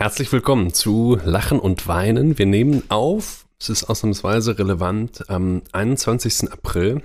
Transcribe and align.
Herzlich 0.00 0.32
willkommen 0.32 0.72
zu 0.72 1.18
Lachen 1.24 1.60
und 1.60 1.86
Weinen. 1.86 2.38
Wir 2.38 2.46
nehmen 2.46 2.82
auf, 2.88 3.44
es 3.58 3.68
ist 3.68 3.84
ausnahmsweise 3.84 4.58
relevant, 4.58 5.28
am 5.28 5.60
21. 5.72 6.50
April, 6.50 7.02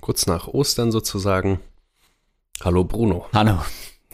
kurz 0.00 0.26
nach 0.26 0.48
Ostern 0.48 0.92
sozusagen. 0.92 1.60
Hallo 2.64 2.84
Bruno. 2.84 3.26
Hallo. 3.34 3.58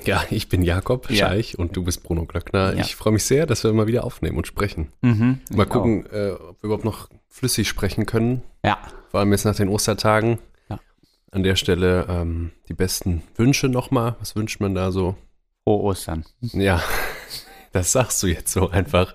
Ja, 0.05 0.25
ich 0.31 0.49
bin 0.49 0.63
Jakob 0.63 1.09
Ja. 1.11 1.29
Scheich 1.29 1.57
und 1.61 1.77
du 1.77 1.85
bist 1.85 2.03
Bruno 2.03 2.25
Glöckner. 2.27 2.75
Ja. 2.75 2.81
Ich 2.81 2.97
freue 2.97 3.13
mich 3.13 3.23
sehr, 3.25 3.47
dass 3.47 3.63
wir 3.63 3.73
mal 3.73 3.87
wieder 3.87 4.03
aufnehmen 4.03 4.37
und 4.37 4.49
sprechen. 4.49 4.91
Mhm, 5.01 5.39
Mal 5.55 5.67
gucken, 5.67 6.05
äh, 6.13 6.31
ob 6.33 6.61
wir 6.61 6.65
überhaupt 6.67 6.85
noch 6.85 7.09
flüssig 7.29 7.69
sprechen 7.69 8.05
können. 8.05 8.43
Ja. 8.65 8.79
Vor 9.13 9.21
allem 9.21 9.31
jetzt 9.31 9.45
nach 9.45 9.55
den 9.55 9.69
Ostertagen. 9.69 10.41
Ja. 10.69 10.81
An 11.31 11.45
der 11.45 11.55
Stelle 11.55 12.07
ähm, 12.09 12.51
die 12.69 12.75
besten 12.75 13.23
Wünsche 13.37 13.69
nochmal. 13.69 14.17
Was 14.19 14.35
wünscht 14.35 14.59
man 14.59 14.75
da 14.75 14.91
so? 14.91 15.17
Frohe 15.63 15.83
Ostern. 15.85 16.25
Ja, 16.41 16.83
das 17.73 17.93
sagst 17.93 18.23
du 18.23 18.27
jetzt 18.27 18.53
so 18.53 18.71
einfach. 18.71 19.15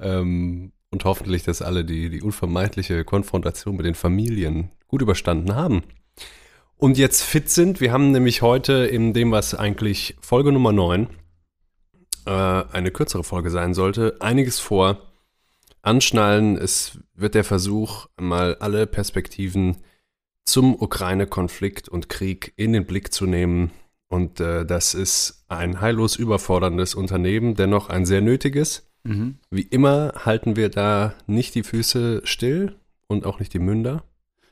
Ähm, 0.00 0.72
und 0.90 1.04
hoffentlich, 1.04 1.42
dass 1.42 1.62
alle 1.62 1.84
die, 1.84 2.10
die 2.10 2.22
unvermeidliche 2.22 3.04
Konfrontation 3.04 3.76
mit 3.76 3.86
den 3.86 3.94
Familien 3.94 4.70
gut 4.88 5.02
überstanden 5.02 5.54
haben. 5.54 5.82
Und 6.76 6.98
jetzt 6.98 7.22
fit 7.22 7.50
sind. 7.50 7.80
Wir 7.80 7.92
haben 7.92 8.10
nämlich 8.10 8.42
heute 8.42 8.72
in 8.86 9.12
dem, 9.12 9.30
was 9.30 9.54
eigentlich 9.54 10.16
Folge 10.20 10.52
Nummer 10.52 10.72
9 10.72 11.08
äh, 12.26 12.30
eine 12.30 12.90
kürzere 12.90 13.24
Folge 13.24 13.50
sein 13.50 13.72
sollte, 13.72 14.16
einiges 14.20 14.60
vor. 14.60 15.02
Anschnallen, 15.82 16.56
es 16.56 16.98
wird 17.14 17.34
der 17.34 17.44
Versuch, 17.44 18.06
mal 18.20 18.56
alle 18.56 18.86
Perspektiven 18.86 19.78
zum 20.44 20.74
Ukraine-Konflikt 20.74 21.88
und 21.88 22.08
Krieg 22.08 22.52
in 22.56 22.72
den 22.72 22.86
Blick 22.86 23.12
zu 23.12 23.26
nehmen. 23.26 23.70
Und 24.08 24.40
äh, 24.40 24.64
das 24.64 24.94
ist 24.94 25.44
ein 25.48 25.80
heillos 25.80 26.16
überforderndes 26.16 26.94
Unternehmen, 26.94 27.54
dennoch 27.54 27.88
ein 27.88 28.06
sehr 28.06 28.20
nötiges. 28.20 28.88
Mhm. 29.02 29.38
Wie 29.50 29.62
immer 29.62 30.12
halten 30.24 30.56
wir 30.56 30.68
da 30.68 31.14
nicht 31.26 31.54
die 31.54 31.62
Füße 31.62 32.22
still 32.24 32.76
und 33.08 33.26
auch 33.26 33.40
nicht 33.40 33.52
die 33.52 33.58
Münder. 33.58 34.04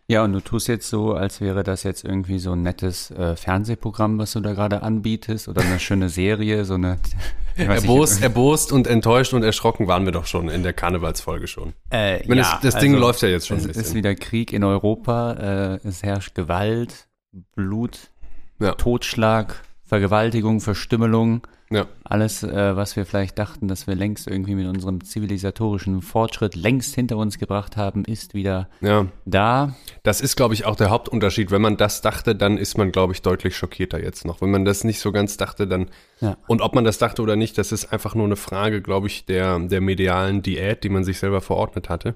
Ja, 0.06 0.22
und 0.22 0.34
du 0.34 0.40
tust 0.40 0.68
jetzt 0.68 0.88
so, 0.90 1.14
als 1.14 1.40
wäre 1.40 1.62
das 1.62 1.82
jetzt 1.82 2.04
irgendwie 2.04 2.38
so 2.38 2.52
ein 2.52 2.62
nettes 2.62 3.10
äh, 3.10 3.36
Fernsehprogramm, 3.36 4.18
was 4.18 4.32
du 4.32 4.40
da 4.40 4.52
gerade 4.52 4.82
anbietest, 4.82 5.48
oder 5.48 5.62
eine 5.62 5.80
schöne 5.80 6.10
Serie, 6.10 6.64
so 6.64 6.74
eine. 6.74 6.98
Erbost, 7.56 8.20
erbost 8.22 8.72
und 8.72 8.88
enttäuscht 8.88 9.32
und 9.32 9.44
erschrocken 9.44 9.86
waren 9.86 10.04
wir 10.04 10.10
doch 10.10 10.26
schon 10.26 10.48
in 10.48 10.64
der 10.64 10.72
Karnevalsfolge 10.72 11.46
schon. 11.46 11.72
Äh, 11.88 12.26
meine, 12.26 12.40
ja, 12.40 12.58
das, 12.60 12.74
das 12.74 12.80
Ding 12.80 12.94
also, 12.94 13.06
läuft 13.06 13.22
ja 13.22 13.28
jetzt 13.28 13.46
schon 13.46 13.58
Es 13.58 13.76
ist 13.76 13.94
wieder 13.94 14.16
Krieg 14.16 14.52
in 14.52 14.64
Europa, 14.64 15.78
äh, 15.84 15.88
es 15.88 16.02
herrscht 16.02 16.34
Gewalt, 16.34 17.06
Blut, 17.54 18.10
Ja. 18.58 18.72
Totschlag, 18.72 19.62
Vergewaltigung, 19.84 20.60
Verstümmelung. 20.60 21.42
Ja. 21.70 21.86
Alles, 22.04 22.42
äh, 22.42 22.76
was 22.76 22.94
wir 22.94 23.06
vielleicht 23.06 23.38
dachten, 23.38 23.68
dass 23.68 23.86
wir 23.86 23.94
längst 23.94 24.28
irgendwie 24.28 24.54
mit 24.54 24.66
unserem 24.68 25.02
zivilisatorischen 25.02 26.02
Fortschritt 26.02 26.54
längst 26.54 26.94
hinter 26.94 27.16
uns 27.16 27.38
gebracht 27.38 27.76
haben, 27.76 28.04
ist 28.04 28.34
wieder 28.34 28.68
ja, 28.80 29.06
da. 29.24 29.74
das 30.02 30.20
ist, 30.20 30.36
glaube 30.36 30.54
ich, 30.54 30.66
auch 30.66 30.76
der 30.76 30.90
Hauptunterschied. 30.90 31.50
Wenn 31.50 31.62
man 31.62 31.76
das 31.76 32.00
dachte, 32.00 32.36
dann 32.36 32.58
ist 32.58 32.78
man, 32.78 32.92
glaube 32.92 33.12
ich, 33.12 33.22
deutlich 33.22 33.56
schockierter 33.56 34.00
jetzt 34.00 34.24
noch. 34.24 34.40
Wenn 34.40 34.50
man 34.50 34.64
das 34.64 34.84
nicht 34.84 35.00
so 35.00 35.10
ganz 35.10 35.36
dachte, 35.36 35.66
dann 35.66 35.90
Ja. 36.20 36.36
Und 36.46 36.60
ob 36.60 36.74
man 36.74 36.84
das 36.84 36.98
dachte 36.98 37.22
oder 37.22 37.34
nicht, 37.34 37.58
das 37.58 37.72
ist 37.72 37.92
einfach 37.92 38.14
nur 38.14 38.26
eine 38.26 38.36
Frage, 38.36 38.82
glaube 38.82 39.06
ich, 39.08 39.24
der, 39.26 39.58
der 39.58 39.80
medialen 39.80 40.42
Diät, 40.42 40.84
die 40.84 40.90
man 40.90 41.02
sich 41.02 41.18
selber 41.18 41.40
verordnet 41.40 41.88
hatte. 41.88 42.14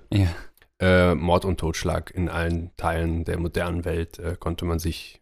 Äh, 0.79 1.15
Mord 1.17 1.45
und 1.45 1.59
Totschlag 1.59 2.13
in 2.15 2.29
allen 2.29 2.71
Teilen 2.77 3.25
der 3.25 3.41
modernen 3.41 3.85
Welt 3.85 4.19
äh, 4.21 4.37
konnte 4.39 4.65
man 4.65 4.79
sich 4.79 5.21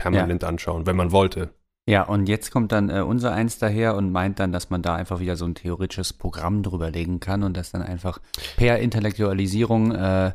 permanent 0.00 0.42
anschauen, 0.44 0.86
wenn 0.86 0.96
man 0.96 1.12
wollte. 1.12 1.50
Ja, 1.88 2.02
und 2.02 2.28
jetzt 2.28 2.50
kommt 2.50 2.72
dann 2.72 2.88
äh, 2.88 3.00
unser 3.00 3.32
Eins 3.32 3.58
daher 3.58 3.96
und 3.96 4.12
meint 4.12 4.38
dann, 4.38 4.52
dass 4.52 4.70
man 4.70 4.82
da 4.82 4.94
einfach 4.94 5.18
wieder 5.18 5.36
so 5.36 5.44
ein 5.44 5.54
theoretisches 5.54 6.12
Programm 6.12 6.62
drüber 6.62 6.90
legen 6.90 7.20
kann 7.20 7.42
und 7.42 7.56
das 7.56 7.72
dann 7.72 7.82
einfach 7.82 8.20
per 8.56 8.78
Intellektualisierung 8.78 9.92
äh, 9.92 10.32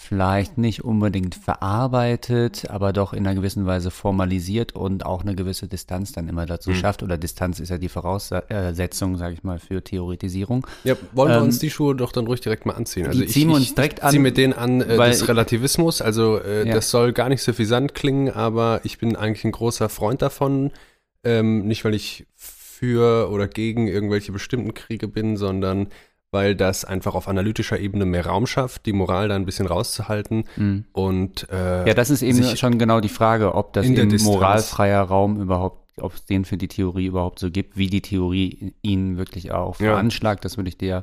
vielleicht 0.00 0.58
nicht 0.58 0.84
unbedingt 0.84 1.34
verarbeitet, 1.34 2.70
aber 2.70 2.92
doch 2.92 3.12
in 3.12 3.26
einer 3.26 3.34
gewissen 3.34 3.66
Weise 3.66 3.90
formalisiert 3.90 4.74
und 4.76 5.04
auch 5.04 5.22
eine 5.22 5.34
gewisse 5.34 5.66
Distanz 5.66 6.12
dann 6.12 6.28
immer 6.28 6.46
dazu 6.46 6.70
Mhm. 6.70 6.74
schafft. 6.76 7.02
Oder 7.02 7.18
Distanz 7.18 7.58
ist 7.58 7.68
ja 7.70 7.78
die 7.78 7.88
Voraussetzung, 7.88 9.16
sage 9.16 9.34
ich 9.34 9.42
mal, 9.42 9.58
für 9.58 9.82
Theoretisierung. 9.82 10.66
Ja, 10.84 10.94
wollen 11.12 11.30
wir 11.30 11.36
Ähm, 11.38 11.42
uns 11.44 11.58
die 11.58 11.68
Schuhe 11.70 11.96
doch 11.96 12.12
dann 12.12 12.26
ruhig 12.28 12.40
direkt 12.40 12.64
mal 12.64 12.74
anziehen. 12.74 13.06
Also 13.08 13.20
die 13.20 13.26
ziehen 13.26 13.48
wir 13.48 13.56
uns 13.56 13.74
direkt 13.74 14.02
an, 14.04 14.12
Zieh 14.12 14.20
mit 14.20 14.36
denen 14.36 14.52
an 14.52 14.80
äh, 14.82 14.96
weil 14.96 15.10
des 15.10 15.22
ich- 15.22 15.28
Relativismus. 15.28 16.00
Also 16.00 16.38
äh, 16.40 16.68
Ja. 16.68 16.74
das 16.74 16.90
soll 16.90 17.12
gar 17.12 17.28
nicht 17.28 17.42
suffisant 17.42 17.94
klingen, 17.94 18.30
aber 18.30 18.80
ich 18.84 18.98
bin 18.98 19.16
eigentlich 19.16 19.44
ein 19.44 19.52
großer 19.52 19.88
Freund 19.88 20.22
davon. 20.22 20.70
Ähm, 21.24 21.66
nicht, 21.66 21.84
weil 21.84 21.94
ich 21.94 22.24
für 22.36 23.28
oder 23.32 23.48
gegen 23.48 23.88
irgendwelche 23.88 24.30
bestimmten 24.30 24.72
Kriege 24.74 25.08
bin, 25.08 25.36
sondern 25.36 25.88
weil 26.30 26.54
das 26.54 26.84
einfach 26.84 27.14
auf 27.14 27.28
analytischer 27.28 27.78
Ebene 27.78 28.04
mehr 28.04 28.26
Raum 28.26 28.46
schafft, 28.46 28.86
die 28.86 28.92
Moral 28.92 29.28
da 29.28 29.34
ein 29.36 29.46
bisschen 29.46 29.66
rauszuhalten 29.66 30.44
Mhm. 30.56 30.84
und 30.92 31.48
äh, 31.50 31.88
Ja, 31.88 31.94
das 31.94 32.10
ist 32.10 32.22
eben 32.22 32.42
schon 32.56 32.78
genau 32.78 33.00
die 33.00 33.08
Frage, 33.08 33.54
ob 33.54 33.72
das 33.72 33.86
eben 33.86 34.22
moralfreier 34.22 35.02
Raum 35.02 35.40
überhaupt, 35.40 36.00
ob 36.02 36.14
es 36.14 36.24
den 36.26 36.44
für 36.44 36.56
die 36.56 36.68
Theorie 36.68 37.06
überhaupt 37.06 37.38
so 37.38 37.50
gibt, 37.50 37.76
wie 37.76 37.86
die 37.88 38.02
Theorie 38.02 38.74
ihn 38.82 39.16
wirklich 39.16 39.52
auch 39.52 39.80
Ja. 39.80 39.92
veranschlagt, 39.92 40.44
das 40.44 40.56
würde 40.56 40.68
ich 40.68 40.76
dir 40.78 41.02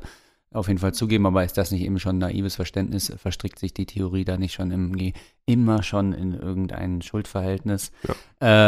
auf 0.54 0.68
jeden 0.70 0.80
Fall 0.80 0.94
zugeben, 0.94 1.26
aber 1.26 1.44
ist 1.44 1.58
das 1.58 1.72
nicht 1.72 1.82
eben 1.84 2.00
schon 2.00 2.18
naives 2.18 2.56
Verständnis? 2.56 3.12
Verstrickt 3.18 3.60
sich 3.60 3.74
die 3.74 3.86
Theorie 3.86 4.24
da 4.24 4.38
nicht 4.38 4.54
schon 4.54 4.72
irgendwie 4.72 5.14
immer 5.46 5.84
schon 5.84 6.14
in 6.14 6.34
irgendein 6.34 7.02
Schuldverhältnis? 7.02 7.92
Ja. 8.08 8.14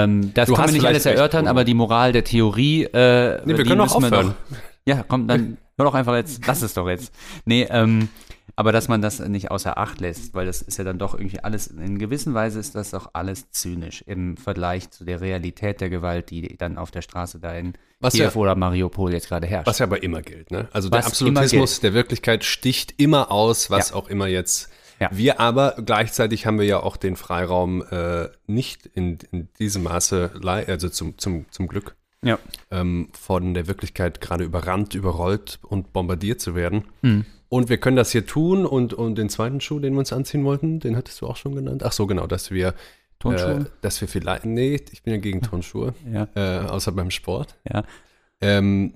Ähm, 0.03 0.34
das 0.34 0.47
Du 0.50 0.56
kann 0.56 0.66
man 0.66 0.73
nicht 0.73 0.85
alles 0.85 1.06
erörtern, 1.06 1.47
aber 1.47 1.63
die 1.63 1.75
Moral 1.75 2.12
der 2.12 2.25
Theorie, 2.25 2.84
äh, 2.84 3.41
Nee, 3.46 3.57
wir 3.57 3.63
können 3.63 3.79
auch 3.79 3.96
aufhören. 3.96 4.34
Doch, 4.50 4.57
ja, 4.85 5.06
komm, 5.07 5.28
dann 5.29 5.57
hör 5.78 5.86
doch 5.86 5.94
einfach 5.94 6.16
jetzt, 6.16 6.46
lass 6.48 6.62
es 6.62 6.74
doch 6.74 6.88
jetzt. 6.90 7.14
Nee, 7.46 7.68
ähm, 7.70 8.10
aber 8.56 8.72
dass 8.72 8.88
man 8.88 9.02
das 9.02 9.20
nicht 9.20 9.52
außer 9.52 9.78
Acht 9.78 10.00
lässt, 10.02 10.34
weil 10.34 10.46
das 10.48 10.62
ist 10.64 10.78
ja 10.78 10.84
dann 10.84 10.98
doch 10.98 11.14
irgendwie 11.14 11.40
alles, 11.42 11.68
in 11.68 12.00
gewisser 12.00 12.34
Weise 12.34 12.60
ist 12.60 12.74
das 12.76 12.92
doch 12.92 13.12
alles 13.14 13.52
zynisch 13.52 14.04
im 14.08 14.36
Vergleich 14.38 14.90
zu 14.90 15.06
der 15.06 15.22
Realität 15.22 15.80
der 15.80 15.90
Gewalt, 15.90 16.32
die 16.32 16.58
dann 16.58 16.78
auf 16.78 16.90
der 16.90 17.02
Straße 17.04 17.40
da 17.40 17.54
in 17.54 17.74
Was 18.00 18.14
Kiew 18.14 18.24
ja- 18.24 18.34
oder 18.36 18.56
Mariupol 18.56 19.14
jetzt 19.14 19.28
gerade 19.28 19.46
herrscht. 19.46 19.68
Was 19.68 19.80
ja 19.80 19.86
aber 19.86 20.02
immer 20.02 20.22
gilt, 20.24 20.50
ne? 20.50 20.68
Also 20.72 20.90
Was 20.92 21.06
der 21.06 21.08
Absolutismus 21.08 21.80
der 21.82 21.94
Wirklichkeit 21.94 22.44
sticht 22.44 22.96
immer 23.00 23.32
aus, 23.32 23.70
was 23.70 23.90
Ja. 23.92 23.96
auch 23.96 24.08
immer 24.08 24.28
jetzt. 24.28 24.70
Ja. 25.00 25.09
Wir 25.14 25.40
aber 25.40 25.76
gleichzeitig 25.86 26.48
haben 26.48 26.58
wir 26.58 26.66
ja 26.66 26.80
auch 26.80 26.98
den 26.98 27.16
Freiraum 27.16 27.84
äh, 27.92 28.30
nicht 28.48 28.88
in, 28.88 29.20
in 29.32 29.50
diesem 29.59 29.84
Maße, 29.84 30.32
also 30.44 30.90
zum, 30.90 31.20
zum, 31.20 31.46
zum 31.52 31.68
Glück, 31.68 31.96
ja. 32.23 32.39
ähm, 32.72 33.09
von 33.13 33.53
der 33.53 33.67
Wirklichkeit 33.67 34.22
gerade 34.22 34.44
überrannt, 34.44 34.95
überrollt 34.95 35.59
und 35.63 35.94
bombardiert 35.94 36.41
zu 36.41 36.55
werden. 36.55 36.85
Hm. 37.01 37.25
Und 37.50 37.69
wir 37.69 37.78
können 37.78 37.95
das 37.95 38.11
hier 38.11 38.25
tun 38.25 38.66
und, 38.66 38.94
und 38.94 39.16
den 39.16 39.29
zweiten 39.29 39.61
Schuh, 39.61 39.79
den 39.79 39.94
wir 39.94 40.00
uns 40.00 40.11
anziehen 40.11 40.44
wollten, 40.44 40.79
den 40.79 40.97
hattest 40.97 41.22
du 41.22 41.28
auch 41.28 41.38
schon 41.38 41.55
genannt. 41.55 41.83
Ach 41.83 41.94
so, 41.94 42.05
genau, 42.05 42.28
dass 42.28 42.51
wir, 42.51 42.73
Turnschuhe? 43.19 43.61
Äh, 43.61 43.66
dass 43.81 44.01
wir 44.01 44.07
vielleicht, 44.07 44.45
nee, 44.45 44.79
ich 44.91 45.03
bin 45.03 45.13
ja 45.13 45.19
gegen 45.19 45.41
Turnschuhe, 45.41 45.94
ja, 46.11 46.28
äh, 46.35 46.67
außer 46.67 46.91
beim 46.91 47.11
Sport. 47.11 47.55
ja. 47.69 47.83
Ähm, 48.41 48.94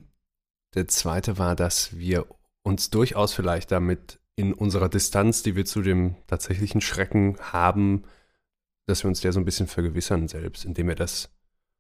der 0.76 0.88
zweite 0.88 1.38
war, 1.38 1.56
dass 1.56 1.98
wir 1.98 2.26
uns 2.64 2.92
durchaus 2.92 3.34
vielleicht 3.34 3.72
damit 3.72 4.20
in 4.36 4.54
unserer 4.54 4.90
Distanz, 4.90 5.44
die 5.44 5.56
wir 5.56 5.66
zu 5.66 5.82
dem 5.82 6.16
tatsächlichen 6.28 6.80
Schrecken 6.80 7.38
haben, 7.42 8.04
dass 8.86 9.04
wir 9.04 9.10
uns 9.10 9.22
der 9.22 9.34
so 9.34 9.40
ein 9.40 9.46
bisschen 9.46 9.68
vergewissern 9.68 10.28
selbst, 10.28 10.66
indem 10.66 10.88
wir 10.88 10.96
das 10.96 11.30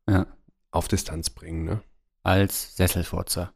Ja. 0.10 0.28
Auf 0.72 0.88
Distanz 0.88 1.30
bringen. 1.30 1.66
Ne? 1.66 1.82
Als 2.24 2.76
Sesselfurzer, 2.76 3.54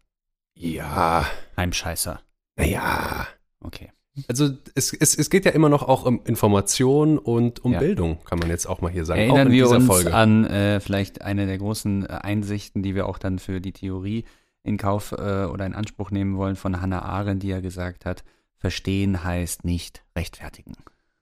Ja, 0.55 1.25
Heimscheißer. 1.57 2.21
naja. 2.57 3.27
Okay. 3.59 3.91
Also 4.29 4.49
es, 4.75 4.93
es, 4.93 5.17
es 5.17 5.29
geht 5.29 5.43
ja 5.43 5.51
immer 5.51 5.67
noch 5.67 5.83
auch 5.83 6.05
um 6.05 6.23
Information 6.23 7.17
und 7.17 7.65
um 7.65 7.73
Ja. 7.73 7.79
Bildung, 7.79 8.23
kann 8.23 8.39
man 8.39 8.49
jetzt 8.49 8.65
auch 8.65 8.79
mal 8.79 8.89
hier 8.91 9.03
sagen. 9.03 9.19
Erinnern 9.19 9.47
in 9.47 9.53
wir 9.53 9.69
uns 9.69 9.85
Folge. 9.85 10.13
an 10.13 10.45
äh, 10.45 10.79
vielleicht 10.79 11.21
eine 11.21 11.45
der 11.47 11.57
großen 11.57 12.05
äh, 12.05 12.07
Einsichten, 12.07 12.81
die 12.81 12.95
wir 12.95 13.07
auch 13.07 13.17
dann 13.17 13.39
für 13.39 13.59
die 13.59 13.73
Theorie 13.73 14.23
in 14.63 14.77
Kauf 14.77 15.11
äh, 15.11 15.45
oder 15.45 15.65
in 15.65 15.75
Anspruch 15.75 16.11
nehmen 16.11 16.37
wollen 16.37 16.55
von 16.55 16.79
Hannah 16.81 17.01
Arendt, 17.01 17.43
die 17.43 17.49
ja 17.49 17.59
gesagt 17.59 18.05
hat, 18.05 18.23
verstehen 18.57 19.23
heißt 19.23 19.65
nicht 19.65 20.03
rechtfertigen. 20.15 20.73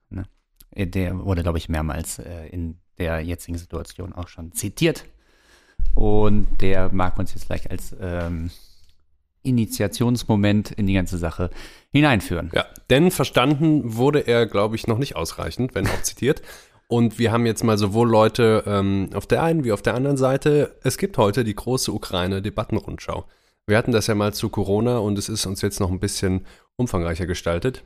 Ne? 0.10 0.26
Äh, 0.70 0.86
Der 0.86 1.18
wurde, 1.26 1.42
glaube 1.42 1.58
ich, 1.58 1.70
mehrmals 1.70 2.20
äh, 2.20 2.46
in 2.50 2.78
der 3.00 3.22
jetzigen 3.22 3.58
Situation 3.58 4.14
auch 4.14 4.28
schon 4.28 4.52
zitiert. 4.52 5.06
Und 5.96 6.48
der 6.62 6.90
mag 6.92 7.18
uns 7.20 7.34
jetzt 7.34 7.48
gleich 7.48 7.70
als 7.70 7.96
ähm, 8.02 8.50
Initiationsmoment 9.44 10.72
in 10.72 10.88
die 10.88 10.94
ganze 10.94 11.18
Sache 11.18 11.50
hineinführen. 11.92 12.50
Ja, 12.54 12.66
denn 12.90 13.12
verstanden 13.12 13.96
wurde 13.96 14.20
er, 14.22 14.46
glaube 14.46 14.76
ich, 14.76 14.88
noch 14.88 14.98
nicht 14.98 15.16
ausreichend, 15.16 15.76
wenn 15.76 15.88
auch 15.88 16.02
zitiert. 16.02 16.42
Und 16.88 17.20
wir 17.20 17.32
haben 17.32 17.46
jetzt 17.46 17.64
mal 17.64 17.78
sowohl 17.78 18.10
Leute 18.10 18.64
ähm, 18.68 19.10
auf 19.14 19.26
der 19.26 19.44
einen 19.44 19.64
wie 19.64 19.72
auf 19.72 19.82
der 19.82 19.96
anderen 19.96 20.18
Seite. 20.18 20.76
Es 20.84 20.98
gibt 20.98 21.18
heute 21.18 21.44
die 21.44 21.56
große 21.56 21.92
Ukraine-Debattenrundschau. 21.92 23.26
Wir 23.66 23.78
hatten 23.78 23.92
das 23.92 24.08
ja 24.08 24.16
mal 24.16 24.34
zu 24.34 24.50
Corona 24.50 24.98
und 24.98 25.18
es 25.18 25.30
ist 25.30 25.46
uns 25.46 25.62
jetzt 25.62 25.80
noch 25.80 25.90
ein 25.90 26.00
bisschen 26.00 26.46
umfangreicher 26.76 27.26
gestaltet. 27.26 27.84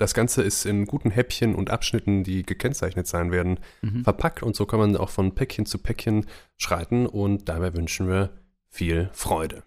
Das 0.00 0.14
Ganze 0.14 0.40
ist 0.42 0.64
in 0.64 0.86
guten 0.86 1.10
Häppchen 1.10 1.54
und 1.54 1.68
Abschnitten, 1.68 2.24
die 2.24 2.42
gekennzeichnet 2.42 3.06
sein 3.06 3.30
werden, 3.32 3.60
Mhm. 3.82 4.02
verpackt 4.02 4.42
und 4.42 4.56
so 4.56 4.64
kann 4.64 4.80
man 4.80 4.96
auch 4.96 5.10
von 5.10 5.34
Päckchen 5.34 5.66
zu 5.66 5.76
Päckchen 5.76 6.24
schreiten 6.56 7.06
und 7.06 7.50
dabei 7.50 7.74
wünschen 7.74 8.08
wir 8.08 8.30
viel 8.70 9.10
Freude. 9.12 9.62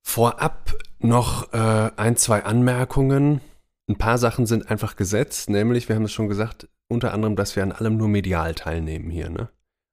Vorab 0.00 0.72
noch 1.00 1.52
äh, 1.52 1.90
ein, 1.96 2.16
zwei 2.16 2.44
Anmerkungen. 2.44 3.40
Ein 3.88 3.96
paar 3.96 4.16
Sachen 4.16 4.46
sind 4.46 4.70
einfach 4.70 4.94
gesetzt, 4.94 5.50
nämlich, 5.50 5.88
wir 5.88 5.96
haben 5.96 6.04
es 6.04 6.12
schon 6.12 6.28
gesagt, 6.28 6.68
unter 6.86 7.12
anderem, 7.12 7.34
dass 7.34 7.56
wir 7.56 7.64
an 7.64 7.72
allem 7.72 7.96
nur 7.96 8.06
medial 8.06 8.54
teilnehmen 8.54 9.10
hier. 9.10 9.28
Ne? 9.28 9.48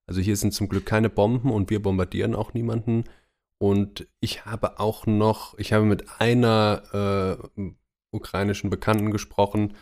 Also 0.05 0.21
hier 0.21 0.37
sind 0.37 0.53
zum 0.53 0.69
Glück 0.69 0.85
keine 0.85 1.09
Bomben 1.09 1.49
und 1.51 1.71
wir 1.71 1.81
bombardieren 1.81 2.35
auch 2.35 2.53
niemanden. 2.53 3.05
Und 3.57 4.07
ich 4.19 4.45
habe 4.45 4.79
auch 4.79 5.07
noch, 5.07 5.57
ich 5.57 5.73
habe 5.73 5.85
mit 5.85 6.05
einer 6.19 7.39
äh, 7.57 7.71
ukrainischen 8.11 8.69
Bekannten 8.69 9.11
gesprochen, 9.11 9.73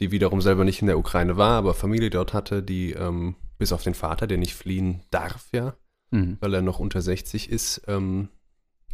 die 0.00 0.10
wiederum 0.10 0.40
selber 0.40 0.64
nicht 0.64 0.80
in 0.80 0.86
der 0.86 0.98
Ukraine 0.98 1.36
war, 1.36 1.58
aber 1.58 1.74
Familie 1.74 2.10
dort 2.10 2.32
hatte, 2.32 2.62
die 2.62 2.92
ähm, 2.92 3.34
bis 3.58 3.72
auf 3.72 3.82
den 3.82 3.94
Vater, 3.94 4.26
der 4.26 4.38
nicht 4.38 4.54
fliehen 4.54 5.02
darf, 5.10 5.48
ja, 5.52 5.76
mhm. 6.10 6.36
weil 6.40 6.54
er 6.54 6.62
noch 6.62 6.78
unter 6.78 7.00
60 7.00 7.50
ist, 7.50 7.82
ähm, 7.86 8.28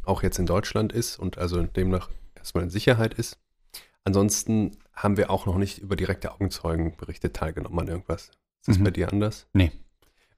auch 0.04 0.22
jetzt 0.22 0.38
in 0.38 0.46
Deutschland 0.46 0.92
ist 0.92 1.18
und 1.18 1.38
also 1.38 1.62
demnach 1.62 2.10
erstmal 2.34 2.64
in 2.64 2.70
Sicherheit 2.70 3.14
ist. 3.14 3.38
Ansonsten 4.04 4.76
haben 4.94 5.16
wir 5.16 5.30
auch 5.30 5.46
noch 5.46 5.58
nicht 5.58 5.78
über 5.78 5.96
direkte 5.96 6.32
Augenzeugenberichte 6.32 7.32
teilgenommen 7.32 7.80
an 7.80 7.88
irgendwas. 7.88 8.30
Ist 8.60 8.68
das 8.68 8.78
mhm. 8.78 8.84
bei 8.84 8.90
dir 8.90 9.12
anders? 9.12 9.46
Nee. 9.52 9.72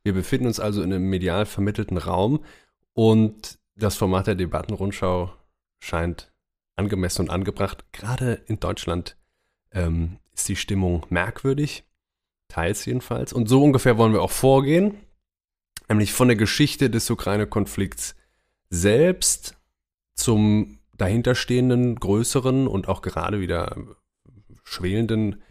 Wir 0.02 0.12
befinden 0.12 0.46
uns 0.46 0.60
also 0.60 0.82
in 0.82 0.92
einem 0.92 1.08
medial 1.08 1.46
vermittelten 1.46 1.96
Raum 1.96 2.44
und 2.92 3.58
das 3.74 3.96
Format 3.96 4.26
der 4.26 4.34
Debattenrundschau 4.34 5.32
scheint 5.80 6.32
angemessen 6.76 7.22
und 7.22 7.30
angebracht. 7.30 7.84
Gerade 7.92 8.42
in 8.46 8.60
Deutschland 8.60 9.16
ähm, 9.72 10.18
ist 10.34 10.48
die 10.48 10.56
Stimmung 10.56 11.06
merkwürdig, 11.10 11.84
teils 12.48 12.84
jedenfalls. 12.84 13.32
Und 13.32 13.48
so 13.48 13.62
ungefähr 13.62 13.98
wollen 13.98 14.12
wir 14.12 14.22
auch 14.22 14.30
vorgehen, 14.30 14.96
nämlich 15.88 16.12
von 16.12 16.28
der 16.28 16.36
Geschichte 16.36 16.90
des 16.90 17.08
Ukraine-Konflikts 17.10 18.16
selbst 18.70 19.56
zum 20.14 20.78
dahinterstehenden, 20.96 21.96
größeren 21.96 22.66
und 22.68 22.88
auch 22.88 23.02
gerade 23.02 23.40
wieder 23.40 23.76
schwelenden, 24.62 25.42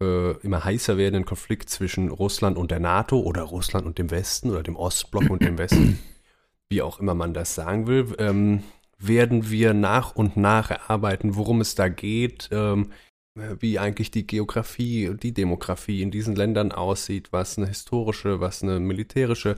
äh, 0.00 0.32
immer 0.38 0.64
heißer 0.64 0.96
werdenden 0.96 1.24
Konflikt 1.24 1.68
zwischen 1.68 2.08
Russland 2.08 2.56
und 2.56 2.70
der 2.70 2.80
NATO 2.80 3.20
oder 3.20 3.42
Russland 3.42 3.86
und 3.86 3.98
dem 3.98 4.10
Westen 4.10 4.50
oder 4.50 4.62
dem 4.62 4.76
Ostblock 4.76 5.30
und 5.30 5.42
dem 5.42 5.58
Westen, 5.58 5.98
wie 6.68 6.82
auch 6.82 7.00
immer 7.00 7.14
man 7.14 7.34
das 7.34 7.54
sagen 7.54 7.86
will, 7.86 8.14
ähm, 8.18 8.62
werden 9.06 9.50
wir 9.50 9.74
nach 9.74 10.14
und 10.14 10.36
nach 10.36 10.70
erarbeiten, 10.70 11.36
worum 11.36 11.60
es 11.60 11.74
da 11.74 11.88
geht, 11.88 12.48
ähm, 12.52 12.90
wie 13.34 13.78
eigentlich 13.78 14.10
die 14.10 14.26
Geografie 14.26 15.08
und 15.08 15.22
die 15.22 15.34
Demografie 15.34 16.02
in 16.02 16.10
diesen 16.10 16.36
Ländern 16.36 16.70
aussieht, 16.72 17.32
was 17.32 17.58
eine 17.58 17.66
historische, 17.66 18.40
was 18.40 18.62
eine 18.62 18.78
militärische 18.78 19.56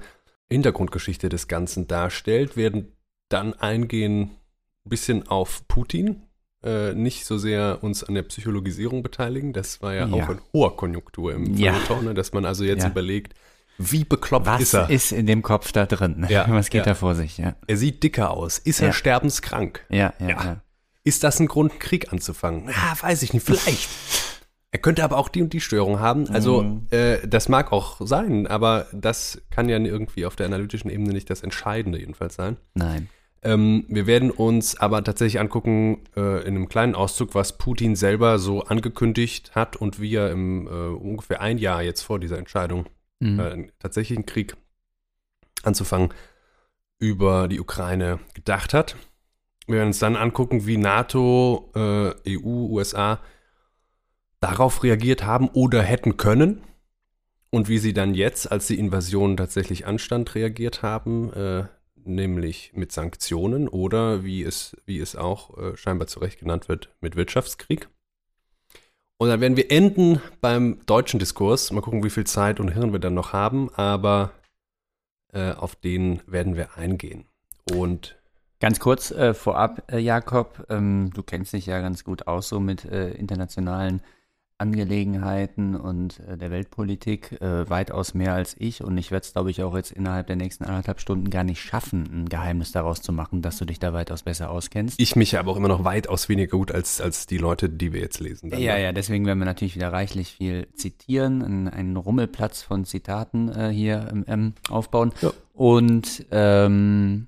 Hintergrundgeschichte 0.50 1.28
des 1.28 1.48
Ganzen 1.48 1.86
darstellt, 1.86 2.56
werden 2.56 2.92
dann 3.28 3.54
eingehen 3.54 4.30
ein 4.84 4.88
bisschen 4.88 5.28
auf 5.28 5.66
Putin, 5.68 6.22
äh, 6.62 6.94
nicht 6.94 7.26
so 7.26 7.36
sehr 7.36 7.82
uns 7.82 8.04
an 8.04 8.14
der 8.14 8.22
Psychologisierung 8.22 9.02
beteiligen. 9.02 9.52
Das 9.52 9.82
war 9.82 9.94
ja, 9.94 10.06
ja. 10.06 10.14
auch 10.14 10.30
in 10.30 10.40
hoher 10.52 10.76
Konjunktur 10.76 11.34
im 11.34 11.54
ja. 11.56 11.72
Feuilleton, 11.72 12.04
ne, 12.06 12.14
dass 12.14 12.32
man 12.32 12.44
also 12.44 12.64
jetzt 12.64 12.84
ja. 12.84 12.90
überlegt, 12.90 13.34
wie 13.78 14.04
bekloppt 14.04 14.46
Was 14.46 14.62
ist 14.62 14.74
er? 14.74 14.82
Was 14.84 14.90
ist 14.90 15.12
in 15.12 15.26
dem 15.26 15.42
Kopf 15.42 15.72
da 15.72 15.86
drin? 15.86 16.26
Ja, 16.30 16.46
Was 16.48 16.70
geht 16.70 16.86
da 16.86 16.94
vor 16.94 17.14
sich? 17.14 17.38
Ja. 17.38 17.54
Er 17.66 17.76
sieht 17.76 18.02
dicker 18.02 18.30
aus. 18.30 18.58
Ist 18.58 18.80
er 18.80 18.92
sterbenskrank? 18.92 19.84
Ja, 19.88 20.12
ja, 20.18 20.28
ja. 20.28 20.62
Ist 21.04 21.22
das 21.22 21.38
ein 21.38 21.46
Grund, 21.46 21.70
einen 21.70 21.78
Krieg 21.78 22.12
anzufangen? 22.12 22.68
Ah, 22.68 22.96
weiß 23.00 23.22
ich 23.22 23.32
nicht, 23.32 23.46
vielleicht. 23.46 23.88
er 24.72 24.80
könnte 24.80 25.04
aber 25.04 25.18
auch 25.18 25.28
die 25.28 25.40
und 25.40 25.52
die 25.52 25.60
Störung 25.60 26.00
haben. 26.00 26.28
Also, 26.30 26.62
mhm. 26.62 26.86
äh, 26.90 27.26
das 27.26 27.48
mag 27.48 27.72
auch 27.72 28.00
sein, 28.00 28.46
aber 28.48 28.86
das 28.92 29.40
kann 29.50 29.68
ja 29.68 29.78
irgendwie 29.78 30.26
auf 30.26 30.34
der 30.34 30.46
analytischen 30.46 30.90
Ebene 30.90 31.12
nicht 31.12 31.30
das 31.30 31.42
Entscheidende 31.42 32.00
jedenfalls 32.00 32.34
sein. 32.34 32.56
Nein. 32.74 33.08
Ähm, 33.42 33.84
wir 33.88 34.08
werden 34.08 34.32
uns 34.32 34.76
aber 34.76 35.04
tatsächlich 35.04 35.38
angucken, 35.38 35.98
äh, 36.16 36.40
in 36.40 36.56
einem 36.56 36.68
kleinen 36.68 36.96
Auszug, 36.96 37.36
was 37.36 37.56
Putin 37.56 37.94
selber 37.94 38.40
so 38.40 38.62
angekündigt 38.62 39.54
hat 39.54 39.76
und 39.76 40.00
wie 40.00 40.16
er 40.16 40.32
im 40.32 40.66
äh, 40.66 40.70
ungefähr 40.70 41.40
ein 41.40 41.58
Jahr 41.58 41.82
jetzt 41.82 42.02
vor 42.02 42.18
dieser 42.18 42.38
Entscheidung 42.38 42.86
mhm. 43.20 43.40
äh, 43.40 43.66
tatsächlich 43.78 44.18
einen 44.18 44.26
Krieg 44.26 44.56
anzufangen 45.62 46.10
über 46.98 47.48
die 47.48 47.60
Ukraine 47.60 48.20
gedacht 48.34 48.74
hat. 48.74 48.96
Wir 49.66 49.76
werden 49.76 49.88
uns 49.88 49.98
dann 49.98 50.16
angucken, 50.16 50.66
wie 50.66 50.76
NATO, 50.76 51.70
äh, 51.74 52.36
EU, 52.36 52.68
USA 52.70 53.20
darauf 54.40 54.82
reagiert 54.82 55.24
haben 55.24 55.48
oder 55.48 55.82
hätten 55.82 56.16
können 56.16 56.62
und 57.50 57.68
wie 57.68 57.78
sie 57.78 57.92
dann 57.92 58.14
jetzt, 58.14 58.50
als 58.50 58.66
die 58.68 58.78
Invasion 58.78 59.36
tatsächlich 59.36 59.86
anstand, 59.86 60.34
reagiert 60.34 60.82
haben. 60.82 61.32
Äh, 61.32 61.64
nämlich 62.06 62.72
mit 62.74 62.92
Sanktionen 62.92 63.68
oder 63.68 64.24
wie 64.24 64.42
es, 64.42 64.76
wie 64.86 65.00
es 65.00 65.16
auch 65.16 65.56
äh, 65.58 65.76
scheinbar 65.76 66.06
zu 66.06 66.20
Recht 66.20 66.38
genannt 66.38 66.68
wird, 66.68 66.94
mit 67.00 67.16
Wirtschaftskrieg. 67.16 67.88
Und 69.18 69.28
dann 69.28 69.40
werden 69.40 69.56
wir 69.56 69.70
enden 69.70 70.20
beim 70.40 70.80
deutschen 70.86 71.18
Diskurs. 71.18 71.72
Mal 71.72 71.80
gucken, 71.80 72.04
wie 72.04 72.10
viel 72.10 72.26
Zeit 72.26 72.60
und 72.60 72.68
Hirn 72.68 72.92
wir 72.92 72.98
dann 72.98 73.14
noch 73.14 73.32
haben, 73.32 73.70
aber 73.74 74.32
äh, 75.32 75.52
auf 75.52 75.74
den 75.74 76.20
werden 76.26 76.56
wir 76.56 76.76
eingehen. 76.76 77.24
Und 77.72 78.16
Ganz 78.58 78.80
kurz 78.80 79.10
äh, 79.10 79.34
vorab, 79.34 79.82
äh, 79.92 79.98
Jakob, 79.98 80.66
ähm, 80.70 81.10
du 81.12 81.22
kennst 81.22 81.52
dich 81.52 81.66
ja 81.66 81.80
ganz 81.80 82.04
gut 82.04 82.26
aus 82.26 82.48
so 82.48 82.58
mit 82.58 82.86
äh, 82.86 83.10
internationalen 83.10 84.00
Angelegenheiten 84.58 85.76
und 85.76 86.20
äh, 86.20 86.38
der 86.38 86.50
Weltpolitik 86.50 87.40
äh, 87.42 87.68
weitaus 87.68 88.14
mehr 88.14 88.32
als 88.32 88.56
ich. 88.58 88.82
Und 88.82 88.96
ich 88.96 89.10
werde 89.10 89.24
es, 89.24 89.32
glaube 89.32 89.50
ich, 89.50 89.62
auch 89.62 89.76
jetzt 89.76 89.92
innerhalb 89.92 90.28
der 90.28 90.36
nächsten 90.36 90.64
anderthalb 90.64 91.00
Stunden 91.00 91.28
gar 91.28 91.44
nicht 91.44 91.60
schaffen, 91.60 92.08
ein 92.12 92.28
Geheimnis 92.28 92.72
daraus 92.72 93.02
zu 93.02 93.12
machen, 93.12 93.42
dass 93.42 93.58
du 93.58 93.66
dich 93.66 93.78
da 93.78 93.92
weitaus 93.92 94.22
besser 94.22 94.50
auskennst. 94.50 94.98
Ich 94.98 95.14
mich 95.14 95.38
aber 95.38 95.52
auch 95.52 95.56
immer 95.56 95.68
noch 95.68 95.84
weitaus 95.84 96.28
weniger 96.28 96.56
gut 96.56 96.72
als, 96.72 97.00
als 97.00 97.26
die 97.26 97.36
Leute, 97.36 97.68
die 97.68 97.92
wir 97.92 98.00
jetzt 98.00 98.20
lesen. 98.20 98.50
Dann, 98.50 98.60
ja, 98.60 98.76
ne? 98.76 98.82
ja, 98.84 98.92
deswegen 98.92 99.26
werden 99.26 99.38
wir 99.38 99.46
natürlich 99.46 99.76
wieder 99.76 99.92
reichlich 99.92 100.32
viel 100.32 100.68
zitieren, 100.74 101.42
einen, 101.42 101.68
einen 101.68 101.96
Rummelplatz 101.96 102.62
von 102.62 102.86
Zitaten 102.86 103.50
äh, 103.50 103.68
hier 103.68 104.10
ähm, 104.26 104.54
aufbauen. 104.70 105.12
Ja. 105.20 105.32
Und 105.52 106.24
ähm, 106.30 107.26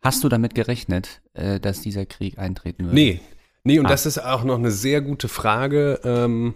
hast 0.00 0.24
du 0.24 0.30
damit 0.30 0.54
gerechnet, 0.54 1.20
äh, 1.34 1.60
dass 1.60 1.82
dieser 1.82 2.06
Krieg 2.06 2.38
eintreten 2.38 2.84
wird? 2.86 2.94
Nee, 2.94 3.20
Nee, 3.64 3.78
und 3.78 3.86
ah. 3.86 3.90
das 3.90 4.06
ist 4.06 4.18
auch 4.18 4.44
noch 4.44 4.58
eine 4.58 4.70
sehr 4.70 5.00
gute 5.00 5.28
Frage, 5.28 6.00
ähm, 6.04 6.54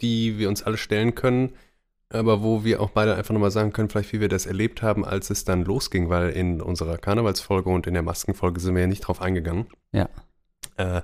die 0.00 0.38
wir 0.38 0.48
uns 0.48 0.62
alle 0.62 0.76
stellen 0.76 1.14
können, 1.14 1.54
aber 2.08 2.42
wo 2.42 2.64
wir 2.64 2.80
auch 2.80 2.90
beide 2.90 3.16
einfach 3.16 3.34
nochmal 3.34 3.50
sagen 3.50 3.72
können, 3.72 3.88
vielleicht 3.88 4.12
wie 4.12 4.20
wir 4.20 4.28
das 4.28 4.46
erlebt 4.46 4.82
haben, 4.82 5.04
als 5.04 5.30
es 5.30 5.44
dann 5.44 5.64
losging, 5.64 6.08
weil 6.08 6.30
in 6.30 6.60
unserer 6.60 6.98
Karnevalsfolge 6.98 7.68
und 7.68 7.86
in 7.86 7.94
der 7.94 8.02
Maskenfolge 8.02 8.60
sind 8.60 8.74
wir 8.74 8.82
ja 8.82 8.86
nicht 8.86 9.00
drauf 9.00 9.20
eingegangen. 9.20 9.66
Ja. 9.92 10.08
Äh, 10.76 11.02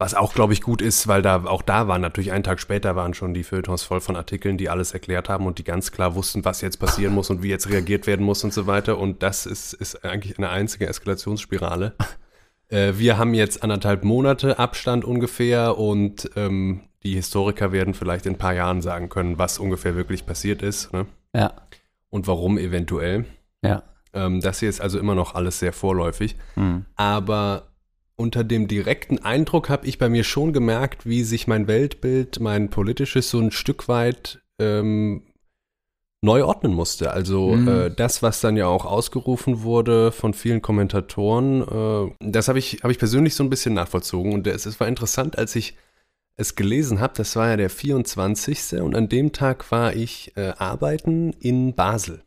was 0.00 0.14
auch, 0.14 0.32
glaube 0.32 0.54
ich, 0.54 0.62
gut 0.62 0.80
ist, 0.80 1.08
weil 1.08 1.20
da 1.20 1.44
auch 1.44 1.60
da 1.60 1.86
waren 1.86 2.00
natürlich 2.00 2.32
einen 2.32 2.42
Tag 2.42 2.58
später 2.58 2.96
waren 2.96 3.12
schon 3.12 3.34
die 3.34 3.44
Feuilletons 3.44 3.82
voll 3.82 4.00
von 4.00 4.16
Artikeln, 4.16 4.56
die 4.56 4.70
alles 4.70 4.92
erklärt 4.92 5.28
haben 5.28 5.46
und 5.46 5.58
die 5.58 5.64
ganz 5.64 5.92
klar 5.92 6.14
wussten, 6.14 6.42
was 6.42 6.62
jetzt 6.62 6.78
passieren 6.78 7.12
muss 7.12 7.28
und 7.28 7.42
wie 7.42 7.50
jetzt 7.50 7.68
reagiert 7.68 8.06
werden 8.06 8.24
muss 8.24 8.42
und 8.42 8.54
so 8.54 8.66
weiter. 8.66 8.96
Und 8.96 9.22
das 9.22 9.44
ist, 9.44 9.74
ist 9.74 10.02
eigentlich 10.02 10.38
eine 10.38 10.48
einzige 10.48 10.86
Eskalationsspirale. 10.86 11.94
Äh, 12.72 12.98
wir 12.98 13.18
haben 13.18 13.34
jetzt 13.34 13.64
anderthalb 13.64 14.04
Monate 14.04 14.60
Abstand 14.60 15.04
ungefähr 15.04 15.76
und 15.76 16.30
ähm, 16.36 16.82
die 17.02 17.14
Historiker 17.14 17.72
werden 17.72 17.94
vielleicht 17.94 18.26
in 18.26 18.34
ein 18.34 18.38
paar 18.38 18.54
Jahren 18.54 18.82
sagen 18.82 19.08
können, 19.08 19.38
was 19.38 19.58
ungefähr 19.58 19.96
wirklich 19.96 20.26
passiert 20.26 20.62
ist. 20.62 20.92
Ne? 20.92 21.06
Ja. 21.34 21.54
Und 22.10 22.26
warum 22.26 22.58
eventuell. 22.58 23.24
Ja. 23.62 23.82
Ähm, 24.12 24.40
das 24.40 24.60
hier 24.60 24.68
ist 24.68 24.80
also 24.80 24.98
immer 24.98 25.14
noch 25.14 25.34
alles 25.34 25.58
sehr 25.58 25.72
vorläufig. 25.72 26.36
Mhm. 26.56 26.84
Aber 26.96 27.68
unter 28.16 28.44
dem 28.44 28.68
direkten 28.68 29.18
Eindruck 29.18 29.70
habe 29.70 29.86
ich 29.86 29.98
bei 29.98 30.08
mir 30.08 30.24
schon 30.24 30.52
gemerkt, 30.52 31.06
wie 31.06 31.24
sich 31.24 31.46
mein 31.46 31.66
Weltbild, 31.66 32.38
mein 32.40 32.68
politisches 32.68 33.30
so 33.30 33.38
ein 33.38 33.50
Stück 33.50 33.88
weit 33.88 34.42
ähm, 34.58 35.22
neu 36.22 36.44
ordnen 36.44 36.74
musste. 36.74 37.12
Also 37.12 37.56
mhm. 37.56 37.68
äh, 37.68 37.90
das, 37.90 38.22
was 38.22 38.42
dann 38.42 38.56
ja 38.56 38.66
auch 38.66 38.84
ausgerufen 38.84 39.62
wurde 39.62 40.12
von 40.12 40.34
vielen 40.34 40.60
Kommentatoren, 40.60 41.62
äh, 41.62 42.14
das 42.20 42.48
habe 42.48 42.58
ich, 42.58 42.80
hab 42.82 42.90
ich 42.90 42.98
persönlich 42.98 43.34
so 43.34 43.42
ein 43.42 43.50
bisschen 43.50 43.72
nachvollzogen. 43.72 44.34
Und 44.34 44.46
es, 44.46 44.66
es 44.66 44.78
war 44.80 44.88
interessant, 44.88 45.38
als 45.38 45.56
ich 45.56 45.76
es 46.40 46.56
gelesen 46.56 47.00
habe, 47.00 47.12
das 47.16 47.36
war 47.36 47.48
ja 47.48 47.56
der 47.56 47.70
24. 47.70 48.80
und 48.80 48.96
an 48.96 49.08
dem 49.08 49.32
Tag 49.32 49.70
war 49.70 49.94
ich 49.94 50.36
äh, 50.36 50.52
arbeiten 50.56 51.32
in 51.40 51.74
Basel. 51.74 52.22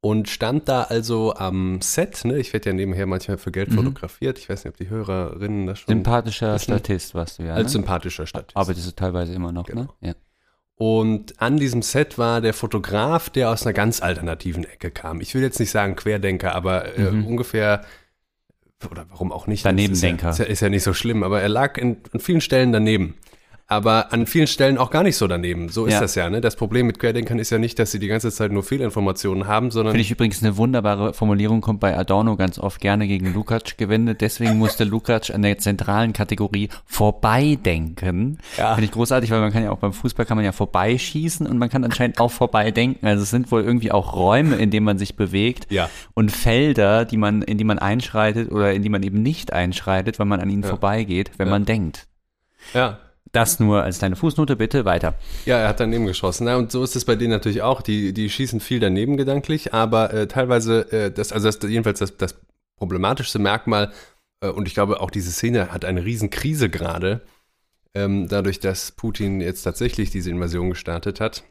Und 0.00 0.28
stand 0.28 0.68
da 0.68 0.82
also 0.82 1.34
am 1.34 1.80
Set, 1.80 2.24
ne? 2.24 2.38
Ich 2.38 2.52
werde 2.52 2.70
ja 2.70 2.74
nebenher 2.74 3.06
manchmal 3.06 3.38
für 3.38 3.50
Geld 3.50 3.70
mhm. 3.70 3.76
fotografiert. 3.76 4.38
Ich 4.38 4.48
weiß 4.48 4.64
nicht, 4.64 4.72
ob 4.72 4.76
die 4.76 4.88
Hörerinnen 4.88 5.66
das 5.66 5.80
schon. 5.80 5.94
Sympathischer 5.94 6.54
wissen. 6.54 6.64
Statist 6.64 7.14
warst 7.14 7.38
du 7.38 7.44
ja. 7.44 7.54
Als 7.54 7.68
ne? 7.68 7.70
sympathischer 7.70 8.26
Statist. 8.26 8.56
Arbeitest 8.56 8.86
du 8.86 8.94
teilweise 8.94 9.34
immer 9.34 9.50
noch, 9.50 9.66
ne? 9.66 9.74
genau. 9.74 9.94
ne? 10.00 10.08
Ja. 10.08 10.14
Und 10.76 11.40
an 11.40 11.56
diesem 11.56 11.80
Set 11.82 12.18
war 12.18 12.42
der 12.42 12.52
Fotograf, 12.52 13.30
der 13.30 13.50
aus 13.50 13.64
einer 13.64 13.72
ganz 13.72 14.02
alternativen 14.02 14.64
Ecke 14.64 14.90
kam. 14.90 15.20
Ich 15.20 15.34
will 15.34 15.42
jetzt 15.42 15.58
nicht 15.58 15.70
sagen 15.70 15.96
Querdenker, 15.96 16.54
aber 16.54 16.96
äh, 16.96 17.10
mhm. 17.10 17.26
ungefähr, 17.26 17.82
oder 18.90 19.06
warum 19.08 19.32
auch 19.32 19.46
nicht? 19.46 19.64
Danebendenker. 19.64 20.30
Ist 20.30 20.38
ja, 20.38 20.44
ist 20.44 20.48
ja, 20.48 20.52
ist 20.52 20.60
ja 20.60 20.68
nicht 20.68 20.82
so 20.82 20.92
schlimm, 20.92 21.22
aber 21.22 21.40
er 21.40 21.48
lag 21.48 21.78
in, 21.78 21.96
an 22.12 22.20
vielen 22.20 22.42
Stellen 22.42 22.72
daneben. 22.72 23.14
Aber 23.68 24.12
an 24.12 24.26
vielen 24.26 24.46
Stellen 24.46 24.78
auch 24.78 24.90
gar 24.90 25.02
nicht 25.02 25.16
so 25.16 25.26
daneben. 25.26 25.68
So 25.70 25.86
ist 25.86 25.94
Ja. 25.94 26.00
das 26.00 26.14
ja. 26.14 26.30
Ne? 26.30 26.40
Das 26.40 26.54
Problem 26.54 26.86
mit 26.86 26.98
Querdenkern 27.00 27.38
ist 27.40 27.50
ja 27.50 27.58
nicht, 27.58 27.78
dass 27.80 27.90
sie 27.90 27.98
die 27.98 28.06
ganze 28.06 28.30
Zeit 28.30 28.52
nur 28.52 28.62
Fehlinformationen 28.62 29.48
haben, 29.48 29.70
sondern 29.72 29.92
Finde 29.92 30.02
ich 30.02 30.10
übrigens 30.12 30.42
eine 30.42 30.56
wunderbare 30.56 31.12
Formulierung, 31.14 31.60
kommt 31.62 31.80
bei 31.80 31.96
Adorno 31.98 32.36
ganz 32.36 32.58
oft 32.60 32.80
gerne 32.80 33.08
gegen 33.08 33.34
Lukács 33.34 33.76
gewendet. 33.76 34.20
Deswegen 34.20 34.56
musste 34.58 34.84
Lukács 34.84 35.30
an 35.32 35.42
der 35.42 35.58
zentralen 35.58 36.12
Kategorie 36.12 36.68
vorbeidenken. 36.84 38.38
Ja. 38.56 38.74
Finde 38.74 38.84
ich 38.86 38.92
großartig, 38.92 39.30
weil 39.30 39.40
man 39.40 39.52
kann 39.52 39.62
ja 39.64 39.70
auch 39.70 39.78
beim 39.78 39.92
Fußball 39.92 40.26
kann 40.26 40.36
man 40.36 40.44
ja 40.44 40.52
vorbeischießen 40.52 41.46
und 41.46 41.58
man 41.58 41.68
kann 41.68 41.84
anscheinend 41.84 42.20
auch 42.20 42.30
vorbeidenken. 42.30 43.06
Also 43.06 43.22
es 43.24 43.30
sind 43.30 43.50
wohl 43.50 43.62
irgendwie 43.62 43.90
auch 43.92 44.14
Räume, 44.14 44.56
in 44.56 44.70
denen 44.70 44.84
man 44.86 44.98
sich 44.98 45.16
bewegt 45.16 45.66
Ja. 45.70 45.90
und 46.14 46.30
Felder, 46.30 47.04
die 47.04 47.16
man, 47.16 47.42
in 47.42 47.58
die 47.58 47.64
man 47.64 47.78
einschreitet 47.78 48.50
oder 48.52 48.72
in 48.72 48.82
die 48.82 48.88
man 48.88 49.02
eben 49.02 49.22
nicht 49.22 49.52
einschreitet, 49.52 50.18
weil 50.18 50.26
man 50.26 50.40
an 50.40 50.50
ihnen 50.50 50.62
Ja. 50.62 50.68
vorbeigeht, 50.68 51.32
wenn 51.38 51.48
man 51.48 51.64
denkt. 51.64 52.06
ja. 52.74 52.98
Das 53.36 53.60
nur 53.60 53.82
als 53.82 53.98
kleine 53.98 54.16
Fußnote, 54.16 54.56
bitte 54.56 54.86
weiter. 54.86 55.12
Ja, 55.44 55.58
er 55.58 55.68
hat 55.68 55.78
daneben 55.78 56.06
geschossen. 56.06 56.46
Na, 56.46 56.56
und 56.56 56.72
so 56.72 56.82
ist 56.82 56.96
es 56.96 57.04
bei 57.04 57.16
denen 57.16 57.32
natürlich 57.32 57.60
auch. 57.60 57.82
Die, 57.82 58.14
die 58.14 58.30
schießen 58.30 58.60
viel 58.60 58.80
daneben 58.80 59.18
gedanklich, 59.18 59.74
aber 59.74 60.10
äh, 60.14 60.26
teilweise, 60.26 60.90
äh, 60.90 61.10
das, 61.10 61.32
also 61.32 61.46
das, 61.46 61.58
jedenfalls 61.70 61.98
das, 61.98 62.16
das 62.16 62.36
problematischste 62.78 63.38
Merkmal, 63.38 63.92
äh, 64.40 64.48
und 64.48 64.66
ich 64.66 64.72
glaube 64.72 65.02
auch 65.02 65.10
diese 65.10 65.30
Szene 65.30 65.70
hat 65.70 65.84
eine 65.84 66.02
Riesenkrise 66.02 66.70
gerade, 66.70 67.20
ähm, 67.92 68.26
dadurch, 68.26 68.58
dass 68.58 68.92
Putin 68.92 69.42
jetzt 69.42 69.64
tatsächlich 69.64 70.10
diese 70.10 70.30
Invasion 70.30 70.70
gestartet 70.70 71.20
hat, 71.20 71.44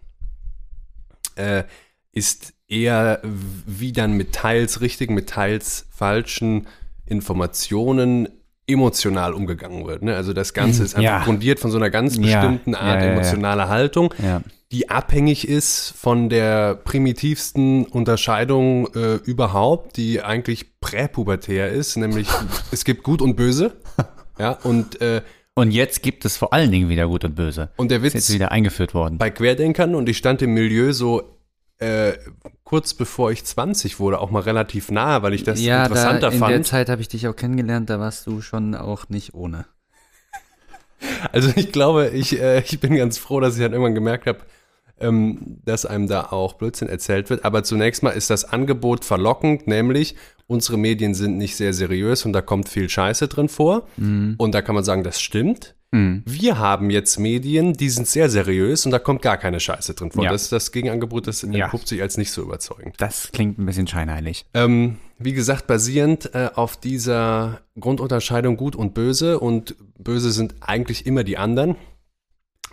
äh, 1.36 1.66
ist 2.14 2.54
eher 2.68 3.22
wie 3.22 3.92
dann 3.92 4.14
mit 4.14 4.34
teils 4.34 4.82
richtigen, 4.82 5.14
mit 5.14 5.30
teils 5.30 5.86
falschen 5.92 6.66
Informationen 7.06 8.35
emotional 8.68 9.34
umgegangen 9.34 9.86
wird. 9.86 10.02
Ne? 10.02 10.16
Also 10.16 10.34
das 10.34 10.54
Ganze 10.54 10.84
ist 10.84 10.96
einfach 10.96 11.04
Ja. 11.20 11.24
grundiert 11.24 11.60
von 11.60 11.72
so 11.72 11.78
einer 11.78 11.90
ganz 11.90 12.18
bestimmten 12.20 12.72
Ja, 12.74 12.80
Art 12.80 13.02
ja, 13.02 13.10
emotionaler 13.12 13.70
Haltung, 13.70 14.14
die 14.72 14.90
abhängig 14.90 15.48
ist 15.48 15.94
von 15.96 16.30
der 16.30 16.76
primitivsten 16.76 17.86
Unterscheidung 17.86 18.88
äh, 18.96 19.16
überhaupt, 19.16 19.98
die 19.98 20.22
eigentlich 20.22 20.80
präpubertär 20.80 21.70
ist, 21.70 21.96
nämlich 21.98 22.28
es 22.72 22.84
gibt 22.86 23.04
Gut 23.04 23.22
und 23.22 23.36
Böse. 23.36 23.74
Ja, 24.40 24.52
und, 24.64 25.00
äh, 25.02 25.22
Und 25.54 25.72
jetzt 25.72 26.02
gibt 26.02 26.26
es 26.26 26.36
vor 26.36 26.52
allen 26.52 26.72
Dingen 26.72 26.90
wieder 26.90 27.08
Gut 27.08 27.24
und 27.24 27.36
Böse. 27.36 27.70
und 27.78 27.92
der 27.92 28.00
Ist 28.04 28.14
jetzt 28.16 28.30
Witz 28.30 28.34
wieder 28.34 28.52
eingeführt 28.52 28.94
worden. 28.94 29.18
bei 29.20 29.30
Querdenkern 29.30 29.94
und 29.96 30.10
ich 30.10 30.18
stand 30.18 30.42
im 30.42 30.54
Milieu 30.56 30.92
so 30.92 31.35
äh, 31.80 32.14
kurz 32.64 32.94
bevor 32.94 33.32
ich 33.32 33.44
20 33.44 34.00
wurde, 34.00 34.20
auch 34.20 34.32
mal 34.32 34.42
relativ 34.42 34.92
nahe, 34.92 35.22
weil 35.24 35.34
ich 35.34 35.44
das 35.44 35.60
interessanter 35.86 36.30
da, 36.30 36.34
in 36.34 36.40
der 36.40 36.50
fand. 36.50 36.68
Zeit 36.68 36.90
habe 36.90 37.02
ich 37.02 37.08
dich 37.08 37.28
auch 37.28 37.36
kennengelernt, 37.36 37.90
da 37.90 38.00
warst 38.00 38.26
du 38.28 38.42
schon 38.42 38.76
auch 38.76 39.10
nicht 39.10 39.34
ohne. 39.34 39.66
Also 41.32 41.52
ich 41.56 41.72
glaube, 41.72 42.08
ich, 42.08 42.40
äh, 42.40 42.62
ich 42.62 42.80
bin 42.80 42.96
ganz 42.96 43.18
froh, 43.20 43.40
dass 43.40 43.56
ich 43.56 43.62
dann 43.62 43.74
irgendwann 43.74 43.94
gemerkt 43.94 44.26
habe, 44.26 44.40
ähm, 45.00 45.60
dass 45.66 45.86
einem 45.86 46.08
da 46.08 46.28
auch 46.32 46.54
Blödsinn 46.54 46.88
erzählt 46.88 47.30
wird. 47.30 47.46
Aber 47.46 47.64
zunächst 47.64 48.02
mal 48.02 48.12
ist 48.12 48.30
das 48.30 48.46
Angebot 48.46 49.06
verlockend, 49.06 49.68
nämlich 49.68 50.16
unsere 50.48 50.78
Medien 50.78 51.14
sind 51.14 51.38
nicht 51.38 51.58
sehr 51.58 51.74
seriös 51.74 52.26
und 52.26 52.34
da 52.34 52.42
kommt 52.42 52.70
viel 52.70 52.90
Scheiße 52.90 53.28
drin 53.28 53.50
vor. 53.50 53.88
Und 53.98 54.56
da 54.56 54.62
kann 54.62 54.74
man 54.74 54.84
sagen, 54.84 55.04
das 55.04 55.20
stimmt. 55.22 55.75
Mhm. 55.96 56.24
Wir 56.26 56.58
haben 56.58 56.90
jetzt 56.90 57.20
Medien, 57.20 57.74
die 57.74 57.90
sind 57.90 58.08
sehr 58.08 58.30
seriös 58.30 58.86
und 58.86 58.92
da 58.92 59.00
kommt 59.00 59.22
gar 59.22 59.38
keine 59.38 59.60
Scheiße 59.60 59.94
drin 59.94 60.12
vor. 60.12 60.24
Ja. 60.24 60.32
Das, 60.32 60.50
das 60.50 60.72
Gegenangebot, 60.72 61.28
das 61.28 61.42
Ja. 61.42 61.66
entpuppt 61.66 61.88
sich 61.88 62.02
als 62.02 62.18
nicht 62.18 62.32
so 62.32 62.42
überzeugend. 62.42 62.96
Das 62.98 63.32
klingt 63.32 63.58
ein 63.58 63.66
bisschen 63.66 63.88
scheinheilig. 63.88 64.46
Ähm, 64.54 64.98
wie 65.18 65.34
gesagt, 65.34 65.68
basierend 65.68 66.36
äh, 66.36 66.50
auf 66.54 66.78
dieser 66.78 67.62
Grundunterscheidung 67.80 68.58
Gut 68.58 68.76
und 68.76 68.94
Böse 68.94 69.40
und 69.40 69.76
Böse 69.98 70.32
sind 70.32 70.56
eigentlich 70.62 71.06
immer 71.06 71.24
die 71.24 71.38
anderen. 71.38 71.76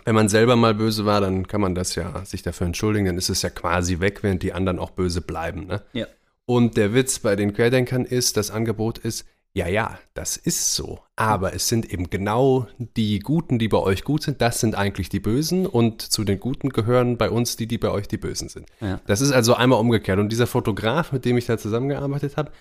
Wenn 0.05 0.15
man 0.15 0.27
selber 0.27 0.57
mal 0.57 0.73
böse 0.75 1.05
war, 1.05 1.21
dann 1.21 1.47
kann 1.47 1.61
man 1.61 1.75
das 1.75 1.95
ja 1.95 2.25
sich 2.25 2.41
dafür 2.41 2.67
entschuldigen, 2.67 3.05
dann 3.05 3.17
ist 3.17 3.29
es 3.29 3.41
ja 3.41 3.49
quasi 3.49 4.01
weg, 4.01 4.19
während 4.21 4.43
die 4.43 4.51
anderen 4.51 4.77
auch 4.77 4.91
böse 4.91 5.21
bleiben. 5.21 5.65
Ne? 5.65 5.81
Ja. 5.93 6.07
Und 6.45 6.75
der 6.75 6.93
Witz 6.93 7.19
bei 7.19 7.37
den 7.37 7.53
Querdenkern 7.53 8.03
ist, 8.03 8.35
das 8.35 8.51
Angebot 8.51 8.97
ist, 8.97 9.25
ja, 9.55 9.67
ja, 9.67 9.99
das 10.15 10.35
ist 10.35 10.73
so. 10.73 10.99
Aber 11.15 11.53
es 11.53 11.67
sind 11.67 11.91
eben 11.93 12.09
genau 12.09 12.67
die 12.77 13.19
Guten, 13.19 13.59
die 13.59 13.67
bei 13.67 13.77
euch 13.77 14.03
gut 14.03 14.23
sind, 14.23 14.41
das 14.41 14.59
sind 14.59 14.73
eigentlich 14.73 15.09
die 15.09 15.19
Bösen 15.19 15.67
und 15.67 16.01
zu 16.01 16.23
den 16.23 16.39
Guten 16.39 16.69
gehören 16.69 17.17
bei 17.17 17.29
uns 17.29 17.55
die, 17.55 17.67
die 17.67 17.77
bei 17.77 17.91
euch 17.91 18.07
die 18.07 18.17
Bösen 18.17 18.49
sind. 18.49 18.67
Ja. 18.81 18.99
Das 19.05 19.21
ist 19.21 19.31
also 19.31 19.53
einmal 19.53 19.79
umgekehrt. 19.79 20.17
Und 20.17 20.29
dieser 20.29 20.47
Fotograf, 20.47 21.11
mit 21.11 21.23
dem 21.25 21.37
ich 21.37 21.45
da 21.45 21.59
zusammengearbeitet 21.59 22.35
habe, 22.35 22.51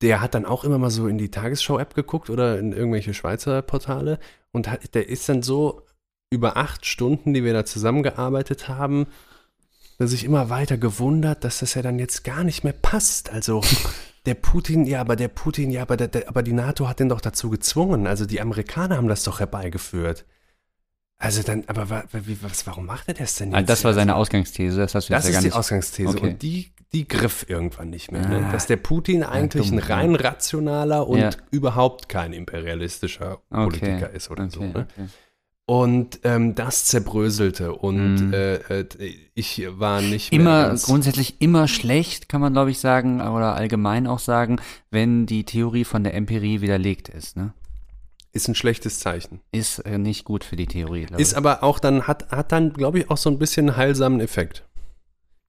der 0.00 0.22
hat 0.22 0.34
dann 0.34 0.46
auch 0.46 0.64
immer 0.64 0.78
mal 0.78 0.90
so 0.90 1.08
in 1.08 1.18
die 1.18 1.30
Tagesschau-App 1.30 1.94
geguckt 1.94 2.30
oder 2.30 2.58
in 2.58 2.72
irgendwelche 2.72 3.12
Schweizer 3.12 3.60
Portale 3.60 4.18
und 4.50 4.70
hat, 4.70 4.94
der 4.94 5.08
ist 5.08 5.28
dann 5.28 5.42
so 5.42 5.82
über 6.30 6.56
acht 6.56 6.86
Stunden, 6.86 7.34
die 7.34 7.44
wir 7.44 7.52
da 7.52 7.66
zusammengearbeitet 7.66 8.68
haben, 8.68 9.06
dass 9.98 10.12
ich 10.12 10.24
immer 10.24 10.48
weiter 10.48 10.78
gewundert, 10.78 11.44
dass 11.44 11.58
das 11.58 11.74
ja 11.74 11.82
dann 11.82 11.98
jetzt 11.98 12.24
gar 12.24 12.44
nicht 12.44 12.64
mehr 12.64 12.72
passt. 12.72 13.30
Also 13.30 13.60
der 14.26 14.34
Putin, 14.34 14.84
ja, 14.86 15.00
aber 15.00 15.16
der 15.16 15.28
Putin, 15.28 15.70
ja, 15.70 15.82
aber, 15.82 15.96
der, 15.96 16.08
der, 16.08 16.28
aber 16.28 16.42
die 16.42 16.52
NATO 16.52 16.88
hat 16.88 16.98
den 17.00 17.08
doch 17.08 17.20
dazu 17.20 17.50
gezwungen. 17.50 18.06
Also 18.06 18.24
die 18.26 18.40
Amerikaner 18.40 18.96
haben 18.96 19.08
das 19.08 19.22
doch 19.24 19.40
herbeigeführt. 19.40 20.24
Also 21.16 21.42
dann, 21.42 21.64
aber 21.68 21.90
wa, 21.90 22.04
wie, 22.12 22.42
was, 22.42 22.66
warum 22.66 22.86
macht 22.86 23.08
er 23.08 23.14
das 23.14 23.36
denn 23.36 23.48
jetzt? 23.50 23.56
Also 23.56 23.66
das 23.66 23.84
war 23.84 23.88
Also- 23.90 24.00
seine 24.00 24.16
Ausgangsthese, 24.16 24.78
das 24.78 24.94
hast 24.94 25.08
du 25.08 25.12
das 25.12 25.24
ja 25.24 25.30
ist 25.30 25.34
gar 25.34 25.42
die. 25.42 25.52
Ausgangsthese 25.52 26.08
Okay. 26.08 26.26
und 26.30 26.42
die, 26.42 26.72
die 26.92 27.06
griff 27.06 27.46
irgendwann 27.48 27.90
nicht 27.90 28.10
mehr. 28.12 28.26
Ne? 28.26 28.46
Ah. 28.48 28.52
Dass 28.52 28.66
der 28.66 28.76
Putin 28.76 29.22
eigentlich 29.22 29.70
ein 29.70 29.78
rein 29.78 30.14
rationaler 30.16 31.06
und 31.06 31.18
Ja. 31.18 31.30
überhaupt 31.50 32.08
kein 32.08 32.32
imperialistischer 32.32 33.42
Politiker 33.50 34.10
ist 34.10 34.30
oder 34.30 34.50
so. 34.50 34.60
okay, 34.60 34.72
Ne? 34.96 35.08
Und 35.66 36.20
ähm, 36.24 36.54
das 36.54 36.84
zerbröselte 36.84 37.72
und 37.72 38.16
Mhm. 38.16 38.34
äh, 38.34 38.84
ich 39.34 39.66
war 39.70 40.02
nicht 40.02 40.30
mehr 40.30 40.40
Immer, 40.40 40.66
ganz, 40.66 40.84
grundsätzlich 40.84 41.40
immer 41.40 41.68
schlecht, 41.68 42.28
kann 42.28 42.42
man 42.42 42.52
glaube 42.52 42.70
ich 42.70 42.78
sagen, 42.80 43.22
oder 43.22 43.54
allgemein 43.54 44.06
auch 44.06 44.18
sagen, 44.18 44.60
wenn 44.90 45.24
die 45.24 45.44
Theorie 45.44 45.84
von 45.84 46.04
der 46.04 46.14
Empirie 46.14 46.60
widerlegt 46.60 47.08
ist. 47.08 47.36
Ne? 47.36 47.54
ist 48.34 48.48
ein 48.48 48.54
schlechtes 48.56 48.98
Zeichen. 48.98 49.40
Ist 49.52 49.78
äh, 49.78 49.96
nicht 49.96 50.24
gut 50.24 50.42
für 50.42 50.56
die 50.56 50.66
Theorie. 50.66 51.06
Ist 51.16 51.32
ich. 51.32 51.36
aber 51.38 51.62
auch 51.62 51.78
dann, 51.78 52.08
hat, 52.08 52.30
hat 52.32 52.50
dann, 52.50 52.72
glaube 52.72 52.98
ich, 52.98 53.08
auch 53.08 53.16
so 53.16 53.30
ein 53.30 53.38
bisschen 53.38 53.68
einen 53.68 53.76
heilsamen 53.76 54.20
Effekt. 54.20 54.64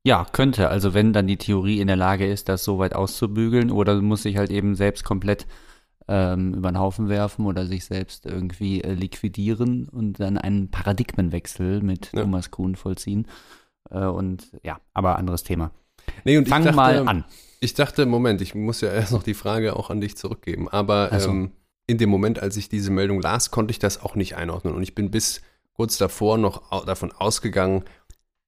Ja, 0.04 0.24
könnte. 0.32 0.70
Also 0.70 0.94
wenn 0.94 1.12
dann 1.12 1.26
die 1.26 1.38
Theorie 1.38 1.80
in 1.82 1.88
der 1.88 1.96
Lage 1.96 2.28
ist, 2.28 2.48
das 2.48 2.64
so 2.64 2.78
weit 2.78 2.94
auszubügeln 2.94 3.72
oder 3.72 4.00
muss 4.02 4.22
sich 4.22 4.38
halt 4.38 4.52
eben 4.52 4.76
selbst 4.76 5.04
komplett 5.04 5.48
ähm, 6.08 6.54
über 6.54 6.72
den 6.72 6.80
Haufen 6.80 7.10
werfen 7.10 7.46
oder 7.46 7.66
sich 7.66 7.86
selbst 7.86 8.26
irgendwie 8.26 8.82
äh, 8.82 8.94
liquidieren 8.94 9.90
und 9.90 10.20
dann 10.20 10.38
einen 10.38 10.70
Paradigmenwechsel 10.70 11.82
mit 11.82 12.12
Ja. 12.14 12.22
Thomas 12.22 12.52
Kuhn 12.52 12.76
vollziehen. 12.76 13.28
Äh, 13.90 14.06
und 14.06 14.48
ja, 14.64 14.80
aber 14.94 15.18
anderes 15.18 15.44
Thema. 15.44 15.72
Nee, 16.24 16.38
und 16.38 16.48
Fang 16.48 16.62
ich 16.62 16.66
dachte, 16.66 16.76
mal 16.76 17.08
an. 17.08 17.26
Ich 17.60 17.74
dachte, 17.74 18.06
Moment, 18.06 18.42
ich 18.42 18.54
muss 18.54 18.82
ja 18.82 18.90
erst 18.94 19.12
noch 19.12 19.24
die 19.24 19.34
Frage 19.34 19.76
auch 19.76 19.90
an 19.90 20.02
dich 20.02 20.16
zurückgeben. 20.18 20.70
Aber 20.70 21.20
so. 21.20 21.30
ähm, 21.30 21.52
in 21.88 21.98
dem 21.98 22.10
Moment, 22.10 22.40
als 22.40 22.58
ich 22.58 22.70
diese 22.70 22.92
Meldung 22.92 23.22
las, 23.22 23.52
konnte 23.52 23.72
ich 23.72 23.80
das 23.80 24.02
auch 24.02 24.16
nicht 24.16 24.36
einordnen. 24.36 24.74
Und 24.74 24.84
ich 24.84 24.96
bin 24.96 25.12
bis 25.12 25.42
kurz 25.74 25.98
davor 25.98 26.38
noch 26.38 26.86
davon 26.86 27.12
ausgegangen, 27.12 27.84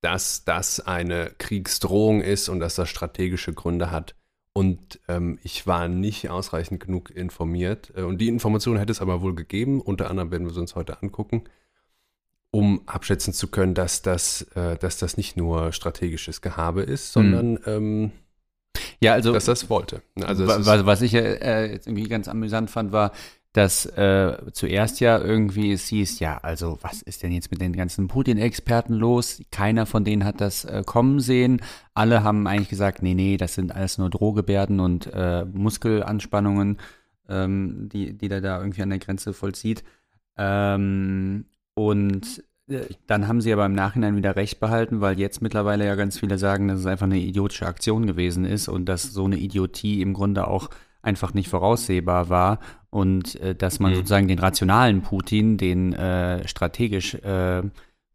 dass 0.02 0.44
das 0.46 0.80
eine 0.80 1.32
Kriegsdrohung 1.38 2.22
ist 2.22 2.50
und 2.50 2.60
dass 2.60 2.76
das 2.76 2.90
strategische 2.90 3.54
Gründe 3.54 3.92
hat. 3.92 4.16
Und 4.58 5.00
ähm, 5.08 5.38
ich 5.44 5.68
war 5.68 5.88
nicht 5.88 6.32
ausreichend 6.32 6.80
genug 6.80 7.12
informiert. 7.12 7.94
Äh, 7.96 8.02
Und 8.02 8.18
die 8.18 8.28
Information 8.28 8.80
hätte 8.80 8.92
es 8.92 9.02
aber 9.02 9.22
wohl 9.22 9.36
gegeben. 9.36 9.80
Unter 9.82 10.10
anderem 10.10 10.32
werden 10.32 10.46
wir 10.48 10.52
es 10.52 10.58
uns 10.58 10.74
heute 10.74 11.04
angucken, 11.04 11.44
um 12.50 12.82
abschätzen 12.88 13.34
zu 13.34 13.50
können, 13.50 13.76
dass 13.76 14.02
das, 14.02 14.42
äh, 14.56 14.76
dass 14.78 14.98
das 14.98 15.16
nicht 15.16 15.38
nur 15.38 15.74
strategisches 15.74 16.42
Gehabe 16.42 16.82
ist, 16.82 17.14
sondern 17.14 17.60
ähm, 17.68 18.12
Ja, 19.00 19.14
also 19.14 19.32
dass 19.32 19.46
das 19.46 19.70
wollte. 19.70 20.02
Also 20.24 20.48
was, 20.48 20.66
was 20.88 21.04
ich 21.04 21.14
äh, 21.14 21.72
jetzt 21.72 21.86
irgendwie 21.86 22.10
ganz 22.10 22.28
amüsant 22.28 22.72
fand, 22.72 22.92
war, 22.92 23.12
dass 23.58 23.88
äh, 23.88 24.38
zuerst 24.52 25.00
ja 25.00 25.18
irgendwie 25.18 25.72
es 25.72 25.88
hieß, 25.88 26.20
ja, 26.20 26.38
also 26.38 26.78
was 26.84 27.02
ist 27.02 27.24
denn 27.24 27.32
jetzt 27.32 27.50
mit 27.50 27.60
den 27.60 27.74
ganzen 27.74 28.08
Putin-Experten 28.08 28.94
los? 28.94 29.42
Keiner 29.50 29.88
von 29.88 30.04
denen 30.04 30.26
hat 30.26 30.42
das 30.42 30.64
äh, 30.66 30.84
kommen 30.86 31.20
sehen. 31.20 31.62
Alle 31.96 32.24
haben 32.24 32.46
eigentlich 32.46 32.70
gesagt, 32.70 33.02
nee, 33.02 33.16
nee, 33.16 33.36
das 33.36 33.56
sind 33.56 33.74
alles 33.74 33.98
nur 33.98 34.12
Drohgebärden 34.12 34.80
und 34.80 35.12
äh, 35.12 35.44
Muskelanspannungen, 35.46 36.78
ähm, 37.30 37.90
die, 37.92 38.16
die 38.16 38.28
der 38.28 38.42
da 38.42 38.60
irgendwie 38.60 38.84
an 38.84 38.92
der 38.92 39.00
Grenze 39.00 39.34
vollzieht. 39.34 39.84
Ähm, 40.38 41.46
und 41.74 42.44
äh, 42.70 42.82
dann 43.08 43.28
haben 43.28 43.42
sie 43.42 43.52
aber 43.52 43.66
im 43.66 43.74
Nachhinein 43.74 44.18
wieder 44.18 44.36
recht 44.36 44.60
behalten, 44.60 45.02
weil 45.02 45.18
jetzt 45.20 45.42
mittlerweile 45.42 45.84
ja 45.84 45.96
ganz 45.96 46.20
viele 46.20 46.38
sagen, 46.38 46.68
dass 46.68 46.82
es 46.82 46.86
einfach 46.86 47.08
eine 47.08 47.18
idiotische 47.18 47.66
Aktion 47.66 48.06
gewesen 48.06 48.46
ist 48.46 48.68
und 48.68 48.86
dass 48.86 49.02
so 49.02 49.26
eine 49.26 49.38
Idiotie 49.38 50.04
im 50.04 50.14
Grunde 50.14 50.48
auch 50.48 50.70
einfach 51.02 51.34
nicht 51.34 51.50
voraussehbar 51.50 52.30
war 52.30 52.60
und 52.90 53.36
äh, 53.42 53.56
dass 53.56 53.80
man 53.80 53.92
Mhm. 53.92 53.96
sozusagen 53.96 54.28
den 54.28 54.40
rationalen 54.40 55.02
Putin, 55.02 55.58
den 55.58 55.94
äh, 55.94 56.48
strategisch 56.48 57.16
äh, 57.16 57.64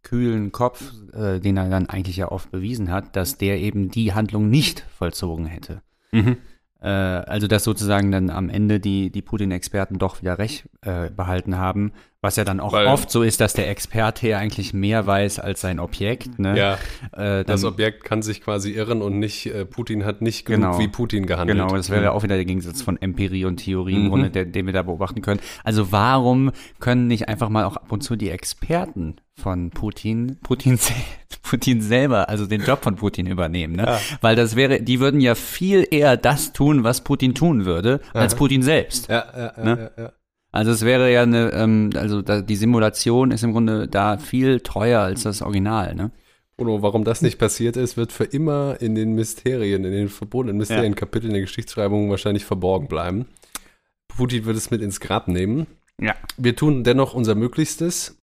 kühlen 0.02 0.50
Kopf, 0.52 0.92
äh, 1.12 1.38
den 1.38 1.56
er 1.56 1.68
dann 1.68 1.88
eigentlich 1.88 2.16
ja 2.16 2.30
oft 2.32 2.50
bewiesen 2.50 2.90
hat, 2.90 3.14
dass 3.16 3.38
der 3.38 3.60
eben 3.60 3.90
die 3.90 4.12
Handlung 4.14 4.50
nicht 4.50 4.84
vollzogen 4.98 5.46
hätte. 5.46 5.82
Mhm. 6.10 6.38
Äh, 6.82 6.88
also 6.88 7.46
dass 7.46 7.64
sozusagen 7.64 8.10
dann 8.10 8.28
am 8.30 8.48
Ende 8.48 8.80
die, 8.80 9.10
die 9.10 9.22
Putin-Experten 9.22 9.98
doch 9.98 10.20
wieder 10.20 10.38
recht 10.38 10.68
äh, 10.82 11.10
behalten 11.10 11.56
haben, 11.56 11.92
Was 12.24 12.36
ja 12.36 12.44
dann 12.44 12.60
auch 12.60 12.72
Weil- 12.72 12.86
oft 12.86 13.10
so 13.10 13.22
ist, 13.22 13.40
dass 13.40 13.52
der 13.52 13.68
Experte 13.68 14.28
ja 14.28 14.38
eigentlich 14.38 14.72
mehr 14.72 15.06
weiß 15.06 15.40
als 15.40 15.60
sein 15.60 15.80
Objekt. 15.80 16.38
Ne? 16.38 16.56
Ja, 16.56 16.74
äh, 17.12 17.44
das 17.44 17.62
dann, 17.62 17.70
Objekt 17.72 18.04
kann 18.04 18.22
sich 18.22 18.40
quasi 18.40 18.70
irren 18.70 19.02
und 19.02 19.18
nicht, 19.18 19.46
äh, 19.46 19.64
Putin 19.64 20.04
hat 20.04 20.22
nicht 20.22 20.44
genug 20.44 20.72
Genau. 20.72 20.78
wie 20.78 20.88
Putin 20.88 21.26
gehandelt. 21.26 21.58
Genau, 21.58 21.74
das 21.76 21.90
wäre 21.90 22.02
ja 22.04 22.10
auch 22.12 22.22
wieder 22.22 22.36
der 22.36 22.44
Gegensatz 22.44 22.80
von 22.82 23.00
Empirie 23.00 23.44
und 23.44 23.56
Theorie 23.56 23.96
Mhm. 23.98 24.08
Grunde, 24.08 24.30
der, 24.30 24.44
den 24.44 24.66
wir 24.66 24.72
da 24.72 24.82
beobachten 24.82 25.20
können. 25.20 25.40
Also 25.64 25.90
warum 25.92 26.52
können 26.78 27.06
nicht 27.08 27.28
einfach 27.28 27.48
mal 27.48 27.64
auch 27.64 27.76
ab 27.76 27.90
und 27.90 28.02
zu 28.02 28.14
die 28.16 28.30
Experten 28.30 29.16
von 29.42 29.70
Putin, 29.70 30.38
Putin, 30.42 30.78
Putin 31.42 31.82
selber, 31.82 32.28
also 32.28 32.46
den 32.46 32.62
Job 32.62 32.82
von 32.82 32.96
Putin 32.96 33.26
übernehmen, 33.26 33.74
ne? 33.74 33.98
Weil 34.20 34.36
das 34.36 34.56
wäre, 34.56 34.80
die 34.80 35.00
würden 35.00 35.20
ja 35.20 35.34
viel 35.34 35.86
eher 35.90 36.16
das 36.16 36.52
tun, 36.52 36.84
was 36.84 37.02
Putin 37.02 37.34
tun 37.34 37.64
würde, 37.64 38.00
als 38.14 38.34
Putin 38.34 38.62
selbst. 38.62 39.08
Ja, 39.08 39.24
ja, 39.36 39.52
ja, 39.56 39.64
Ne? 39.64 39.90
ja, 39.96 40.04
ja. 40.04 40.12
Also 40.52 40.70
es 40.70 40.84
wäre 40.84 41.10
ja 41.10 41.22
eine, 41.22 41.50
ähm, 41.52 41.90
also 41.96 42.20
da, 42.20 42.42
die 42.42 42.56
Simulation 42.56 43.30
ist 43.30 43.42
im 43.42 43.52
Grunde 43.52 43.88
da 43.88 44.18
viel 44.18 44.60
teuer 44.60 45.00
als 45.00 45.22
das 45.22 45.42
Original, 45.42 45.94
ne? 45.94 46.10
Bruno, 46.56 46.82
warum 46.82 47.04
das 47.04 47.22
nicht 47.22 47.38
passiert 47.38 47.76
ist, 47.76 47.96
wird 47.96 48.12
für 48.12 48.24
immer 48.24 48.76
in 48.80 48.94
den 48.94 49.14
Mysterien, 49.14 49.84
in 49.84 49.92
den 49.92 50.08
verbotenen 50.08 50.58
Mysterienkapiteln 50.58 51.32
der 51.32 51.40
Geschichtsschreibung 51.42 52.10
wahrscheinlich 52.10 52.44
verborgen 52.44 52.86
bleiben. 52.86 53.26
Putin 54.06 54.44
wird 54.44 54.56
es 54.56 54.70
mit 54.70 54.82
ins 54.82 55.00
Grab 55.00 55.26
nehmen. 55.28 55.66
Ja. 55.98 56.14
Wir 56.36 56.54
tun 56.54 56.84
dennoch 56.84 57.14
unser 57.14 57.34
Möglichstes. 57.34 58.18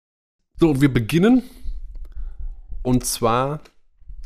So, 0.60 0.82
wir 0.82 0.92
beginnen. 0.92 1.44
Und 2.82 3.06
zwar 3.06 3.62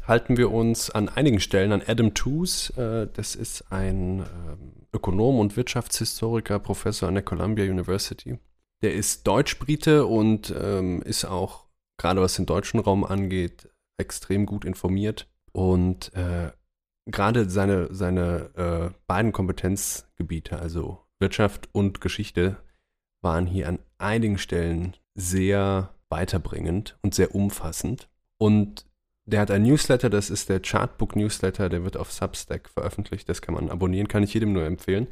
halten 0.08 0.38
wir 0.38 0.50
uns 0.52 0.90
an 0.90 1.10
einigen 1.10 1.42
Stellen 1.42 1.74
an 1.74 1.84
Adam 1.86 2.14
Tooze. 2.14 2.72
Äh, 2.82 3.14
das 3.14 3.36
ist 3.36 3.70
ein 3.70 4.20
ähm, 4.20 4.88
Ökonom 4.94 5.40
und 5.40 5.58
Wirtschaftshistoriker, 5.58 6.60
Professor 6.60 7.10
an 7.10 7.16
der 7.16 7.24
Columbia 7.24 7.66
University. 7.66 8.40
Der 8.82 8.94
ist 8.94 9.28
Deutsch-Brite 9.28 10.06
und 10.06 10.56
ähm, 10.58 11.02
ist 11.02 11.26
auch, 11.26 11.66
gerade 11.98 12.22
was 12.22 12.36
den 12.36 12.46
deutschen 12.46 12.80
Raum 12.80 13.04
angeht, 13.04 13.70
extrem 13.98 14.46
gut 14.46 14.64
informiert. 14.64 15.28
Und 15.52 16.14
äh, 16.16 16.52
gerade 17.08 17.50
seine, 17.50 17.94
seine 17.94 18.56
äh, 18.56 18.98
beiden 19.06 19.34
Kompetenzgebiete, 19.34 20.60
also 20.60 21.00
Wirtschaft 21.20 21.68
und 21.74 22.00
Geschichte, 22.00 22.56
waren 23.22 23.46
hier 23.48 23.68
an 23.68 23.80
einigen 23.98 24.38
Stellen 24.38 24.96
sehr 25.14 25.94
weiterbringend 26.12 26.98
und 27.02 27.16
sehr 27.16 27.34
umfassend. 27.34 28.08
Und 28.38 28.86
der 29.26 29.40
hat 29.40 29.52
ein 29.52 29.64
Newsletter, 29.64 30.10
das 30.10 30.30
ist 30.30 30.50
der 30.50 30.60
Chartbook 30.60 31.16
Newsletter, 31.16 31.70
der 31.70 31.84
wird 31.84 31.98
auf 31.98 32.12
Substack 32.12 32.70
veröffentlicht, 32.70 33.30
das 33.30 33.42
kann 33.42 33.56
man 33.56 33.70
abonnieren, 33.70 34.08
kann 34.08 34.24
ich 34.24 34.34
jedem 34.34 34.54
nur 34.54 34.66
empfehlen. 34.66 35.08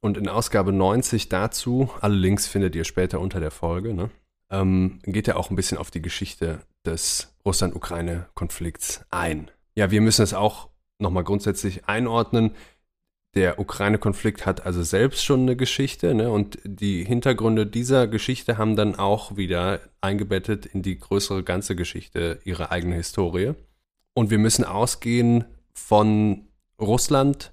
Und 0.00 0.16
in 0.16 0.28
Ausgabe 0.28 0.72
90 0.72 1.28
dazu, 1.28 1.90
alle 2.00 2.16
Links 2.16 2.46
findet 2.46 2.74
ihr 2.74 2.84
später 2.84 3.20
unter 3.20 3.38
der 3.38 3.50
Folge, 3.50 3.92
ne, 3.92 4.10
ähm, 4.50 4.98
geht 5.04 5.28
er 5.28 5.36
auch 5.36 5.50
ein 5.50 5.56
bisschen 5.56 5.78
auf 5.78 5.90
die 5.90 6.02
Geschichte 6.02 6.60
des 6.86 7.34
Russland-Ukraine-Konflikts 7.44 9.04
ein. 9.10 9.50
Ja, 9.74 9.90
wir 9.90 10.00
müssen 10.00 10.22
es 10.22 10.34
auch 10.34 10.68
nochmal 10.98 11.24
grundsätzlich 11.24 11.86
einordnen. 11.86 12.52
Der 13.34 13.60
Ukraine-Konflikt 13.60 14.44
hat 14.44 14.66
also 14.66 14.82
selbst 14.82 15.24
schon 15.24 15.42
eine 15.42 15.54
Geschichte, 15.54 16.14
ne? 16.14 16.30
Und 16.30 16.58
die 16.64 17.04
Hintergründe 17.04 17.64
dieser 17.64 18.08
Geschichte 18.08 18.58
haben 18.58 18.74
dann 18.74 18.96
auch 18.96 19.36
wieder 19.36 19.80
eingebettet 20.00 20.66
in 20.66 20.82
die 20.82 20.98
größere 20.98 21.44
ganze 21.44 21.76
Geschichte 21.76 22.40
ihre 22.44 22.72
eigene 22.72 22.96
Historie. 22.96 23.52
Und 24.14 24.30
wir 24.30 24.38
müssen 24.38 24.64
ausgehen 24.64 25.44
von 25.72 26.48
Russland, 26.80 27.52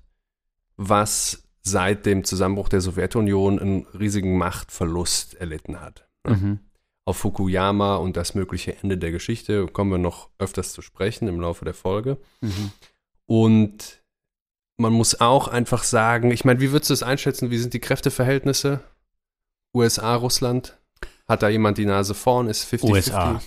was 0.78 1.44
seit 1.62 2.06
dem 2.06 2.24
Zusammenbruch 2.24 2.70
der 2.70 2.82
Sowjetunion 2.82 3.60
einen 3.60 3.86
riesigen 3.88 4.38
Machtverlust 4.38 5.36
erlitten 5.36 5.80
hat. 5.80 6.08
Mhm. 6.26 6.60
Auf 7.06 7.18
Fukuyama 7.18 7.98
und 7.98 8.18
das 8.18 8.34
mögliche 8.36 8.78
Ende 8.82 8.98
der 8.98 9.12
Geschichte 9.12 9.68
kommen 9.68 9.92
wir 9.92 9.98
noch 9.98 10.30
öfters 10.40 10.74
zu 10.74 10.82
sprechen 10.82 11.28
im 11.28 11.40
Laufe 11.40 11.66
der 11.66 11.74
Folge. 11.74 12.18
Mhm. 12.42 12.72
Und 13.28 13.97
man 14.78 14.94
muss 14.94 15.20
auch 15.20 15.48
einfach 15.48 15.84
sagen, 15.84 16.32
ich 16.32 16.46
meine, 16.46 16.62
wie 16.62 16.72
würdest 16.72 16.90
du 16.90 16.94
es 16.94 17.04
einschätzen? 17.04 17.52
Wie 17.52 17.58
sind 17.58 17.74
die 17.74 17.80
Kräfteverhältnisse? 17.80 18.82
USA, 19.74 20.16
Russland? 20.16 20.78
Hat 21.28 21.44
da 21.44 21.50
jemand 21.50 21.78
die 21.78 21.86
Nase 21.86 22.14
vorn? 22.14 22.48
Ist 22.48 22.64
50 22.64 22.90
USA. 22.90 23.42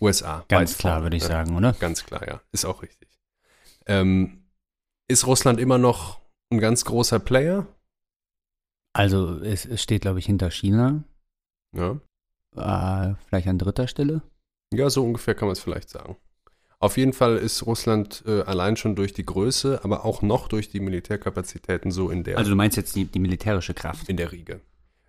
USA. 0.00 0.44
Ganz 0.48 0.78
klar, 0.78 0.94
vorne, 0.94 1.04
würde 1.04 1.16
ich 1.16 1.22
ja. 1.24 1.28
sagen, 1.28 1.56
oder? 1.56 1.72
Ganz 1.74 2.04
klar, 2.04 2.26
ja. 2.26 2.40
Ist 2.52 2.64
auch 2.64 2.82
richtig. 2.82 3.08
Ähm, 3.86 4.44
ist 5.08 5.26
Russland 5.26 5.60
immer 5.60 5.78
noch 5.78 6.20
ein 6.50 6.58
ganz 6.58 6.84
großer 6.84 7.18
Player? 7.18 7.66
Also 8.92 9.40
es, 9.40 9.66
es 9.66 9.82
steht, 9.82 10.02
glaube 10.02 10.18
ich, 10.18 10.26
hinter 10.26 10.50
China. 10.50 11.04
Ja. 11.72 12.00
Äh, 12.56 13.14
vielleicht 13.26 13.48
an 13.48 13.58
dritter 13.58 13.88
Stelle. 13.88 14.22
Ja, 14.72 14.88
so 14.88 15.04
ungefähr 15.04 15.34
kann 15.34 15.48
man 15.48 15.52
es 15.52 15.60
vielleicht 15.60 15.90
sagen. 15.90 16.16
Auf 16.78 16.96
jeden 16.98 17.12
Fall 17.14 17.36
ist 17.38 17.64
Russland 17.66 18.22
äh, 18.26 18.42
allein 18.42 18.76
schon 18.76 18.96
durch 18.96 19.12
die 19.14 19.24
Größe, 19.24 19.80
aber 19.82 20.04
auch 20.04 20.20
noch 20.22 20.46
durch 20.48 20.68
die 20.68 20.80
Militärkapazitäten 20.80 21.90
so 21.90 22.10
in 22.10 22.22
der, 22.22 22.36
Also 22.38 22.50
du 22.50 22.56
meinst 22.56 22.76
jetzt 22.76 22.94
die, 22.96 23.06
die 23.06 23.18
militärische 23.18 23.72
Kraft. 23.74 24.08
in 24.08 24.16
der 24.18 24.30
Riege. 24.32 24.60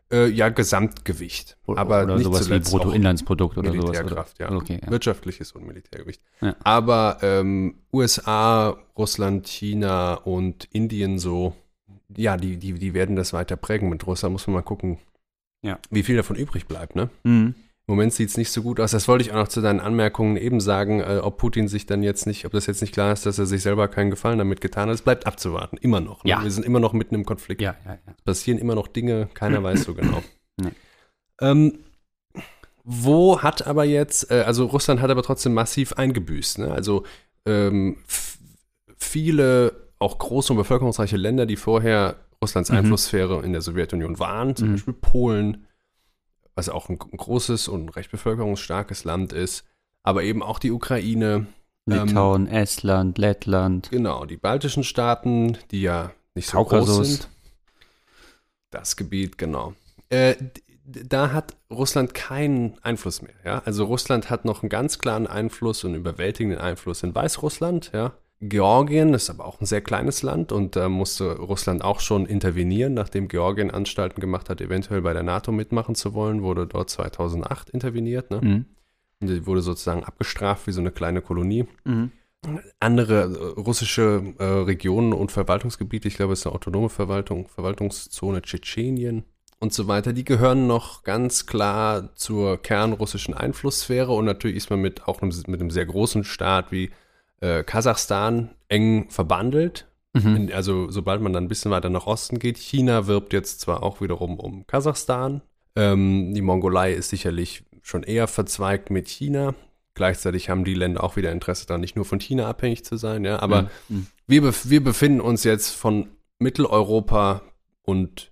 Äh, 0.10 0.28
ja, 0.30 0.48
Gesamtgewicht. 0.48 1.58
Oder, 1.66 1.82
aber 1.82 2.04
oder 2.04 2.16
nicht 2.16 2.24
sowas 2.24 2.50
wie 2.50 2.60
Bruttoinlandsprodukt 2.60 3.58
oder 3.58 3.72
sowas. 3.72 3.84
Oder? 3.84 3.92
Militärkraft, 3.94 4.40
ja. 4.40 4.50
Okay, 4.52 4.80
ja. 4.82 4.90
Wirtschaftliches 4.90 5.52
und 5.52 5.68
Militärgewicht. 5.68 6.22
Ja. 6.40 6.56
Aber 6.64 7.18
ähm, 7.22 7.76
USA, 7.92 8.78
Russland, 8.98 9.48
China 9.48 10.14
und 10.14 10.64
Indien 10.72 11.20
so, 11.20 11.54
ja, 12.16 12.38
die, 12.38 12.56
die, 12.56 12.74
die 12.76 12.94
werden 12.94 13.18
das 13.18 13.34
weiter 13.34 13.58
prägen. 13.58 13.90
Mit 13.90 14.08
Russland 14.08 14.32
muss 14.32 14.48
man 14.48 14.54
mal 14.54 14.62
gucken, 14.62 14.98
Ja. 15.62 15.78
wie 15.90 16.04
viel 16.04 16.16
davon 16.16 16.38
übrig 16.38 16.68
bleibt, 16.68 16.96
ne? 16.96 17.10
Mhm. 17.24 17.56
Im 17.90 17.96
Moment 17.96 18.12
sieht 18.14 18.28
es 18.30 18.36
nicht 18.38 18.52
so 18.52 18.64
gut 18.64 18.82
aus. 18.82 18.92
Das 18.92 19.08
wollte 19.08 19.24
ich 19.24 19.32
auch 19.32 19.38
noch 19.38 19.48
zu 19.48 19.62
deinen 19.62 19.80
Anmerkungen 19.80 20.36
eben 20.36 20.60
sagen, 20.60 21.00
äh, 21.00 21.20
ob 21.24 21.38
Putin 21.38 21.70
sich 21.70 21.86
dann 21.86 22.04
jetzt 22.04 22.28
nicht, 22.28 22.46
ob 22.46 22.52
das 22.52 22.66
jetzt 22.66 22.82
nicht 22.82 22.94
klar 22.94 23.14
ist, 23.14 23.26
dass 23.26 23.40
er 23.40 23.46
sich 23.46 23.62
selber 23.62 23.88
keinen 23.88 24.10
Gefallen 24.10 24.38
damit 24.40 24.60
getan 24.60 24.90
hat. 24.90 24.96
Es 24.96 25.02
bleibt 25.02 25.26
abzuwarten, 25.26 25.78
immer 25.78 26.02
noch. 26.02 26.26
Ne? 26.26 26.32
Ja. 26.32 26.44
Wir 26.44 26.52
sind 26.52 26.66
immer 26.66 26.82
noch 26.82 26.92
mitten 26.92 27.16
im 27.16 27.24
Konflikt. 27.26 27.62
Ja, 27.62 27.78
ja, 27.86 27.92
ja. 27.94 28.14
Es 28.18 28.24
passieren 28.24 28.58
immer 28.60 28.76
noch 28.76 28.88
Dinge, 28.88 29.30
keiner 29.34 29.64
weiß 29.64 29.84
so 29.84 29.94
genau. 29.94 30.22
Nee. 30.60 30.72
Ähm, 31.40 31.80
wo 32.84 33.42
hat 33.42 33.68
aber 33.68 33.84
jetzt, 33.86 34.32
äh, 34.32 34.42
also 34.42 34.66
Russland 34.66 35.02
hat 35.02 35.12
aber 35.12 35.22
trotzdem 35.24 35.54
massiv 35.54 35.94
eingebüßt. 35.94 36.58
Ne? 36.60 36.72
Also 36.72 37.04
ähm, 37.46 37.98
viele 38.98 39.88
auch 40.00 40.18
große 40.18 40.52
und 40.54 40.58
bevölkerungsreiche 40.58 41.16
Länder, 41.18 41.46
die 41.46 41.56
vorher 41.56 42.16
Russlands 42.42 42.70
Mhm. 42.72 42.78
Einflusssphäre 42.78 43.44
in 43.44 43.52
der 43.54 43.62
Sowjetunion 43.62 44.20
waren, 44.20 44.56
zum 44.56 44.68
Mhm. 44.70 44.72
Beispiel 44.74 44.94
Polen, 44.94 45.67
was 46.58 46.70
auch 46.70 46.90
ein 46.90 46.98
großes 46.98 47.68
und 47.68 47.90
recht 47.96 48.12
bevölkerungsstarkes 48.12 49.04
Land 49.04 49.32
ist, 49.32 49.64
aber 50.04 50.24
eben 50.24 50.42
auch 50.44 50.60
die 50.60 50.72
Ukraine, 50.72 51.48
Ähm, 51.90 52.08
Litauen, 52.08 52.48
Estland, 52.48 53.18
Lettland. 53.18 53.90
Genau, 53.92 54.26
die 54.26 54.36
baltischen 54.38 54.84
Staaten, 54.84 55.58
die 55.72 55.82
ja 55.82 56.12
nicht 56.36 56.50
so 56.50 56.58
groß 56.58 56.70
Kaukasus. 56.70 57.08
sind. 57.08 57.30
Das 58.72 58.98
Gebiet, 58.98 59.38
genau. 59.38 59.74
Äh, 60.10 60.36
da 60.84 61.32
hat 61.32 61.56
Russland 61.70 62.14
keinen 62.14 62.78
Einfluss 62.82 63.22
mehr. 63.22 63.34
Ja? 63.46 63.62
Also 63.66 63.86
Russland 63.86 64.30
hat 64.30 64.44
noch 64.46 64.64
einen 64.64 64.70
ganz 64.70 65.00
klaren 65.00 65.28
Einfluss 65.28 65.84
und 65.84 65.96
überwältigenden 65.96 66.60
Einfluss 66.60 67.04
in 67.04 67.14
Weißrussland. 67.14 67.92
Ja? 67.94 68.14
Georgien 68.40 69.14
ist 69.16 69.30
aber 69.32 69.46
auch 69.46 69.60
ein 69.60 69.66
sehr 69.66 69.82
kleines 69.82 70.22
Land 70.22 70.52
und 70.52 70.76
da 70.76 70.90
musste 70.90 71.38
Russland 71.38 71.84
auch 71.84 72.00
schon 72.00 72.28
intervenieren, 72.28 72.94
nachdem 72.94 73.28
Georgien 73.28 73.72
Anstalten 73.72 74.22
gemacht 74.22 74.50
hat, 74.50 74.62
eventuell 74.62 75.02
bei 75.02 75.14
der 75.14 75.24
NATO 75.24 75.52
mitmachen 75.52 75.96
zu 75.96 76.14
wollen, 76.14 76.44
wurde 76.44 76.68
dort 76.68 76.90
2008 76.90 77.72
interveniert. 77.72 78.30
Ne? 78.30 78.42
Mhm. 78.42 78.66
Und 79.20 79.28
die 79.28 79.48
wurde 79.48 79.62
sozusagen 79.62 80.04
abgestraft 80.04 80.68
wie 80.68 80.72
so 80.72 80.82
eine 80.82 80.92
kleine 80.92 81.22
Kolonie 81.22 81.66
Mhm. 81.84 82.12
andere 82.80 83.24
äh, 83.24 83.60
russische 83.60 84.36
äh, 84.38 84.44
Regionen 84.44 85.14
und 85.14 85.32
Verwaltungsgebiete, 85.32 86.08
ich 86.08 86.18
glaube, 86.18 86.34
es 86.34 86.40
ist 86.42 86.46
eine 86.46 86.54
autonome 86.54 86.90
Verwaltung, 86.90 87.48
Verwaltungszone 87.48 88.44
Tschetschenien 88.44 89.24
und 89.60 89.74
so 89.74 89.88
weiter, 89.88 90.14
die 90.14 90.24
gehören 90.24 90.68
noch 90.68 91.02
ganz 91.02 91.48
klar 91.48 92.16
zur 92.16 92.62
kernrussischen 92.62 93.34
Einflusssphäre 93.34 94.12
und 94.12 94.26
natürlich 94.26 94.58
ist 94.58 94.70
man 94.70 94.80
mit 94.80 95.08
auch 95.08 95.24
einem, 95.24 95.34
mit 95.48 95.60
einem 95.60 95.72
sehr 95.72 95.88
großen 95.88 96.24
Staat 96.24 96.72
wie 96.72 96.92
äh, 97.42 97.64
Kasachstan 97.64 98.52
eng 98.70 99.10
verbandelt. 99.10 99.88
Mhm. 100.14 100.36
In, 100.36 100.54
also 100.54 100.90
sobald 100.90 101.22
man 101.22 101.34
dann 101.34 101.46
ein 101.46 101.48
bisschen 101.50 101.72
weiter 101.72 101.90
nach 101.90 102.08
Osten 102.08 102.40
geht, 102.40 102.58
China 102.58 103.08
wirbt 103.08 103.34
jetzt 103.34 103.60
zwar 103.62 103.84
auch 103.84 104.02
wiederum 104.02 104.40
um 104.40 104.66
Kasachstan, 104.68 105.42
ähm, 105.76 106.34
die 106.34 106.42
Mongolei 106.42 106.94
ist 106.94 107.10
sicherlich 107.10 107.64
schon 107.84 108.04
eher 108.04 108.28
verzweigt 108.28 108.90
mit 108.90 109.08
China. 109.08 109.54
Gleichzeitig 109.94 110.50
haben 110.50 110.64
die 110.66 110.74
Länder 110.74 111.04
auch 111.04 111.16
wieder 111.16 111.32
Interesse 111.32 111.66
daran, 111.68 111.82
nicht 111.82 111.96
nur 111.96 112.06
von 112.06 112.20
China 112.20 112.48
abhängig 112.48 112.84
zu 112.86 112.98
sein, 112.98 113.24
ja. 113.26 113.40
Aber 113.40 113.70
Mhm. 113.90 114.08
wir, 114.28 114.42
bef 114.42 114.70
wir 114.70 114.84
befinden 114.84 115.22
uns 115.22 115.44
jetzt 115.44 115.70
von 115.72 116.08
Mitteleuropa 116.40 117.42
und 117.84 118.32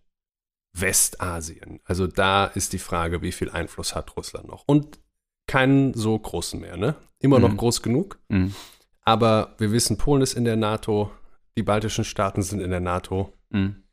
Westasien. 0.74 1.80
Also 1.86 2.08
da 2.08 2.46
ist 2.46 2.74
die 2.74 2.80
Frage, 2.80 3.22
wie 3.22 3.32
viel 3.32 3.50
Einfluss 3.50 3.96
hat 3.96 4.16
Russland 4.18 4.48
noch? 4.48 4.64
Und 4.66 5.00
keinen 5.48 5.94
so 5.94 6.18
großen 6.18 6.60
mehr, 6.60 6.78
ne? 6.78 6.96
Immer 7.20 7.40
noch 7.40 7.52
Mhm. 7.52 7.58
groß 7.58 7.82
genug. 7.82 8.20
Mhm. 8.30 8.54
Aber 9.06 9.56
wir 9.60 9.72
wissen, 9.72 9.98
Polen 9.98 10.22
ist 10.22 10.34
in 10.34 10.46
der 10.46 10.56
NATO, 10.56 11.12
die 11.58 11.64
baltischen 11.64 12.04
Staaten 12.04 12.42
sind 12.42 12.60
in 12.60 12.72
der 12.72 12.80
NATO. 12.80 13.32
Mhm. 13.52 13.84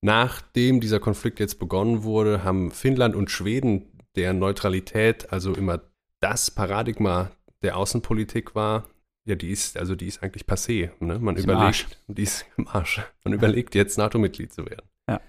Nachdem 0.00 0.80
dieser 0.80 0.98
Konflikt 0.98 1.38
jetzt 1.38 1.60
begonnen 1.60 2.02
wurde, 2.02 2.42
haben 2.42 2.72
Finnland 2.72 3.14
und 3.14 3.30
Schweden 3.30 3.92
der 4.16 4.32
Neutralität, 4.32 5.32
also 5.32 5.54
immer 5.54 5.80
das 6.20 6.50
Paradigma 6.50 7.30
der 7.62 7.76
Außenpolitik 7.76 8.54
war, 8.54 8.88
ja, 9.24 9.36
die 9.36 9.50
ist, 9.50 9.78
also 9.78 9.94
die 9.94 10.06
ist 10.06 10.22
eigentlich 10.22 10.46
passé. 10.46 10.90
Ne? 10.98 11.18
Man 11.20 11.36
Ist 11.36 11.44
überlegt, 11.44 11.98
die 12.08 12.22
ist 12.22 12.44
im 12.56 12.66
Arsch. 12.66 13.00
Man 13.22 13.34
überlegt 13.34 13.76
jetzt 13.76 13.96
NATO-Mitglied 13.96 14.52
zu 14.52 14.66
werden. 14.66 14.88
Ja. 15.08 15.20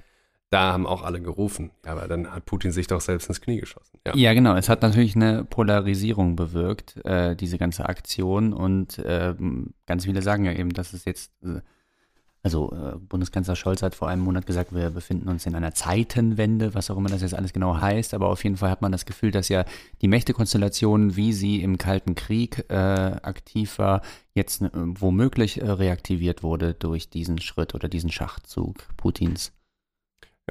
Da 0.53 0.71
haben 0.71 0.85
auch 0.85 1.01
alle 1.01 1.19
gerufen. 1.19 1.71
Aber 1.83 2.07
dann 2.07 2.29
hat 2.29 2.45
Putin 2.45 2.71
sich 2.71 2.85
doch 2.85 3.01
selbst 3.01 3.27
ins 3.27 3.41
Knie 3.41 3.59
geschossen. 3.59 3.97
Ja. 4.05 4.15
Ja, 4.15 4.33
genau. 4.35 4.55
Es 4.55 4.69
hat 4.69 4.83
natürlich 4.83 5.15
eine 5.15 5.43
Polarisierung 5.43 6.35
bewirkt, 6.35 7.03
äh, 7.05 7.35
diese 7.35 7.57
ganze 7.57 7.89
Aktion. 7.89 8.53
Und 8.53 9.01
ähm, 9.03 9.73
ganz 9.87 10.05
viele 10.05 10.21
sagen 10.21 10.45
ja 10.45 10.51
eben, 10.51 10.69
dass 10.69 10.93
es 10.93 11.05
jetzt, 11.05 11.31
äh, 11.43 11.61
also 12.43 12.71
äh, 12.71 12.99
Bundeskanzler 12.99 13.55
Scholz 13.55 13.81
hat 13.81 13.95
vor 13.95 14.09
einem 14.09 14.21
Monat 14.21 14.45
gesagt, 14.45 14.75
wir 14.75 14.91
befinden 14.91 15.27
uns 15.27 15.47
in 15.47 15.55
einer 15.55 15.73
Zeitenwende, 15.73 16.75
was 16.75 16.91
auch 16.91 16.97
immer 16.97 17.09
das 17.09 17.23
jetzt 17.23 17.33
alles 17.33 17.51
genau 17.51 17.81
heißt. 17.81 18.13
Aber 18.13 18.27
auf 18.27 18.43
jeden 18.43 18.57
Fall 18.57 18.69
hat 18.69 18.83
man 18.83 18.91
das 18.91 19.07
Gefühl, 19.07 19.31
dass 19.31 19.49
ja 19.49 19.65
die 20.03 20.07
Mächtekonstellation, 20.07 21.15
wie 21.15 21.33
sie 21.33 21.63
im 21.63 21.79
Kalten 21.79 22.13
Krieg 22.13 22.65
äh, 22.69 22.75
aktiv 22.75 23.79
war, 23.79 24.03
jetzt 24.35 24.61
äh, 24.61 24.69
womöglich 24.71 25.59
äh, 25.59 25.71
reaktiviert 25.71 26.43
wurde 26.43 26.75
durch 26.75 27.09
diesen 27.09 27.41
Schritt 27.41 27.73
oder 27.73 27.89
diesen 27.89 28.11
Schachzug 28.11 28.85
Putins. 28.97 29.51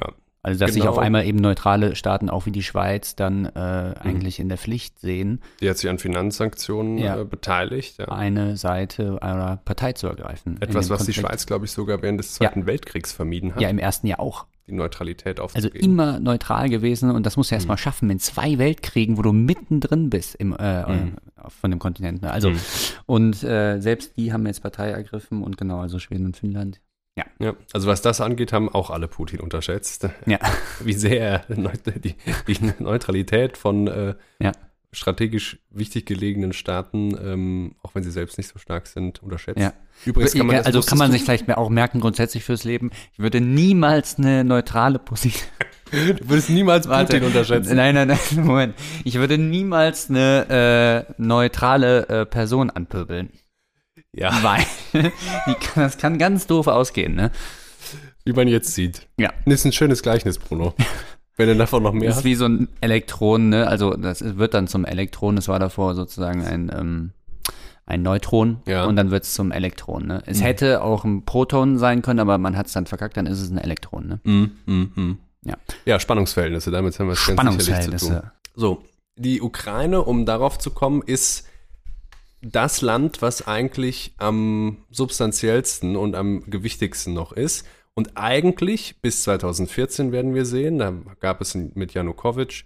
Ja, 0.00 0.12
Also, 0.42 0.58
dass 0.60 0.72
sich 0.72 0.82
genau. 0.82 0.92
auf 0.92 0.98
einmal 0.98 1.24
eben 1.26 1.38
neutrale 1.38 1.94
Staaten, 1.96 2.28
auch 2.30 2.46
wie 2.46 2.50
die 2.50 2.62
Schweiz, 2.62 3.14
dann 3.14 3.44
äh, 3.46 3.94
eigentlich 4.00 4.40
in 4.40 4.48
der 4.48 4.58
Pflicht 4.58 4.98
sehen, 4.98 5.40
Die 5.60 5.68
hat 5.70 5.78
sich 5.78 5.88
an 5.90 5.98
Finanzsanktionen 5.98 6.98
Ja. 6.98 7.20
äh, 7.20 7.24
beteiligt. 7.24 7.98
Ja. 7.98 8.08
eine 8.08 8.56
Seite 8.56 9.22
einer 9.22 9.58
Partei 9.58 9.92
zu 9.92 10.06
ergreifen. 10.08 10.56
Etwas, 10.60 10.90
was 10.90 11.00
die 11.00 11.12
Konflikt. 11.12 11.28
Schweiz, 11.28 11.46
glaube 11.46 11.66
ich, 11.66 11.70
sogar 11.72 12.02
während 12.02 12.18
des 12.20 12.34
Zweiten 12.34 12.66
Weltkriegs 12.66 13.12
vermieden 13.12 13.54
hat, 13.54 13.60
Ja, 13.62 13.68
im 13.68 13.78
ersten 13.78 14.06
Jahr 14.06 14.20
auch. 14.20 14.46
die 14.68 14.72
Neutralität 14.72 15.40
Also 15.40 15.44
aufzugeben. 15.68 15.84
immer 15.84 16.20
neutral 16.20 16.68
gewesen 16.68 17.10
und 17.10 17.26
das 17.26 17.36
musst 17.36 17.50
du 17.50 17.56
erst 17.56 17.66
Mhm. 17.66 17.70
mal 17.72 17.76
schaffen 17.78 18.08
in 18.10 18.20
zwei 18.20 18.58
Weltkriegen, 18.58 19.18
wo 19.18 19.22
du 19.22 19.32
mittendrin 19.32 20.08
bist 20.08 20.36
im, 20.36 20.54
äh, 20.56 20.82
Mhm. 20.86 21.16
äh, 21.36 21.50
von 21.50 21.70
dem 21.72 21.80
Kontinent. 21.80 22.22
Ne? 22.22 22.30
Also, 22.30 22.50
Mhm. 22.50 22.58
und 23.06 23.42
äh, 23.42 23.80
selbst 23.80 24.16
die 24.16 24.32
haben 24.32 24.46
jetzt 24.46 24.62
Partei 24.62 24.90
ergriffen 24.90 25.42
und 25.42 25.56
genau, 25.56 25.80
also 25.80 25.98
Schweden 25.98 26.26
und 26.26 26.36
Finnland. 26.36 26.80
Ja, 27.16 27.54
also 27.72 27.88
was 27.88 28.00
das 28.02 28.20
angeht, 28.20 28.52
haben 28.52 28.68
auch 28.68 28.90
alle 28.90 29.08
Putin 29.08 29.40
unterschätzt. 29.40 30.08
Ja. 30.26 30.38
Wie 30.80 30.94
sehr 30.94 31.20
er 31.20 31.44
die, 31.98 32.14
die 32.46 32.72
Neutralität 32.78 33.58
von 33.58 33.86
äh, 33.86 34.14
Ja. 34.38 34.52
strategisch 34.92 35.58
wichtig 35.70 36.06
gelegenen 36.06 36.52
Staaten, 36.52 37.16
ähm, 37.22 37.74
auch 37.82 37.94
wenn 37.94 38.02
sie 38.02 38.10
selbst 38.10 38.38
nicht 38.38 38.48
so 38.48 38.58
stark 38.58 38.86
sind, 38.86 39.22
unterschätzt. 39.22 39.60
Ja. 39.60 39.72
Übrigens 40.06 40.34
kann 40.34 40.46
man 40.46 40.56
also 40.56 40.80
kann 40.80 40.98
man 40.98 41.12
sich 41.12 41.22
vielleicht 41.22 41.50
auch 41.50 41.68
merken, 41.68 42.00
grundsätzlich 42.00 42.44
fürs 42.44 42.64
Leben, 42.64 42.90
ich 43.12 43.18
würde 43.18 43.40
niemals 43.40 44.18
eine 44.18 44.44
neutrale 44.44 44.98
Position 44.98 45.50
du, 45.92 46.28
würdest 46.28 46.50
niemals 46.50 46.86
Putin 46.86 47.24
unterschätzen. 47.24 47.76
Nein, 47.76 47.94
nein, 47.94 48.08
nein, 48.08 48.18
Moment. 48.44 48.74
Ich 49.04 49.16
würde 49.16 49.38
niemals 49.38 50.08
eine 50.08 51.06
äh, 51.08 51.12
neutrale 51.22 52.08
äh, 52.08 52.26
Person 52.26 52.70
anpöbeln. 52.70 53.30
Ja, 54.14 54.30
Weil 54.42 54.64
kann, 54.92 55.82
das 55.84 55.98
kann 55.98 56.18
ganz 56.18 56.46
doof 56.46 56.66
ausgehen, 56.66 57.14
ne? 57.14 57.30
wie 58.24 58.32
man 58.32 58.46
jetzt 58.46 58.74
sieht. 58.74 59.08
Ja. 59.18 59.30
Das 59.46 59.54
ist 59.54 59.64
ein 59.64 59.72
schönes 59.72 60.02
Gleichnis, 60.02 60.38
Bruno. 60.38 60.74
Wenn 61.36 61.48
du 61.48 61.56
davon 61.56 61.82
noch 61.82 61.92
mehr 61.92 62.02
Das 62.08 62.16
ist 62.16 62.18
hast. 62.18 62.24
wie 62.24 62.34
so 62.34 62.44
ein 62.46 62.68
Elektron, 62.80 63.48
ne? 63.48 63.66
Also 63.66 63.94
das 63.96 64.22
wird 64.36 64.54
dann 64.54 64.68
zum 64.68 64.84
Elektron, 64.84 65.34
das 65.36 65.48
war 65.48 65.58
davor 65.58 65.94
sozusagen 65.94 66.44
ein, 66.44 66.70
ähm, 66.72 67.10
ein 67.86 68.02
Neutron 68.02 68.60
Ja. 68.66 68.84
und 68.84 68.94
dann 68.96 69.10
wird 69.10 69.24
es 69.24 69.34
zum 69.34 69.50
Elektron, 69.50 70.06
ne? 70.06 70.22
Es 70.26 70.38
Mhm. 70.38 70.42
hätte 70.42 70.82
auch 70.82 71.04
ein 71.04 71.24
Proton 71.24 71.78
sein 71.78 72.02
können, 72.02 72.20
aber 72.20 72.38
man 72.38 72.56
hat 72.56 72.66
es 72.66 72.72
dann 72.74 72.86
verkackt, 72.86 73.16
dann 73.16 73.26
ist 73.26 73.40
es 73.40 73.50
ein 73.50 73.58
Elektron, 73.58 74.06
ne? 74.06 74.20
Mm, 74.22 74.50
mm, 74.66 74.92
mm. 74.94 75.18
Ja. 75.44 75.56
ja, 75.84 75.98
Spannungsverhältnisse, 75.98 76.70
damit 76.70 76.96
haben 77.00 77.06
wir 77.08 77.14
es 77.14 77.26
ganz 77.26 77.64
sicherlich 77.64 77.96
zu 78.00 78.08
tun. 78.10 78.20
So, 78.54 78.84
die 79.16 79.40
Ukraine, 79.42 80.02
um 80.02 80.26
darauf 80.26 80.58
zu 80.58 80.70
kommen, 80.70 81.02
ist 81.04 81.48
das 82.42 82.80
Land, 82.80 83.22
was 83.22 83.46
eigentlich 83.46 84.14
am 84.18 84.78
substanziellsten 84.90 85.96
und 85.96 86.14
am 86.14 86.42
gewichtigsten 86.50 87.14
noch 87.14 87.32
ist. 87.32 87.66
Und 87.94 88.16
eigentlich 88.16 89.00
bis 89.00 89.22
2014 89.22 90.12
werden 90.12 90.34
wir 90.34 90.44
sehen, 90.44 90.78
da 90.78 90.92
gab 91.20 91.40
es 91.40 91.54
mit 91.54 91.94
Janukowitsch 91.94 92.64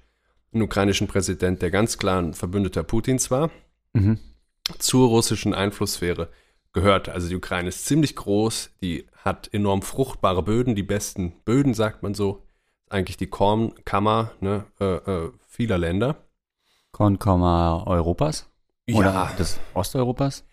einen 0.52 0.62
ukrainischen 0.62 1.08
Präsident, 1.08 1.60
der 1.62 1.70
ganz 1.70 1.98
klar 1.98 2.22
ein 2.22 2.34
Verbündeter 2.34 2.82
Putins 2.82 3.30
war, 3.30 3.50
Mhm. 3.92 4.18
zur 4.78 5.08
russischen 5.08 5.52
Einflusssphäre 5.54 6.30
gehört. 6.72 7.08
Also 7.08 7.28
die 7.28 7.36
Ukraine 7.36 7.68
ist 7.68 7.86
ziemlich 7.86 8.14
groß, 8.16 8.70
die 8.80 9.06
hat 9.16 9.52
enorm 9.52 9.82
fruchtbare 9.82 10.42
Böden, 10.42 10.74
die 10.74 10.82
besten 10.82 11.32
Böden, 11.44 11.74
sagt 11.74 12.02
man 12.02 12.14
so. 12.14 12.42
Eigentlich 12.88 13.16
die 13.16 13.26
Kornkammer 13.26 14.30
ne, 14.40 14.64
äh, 14.78 14.84
äh, 14.84 15.32
vieler 15.48 15.78
Länder. 15.78 16.24
Kornkomma 16.92 17.82
Europas? 17.86 18.48
Oder 18.92 19.30
des 19.38 19.58
Osteuropas? 19.74 20.44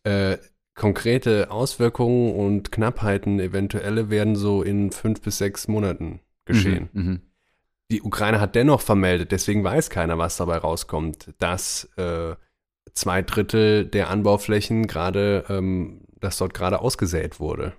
Äh, 0.05 0.39
konkrete 0.75 1.51
Auswirkungen 1.51 2.35
und 2.35 2.71
Knappheiten, 2.71 3.41
eventuelle, 3.41 4.11
werden 4.11 4.37
so 4.37 4.63
in 4.63 4.93
fünf 4.93 5.23
bis 5.23 5.39
sechs 5.39 5.67
Monaten 5.67 6.21
geschehen. 6.45 6.89
Mhm. 6.93 7.03
Mhm. 7.03 7.21
Die 7.91 8.03
Ukraine 8.03 8.41
hat 8.41 8.55
dennoch 8.55 8.81
vermeldet, 8.83 9.33
deswegen 9.33 9.65
weiß 9.65 9.89
keiner, 9.89 10.19
was 10.19 10.37
dabei 10.37 10.59
rauskommt, 10.59 11.33
dass 11.39 11.89
äh, 11.97 12.35
zwei 12.93 13.23
Drittel 13.23 13.87
der 13.87 14.11
Anbauflächen 14.11 14.87
gerade, 14.87 15.45
ähm, 15.49 16.03
dass 16.21 16.37
dort 16.37 16.53
gerade 16.53 16.81
ausgesät 16.81 17.41
wurde. 17.41 17.73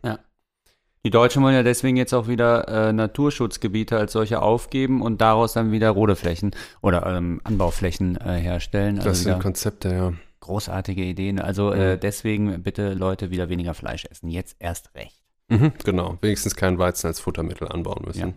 Die 1.06 1.12
Deutschen 1.12 1.43
wollen 1.43 1.54
ja 1.56 1.63
deswegen 1.63 1.95
jetzt 1.95 2.13
auch 2.13 2.28
wieder 2.28 2.67
äh, 2.89 2.91
Naturschutzgebiete 2.91 3.98
als 3.98 4.12
solche 4.13 4.41
aufgeben 4.41 5.02
und 5.02 5.22
daraus 5.22 5.54
dann 5.54 5.72
wieder 5.72 5.91
rote 5.91 6.15
Flächen 6.15 6.52
oder 6.82 7.06
ähm, 7.06 7.39
Anbauflächen 7.43 8.17
äh, 8.17 8.38
herstellen. 8.39 8.98
Also 8.98 9.10
Das 9.10 9.22
sind 9.22 9.39
Konzepte, 9.39 9.93
ja. 9.93 10.13
großartige 10.41 11.04
Ideen. 11.04 11.39
Also 11.39 11.72
äh, 11.72 11.95
Mhm. 11.95 12.00
deswegen 12.02 12.63
bitte 12.63 12.93
Leute 12.95 13.30
wieder 13.30 13.48
weniger 13.48 13.74
Fleisch 13.76 14.06
essen. 14.10 14.30
Jetzt 14.30 14.58
erst 14.60 14.93
recht. 14.95 15.22
Mhm, 15.50 15.72
genau, 15.86 16.17
wenigstens 16.22 16.56
kein 16.56 16.78
Weizen 16.80 17.08
als 17.08 17.19
Futtermittel 17.19 17.67
anbauen 17.67 18.04
müssen. 18.06 18.19
Ja. 18.30 18.34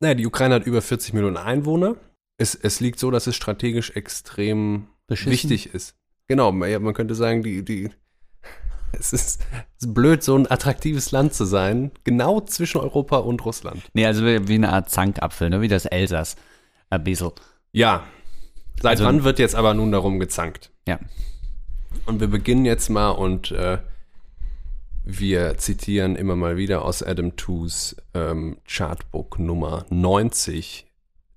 Naja, 0.00 0.14
die 0.14 0.26
Ukraine 0.26 0.56
hat 0.56 0.66
über 0.66 0.82
40 0.82 1.14
Millionen 1.14 1.36
Einwohner. 1.36 1.96
Es, 2.36 2.54
es 2.54 2.80
liegt 2.80 2.98
so, 2.98 3.10
dass 3.10 3.26
es 3.26 3.36
strategisch 3.36 3.90
extrem 3.90 4.88
Beschissen. 5.06 5.32
wichtig 5.50 5.72
ist. 5.74 5.94
Genau, 6.28 6.52
man- 6.52 6.94
könnte 6.94 7.14
sagen, 7.14 7.42
die, 7.42 7.64
die, 7.64 7.90
es 8.92 9.12
ist, 9.12 9.42
es 9.78 9.86
ist 9.86 9.94
blöd, 9.94 10.22
so 10.22 10.36
ein 10.36 10.50
attraktives 10.50 11.10
Land 11.12 11.34
zu 11.34 11.44
sein, 11.44 11.92
genau 12.04 12.40
zwischen 12.40 12.80
Europa 12.80 13.18
und 13.18 13.44
Russland. 13.44 13.82
Nee, 13.92 14.06
also 14.06 14.24
wie 14.24 14.48
wie 14.48 14.54
eine 14.54 14.72
Art 14.72 14.90
Zankapfel, 14.90 15.50
ne? 15.50 15.60
wie 15.60 15.68
das 15.68 15.84
Elsass. 15.86 16.36
Ein 16.90 17.04
bisschen. 17.04 17.30
Ja, 17.72 18.04
seit 18.80 18.92
Also- 18.98 19.04
wann 19.04 19.24
wird 19.24 19.38
jetzt 19.38 19.54
aber 19.54 19.74
nun 19.74 19.92
darum 19.92 20.18
gezankt? 20.18 20.70
Ja. 20.88 20.98
Und 22.06 22.20
wir 22.20 22.28
beginnen 22.28 22.64
jetzt 22.64 22.88
mal 22.90 23.10
und 23.10 23.52
äh, 23.52 23.78
wir 25.04 25.58
zitieren 25.58 26.16
immer 26.16 26.34
mal 26.34 26.56
wieder 26.56 26.84
aus 26.84 27.02
Adam 27.02 27.36
Toos 27.36 27.96
ähm, 28.14 28.56
Chartbook 28.66 29.38
Nummer 29.38 29.84
90, 29.90 30.86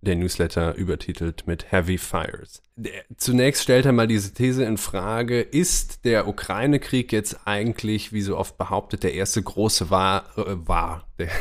der 0.02 0.16
Newsletter 0.16 0.76
übertitelt 0.76 1.48
mit 1.48 1.72
Heavy 1.72 1.98
Fires. 1.98 2.62
Der, 2.76 3.04
zunächst 3.18 3.64
stellt 3.64 3.86
er 3.86 3.92
mal 3.92 4.08
diese 4.08 4.34
These 4.34 4.64
in 4.64 4.78
Frage, 4.78 5.42
ist 5.42 6.06
der 6.06 6.28
Ukraine-Krieg 6.28 7.12
jetzt 7.12 7.42
eigentlich, 7.46 8.14
wie 8.14 8.22
so 8.22 8.38
oft 8.38 8.58
behauptet, 8.58 9.04
der 9.04 9.14
erste 9.14 9.42
große 9.42 9.90
war, 9.90 10.26
äh, 10.38 10.68
war 10.68 11.08
der, 11.20 11.30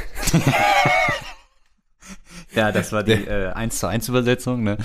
Ja, 2.54 2.72
das 2.72 2.90
war 2.92 3.02
die 3.02 3.12
äh, 3.12 3.52
1 3.52 3.78
zu 3.78 3.86
1 3.86 4.08
Übersetzung, 4.08 4.64
ne? 4.64 4.78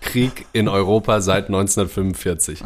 Krieg 0.00 0.46
in 0.52 0.66
Europa 0.66 1.20
seit 1.20 1.46
1945. 1.46 2.62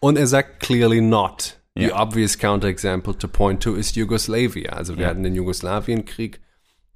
Und 0.00 0.16
er 0.16 0.26
sagt 0.26 0.60
clearly 0.60 1.02
not. 1.02 1.60
The 1.76 1.86
Ja. 1.86 2.00
obvious 2.02 2.38
counterexample 2.38 3.16
to 3.18 3.26
point 3.28 3.62
to 3.62 3.74
is 3.74 3.94
Yugoslavia. 3.94 4.72
Also 4.74 4.96
wir 4.96 5.04
Ja. 5.04 5.08
hatten 5.10 5.22
den 5.24 5.34
Jugoslawienkrieg, 5.34 6.40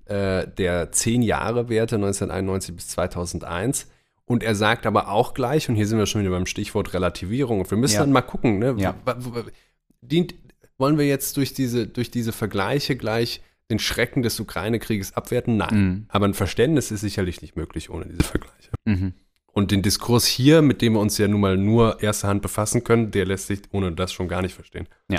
äh, 0.05 0.47
der 0.47 0.93
zehn 0.93 1.23
Jahre 1.23 1.69
währte, 1.69 1.99
1991 1.99 2.77
bis 2.77 2.88
2001. 2.88 3.88
Und 4.25 4.43
er 4.43 4.55
sagt 4.55 4.87
aber 4.87 5.09
auch 5.09 5.35
gleich, 5.35 5.69
und 5.69 5.75
hier 5.75 5.87
sind 5.87 5.99
wir 5.99 6.07
schon 6.07 6.21
wieder 6.21 6.31
beim 6.31 6.47
Stichwort 6.47 6.93
Relativierung, 6.95 7.61
und 7.61 7.71
wir 7.71 7.79
müssen 7.79 7.95
Ja. 7.95 8.01
dann 8.01 8.12
mal 8.12 8.21
gucken, 8.23 8.59
ne? 8.59 8.75
Ja. 8.79 8.95
Dient, 10.03 10.35
wollen 10.77 10.99
wir 10.99 11.07
jetzt 11.07 11.37
durch 11.37 11.55
diese, 11.55 11.87
durch 11.87 12.11
diese 12.11 12.33
Vergleiche 12.33 12.95
gleich 12.97 13.41
den 13.71 13.79
Schrecken 13.79 14.23
des 14.23 14.38
Ukraine-Krieges 14.38 15.17
abwerten? 15.17 15.57
Nein. 15.57 15.75
Mhm. 15.75 16.05
Aber 16.09 16.27
ein 16.27 16.35
Verständnis 16.35 16.91
ist 16.91 17.01
sicherlich 17.01 17.43
nicht 17.43 17.57
möglich 17.57 17.91
ohne 17.91 18.05
diese 18.07 18.23
Vergleiche. 18.23 18.71
Mhm. 18.85 19.14
Und 19.59 19.73
den 19.73 19.83
Diskurs 19.83 20.25
hier, 20.25 20.62
mit 20.62 20.83
dem 20.83 20.92
wir 20.92 21.01
uns 21.01 21.18
ja 21.18 21.27
nun 21.27 21.40
mal 21.40 21.57
nur 21.57 22.01
erster 22.01 22.29
Hand 22.29 22.42
befassen 22.42 22.85
können, 22.85 23.11
der 23.11 23.27
lässt 23.27 23.49
sich 23.49 23.62
ohne 23.73 23.90
das 23.90 24.12
schon 24.12 24.29
gar 24.29 24.40
nicht 24.40 24.55
verstehen. 24.55 24.87
Ja. 25.11 25.18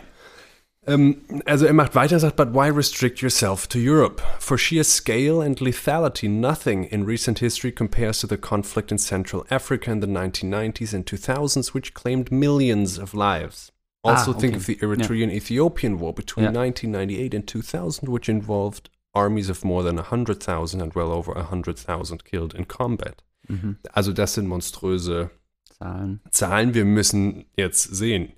Ähm, 0.88 1.17
also 1.43 1.65
er 1.65 1.73
macht 1.73 1.93
weiter, 1.93 2.17
sagt, 2.21 2.38
but 2.38 2.54
why 2.54 2.69
restrict 2.69 3.19
yourself 3.19 3.67
to 3.67 3.78
Europe? 3.78 4.23
For 4.39 4.58
sheer 4.58 4.86
scale 4.86 5.41
and 5.41 5.60
lethality, 5.60 6.30
nothing 6.30 6.86
in 6.86 7.04
recent 7.06 7.39
history 7.39 7.73
compares 7.73 8.21
to 8.21 8.28
the 8.28 8.38
conflict 8.38 8.93
in 8.93 8.97
Central 8.97 9.43
Africa 9.49 9.91
in 9.91 9.99
the 9.99 10.08
1990s 10.08 10.93
and 10.93 11.06
2000s, 11.06 11.73
which 11.73 11.93
claimed 11.93 12.32
millions 12.32 12.97
of 12.97 13.13
lives. 13.13 13.73
Also 14.06 14.32
Ah, 14.32 14.39
think 14.39 14.54
okay. 14.54 14.62
of 14.62 14.65
the 14.67 14.75
Eritrean-Ethiopian 14.78 15.99
war 15.99 16.13
between 16.13 16.45
Ja. 16.45 16.52
1998 16.54 17.34
and 17.34 17.45
2000, 17.45 18.08
which 18.08 18.30
involved 18.30 18.89
armies 19.13 19.49
of 19.49 19.65
more 19.65 19.84
than 19.84 19.97
100,000 19.97 20.80
and 20.82 20.95
well 20.95 21.12
over 21.12 21.34
100,000 21.34 22.23
killed 22.23 22.56
in 22.56 22.63
combat. 22.63 23.21
Mhm. 23.49 23.77
Also 23.91 24.13
das 24.13 24.35
sind 24.35 24.47
monströse 24.47 25.29
Zahlen. 25.77 26.21
Zahlen. 26.31 26.73
Wir 26.73 26.85
müssen 26.85 27.45
jetzt 27.57 27.83
sehen, 27.83 28.31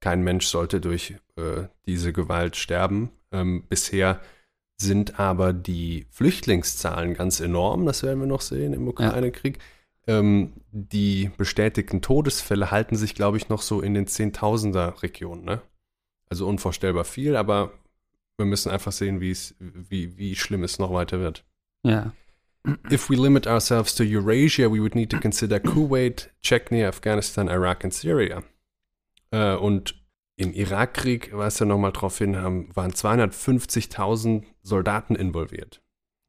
kein 0.00 0.22
Mensch 0.22 0.46
sollte 0.46 0.80
durch 0.80 1.16
äh, 1.36 1.64
diese 1.86 2.12
Gewalt 2.12 2.56
sterben. 2.56 3.10
Ähm, 3.32 3.64
bisher 3.68 4.20
sind 4.78 5.18
aber 5.18 5.52
die 5.52 6.06
Flüchtlingszahlen 6.10 7.14
ganz 7.14 7.40
enorm, 7.40 7.86
das 7.86 8.02
werden 8.02 8.20
wir 8.20 8.26
noch 8.26 8.42
sehen 8.42 8.74
im 8.74 8.86
Ukraine-Krieg. 8.88 9.58
Ähm, 10.06 10.52
die 10.70 11.30
bestätigten 11.36 12.02
Todesfälle 12.02 12.70
halten 12.70 12.96
sich, 12.96 13.14
glaube 13.14 13.38
ich, 13.38 13.48
noch 13.48 13.62
so 13.62 13.80
in 13.80 13.94
den 13.94 14.06
Zehntausender-Regionen. 14.06 15.44
Ne? 15.44 15.62
Also 16.28 16.46
unvorstellbar 16.46 17.04
viel, 17.04 17.36
aber 17.36 17.72
wir 18.36 18.46
müssen 18.46 18.70
einfach 18.70 18.92
sehen, 18.92 19.20
wie 19.20 19.36
wie, 19.58 20.18
wie 20.18 20.36
schlimm 20.36 20.62
es 20.62 20.78
noch 20.78 20.92
weiter 20.92 21.20
wird. 21.20 21.44
Ja. 21.82 22.12
If 22.90 23.08
we 23.08 23.16
limit 23.16 23.46
ourselves 23.46 23.94
to 23.94 24.04
Eurasia, 24.04 24.68
we 24.70 24.80
would 24.80 24.94
need 24.94 25.10
to 25.10 25.20
consider 25.20 25.60
Kuwait, 25.60 26.30
Chechnya, 26.42 26.88
Afghanistan, 26.88 27.48
Iraq 27.48 27.84
und 27.84 27.94
Syria. 27.94 28.42
Äh, 29.30 29.54
und 29.54 29.94
im 30.36 30.52
Irakkrieg, 30.52 31.36
weist 31.36 31.60
er 31.60 31.66
nochmal 31.66 31.92
drauf 31.92 32.18
hin, 32.18 32.36
haben, 32.36 32.74
waren 32.74 32.92
250.000 32.92 34.44
Soldaten 34.62 35.14
involviert. 35.14 35.82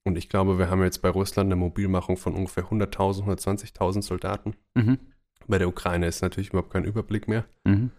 Und 0.06 0.18
ich 0.18 0.30
glaube, 0.30 0.58
wir 0.58 0.70
haben 0.70 0.82
jetzt 0.84 1.02
bei 1.02 1.10
Russland 1.10 1.48
eine 1.48 1.58
Mobilmachung 1.58 2.16
von 2.16 2.34
ungefähr 2.34 2.64
100.000, 2.66 3.26
120.000 3.26 4.02
Soldaten. 4.02 4.56
Mhm. 4.76 5.00
Bei 5.48 5.58
der 5.58 5.68
Ukraine 5.68 6.08
ist 6.08 6.22
natürlich 6.22 6.50
überhaupt 6.50 6.72
kein 6.72 6.86
Überblick 6.86 7.28
mehr. 7.28 7.46
Mhm. 7.66 7.92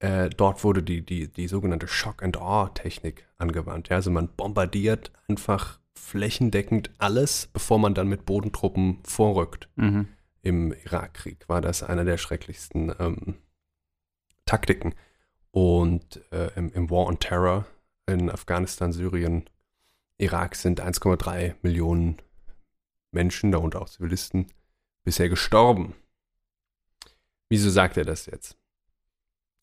Äh, 0.00 0.28
dort 0.30 0.62
wurde 0.64 0.82
die, 0.82 1.04
die, 1.04 1.28
die 1.28 1.48
sogenannte 1.48 1.88
Shock-and-Awe-Technik 1.88 3.26
angewandt. 3.38 3.88
Ja, 3.88 3.96
also 3.96 4.10
man 4.10 4.28
bombardiert 4.28 5.10
einfach 5.28 5.77
flächendeckend 5.98 6.90
alles, 6.98 7.48
bevor 7.52 7.78
man 7.78 7.94
dann 7.94 8.08
mit 8.08 8.24
Bodentruppen 8.24 8.98
vorrückt. 9.04 9.68
Mhm. 9.76 10.08
Im 10.42 10.72
Irakkrieg 10.72 11.48
war 11.48 11.60
das 11.60 11.82
einer 11.82 12.04
der 12.04 12.16
schrecklichsten 12.16 12.92
ähm, 12.98 13.34
Taktiken. 14.46 14.94
Und 15.50 16.20
äh, 16.32 16.50
im, 16.56 16.72
im 16.72 16.90
War 16.90 17.06
on 17.06 17.18
Terror 17.18 17.66
in 18.06 18.30
Afghanistan, 18.30 18.92
Syrien, 18.92 19.44
Irak 20.18 20.54
sind 20.56 20.80
1,3 20.80 21.54
Millionen 21.62 22.18
Menschen, 23.12 23.52
darunter 23.52 23.82
auch 23.82 23.88
Zivilisten, 23.88 24.46
bisher 25.04 25.28
gestorben. 25.28 25.94
Wieso 27.48 27.70
sagt 27.70 27.96
er 27.96 28.04
das 28.04 28.26
jetzt? 28.26 28.56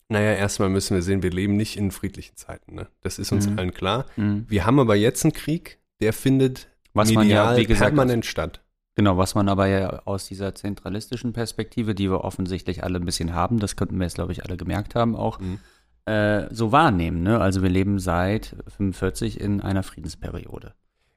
Naja, 0.08 0.34
erstmal 0.34 0.68
müssen 0.68 0.94
wir 0.94 1.02
sehen, 1.02 1.22
wir 1.22 1.30
leben 1.30 1.56
nicht 1.56 1.76
in 1.76 1.90
friedlichen 1.90 2.36
Zeiten. 2.36 2.74
Ne? 2.74 2.88
Das 3.00 3.18
ist 3.18 3.32
uns 3.32 3.48
Mhm. 3.48 3.58
allen 3.58 3.74
klar. 3.74 4.06
Mhm. 4.16 4.46
Wir 4.48 4.64
haben 4.64 4.78
aber 4.78 4.94
jetzt 4.94 5.24
einen 5.24 5.32
Krieg, 5.32 5.78
der 6.00 6.12
findet 6.12 6.68
Was 6.92 7.12
man 7.12 7.28
ja, 7.28 7.42
medial 7.44 7.56
wie 7.58 7.66
gesagt, 7.66 7.90
permanent 7.94 8.26
statt. 8.26 8.62
Genau, 8.94 9.18
was 9.18 9.34
man 9.34 9.48
aber 9.48 9.66
ja 9.66 10.02
aus 10.06 10.26
dieser 10.26 10.54
zentralistischen 10.54 11.32
Perspektive, 11.34 11.94
die 11.94 12.10
wir 12.10 12.22
offensichtlich 12.24 12.82
alle 12.82 12.98
ein 12.98 13.04
bisschen 13.04 13.34
haben, 13.34 13.58
das 13.58 13.76
könnten 13.76 13.98
wir 13.98 14.04
jetzt, 14.04 14.14
glaube 14.14 14.32
ich, 14.32 14.44
alle 14.44 14.56
gemerkt 14.56 14.94
haben, 14.94 15.14
auch 15.14 15.38
Mhm. 15.38 15.58
äh, 16.06 16.46
so 16.54 16.72
wahrnehmen. 16.72 17.22
Ne? 17.22 17.38
Also 17.40 17.62
wir 17.62 17.68
leben 17.68 17.98
seit 17.98 18.56
45 18.68 19.38
in 19.40 19.60
einer 19.60 19.82
Friedensperiode. 19.82 20.72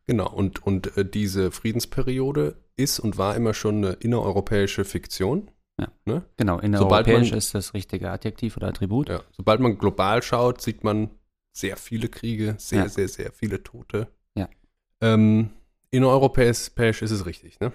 Genau, 0.07 0.29
und, 0.29 0.65
und 0.65 0.97
äh, 0.97 1.05
diese 1.05 1.51
Friedensperiode 1.51 2.55
ist 2.75 2.99
und 2.99 3.17
war 3.17 3.35
immer 3.35 3.53
schon 3.53 3.77
eine 3.77 3.93
innereuropäische 3.93 4.83
Fiktion. 4.83 5.49
Genau, 6.05 6.21
Sobald 6.37 6.63
innereuropäisch 6.63 7.29
man- 7.29 7.37
ist 7.37 7.55
das 7.55 7.73
richtige 7.73 8.09
Adjektiv 8.11 8.57
oder 8.57 8.67
Attribut. 8.67 9.07
Ja. 9.07 9.21
Sobald 9.31 9.61
man 9.61 9.77
global 9.77 10.21
schaut, 10.21 10.59
sieht 10.61 10.83
man 10.83 11.09
sehr 11.55 11.77
viele 11.77 12.09
Kriege, 12.09 12.55
sehr, 12.57 12.79
Ja. 12.83 12.89
sehr, 12.89 13.07
sehr 13.07 13.31
viele 13.31 13.63
Tote. 13.63 14.07
Ähm, 15.01 15.49
innereuropäisch 15.91 17.01
ist 17.01 17.11
es 17.11 17.25
richtig, 17.25 17.59
ne? 17.59 17.71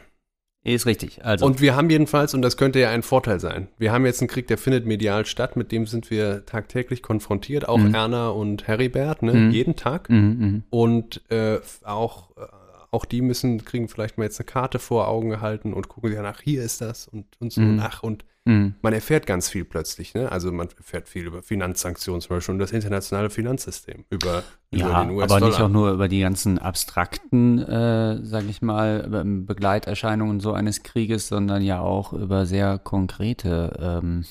Ist 0.67 0.87
richtig. 0.87 1.23
Also, 1.25 1.45
Und 1.45 1.61
wir 1.61 1.77
haben 1.77 1.91
jedenfalls, 1.91 2.33
und 2.33 2.41
das 2.41 2.57
könnte 2.57 2.79
ja 2.81 2.89
ein 2.89 3.03
Vorteil 3.03 3.39
sein, 3.39 3.69
wir 3.77 3.93
haben 3.93 4.07
jetzt 4.07 4.23
einen 4.23 4.29
Krieg, 4.29 4.47
der 4.47 4.57
findet 4.57 4.87
medial 4.87 5.27
statt, 5.27 5.57
mit 5.57 5.73
dem 5.73 5.87
sind 5.87 6.11
wir 6.11 6.47
tagtäglich 6.47 7.03
konfrontiert, 7.03 7.69
auch 7.69 7.77
Mhm. 7.79 7.95
Erna 7.95 8.29
und 8.31 8.67
Heribert, 8.67 9.23
ne? 9.23 9.35
Mhm. 9.35 9.51
Jeden 9.51 9.77
Tag. 9.77 10.09
mhm, 10.09 10.17
mhm. 10.39 10.63
Und 10.71 11.23
äh, 11.31 11.61
auch, 11.83 12.35
äh, 12.39 12.47
auch 12.91 13.05
die 13.05 13.21
müssen, 13.21 13.63
kriegen 13.67 13.89
vielleicht 13.89 14.17
mal 14.17 14.25
jetzt 14.25 14.41
eine 14.41 14.47
Karte 14.47 14.79
vor 14.79 15.09
Augen 15.09 15.29
gehalten 15.29 15.75
und 15.75 15.89
gucken 15.89 16.11
sich 16.11 16.19
nach, 16.19 16.41
hier 16.41 16.63
ist 16.63 16.81
das 16.81 17.09
und, 17.09 17.27
und 17.41 17.53
so 17.53 17.61
Mhm. 17.61 17.77
nach. 17.77 18.03
Und 18.03 18.25
Mhm. 18.47 18.75
man 18.83 18.93
erfährt 18.93 19.27
ganz 19.27 19.49
viel 19.49 19.65
plötzlich, 19.65 20.13
ne? 20.13 20.31
Also 20.31 20.53
man 20.53 20.69
erfährt 20.77 21.09
viel 21.09 21.25
über 21.27 21.43
Finanzsanktionen 21.43 22.21
zum 22.21 22.37
Beispiel 22.37 22.53
und 22.53 22.59
das 22.59 22.73
internationale 22.73 23.31
Finanzsystem, 23.31 24.05
über, 24.11 24.43
über 24.71 24.81
Ja, 24.81 25.01
den 25.03 25.11
aber 25.11 25.15
US-Dollar. 25.17 25.49
nicht 25.49 25.61
auch 25.61 25.69
nur 25.71 25.93
über 25.93 26.09
die 26.09 26.21
ganzen 26.21 26.59
abstrakten, 26.59 27.59
äh, 27.61 28.23
sag 28.23 28.45
ich 28.45 28.61
mal, 28.61 29.25
Begleiterscheinungen 29.25 30.41
so 30.41 30.53
eines 30.53 30.83
Krieges, 30.83 31.29
sondern 31.29 31.63
ja 31.63 31.81
auch 31.81 32.13
über 32.13 32.45
sehr 32.45 32.79
konkrete 32.79 33.79
ähm, 33.81 34.25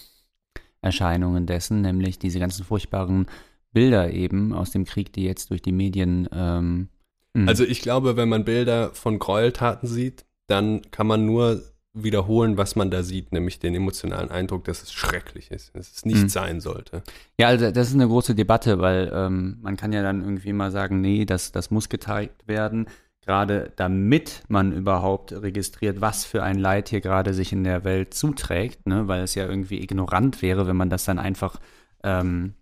Erscheinungen 0.81 1.45
dessen, 1.45 1.81
nämlich 1.81 2.19
diese 2.19 2.39
ganzen 2.39 2.65
furchtbaren 2.65 3.25
Bilder 3.71 4.11
eben 4.11 4.53
aus 4.53 4.69
dem 4.71 4.85
Krieg, 4.85 5.11
die 5.13 5.23
jetzt 5.23 5.49
durch 5.49 5.61
die 5.61 5.71
Medien. 5.71 6.29
Ähm, 6.31 6.89
mh. 7.33 7.47
Also 7.49 7.63
ich 7.63 7.81
glaube, 7.81 8.15
wenn 8.17 8.29
man 8.29 8.45
Bilder 8.45 8.91
von 8.91 9.17
Gräueltaten 9.17 9.87
sieht, 9.89 10.25
dann 10.47 10.81
kann 10.91 11.07
man 11.07 11.25
nur 11.25 11.63
wiederholen, 11.93 12.57
was 12.57 12.75
man 12.75 12.89
da 12.89 13.03
sieht, 13.03 13.31
nämlich 13.31 13.59
den 13.59 13.75
emotionalen 13.75 14.31
Eindruck, 14.31 14.63
dass 14.63 14.81
es 14.81 14.91
schrecklich 14.91 15.51
ist, 15.51 15.75
dass 15.75 15.91
es 15.91 16.05
nicht 16.05 16.23
Mhm. 16.23 16.29
sein 16.29 16.59
sollte. 16.61 17.03
Ja, 17.39 17.47
also 17.47 17.69
das 17.71 17.89
ist 17.89 17.93
eine 17.93 18.07
große 18.07 18.33
Debatte, 18.33 18.79
weil 18.79 19.11
ähm, 19.13 19.59
man 19.61 19.77
kann 19.77 19.93
ja 19.93 20.01
dann 20.01 20.21
irgendwie 20.21 20.53
mal 20.53 20.71
sagen, 20.71 21.01
nee, 21.01 21.25
das, 21.25 21.51
das 21.51 21.69
muss 21.69 21.89
geteilt 21.89 22.31
werden, 22.47 22.87
gerade 23.21 23.71
damit 23.75 24.43
man 24.47 24.73
überhaupt 24.73 25.31
registriert, 25.33 26.01
was 26.01 26.25
für 26.25 26.41
ein 26.41 26.57
Leid 26.57 26.89
hier 26.89 26.99
gerade 27.01 27.33
sich 27.33 27.53
in 27.53 27.63
der 27.63 27.83
Welt 27.83 28.15
zuträgt, 28.15 28.87
ne? 28.87 29.07
weil 29.07 29.21
es 29.21 29.35
ja 29.35 29.45
irgendwie 29.47 29.81
ignorant 29.81 30.41
wäre, 30.41 30.65
wenn 30.67 30.75
man 30.75 30.89
das 30.89 31.05
dann 31.05 31.19
einfach 31.19 31.59
ähm, 32.03 32.55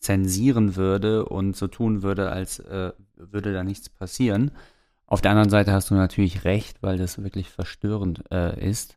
zensieren 0.00 0.76
würde 0.76 1.26
und 1.26 1.54
so 1.54 1.66
tun 1.68 2.02
würde, 2.02 2.30
als 2.30 2.58
äh, 2.60 2.92
würde 3.16 3.52
da 3.52 3.62
nichts 3.62 3.88
passieren. 3.88 4.50
Auf 5.06 5.20
der 5.20 5.30
anderen 5.30 5.50
Seite 5.50 5.72
hast 5.72 5.90
du 5.90 5.94
natürlich 5.94 6.44
recht, 6.44 6.82
weil 6.82 6.96
das 6.98 7.22
wirklich 7.22 7.50
verstörend 7.50 8.24
äh, 8.30 8.68
ist 8.68 8.96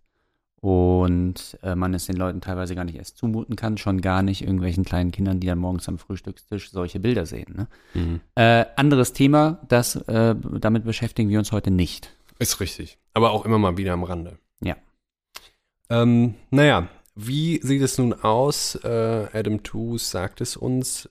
und 0.59 1.57
äh, 1.61 1.75
man 1.75 1.93
es 1.93 2.07
den 2.07 2.17
Leuten 2.17 2.41
teilweise 2.41 2.75
gar 2.75 2.83
nicht 2.83 2.97
erst 2.97 3.17
zumuten 3.17 3.55
kann, 3.55 3.77
schon 3.77 4.01
gar 4.01 4.23
nicht 4.23 4.41
irgendwelchen 4.41 4.83
kleinen 4.83 5.11
Kindern, 5.11 5.39
die 5.39 5.47
dann 5.47 5.59
morgens 5.59 5.87
am 5.87 5.99
Frühstückstisch 5.99 6.71
solche 6.71 6.99
Bilder 6.99 7.25
sehen. 7.25 7.67
Ne? 7.93 8.19
Äh, 8.35 8.65
anderes 8.75 9.13
Thema, 9.13 9.59
das 9.67 9.95
äh, 9.95 10.35
damit 10.59 10.85
beschäftigen 10.85 11.29
wir 11.29 11.39
uns 11.39 11.51
heute 11.51 11.71
nicht. 11.71 12.17
Ist 12.39 12.59
richtig. 12.59 12.97
Aber 13.13 13.31
auch 13.31 13.45
immer 13.45 13.59
mal 13.59 13.77
wieder 13.77 13.93
am 13.93 14.03
Rande. 14.03 14.39
Ja. 14.61 14.75
Ähm, 15.89 16.35
naja, 16.49 16.87
wie 17.15 17.59
sieht 17.63 17.81
es 17.81 17.97
nun 17.97 18.13
aus? 18.13 18.75
Äh, 18.83 19.27
Adam 19.33 19.63
Tooze 19.63 20.05
sagt 20.05 20.41
es 20.41 20.57
uns. 20.57 21.09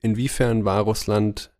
Inwiefern 0.00 0.64
war 0.64 0.82
Russland 0.82 1.50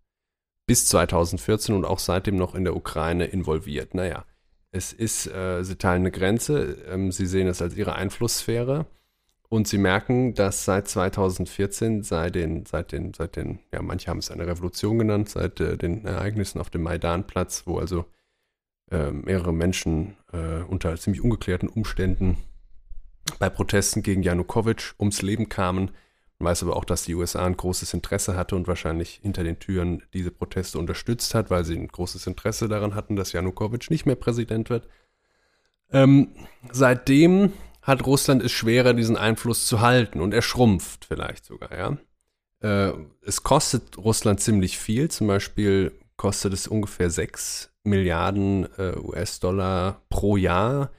bis 0.70 0.86
2014 0.86 1.74
und 1.74 1.84
auch 1.84 1.98
seitdem 1.98 2.36
noch 2.36 2.54
in 2.54 2.62
der 2.62 2.76
Ukraine 2.76 3.24
involviert? 3.24 3.92
Naja, 3.92 4.24
es 4.70 4.92
ist, 4.92 5.26
äh, 5.26 5.64
sie 5.64 5.74
teilen 5.74 6.02
eine 6.02 6.12
Grenze, 6.12 6.76
ähm, 6.88 7.10
sie 7.10 7.26
sehen 7.26 7.48
es 7.48 7.60
als 7.60 7.74
ihre 7.74 7.96
Einflusssphäre 7.96 8.86
und 9.48 9.66
sie 9.66 9.78
merken, 9.78 10.32
dass 10.34 10.64
seit 10.64 10.86
2014, 10.86 12.04
seit 12.04 12.36
den, 12.36 12.66
seit 12.66 12.92
den, 12.92 13.12
seit 13.14 13.34
den, 13.34 13.58
ja, 13.72 13.82
manche 13.82 14.08
haben 14.08 14.18
es 14.18 14.30
eine 14.30 14.46
Revolution 14.46 15.00
genannt, 15.00 15.28
seit 15.28 15.58
äh, 15.58 15.76
den 15.76 16.04
Ereignissen 16.04 16.60
auf 16.60 16.70
dem 16.70 16.82
Maidanplatz, 16.82 17.64
wo 17.66 17.80
also 17.80 18.04
äh, 18.92 19.10
mehrere 19.10 19.52
Menschen 19.52 20.16
äh, 20.32 20.62
unter 20.62 20.96
ziemlich 20.98 21.20
ungeklärten 21.20 21.68
Umständen 21.68 22.36
bei 23.40 23.50
Protesten 23.50 24.04
gegen 24.04 24.22
Janukowitsch 24.22 24.94
ums 25.00 25.20
Leben 25.20 25.48
kamen. 25.48 25.90
Weiß 26.42 26.62
aber 26.62 26.74
auch, 26.76 26.86
dass 26.86 27.04
die 27.04 27.14
USA 27.14 27.44
ein 27.44 27.56
großes 27.56 27.92
Interesse 27.92 28.34
hatte 28.34 28.56
und 28.56 28.66
wahrscheinlich 28.66 29.20
hinter 29.22 29.44
den 29.44 29.58
Türen 29.58 30.02
diese 30.14 30.30
Proteste 30.30 30.78
unterstützt 30.78 31.34
hat, 31.34 31.50
weil 31.50 31.66
sie 31.66 31.76
ein 31.76 31.88
großes 31.88 32.26
Interesse 32.26 32.66
daran 32.66 32.94
hatten, 32.94 33.14
dass 33.14 33.32
Janukowitsch 33.32 33.90
nicht 33.90 34.06
mehr 34.06 34.16
Präsident 34.16 34.70
wird. 34.70 34.88
Ähm, 35.92 36.28
seitdem 36.72 37.52
hat 37.82 38.06
Russland 38.06 38.42
es 38.42 38.52
schwerer, 38.52 38.94
diesen 38.94 39.18
Einfluss 39.18 39.66
zu 39.66 39.80
halten 39.80 40.20
und 40.20 40.32
er 40.32 40.40
schrumpft 40.40 41.04
vielleicht 41.04 41.44
sogar, 41.44 41.76
ja. 41.76 41.98
Äh, 42.60 42.94
es 43.22 43.42
kostet 43.42 43.98
Russland 43.98 44.40
ziemlich 44.40 44.78
viel, 44.78 45.10
zum 45.10 45.26
Beispiel 45.26 45.92
kostet 46.16 46.54
es 46.54 46.66
ungefähr 46.66 47.10
6 47.10 47.70
Milliarden 47.82 48.66
äh, 48.78 48.96
US-Dollar 48.96 50.02
pro 50.08 50.36
Jahr, 50.36 50.90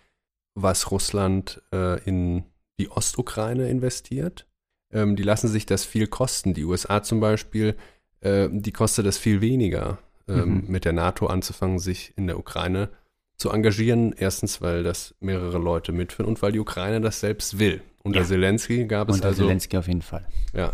was 0.54 0.92
Russland 0.92 1.62
äh, 1.72 2.04
in 2.04 2.44
die 2.80 2.90
Ostukraine 2.90 3.70
investiert. 3.70 4.48
Ähm, 4.94 5.16
die 5.16 5.24
lassen 5.24 5.48
sich 5.48 5.66
das 5.66 5.86
viel 5.86 6.08
kosten. 6.08 6.54
Die 6.54 6.66
USA 6.66 7.04
zum 7.04 7.20
Beispiel, 7.20 7.76
äh, 8.22 8.50
die 8.52 8.72
kostet 8.72 9.06
es 9.06 9.18
viel 9.18 9.42
weniger, 9.42 10.00
ähm, 10.28 10.62
mhm. 10.62 10.64
mit 10.68 10.86
der 10.86 10.94
NATO 10.94 11.28
anzufangen, 11.28 11.80
sich 11.80 12.14
in 12.18 12.28
der 12.28 12.38
Ukraine 12.38 12.90
zu 13.38 13.50
engagieren. 13.50 14.14
Erstens, 14.18 14.62
weil 14.62 14.84
das 14.84 15.16
mehrere 15.20 15.58
Leute 15.58 15.92
mitführen 15.92 16.28
und 16.28 16.42
weil 16.42 16.52
die 16.52 16.60
Ukraine 16.60 17.02
das 17.02 17.20
selbst 17.20 17.60
will. 17.60 17.82
Unter 18.04 18.22
ja. 18.22 18.26
Zelensky 18.26 18.86
gab 18.86 19.10
es 19.10 19.16
Unter 19.16 19.30
also. 19.30 19.44
Zelensky 19.44 19.78
auf 19.78 19.88
jeden 19.88 20.02
Fall. 20.02 20.26
Ja. 20.54 20.74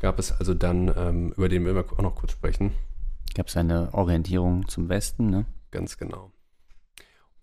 Gab 0.00 0.18
es 0.18 0.32
also 0.32 0.54
dann, 0.54 0.92
ähm, 0.96 1.32
über 1.36 1.48
den 1.48 1.64
wir 1.64 1.76
auch 1.78 2.02
noch 2.02 2.16
kurz 2.16 2.32
sprechen. 2.32 2.72
Gab 3.34 3.48
es 3.48 3.56
eine 3.56 3.94
Orientierung 3.94 4.68
zum 4.68 4.88
Westen, 4.88 5.30
ne? 5.30 5.46
Ganz 5.70 5.96
genau. 5.96 6.32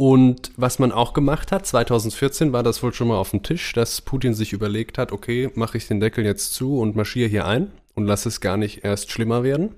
Und 0.01 0.53
was 0.55 0.79
man 0.79 0.93
auch 0.93 1.11
gemacht 1.11 1.51
hat, 1.51 1.65
2014 1.67 2.53
war 2.53 2.63
das 2.63 2.81
wohl 2.81 2.93
schon 2.93 3.09
mal 3.09 3.17
auf 3.17 3.31
dem 3.31 3.43
Tisch, 3.43 3.73
dass 3.73 3.99
Putin 3.99 4.33
sich 4.33 4.53
überlegt 4.53 4.97
hat, 4.97 5.11
okay, 5.11 5.51
mache 5.55 5.77
ich 5.77 5.89
den 5.89 5.99
Deckel 5.99 6.23
jetzt 6.23 6.53
zu 6.53 6.79
und 6.79 6.95
marschiere 6.95 7.27
hier 7.27 7.45
ein 7.45 7.69
und 7.95 8.05
lasse 8.05 8.29
es 8.29 8.39
gar 8.39 8.55
nicht 8.55 8.85
erst 8.85 9.11
schlimmer 9.11 9.43
werden. 9.43 9.75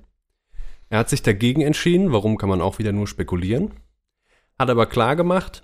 Er 0.90 1.00
hat 1.00 1.10
sich 1.10 1.24
dagegen 1.24 1.62
entschieden, 1.62 2.12
warum 2.12 2.38
kann 2.38 2.50
man 2.50 2.62
auch 2.62 2.78
wieder 2.78 2.92
nur 2.92 3.08
spekulieren. 3.08 3.72
Hat 4.60 4.70
aber 4.70 4.86
klar 4.86 5.16
gemacht, 5.16 5.64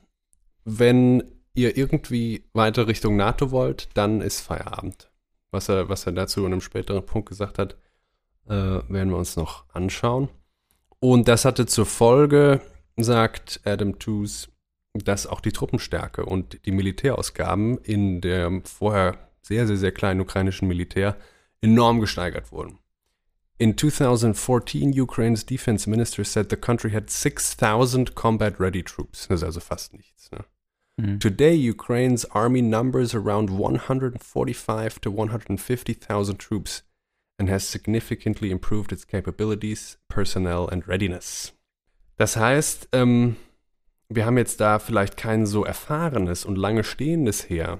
wenn 0.65 1.23
ihr 1.53 1.77
irgendwie 1.77 2.43
weiter 2.53 2.87
Richtung 2.87 3.15
NATO 3.15 3.51
wollt, 3.51 3.89
dann 3.93 4.21
ist 4.21 4.41
Feierabend. 4.41 5.11
Was 5.51 5.69
er, 5.69 5.87
was 5.87 6.07
er 6.07 6.13
dazu 6.13 6.39
in 6.39 6.53
einem 6.53 6.61
späteren 6.61 7.05
Punkt 7.05 7.29
gesagt 7.29 7.59
hat, 7.59 7.77
äh, 8.47 8.53
werden 8.53 9.11
wir 9.11 9.17
uns 9.17 9.35
noch 9.35 9.65
anschauen. 9.71 10.29
Und 10.97 11.27
das 11.27 11.45
hatte 11.45 11.67
zur 11.67 11.85
Folge, 11.85 12.59
sagt 12.97 13.61
Adam 13.63 13.99
Tooze, 13.99 14.49
dass 14.93 15.27
auch 15.27 15.41
die 15.41 15.51
Truppenstärke 15.51 16.25
und 16.25 16.65
die 16.65 16.71
Militärausgaben 16.71 17.77
in 17.79 18.21
dem 18.21 18.63
vorher 18.63 19.29
sehr, 19.41 19.67
sehr, 19.67 19.77
sehr 19.77 19.91
kleinen 19.91 20.21
ukrainischen 20.21 20.67
Militär 20.67 21.17
enorm 21.61 21.99
gesteigert 21.99 22.51
wurden. 22.51 22.79
In 23.59 23.75
2014, 23.75 24.99
Ukraine's 24.99 25.45
defense 25.45 25.89
minister 25.89 26.23
said 26.23 26.49
the 26.51 26.57
country 26.57 26.91
had 26.91 27.09
6,000 27.09 28.13
combat 28.13 28.59
ready 28.59 28.83
troops. 28.83 29.27
Das 29.27 29.41
ist 29.41 29.43
also 29.43 29.59
fast 29.59 29.93
nichts. 29.93 30.29
Ne? 30.31 30.45
Mhm. 30.97 31.19
Today, 31.19 31.69
Ukraine's 31.69 32.25
army 32.25 32.61
numbers 32.61 33.15
around 33.15 33.49
145 33.49 34.99
to 34.99 35.11
150,000 35.11 36.37
troops 36.37 36.83
and 37.39 37.49
has 37.49 37.67
significantly 37.67 38.51
improved 38.51 38.91
its 38.91 39.07
capabilities, 39.07 39.97
personnel 40.07 40.67
and 40.67 40.87
readiness. 40.87 41.56
Das 42.17 42.35
heißt, 42.35 42.89
ähm, 42.91 43.37
wir 44.09 44.25
haben 44.25 44.37
jetzt 44.37 44.59
da 44.59 44.79
vielleicht 44.79 45.17
kein 45.17 45.45
so 45.45 45.63
erfahrenes 45.63 46.45
und 46.45 46.55
lange 46.55 46.83
stehendes 46.83 47.49
Heer 47.49 47.79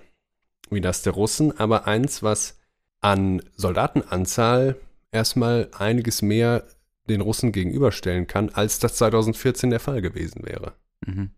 wie 0.69 0.82
das 0.82 1.02
der 1.02 1.13
Russen, 1.13 1.58
aber 1.58 1.88
eins, 1.88 2.23
was 2.23 2.60
an 3.00 3.41
Soldatenanzahl 3.56 4.76
erstmal 5.12 5.69
einiges 5.78 6.21
mehr 6.21 6.65
den 7.10 7.21
Russen 7.21 7.52
gegenüberstellen 7.52 8.28
kann, 8.28 8.50
als 8.50 8.80
das 8.80 8.95
2014 8.95 9.69
der 9.69 9.80
Fall 9.80 10.02
gewesen 10.02 10.45
wäre. 10.45 10.73
Mhm. 11.06 11.32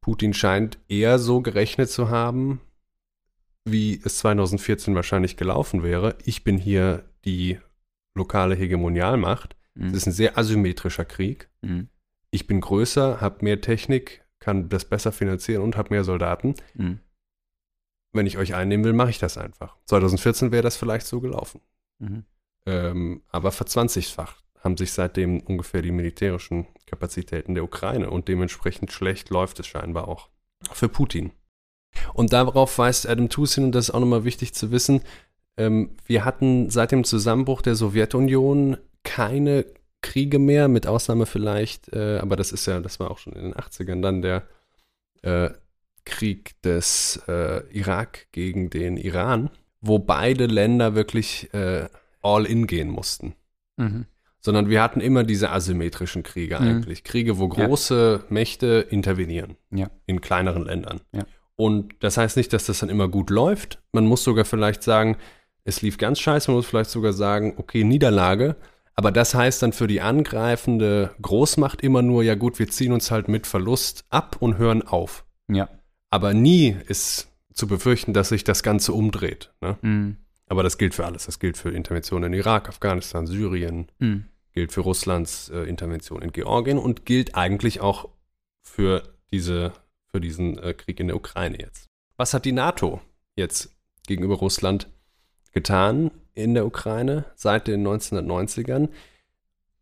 Putin 0.00 0.34
scheint 0.34 0.78
eher 0.88 1.18
so 1.18 1.40
gerechnet 1.40 1.90
zu 1.90 2.10
haben, 2.10 2.60
wie 3.64 4.00
es 4.04 4.18
2014 4.18 4.94
wahrscheinlich 4.94 5.36
gelaufen 5.36 5.82
wäre. 5.82 6.16
Ich 6.24 6.44
bin 6.44 6.58
hier 6.58 7.04
die 7.24 7.58
lokale 8.14 8.54
Hegemonialmacht. 8.54 9.56
Mhm. 9.74 9.88
Es 9.88 9.94
ist 9.94 10.06
ein 10.06 10.12
sehr 10.12 10.36
asymmetrischer 10.36 11.04
Krieg. 11.04 11.48
Mhm. 11.62 11.88
Ich 12.30 12.46
bin 12.46 12.60
größer, 12.60 13.20
habe 13.20 13.44
mehr 13.44 13.60
Technik, 13.60 14.24
kann 14.40 14.68
das 14.68 14.84
besser 14.84 15.12
finanzieren 15.12 15.62
und 15.62 15.76
habe 15.76 15.90
mehr 15.90 16.04
Soldaten. 16.04 16.54
Mhm. 16.74 17.00
Wenn 18.12 18.26
ich 18.26 18.38
euch 18.38 18.54
einnehmen 18.54 18.84
will, 18.84 18.92
mache 18.92 19.10
ich 19.10 19.18
das 19.18 19.38
einfach. 19.38 19.76
2014 19.86 20.52
wäre 20.52 20.62
das 20.62 20.76
vielleicht 20.76 21.06
so 21.06 21.20
gelaufen. 21.20 21.60
Mhm. 21.98 22.24
Ähm, 22.66 23.22
aber 23.28 23.52
verzwanzigfacht 23.52 24.44
haben 24.60 24.76
sich 24.76 24.92
seitdem 24.92 25.40
ungefähr 25.40 25.82
die 25.82 25.92
militärischen 25.92 26.66
Kapazitäten 26.86 27.54
der 27.54 27.64
Ukraine 27.64 28.10
und 28.10 28.28
dementsprechend 28.28 28.92
schlecht 28.92 29.30
läuft 29.30 29.60
es 29.60 29.66
scheinbar 29.66 30.08
auch 30.08 30.28
für 30.72 30.88
Putin. 30.88 31.32
Und 32.14 32.32
darauf 32.32 32.76
weist 32.78 33.08
Adam 33.08 33.28
Tooze 33.28 33.56
hin, 33.56 33.64
und 33.64 33.72
das 33.72 33.88
ist 33.88 33.94
auch 33.94 34.00
nochmal 34.00 34.24
wichtig 34.24 34.54
zu 34.54 34.70
wissen, 34.70 35.02
ähm, 35.56 35.96
wir 36.06 36.24
hatten 36.24 36.70
seit 36.70 36.92
dem 36.92 37.04
Zusammenbruch 37.04 37.62
der 37.62 37.74
Sowjetunion 37.74 38.76
keine 39.02 39.66
Kriege 40.00 40.38
mehr, 40.38 40.68
mit 40.68 40.86
Ausnahme 40.86 41.26
vielleicht, 41.26 41.92
äh, 41.92 42.18
aber 42.18 42.36
das 42.36 42.52
ist 42.52 42.66
ja, 42.66 42.80
das 42.80 43.00
war 43.00 43.10
auch 43.10 43.18
schon 43.18 43.32
in 43.32 43.42
den 43.42 43.54
80ern 43.54 44.00
dann 44.00 44.22
der 44.22 44.44
äh, 45.22 45.50
Krieg 46.04 46.60
des 46.62 47.22
äh, 47.28 47.62
Irak 47.76 48.28
gegen 48.32 48.70
den 48.70 48.96
Iran, 48.96 49.50
wo 49.80 49.98
beide 49.98 50.46
Länder 50.46 50.94
wirklich 50.94 51.52
äh, 51.52 51.88
all 52.22 52.46
in 52.46 52.66
gehen 52.66 52.88
mussten. 52.88 53.34
Mhm. 53.76 54.06
Sondern 54.40 54.70
wir 54.70 54.82
hatten 54.82 55.00
immer 55.00 55.24
diese 55.24 55.50
asymmetrischen 55.50 56.22
Kriege 56.22 56.58
mhm. 56.58 56.68
eigentlich. 56.68 57.04
Kriege, 57.04 57.38
wo 57.38 57.48
große 57.48 58.20
ja. 58.22 58.32
Mächte 58.32 58.86
intervenieren. 58.88 59.56
Ja. 59.70 59.90
In 60.06 60.20
kleineren 60.20 60.64
Ländern. 60.64 61.00
Ja. 61.12 61.24
Und 61.56 61.94
das 62.00 62.16
heißt 62.16 62.36
nicht, 62.36 62.52
dass 62.52 62.66
das 62.66 62.78
dann 62.78 62.88
immer 62.88 63.08
gut 63.08 63.30
läuft. 63.30 63.82
Man 63.92 64.06
muss 64.06 64.22
sogar 64.22 64.44
vielleicht 64.44 64.82
sagen, 64.82 65.16
es 65.64 65.82
lief 65.82 65.98
ganz 65.98 66.20
scheiße. 66.20 66.50
Man 66.50 66.56
muss 66.56 66.66
vielleicht 66.66 66.90
sogar 66.90 67.12
sagen, 67.12 67.54
okay, 67.56 67.84
Niederlage. 67.84 68.56
Aber 68.98 69.12
das 69.12 69.32
heißt 69.32 69.62
dann 69.62 69.72
für 69.72 69.86
die 69.86 70.00
angreifende 70.00 71.14
Großmacht 71.22 71.82
immer 71.82 72.02
nur, 72.02 72.24
ja 72.24 72.34
gut, 72.34 72.58
wir 72.58 72.68
ziehen 72.68 72.90
uns 72.90 73.12
halt 73.12 73.28
mit 73.28 73.46
Verlust 73.46 74.04
ab 74.10 74.38
und 74.40 74.58
hören 74.58 74.82
auf. 74.82 75.24
Ja. 75.46 75.68
Aber 76.10 76.34
nie 76.34 76.76
ist 76.88 77.28
zu 77.52 77.68
befürchten, 77.68 78.12
dass 78.12 78.30
sich 78.30 78.42
das 78.42 78.64
Ganze 78.64 78.92
umdreht. 78.92 79.52
Ne? 79.60 79.78
Mhm. 79.82 80.16
Aber 80.48 80.64
das 80.64 80.78
gilt 80.78 80.96
für 80.96 81.06
alles. 81.06 81.26
Das 81.26 81.38
gilt 81.38 81.56
für 81.56 81.70
Interventionen 81.70 82.32
in 82.32 82.40
Irak, 82.40 82.68
Afghanistan, 82.68 83.28
Syrien, 83.28 83.86
mhm. 84.00 84.24
gilt 84.52 84.72
für 84.72 84.80
Russlands 84.80 85.48
äh, 85.50 85.60
Intervention 85.60 86.20
in 86.20 86.32
Georgien 86.32 86.76
und 86.76 87.06
gilt 87.06 87.36
eigentlich 87.36 87.80
auch 87.80 88.08
für, 88.62 89.04
diese, 89.30 89.74
für 90.10 90.20
diesen 90.20 90.58
äh, 90.58 90.74
Krieg 90.74 90.98
in 90.98 91.06
der 91.06 91.14
Ukraine 91.14 91.60
jetzt. 91.60 91.86
Was 92.16 92.34
hat 92.34 92.44
die 92.44 92.50
NATO 92.50 93.00
jetzt 93.36 93.76
gegenüber 94.08 94.34
Russland 94.34 94.88
getan 95.52 96.10
in 96.38 96.54
der 96.54 96.64
Ukraine 96.64 97.24
seit 97.34 97.66
den 97.66 97.86
1990ern? 97.86 98.88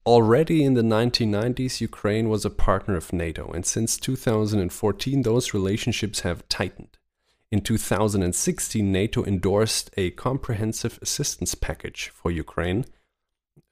Already 0.07 0.63
in 0.63 0.75
the 0.75 0.83
1990s, 0.83 1.81
Ukraine 1.81 2.29
was 2.29 2.45
a 2.45 2.51
partner 2.51 2.97
of 2.97 3.13
NATO, 3.13 3.51
and 3.51 3.67
since 3.67 3.99
2014, 3.99 5.23
those 5.23 5.53
relationships 5.53 6.21
have 6.21 6.49
tightened. 6.49 6.97
In 7.51 7.61
2016, 7.61 8.93
NATO 8.93 9.25
endorsed 9.25 9.91
a 9.97 10.11
comprehensive 10.13 10.99
assistance 11.03 11.57
package 11.57 12.11
for 12.15 12.31
Ukraine, 12.31 12.85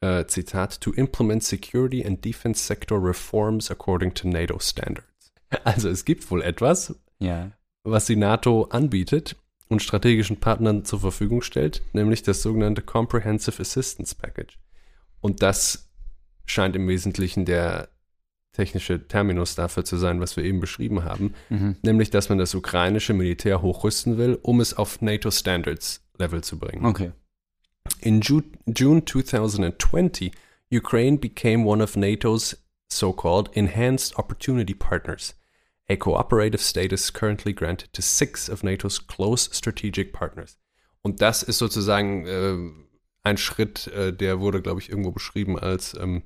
uh, 0.02 0.24
Zitat, 0.28 0.78
to 0.80 0.92
implement 0.96 1.44
security 1.44 2.02
and 2.02 2.20
defense 2.20 2.60
sector 2.60 2.98
reforms 2.98 3.70
according 3.70 4.12
to 4.12 4.28
NATO 4.28 4.58
standards. 4.58 5.08
Also 5.64 5.88
es 5.88 6.04
gibt 6.04 6.28
wohl 6.32 6.42
etwas, 6.42 6.94
ja. 7.20 7.52
was 7.84 8.06
die 8.06 8.16
NATO 8.16 8.66
anbietet 8.70 9.36
und 9.68 9.82
strategischen 9.82 10.38
Partnern 10.38 10.84
zur 10.84 11.00
Verfügung 11.00 11.42
stellt, 11.42 11.82
nämlich 11.92 12.22
das 12.22 12.42
sogenannte 12.42 12.82
Comprehensive 12.82 13.60
Assistance 13.60 14.14
Package. 14.14 14.58
Und 15.20 15.42
das 15.42 15.88
scheint 16.44 16.76
im 16.76 16.86
Wesentlichen 16.86 17.44
der 17.44 17.88
technische 18.52 19.06
Terminus 19.08 19.54
dafür 19.54 19.84
zu 19.84 19.96
sein, 19.96 20.20
was 20.20 20.36
wir 20.36 20.44
eben 20.44 20.60
beschrieben 20.60 21.04
haben, 21.04 21.34
mhm. 21.48 21.76
nämlich 21.82 22.10
dass 22.10 22.28
man 22.28 22.38
das 22.38 22.54
ukrainische 22.54 23.12
Militär 23.12 23.62
hochrüsten 23.62 24.16
will, 24.16 24.38
um 24.42 24.60
es 24.60 24.74
auf 24.74 25.02
NATO 25.02 25.30
Standards 25.30 26.06
Level 26.18 26.42
zu 26.42 26.58
bringen. 26.58 26.86
Okay. 26.86 27.12
In 28.00 28.20
Ju 28.20 28.42
June 28.66 29.04
2020, 29.04 30.32
Ukraine 30.72 31.18
became 31.18 31.66
one 31.66 31.82
of 31.82 31.96
NATO's 31.96 32.56
so-called 32.88 33.50
Enhanced 33.54 34.16
Opportunity 34.16 34.74
Partners, 34.74 35.34
a 35.88 35.96
cooperative 35.96 36.62
status 36.62 37.12
currently 37.12 37.52
granted 37.52 37.92
to 37.92 38.02
six 38.02 38.48
of 38.48 38.62
NATO's 38.62 39.06
close 39.06 39.50
strategic 39.52 40.12
partners. 40.12 40.58
Und 41.02 41.20
das 41.20 41.42
ist 41.42 41.58
sozusagen 41.58 42.26
äh, 42.26 42.56
ein 43.22 43.36
Schritt, 43.36 43.88
äh, 43.88 44.12
der 44.12 44.40
wurde, 44.40 44.62
glaube 44.62 44.80
ich, 44.80 44.88
irgendwo 44.88 45.10
beschrieben 45.10 45.58
als 45.58 45.94
ähm, 45.94 46.22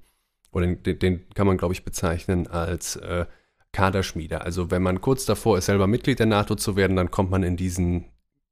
oder 0.53 0.67
den, 0.67 0.99
den 0.99 1.29
kann 1.31 1.47
man, 1.47 1.59
glaube 1.59 1.75
ich, 1.75 1.85
bezeichnen 1.85 2.47
als 2.47 2.97
äh, 2.97 3.27
Kaderschmiede. 3.73 4.43
Also 4.43 4.71
wenn 4.71 4.83
man 4.83 5.01
kurz 5.01 5.25
davor 5.25 5.59
ist, 5.59 5.67
selber 5.67 5.87
Mitglied 5.87 6.19
der 6.19 6.27
NATO 6.27 6.55
zu 6.55 6.77
werden, 6.77 6.97
dann 6.97 7.11
kommt 7.11 7.31
man 7.31 7.43
in 7.43 7.57
diesen 7.57 8.07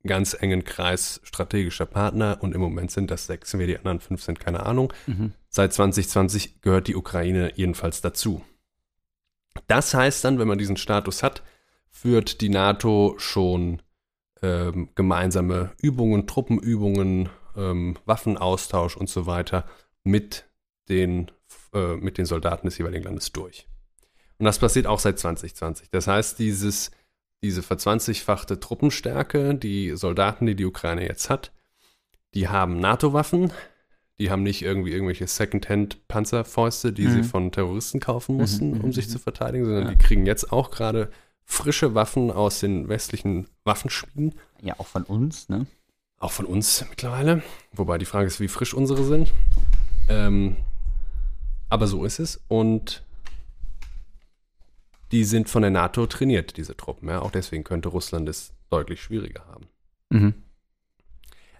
ganz 0.04 0.36
engen 0.38 0.64
Kreis 0.64 1.20
strategischer 1.24 1.86
Partner 1.86 2.38
und 2.40 2.54
im 2.54 2.60
Moment 2.60 2.90
sind 2.90 3.10
das 3.10 3.26
sechs, 3.26 3.56
wer 3.56 3.66
die 3.66 3.78
anderen 3.78 4.00
fünf 4.00 4.22
sind, 4.22 4.38
keine 4.38 4.64
Ahnung. 4.64 4.92
Mhm. 5.06 5.32
Seit 5.48 5.72
2020 5.72 6.60
gehört 6.60 6.86
die 6.86 6.96
Ukraine 6.96 7.52
jedenfalls 7.56 8.02
dazu. 8.02 8.44
Das 9.66 9.94
heißt 9.94 10.24
dann, 10.24 10.38
wenn 10.38 10.48
man 10.48 10.58
diesen 10.58 10.76
Status 10.76 11.22
hat, 11.22 11.42
führt 11.90 12.40
die 12.40 12.48
NATO 12.48 13.14
schon 13.18 13.82
ähm, 14.42 14.90
gemeinsame 14.94 15.72
Übungen, 15.80 16.26
Truppenübungen, 16.26 17.28
ähm, 17.56 17.96
Waffenaustausch 18.04 18.96
und 18.96 19.08
so 19.08 19.26
weiter 19.26 19.64
mit 20.04 20.44
den, 20.88 21.30
äh, 21.72 21.96
mit 21.96 22.18
den 22.18 22.26
Soldaten 22.26 22.66
des 22.66 22.78
jeweiligen 22.78 23.04
Landes 23.04 23.32
durch. 23.32 23.66
Und 24.38 24.44
das 24.44 24.58
passiert 24.58 24.86
auch 24.86 24.98
seit 24.98 25.18
2020. 25.18 25.90
Das 25.90 26.06
heißt, 26.06 26.38
dieses, 26.38 26.90
diese 27.42 27.62
verzwanzigfachte 27.62 28.60
Truppenstärke, 28.60 29.54
die 29.54 29.96
Soldaten, 29.96 30.46
die 30.46 30.54
die 30.54 30.66
Ukraine 30.66 31.06
jetzt 31.06 31.30
hat, 31.30 31.52
die 32.34 32.48
haben 32.48 32.78
NATO-Waffen, 32.78 33.52
die 34.18 34.30
haben 34.30 34.42
nicht 34.42 34.62
irgendwie 34.62 34.92
irgendwelche 34.92 35.26
Secondhand-Panzerfäuste, 35.26 36.92
die 36.92 37.06
mhm. 37.06 37.10
sie 37.10 37.22
von 37.22 37.52
Terroristen 37.52 38.00
kaufen 38.00 38.34
mhm, 38.34 38.40
mussten, 38.40 38.70
mhm, 38.72 38.80
um 38.80 38.92
sich 38.92 39.08
mhm. 39.08 39.12
zu 39.12 39.18
verteidigen, 39.18 39.64
sondern 39.64 39.84
ja. 39.84 39.90
die 39.90 39.98
kriegen 39.98 40.26
jetzt 40.26 40.52
auch 40.52 40.70
gerade 40.70 41.10
frische 41.44 41.94
Waffen 41.94 42.30
aus 42.30 42.60
den 42.60 42.88
westlichen 42.88 43.46
Waffenschmieden. 43.64 44.34
Ja, 44.62 44.78
auch 44.78 44.86
von 44.86 45.04
uns, 45.04 45.48
ne? 45.48 45.66
Auch 46.18 46.32
von 46.32 46.46
uns 46.46 46.84
mittlerweile. 46.88 47.42
Wobei 47.72 47.98
die 47.98 48.06
Frage 48.06 48.26
ist, 48.26 48.40
wie 48.40 48.48
frisch 48.48 48.72
unsere 48.72 49.04
sind. 49.04 49.32
Ähm, 50.08 50.56
aber 51.68 51.86
so 51.86 52.04
ist 52.04 52.18
es. 52.18 52.40
Und 52.48 53.02
die 55.12 55.24
sind 55.24 55.48
von 55.48 55.62
der 55.62 55.70
NATO 55.70 56.06
trainiert, 56.06 56.56
diese 56.56 56.76
Truppen. 56.76 57.08
Ja? 57.08 57.20
Auch 57.20 57.30
deswegen 57.30 57.64
könnte 57.64 57.90
Russland 57.90 58.28
es 58.28 58.52
deutlich 58.70 59.02
schwieriger 59.02 59.44
haben. 59.46 59.66
Mhm. 60.08 60.34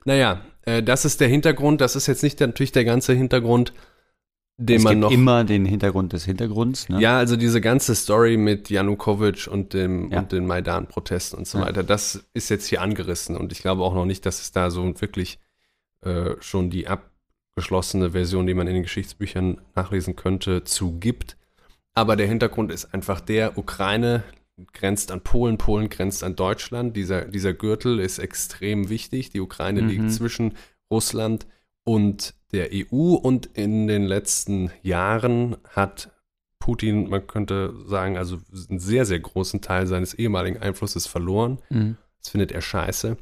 Naja, 0.06 0.40
äh, 0.62 0.82
das 0.82 1.04
ist 1.04 1.20
der 1.20 1.28
Hintergrund. 1.28 1.80
Das 1.80 1.96
ist 1.96 2.06
jetzt 2.06 2.22
nicht 2.22 2.40
natürlich 2.40 2.72
der 2.72 2.84
ganze 2.84 3.12
Hintergrund, 3.12 3.72
den 4.56 4.78
es 4.78 4.84
man 4.84 4.92
gibt 4.92 5.00
noch. 5.02 5.10
immer 5.10 5.44
den 5.44 5.66
Hintergrund 5.66 6.12
des 6.12 6.24
Hintergrunds. 6.24 6.88
Ne? 6.88 7.00
Ja, 7.00 7.18
also 7.18 7.36
diese 7.36 7.60
ganze 7.60 7.94
Story 7.94 8.36
mit 8.36 8.70
Janukowitsch 8.70 9.48
und, 9.48 9.74
dem, 9.74 10.12
ja. 10.12 10.20
und 10.20 10.32
den 10.32 10.46
Maidan-Protesten 10.46 11.36
und 11.36 11.46
so 11.46 11.58
ja. 11.58 11.66
weiter, 11.66 11.82
das 11.82 12.24
ist 12.34 12.48
jetzt 12.48 12.66
hier 12.68 12.82
angerissen. 12.82 13.36
Und 13.36 13.52
ich 13.52 13.58
glaube 13.58 13.82
auch 13.82 13.94
noch 13.94 14.06
nicht, 14.06 14.24
dass 14.24 14.40
es 14.40 14.52
da 14.52 14.70
so 14.70 15.00
wirklich 15.00 15.40
äh, 16.02 16.30
schon 16.40 16.70
die 16.70 16.86
abgeschlossene 16.86 18.12
Version, 18.12 18.46
die 18.46 18.54
man 18.54 18.68
in 18.68 18.74
den 18.74 18.84
Geschichtsbüchern 18.84 19.60
nachlesen 19.74 20.14
könnte, 20.14 20.62
zu 20.62 20.98
gibt. 21.00 21.36
Aber 21.94 22.14
der 22.14 22.28
Hintergrund 22.28 22.70
ist 22.70 22.94
einfach 22.94 23.20
der, 23.20 23.58
Ukraine 23.58 24.22
grenzt 24.72 25.10
an 25.10 25.22
Polen, 25.22 25.58
Polen 25.58 25.88
grenzt 25.88 26.24
an 26.24 26.36
Deutschland. 26.36 26.96
Dieser, 26.96 27.26
dieser 27.26 27.52
Gürtel 27.52 28.00
ist 28.00 28.18
extrem 28.18 28.88
wichtig. 28.88 29.30
Die 29.30 29.40
Ukraine 29.40 29.82
mhm. 29.82 29.88
liegt 29.88 30.12
zwischen 30.12 30.54
Russland 30.90 31.46
und 31.84 32.34
der 32.52 32.70
EU 32.72 33.14
und 33.14 33.46
in 33.46 33.86
den 33.86 34.04
letzten 34.04 34.70
Jahren 34.82 35.56
hat 35.68 36.10
Putin, 36.58 37.08
man 37.08 37.26
könnte 37.26 37.74
sagen, 37.86 38.16
also 38.16 38.38
einen 38.68 38.78
sehr, 38.78 39.04
sehr 39.04 39.20
großen 39.20 39.60
Teil 39.60 39.86
seines 39.86 40.14
ehemaligen 40.14 40.58
Einflusses 40.58 41.06
verloren. 41.06 41.60
Mhm. 41.70 41.96
Das 42.18 42.30
findet 42.30 42.52
er 42.52 42.62
scheiße. 42.62 43.16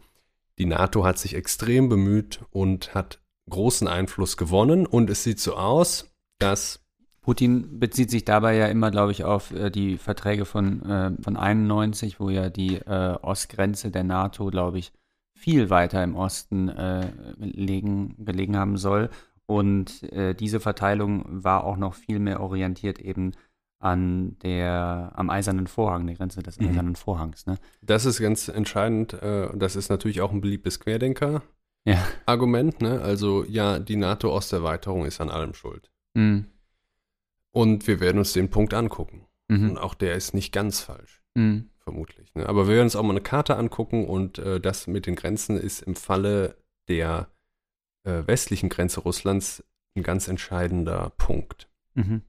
Die 0.59 0.67
NATO 0.67 1.05
hat 1.05 1.19
sich 1.19 1.35
extrem 1.35 1.89
bemüht 1.89 2.41
und 2.51 2.95
hat 2.95 3.21
großen 3.51 3.89
Einfluss 3.89 4.37
gewonnen 4.37 4.87
und 4.87 5.11
es 5.11 5.25
sieht 5.25 5.41
so 5.41 5.57
aus, 5.57 6.11
dass 6.39 6.84
Putin 7.25 7.81
bezieht 7.81 8.11
sich 8.11 8.27
dabei 8.27 8.55
ja 8.55 8.67
immer, 8.67 8.91
glaube 8.91 9.11
ich, 9.11 9.25
auf 9.25 9.51
äh, 9.51 9.71
die 9.71 9.97
Verträge 9.97 10.45
von, 10.45 10.83
äh, 10.83 11.13
von 11.23 11.39
91, 11.39 12.21
wo 12.21 12.29
ja 12.29 12.51
die 12.51 12.77
äh, 12.77 13.17
Ostgrenze 13.23 13.91
der 13.91 14.05
NATO, 14.05 14.51
glaube 14.51 14.79
ich, 14.79 14.93
viel 15.35 15.71
weiter 15.71 16.05
im 16.05 16.17
Osten 16.17 16.69
äh, 16.69 17.11
legen, 17.39 18.15
gelegen 18.19 18.59
haben 18.59 18.77
soll. 18.77 19.09
Und 19.47 20.03
äh, 20.13 20.35
diese 20.35 20.61
Verteilung 20.61 21.25
war 21.27 21.65
auch 21.65 21.79
noch 21.79 21.95
viel 21.95 22.19
mehr 22.19 22.41
orientiert 22.41 22.99
eben 22.99 23.33
an 23.79 24.37
der, 24.43 25.13
am 25.15 25.31
eisernen 25.31 25.67
Vorhang, 25.67 26.07
der 26.07 26.17
Grenze 26.17 26.43
des 26.43 26.61
mhm. 26.61 26.69
eisernen 26.69 26.97
Vorhangs. 26.97 27.47
Ne? 27.47 27.57
Das 27.81 28.05
ist 28.05 28.21
ganz 28.21 28.49
entscheidend. 28.49 29.15
Äh, 29.15 29.49
das 29.57 29.77
ist 29.77 29.89
natürlich 29.89 30.21
auch 30.21 30.33
ein 30.33 30.43
beliebtes 30.43 30.79
Querdenker-Argument. 30.79 32.83
Ja. 32.83 32.89
Ne? 32.89 33.01
Also 33.01 33.45
ja, 33.45 33.79
die 33.79 33.97
NATO-Osterweiterung 33.97 35.07
ist 35.07 35.23
an 35.23 35.31
allem 35.31 35.55
schuld. 35.55 35.91
Mhm. 36.15 36.49
Und 37.55 37.87
wir 37.87 38.01
werden 38.01 38.19
uns 38.19 38.35
den 38.35 38.51
Punkt 38.51 38.75
angucken. 38.75 39.27
Mhm. 39.49 39.71
Und 39.71 39.79
auch 39.79 39.95
der 39.95 40.15
ist 40.15 40.35
nicht 40.35 40.53
ganz 40.53 40.81
falsch. 40.81 41.23
Mhm 41.35 41.71
vermutlich. 41.85 42.35
Ne? 42.35 42.49
Aber 42.49 42.67
wir 42.67 42.75
werden 42.75 42.87
uns 42.87 42.97
auch 42.97 43.03
mal 43.03 43.11
eine 43.11 43.21
Karte 43.21 43.57
angucken 43.57 44.07
und 44.07 44.39
äh, 44.39 44.61
das 44.61 44.87
mit 44.87 45.07
den 45.07 45.15
Grenzen 45.15 45.57
ist 45.57 45.83
im 45.83 45.95
Falle 45.95 46.57
der 46.89 47.29
äh, 48.05 48.23
westlichen 48.27 48.71
Grenze 48.71 49.01
Russlands 49.01 49.63
ein 49.95 50.03
ganz 50.03 50.27
entscheidender 50.27 51.13
Punkt. 51.17 51.69
Mhm. 51.95 52.23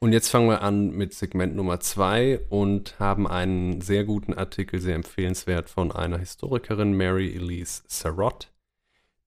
Und 0.00 0.12
jetzt 0.12 0.28
fangen 0.28 0.48
wir 0.48 0.62
an 0.62 0.90
mit 0.90 1.12
Segment 1.12 1.56
Nummer 1.56 1.80
zwei 1.80 2.38
und 2.48 2.98
haben 3.00 3.26
einen 3.26 3.80
sehr 3.80 4.04
guten 4.04 4.32
Artikel, 4.32 4.80
sehr 4.80 4.94
empfehlenswert 4.94 5.68
von 5.68 5.90
einer 5.90 6.18
Historikerin, 6.18 6.96
Mary 6.96 7.34
Elise 7.34 7.82
Sarot. 7.88 8.52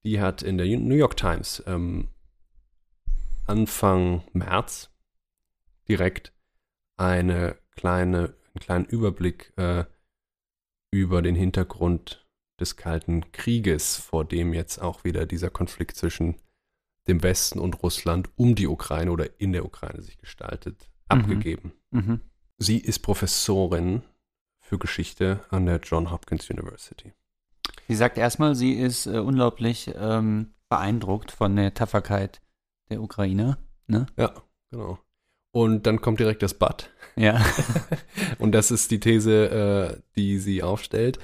Die 0.02 0.18
hat 0.18 0.42
in 0.42 0.56
der 0.56 0.66
New 0.66 0.94
York 0.94 1.16
Times 1.16 1.62
ähm, 1.66 2.08
Anfang 3.46 4.22
März 4.32 4.91
direkt 5.92 6.32
eine 6.96 7.58
kleine 7.76 8.34
einen 8.54 8.60
kleinen 8.60 8.84
Überblick 8.86 9.52
äh, 9.56 9.84
über 10.90 11.22
den 11.22 11.34
Hintergrund 11.34 12.26
des 12.60 12.76
Kalten 12.76 13.30
Krieges, 13.32 13.96
vor 13.96 14.24
dem 14.24 14.54
jetzt 14.54 14.78
auch 14.80 15.04
wieder 15.04 15.26
dieser 15.26 15.50
Konflikt 15.50 15.96
zwischen 15.96 16.36
dem 17.08 17.22
Westen 17.22 17.58
und 17.58 17.82
Russland 17.82 18.30
um 18.36 18.54
die 18.54 18.68
Ukraine 18.68 19.10
oder 19.10 19.40
in 19.40 19.52
der 19.52 19.64
Ukraine 19.64 20.02
sich 20.02 20.18
gestaltet, 20.18 20.88
mhm. 21.10 21.18
abgegeben. 21.18 21.72
Mhm. 21.90 22.20
Sie 22.58 22.78
ist 22.78 23.00
Professorin 23.00 24.02
für 24.60 24.78
Geschichte 24.78 25.44
an 25.50 25.66
der 25.66 25.80
John 25.80 26.10
Hopkins 26.10 26.48
University. 26.48 27.12
Sie 27.88 27.96
sagt 27.96 28.16
erstmal, 28.16 28.54
sie 28.54 28.74
ist 28.74 29.06
äh, 29.06 29.18
unglaublich 29.18 29.92
ähm, 29.94 30.54
beeindruckt 30.68 31.32
von 31.32 31.56
der 31.56 31.74
Tapferkeit 31.74 32.40
der 32.90 33.02
Ukraine. 33.02 33.58
Ne? 33.86 34.06
Ja, 34.16 34.32
genau. 34.70 34.98
Und 35.52 35.86
dann 35.86 36.00
kommt 36.00 36.18
direkt 36.18 36.42
das 36.42 36.54
But. 36.54 36.90
Ja. 37.16 37.44
Und 38.38 38.52
das 38.52 38.70
ist 38.70 38.90
die 38.90 39.00
These, 39.00 39.50
äh, 39.50 40.00
die 40.16 40.38
sie 40.38 40.62
aufstellt. 40.62 41.18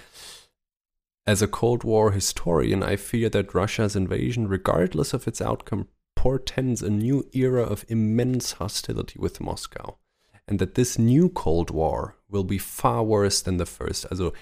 As 1.24 1.42
a 1.42 1.46
Cold 1.46 1.84
War 1.84 2.12
historian, 2.12 2.82
I 2.82 2.96
fear 2.96 3.30
that 3.30 3.54
Russia's 3.54 3.94
invasion, 3.94 4.46
regardless 4.46 5.12
of 5.12 5.26
its 5.26 5.42
outcome, 5.42 5.86
portends 6.14 6.82
a 6.82 6.90
new 6.90 7.24
era 7.32 7.62
of 7.62 7.84
immense 7.88 8.58
hostility 8.58 9.18
with 9.20 9.40
Moscow. 9.40 9.98
And 10.46 10.58
that 10.60 10.74
this 10.74 10.98
new 10.98 11.28
Cold 11.28 11.70
War 11.70 12.14
will 12.28 12.44
be 12.44 12.58
far 12.58 13.06
worse 13.06 13.42
than 13.42 13.58
the 13.58 13.66
first. 13.66 14.10
Also 14.10 14.32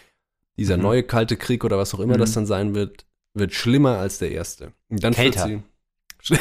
dieser 0.56 0.76
mhm. 0.76 0.82
neue 0.84 1.02
Kalte 1.02 1.36
Krieg 1.36 1.64
oder 1.64 1.76
was 1.76 1.94
auch 1.94 2.00
immer 2.00 2.14
mhm. 2.14 2.20
das 2.20 2.32
dann 2.32 2.46
sein 2.46 2.74
wird, 2.74 3.04
wird 3.34 3.52
schlimmer 3.52 3.98
als 3.98 4.18
der 4.18 4.32
erste. 4.32 4.72
Und 4.88 5.02
dann 5.02 5.12
Kälter. 5.12 5.46
führt 5.46 5.62
sie 6.22 6.38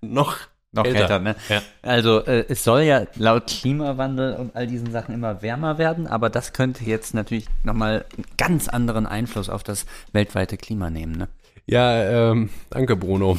noch 0.00 0.38
noch 0.72 0.84
kälter, 0.84 0.98
kälter 0.98 1.18
ne? 1.18 1.36
Ja. 1.48 1.62
Also 1.82 2.24
äh, 2.24 2.44
es 2.48 2.62
soll 2.64 2.82
ja 2.82 3.06
laut 3.16 3.46
Klimawandel 3.48 4.34
und 4.36 4.54
all 4.54 4.66
diesen 4.66 4.92
Sachen 4.92 5.14
immer 5.14 5.42
wärmer 5.42 5.78
werden, 5.78 6.06
aber 6.06 6.30
das 6.30 6.52
könnte 6.52 6.84
jetzt 6.84 7.14
natürlich 7.14 7.46
nochmal 7.64 8.04
einen 8.16 8.24
ganz 8.36 8.68
anderen 8.68 9.06
Einfluss 9.06 9.48
auf 9.48 9.62
das 9.62 9.86
weltweite 10.12 10.56
Klima 10.56 10.90
nehmen, 10.90 11.16
ne? 11.16 11.28
Ja, 11.66 12.30
ähm, 12.30 12.50
danke 12.70 12.96
Bruno. 12.96 13.38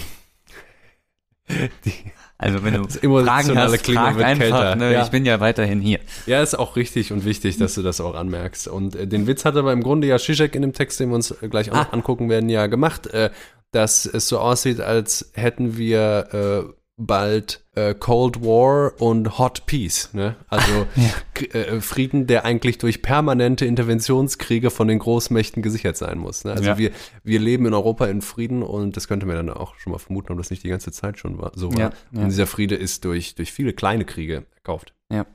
Die, 1.86 1.93
also 2.38 2.63
wenn 2.63 2.73
du 2.73 2.88
Fragen 3.23 3.57
hast, 3.57 3.84
Klima 3.84 4.13
frag 4.13 4.23
einfach, 4.23 4.75
ne? 4.75 4.93
ja. 4.93 5.03
ich 5.03 5.11
bin 5.11 5.25
ja 5.25 5.39
weiterhin 5.39 5.79
hier. 5.82 5.99
Ja, 6.25 6.41
ist 6.41 6.57
auch 6.57 6.75
richtig 6.75 7.11
und 7.11 7.25
wichtig, 7.25 7.57
dass 7.57 7.75
du 7.75 7.82
das 7.82 8.01
auch 8.01 8.15
anmerkst. 8.15 8.67
Und 8.67 8.95
äh, 8.95 9.05
den 9.05 9.27
Witz 9.27 9.45
hat 9.45 9.55
aber 9.57 9.73
im 9.73 9.84
Grunde 9.84 10.07
ja 10.07 10.17
Zizek 10.17 10.55
in 10.55 10.61
dem 10.61 10.73
Text, 10.73 10.99
den 10.99 11.09
wir 11.09 11.15
uns 11.15 11.36
gleich 11.49 11.71
auch 11.71 11.75
ah. 11.75 11.84
noch 11.84 11.93
angucken 11.93 12.29
werden, 12.29 12.49
ja 12.49 12.67
gemacht, 12.67 13.07
äh, 13.07 13.29
dass 13.71 14.05
es 14.05 14.27
so 14.27 14.39
aussieht, 14.39 14.82
als 14.82 15.32
hätten 15.34 15.77
wir 15.77 16.27
äh, 16.71 16.80
bald 16.97 17.65
äh, 17.73 17.95
Cold 17.95 18.41
War 18.41 19.01
und 19.01 19.39
Hot 19.39 19.65
Peace. 19.65 20.13
Ne? 20.13 20.35
Also 20.47 20.87
ja. 20.95 21.59
äh, 21.59 21.81
Frieden, 21.81 22.27
der 22.27 22.45
eigentlich 22.45 22.77
durch 22.77 23.01
permanente 23.01 23.65
Interventionskriege 23.65 24.69
von 24.69 24.87
den 24.87 24.99
Großmächten 24.99 25.63
gesichert 25.63 25.97
sein 25.97 26.17
muss. 26.17 26.43
Ne? 26.43 26.51
Also 26.51 26.63
ja. 26.65 26.77
wir, 26.77 26.91
wir 27.23 27.39
leben 27.39 27.65
in 27.65 27.73
Europa 27.73 28.05
in 28.07 28.21
Frieden 28.21 28.63
und 28.63 28.97
das 28.97 29.07
könnte 29.07 29.25
man 29.25 29.35
dann 29.35 29.49
auch 29.49 29.75
schon 29.75 29.91
mal 29.91 29.99
vermuten, 29.99 30.31
ob 30.31 30.37
das 30.37 30.51
nicht 30.51 30.63
die 30.63 30.69
ganze 30.69 30.91
Zeit 30.91 31.17
schon 31.17 31.37
war, 31.39 31.51
so 31.55 31.73
war. 31.73 31.79
Ja. 31.79 31.91
Und 32.13 32.29
dieser 32.29 32.47
Friede 32.47 32.75
ist 32.75 33.05
durch, 33.05 33.35
durch 33.35 33.51
viele 33.51 33.73
kleine 33.73 34.05
Kriege 34.05 34.45
erkauft. 34.55 34.93
Ja. 35.11 35.25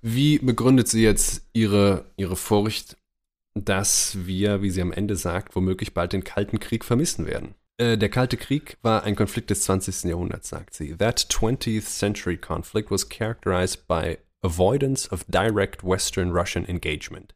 Wie 0.00 0.38
begründet 0.38 0.88
sie 0.88 1.02
jetzt 1.02 1.48
ihre, 1.52 2.06
ihre 2.16 2.36
Furcht, 2.36 2.96
dass 3.54 4.26
wir, 4.26 4.62
wie 4.62 4.70
sie 4.70 4.80
am 4.80 4.92
Ende 4.92 5.16
sagt, 5.16 5.56
womöglich 5.56 5.92
bald 5.92 6.12
den 6.12 6.24
Kalten 6.24 6.60
Krieg 6.60 6.84
vermissen 6.84 7.26
werden? 7.26 7.54
Äh, 7.78 7.96
der 7.96 8.08
Kalte 8.08 8.36
Krieg 8.36 8.76
war 8.82 9.04
ein 9.04 9.16
Konflikt 9.16 9.50
des 9.50 9.62
20. 9.62 10.04
Jahrhunderts, 10.04 10.48
sagt 10.48 10.74
sie. 10.74 10.96
That 10.96 11.18
20th 11.18 11.86
century 11.86 12.36
conflict 12.36 12.90
was 12.90 13.08
characterized 13.08 13.86
by 13.86 14.18
avoidance 14.42 15.10
of 15.10 15.24
direct 15.28 15.84
Western 15.84 16.32
Russian 16.32 16.64
engagement, 16.68 17.34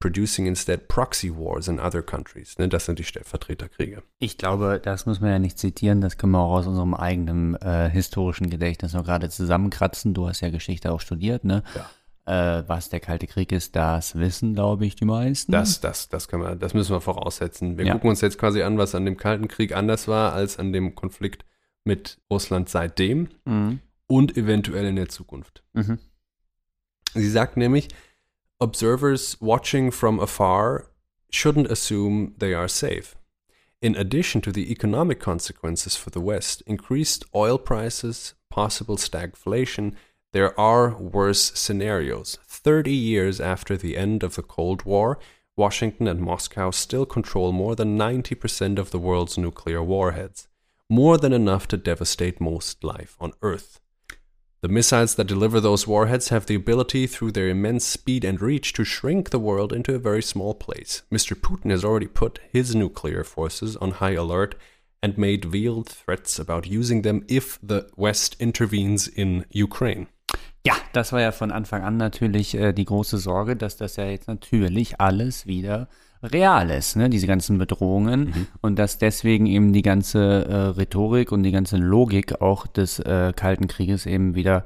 producing 0.00 0.46
instead 0.46 0.88
proxy 0.88 1.30
wars 1.30 1.68
in 1.68 1.78
other 1.78 2.02
countries. 2.02 2.58
Ne, 2.58 2.68
das 2.68 2.86
sind 2.86 2.98
die 2.98 3.04
Stellvertreterkriege. 3.04 4.02
Ich 4.18 4.38
glaube, 4.38 4.80
das 4.82 5.04
muss 5.04 5.20
man 5.20 5.30
ja 5.30 5.38
nicht 5.38 5.58
zitieren, 5.58 6.00
das 6.00 6.16
können 6.16 6.32
wir 6.32 6.40
auch 6.40 6.58
aus 6.58 6.66
unserem 6.66 6.94
eigenen 6.94 7.54
äh, 7.56 7.90
historischen 7.90 8.48
Gedächtnis 8.48 8.94
noch 8.94 9.04
gerade 9.04 9.28
zusammenkratzen. 9.28 10.14
Du 10.14 10.26
hast 10.26 10.40
ja 10.40 10.50
Geschichte 10.50 10.90
auch 10.90 11.00
studiert, 11.00 11.44
ne? 11.44 11.62
Ja. 11.74 11.90
Äh, 12.26 12.64
was 12.66 12.88
der 12.88 12.98
Kalte 12.98 13.28
Krieg 13.28 13.52
ist, 13.52 13.76
das 13.76 14.16
wissen, 14.16 14.54
glaube 14.54 14.84
ich, 14.84 14.96
die 14.96 15.04
meisten. 15.04 15.52
Das, 15.52 15.80
das, 15.80 16.08
das 16.08 16.26
können 16.26 16.42
wir, 16.42 16.56
das 16.56 16.74
müssen 16.74 16.92
wir 16.92 17.00
voraussetzen. 17.00 17.78
Wir 17.78 17.86
Ja. 17.86 17.92
gucken 17.92 18.10
uns 18.10 18.20
jetzt 18.20 18.36
quasi 18.36 18.62
an, 18.62 18.78
was 18.78 18.96
an 18.96 19.04
dem 19.04 19.16
Kalten 19.16 19.46
Krieg 19.46 19.74
anders 19.76 20.08
war 20.08 20.32
als 20.32 20.58
an 20.58 20.72
dem 20.72 20.96
Konflikt 20.96 21.44
mit 21.84 22.18
Russland 22.28 22.68
seitdem 22.68 23.28
Mhm. 23.44 23.78
und 24.08 24.36
eventuell 24.36 24.86
in 24.86 24.96
der 24.96 25.08
Zukunft. 25.08 25.62
Mhm. 25.72 25.98
Sie 27.14 27.30
sagt 27.30 27.56
nämlich, 27.56 27.88
observers 28.58 29.36
watching 29.40 29.92
from 29.92 30.18
afar 30.20 30.84
shouldn't 31.32 31.70
assume 31.70 32.32
they 32.38 32.54
are 32.54 32.68
safe. 32.68 33.16
In 33.80 33.94
addition 33.96 34.42
to 34.42 34.50
the 34.52 34.70
economic 34.72 35.20
consequences 35.20 35.94
for 35.96 36.10
the 36.12 36.20
West, 36.24 36.62
increased 36.62 37.26
oil 37.34 37.58
prices, 37.58 38.34
possible 38.48 38.96
stagflation, 38.96 39.94
there 40.36 40.60
are 40.60 40.94
worse 40.98 41.50
scenarios. 41.58 42.36
30 42.46 42.92
years 42.92 43.40
after 43.40 43.74
the 43.74 43.96
end 43.96 44.22
of 44.22 44.36
the 44.36 44.42
Cold 44.42 44.84
War, 44.84 45.18
Washington 45.56 46.06
and 46.06 46.20
Moscow 46.20 46.70
still 46.70 47.06
control 47.06 47.52
more 47.52 47.74
than 47.74 47.96
90% 47.96 48.78
of 48.78 48.90
the 48.90 48.98
world's 48.98 49.38
nuclear 49.38 49.82
warheads, 49.82 50.46
more 50.90 51.16
than 51.16 51.32
enough 51.32 51.66
to 51.68 51.78
devastate 51.78 52.38
most 52.38 52.84
life 52.84 53.16
on 53.18 53.32
Earth. 53.40 53.80
The 54.60 54.68
missiles 54.68 55.14
that 55.14 55.26
deliver 55.26 55.58
those 55.58 55.86
warheads 55.86 56.28
have 56.28 56.44
the 56.44 56.56
ability, 56.56 57.06
through 57.06 57.32
their 57.32 57.48
immense 57.48 57.86
speed 57.86 58.22
and 58.22 58.38
reach, 58.38 58.74
to 58.74 58.84
shrink 58.84 59.30
the 59.30 59.38
world 59.38 59.72
into 59.72 59.94
a 59.94 59.98
very 59.98 60.22
small 60.22 60.52
place. 60.52 61.00
Mr. 61.10 61.34
Putin 61.34 61.70
has 61.70 61.82
already 61.82 62.08
put 62.08 62.40
his 62.52 62.74
nuclear 62.74 63.24
forces 63.24 63.74
on 63.76 63.92
high 63.92 64.12
alert 64.12 64.54
and 65.02 65.16
made 65.16 65.46
veiled 65.46 65.88
threats 65.88 66.38
about 66.38 66.66
using 66.66 67.00
them 67.00 67.24
if 67.26 67.58
the 67.62 67.88
West 67.96 68.36
intervenes 68.38 69.08
in 69.08 69.46
Ukraine. 69.50 70.08
Ja, 70.66 70.74
das 70.92 71.12
war 71.12 71.20
ja 71.20 71.30
von 71.30 71.52
Anfang 71.52 71.84
an 71.84 71.96
natürlich 71.96 72.56
äh, 72.56 72.72
die 72.72 72.86
große 72.86 73.18
Sorge, 73.18 73.54
dass 73.54 73.76
das 73.76 73.94
ja 73.94 74.06
jetzt 74.06 74.26
natürlich 74.26 75.00
alles 75.00 75.46
wieder 75.46 75.86
real 76.24 76.70
ist, 76.70 76.96
ne? 76.96 77.08
diese 77.08 77.28
ganzen 77.28 77.56
Bedrohungen 77.56 78.48
und 78.62 78.76
dass 78.76 78.98
deswegen 78.98 79.46
eben 79.46 79.72
die 79.72 79.82
ganze 79.82 80.44
äh, 80.44 80.54
Rhetorik 80.76 81.30
und 81.30 81.44
die 81.44 81.52
ganze 81.52 81.76
Logik 81.76 82.40
auch 82.40 82.66
des 82.66 82.98
äh, 82.98 83.32
Kalten 83.36 83.68
Krieges 83.68 84.06
eben 84.06 84.34
wieder 84.34 84.64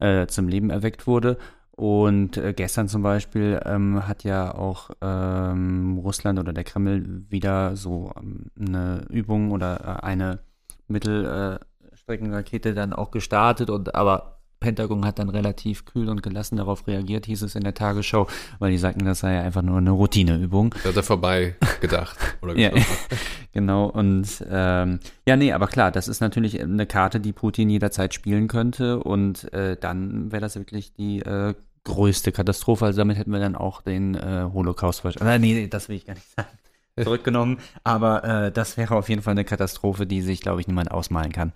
äh, 0.00 0.26
zum 0.26 0.48
Leben 0.48 0.70
erweckt 0.70 1.06
wurde. 1.06 1.38
Und 1.70 2.38
äh, 2.38 2.52
gestern 2.52 2.88
zum 2.88 3.04
Beispiel 3.04 3.60
ähm, 3.64 4.08
hat 4.08 4.24
ja 4.24 4.52
auch 4.52 4.90
ähm, 5.00 5.98
Russland 5.98 6.40
oder 6.40 6.54
der 6.54 6.64
Kreml 6.64 7.22
wieder 7.30 7.76
so 7.76 8.10
ähm, 8.16 8.46
eine 8.58 9.04
Übung 9.10 9.52
oder 9.52 10.00
äh, 10.02 10.04
eine 10.04 10.40
Mittelstreckenrakete 10.88 12.74
dann 12.74 12.92
auch 12.92 13.12
gestartet 13.12 13.70
und 13.70 13.94
aber 13.94 14.35
Pentagon 14.60 15.04
hat 15.04 15.18
dann 15.18 15.28
relativ 15.28 15.84
kühl 15.84 16.08
und 16.08 16.22
gelassen 16.22 16.56
darauf 16.56 16.86
reagiert, 16.86 17.26
hieß 17.26 17.42
es 17.42 17.54
in 17.54 17.62
der 17.62 17.74
Tagesschau, 17.74 18.26
weil 18.58 18.70
die 18.70 18.78
sagten, 18.78 19.04
das 19.04 19.20
sei 19.20 19.34
ja 19.34 19.42
einfach 19.42 19.62
nur 19.62 19.78
eine 19.78 19.90
Routineübung. 19.90 20.74
Da 20.82 20.90
hat 20.90 20.96
er 20.96 21.02
vorbei 21.02 21.56
gedacht. 21.80 22.16
Oder 22.42 22.56
Ja, 22.58 22.70
genau. 23.52 23.86
Und 23.86 24.44
ähm, 24.48 25.00
ja, 25.26 25.36
nee, 25.36 25.52
aber 25.52 25.66
klar, 25.66 25.92
das 25.92 26.08
ist 26.08 26.20
natürlich 26.20 26.60
eine 26.60 26.86
Karte, 26.86 27.20
die 27.20 27.32
Putin 27.32 27.68
jederzeit 27.70 28.14
spielen 28.14 28.48
könnte. 28.48 29.02
Und 29.02 29.52
äh, 29.52 29.76
dann 29.76 30.32
wäre 30.32 30.40
das 30.40 30.56
wirklich 30.56 30.94
die 30.94 31.20
äh, 31.20 31.54
größte 31.84 32.32
Katastrophe. 32.32 32.86
Also 32.86 32.98
damit 32.98 33.18
hätten 33.18 33.30
wir 33.30 33.40
dann 33.40 33.56
auch 33.56 33.82
den 33.82 34.14
äh, 34.14 34.48
Holocaust 34.52 35.00
verstanden. 35.02 35.40
Nee, 35.40 35.68
das 35.68 35.88
will 35.88 35.96
ich 35.96 36.06
gar 36.06 36.14
nicht 36.14 36.28
sagen. 36.34 36.48
Zurückgenommen. 37.02 37.58
Aber 37.84 38.24
äh, 38.24 38.52
das 38.52 38.76
wäre 38.76 38.96
auf 38.96 39.08
jeden 39.08 39.22
Fall 39.22 39.32
eine 39.32 39.44
Katastrophe, 39.44 40.06
die 40.06 40.22
sich, 40.22 40.40
glaube 40.40 40.60
ich, 40.60 40.66
niemand 40.66 40.90
ausmalen 40.90 41.32
kann. 41.32 41.52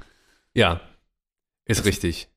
ja, 0.55 0.81
ist 1.65 1.85
richtig. 1.85 2.29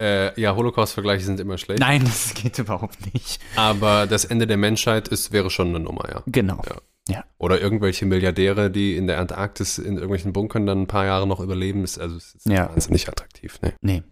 Äh, 0.00 0.38
ja, 0.40 0.54
Holocaust-Vergleiche 0.54 1.24
sind 1.24 1.40
immer 1.40 1.56
schlecht. 1.58 1.80
Nein, 1.80 2.02
das 2.04 2.34
geht 2.34 2.58
überhaupt 2.58 3.12
nicht. 3.14 3.40
Aber 3.56 4.06
das 4.06 4.24
Ende 4.24 4.46
der 4.46 4.56
Menschheit 4.58 5.08
ist, 5.08 5.32
wäre 5.32 5.48
schon 5.50 5.68
eine 5.68 5.80
Nummer, 5.80 6.08
ja. 6.10 6.22
Genau. 6.26 6.60
Ja. 7.08 7.24
Oder 7.38 7.60
irgendwelche 7.60 8.04
Milliardäre, 8.04 8.70
die 8.70 8.96
in 8.96 9.06
der 9.06 9.20
Antarktis 9.20 9.78
in 9.78 9.94
irgendwelchen 9.94 10.32
Bunkern 10.32 10.66
dann 10.66 10.82
ein 10.82 10.86
paar 10.88 11.06
Jahre 11.06 11.26
noch 11.26 11.38
überleben, 11.40 11.84
ist 11.84 11.98
also 11.98 12.16
ist 12.16 12.36
Ja. 12.46 12.68
wahnsinnig 12.68 13.08
attraktiv. 13.08 13.60
Ne? 13.62 13.74
Nee, 13.80 14.02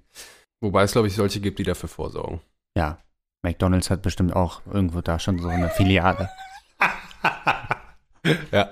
Wobei 0.60 0.84
es, 0.84 0.92
glaube 0.92 1.08
ich, 1.08 1.14
solche 1.14 1.40
gibt, 1.40 1.58
die 1.58 1.64
dafür 1.64 1.88
vorsorgen. 1.88 2.40
ja. 2.76 2.98
McDonalds 3.42 3.90
hat 3.90 4.00
bestimmt 4.00 4.34
auch 4.34 4.62
irgendwo 4.72 5.02
da 5.02 5.18
schon 5.18 5.38
so 5.38 5.48
eine 5.48 5.68
Filiale. 5.68 6.30
Ja, 8.50 8.70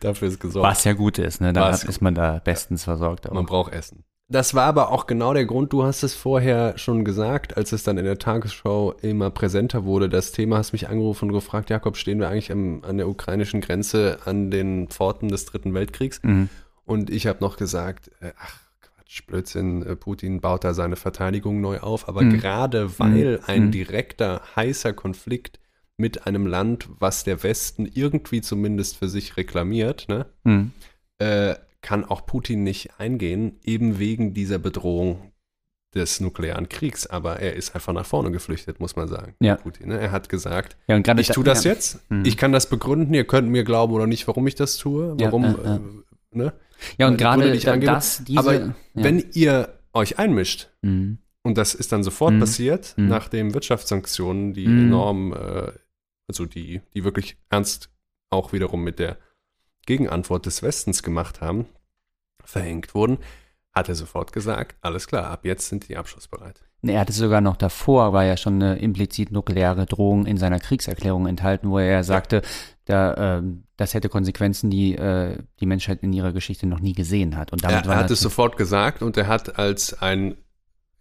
dafür 0.00 0.28
ist 0.28 0.40
gesorgt. 0.40 0.68
Was 0.68 0.84
ja 0.84 0.92
gut 0.92 1.18
ist, 1.18 1.40
ne? 1.40 1.52
Hat, 1.56 1.84
ist 1.84 2.00
man 2.00 2.14
da 2.14 2.38
bestens 2.38 2.84
versorgt. 2.84 3.26
Man 3.32 3.44
Auch. 3.44 3.48
braucht 3.48 3.72
Essen. 3.72 4.04
Das 4.28 4.54
war 4.54 4.64
aber 4.64 4.90
auch 4.90 5.06
genau 5.06 5.34
der 5.34 5.44
Grund, 5.44 5.72
du 5.72 5.84
hast 5.84 6.02
es 6.02 6.14
vorher 6.14 6.78
schon 6.78 7.04
gesagt, 7.04 7.56
als 7.58 7.72
es 7.72 7.82
dann 7.82 7.98
in 7.98 8.06
der 8.06 8.18
Tagesschau 8.18 8.92
immer 9.02 9.30
präsenter 9.30 9.84
wurde, 9.84 10.08
das 10.08 10.32
Thema, 10.32 10.56
hast 10.56 10.72
mich 10.72 10.88
angerufen 10.88 11.28
und 11.28 11.34
gefragt, 11.34 11.68
Jakob, 11.68 11.96
stehen 11.98 12.20
wir 12.20 12.30
eigentlich 12.30 12.50
am, 12.50 12.82
an 12.84 12.96
der 12.96 13.08
ukrainischen 13.08 13.60
Grenze 13.60 14.18
an 14.24 14.50
den 14.50 14.88
Pforten 14.88 15.28
des 15.28 15.44
Dritten 15.44 15.74
Weltkriegs? 15.74 16.20
Mhm. 16.22 16.48
Und 16.86 17.10
ich 17.10 17.26
habe 17.26 17.40
noch 17.42 17.56
gesagt, 17.58 18.10
äh, 18.20 18.32
ach 18.38 18.58
Quatsch, 18.80 19.26
Blödsinn, 19.26 19.82
äh, 19.84 19.94
Putin 19.94 20.40
baut 20.40 20.64
da 20.64 20.72
seine 20.72 20.96
Verteidigung 20.96 21.60
neu 21.60 21.80
auf. 21.80 22.08
Aber 22.08 22.22
Mhm. 22.22 22.30
gerade 22.40 22.98
weil 22.98 23.40
ein 23.46 23.66
Mhm. 23.66 23.70
direkter, 23.72 24.40
heißer 24.56 24.94
Konflikt 24.94 25.60
mit 25.98 26.26
einem 26.26 26.46
Land, 26.46 26.88
was 26.98 27.24
der 27.24 27.42
Westen 27.42 27.86
irgendwie 27.92 28.40
zumindest 28.40 28.96
für 28.96 29.08
sich 29.08 29.36
reklamiert, 29.36 30.06
ne, 30.08 30.26
Mhm. 30.44 30.72
äh, 31.18 31.54
kann 31.84 32.04
auch 32.04 32.26
Putin 32.26 32.64
nicht 32.64 32.98
eingehen, 32.98 33.60
eben 33.62 33.98
wegen 34.00 34.34
dieser 34.34 34.58
Bedrohung 34.58 35.30
des 35.94 36.18
nuklearen 36.18 36.68
Kriegs. 36.68 37.06
Aber 37.06 37.38
er 37.38 37.54
ist 37.54 37.74
einfach 37.76 37.92
nach 37.92 38.06
vorne 38.06 38.32
geflüchtet, 38.32 38.80
muss 38.80 38.96
man 38.96 39.06
sagen. 39.06 39.34
Ja. 39.40 39.54
Putin, 39.56 39.88
ne? 39.90 40.00
Er 40.00 40.10
hat 40.10 40.28
gesagt, 40.28 40.76
Ja, 40.88 40.96
ich 41.16 41.28
tue 41.28 41.44
das 41.44 41.62
ja. 41.62 41.70
jetzt, 41.72 42.00
Mhm. 42.10 42.24
ich 42.24 42.36
kann 42.36 42.50
das 42.50 42.68
begründen, 42.68 43.14
ihr 43.14 43.26
könnt 43.26 43.48
mir 43.48 43.62
glauben 43.62 43.92
oder 43.92 44.06
nicht, 44.08 44.26
warum 44.26 44.46
ich 44.48 44.56
das 44.56 44.76
tue, 44.78 45.14
warum, 45.20 45.44
ja, 45.44 45.56
ja. 45.62 45.76
Äh, 45.76 45.80
ne? 46.32 46.52
Ja, 46.98 47.06
und 47.06 47.16
Gründe, 47.18 47.56
gerade 47.58 47.86
das, 47.86 48.24
diese. 48.24 48.38
Aber 48.40 48.74
wenn 48.94 49.24
ihr 49.34 49.78
euch 49.92 50.18
einmischt, 50.18 50.70
Mhm. 50.82 51.18
und 51.44 51.56
das 51.58 51.74
ist 51.74 51.92
dann 51.92 52.02
sofort 52.02 52.34
Mhm. 52.34 52.40
passiert, 52.40 52.94
Mhm. 52.96 53.06
nachdem 53.08 53.54
Wirtschaftssanktionen, 53.54 54.52
die 54.54 54.66
Mhm. 54.66 54.86
enorm, 54.86 55.32
äh, 55.32 55.70
also 56.28 56.46
die, 56.46 56.80
die 56.94 57.04
wirklich 57.04 57.36
ernst 57.50 57.90
auch 58.30 58.52
wiederum 58.52 58.82
mit 58.82 58.98
der 58.98 59.18
Gegenantwort 59.86 60.46
des 60.46 60.62
Westens 60.62 61.02
gemacht 61.02 61.40
haben, 61.40 61.66
verhängt 62.44 62.94
wurden, 62.94 63.18
hat 63.72 63.88
er 63.88 63.94
sofort 63.94 64.32
gesagt, 64.32 64.76
alles 64.80 65.06
klar, 65.06 65.30
ab 65.30 65.44
jetzt 65.44 65.68
sind 65.68 65.88
die 65.88 65.96
abschlussbereit. 65.96 66.60
Er 66.82 67.00
hatte 67.00 67.12
sogar 67.12 67.40
noch 67.40 67.56
davor, 67.56 68.12
war 68.12 68.24
ja 68.24 68.36
schon 68.36 68.62
eine 68.62 68.76
implizit 68.76 69.32
nukleare 69.32 69.86
Drohung 69.86 70.26
in 70.26 70.36
seiner 70.36 70.60
Kriegserklärung 70.60 71.26
enthalten, 71.26 71.70
wo 71.70 71.78
er 71.78 71.90
ja 71.90 72.02
sagte, 72.02 72.42
da, 72.84 73.38
ähm, 73.38 73.64
das 73.76 73.94
hätte 73.94 74.10
Konsequenzen, 74.10 74.70
die 74.70 74.94
äh, 74.94 75.38
die 75.60 75.66
Menschheit 75.66 76.02
in 76.02 76.12
ihrer 76.12 76.32
Geschichte 76.32 76.66
noch 76.66 76.80
nie 76.80 76.92
gesehen 76.92 77.36
hat. 77.36 77.52
Und 77.52 77.64
damit 77.64 77.86
Er, 77.86 77.92
er 77.92 77.98
hat 77.98 78.10
es 78.10 78.20
sofort 78.20 78.58
gesagt 78.58 79.02
und 79.02 79.16
er 79.16 79.26
hat 79.26 79.58
als 79.58 80.00
ein 80.02 80.36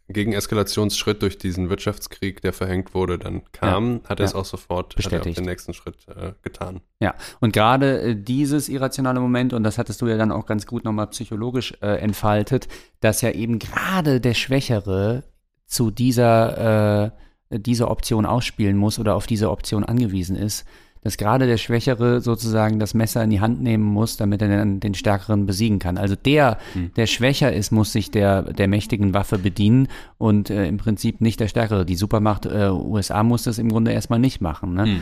Gegeneskalationsschritt 0.10 1.22
durch 1.22 1.38
diesen 1.38 1.70
Wirtschaftskrieg, 1.70 2.42
der 2.42 2.54
verhängt 2.54 2.94
wurde, 2.94 3.18
dann 3.18 3.42
kam, 3.52 4.02
hat 4.08 4.20
er 4.20 4.26
es 4.26 4.34
Ja. 4.34 4.40
auch 4.40 4.46
sofort 4.46 4.96
hat 4.96 5.06
er 5.06 5.08
auch 5.08 5.12
Bestätigt. 5.12 5.38
den 5.38 5.46
nächsten 5.46 5.74
Schritt 5.74 5.96
äh, 6.08 6.34
getan. 6.42 6.82
Ja, 7.00 7.16
und 7.40 7.54
gerade 7.54 8.02
äh, 8.02 8.16
dieses 8.16 8.70
irrationale 8.70 9.20
Moment, 9.20 9.54
und 9.54 9.64
das 9.64 9.78
hattest 9.78 10.02
du 10.02 10.08
ja 10.08 10.18
dann 10.18 10.32
auch 10.32 10.46
ganz 10.46 10.66
gut 10.68 10.84
nochmal 10.84 11.08
psychologisch 11.08 11.74
äh, 11.82 11.98
entfaltet, 12.00 12.68
dass 13.00 13.22
ja 13.22 13.32
eben 13.32 13.60
gerade 13.60 14.20
der 14.20 14.34
Schwächere 14.34 15.24
zu 15.66 15.90
dieser, 15.92 17.06
äh, 17.50 17.60
dieser 17.60 17.90
Option 17.90 18.26
ausspielen 18.26 18.78
muss 18.78 19.00
oder 19.00 19.16
auf 19.16 19.26
diese 19.28 19.50
Option 19.50 19.84
angewiesen 19.84 20.36
ist, 20.36 20.66
dass 21.04 21.18
gerade 21.18 21.48
der 21.48 21.58
Schwächere 21.58 22.22
sozusagen 22.22 22.80
das 22.80 22.94
Messer 22.94 23.24
in 23.24 23.30
die 23.30 23.42
Hand 23.42 23.62
nehmen 23.62 23.84
muss, 23.84 24.18
damit 24.18 24.42
er 24.42 24.48
dann 24.48 24.80
den 24.80 24.94
Stärkeren 24.94 25.46
besiegen 25.46 25.80
kann. 25.80 25.98
Also 25.98 26.16
der, 26.16 26.58
Hm. 26.74 26.92
der 26.96 27.08
schwächer 27.08 27.52
ist, 27.52 27.72
muss 27.72 27.92
sich 27.92 28.12
der, 28.12 28.44
der 28.44 28.68
mächtigen 28.68 29.14
Waffe 29.14 29.38
bedienen 29.38 29.88
und 30.18 30.50
äh, 30.50 30.68
im 30.68 30.78
Prinzip 30.78 31.22
nicht 31.22 31.40
der 31.40 31.48
Stärkere. 31.48 31.86
Die 31.86 31.96
Supermacht 31.96 32.46
äh, 32.46 32.70
USA 32.70 33.24
muss 33.24 33.44
das 33.44 33.58
im 33.58 33.70
Grunde 33.70 33.92
erstmal 33.92 34.20
nicht 34.20 34.42
machen. 34.42 34.74
Ne? 34.74 35.02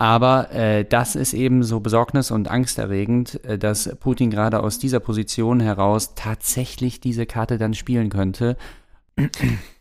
Aber 0.00 0.52
äh, 0.52 0.84
das 0.84 1.16
ist 1.16 1.32
eben 1.34 1.64
so 1.64 1.80
besorgnis- 1.80 2.30
und 2.30 2.48
angsterregend, 2.48 3.44
äh, 3.44 3.58
dass 3.58 3.96
Putin 3.98 4.30
gerade 4.30 4.60
aus 4.60 4.78
dieser 4.78 5.00
Position 5.00 5.58
heraus 5.58 6.14
tatsächlich 6.14 7.00
diese 7.00 7.26
Karte 7.26 7.58
dann 7.58 7.74
spielen 7.74 8.08
könnte. 8.08 8.56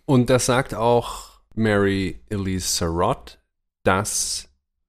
Und 0.06 0.30
das 0.32 0.48
sagt 0.48 0.74
auch 0.74 1.40
Mary 1.54 2.20
Elise 2.30 2.68
Sarot, 2.68 3.38
dass 3.84 4.47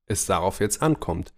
es 0.08 0.26
darauf 0.26 0.60
jetzt 0.60 0.82
ankommt. 0.82 1.32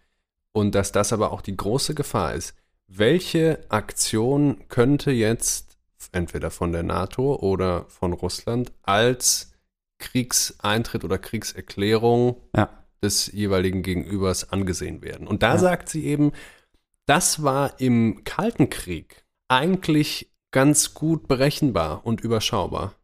Und 0.52 0.74
dass 0.74 0.90
das 0.92 1.12
aber 1.12 1.32
auch 1.32 1.42
die 1.42 1.56
große 1.56 1.94
Gefahr 1.94 2.34
ist. 2.34 2.54
Welche 2.88 3.64
Aktion 3.68 4.64
könnte 4.68 5.12
jetzt 5.12 5.78
entweder 6.12 6.50
von 6.50 6.72
der 6.72 6.82
NATO 6.82 7.36
oder 7.36 7.84
von 7.88 8.12
Russland 8.12 8.72
als 8.82 9.52
Kriegseintritt 9.98 11.04
oder 11.04 11.18
Kriegserklärung 11.18 12.40
Ja. 12.56 12.68
des 13.02 13.30
jeweiligen 13.30 13.82
Gegenübers 13.82 14.50
angesehen 14.50 15.02
werden? 15.02 15.28
Und 15.28 15.42
da 15.44 15.52
Ja. 15.52 15.58
sagt 15.58 15.88
sie 15.88 16.04
eben, 16.04 16.32
das 17.06 17.42
war 17.44 17.78
im 17.80 18.24
Kalten 18.24 18.70
Krieg 18.70 19.24
eigentlich 19.48 20.32
ganz 20.50 20.94
gut 20.94 21.28
berechenbar 21.28 22.04
und 22.04 22.20
überschaubar. 22.22 22.94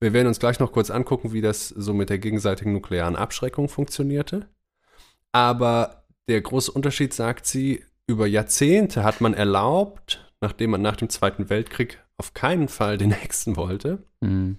Wir 0.00 0.12
werden 0.14 0.28
uns 0.28 0.38
gleich 0.38 0.60
noch 0.60 0.72
kurz 0.72 0.90
angucken, 0.90 1.32
wie 1.32 1.40
das 1.42 1.68
so 1.68 1.92
mit 1.94 2.10
der 2.10 2.18
gegenseitigen 2.18 2.72
nuklearen 2.72 3.16
Abschreckung 3.16 3.68
funktionierte. 3.68 4.48
Aber 5.34 6.04
der 6.28 6.40
große 6.40 6.70
Unterschied, 6.70 7.12
sagt 7.12 7.44
sie, 7.46 7.84
über 8.06 8.26
Jahrzehnte 8.26 9.02
hat 9.02 9.20
man 9.20 9.34
erlaubt, 9.34 10.32
nachdem 10.40 10.70
man 10.70 10.80
nach 10.82 10.96
dem 10.96 11.08
Zweiten 11.08 11.50
Weltkrieg 11.50 11.98
auf 12.16 12.34
keinen 12.34 12.68
Fall 12.68 12.98
den 12.98 13.08
nächsten 13.22 13.56
wollte, 13.56 14.04
Mhm. 14.20 14.58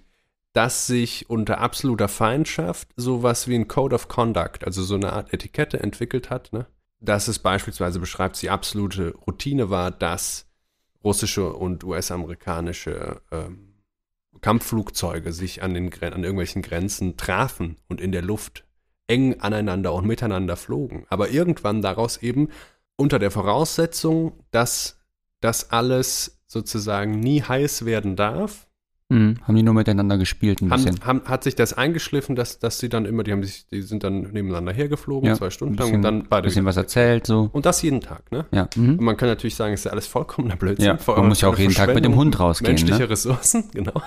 dass 0.52 0.86
sich 0.86 1.30
unter 1.30 1.58
absoluter 1.60 2.08
Feindschaft 2.08 2.88
sowas 2.96 3.48
wie 3.48 3.54
ein 3.54 3.68
Code 3.68 3.94
of 3.94 4.08
Conduct, 4.08 4.64
also 4.64 4.82
so 4.82 4.94
eine 4.96 5.12
Art 5.12 5.32
Etikette 5.32 5.80
entwickelt 5.80 6.28
hat, 6.30 6.52
ne? 6.52 6.66
dass 7.00 7.26
es 7.28 7.38
beispielsweise 7.38 7.98
beschreibt, 7.98 8.40
die 8.42 8.50
absolute 8.50 9.14
Routine 9.26 9.70
war, 9.70 9.90
dass 9.90 10.46
russische 11.02 11.52
und 11.52 11.84
US-amerikanische 11.84 13.22
ähm, 13.30 13.74
Kampfflugzeuge 14.42 15.32
sich 15.32 15.62
an, 15.62 15.72
den, 15.74 15.90
an 16.02 16.22
irgendwelchen 16.22 16.62
Grenzen 16.62 17.16
trafen 17.16 17.76
und 17.88 18.00
in 18.00 18.12
der 18.12 18.22
Luft 18.22 18.64
eng 19.08 19.40
aneinander 19.40 19.92
und 19.92 20.06
miteinander 20.06 20.56
flogen. 20.56 21.06
Aber 21.08 21.30
irgendwann 21.30 21.82
daraus 21.82 22.18
eben 22.18 22.48
unter 22.96 23.18
der 23.18 23.30
Voraussetzung, 23.30 24.32
dass 24.50 25.00
das 25.40 25.70
alles 25.70 26.40
sozusagen 26.46 27.20
nie 27.20 27.42
heiß 27.42 27.84
werden 27.84 28.16
darf, 28.16 28.66
Mhm. 29.08 29.36
Haben 29.42 29.54
die 29.54 29.62
nur 29.62 29.74
miteinander 29.74 30.18
gespielt 30.18 30.62
ein 30.62 30.68
bisschen. 30.68 31.00
haben, 31.04 31.20
haben, 31.20 31.28
hat 31.28 31.44
sich 31.44 31.54
das 31.54 31.72
eingeschliffen, 31.72 32.34
dass, 32.34 32.58
dass 32.58 32.80
sie 32.80 32.88
dann 32.88 33.04
immer, 33.04 33.22
die 33.22 33.30
haben 33.30 33.44
sich, 33.44 33.66
die 33.68 33.82
sind 33.82 34.02
dann 34.02 34.22
nebeneinander 34.32 34.72
hergeflogen, 34.72 35.28
Ja, 35.28 35.36
zwei 35.36 35.50
Stunden 35.50 35.74
ein 35.74 35.78
lang 35.78 35.86
bisschen, 35.86 35.96
und 35.96 36.02
dann 36.02 36.28
beide 36.28 36.46
bisschen 36.46 36.62
wieder 36.62 36.70
was 36.70 36.76
erzählt, 36.76 37.26
so. 37.26 37.48
Und 37.52 37.66
das 37.66 37.82
jeden 37.82 38.00
Tag, 38.00 38.32
ne? 38.32 38.46
Ja. 38.50 38.68
Mhm. 38.74 38.98
Und 38.98 39.02
man 39.02 39.16
kann 39.16 39.28
natürlich 39.28 39.54
sagen, 39.54 39.74
es 39.74 39.80
ist 39.80 39.84
ja 39.84 39.92
alles 39.92 40.08
vollkommener 40.08 40.56
Blödsinn. 40.56 40.86
Ja, 40.86 40.98
man 41.06 41.28
muss 41.28 41.40
ja 41.40 41.48
auch 41.48 41.58
jeden 41.58 41.72
Tag 41.72 41.94
mit 41.94 42.04
dem 42.04 42.16
Hund 42.16 42.38
rausgehen, 42.40 42.72
Menschliche 42.72 43.02
ne? 43.02 43.10
Ressourcen, 43.10 43.64
genau. 43.72 44.02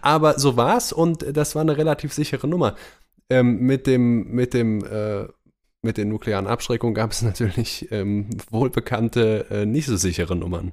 Aber 0.00 0.38
so 0.38 0.56
war's 0.56 0.92
und 0.92 1.36
das 1.36 1.54
war 1.54 1.62
eine 1.62 1.76
relativ 1.76 2.14
sichere 2.14 2.48
Nummer. 2.48 2.76
Ähm, 3.30 3.60
mit 3.60 3.86
dem, 3.86 4.30
mit 4.30 4.54
dem, 4.54 4.84
äh, 4.84 5.26
mit 5.82 5.96
den 5.98 6.08
nuklearen 6.08 6.46
Abschreckungen 6.46 6.94
gab 6.94 7.10
es 7.12 7.22
natürlich 7.30 7.88
ähm, 7.90 8.30
wohlbekannte, 8.50 9.46
äh, 9.50 9.66
nicht 9.66 9.86
so 9.86 9.96
sichere 9.96 10.34
Nummern. 10.36 10.72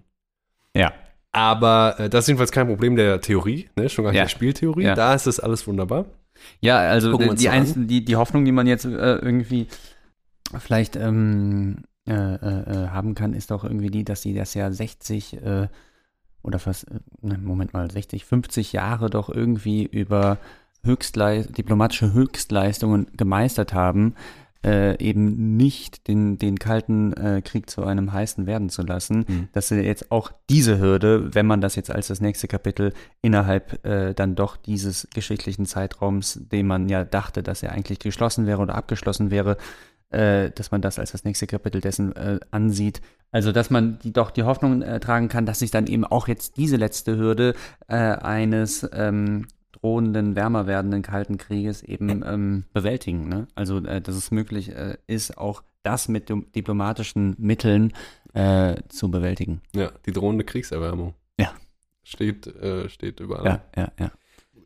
Ja. 0.75 0.93
Aber 1.31 1.95
äh, 1.99 2.09
das 2.09 2.23
ist 2.23 2.27
jedenfalls 2.29 2.51
kein 2.51 2.67
Problem 2.67 2.95
der 2.95 3.19
Theorie, 3.21 3.69
ne? 3.75 3.89
schon 3.89 4.03
gar 4.05 4.11
nicht 4.11 4.17
Ja. 4.19 4.23
der 4.23 4.29
Spieltheorie. 4.29 4.83
Ja. 4.83 4.95
Da 4.95 5.13
ist 5.13 5.27
das 5.27 5.39
alles 5.39 5.67
wunderbar. 5.67 6.05
Ja, 6.61 6.77
also 6.79 7.17
die, 7.17 7.35
die, 7.35 7.49
einzelnen- 7.49 7.87
die, 7.87 8.03
die 8.05 8.15
Hoffnung, 8.15 8.45
die 8.45 8.51
man 8.51 8.67
jetzt 8.67 8.85
äh, 8.85 8.89
irgendwie 9.15 9.67
vielleicht 10.57 10.95
ähm, 10.95 11.83
äh, 12.07 12.13
äh, 12.13 12.83
äh, 12.83 12.87
haben 12.89 13.15
kann, 13.15 13.33
ist 13.33 13.51
doch 13.51 13.63
irgendwie 13.63 13.89
die, 13.89 14.03
dass 14.05 14.21
sie 14.21 14.33
das 14.33 14.53
ja 14.53 14.71
60 14.71 15.41
äh, 15.41 15.67
oder 16.43 16.59
fast, 16.59 16.87
ne, 17.21 17.37
Moment 17.37 17.73
mal, 17.73 17.89
60, 17.89 18.25
50 18.25 18.73
Jahre 18.73 19.09
doch 19.09 19.29
irgendwie 19.29 19.83
über 19.85 20.37
Höchstlei 20.85 21.43
diplomatische 21.43 22.13
Höchstleistungen 22.13 23.07
gemeistert 23.17 23.73
haben, 23.73 24.15
äh, 24.65 24.97
eben 24.97 25.57
nicht 25.57 26.07
den, 26.07 26.39
den 26.39 26.57
kalten 26.57 27.13
äh, 27.13 27.41
Krieg 27.43 27.69
zu 27.69 27.83
einem 27.83 28.11
heißen 28.13 28.47
werden 28.47 28.69
zu 28.69 28.81
lassen, 28.81 29.25
Mhm. 29.27 29.47
dass 29.53 29.67
sie 29.67 29.79
jetzt 29.79 30.11
auch 30.11 30.31
diese 30.49 30.79
Hürde, 30.79 31.35
wenn 31.35 31.45
man 31.45 31.61
das 31.61 31.75
jetzt 31.75 31.91
als 31.91 32.07
das 32.07 32.19
nächste 32.19 32.47
Kapitel 32.47 32.93
innerhalb 33.21 33.85
äh, 33.85 34.13
dann 34.15 34.33
doch 34.33 34.57
dieses 34.57 35.07
geschichtlichen 35.13 35.67
Zeitraums, 35.67 36.39
den 36.51 36.65
man 36.65 36.89
ja 36.89 37.03
dachte, 37.03 37.43
dass 37.43 37.61
er 37.61 37.73
eigentlich 37.73 37.99
geschlossen 37.99 38.47
wäre 38.47 38.59
oder 38.61 38.73
abgeschlossen 38.73 39.29
wäre, 39.29 39.57
äh, 40.09 40.49
dass 40.49 40.71
man 40.71 40.81
das 40.81 40.97
als 40.97 41.11
das 41.11 41.25
nächste 41.25 41.45
Kapitel 41.45 41.79
dessen 41.79 42.15
äh, 42.15 42.39
ansieht. 42.49 43.01
Also, 43.31 43.51
dass 43.51 43.69
man 43.69 43.99
die, 43.99 44.13
doch 44.13 44.31
die 44.31 44.43
Hoffnung 44.43 44.81
äh, 44.81 44.99
tragen 44.99 45.27
kann, 45.27 45.45
dass 45.45 45.59
sich 45.59 45.69
dann 45.69 45.85
eben 45.85 46.05
auch 46.05 46.27
jetzt 46.27 46.57
diese 46.57 46.77
letzte 46.77 47.17
Hürde 47.17 47.53
eines 47.87 48.87
ähm, 48.93 49.45
drohenden, 49.85 50.35
wärmer 50.35 50.65
werdenden 50.65 51.03
Kalten 51.03 51.37
Krieges 51.37 51.83
eben 51.83 52.23
ähm, 52.25 52.63
bewältigen. 52.73 53.29
Ne? 53.29 53.47
Also, 53.53 53.77
äh, 53.85 54.01
dass 54.01 54.15
es 54.15 54.31
möglich 54.31 54.69
äh, 54.69 54.97
ist, 55.05 55.37
auch 55.37 55.61
das 55.83 56.07
mit 56.07 56.29
dem- 56.29 56.51
diplomatischen 56.53 57.35
Mitteln 57.37 57.93
äh, 58.33 58.77
zu 58.89 59.11
bewältigen. 59.11 59.61
Ja, 59.75 59.91
die 60.07 60.11
drohende 60.11 60.43
Kriegserwärmung. 60.43 61.13
Ja. 61.39 61.53
Steht, 62.03 62.47
äh, 62.47 62.89
steht 62.89 63.19
überall. 63.19 63.45
Ja, 63.45 63.83
ja, 63.83 63.91
ja. 63.99 64.11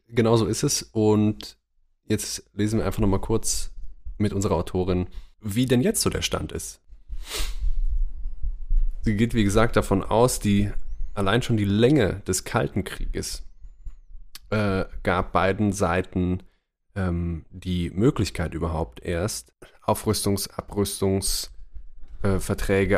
Genau 0.07 0.37
so 0.37 0.45
ist 0.45 0.63
es. 0.63 0.83
Und 0.83 1.57
jetzt 2.05 2.49
lesen 2.53 2.79
wir 2.79 2.85
einfach 2.85 3.01
nochmal 3.01 3.19
kurz 3.19 3.71
mit 4.17 4.31
unserer 4.31 4.55
Autorin, 4.55 5.07
wie 5.41 5.65
denn 5.65 5.81
jetzt 5.81 6.01
so 6.01 6.09
der 6.09 6.21
Stand 6.21 6.53
ist. 6.53 6.79
Sie 9.01 9.17
geht, 9.17 9.33
wie 9.33 9.43
gesagt, 9.43 9.75
davon 9.75 10.01
aus, 10.01 10.39
die 10.39 10.71
allein 11.13 11.41
schon 11.41 11.57
die 11.57 11.65
Länge 11.65 12.21
des 12.25 12.45
Kalten 12.45 12.85
Krieges 12.85 13.43
äh, 14.49 14.85
gab 15.03 15.31
beiden 15.31 15.71
Seiten 15.71 16.43
ähm, 16.95 17.45
die 17.51 17.89
Möglichkeit 17.91 18.53
überhaupt 18.53 19.03
erst, 19.03 19.53
Aufrüstungs-, 19.85 20.49
Abrüstungs-, 20.49 21.51
äh, 22.23 22.39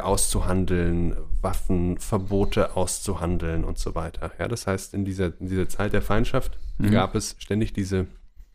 auszuhandeln, 0.06 1.16
Waffenverbote 1.42 2.76
auszuhandeln 2.76 3.64
und 3.64 3.78
so 3.78 3.94
weiter. 3.96 4.32
Ja, 4.40 4.48
das 4.48 4.66
heißt, 4.68 4.94
in 4.94 5.06
dieser, 5.06 5.40
in 5.40 5.48
dieser 5.48 5.70
Zeit 5.70 5.94
der 5.94 6.02
Feindschaft 6.02 6.58
Mhm. 6.78 6.92
gab 6.92 7.16
es 7.16 7.36
ständig 7.38 7.74
diese, 7.74 8.08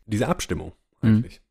diese 0.05 0.27
Abstimmung 0.27 0.73
Mhm. 1.01 1.09
eigentlich. 1.09 1.41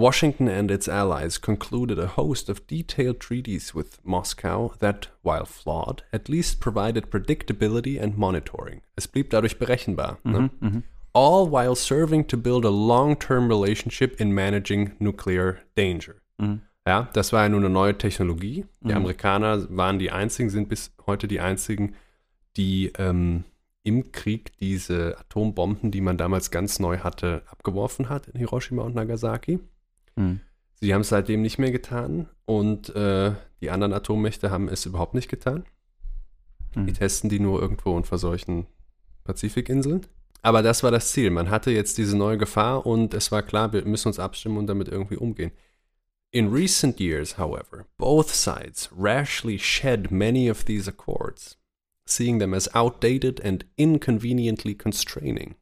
Washington 0.00 0.48
and 0.48 0.70
its 0.70 0.88
allies 0.88 1.40
concluded 1.40 1.98
a 1.98 2.06
host 2.16 2.48
of 2.48 2.66
detailed 2.66 3.20
treaties 3.20 3.74
with 3.74 3.98
Moscow 4.04 4.72
that, 4.78 5.08
while 5.22 5.44
flawed, 5.44 6.02
at 6.12 6.28
least 6.28 6.60
provided 6.60 7.10
predictability 7.10 8.00
and 8.00 8.16
monitoring. 8.16 8.80
Es 8.96 9.06
blieb 9.06 9.30
dadurch 9.30 9.58
berechenbar. 9.58 10.18
Ne? 10.24 10.38
Mhm. 10.38 10.50
Mhm. 10.60 10.82
All 11.12 11.50
while 11.50 11.74
serving 11.74 12.26
to 12.28 12.36
build 12.36 12.64
a 12.64 12.70
long-term 12.70 13.48
relationship 13.48 14.20
in 14.20 14.32
managing 14.32 14.92
nuclear 14.98 15.58
danger. 15.76 16.16
Mhm. 16.38 16.60
Ja, 16.86 17.08
das 17.12 17.32
war 17.32 17.42
ja 17.42 17.48
nur 17.48 17.60
eine 17.60 17.68
neue 17.70 17.96
Technologie. 17.98 18.64
Die 18.80 18.88
Mhm. 18.88 18.96
Amerikaner 18.96 19.66
waren 19.76 19.98
die 19.98 20.10
einzigen, 20.10 20.50
sind 20.50 20.68
bis 20.68 20.92
heute 21.06 21.28
die 21.28 21.40
einzigen, 21.40 21.94
die 22.56 22.92
ähm, 22.98 23.44
im 23.82 24.12
Krieg 24.12 24.52
diese 24.58 25.18
Atombomben, 25.18 25.90
die 25.90 26.00
man 26.00 26.16
damals 26.16 26.50
ganz 26.50 26.78
neu 26.78 26.98
hatte, 26.98 27.42
abgeworfen 27.50 28.08
hat 28.08 28.28
in 28.28 28.38
Hiroshima 28.38 28.82
und 28.82 28.94
Nagasaki. 28.94 29.60
Mhm. 30.20 30.40
Sie 30.82 30.94
haben 30.94 31.02
es 31.02 31.10
seitdem 31.10 31.42
nicht 31.42 31.58
mehr 31.58 31.72
getan 31.72 32.28
und 32.46 32.94
äh, 32.96 33.32
die 33.60 33.70
anderen 33.70 33.92
Atommächte 33.92 34.50
haben 34.50 34.68
es 34.68 34.86
überhaupt 34.86 35.14
nicht 35.14 35.28
getan. 35.28 35.64
Die 36.74 36.80
Mhm. 36.80 36.94
testen 36.94 37.28
die 37.28 37.40
nur 37.40 37.60
irgendwo 37.60 37.94
und 37.94 38.06
verseuchen 38.06 38.66
Pazifikinseln. 39.24 40.06
Aber 40.42 40.62
das 40.62 40.82
war 40.82 40.90
das 40.90 41.12
Ziel. 41.12 41.30
Man 41.30 41.50
hatte 41.50 41.70
jetzt 41.70 41.98
diese 41.98 42.16
neue 42.16 42.38
Gefahr 42.38 42.86
und 42.86 43.12
es 43.12 43.30
war 43.30 43.42
klar, 43.42 43.72
wir 43.74 43.84
müssen 43.84 44.08
uns 44.08 44.18
abstimmen 44.18 44.56
und 44.56 44.66
damit 44.68 44.88
irgendwie 44.88 45.16
umgehen. 45.16 45.52
In 46.30 46.48
recent 46.48 46.98
years, 47.00 47.36
however, 47.36 47.86
both 47.98 48.30
sides 48.30 48.88
rashly 48.96 49.58
shed 49.58 50.10
many 50.10 50.50
of 50.50 50.64
these 50.64 50.88
accords, 50.88 51.58
seeing 52.06 52.38
them 52.38 52.54
as 52.54 52.72
outdated 52.74 53.44
and 53.44 53.66
inconveniently 53.76 54.74
constraining. 54.76 55.56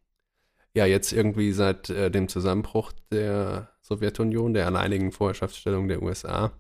Ja, 0.75 0.85
jetzt 0.87 1.13
irgendwie 1.13 1.53
seit 1.53 1.89
äh, 1.91 2.11
dem 2.11 2.29
Zusammenbruch 2.29 2.93
der 3.11 3.73
Sowjetunion, 3.89 4.53
der 4.53 4.66
alleinigen 4.66 5.12
Vorherrschaftsstellung 5.12 5.89
der 5.89 6.03
USA, 6.03 6.53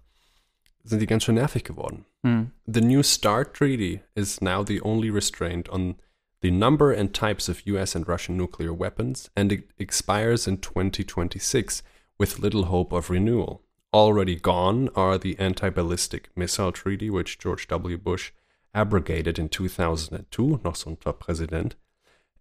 sind 0.82 1.00
die 1.00 1.06
ganz 1.06 1.24
schön 1.24 1.34
nervig 1.34 1.64
geworden. 1.64 2.06
Mhm. 2.22 2.52
The 2.66 2.80
New 2.80 3.02
START 3.02 3.54
Treaty 3.54 4.00
is 4.14 4.40
now 4.40 4.64
the 4.64 4.80
only 4.82 5.10
restraint 5.10 5.68
on 5.68 5.96
the 6.40 6.50
number 6.50 6.96
and 6.96 7.12
types 7.14 7.48
of 7.48 7.66
US 7.66 7.94
and 7.94 8.08
Russian 8.08 8.36
nuclear 8.36 8.72
weapons, 8.72 9.30
and 9.36 9.52
it 9.52 9.68
expires 9.76 10.46
in 10.46 10.60
2026 10.60 11.82
with 12.18 12.38
little 12.38 12.64
hope 12.64 12.92
of 12.92 13.10
renewal. 13.10 13.62
Already 13.92 14.36
gone 14.36 14.88
are 14.94 15.18
the 15.18 15.38
Anti 15.38 15.68
Ballistic 15.70 16.30
Missile 16.34 16.72
Treaty, 16.72 17.10
which 17.10 17.38
George 17.38 17.66
W. 17.68 17.98
Bush 17.98 18.32
abrogated 18.74 19.38
in 19.38 19.48
2002, 19.48 20.60
noch 20.64 20.76
so 20.76 20.90
ein 20.90 21.00
Top-Präsident, 21.00 21.74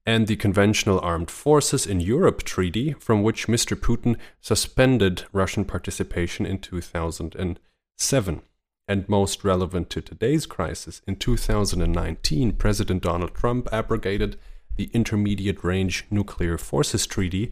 and 0.08 0.28
the 0.28 0.38
Conventional 0.38 1.02
Armed 1.02 1.30
Forces 1.30 1.86
in 1.86 2.00
Europe 2.00 2.44
Treaty, 2.44 2.94
from 2.94 3.24
which 3.24 3.48
Mr. 3.48 3.76
Putin 3.76 4.16
suspended 4.40 5.26
Russian 5.34 5.66
participation 5.66 6.46
in 6.46 6.60
2007. 6.60 8.42
And 8.88 9.10
most 9.10 9.44
relevant 9.44 9.90
to 9.90 10.02
today's 10.02 10.46
crisis, 10.46 11.02
in 11.06 11.18
2019, 11.18 12.54
President 12.54 13.04
Donald 13.04 13.36
Trump 13.36 13.68
abrogated 13.74 14.40
the 14.78 14.90
Intermediate 14.94 15.62
Range 15.62 16.06
Nuclear 16.10 16.58
Forces 16.58 17.06
Treaty 17.06 17.52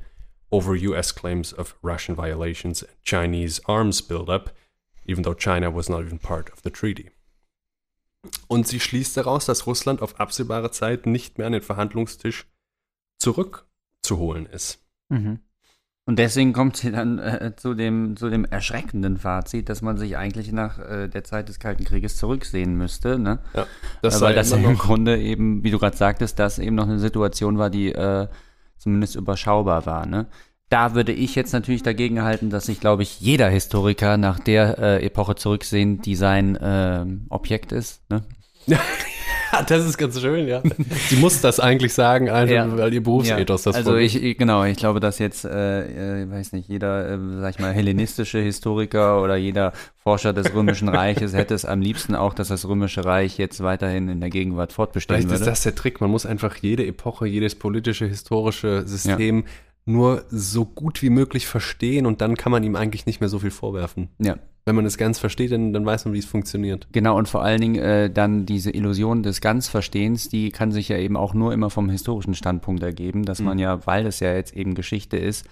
over 0.49 0.77
US 0.77 1.11
claims 1.11 1.51
of 1.51 1.75
Russian 1.81 2.15
violations 2.15 2.83
and 2.83 2.91
Chinese 3.03 3.59
arms 3.65 3.99
buildup, 3.99 4.49
even 5.05 5.23
though 5.23 5.33
China 5.33 5.69
was 5.69 5.89
not 5.89 6.05
even 6.05 6.19
part 6.19 6.49
of 6.53 6.61
the 6.61 6.69
treaty. 6.69 7.09
Und 8.47 8.67
sie 8.67 8.79
schließt 8.79 9.17
daraus, 9.17 9.45
dass 9.45 9.67
Russland 9.67 10.01
auf 10.01 10.19
absehbare 10.19 10.71
Zeit 10.71 11.05
nicht 11.05 11.37
mehr 11.37 11.47
an 11.47 11.53
den 11.53 11.61
Verhandlungstisch 11.61 12.47
zurückzuholen 13.19 14.45
ist. 14.45 14.83
Mhm. 15.09 15.39
Und 16.07 16.19
deswegen 16.19 16.53
kommt 16.53 16.77
sie 16.77 16.91
dann 16.91 17.17
äh, 17.17 17.53
zu, 17.55 17.73
dem, 17.73 18.15
zu 18.15 18.29
dem 18.29 18.45
erschreckenden 18.45 19.17
Fazit, 19.17 19.69
dass 19.69 19.81
man 19.81 19.97
sich 19.97 20.17
eigentlich 20.17 20.51
nach 20.51 20.77
äh, 20.77 21.07
der 21.07 21.23
Zeit 21.23 21.49
des 21.49 21.57
Kalten 21.57 21.83
Krieges 21.83 22.17
zurücksehen 22.17 22.75
müsste. 22.75 23.17
Ne? 23.17 23.39
Ja, 23.55 23.65
das 24.03 24.21
Weil 24.21 24.35
das 24.35 24.51
im 24.51 24.77
Grunde 24.77 25.19
eben, 25.19 25.63
wie 25.63 25.71
du 25.71 25.79
gerade 25.79 25.97
sagtest, 25.97 26.37
das 26.37 26.59
eben 26.59 26.75
noch 26.75 26.87
eine 26.87 26.99
Situation 26.99 27.57
war, 27.57 27.71
die 27.71 27.91
äh, 27.91 28.27
zumindest 28.77 29.15
überschaubar 29.15 29.87
war. 29.87 30.05
Ne? 30.05 30.27
Da 30.69 30.95
würde 30.95 31.11
ich 31.11 31.35
jetzt 31.35 31.53
natürlich 31.53 31.83
dagegen 31.83 32.23
halten, 32.23 32.49
dass 32.49 32.65
sich, 32.65 32.79
glaube 32.79 33.03
ich, 33.03 33.19
jeder 33.21 33.49
Historiker 33.49 34.17
nach 34.17 34.39
der 34.39 34.79
äh, 34.79 35.05
Epoche 35.05 35.35
zurücksehen, 35.35 36.01
die 36.01 36.15
sein 36.15 36.57
ähm, 36.61 37.27
Objekt 37.29 37.71
ist. 37.71 38.01
Ne? 38.09 38.23
das 39.67 39.85
ist 39.85 39.97
ganz 39.97 40.19
schön, 40.19 40.47
ja. 40.47 40.61
Sie 41.09 41.17
muss 41.17 41.41
das 41.41 41.59
eigentlich 41.59 41.93
sagen, 41.93 42.29
einfach, 42.29 42.53
ja. 42.53 42.77
weil 42.77 42.93
ihr 42.93 43.03
Berufsethos 43.03 43.65
ja. 43.65 43.71
das 43.71 43.77
Also 43.77 43.95
ich, 43.95 44.37
genau, 44.37 44.63
ich 44.63 44.77
glaube, 44.77 44.99
dass 44.99 45.19
jetzt, 45.19 45.45
äh, 45.45 46.23
ich 46.23 46.31
weiß 46.31 46.53
nicht, 46.53 46.67
jeder, 46.67 47.11
äh, 47.11 47.17
sag 47.41 47.55
ich 47.55 47.59
mal, 47.59 47.71
hellenistische 47.71 48.39
Historiker 48.39 49.21
oder 49.21 49.35
jeder 49.35 49.73
Forscher 49.97 50.33
des 50.33 50.53
Römischen 50.53 50.89
Reiches 50.89 51.33
hätte 51.33 51.53
es 51.53 51.65
am 51.65 51.81
liebsten 51.81 52.15
auch, 52.15 52.33
dass 52.33 52.49
das 52.49 52.67
Römische 52.67 53.05
Reich 53.05 53.37
jetzt 53.37 53.61
weiterhin 53.63 54.09
in 54.09 54.19
der 54.19 54.29
Gegenwart 54.29 54.73
fortbestehen 54.73 55.17
Vielleicht 55.17 55.29
würde. 55.29 55.41
ist 55.41 55.47
das 55.47 55.63
der 55.63 55.75
Trick. 55.75 56.01
Man 56.01 56.09
muss 56.09 56.25
einfach 56.25 56.55
jede 56.57 56.85
Epoche, 56.85 57.27
jedes 57.27 57.55
politische, 57.55 58.05
historische 58.05 58.87
System 58.87 59.39
ja. 59.39 59.43
Nur 59.85 60.25
so 60.29 60.65
gut 60.65 61.01
wie 61.01 61.09
möglich 61.09 61.47
verstehen 61.47 62.05
und 62.05 62.21
dann 62.21 62.35
kann 62.35 62.51
man 62.51 62.63
ihm 62.63 62.75
eigentlich 62.75 63.05
nicht 63.05 63.19
mehr 63.19 63.29
so 63.29 63.39
viel 63.39 63.51
vorwerfen. 63.51 64.09
Ja 64.19 64.37
wenn 64.65 64.75
man 64.75 64.85
es 64.85 64.97
ganz 64.97 65.19
versteht, 65.19 65.51
dann, 65.51 65.73
dann 65.73 65.85
weiß 65.85 66.05
man, 66.05 66.15
wie 66.15 66.19
es 66.19 66.25
funktioniert. 66.25 66.87
Genau, 66.91 67.17
und 67.17 67.29
vor 67.29 67.43
allen 67.43 67.61
Dingen 67.61 67.75
äh, 67.75 68.09
dann 68.09 68.47
diese 68.47 68.71
Illusion 68.71 69.21
des 69.21 69.39
Ganzverstehens, 69.39 70.27
die 70.27 70.49
kann 70.49 70.71
sich 70.71 70.89
ja 70.89 70.97
eben 70.97 71.17
auch 71.17 71.35
nur 71.35 71.53
immer 71.53 71.69
vom 71.69 71.87
historischen 71.89 72.33
Standpunkt 72.33 72.81
ergeben, 72.81 73.25
dass 73.25 73.39
mhm. 73.39 73.45
man 73.45 73.59
ja, 73.59 73.85
weil 73.85 74.07
es 74.07 74.19
ja 74.19 74.33
jetzt 74.33 74.55
eben 74.55 74.73
Geschichte 74.73 75.17
ist, 75.17 75.47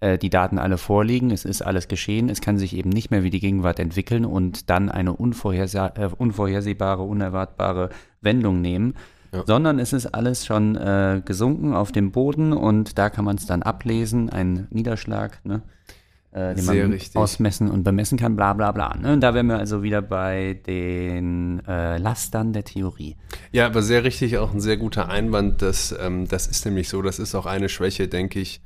äh, 0.00 0.18
die 0.18 0.28
Daten 0.28 0.58
alle 0.58 0.76
vorliegen, 0.76 1.30
es 1.30 1.46
ist 1.46 1.62
alles 1.62 1.88
geschehen, 1.88 2.28
es 2.28 2.42
kann 2.42 2.58
sich 2.58 2.76
eben 2.76 2.90
nicht 2.90 3.10
mehr 3.10 3.22
wie 3.22 3.30
die 3.30 3.40
Gegenwart 3.40 3.78
entwickeln 3.78 4.26
und 4.26 4.68
dann 4.68 4.90
eine 4.90 5.10
äh, 5.10 6.08
unvorhersehbare, 6.18 7.02
unerwartbare 7.02 7.88
Wendung 8.20 8.60
nehmen. 8.60 8.94
Ja. 9.32 9.44
sondern 9.46 9.78
es 9.78 9.92
ist 9.92 10.06
alles 10.06 10.46
schon 10.46 10.76
äh, 10.76 11.20
gesunken 11.24 11.74
auf 11.74 11.92
dem 11.92 12.12
Boden 12.12 12.52
und 12.52 12.98
da 12.98 13.10
kann 13.10 13.24
man 13.24 13.36
es 13.36 13.46
dann 13.46 13.62
ablesen, 13.62 14.30
ein 14.30 14.68
Niederschlag. 14.70 15.44
Ne? 15.44 15.62
äh, 16.32 16.54
den 16.54 16.64
Sehr 16.64 16.82
man 16.82 16.92
richtig. 16.92 17.16
ausmessen 17.16 17.70
und 17.70 17.84
bemessen 17.84 18.18
kann, 18.18 18.36
bla 18.36 18.52
bla 18.52 18.72
bla. 18.72 18.96
Ne? 18.96 19.12
Und 19.14 19.20
da 19.20 19.34
wären 19.34 19.46
wir 19.46 19.58
also 19.58 19.82
wieder 19.82 20.02
bei 20.02 20.60
den 20.66 21.62
äh, 21.66 21.98
Lastern 21.98 22.52
der 22.52 22.64
Theorie. 22.64 23.16
Ja, 23.52 23.66
aber 23.66 23.82
sehr 23.82 24.04
richtig, 24.04 24.38
auch 24.38 24.52
ein 24.52 24.60
sehr 24.60 24.76
guter 24.76 25.08
Einwand. 25.08 25.62
Dass, 25.62 25.94
ähm, 25.98 26.28
das 26.28 26.46
ist 26.46 26.64
nämlich 26.64 26.88
so, 26.88 27.02
das 27.02 27.18
ist 27.18 27.34
auch 27.34 27.46
eine 27.46 27.68
Schwäche, 27.68 28.08
denke 28.08 28.40
ich, 28.40 28.60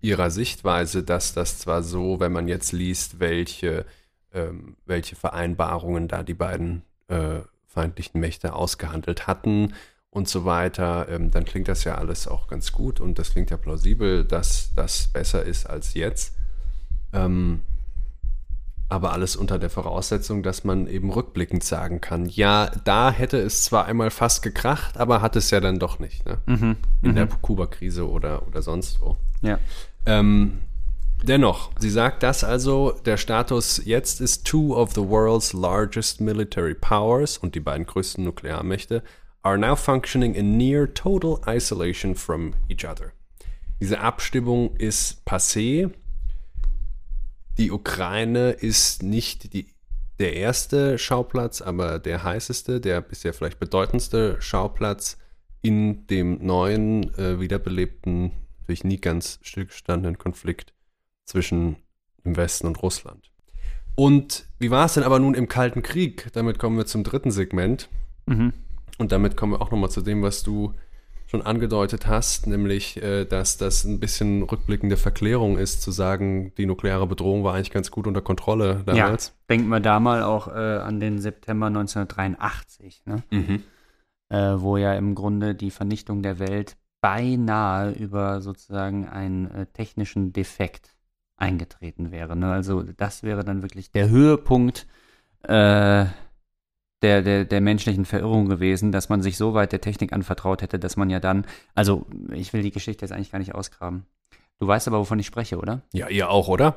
ihrer 0.00 0.30
Sichtweise, 0.30 1.02
dass 1.02 1.32
das 1.32 1.58
zwar 1.58 1.82
so, 1.82 2.20
wenn 2.20 2.32
man 2.32 2.48
jetzt 2.48 2.72
liest, 2.72 3.18
welche, 3.18 3.86
ähm, 4.32 4.76
welche 4.84 5.16
Vereinbarungen 5.16 6.08
da 6.08 6.22
die 6.22 6.34
beiden 6.34 6.82
äh, 7.08 7.40
feindlichen 7.66 8.20
Mächte 8.20 8.54
ausgehandelt 8.54 9.26
hatten 9.26 9.72
und 10.16 10.28
so 10.28 10.46
weiter, 10.46 11.08
ähm, 11.10 11.30
dann 11.30 11.44
klingt 11.44 11.68
das 11.68 11.84
ja 11.84 11.96
alles 11.96 12.26
auch 12.26 12.48
ganz 12.48 12.72
gut 12.72 13.00
und 13.00 13.18
das 13.18 13.32
klingt 13.32 13.50
ja 13.50 13.58
plausibel, 13.58 14.24
dass 14.24 14.72
das 14.74 15.08
besser 15.08 15.44
ist 15.44 15.66
als 15.66 15.92
jetzt. 15.92 16.34
Ähm, 17.12 17.60
aber 18.88 19.12
alles 19.12 19.36
unter 19.36 19.58
der 19.58 19.68
Voraussetzung, 19.68 20.42
dass 20.42 20.64
man 20.64 20.86
eben 20.86 21.10
rückblickend 21.10 21.62
sagen 21.62 22.00
kann, 22.00 22.26
ja, 22.26 22.70
da 22.84 23.10
hätte 23.10 23.36
es 23.36 23.64
zwar 23.64 23.84
einmal 23.84 24.10
fast 24.10 24.42
gekracht, 24.42 24.96
aber 24.96 25.20
hat 25.20 25.36
es 25.36 25.50
ja 25.50 25.60
dann 25.60 25.78
doch 25.78 25.98
nicht, 25.98 26.24
ne? 26.24 26.38
Mhm, 26.46 26.76
In 27.02 27.14
der 27.14 27.26
mhm. 27.26 27.42
Kuba-Krise 27.42 28.08
oder, 28.08 28.46
oder 28.46 28.62
sonst 28.62 29.00
wo. 29.02 29.18
Ja. 29.42 29.58
Ähm, 30.06 30.60
dennoch, 31.22 31.72
sie 31.78 31.90
sagt 31.90 32.22
das 32.22 32.42
also, 32.42 32.92
der 33.04 33.18
Status 33.18 33.82
jetzt 33.84 34.22
ist 34.22 34.46
two 34.46 34.74
of 34.74 34.94
the 34.94 35.06
world's 35.06 35.52
largest 35.52 36.22
military 36.22 36.74
powers 36.74 37.36
und 37.36 37.54
die 37.54 37.60
beiden 37.60 37.84
größten 37.84 38.24
Nuklearmächte 38.24 39.02
are 39.46 39.56
now 39.56 39.76
functioning 39.76 40.34
in 40.34 40.58
near 40.58 40.92
total 40.92 41.40
isolation 41.46 42.16
from 42.16 42.54
each 42.68 42.84
other. 42.84 43.12
Diese 43.80 44.00
Abstimmung 44.00 44.74
ist 44.76 45.24
passé, 45.24 45.92
die 47.56 47.70
Ukraine 47.70 48.50
ist 48.50 49.04
nicht 49.04 49.52
die, 49.52 49.68
der 50.18 50.34
erste 50.34 50.98
Schauplatz, 50.98 51.62
aber 51.62 52.00
der 52.00 52.24
heißeste, 52.24 52.80
der 52.80 53.00
bisher 53.00 53.32
vielleicht 53.32 53.60
bedeutendste 53.60 54.36
Schauplatz 54.40 55.16
in 55.62 56.08
dem 56.08 56.44
neuen, 56.44 57.14
äh, 57.16 57.38
wiederbelebten, 57.38 58.32
durch 58.66 58.82
nie 58.82 59.00
ganz 59.00 59.38
stillgestandenen 59.42 60.18
Konflikt 60.18 60.74
zwischen 61.24 61.76
dem 62.24 62.36
Westen 62.36 62.66
und 62.66 62.82
Russland. 62.82 63.30
Und 63.94 64.46
wie 64.58 64.72
war 64.72 64.86
es 64.86 64.94
denn 64.94 65.04
aber 65.04 65.20
nun 65.20 65.34
im 65.34 65.46
Kalten 65.46 65.82
Krieg? 65.82 66.30
Damit 66.32 66.58
kommen 66.58 66.76
wir 66.76 66.86
zum 66.86 67.04
dritten 67.04 67.30
Segment. 67.30 67.88
Mhm. 68.26 68.52
Und 68.98 69.12
damit 69.12 69.36
kommen 69.36 69.52
wir 69.52 69.62
auch 69.62 69.70
nochmal 69.70 69.90
zu 69.90 70.00
dem, 70.00 70.22
was 70.22 70.42
du 70.42 70.74
schon 71.26 71.42
angedeutet 71.42 72.06
hast, 72.06 72.46
nämlich, 72.46 73.02
äh, 73.02 73.24
dass 73.24 73.58
das 73.58 73.84
ein 73.84 73.98
bisschen 73.98 74.42
rückblickende 74.42 74.96
Verklärung 74.96 75.58
ist, 75.58 75.82
zu 75.82 75.90
sagen, 75.90 76.52
die 76.56 76.66
nukleare 76.66 77.06
Bedrohung 77.06 77.42
war 77.42 77.54
eigentlich 77.54 77.72
ganz 77.72 77.90
gut 77.90 78.06
unter 78.06 78.22
Kontrolle 78.22 78.82
damals. 78.86 79.28
Ja, 79.28 79.34
denken 79.50 79.68
wir 79.68 79.80
da 79.80 79.98
mal 79.98 80.22
auch 80.22 80.48
äh, 80.48 80.52
an 80.52 81.00
den 81.00 81.18
September 81.18 81.66
1983, 81.66 83.02
ne? 83.06 83.22
mhm. 83.30 83.62
äh, 84.28 84.60
wo 84.60 84.76
ja 84.76 84.94
im 84.94 85.14
Grunde 85.16 85.56
die 85.56 85.72
Vernichtung 85.72 86.22
der 86.22 86.38
Welt 86.38 86.76
beinahe 87.00 87.90
über 87.92 88.40
sozusagen 88.40 89.08
einen 89.08 89.50
äh, 89.50 89.66
technischen 89.66 90.32
Defekt 90.32 90.96
eingetreten 91.36 92.12
wäre. 92.12 92.36
Ne? 92.36 92.52
Also 92.52 92.82
das 92.82 93.22
wäre 93.22 93.44
dann 93.44 93.62
wirklich 93.62 93.90
der 93.90 94.08
Höhepunkt 94.08 94.86
äh, 95.42 96.06
der, 97.02 97.22
der, 97.22 97.44
der 97.44 97.60
menschlichen 97.60 98.04
Verirrung 98.04 98.48
gewesen, 98.48 98.92
dass 98.92 99.08
man 99.08 99.22
sich 99.22 99.36
so 99.36 99.54
weit 99.54 99.72
der 99.72 99.80
Technik 99.80 100.12
anvertraut 100.12 100.62
hätte, 100.62 100.78
dass 100.78 100.96
man 100.96 101.10
ja 101.10 101.20
dann, 101.20 101.46
also 101.74 102.06
ich 102.32 102.52
will 102.52 102.62
die 102.62 102.70
Geschichte 102.70 103.04
jetzt 103.04 103.12
eigentlich 103.12 103.32
gar 103.32 103.38
nicht 103.38 103.54
ausgraben. 103.54 104.06
Du 104.58 104.66
weißt 104.66 104.88
aber, 104.88 104.98
wovon 104.98 105.18
ich 105.18 105.26
spreche, 105.26 105.58
oder? 105.58 105.82
Ja, 105.92 106.08
ihr 106.08 106.30
auch, 106.30 106.48
oder? 106.48 106.76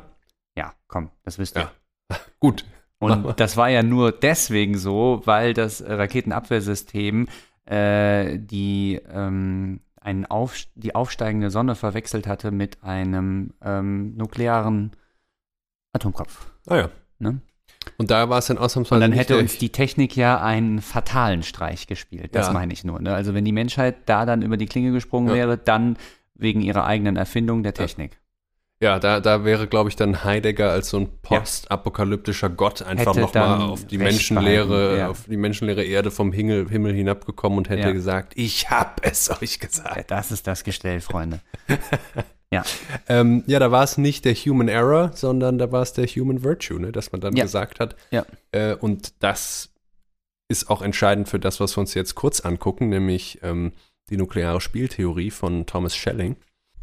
Ja, 0.57 0.73
komm, 0.87 1.09
das 1.23 1.39
wisst 1.39 1.57
ihr. 1.57 1.71
Ja. 2.11 2.17
Gut. 2.39 2.65
Und 2.99 3.39
das 3.39 3.55
war 3.55 3.69
ja 3.69 3.81
nur 3.81 4.11
deswegen 4.11 4.77
so, 4.77 5.21
weil 5.23 5.53
das 5.53 5.81
Raketenabwehrsystem 5.81 7.29
äh, 7.65 8.37
die, 8.37 8.99
ähm, 9.09 9.79
einen 10.01 10.25
Auf, 10.25 10.57
die 10.75 10.95
aufsteigende 10.95 11.49
Sonne 11.49 11.75
verwechselt 11.75 12.27
hatte 12.27 12.51
mit 12.51 12.83
einem 12.83 13.53
ähm, 13.61 14.15
nuklearen 14.17 14.91
Atomkopf. 15.93 16.51
Ah 16.67 16.77
ja. 16.77 16.89
Ne? 17.19 17.41
Und 17.97 18.11
da 18.11 18.29
war 18.29 18.39
es 18.39 18.47
dann 18.47 18.57
ausnahmsweise. 18.57 18.95
Und 18.95 19.01
dann 19.01 19.17
hätte 19.17 19.37
uns 19.37 19.57
die 19.57 19.69
Technik 19.69 20.15
ja 20.15 20.41
einen 20.41 20.81
fatalen 20.81 21.43
Streich 21.43 21.87
gespielt. 21.87 22.35
Das 22.35 22.47
ja. 22.47 22.53
meine 22.53 22.73
ich 22.73 22.83
nur. 22.83 23.01
Ne? 23.01 23.13
Also 23.13 23.33
wenn 23.33 23.45
die 23.45 23.51
Menschheit 23.51 23.97
da 24.05 24.25
dann 24.25 24.41
über 24.41 24.57
die 24.57 24.65
Klinge 24.65 24.91
gesprungen 24.91 25.29
ja. 25.29 25.35
wäre, 25.35 25.57
dann 25.57 25.97
wegen 26.35 26.61
ihrer 26.61 26.85
eigenen 26.85 27.15
Erfindung 27.15 27.63
der 27.63 27.73
Technik. 27.73 28.18
Ja, 28.81 28.97
da, 28.97 29.19
da 29.19 29.43
wäre, 29.43 29.67
glaube 29.67 29.89
ich, 29.89 29.97
dann 29.97 30.23
Heidegger 30.23 30.71
als 30.71 30.89
so 30.89 30.97
ein 30.97 31.09
postapokalyptischer 31.21 32.49
Gott 32.49 32.81
einfach 32.81 33.13
nochmal 33.13 33.61
auf 33.61 33.85
die 33.85 33.97
menschenleere, 33.97 34.97
ja. 34.97 35.09
auf 35.09 35.25
die 35.25 35.35
menschenleere 35.35 35.83
Erde 35.83 36.11
vom 36.11 36.31
Himmel, 36.31 36.69
Himmel 36.69 36.93
hinabgekommen 36.93 37.57
und 37.57 37.67
hätte 37.67 37.87
ja. 37.87 37.91
gesagt, 37.91 38.33
ich 38.37 38.69
hab 38.69 39.05
es 39.05 39.29
euch 39.29 39.59
gesagt. 39.59 40.09
das 40.11 40.31
ist 40.31 40.47
das 40.47 40.63
Gestell, 40.63 41.01
Freunde. 41.01 41.41
Ja. 42.51 42.63
Ähm, 43.07 43.43
ja, 43.45 43.59
da 43.59 43.69
war 43.69 43.83
es 43.83 43.99
nicht 43.99 44.25
der 44.25 44.33
Human 44.33 44.69
Error, 44.69 45.11
sondern 45.13 45.59
da 45.59 45.71
war 45.71 45.83
es 45.83 45.93
der 45.93 46.07
Human 46.07 46.43
Virtue, 46.43 46.79
ne, 46.79 46.91
dass 46.91 47.11
man 47.11 47.21
dann 47.21 47.35
gesagt 47.35 47.79
hat. 47.79 47.95
Ja. 48.09 48.25
Äh, 48.51 48.73
und 48.73 49.13
das 49.21 49.69
ist 50.47 50.69
auch 50.69 50.81
entscheidend 50.81 51.29
für 51.29 51.39
das, 51.39 51.59
was 51.59 51.77
wir 51.77 51.81
uns 51.81 51.93
jetzt 51.93 52.15
kurz 52.15 52.39
angucken, 52.39 52.89
nämlich 52.89 53.39
ähm, 53.43 53.73
die 54.09 54.17
nukleare 54.17 54.61
Spieltheorie 54.61 55.29
von 55.29 55.67
Thomas 55.67 55.95
Schelling. 55.95 56.37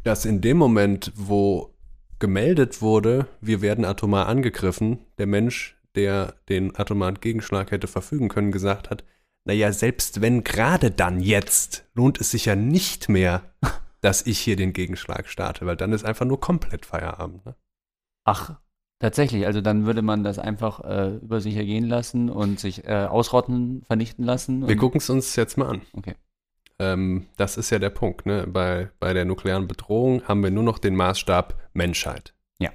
Dass 0.04 0.24
in 0.24 0.40
dem 0.40 0.56
Moment, 0.56 1.10
wo 1.16 1.75
gemeldet 2.18 2.82
wurde, 2.82 3.26
wir 3.40 3.60
werden 3.60 3.84
atomar 3.84 4.26
angegriffen, 4.26 4.98
der 5.18 5.26
Mensch, 5.26 5.76
der 5.94 6.34
den 6.48 6.76
atomaren 6.76 7.20
Gegenschlag 7.20 7.70
hätte 7.70 7.86
verfügen 7.86 8.28
können, 8.28 8.52
gesagt 8.52 8.90
hat, 8.90 9.04
naja, 9.44 9.72
selbst 9.72 10.20
wenn 10.20 10.42
gerade 10.42 10.90
dann 10.90 11.20
jetzt, 11.20 11.84
lohnt 11.94 12.20
es 12.20 12.32
sich 12.32 12.46
ja 12.46 12.56
nicht 12.56 13.08
mehr, 13.08 13.42
dass 14.00 14.26
ich 14.26 14.38
hier 14.38 14.56
den 14.56 14.72
Gegenschlag 14.72 15.28
starte, 15.28 15.66
weil 15.66 15.76
dann 15.76 15.92
ist 15.92 16.04
einfach 16.04 16.26
nur 16.26 16.40
komplett 16.40 16.84
Feierabend. 16.84 17.46
Ne? 17.46 17.54
Ach, 18.24 18.56
tatsächlich. 18.98 19.46
Also 19.46 19.60
dann 19.60 19.86
würde 19.86 20.02
man 20.02 20.24
das 20.24 20.38
einfach 20.38 20.80
äh, 20.80 21.16
über 21.16 21.40
sich 21.40 21.56
ergehen 21.56 21.84
lassen 21.84 22.28
und 22.28 22.58
sich 22.58 22.86
äh, 22.86 23.06
ausrotten, 23.08 23.82
vernichten 23.84 24.24
lassen. 24.24 24.66
Wir 24.66 24.76
gucken 24.76 24.98
es 24.98 25.08
uns 25.08 25.36
jetzt 25.36 25.56
mal 25.56 25.68
an. 25.68 25.82
Okay. 25.92 26.14
Ähm, 26.78 27.26
das 27.36 27.56
ist 27.56 27.70
ja 27.70 27.78
der 27.78 27.90
Punkt. 27.90 28.26
Ne? 28.26 28.46
Bei, 28.46 28.90
bei 29.00 29.12
der 29.12 29.24
nuklearen 29.24 29.66
Bedrohung 29.66 30.22
haben 30.24 30.42
wir 30.42 30.50
nur 30.50 30.64
noch 30.64 30.78
den 30.78 30.94
Maßstab 30.94 31.54
Menschheit. 31.72 32.34
Ja. 32.58 32.70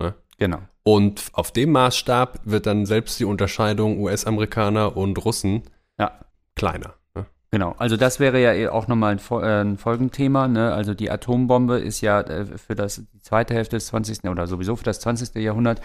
Ne? 0.00 0.14
Genau. 0.38 0.58
Und 0.82 1.30
auf 1.32 1.52
dem 1.52 1.72
Maßstab 1.72 2.40
wird 2.44 2.66
dann 2.66 2.86
selbst 2.86 3.18
die 3.18 3.24
Unterscheidung 3.24 3.98
US-Amerikaner 3.98 4.96
und 4.96 5.24
Russen 5.24 5.62
ja. 5.98 6.12
kleiner. 6.54 6.94
Genau. 7.14 7.26
Genau, 7.52 7.74
also 7.78 7.96
das 7.96 8.20
wäre 8.20 8.40
ja 8.40 8.52
eh 8.52 8.68
auch 8.68 8.86
nochmal 8.86 9.12
ein, 9.12 9.42
äh, 9.42 9.60
ein 9.62 9.78
Folgenthema. 9.78 10.48
Ne? 10.48 10.72
Also 10.72 10.94
die 10.94 11.10
Atombombe 11.10 11.78
ist 11.78 12.00
ja 12.02 12.20
äh, 12.20 12.44
für 12.58 12.74
das, 12.74 13.02
die 13.12 13.20
zweite 13.20 13.54
Hälfte 13.54 13.76
des 13.76 13.86
20. 13.86 14.24
oder 14.24 14.46
sowieso 14.46 14.76
für 14.76 14.84
das 14.84 15.00
20. 15.00 15.34
Jahrhundert 15.36 15.80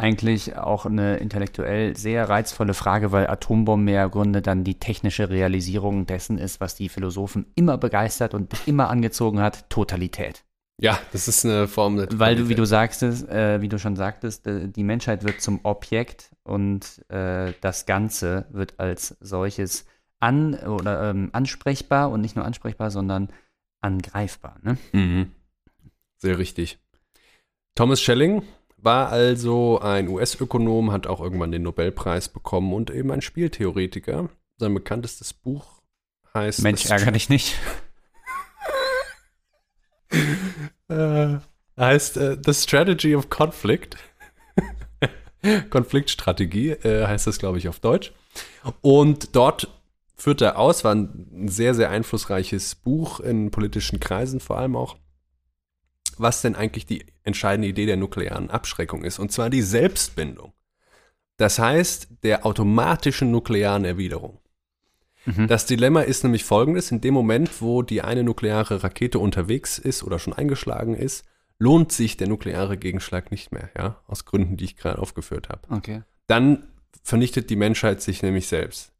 eigentlich 0.00 0.56
auch 0.56 0.86
eine 0.86 1.18
intellektuell 1.18 1.94
sehr 1.94 2.28
reizvolle 2.28 2.72
Frage, 2.72 3.12
weil 3.12 3.26
Atombomben 3.26 3.88
ja 3.88 4.04
im 4.04 4.10
Grunde 4.10 4.40
dann 4.40 4.64
die 4.64 4.78
technische 4.78 5.28
Realisierung 5.28 6.06
dessen 6.06 6.38
ist, 6.38 6.58
was 6.58 6.74
die 6.74 6.88
Philosophen 6.88 7.46
immer 7.54 7.76
begeistert 7.76 8.32
und 8.32 8.52
immer 8.66 8.88
angezogen 8.88 9.40
hat, 9.40 9.68
Totalität. 9.68 10.44
Ja, 10.80 10.98
das 11.12 11.28
ist 11.28 11.44
eine 11.44 11.68
Form 11.68 11.98
der 11.98 12.08
Weil 12.12 12.36
du, 12.36 12.48
wie 12.48 12.54
du 12.54 12.64
sagst, 12.64 13.02
äh, 13.02 13.60
wie 13.60 13.68
du 13.68 13.78
schon 13.78 13.96
sagtest, 13.96 14.46
äh, 14.46 14.68
die 14.68 14.84
Menschheit 14.84 15.24
wird 15.24 15.42
zum 15.42 15.60
Objekt 15.64 16.30
und 16.44 17.04
äh, 17.10 17.52
das 17.60 17.84
Ganze 17.84 18.46
wird 18.50 18.80
als 18.80 19.18
solches 19.20 19.84
an 20.18 20.54
oder 20.54 21.10
ähm, 21.10 21.28
ansprechbar 21.32 22.10
und 22.10 22.22
nicht 22.22 22.36
nur 22.36 22.46
ansprechbar, 22.46 22.90
sondern 22.90 23.28
angreifbar. 23.82 24.58
Ne? 24.62 24.78
Mhm. 24.92 25.32
Sehr 26.16 26.38
richtig. 26.38 26.78
Thomas 27.74 28.00
Schelling 28.00 28.42
war 28.82 29.10
also 29.10 29.80
ein 29.80 30.08
US-Ökonom, 30.08 30.92
hat 30.92 31.06
auch 31.06 31.20
irgendwann 31.20 31.52
den 31.52 31.62
Nobelpreis 31.62 32.28
bekommen 32.28 32.72
und 32.72 32.90
eben 32.90 33.10
ein 33.10 33.22
Spieltheoretiker. 33.22 34.28
Sein 34.58 34.74
bekanntestes 34.74 35.32
Buch 35.32 35.80
heißt. 36.34 36.62
Mensch, 36.62 36.86
ärgere 36.86 37.12
dich 37.12 37.28
nicht. 37.28 37.58
äh, 40.88 41.38
heißt 41.78 42.16
äh, 42.16 42.36
The 42.44 42.54
Strategy 42.54 43.14
of 43.14 43.30
Conflict. 43.30 43.96
Konfliktstrategie 45.70 46.70
äh, 46.70 47.06
heißt 47.06 47.26
das, 47.26 47.38
glaube 47.38 47.58
ich, 47.58 47.68
auf 47.68 47.80
Deutsch. 47.80 48.12
Und 48.82 49.34
dort 49.34 49.68
führt 50.16 50.42
er 50.42 50.58
aus, 50.58 50.84
war 50.84 50.94
ein 50.94 51.48
sehr, 51.48 51.74
sehr 51.74 51.90
einflussreiches 51.90 52.74
Buch 52.74 53.20
in 53.20 53.50
politischen 53.50 54.00
Kreisen 54.00 54.40
vor 54.40 54.58
allem 54.58 54.76
auch, 54.76 54.96
was 56.20 56.42
denn 56.42 56.54
eigentlich 56.54 56.86
die 56.86 57.06
entscheidende 57.22 57.68
Idee 57.68 57.86
der 57.86 57.96
nuklearen 57.96 58.50
Abschreckung 58.50 59.04
ist. 59.04 59.18
Und 59.18 59.32
zwar 59.32 59.50
die 59.50 59.62
Selbstbindung. 59.62 60.52
Das 61.36 61.58
heißt, 61.58 62.08
der 62.22 62.44
automatischen 62.44 63.30
nuklearen 63.30 63.84
Erwiderung. 63.84 64.38
Mhm. 65.24 65.48
Das 65.48 65.66
Dilemma 65.66 66.02
ist 66.02 66.22
nämlich 66.22 66.44
folgendes: 66.44 66.90
In 66.90 67.00
dem 67.00 67.14
Moment, 67.14 67.60
wo 67.60 67.82
die 67.82 68.02
eine 68.02 68.22
nukleare 68.22 68.82
Rakete 68.82 69.18
unterwegs 69.18 69.78
ist 69.78 70.02
oder 70.02 70.18
schon 70.18 70.32
eingeschlagen 70.32 70.94
ist, 70.94 71.24
lohnt 71.58 71.92
sich 71.92 72.16
der 72.16 72.28
nukleare 72.28 72.76
Gegenschlag 72.76 73.30
nicht 73.30 73.52
mehr, 73.52 73.70
ja, 73.76 74.00
aus 74.06 74.24
Gründen, 74.24 74.56
die 74.56 74.64
ich 74.64 74.76
gerade 74.76 74.98
aufgeführt 74.98 75.48
habe. 75.48 75.60
Okay. 75.70 76.02
Dann 76.26 76.68
vernichtet 77.02 77.50
die 77.50 77.56
Menschheit 77.56 78.02
sich 78.02 78.22
nämlich 78.22 78.46
selbst. 78.46 78.92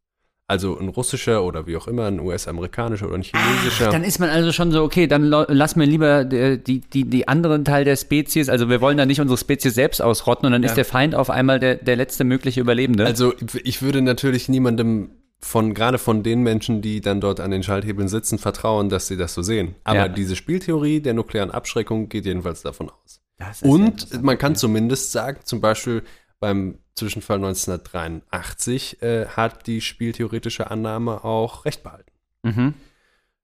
Also 0.51 0.77
ein 0.77 0.89
russischer 0.89 1.45
oder 1.45 1.65
wie 1.65 1.77
auch 1.77 1.87
immer, 1.87 2.07
ein 2.07 2.19
US-amerikanischer 2.19 3.05
oder 3.05 3.15
ein 3.15 3.21
chinesischer. 3.21 3.87
Ach, 3.87 3.91
dann 3.93 4.03
ist 4.03 4.19
man 4.19 4.29
also 4.29 4.51
schon 4.51 4.73
so, 4.73 4.83
okay, 4.83 5.07
dann 5.07 5.23
lass 5.23 5.77
mir 5.77 5.85
lieber 5.85 6.25
die, 6.25 6.81
die, 6.81 7.05
die 7.05 7.25
anderen 7.29 7.63
Teil 7.63 7.85
der 7.85 7.95
Spezies, 7.95 8.49
also 8.49 8.67
wir 8.67 8.81
wollen 8.81 8.97
da 8.97 9.05
nicht 9.05 9.21
unsere 9.21 9.37
Spezies 9.37 9.73
selbst 9.75 10.01
ausrotten 10.01 10.45
und 10.47 10.51
dann 10.51 10.61
ja. 10.61 10.67
ist 10.67 10.75
der 10.75 10.83
Feind 10.83 11.15
auf 11.15 11.29
einmal 11.29 11.61
der, 11.61 11.75
der 11.75 11.95
letzte 11.95 12.25
mögliche 12.25 12.59
Überlebende. 12.59 13.05
Also 13.05 13.33
ich 13.63 13.81
würde 13.81 14.01
natürlich 14.01 14.49
niemandem 14.49 15.11
von 15.39 15.73
gerade 15.73 15.97
von 15.97 16.21
den 16.21 16.41
Menschen, 16.41 16.81
die 16.81 16.99
dann 16.99 17.21
dort 17.21 17.39
an 17.39 17.51
den 17.51 17.63
Schalthebeln 17.63 18.09
sitzen, 18.09 18.37
vertrauen, 18.37 18.89
dass 18.89 19.07
sie 19.07 19.15
das 19.15 19.33
so 19.33 19.43
sehen. 19.43 19.75
Aber 19.85 19.99
ja. 19.99 20.07
diese 20.09 20.35
Spieltheorie 20.35 20.99
der 20.99 21.13
nuklearen 21.13 21.51
Abschreckung 21.51 22.09
geht 22.09 22.25
jedenfalls 22.25 22.61
davon 22.61 22.89
aus. 22.89 23.21
Und 23.61 24.21
man 24.21 24.37
kann 24.37 24.57
zumindest 24.57 25.13
sagen, 25.13 25.39
zum 25.45 25.61
Beispiel 25.61 26.03
beim 26.41 26.79
Zwischenfall 26.95 27.37
1983 27.37 29.01
äh, 29.01 29.25
hat 29.27 29.67
die 29.67 29.81
spieltheoretische 29.81 30.69
Annahme 30.69 31.23
auch 31.23 31.65
recht 31.65 31.83
behalten. 31.83 32.11
Mhm. 32.43 32.73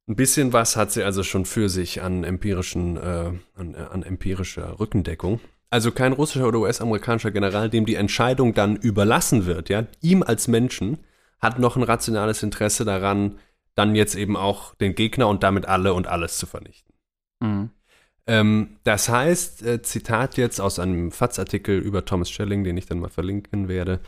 Ein 0.08 0.16
bisschen 0.16 0.54
was 0.54 0.76
hat 0.76 0.92
sie 0.92 1.04
also 1.04 1.24
schon 1.24 1.46
für 1.46 1.70
sich 1.70 2.02
an 2.02 2.24
empirischen, 2.24 2.98
äh, 2.98 3.32
an, 3.56 3.74
äh, 3.74 3.78
an 3.92 4.04
empirischer 4.04 4.80
Rückendeckung. 4.80 5.42
Also 5.70 5.92
kein 5.92 6.14
russischer 6.14 6.48
oder 6.48 6.60
US-amerikanischer 6.60 7.32
General, 7.32 7.70
dem 7.70 7.86
die 7.86 7.96
Entscheidung 7.96 8.54
dann 8.54 8.78
überlassen 8.78 9.46
wird, 9.46 9.68
ja, 9.70 9.86
ihm 10.02 10.24
als 10.24 10.48
Menschen, 10.48 11.00
hat 11.40 11.60
noch 11.60 11.76
ein 11.76 11.84
rationales 11.84 12.42
Interesse 12.42 12.86
daran, 12.86 13.38
dann 13.76 13.96
jetzt 13.96 14.16
eben 14.16 14.38
auch 14.38 14.76
den 14.76 14.96
Gegner 14.96 15.28
und 15.28 15.44
damit 15.44 15.66
alle 15.66 15.94
und 15.94 16.08
alles 16.08 16.38
zu 16.38 16.46
vernichten. 16.46 16.94
Mhm. 17.42 17.70
Ähm, 18.28 18.78
das 18.84 19.10
heißt, 19.10 19.64
äh, 19.64 19.82
Zitat 19.82 20.38
jetzt 20.38 20.60
aus 20.60 20.80
einem 20.80 21.12
FATS-Artikel 21.12 21.80
über 21.80 22.06
Thomas 22.06 22.30
Schelling, 22.30 22.64
den 22.64 22.78
ich 22.78 22.86
dann 22.86 23.00
mal 23.00 23.10
verlinken 23.10 23.68
werde. 23.68 24.00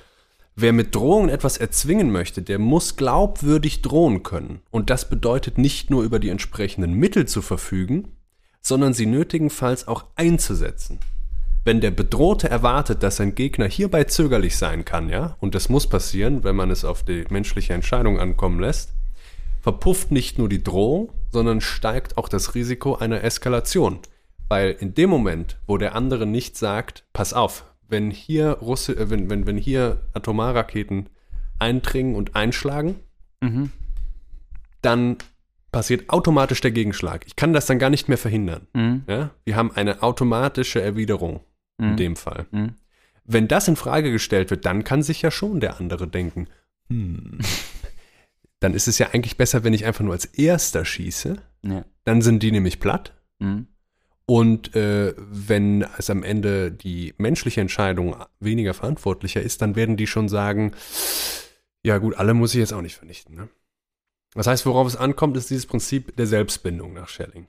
Wer 0.55 0.74
mit 0.74 0.93
Drohungen 0.93 1.30
etwas 1.30 1.57
erzwingen 1.57 2.11
möchte, 2.11 2.41
der 2.41 2.59
muss 2.59 2.97
glaubwürdig 2.97 3.82
drohen 3.82 4.24
können. 4.24 4.61
Und 4.72 4.89
das 4.89 5.09
bedeutet 5.09 5.57
nicht 5.57 5.89
nur 5.89 6.03
über 6.03 6.20
die 6.20 6.30
entsprechenden 6.30 6.93
Mittel 6.93 7.28
zu 7.28 7.41
verfügen, 7.41 8.09
sondern 8.61 8.93
sie 8.93 9.05
nötigenfalls 9.05 9.88
auch 9.88 10.05
einzusetzen 10.15 10.99
wenn 11.70 11.82
der 11.82 11.91
Bedrohte 11.91 12.49
erwartet, 12.49 13.03
dass 13.03 13.17
sein 13.17 13.36
Gegner 13.36 13.67
hierbei 13.67 14.05
zögerlich 14.05 14.57
sein 14.57 14.86
kann, 14.86 15.09
ja, 15.09 15.36
und 15.39 15.55
das 15.55 15.70
muss 15.70 15.88
passieren, 15.88 16.43
wenn 16.43 16.55
man 16.55 16.72
es 16.72 16.86
auf 16.86 17.03
die 17.03 17.26
menschliche 17.30 17.74
Entscheidung 17.74 18.20
ankommen 18.20 18.59
lässt, 18.59 18.93
verpufft 19.61 20.11
nicht 20.11 20.38
nur 20.38 20.49
die 20.49 20.63
Drohung, 20.63 21.11
sondern 21.32 21.62
steigt 21.62 22.18
auch 22.18 22.30
das 22.30 22.56
Risiko 22.56 22.96
einer 22.96 23.24
Eskalation. 23.24 24.00
Weil 24.48 24.76
in 24.80 24.96
dem 24.96 25.10
Moment, 25.10 25.58
wo 25.68 25.78
der 25.78 25.96
andere 25.96 26.26
nicht 26.26 26.58
sagt, 26.58 27.04
pass 27.14 27.34
auf, 27.34 27.66
wenn 27.88 28.12
hier 28.12 28.52
Russi 28.62 28.94
äh, 28.94 29.10
wenn, 29.10 29.30
wenn, 29.30 29.46
wenn 29.46 29.58
hier 29.58 30.02
Atomarraketen 30.14 31.10
eindringen 31.60 32.16
und 32.16 32.36
einschlagen, 32.36 32.96
mhm. 33.42 33.72
dann 34.82 35.18
passiert 35.72 36.10
automatisch 36.10 36.62
der 36.62 36.72
Gegenschlag. 36.72 37.26
Ich 37.28 37.36
kann 37.36 37.54
das 37.54 37.68
dann 37.68 37.80
gar 37.80 37.90
nicht 37.90 38.08
mehr 38.08 38.18
verhindern. 38.18 38.68
Mhm. 38.74 39.04
Ja? 39.08 39.32
Wir 39.44 39.56
haben 39.56 39.72
eine 39.72 40.02
automatische 40.02 40.82
Erwiderung 40.82 41.42
in 41.78 41.92
mhm. 41.92 41.98
dem 41.98 42.16
Fall. 42.16 42.48
Mhm. 42.52 42.76
Wenn 43.26 43.48
das 43.48 43.68
in 43.68 43.76
Frage 43.76 44.12
gestellt 44.12 44.50
wird, 44.50 44.66
dann 44.66 44.84
kann 44.84 45.04
sich 45.04 45.22
ja 45.22 45.30
schon 45.30 45.60
der 45.60 45.80
andere 45.80 46.08
denken, 46.08 46.48
hm, 46.90 47.38
dann 48.60 48.74
ist 48.74 48.88
es 48.88 48.97
ja 48.97 49.10
eigentlich 49.12 49.38
besser, 49.38 49.64
wenn 49.64 49.74
ich 49.74 49.86
einfach 49.86 50.03
nur 50.03 50.14
als 50.14 50.26
Erster 50.26 50.86
schieße. 50.86 51.38
Ja. 51.64 51.86
Dann 52.03 52.22
sind 52.22 52.43
die 52.43 52.51
nämlich 52.51 52.80
platt. 52.80 53.14
Mhm. 53.39 53.68
Und 54.26 54.76
äh, 54.76 55.16
wenn 55.18 55.86
es 55.97 56.10
am 56.10 56.22
Ende 56.22 56.72
die 56.72 57.16
menschliche 57.18 57.62
Entscheidung 57.62 58.16
weniger 58.39 58.76
verantwortlicher 58.76 59.41
ist, 59.41 59.62
dann 59.62 59.76
werden 59.76 59.97
die 59.97 60.05
schon 60.05 60.30
sagen, 60.30 60.74
ja 61.84 61.97
gut, 61.97 62.16
alle 62.16 62.36
muss 62.36 62.53
ich 62.53 62.60
jetzt 62.60 62.74
auch 62.74 62.82
nicht 62.82 62.95
vernichten. 62.95 63.36
Ne? 63.36 63.49
Das 64.36 64.45
heißt, 64.45 64.66
worauf 64.66 64.88
es 64.88 64.95
ankommt, 64.95 65.36
ist 65.36 65.49
dieses 65.49 65.66
Prinzip 65.66 66.16
der 66.16 66.28
Selbstbindung 66.28 66.93
nach 66.93 67.10
Schelling. 67.10 67.47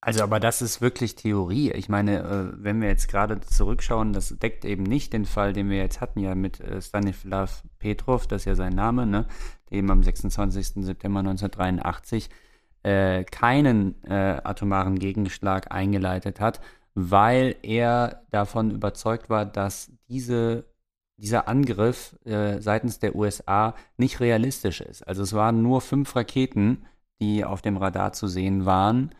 Also, 0.00 0.22
aber 0.22 0.38
das 0.38 0.62
ist 0.62 0.80
wirklich 0.80 1.16
Theorie. 1.16 1.72
Ich 1.72 1.88
meine, 1.88 2.20
äh, 2.20 2.62
wenn 2.62 2.80
wir 2.80 2.88
jetzt 2.88 3.08
gerade 3.08 3.40
zurückschauen, 3.40 4.12
das 4.12 4.28
deckt 4.38 4.64
eben 4.64 4.84
nicht 4.84 5.12
den 5.12 5.24
Fall, 5.24 5.52
den 5.52 5.70
wir 5.70 5.78
jetzt 5.78 6.00
hatten, 6.00 6.20
ja 6.20 6.36
mit 6.36 6.60
äh, 6.60 6.80
Stanislav 6.80 7.64
Petrov, 7.80 8.28
das 8.28 8.42
ist 8.42 8.46
ja 8.46 8.54
sein 8.54 8.74
Name, 8.74 9.06
ne, 9.06 9.26
eben 9.70 9.90
am 9.90 10.04
26. 10.04 10.84
September 10.84 11.18
1983 11.20 12.30
äh, 12.84 13.24
keinen 13.24 14.02
äh, 14.04 14.40
atomaren 14.44 15.00
Gegenschlag 15.00 15.72
eingeleitet 15.72 16.38
hat, 16.38 16.60
weil 16.94 17.56
er 17.62 18.22
davon 18.30 18.70
überzeugt 18.70 19.28
war, 19.30 19.46
dass 19.46 19.90
diese, 20.08 20.64
dieser 21.16 21.48
Angriff 21.48 22.16
äh, 22.24 22.60
seitens 22.60 23.00
der 23.00 23.16
USA 23.16 23.74
nicht 23.96 24.20
realistisch 24.20 24.80
ist. 24.80 25.06
Also 25.08 25.24
es 25.24 25.32
waren 25.32 25.60
nur 25.60 25.80
fünf 25.80 26.14
Raketen, 26.14 26.86
die 27.20 27.44
auf 27.44 27.62
dem 27.62 27.76
Radar 27.76 28.12
zu 28.12 28.28
sehen 28.28 28.64
waren 28.64 29.10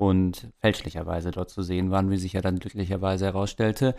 und 0.00 0.48
fälschlicherweise 0.60 1.30
dort 1.30 1.50
zu 1.50 1.62
sehen 1.62 1.90
waren, 1.90 2.10
wie 2.10 2.16
sich 2.16 2.32
ja 2.32 2.40
dann 2.40 2.58
glücklicherweise 2.58 3.26
herausstellte. 3.26 3.94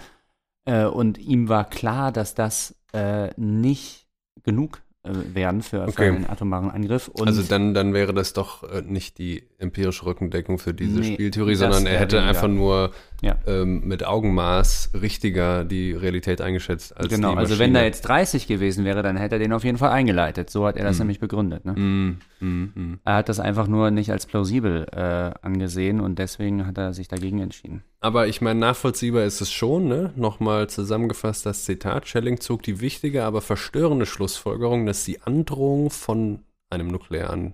Äh, 0.65 0.85
und 0.85 1.19
ihm 1.19 1.47
war 1.47 1.69
klar, 1.69 2.11
dass 2.11 2.33
das 2.33 2.75
äh, 2.91 3.29
nicht 3.39 4.07
genug 4.41 4.81
äh, 5.03 5.11
werden 5.35 5.61
für, 5.61 5.83
okay. 5.83 5.91
für, 5.91 6.03
einen 6.05 6.27
atomaren 6.27 6.71
Angriff. 6.71 7.07
Und 7.07 7.27
also 7.27 7.43
dann, 7.43 7.75
dann 7.75 7.93
wäre 7.93 8.15
das 8.15 8.33
doch 8.33 8.63
äh, 8.63 8.81
nicht 8.81 9.19
die 9.19 9.43
empirische 9.59 10.07
Rückendeckung 10.07 10.57
für 10.57 10.73
diese 10.73 11.01
nee, 11.01 11.13
Spieltheorie, 11.13 11.53
sondern 11.53 11.85
er 11.85 11.99
hätte 11.99 12.23
einfach 12.23 12.47
nur 12.47 12.91
ja. 13.21 13.37
ähm, 13.45 13.87
mit 13.87 14.03
Augenmaß 14.03 14.91
richtiger 14.99 15.63
die 15.63 15.93
Realität 15.93 16.41
eingeschätzt 16.41 16.97
als 16.97 17.09
Genau, 17.09 17.35
also 17.35 17.59
wenn 17.59 17.73
da 17.73 17.83
jetzt 17.83 18.01
30 18.01 18.47
gewesen 18.47 18.83
wäre, 18.83 19.03
dann 19.03 19.15
hätte 19.15 19.35
er 19.35 19.39
den 19.39 19.53
auf 19.53 19.63
jeden 19.63 19.77
Fall 19.77 19.91
eingeleitet. 19.91 20.49
So 20.49 20.65
hat 20.65 20.75
er 20.75 20.83
das 20.83 20.97
mm. 20.97 21.01
nämlich 21.01 21.19
begründet. 21.19 21.63
Ne? 21.63 21.73
Mm, 21.73 22.19
mm, 22.39 22.99
er 23.05 23.15
hat 23.15 23.29
das 23.29 23.39
einfach 23.39 23.67
nur 23.67 23.91
nicht 23.91 24.11
als 24.11 24.25
plausibel 24.25 24.87
äh, 24.91 25.31
angesehen 25.45 26.01
und 26.01 26.17
deswegen 26.17 26.65
hat 26.65 26.77
er 26.77 26.93
sich 26.93 27.07
dagegen 27.07 27.39
entschieden. 27.39 27.83
Aber 27.99 28.27
ich 28.27 28.41
meine, 28.41 28.59
nachvollziehbar 28.59 29.23
ist 29.25 29.41
es 29.41 29.51
schon, 29.51 29.87
ne? 29.87 30.11
Nochmal 30.15 30.67
zusammengefasst 30.67 31.45
das 31.45 31.65
Zitat. 31.65 32.07
Schelling 32.07 32.39
zog 32.39 32.63
die 32.63 32.81
wichtige, 32.81 33.23
aber 33.23 33.41
verstörende 33.41 34.07
Schlussfolgerung, 34.07 34.87
dass 34.87 35.05
die 35.05 35.21
Androhung 35.21 35.91
von 35.91 36.39
einem 36.71 36.87
nuklearen 36.87 37.53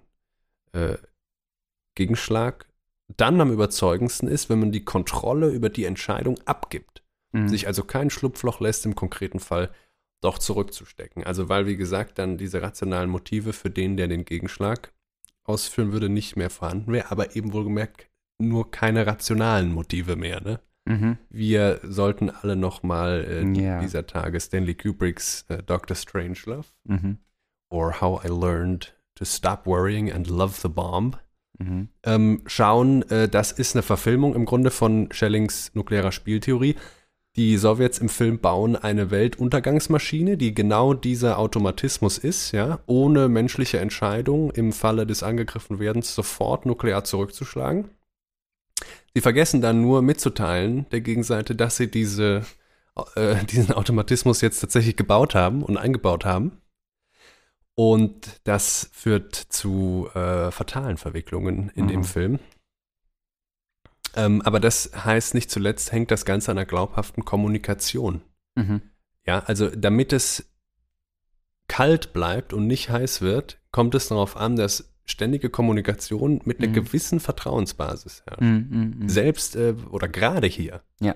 äh, 0.72 0.96
Gegenschlag 1.96 2.68
dann 3.16 3.40
am 3.40 3.52
überzeugendsten 3.52 4.28
ist, 4.28 4.50
wenn 4.50 4.60
man 4.60 4.72
die 4.72 4.84
Kontrolle 4.84 5.50
über 5.50 5.70
die 5.70 5.86
Entscheidung 5.86 6.38
abgibt. 6.46 7.04
Mhm. 7.32 7.48
Sich 7.48 7.68
also 7.68 7.84
kein 7.84 8.10
Schlupfloch 8.10 8.60
lässt, 8.60 8.86
im 8.86 8.96
konkreten 8.96 9.40
Fall 9.40 9.70
doch 10.22 10.40
zurückzustecken. 10.40 11.24
Also 11.24 11.48
weil, 11.48 11.68
wie 11.68 11.78
gesagt, 11.78 12.18
dann 12.20 12.38
diese 12.38 12.62
rationalen 12.62 13.10
Motive 13.10 13.54
für 13.54 13.70
den, 13.70 13.98
der 13.98 14.08
den 14.08 14.26
Gegenschlag 14.26 14.92
ausführen 15.44 15.92
würde, 15.94 16.10
nicht 16.10 16.36
mehr 16.36 16.50
vorhanden 16.50 16.92
wäre, 16.92 17.12
aber 17.12 17.36
eben 17.36 17.54
wohlgemerkt 17.54 18.10
nur 18.40 18.70
keine 18.70 19.08
rationalen 19.08 19.72
Motive 19.74 20.16
mehr. 20.16 20.42
Ne? 20.42 20.60
Mhm. 20.86 21.18
Wir 21.30 21.80
sollten 21.84 22.30
alle 22.30 22.56
noch 22.56 22.84
mal 22.84 23.24
äh, 23.28 23.60
Ja. 23.62 23.80
dieser 23.80 24.06
Tage 24.06 24.40
Stanley 24.40 24.76
Kubricks 24.76 25.46
äh, 25.50 25.64
Dr. 25.64 25.96
Strangelove 25.96 26.66
Mhm. 26.84 27.18
or 27.70 28.02
How 28.02 28.24
I 28.26 28.28
Learned 28.28 28.96
to 29.16 29.26
Stop 29.26 29.66
Worrying 29.66 30.12
and 30.12 30.28
Love 30.28 30.56
the 30.62 30.68
Bomb 30.68 31.18
Mhm. 31.60 31.90
ähm, 32.04 32.42
schauen. 32.46 33.04
Äh, 33.10 33.28
das 33.30 33.52
ist 33.52 33.76
eine 33.76 33.84
Verfilmung 33.84 34.36
im 34.36 34.46
Grunde 34.46 34.72
von 34.72 35.10
Schellings 35.12 35.72
nuklearer 35.74 36.12
Spieltheorie. 36.12 36.76
Die 37.36 37.56
Sowjets 37.58 38.00
im 38.00 38.10
Film 38.10 38.40
bauen 38.40 38.76
eine 38.76 39.12
Weltuntergangsmaschine, 39.12 40.38
die 40.38 40.56
genau 40.56 40.96
dieser 40.96 41.38
Automatismus 41.38 42.18
ist, 42.18 42.52
ja, 42.52 42.80
ohne 42.88 43.30
menschliche 43.30 43.78
Entscheidung 43.80 44.50
im 44.50 44.74
Falle 44.74 45.06
des 45.06 45.22
angegriffen 45.22 45.78
Werdens 45.80 46.16
sofort 46.16 46.66
nuklear 46.66 47.04
zurückzuschlagen. 47.04 47.90
Sie 49.14 49.22
vergessen 49.22 49.62
dann 49.62 49.82
nur 49.82 50.02
mitzuteilen 50.02 50.88
der 50.92 51.02
Gegenseite, 51.02 51.56
dass 51.56 51.78
sie 51.78 51.92
diese, 51.92 52.42
äh, 53.16 53.36
diesen 53.46 53.74
Automatismus 53.74 54.42
jetzt 54.42 54.60
tatsächlich 54.60 54.96
gebaut 54.96 55.36
haben 55.36 55.62
und 55.62 55.78
eingebaut 55.78 56.26
haben. 56.26 56.54
Und 57.80 58.40
das 58.44 58.90
führt 58.92 59.36
zu 59.36 60.10
äh, 60.16 60.50
fatalen 60.52 60.98
Verwicklungen 60.98 61.70
in 61.76 61.86
Mhm. 61.86 61.90
dem 61.90 62.04
Film. 62.04 62.40
Ähm, 64.16 64.42
aber 64.42 64.60
das 64.60 64.92
heißt 65.06 65.36
nicht 65.36 65.52
zuletzt, 65.52 65.92
hängt 65.92 66.10
das 66.10 66.26
Ganze 66.26 66.50
an 66.50 66.58
einer 66.58 66.66
glaubhaften 66.66 67.24
Kommunikation. 67.24 68.22
Mhm. 68.56 68.82
Ja, 69.28 69.40
also 69.46 69.70
damit 69.70 70.12
es 70.12 70.50
kalt 71.68 72.14
bleibt 72.14 72.52
und 72.54 72.66
nicht 72.66 72.90
heiß 72.90 73.22
wird, 73.22 73.60
kommt 73.72 73.94
es 73.94 74.08
darauf 74.08 74.38
an, 74.38 74.56
dass 74.56 74.92
ständige 75.06 75.50
Kommunikation 75.52 76.42
mit 76.46 76.60
einer 76.60 76.70
Mhm. 76.70 76.74
gewissen 76.74 77.20
Vertrauensbasis 77.20 78.24
herrscht. 78.26 78.42
Mhm. 78.42 78.68
Mhm. 78.72 78.96
Mhm. 79.04 79.10
Selbst 79.10 79.56
äh, 79.56 79.76
oder 79.92 80.08
gerade 80.08 80.48
hier. 80.48 80.82
Ja. 81.00 81.14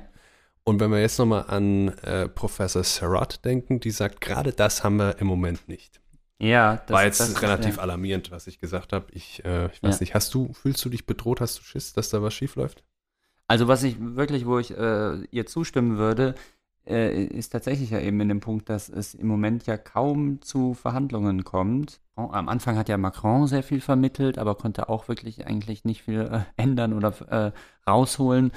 Und 0.63 0.79
wenn 0.79 0.91
wir 0.91 1.01
jetzt 1.01 1.17
nochmal 1.17 1.45
an 1.47 1.87
äh, 2.03 2.27
Professor 2.29 2.83
Surratt 2.83 3.43
denken, 3.45 3.79
die 3.79 3.89
sagt, 3.89 4.21
gerade 4.21 4.51
das 4.53 4.83
haben 4.83 4.97
wir 4.97 5.17
im 5.17 5.25
Moment 5.25 5.67
nicht. 5.67 6.00
Ja, 6.41 6.77
das 6.87 6.89
War 6.95 7.03
jetzt 7.03 7.19
das 7.19 7.29
ist, 7.29 7.41
relativ 7.43 7.77
ja. 7.77 7.83
alarmierend, 7.83 8.31
was 8.31 8.47
ich 8.47 8.59
gesagt 8.59 8.93
habe. 8.93 9.05
Ich, 9.11 9.45
äh, 9.45 9.67
ich 9.67 9.83
weiß 9.83 9.99
Ja. 9.99 10.01
nicht, 10.01 10.15
hast 10.15 10.33
du, 10.33 10.51
fühlst 10.53 10.83
du 10.83 10.89
dich 10.89 11.05
bedroht, 11.05 11.39
hast 11.39 11.59
du 11.59 11.63
Schiss, 11.63 11.93
dass 11.93 12.09
da 12.09 12.21
was 12.23 12.33
schief 12.33 12.55
läuft? 12.55 12.83
Also 13.47 13.67
was 13.67 13.83
ich 13.83 13.97
wirklich, 13.99 14.45
wo 14.47 14.57
ich 14.57 14.75
äh, 14.75 15.21
ihr 15.29 15.45
zustimmen 15.45 15.97
würde, 15.97 16.33
äh, 16.87 17.25
ist 17.25 17.49
tatsächlich 17.49 17.91
ja 17.91 17.99
eben 17.99 18.19
in 18.21 18.29
dem 18.29 18.39
Punkt, 18.39 18.69
dass 18.69 18.89
es 18.89 19.13
im 19.13 19.27
Moment 19.27 19.67
ja 19.67 19.77
kaum 19.77 20.41
zu 20.41 20.73
Verhandlungen 20.73 21.43
kommt. 21.43 21.99
Am 22.15 22.49
Anfang 22.49 22.75
hat 22.77 22.89
ja 22.89 22.97
Macron 22.97 23.45
sehr 23.47 23.61
viel 23.63 23.81
vermittelt, 23.81 24.37
aber 24.39 24.55
konnte 24.55 24.89
auch 24.89 25.07
wirklich 25.07 25.45
eigentlich 25.45 25.85
nicht 25.85 26.01
viel 26.03 26.21
äh, 26.21 26.39
ändern 26.61 26.93
oder 26.93 27.13
äh, 27.29 27.51
rausholen. 27.87 28.51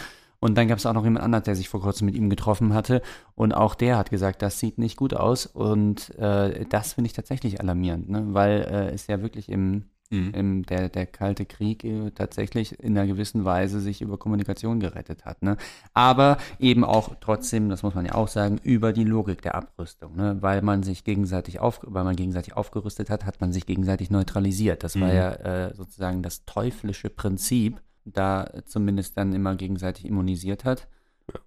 Und 0.45 0.57
dann 0.59 0.68
gab 0.68 0.76
es 0.76 0.84
auch 0.84 0.92
noch 0.92 1.05
jemand 1.05 1.24
anderes, 1.24 1.45
der 1.45 1.57
sich 1.57 1.70
vor 1.70 1.80
kurzem 1.80 2.05
mit 2.05 2.14
ihm 2.14 2.28
getroffen 2.28 2.74
hatte. 2.74 3.01
Und 3.34 3.55
auch 3.55 3.74
der 3.74 3.97
hat 3.97 4.11
gesagt, 4.11 4.42
das 4.42 4.59
sieht 4.59 4.76
nicht 4.76 4.95
gut 4.99 5.14
aus. 5.14 5.47
Und 5.47 6.14
äh, 6.18 6.66
das 6.66 6.92
finde 6.92 7.07
ich 7.07 7.14
tatsächlich 7.14 7.61
alarmierend, 7.61 8.11
ne? 8.11 8.26
weil 8.28 8.61
äh, 8.61 8.90
es 8.92 9.07
ja 9.07 9.22
wirklich 9.22 9.49
im, 9.49 9.84
im, 10.11 10.62
der, 10.66 10.90
der 10.90 11.07
Kalte 11.07 11.47
Krieg 11.47 11.82
äh, 11.82 12.11
tatsächlich 12.11 12.78
in 12.78 12.97
einer 12.97 13.07
gewissen 13.07 13.47
Weise 13.47 13.80
sich 13.80 14.03
über 14.03 14.18
Kommunikation 14.18 14.80
gerettet 14.80 15.24
hat. 15.24 15.42
Ne? 15.42 15.57
Aber 15.95 16.36
eben 16.59 16.84
auch 16.84 17.16
trotzdem, 17.22 17.70
das 17.70 17.82
muss 17.82 17.95
man 17.95 18.05
ja 18.05 18.14
auch 18.14 18.28
sagen, 18.28 18.61
über 18.62 18.92
die 18.92 19.05
Logik 19.05 19.40
der 19.40 19.55
Abrüstung. 19.55 20.14
Ne? 20.14 20.36
Weil 20.42 20.61
man 20.61 20.82
sich 20.82 21.05
gegenseitig 21.05 21.59
auf, 21.61 21.80
weil 21.84 22.05
man 22.05 22.16
gegenseitig 22.16 22.55
aufgerüstet 22.55 23.09
hat, 23.09 23.24
hat 23.24 23.40
man 23.40 23.51
sich 23.51 23.64
gegenseitig 23.64 24.11
neutralisiert. 24.11 24.84
Das 24.84 25.01
war 25.01 25.09
Mhm. 25.09 25.14
ja 25.14 25.32
äh, 25.32 25.74
sozusagen 25.74 26.22
das 26.22 26.45
teuflische 26.45 27.09
Prinzip, 27.09 27.80
da 28.05 28.50
zumindest 28.66 29.16
dann 29.16 29.32
immer 29.32 29.55
gegenseitig 29.57 30.05
immunisiert 30.05 30.64
hat. 30.64 30.88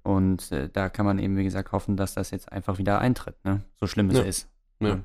Und 0.03 0.51
äh, 0.51 0.69
da 0.69 0.89
kann 0.89 1.05
man 1.05 1.19
eben, 1.19 1.37
wie 1.37 1.43
gesagt, 1.43 1.71
hoffen, 1.71 1.97
dass 1.97 2.15
das 2.15 2.31
jetzt 2.31 2.51
einfach 2.51 2.77
wieder 2.79 2.99
eintritt, 2.99 3.35
ne? 3.45 3.61
so 3.79 3.85
schlimm 3.85 4.09
es 4.09 4.17
Ja. 4.17 4.23
ist. 4.23 4.49
Ja. 4.79 4.87
Ja. 4.87 4.99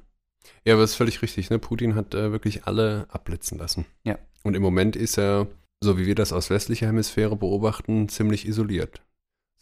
ja, 0.64 0.74
aber 0.74 0.82
es 0.82 0.90
ist 0.92 0.96
völlig 0.96 1.20
richtig. 1.20 1.50
Ne? 1.50 1.58
Putin 1.58 1.94
hat 1.94 2.14
äh, 2.14 2.32
wirklich 2.32 2.64
alle 2.64 3.06
abblitzen 3.10 3.58
lassen. 3.58 3.84
Ja. 4.04 4.18
Und 4.42 4.54
im 4.54 4.62
Moment 4.62 4.96
ist 4.96 5.18
er, 5.18 5.46
so 5.82 5.98
wie 5.98 6.06
wir 6.06 6.14
das 6.14 6.32
aus 6.32 6.48
westlicher 6.48 6.86
Hemisphäre 6.86 7.36
beobachten, 7.36 8.08
ziemlich 8.08 8.46
isoliert. 8.48 9.02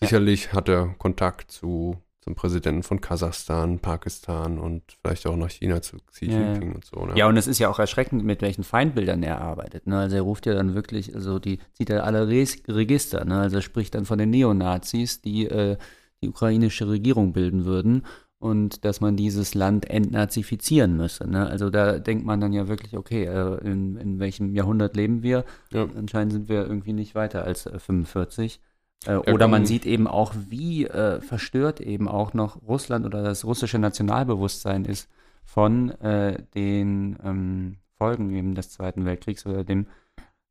Ja. 0.00 0.06
Sicherlich 0.06 0.52
hat 0.52 0.68
er 0.68 0.94
Kontakt 0.98 1.50
zu, 1.50 1.98
zum 2.20 2.34
Präsidenten 2.34 2.82
von 2.82 3.00
Kasachstan, 3.00 3.78
Pakistan 3.78 4.58
und 4.58 4.82
vielleicht 5.00 5.26
auch 5.26 5.36
nach 5.36 5.50
China 5.50 5.80
zu 5.80 5.96
Xi 6.12 6.26
Ja, 6.26 6.32
ja. 6.32 6.52
Jinping 6.52 6.74
und 6.74 6.84
so. 6.84 7.06
Ne? 7.06 7.14
Ja, 7.16 7.26
und 7.28 7.36
es 7.36 7.46
ist 7.46 7.58
ja 7.58 7.68
auch 7.70 7.78
erschreckend, 7.78 8.24
mit 8.24 8.42
welchen 8.42 8.62
Feindbildern 8.62 9.22
er 9.22 9.40
arbeitet. 9.40 9.86
Ne? 9.86 9.98
Also 9.98 10.16
er 10.16 10.22
ruft 10.22 10.44
ja 10.46 10.54
dann 10.54 10.74
wirklich, 10.74 11.14
also 11.14 11.38
die 11.38 11.60
zieht 11.72 11.88
er 11.88 12.04
alle 12.04 12.28
Res 12.28 12.58
Register. 12.68 13.24
Ne? 13.24 13.40
Also 13.40 13.56
er 13.56 13.62
spricht 13.62 13.94
dann 13.94 14.04
von 14.04 14.18
den 14.18 14.30
Neonazis, 14.30 15.22
die 15.22 15.46
äh, 15.46 15.78
die 16.22 16.28
ukrainische 16.28 16.88
Regierung 16.88 17.32
bilden 17.32 17.64
würden 17.64 18.04
und 18.38 18.84
dass 18.84 19.00
man 19.00 19.16
dieses 19.16 19.54
Land 19.54 19.88
entnazifizieren 19.88 20.96
müsse. 20.96 21.28
Ne? 21.28 21.46
Also 21.46 21.70
da 21.70 21.98
denkt 21.98 22.24
man 22.24 22.40
dann 22.40 22.52
ja 22.52 22.68
wirklich, 22.68 22.96
okay, 22.96 23.24
äh, 23.24 23.58
in, 23.66 23.96
in 23.96 24.18
welchem 24.18 24.54
Jahrhundert 24.54 24.96
leben 24.96 25.22
wir? 25.22 25.44
Ja. 25.72 25.86
Anscheinend 25.96 26.32
sind 26.32 26.48
wir 26.48 26.66
irgendwie 26.66 26.94
nicht 26.94 27.14
weiter 27.14 27.44
als 27.44 27.66
äh, 27.66 27.78
45. 27.78 28.60
Äh, 29.06 29.12
Ja, 29.12 29.32
oder 29.32 29.48
man 29.48 29.66
sieht 29.66 29.86
eben 29.86 30.06
auch, 30.06 30.34
wie 30.48 30.86
äh, 30.86 31.20
verstört 31.20 31.80
eben 31.80 32.08
auch 32.08 32.34
noch 32.34 32.62
Russland 32.62 33.06
oder 33.06 33.22
das 33.22 33.44
russische 33.44 33.78
Nationalbewusstsein 33.78 34.84
ist 34.84 35.08
von 35.44 35.90
äh, 36.00 36.42
den 36.54 37.18
ähm, 37.24 37.76
Folgen 37.96 38.30
eben 38.34 38.54
des 38.54 38.70
Zweiten 38.70 39.04
Weltkriegs 39.04 39.46
oder 39.46 39.64
dem, 39.64 39.86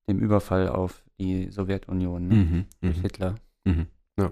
dem 0.08 0.20
Überfall 0.20 0.70
auf 0.70 1.04
die 1.20 1.50
Sowjetunion 1.52 2.28
ne? 2.28 2.36
Mhm, 2.36 2.66
durch 2.82 2.98
mhm. 2.98 3.02
Hitler. 3.02 3.36
Mhm. 3.66 3.88
Ja, 4.18 4.32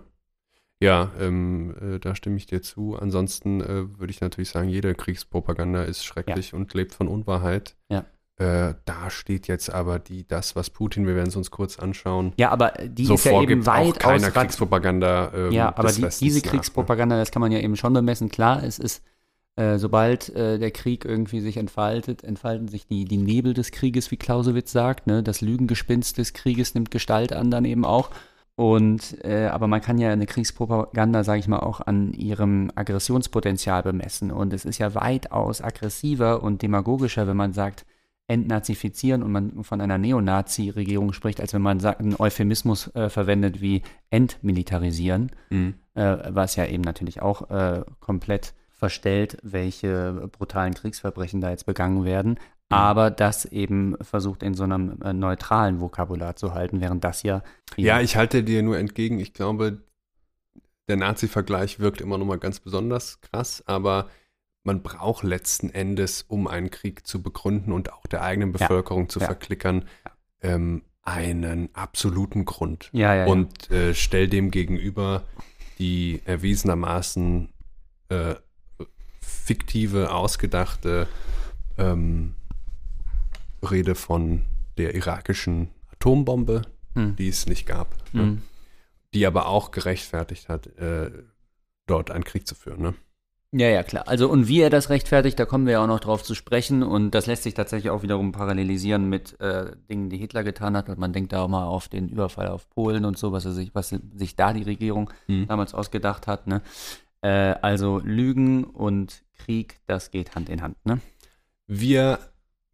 ja 0.80 1.11
ähm, 1.20 1.76
äh, 1.80 1.99
da 1.99 2.15
stimme 2.15 2.38
ich 2.38 2.47
dir 2.47 2.61
zu. 2.61 2.95
Ansonsten 2.95 3.61
äh, 3.61 3.99
würde 3.99 4.11
ich 4.11 4.22
natürlich 4.22 4.49
sagen, 4.49 4.70
jede 4.70 4.95
Kriegspropaganda 4.95 5.84
ist 5.84 6.03
schrecklich 6.03 6.53
und 6.53 6.74
lebt 6.74 6.93
von 6.93 7.07
Unwahrheit. 7.07 7.76
Ja. 7.89 8.05
Äh, 8.39 8.75
da 8.85 9.09
steht 9.09 9.47
jetzt 9.47 9.73
aber 9.73 9.97
die, 9.97 10.27
das, 10.27 10.55
was 10.55 10.69
Putin, 10.69 11.07
wir 11.07 11.15
werden 11.15 11.29
es 11.29 11.35
uns 11.35 11.49
kurz 11.49 11.79
anschauen, 11.79 12.33
Ja, 12.38 12.51
aber 12.51 12.71
die 12.85 13.05
so 13.05 13.15
ist 13.15 13.25
ja 13.25 13.41
eben 13.41 13.65
weit 13.65 13.99
keiner 13.99 14.29
Kriegspropaganda. 14.29 15.31
Ähm, 15.33 15.51
Ja, 15.51 15.75
aber 15.75 15.91
die, 15.91 16.07
diese 16.19 16.38
nach, 16.39 16.45
ne? 16.45 16.51
Kriegspropaganda, 16.51 17.17
das 17.17 17.31
kann 17.31 17.41
man 17.41 17.51
ja 17.51 17.59
eben 17.59 17.75
schon 17.75 17.93
bemessen. 17.93 18.29
Klar, 18.29 18.63
es 18.63 18.77
ist, 18.77 19.03
äh, 19.55 19.79
sobald 19.79 20.29
äh, 20.35 20.59
der 20.59 20.69
Krieg 20.69 21.03
irgendwie 21.03 21.39
sich 21.39 21.57
entfaltet, 21.57 22.23
entfalten 22.23 22.67
sich 22.67 22.85
die, 22.85 23.05
die 23.05 23.17
Nebel 23.17 23.55
des 23.55 23.71
Krieges, 23.71 24.11
wie 24.11 24.17
Clausewitz 24.17 24.71
sagt. 24.71 25.07
Ne? 25.07 25.23
Das 25.23 25.41
Lügengespinst 25.41 26.19
des 26.19 26.33
Krieges 26.33 26.75
nimmt 26.75 26.91
Gestalt 26.91 27.33
an 27.33 27.49
dann 27.49 27.65
eben 27.65 27.85
auch. 27.85 28.11
Und, 28.55 29.23
äh, 29.25 29.47
aber 29.47 29.65
man 29.65 29.81
kann 29.81 29.97
ja 29.97 30.11
eine 30.11 30.27
Kriegspropaganda, 30.27 31.23
sage 31.23 31.39
ich 31.39 31.47
mal, 31.47 31.59
auch 31.59 31.81
an 31.81 32.13
ihrem 32.13 32.71
Aggressionspotenzial 32.75 33.81
bemessen. 33.81 34.31
Und 34.31 34.53
es 34.53 34.63
ist 34.63 34.77
ja 34.77 34.93
weitaus 34.93 35.59
aggressiver 35.61 36.43
und 36.43 36.61
demagogischer, 36.61 37.25
wenn 37.25 37.38
man 37.38 37.53
sagt, 37.53 37.83
entnazifizieren 38.28 39.23
und 39.23 39.32
man 39.32 39.63
von 39.63 39.80
einer 39.82 39.97
Neonazi-Regierung 39.97 41.13
spricht, 41.13 41.39
als 41.39 41.53
wenn 41.53 41.61
man 41.61 41.80
sagt, 41.80 42.01
einen 42.01 42.15
Euphemismus 42.19 42.93
äh, 42.93 43.09
verwendet 43.09 43.61
wie 43.61 43.84
entmilitarisieren 44.09 45.32
Mhm. 45.49 45.75
äh, 45.93 46.17
was 46.30 46.55
ja 46.55 46.65
eben 46.65 46.84
natürlich 46.84 47.21
auch 47.21 47.49
äh, 47.49 47.84
komplett 47.99 48.53
verstellt, 48.69 49.38
welche 49.43 50.30
brutalen 50.32 50.73
Kriegsverbrechen 50.73 51.41
da 51.41 51.49
jetzt 51.49 51.65
begangen 51.65 52.05
werden, 52.05 52.38
aber 52.69 53.09
das 53.11 53.45
eben 53.45 53.95
versucht 54.01 54.43
in 54.43 54.53
so 54.53 54.63
einem 54.65 55.01
äh, 55.01 55.13
neutralen 55.13 55.80
Vokabular 55.80 56.36
zu 56.36 56.53
halten, 56.53 56.82
während 56.82 57.03
das 57.03 57.23
ja 57.23 57.41
Ja, 57.78 58.01
ich 58.01 58.17
halte 58.17 58.43
dir 58.43 58.61
nur 58.61 58.78
entgegen. 58.78 59.19
Ich 59.19 59.34
glaube, 59.34 59.82
der 60.89 60.97
Nazi-Vergleich 60.97 61.80
wirkt 61.80 62.01
immer 62.01 62.17
noch 62.17 62.25
mal 62.25 62.38
ganz 62.39 62.59
besonders 62.59 63.21
krass, 63.21 63.63
aber 63.65 64.09
man 64.68 64.84
braucht 64.84 65.24
letzten 65.24 65.70
Endes, 65.72 66.24
um 66.28 66.45
einen 66.47 66.70
Krieg 66.70 67.07
zu 67.07 67.24
begründen 67.24 67.72
und 67.72 67.91
auch 67.93 68.05
der 68.05 68.22
eigenen 68.22 68.51
Ja. 68.51 68.57
Bevölkerung 68.59 69.09
zu 69.09 69.20
Ja. 69.20 69.26
verklickern, 69.26 69.86
ähm, 70.41 70.84
einen 71.01 71.70
absoluten 71.74 72.43
Grund. 72.45 72.89
ja, 72.91 73.15
ja, 73.15 73.26
ja. 73.26 73.32
Und 73.32 73.72
äh, 73.72 73.95
stell 73.95 74.28
dem 74.28 74.51
gegenüber 74.51 75.24
die 75.80 76.22
erwiesenermaßen 76.26 77.49
äh, 78.09 78.36
fiktive, 79.22 80.11
ausgedachte 80.13 81.07
ähm, 81.78 82.36
Rede 83.61 83.95
von 83.95 84.43
der 84.78 84.95
irakischen 84.95 85.70
Atombombe, 85.91 86.63
Hm. 86.95 87.15
die 87.15 87.30
es 87.30 87.45
nicht 87.47 87.65
gab, 87.68 87.95
ne? 88.13 88.24
Mhm. 88.24 88.41
die 89.13 89.26
aber 89.26 89.47
auch 89.47 89.72
gerechtfertigt 89.72 90.49
hat, 90.49 90.68
äh, 90.78 91.11
dort 91.86 92.11
einen 92.11 92.24
Krieg 92.26 92.45
zu 92.47 92.55
führen. 92.55 92.82
Ne? 92.82 92.93
Ja, 93.59 93.69
ja, 93.69 93.81
klar. 93.81 94.07
Also, 94.07 94.29
und 94.29 94.47
wie 94.47 94.61
er 94.61 94.69
das 94.69 94.89
rechtfertigt, 94.89 95.39
da 95.39 95.45
kommen 95.45 95.65
wir 95.65 95.73
ja 95.73 95.83
auch 95.83 95.87
noch 95.87 95.99
drauf 95.99 96.21
zu 96.23 96.35
sprechen. 96.35 96.83
Und 96.83 97.11
das 97.11 97.25
lässt 97.25 97.43
sich 97.43 97.55
tatsächlich 97.55 97.89
auch 97.89 98.03
wiederum 98.03 98.31
parallelisieren 98.31 99.09
mit 99.09 99.39
äh, 99.39 99.71
Dingen, 99.89 100.09
die 100.09 100.17
Hitler 100.17 100.43
getan 100.43 100.77
hat. 100.77 100.89
Und 100.89 100.99
man 100.99 101.11
denkt 101.11 101.33
da 101.33 101.41
auch 101.41 101.47
mal 101.47 101.65
auf 101.65 101.87
den 101.87 102.07
Überfall 102.07 102.49
auf 102.49 102.69
Polen 102.69 103.03
und 103.03 103.17
so, 103.17 103.31
was, 103.31 103.43
sich, 103.43 103.73
was 103.73 103.89
sich 104.15 104.35
da 104.35 104.53
die 104.53 104.63
Regierung 104.63 105.09
Mhm. 105.27 105.47
damals 105.47 105.73
ausgedacht 105.73 106.27
hat. 106.27 106.45
Ne? 106.45 106.61
Äh, 107.21 107.55
also 107.61 107.99
Lügen 108.03 108.63
und 108.63 109.23
Krieg, 109.37 109.79
das 109.87 110.11
geht 110.11 110.35
Hand 110.35 110.49
in 110.49 110.61
Hand, 110.61 110.77
ne? 110.85 110.99
Wir 111.67 112.19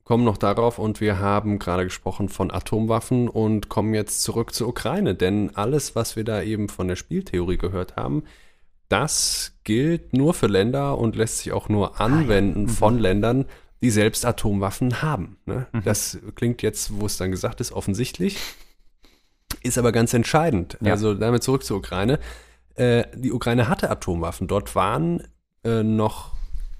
kommen 0.03 0.23
noch 0.23 0.37
darauf 0.37 0.79
und 0.79 1.01
wir 1.01 1.19
haben 1.19 1.59
gerade 1.59 1.85
gesprochen 1.85 2.29
von 2.29 2.51
Atomwaffen 2.51 3.27
und 3.29 3.69
kommen 3.69 3.93
jetzt 3.93 4.21
zurück 4.21 4.53
zur 4.53 4.67
Ukraine, 4.67 5.15
denn 5.15 5.55
alles, 5.55 5.95
was 5.95 6.15
wir 6.15 6.23
da 6.23 6.41
eben 6.41 6.69
von 6.69 6.87
der 6.87 6.95
Spieltheorie 6.95 7.57
gehört 7.57 7.95
haben, 7.95 8.23
das 8.89 9.53
gilt 9.63 10.13
nur 10.13 10.33
für 10.33 10.47
Länder 10.47 10.97
und 10.97 11.15
lässt 11.15 11.39
sich 11.39 11.51
auch 11.51 11.69
nur 11.69 11.99
anwenden 11.99 12.53
ah, 12.53 12.61
ja. 12.61 12.67
mhm. 12.67 12.69
von 12.69 12.99
Ländern, 12.99 13.45
die 13.81 13.89
selbst 13.89 14.25
Atomwaffen 14.25 15.01
haben. 15.01 15.37
Ne? 15.45 15.67
Mhm. 15.71 15.83
Das 15.83 16.17
klingt 16.35 16.61
jetzt, 16.61 16.99
wo 16.99 17.05
es 17.05 17.17
dann 17.17 17.31
gesagt 17.31 17.61
ist, 17.61 17.71
offensichtlich, 17.71 18.37
ist 19.61 19.77
aber 19.77 19.91
ganz 19.91 20.13
entscheidend. 20.13 20.77
Ja. 20.81 20.93
Also 20.93 21.13
damit 21.13 21.43
zurück 21.43 21.63
zur 21.63 21.77
Ukraine. 21.77 22.19
Äh, 22.75 23.05
die 23.15 23.31
Ukraine 23.31 23.67
hatte 23.67 23.89
Atomwaffen. 23.89 24.47
Dort 24.47 24.75
waren 24.75 25.27
äh, 25.63 25.83
noch 25.83 26.33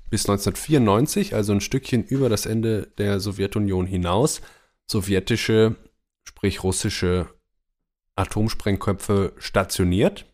bis 0.09 0.29
1994, 0.29 1.33
also 1.33 1.53
ein 1.53 1.61
Stückchen 1.61 2.03
über 2.03 2.29
das 2.29 2.45
Ende 2.45 2.87
der 2.97 3.19
Sowjetunion 3.19 3.87
hinaus, 3.87 4.41
sowjetische, 4.85 5.75
sprich 6.23 6.63
russische 6.63 7.27
Atomsprengköpfe 8.15 9.33
stationiert. 9.39 10.25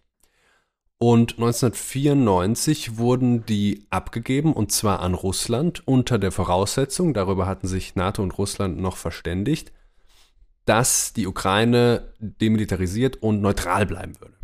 Und 1.01 1.35
1994 1.37 2.97
wurden 2.97 3.45
die 3.45 3.87
abgegeben, 3.89 4.51
und 4.51 4.73
zwar 4.73 4.99
an 4.99 5.13
Russland, 5.13 5.87
unter 5.87 6.19
der 6.19 6.33
Voraussetzung, 6.33 7.13
darüber 7.13 7.47
hatten 7.47 7.67
sich 7.67 7.95
NATO 7.95 8.21
und 8.21 8.37
Russland 8.37 8.79
noch 8.81 8.97
verständigt, 8.97 9.71
dass 10.65 11.13
die 11.13 11.25
Ukraine 11.25 12.13
demilitarisiert 12.19 13.23
und 13.23 13.41
neutral 13.41 13.85
bleiben 13.85 14.19
würde. 14.19 14.35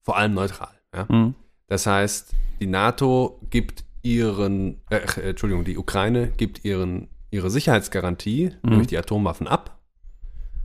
Vor 0.00 0.16
allem 0.16 0.32
neutral. 0.32 0.72
Ja? 0.94 1.06
Mhm. 1.10 1.34
Das 1.66 1.86
heißt, 1.86 2.32
die 2.60 2.66
NATO 2.66 3.38
gibt 3.50 3.84
ihren, 4.02 4.80
äh, 4.88 5.00
Entschuldigung, 5.20 5.64
die 5.64 5.76
Ukraine 5.76 6.28
gibt 6.28 6.64
ihren, 6.64 7.08
ihre 7.30 7.50
Sicherheitsgarantie 7.50 8.52
mhm. 8.62 8.70
durch 8.70 8.86
die 8.86 8.96
Atomwaffen 8.96 9.46
ab. 9.46 9.78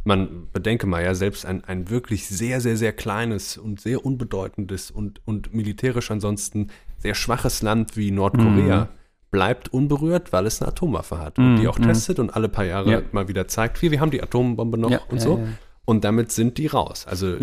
Man 0.09 0.47
bedenke 0.51 0.87
mal 0.87 1.03
ja, 1.03 1.13
selbst 1.13 1.45
ein, 1.45 1.63
ein 1.65 1.91
wirklich 1.91 2.27
sehr, 2.27 2.61
sehr, 2.61 2.77
sehr 2.77 2.93
kleines 2.93 3.57
und 3.57 3.79
sehr 3.79 4.03
unbedeutendes 4.03 4.89
und, 4.89 5.21
und 5.25 5.53
militärisch 5.53 6.09
ansonsten 6.09 6.71
sehr 6.97 7.13
schwaches 7.13 7.61
Land 7.61 7.95
wie 7.95 8.09
Nordkorea 8.09 8.85
mhm. 8.85 8.87
bleibt 9.29 9.71
unberührt, 9.71 10.33
weil 10.33 10.47
es 10.47 10.61
eine 10.61 10.69
Atomwaffe 10.69 11.19
hat 11.19 11.37
und 11.37 11.57
die 11.57 11.61
mhm. 11.61 11.69
auch 11.69 11.77
mhm. 11.77 11.83
testet 11.83 12.17
und 12.17 12.35
alle 12.35 12.49
paar 12.49 12.65
Jahre 12.65 12.91
ja. 12.91 13.01
mal 13.11 13.27
wieder 13.27 13.47
zeigt, 13.47 13.81
wir, 13.83 13.91
wir 13.91 14.01
haben 14.01 14.09
die 14.09 14.23
Atombombe 14.23 14.79
noch 14.79 14.89
ja, 14.89 15.01
und 15.09 15.21
so. 15.21 15.37
Ja, 15.37 15.43
und 15.85 16.03
damit 16.03 16.31
sind 16.31 16.57
die 16.57 16.65
raus. 16.65 17.05
Also 17.07 17.37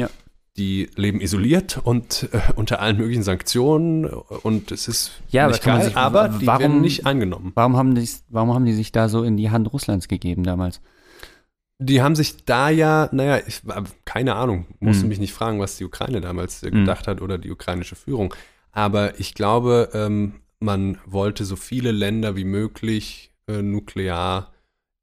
die 0.57 0.89
leben 0.97 1.21
isoliert 1.21 1.79
und 1.83 2.29
äh, 2.33 2.41
unter 2.57 2.81
allen 2.81 2.97
möglichen 2.97 3.23
Sanktionen 3.23 4.07
und 4.07 4.73
es 4.73 4.89
ist 4.89 5.13
ja, 5.29 5.47
nicht 5.47 5.63
geil, 5.63 5.85
sich, 5.85 5.97
aber 5.97 6.29
die 6.29 6.47
warum, 6.47 6.61
werden 6.61 6.81
nicht 6.81 7.07
angenommen. 7.07 7.53
Warum 7.55 7.77
haben, 7.77 7.95
die, 7.95 8.09
warum 8.29 8.53
haben 8.55 8.65
die 8.65 8.73
sich 8.73 8.91
da 8.91 9.09
so 9.09 9.23
in 9.23 9.37
die 9.37 9.51
Hand 9.51 9.73
Russlands 9.73 10.09
gegeben 10.09 10.43
damals? 10.43 10.81
Die 11.79 12.01
haben 12.01 12.17
sich 12.17 12.45
da 12.45 12.71
ja, 12.71 13.09
naja, 13.13 13.43
ich, 13.47 13.61
keine 14.05 14.35
Ahnung, 14.35 14.67
musste 14.81 15.03
hm. 15.03 15.09
mich 15.11 15.19
nicht 15.19 15.35
fragen, 15.35 15.61
was 15.61 15.77
die 15.77 15.85
Ukraine 15.85 16.21
damals 16.21 16.63
äh, 16.63 16.71
gedacht 16.71 17.07
hm. 17.07 17.11
hat 17.11 17.21
oder 17.21 17.37
die 17.39 17.51
ukrainische 17.51 17.97
Führung. 17.97 18.35
Aber 18.73 19.21
ich 19.21 19.35
glaube, 19.35 19.91
ähm, 19.93 20.41
man 20.59 20.99
wollte 21.05 21.45
so 21.45 21.57
viele 21.57 21.93
Länder 21.93 22.37
wie 22.37 22.45
möglich 22.45 23.33
äh, 23.47 23.63
nuklear 23.63 24.53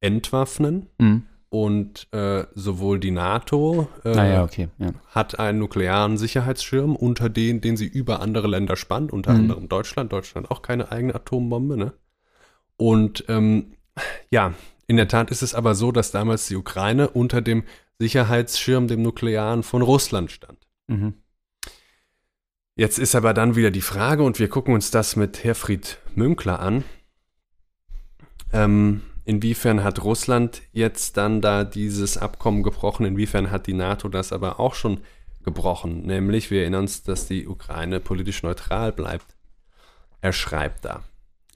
entwaffnen. 0.01 0.87
Hm. 0.99 1.23
Und 1.49 2.07
äh, 2.11 2.45
sowohl 2.55 2.99
die 2.99 3.11
NATO 3.11 3.87
äh, 4.03 4.17
ah 4.17 4.25
ja, 4.25 4.43
okay, 4.43 4.69
ja. 4.79 4.87
hat 5.09 5.37
einen 5.37 5.59
nuklearen 5.59 6.17
Sicherheitsschirm, 6.17 6.95
unter 6.95 7.29
den, 7.29 7.61
den 7.61 7.77
sie 7.77 7.85
über 7.85 8.21
andere 8.21 8.47
Länder 8.47 8.75
spannt, 8.75 9.13
unter 9.13 9.33
mhm. 9.33 9.39
anderem 9.41 9.69
Deutschland. 9.69 10.11
Deutschland 10.11 10.49
auch 10.49 10.63
keine 10.63 10.91
eigene 10.91 11.13
Atombombe, 11.13 11.77
ne? 11.77 11.93
Und 12.75 13.25
ähm, 13.27 13.73
ja, 14.31 14.55
in 14.87 14.97
der 14.97 15.07
Tat 15.07 15.31
ist 15.31 15.41
es 15.41 15.53
aber 15.53 15.75
so, 15.75 15.91
dass 15.91 16.11
damals 16.11 16.47
die 16.47 16.55
Ukraine 16.55 17.09
unter 17.09 17.41
dem 17.41 17.63
Sicherheitsschirm, 17.99 18.87
dem 18.87 19.01
nuklearen, 19.01 19.63
von 19.63 19.81
Russland 19.81 20.31
stand. 20.31 20.59
Mhm. 20.87 21.13
Jetzt 22.75 22.97
ist 22.97 23.15
aber 23.15 23.33
dann 23.33 23.55
wieder 23.55 23.71
die 23.71 23.81
Frage, 23.81 24.23
und 24.23 24.39
wir 24.39 24.49
gucken 24.49 24.73
uns 24.73 24.91
das 24.91 25.15
mit 25.15 25.43
Herfried 25.43 25.99
Münkler 26.15 26.59
an. 26.59 26.83
Ähm, 28.51 29.03
Inwiefern 29.25 29.83
hat 29.83 30.03
Russland 30.03 30.61
jetzt 30.73 31.15
dann 31.15 31.39
da 31.39 31.63
dieses 31.63 32.17
Abkommen 32.17 32.61
gebrochen? 32.61 33.05
Inwiefern 33.05 33.51
hat 33.51 33.67
die 33.67 33.73
NATO 33.73 34.09
das 34.09 34.33
aber 34.33 34.59
auch 34.59 34.75
schon 34.75 34.99
gebrochen? 35.43 36.05
Nämlich, 36.05 36.51
wir 36.51 36.61
erinnern 36.61 36.81
uns, 36.81 37.03
dass 37.03 37.27
die 37.27 37.47
Ukraine 37.47 38.01
politisch 38.01 38.43
neutral 38.43 38.91
bleibt. 38.91 39.37
Er 40.19 40.33
schreibt 40.33 40.83
da. 40.83 41.03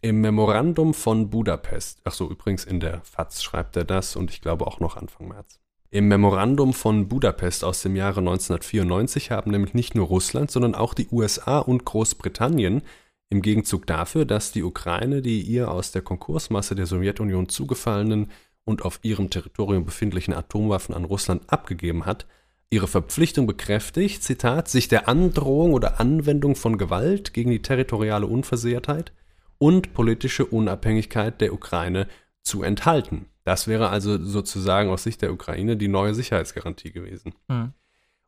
Im 0.08 0.22
Memorandum 0.22 0.93
von 0.93 1.30
Budapest, 1.30 1.99
ach 2.05 2.14
so, 2.14 2.30
übrigens 2.30 2.64
in 2.64 2.80
der 2.80 3.01
FAZ 3.01 3.43
schreibt 3.43 3.76
er 3.76 3.84
das 3.84 4.16
und 4.16 4.32
ich 4.32 4.39
glaube 4.39 4.66
auch 4.66 4.80
noch 4.80 4.95
Anfang 4.95 5.28
März. 5.28 5.60
Im 5.89 6.08
Memorandum 6.08 6.72
von 6.72 7.10
Budapest 7.10 7.66
aus 7.66 7.82
dem 7.82 7.97
Jahre 7.97 8.22
1994 8.22 9.32
haben 9.32 9.51
nämlich 9.51 9.74
nicht 9.74 9.95
nur 9.95 10.08
Russland, 10.08 10.49
sondern 10.49 10.76
auch 10.76 10.93
die 10.93 11.10
USA 11.12 11.60
und 11.60 11.84
Großbritannien 11.84 12.84
im 13.30 13.41
Gegenzug 13.41 13.86
dafür, 13.86 14.24
dass 14.24 14.53
die 14.53 14.64
Ukraine 14.64 15.22
die 15.22 15.41
ihr 15.41 15.70
aus 15.70 15.91
der 15.91 16.03
Konkursmasse 16.03 16.74
der 16.74 16.86
Sowjetunion 16.86 17.49
zugefallenen 17.49 18.32
und 18.64 18.86
auf 18.86 19.01
ihrem 19.01 19.30
Territorium 19.30 19.84
befindlichen 19.84 20.34
Atomwaffen 20.34 20.95
an 20.95 21.03
Russland 21.03 21.51
abgegeben 21.51 22.05
hat, 22.05 22.28
ihre 22.70 22.88
Verpflichtung 22.88 23.45
bekräftigt, 23.45 24.24
Zitat, 24.24 24.70
sich 24.70 24.88
der 24.88 25.10
Androhung 25.10 25.74
oder 25.74 25.99
Anwendung 25.99 26.55
von 26.55 26.78
Gewalt 26.78 27.34
gegen 27.34 27.51
die 27.51 27.62
territoriale 27.62 28.26
Unversehrtheit 28.26 29.12
und 29.60 29.93
politische 29.93 30.45
Unabhängigkeit 30.45 31.41
der 31.41 31.53
Ukraine 31.53 32.08
zu 32.43 32.64
enthalten. 32.64 33.26
Das 33.43 33.68
wäre 33.68 33.89
also 33.89 34.22
sozusagen 34.24 34.89
aus 34.89 35.03
Sicht 35.03 35.22
der 35.22 35.32
Ukraine 35.32 35.78
die 35.78 35.88
neue 35.88 36.14
Sicherheitsgarantie 36.14 36.91
gewesen. 36.91 37.34
Mhm 37.47 37.74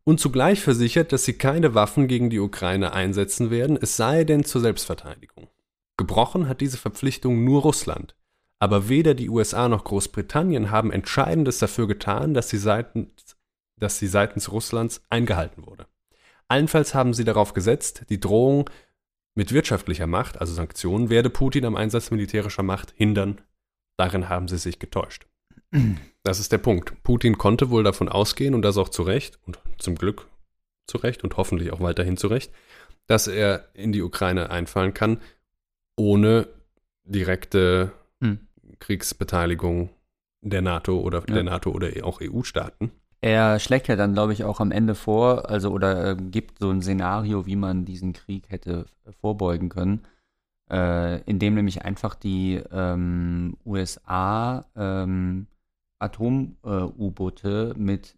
und 0.09 0.19
zugleich 0.19 0.61
versichert, 0.61 1.11
dass 1.11 1.25
sie 1.25 1.33
keine 1.33 1.75
Waffen 1.75 2.07
gegen 2.07 2.31
die 2.31 2.39
Ukraine 2.39 2.93
einsetzen 2.93 3.51
werden, 3.51 3.77
es 3.79 3.95
sei 3.95 4.23
denn 4.23 4.43
zur 4.43 4.59
Selbstverteidigung. 4.59 5.49
Gebrochen 5.97 6.47
hat 6.47 6.61
diese 6.61 6.77
Verpflichtung 6.77 7.43
nur 7.43 7.61
Russland. 7.61 8.15
Aber 8.57 8.89
weder 8.89 9.13
die 9.13 9.29
USA 9.29 9.69
noch 9.69 9.83
Großbritannien 9.83 10.71
haben 10.71 10.91
Entscheidendes 10.91 11.59
dafür 11.59 11.87
getan, 11.87 12.33
dass 12.33 12.49
sie 12.49 12.57
seitens, 12.57 13.37
dass 13.77 13.99
sie 13.99 14.07
seitens 14.07 14.51
Russlands 14.51 15.03
eingehalten 15.11 15.67
wurde. 15.67 15.85
Allenfalls 16.47 16.95
haben 16.95 17.13
sie 17.13 17.23
darauf 17.23 17.53
gesetzt, 17.53 18.05
die 18.09 18.19
Drohung 18.19 18.67
mit 19.39 19.53
wirtschaftlicher 19.53 20.05
Macht, 20.05 20.41
also 20.41 20.53
Sanktionen, 20.53 21.09
werde 21.09 21.29
Putin 21.29 21.63
am 21.63 21.77
Einsatz 21.77 22.11
militärischer 22.11 22.61
Macht 22.61 22.93
hindern. 22.97 23.39
Darin 23.95 24.27
haben 24.27 24.49
sie 24.49 24.57
sich 24.57 24.79
getäuscht. 24.79 25.27
Das 26.23 26.41
ist 26.41 26.51
der 26.51 26.57
Punkt. 26.57 27.01
Putin 27.03 27.37
konnte 27.37 27.69
wohl 27.69 27.85
davon 27.85 28.09
ausgehen, 28.09 28.53
und 28.53 28.63
das 28.63 28.77
auch 28.77 28.89
zu 28.89 29.01
Recht, 29.01 29.39
und 29.45 29.57
zum 29.77 29.95
Glück 29.95 30.27
zu 30.87 30.97
Recht 30.97 31.23
und 31.23 31.37
hoffentlich 31.37 31.71
auch 31.71 31.79
weiterhin 31.79 32.17
zu 32.17 32.27
Recht, 32.27 32.51
dass 33.07 33.27
er 33.27 33.69
in 33.73 33.93
die 33.93 34.01
Ukraine 34.01 34.49
einfallen 34.49 34.93
kann, 34.93 35.21
ohne 35.95 36.49
direkte 37.05 37.93
hm. 38.21 38.39
Kriegsbeteiligung 38.79 39.89
der 40.41 40.61
NATO 40.61 40.99
oder 40.99 41.19
ja. 41.19 41.33
der 41.33 41.43
NATO 41.43 41.71
oder 41.71 41.91
auch 42.03 42.19
EU-Staaten. 42.21 42.91
Er 43.21 43.59
schlägt 43.59 43.87
ja 43.87 43.95
dann, 43.95 44.13
glaube 44.13 44.33
ich, 44.33 44.43
auch 44.43 44.59
am 44.59 44.71
Ende 44.71 44.95
vor, 44.95 45.49
also 45.49 45.71
oder 45.71 46.11
äh, 46.11 46.15
gibt 46.15 46.59
so 46.59 46.69
ein 46.69 46.81
Szenario, 46.81 47.45
wie 47.45 47.57
man 47.57 47.85
diesen 47.85 48.13
Krieg 48.13 48.49
hätte 48.49 48.85
vorbeugen 49.19 49.69
können, 49.69 50.05
äh, 50.71 51.21
indem 51.23 51.55
nämlich 51.55 51.83
einfach 51.83 52.15
die 52.15 52.61
ähm, 52.71 53.57
USA 53.65 54.65
ähm, 54.75 55.47
Atom-U-Boote 55.99 57.75
äh, 57.75 57.79
mit 57.79 58.15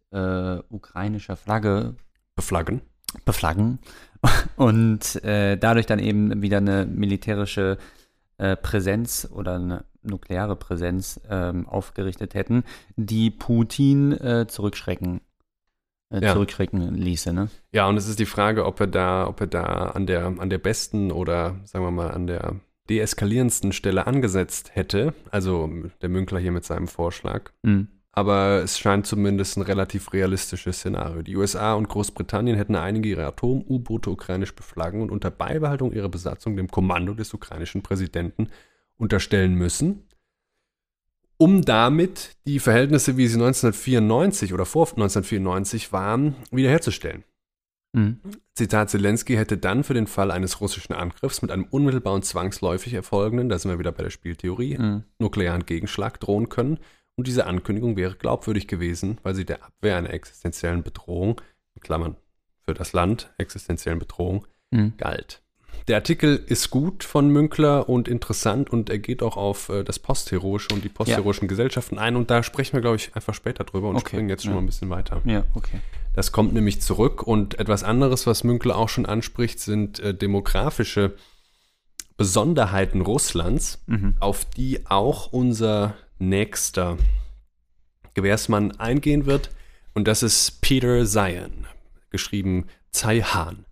ukrainischer 0.70 1.36
Flagge 1.36 1.96
beflaggen. 2.36 2.82
Beflaggen. 3.26 3.80
Und 4.56 5.24
äh, 5.24 5.58
dadurch 5.58 5.88
dann 5.88 6.00
eben 6.00 6.44
wieder 6.44 6.58
eine 6.58 6.86
militärische 6.86 7.78
äh, 8.38 8.56
Präsenz 8.56 9.28
oder 9.32 9.56
eine 9.56 9.86
nukleare 10.04 10.56
Präsenz 10.56 11.20
ähm, 11.30 11.68
aufgerichtet 11.68 12.34
hätten, 12.34 12.64
die 12.96 13.30
Putin 13.30 14.12
äh, 14.14 14.48
zurückschrecken 14.48 15.22
äh, 16.12 16.24
ja. 16.24 16.34
zurückschrecken 16.34 16.96
ließe. 16.96 17.34
Ne? 17.34 17.50
Ja, 17.72 17.88
und 17.88 17.98
es 17.98 18.08
ist 18.08 18.20
die 18.20 18.26
Frage, 18.26 18.66
ob 18.66 18.80
er 18.80 18.88
da, 18.88 19.28
ob 19.28 19.42
er 19.42 19.48
da 19.48 19.64
an 19.64 20.06
der, 20.06 20.26
an 20.26 20.50
der 20.50 20.58
besten 20.58 21.12
oder 21.12 21.56
sagen 21.64 21.86
wir 21.86 21.92
mal 21.92 22.12
an 22.12 22.28
der 22.28 22.56
deeskalierendsten 22.90 23.72
Stelle 23.72 24.08
angesetzt 24.08 24.76
hätte. 24.76 25.14
Also 25.30 25.70
der 26.02 26.10
Münkler 26.10 26.40
hier 26.40 26.52
mit 26.52 26.66
seinem 26.66 26.88
Vorschlag. 26.88 27.52
Mhm. 27.64 27.88
Aber 28.14 28.62
es 28.62 28.78
scheint 28.78 29.08
zumindest 29.08 29.56
ein 29.56 29.62
relativ 29.62 30.12
realistisches 30.12 30.80
Szenario. 30.80 31.22
Die 31.22 31.38
USA 31.38 31.76
und 31.76 31.88
Großbritannien 31.88 32.58
hätten 32.58 32.76
einige 32.76 33.08
ihrer 33.08 33.28
Atom-U-Boote 33.28 34.10
ukrainisch 34.10 34.54
beflaggen 34.54 35.02
und 35.02 35.12
unter 35.12 35.32
Beibehaltung 35.32 35.94
ihrer 35.94 36.10
Besatzung 36.10 36.58
dem 36.58 36.70
Kommando 36.70 37.14
des 37.14 37.34
ukrainischen 37.34 37.84
Präsidenten 37.84 38.50
unterstellen 39.02 39.56
müssen, 39.56 40.04
um 41.38 41.64
damit 41.64 42.38
die 42.46 42.60
Verhältnisse, 42.60 43.18
wie 43.18 43.28
sie 43.28 43.36
1994 43.36 44.54
oder 44.54 44.66
vor 44.66 44.84
1994 44.88 45.92
waren, 45.92 46.36
wiederherzustellen. 46.52 47.24
Mhm. 47.94 48.20
Zitat 48.54 48.92
Zelensky 48.92 49.36
hätte 49.36 49.58
dann 49.58 49.84
für 49.84 49.96
den 49.96 50.08
Fall 50.08 50.32
eines 50.32 50.62
russischen 50.62 50.94
Angriffs 50.94 51.42
mit 51.42 51.52
einem 51.52 51.66
unmittelbar 51.66 52.14
und 52.14 52.24
zwangsläufig 52.24 52.94
erfolgenden, 52.94 53.50
da 53.50 53.58
sind 53.58 53.72
wir 53.72 53.80
wieder 53.80 53.92
bei 53.92 54.04
der 54.04 54.12
Spieltheorie, 54.12 54.78
mhm. 54.78 55.04
nuklearen 55.20 55.66
Gegenschlag 55.66 56.20
drohen 56.20 56.48
können. 56.48 56.80
Und 57.16 57.28
diese 57.28 57.46
Ankündigung 57.48 57.98
wäre 57.98 58.16
glaubwürdig 58.16 58.68
gewesen, 58.68 59.18
weil 59.24 59.36
sie 59.36 59.46
der 59.46 59.64
Abwehr 59.64 59.98
einer 59.98 60.12
existenziellen 60.12 60.84
Bedrohung, 60.84 61.42
in 61.76 61.82
Klammern 61.82 62.16
für 62.62 62.74
das 62.74 62.94
Land, 62.94 63.34
existenziellen 63.38 64.00
Bedrohung, 64.00 64.48
mhm. 64.70 64.94
galt. 64.98 65.41
Der 65.88 65.96
Artikel 65.98 66.44
ist 66.48 66.70
gut 66.70 67.04
von 67.04 67.30
Münkler 67.30 67.90
und 67.90 68.08
interessant 68.08 68.70
und 68.70 68.90
er 68.90 69.00
geht 69.00 69.24
auch 69.24 69.38
auf 69.38 69.70
äh, 69.70 69.84
das 69.84 70.00
Postheroische 70.00 70.70
und 70.74 70.84
die 70.84 70.90
postheroischen 70.90 71.46
ja. 71.46 71.50
Gesellschaften 71.50 71.98
ein 71.98 72.16
und 72.16 72.30
da 72.30 72.44
sprechen 72.44 72.74
wir, 72.74 72.82
glaube 72.82 72.98
ich, 72.98 73.16
einfach 73.16 73.34
später 73.34 73.64
drüber 73.64 73.90
und 73.90 73.96
okay. 73.96 74.10
springen 74.10 74.30
jetzt 74.30 74.44
schon 74.44 74.52
ja. 74.52 74.56
mal 74.56 74.64
ein 74.64 74.68
bisschen 74.68 74.90
weiter. 74.90 75.22
Ja, 75.26 75.44
okay. 75.56 75.80
Das 76.14 76.32
kommt 76.32 76.54
nämlich 76.54 76.82
zurück 76.82 77.24
und 77.24 77.58
etwas 77.60 77.84
anderes, 77.84 78.28
was 78.28 78.44
Münkler 78.44 78.78
auch 78.78 78.90
schon 78.90 79.06
anspricht, 79.06 79.60
sind 79.60 80.00
äh, 80.00 80.14
demografische 80.14 81.16
Besonderheiten 82.18 83.02
Russlands, 83.02 83.82
mhm. 83.88 84.16
auf 84.20 84.46
die 84.46 84.86
auch 84.86 85.32
unser 85.32 85.96
nächster 86.20 86.98
Gewährsmann 88.14 88.72
eingehen 88.74 89.26
wird 89.26 89.50
und 89.94 90.08
das 90.08 90.22
ist 90.22 90.62
Peter 90.62 91.06
Zion, 91.06 91.66
geschrieben 92.10 92.68
Zaihan. 92.92 93.66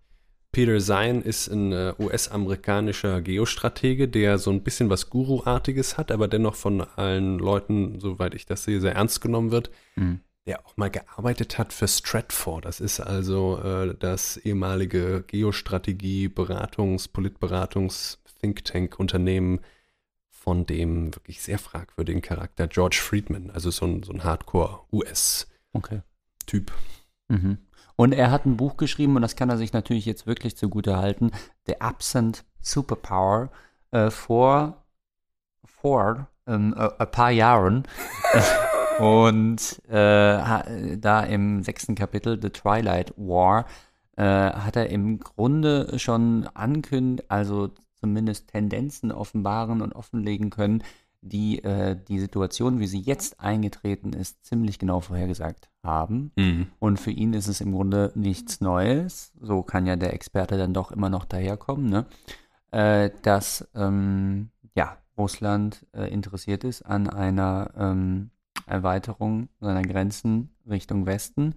Peter 0.51 0.79
Zion 0.79 1.21
ist 1.21 1.47
ein 1.47 1.71
äh, 1.71 1.93
US-amerikanischer 1.99 3.21
Geostratege, 3.21 4.07
der 4.07 4.39
so 4.39 4.49
ein 4.51 4.63
bisschen 4.63 4.89
was 4.89 5.09
Guru-artiges 5.09 5.97
hat, 5.97 6.11
aber 6.11 6.27
dennoch 6.27 6.55
von 6.55 6.81
allen 6.81 7.37
Leuten, 7.37 7.99
soweit 7.99 8.33
ich 8.33 8.45
das 8.45 8.63
sehe, 8.63 8.81
sehr 8.81 8.95
ernst 8.95 9.21
genommen 9.21 9.51
wird. 9.51 9.69
Mhm. 9.95 10.21
Der 10.47 10.65
auch 10.65 10.75
mal 10.77 10.89
gearbeitet 10.89 11.59
hat 11.59 11.71
für 11.73 11.87
Stratfor. 11.87 12.61
Das 12.61 12.79
ist 12.79 12.99
also 12.99 13.59
äh, 13.63 13.93
das 13.99 14.37
ehemalige 14.37 15.23
Geostrategie, 15.27 16.27
Beratungs-, 16.27 17.11
Politberatungs-, 17.11 18.17
Think 18.41 18.65
Tank-Unternehmen 18.65 19.59
von 20.31 20.65
dem 20.65 21.13
wirklich 21.13 21.41
sehr 21.41 21.59
fragwürdigen 21.59 22.21
Charakter 22.23 22.67
George 22.67 22.99
Friedman, 22.99 23.51
also 23.51 23.69
so 23.69 23.85
ein, 23.85 24.01
so 24.01 24.13
ein 24.13 24.23
Hardcore-US-Typ. 24.23 25.51
Okay. 25.73 26.01
Mhm. 27.27 27.59
Und 27.99 28.13
er 28.13 28.31
hat 28.31 28.45
ein 28.45 28.55
Buch 28.55 28.77
geschrieben, 28.77 29.17
und 29.17 29.23
das 29.23 29.35
kann 29.35 29.49
er 29.49 29.57
sich 29.57 29.73
natürlich 29.73 30.05
jetzt 30.05 30.25
wirklich 30.25 30.55
zugute 30.55 30.95
halten, 30.95 31.31
The 31.67 31.81
Absent 31.81 32.45
Superpower, 32.61 33.49
äh, 33.91 34.09
vor, 34.09 34.85
vor 35.65 36.29
ähm, 36.47 36.73
ein 36.77 37.11
paar 37.11 37.31
Jahren. 37.31 37.83
und 38.99 39.81
äh, 39.89 40.97
da 40.97 41.23
im 41.27 41.61
sechsten 41.61 41.95
Kapitel, 41.95 42.41
The 42.41 42.51
Twilight 42.51 43.13
War, 43.17 43.65
äh, 44.15 44.23
hat 44.23 44.77
er 44.77 44.89
im 44.89 45.19
Grunde 45.19 45.99
schon 45.99 46.47
ankündigt, 46.53 47.29
also 47.29 47.71
zumindest 47.99 48.47
Tendenzen 48.47 49.11
offenbaren 49.11 49.81
und 49.81 49.91
offenlegen 49.91 50.51
können, 50.51 50.85
die 51.21 51.63
äh, 51.63 51.97
die 52.07 52.19
Situation, 52.19 52.79
wie 52.79 52.87
sie 52.87 53.01
jetzt 53.01 53.39
eingetreten 53.39 54.13
ist, 54.13 54.45
ziemlich 54.45 54.79
genau 54.79 54.99
vorhergesagt 54.99 55.69
haben. 55.83 56.31
Mhm. 56.35 56.67
Und 56.79 56.99
für 56.99 57.11
ihn 57.11 57.33
ist 57.33 57.47
es 57.47 57.61
im 57.61 57.71
Grunde 57.71 58.11
nichts 58.15 58.61
Neues. 58.61 59.33
So 59.39 59.63
kann 59.63 59.85
ja 59.85 59.95
der 59.95 60.13
Experte 60.13 60.57
dann 60.57 60.73
doch 60.73 60.91
immer 60.91 61.09
noch 61.09 61.25
daherkommen, 61.25 61.89
ne? 61.89 62.05
äh, 62.71 63.09
dass 63.21 63.67
ähm, 63.75 64.49
ja, 64.75 64.97
Russland 65.17 65.85
äh, 65.93 66.11
interessiert 66.11 66.63
ist 66.63 66.83
an 66.83 67.09
einer 67.09 67.71
ähm, 67.75 68.31
Erweiterung 68.65 69.49
seiner 69.59 69.81
Grenzen 69.81 70.55
Richtung 70.69 71.05
Westen 71.05 71.55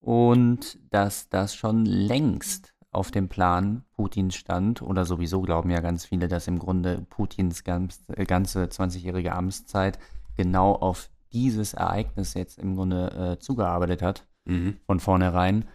und 0.00 0.78
dass 0.90 1.28
das 1.28 1.54
schon 1.54 1.84
längst 1.84 2.75
auf 2.96 3.10
dem 3.10 3.28
Plan 3.28 3.84
Putins 3.92 4.34
stand, 4.34 4.82
oder 4.82 5.04
sowieso 5.04 5.42
glauben 5.42 5.70
ja 5.70 5.80
ganz 5.80 6.04
viele, 6.04 6.28
dass 6.28 6.48
im 6.48 6.58
Grunde 6.58 7.06
Putins 7.10 7.62
ganz, 7.62 8.02
äh, 8.08 8.24
ganze 8.24 8.64
20-jährige 8.64 9.32
Amtszeit 9.32 9.98
genau 10.36 10.72
auf 10.72 11.10
dieses 11.32 11.74
Ereignis 11.74 12.34
jetzt 12.34 12.58
im 12.58 12.74
Grunde 12.74 13.36
äh, 13.36 13.38
zugearbeitet 13.38 14.02
hat, 14.02 14.26
mhm. 14.46 14.78
von 14.86 15.00
vornherein. 15.00 15.66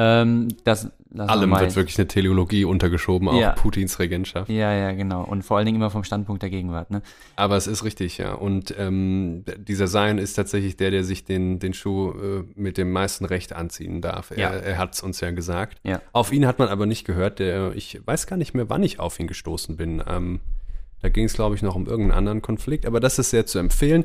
Ähm, 0.00 0.48
das, 0.62 0.92
Allem 1.16 1.50
wird 1.50 1.74
wirklich 1.74 1.98
eine 1.98 2.06
Teleologie 2.06 2.64
untergeschoben, 2.64 3.28
auch 3.28 3.40
ja. 3.40 3.50
Putins 3.52 3.98
Regentschaft. 3.98 4.48
Ja, 4.48 4.72
ja, 4.72 4.92
genau. 4.92 5.24
Und 5.24 5.42
vor 5.42 5.56
allen 5.56 5.66
Dingen 5.66 5.76
immer 5.76 5.90
vom 5.90 6.04
Standpunkt 6.04 6.42
der 6.42 6.50
Gegenwart. 6.50 6.92
Ne? 6.92 7.02
Aber 7.34 7.56
es 7.56 7.66
ist 7.66 7.82
richtig, 7.82 8.18
ja. 8.18 8.34
Und 8.34 8.72
ähm, 8.78 9.44
dieser 9.56 9.88
Sein 9.88 10.18
ist 10.18 10.34
tatsächlich 10.34 10.76
der, 10.76 10.92
der 10.92 11.02
sich 11.02 11.24
den, 11.24 11.58
den 11.58 11.74
Schuh 11.74 12.12
äh, 12.12 12.44
mit 12.54 12.78
dem 12.78 12.92
meisten 12.92 13.24
Recht 13.24 13.54
anziehen 13.54 14.00
darf. 14.00 14.30
Er, 14.30 14.38
ja. 14.38 14.50
er 14.50 14.78
hat 14.78 14.94
es 14.94 15.02
uns 15.02 15.20
ja 15.20 15.32
gesagt. 15.32 15.78
Ja. 15.82 16.00
Auf 16.12 16.32
ihn 16.32 16.46
hat 16.46 16.60
man 16.60 16.68
aber 16.68 16.86
nicht 16.86 17.04
gehört. 17.04 17.40
Der, 17.40 17.74
ich 17.74 18.00
weiß 18.04 18.28
gar 18.28 18.36
nicht 18.36 18.54
mehr, 18.54 18.70
wann 18.70 18.84
ich 18.84 19.00
auf 19.00 19.18
ihn 19.18 19.26
gestoßen 19.26 19.76
bin. 19.76 20.00
Ähm, 20.06 20.40
da 21.00 21.08
ging 21.08 21.24
es, 21.24 21.34
glaube 21.34 21.54
ich, 21.54 21.62
noch 21.62 21.76
um 21.76 21.86
irgendeinen 21.86 22.18
anderen 22.18 22.42
Konflikt, 22.42 22.86
aber 22.86 23.00
das 23.00 23.18
ist 23.18 23.30
sehr 23.30 23.46
zu 23.46 23.58
empfehlen. 23.58 24.04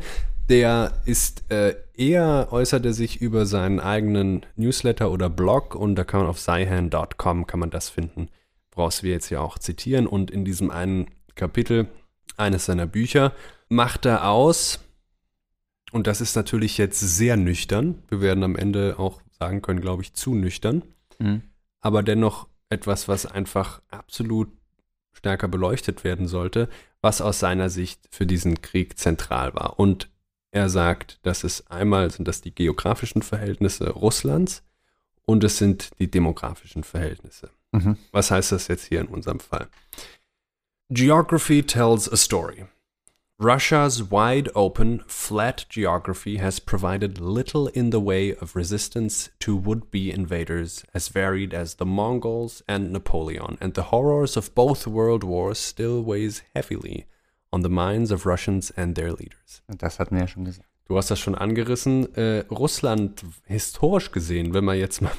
Der 0.49 1.01
ist 1.05 1.49
äh, 1.51 1.75
eher 1.95 2.49
äußerte 2.51 2.93
sich 2.93 3.21
über 3.21 3.45
seinen 3.45 3.79
eigenen 3.79 4.45
Newsletter 4.55 5.09
oder 5.11 5.29
Blog 5.29 5.73
und 5.75 5.95
da 5.95 6.03
kann 6.03 6.21
man 6.21 6.29
auf 6.29 6.39
scihan.com 6.39 7.47
kann 7.47 7.59
man 7.59 7.69
das 7.69 7.89
finden, 7.89 8.29
woraus 8.73 9.03
wir 9.03 9.11
jetzt 9.11 9.29
ja 9.29 9.39
auch 9.39 9.57
zitieren. 9.57 10.05
Und 10.05 10.31
in 10.31 10.43
diesem 10.43 10.69
einen 10.69 11.07
Kapitel 11.35 11.87
eines 12.37 12.65
seiner 12.65 12.85
Bücher 12.85 13.33
macht 13.69 14.05
er 14.05 14.29
aus, 14.29 14.79
und 15.91 16.07
das 16.07 16.21
ist 16.21 16.35
natürlich 16.35 16.77
jetzt 16.77 16.99
sehr 16.99 17.37
nüchtern, 17.37 18.03
wir 18.09 18.19
werden 18.19 18.43
am 18.43 18.55
Ende 18.55 18.95
auch 18.97 19.21
sagen 19.31 19.61
können, 19.61 19.79
glaube 19.79 20.01
ich, 20.01 20.13
zu 20.13 20.35
nüchtern, 20.35 20.83
mhm. 21.19 21.43
aber 21.79 22.03
dennoch 22.03 22.47
etwas, 22.69 23.07
was 23.07 23.25
einfach 23.25 23.81
absolut 23.89 24.49
stärker 25.13 25.47
beleuchtet 25.47 26.03
werden 26.03 26.27
sollte, 26.27 26.69
was 27.01 27.21
aus 27.21 27.39
seiner 27.39 27.69
Sicht 27.69 28.01
für 28.11 28.25
diesen 28.25 28.61
Krieg 28.61 28.97
zentral 28.97 29.53
war. 29.53 29.79
Und 29.79 30.09
er 30.51 30.69
sagt, 30.69 31.19
dass 31.23 31.43
es 31.43 31.67
einmal 31.67 32.11
sind 32.11 32.27
das 32.27 32.41
die 32.41 32.53
geografischen 32.53 33.21
Verhältnisse 33.21 33.89
Russlands 33.89 34.63
und 35.25 35.43
es 35.43 35.57
sind 35.57 35.89
die 35.99 36.09
demografischen 36.09 36.83
Verhältnisse. 36.83 37.49
Mhm. 37.71 37.97
Was 38.11 38.31
heißt 38.31 38.51
das 38.51 38.67
jetzt 38.67 38.85
hier 38.85 39.01
in 39.01 39.07
unserem 39.07 39.39
Fall? 39.39 39.67
Geography 40.89 41.63
tells 41.63 42.11
a 42.11 42.15
story. 42.15 42.65
Russia's 43.39 44.03
wide 44.03 44.47
open, 44.53 44.99
flat 45.07 45.65
geography 45.67 46.37
has 46.37 46.59
provided 46.59 47.19
little 47.19 47.67
in 47.69 47.89
the 47.89 47.99
way 47.99 48.35
of 48.35 48.55
resistance 48.55 49.31
to 49.39 49.55
would 49.55 49.89
be 49.89 50.11
invaders 50.11 50.85
as 50.93 51.07
varied 51.07 51.51
as 51.51 51.75
the 51.75 51.85
Mongols 51.85 52.61
and 52.67 52.91
Napoleon, 52.93 53.57
and 53.59 53.73
the 53.73 53.89
horrors 53.91 54.37
of 54.37 54.53
both 54.53 54.85
world 54.85 55.23
wars 55.23 55.57
still 55.57 56.03
weighs 56.03 56.43
heavily 56.53 57.07
on 57.51 57.61
the 57.61 57.69
minds 57.69 58.11
of 58.11 58.27
Russians 58.27 58.71
and 58.77 58.95
their 58.95 59.11
leaders. 59.11 59.61
Das 59.67 59.97
hatten 59.97 60.15
wir 60.15 60.21
ja 60.21 60.27
schon 60.27 60.45
gesagt. 60.45 60.67
Du 60.85 60.97
hast 60.97 61.09
das 61.09 61.19
schon 61.19 61.35
angerissen. 61.35 62.13
Äh, 62.15 62.45
Russland, 62.51 63.25
historisch 63.45 64.11
gesehen, 64.11 64.53
wenn 64.53 64.65
man 64.65 64.77
jetzt 64.77 65.01
mal 65.01 65.11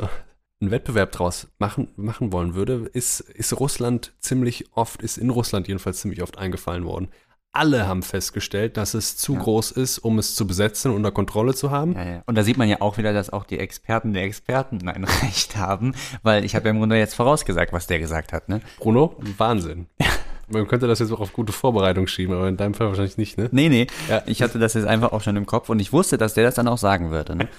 einen 0.60 0.70
Wettbewerb 0.70 1.10
draus 1.10 1.48
machen, 1.58 1.88
machen 1.96 2.32
wollen 2.32 2.54
würde, 2.54 2.88
ist, 2.92 3.20
ist 3.20 3.58
Russland 3.58 4.14
ziemlich 4.20 4.66
oft, 4.72 5.02
ist 5.02 5.18
in 5.18 5.30
Russland 5.30 5.66
jedenfalls 5.66 6.00
ziemlich 6.00 6.22
oft 6.22 6.38
eingefallen 6.38 6.84
worden 6.84 7.08
alle 7.56 7.86
haben 7.86 8.02
festgestellt, 8.02 8.76
dass 8.76 8.94
es 8.94 9.16
zu 9.16 9.34
ja. 9.34 9.40
groß 9.40 9.72
ist, 9.72 9.98
um 9.98 10.18
es 10.18 10.34
zu 10.34 10.46
besetzen 10.46 10.90
und 10.90 10.98
unter 10.98 11.12
Kontrolle 11.12 11.54
zu 11.54 11.70
haben. 11.70 11.94
Ja, 11.94 12.04
ja. 12.04 12.22
Und 12.26 12.36
da 12.36 12.42
sieht 12.42 12.56
man 12.56 12.68
ja 12.68 12.80
auch 12.80 12.98
wieder, 12.98 13.12
dass 13.12 13.30
auch 13.30 13.44
die 13.44 13.58
Experten 13.58 14.12
der 14.12 14.24
Experten 14.24 14.86
ein 14.88 15.04
Recht 15.22 15.56
haben, 15.56 15.94
weil 16.22 16.44
ich 16.44 16.54
habe 16.54 16.66
ja 16.66 16.70
im 16.72 16.78
Grunde 16.78 16.96
jetzt 16.96 17.14
vorausgesagt, 17.14 17.72
was 17.72 17.86
der 17.86 17.98
gesagt 17.98 18.32
hat. 18.32 18.48
Ne? 18.48 18.60
Bruno, 18.78 19.16
Wahnsinn. 19.38 19.86
Man 20.48 20.68
könnte 20.68 20.86
das 20.86 21.00
jetzt 21.00 21.10
auch 21.12 21.20
auf 21.20 21.32
gute 21.32 21.52
Vorbereitung 21.52 22.06
schieben, 22.06 22.34
aber 22.34 22.48
in 22.48 22.56
deinem 22.56 22.74
Fall 22.74 22.86
wahrscheinlich 22.86 23.18
nicht, 23.18 23.36
ne? 23.36 23.48
Nee, 23.50 23.68
nee. 23.68 23.86
Ja. 24.08 24.22
Ich 24.26 24.42
hatte 24.42 24.58
das 24.60 24.74
jetzt 24.74 24.86
einfach 24.86 25.12
auch 25.12 25.20
schon 25.20 25.36
im 25.36 25.44
Kopf 25.44 25.68
und 25.70 25.80
ich 25.80 25.92
wusste, 25.92 26.18
dass 26.18 26.34
der 26.34 26.44
das 26.44 26.54
dann 26.54 26.68
auch 26.68 26.78
sagen 26.78 27.10
würde. 27.10 27.36
Ne? 27.36 27.48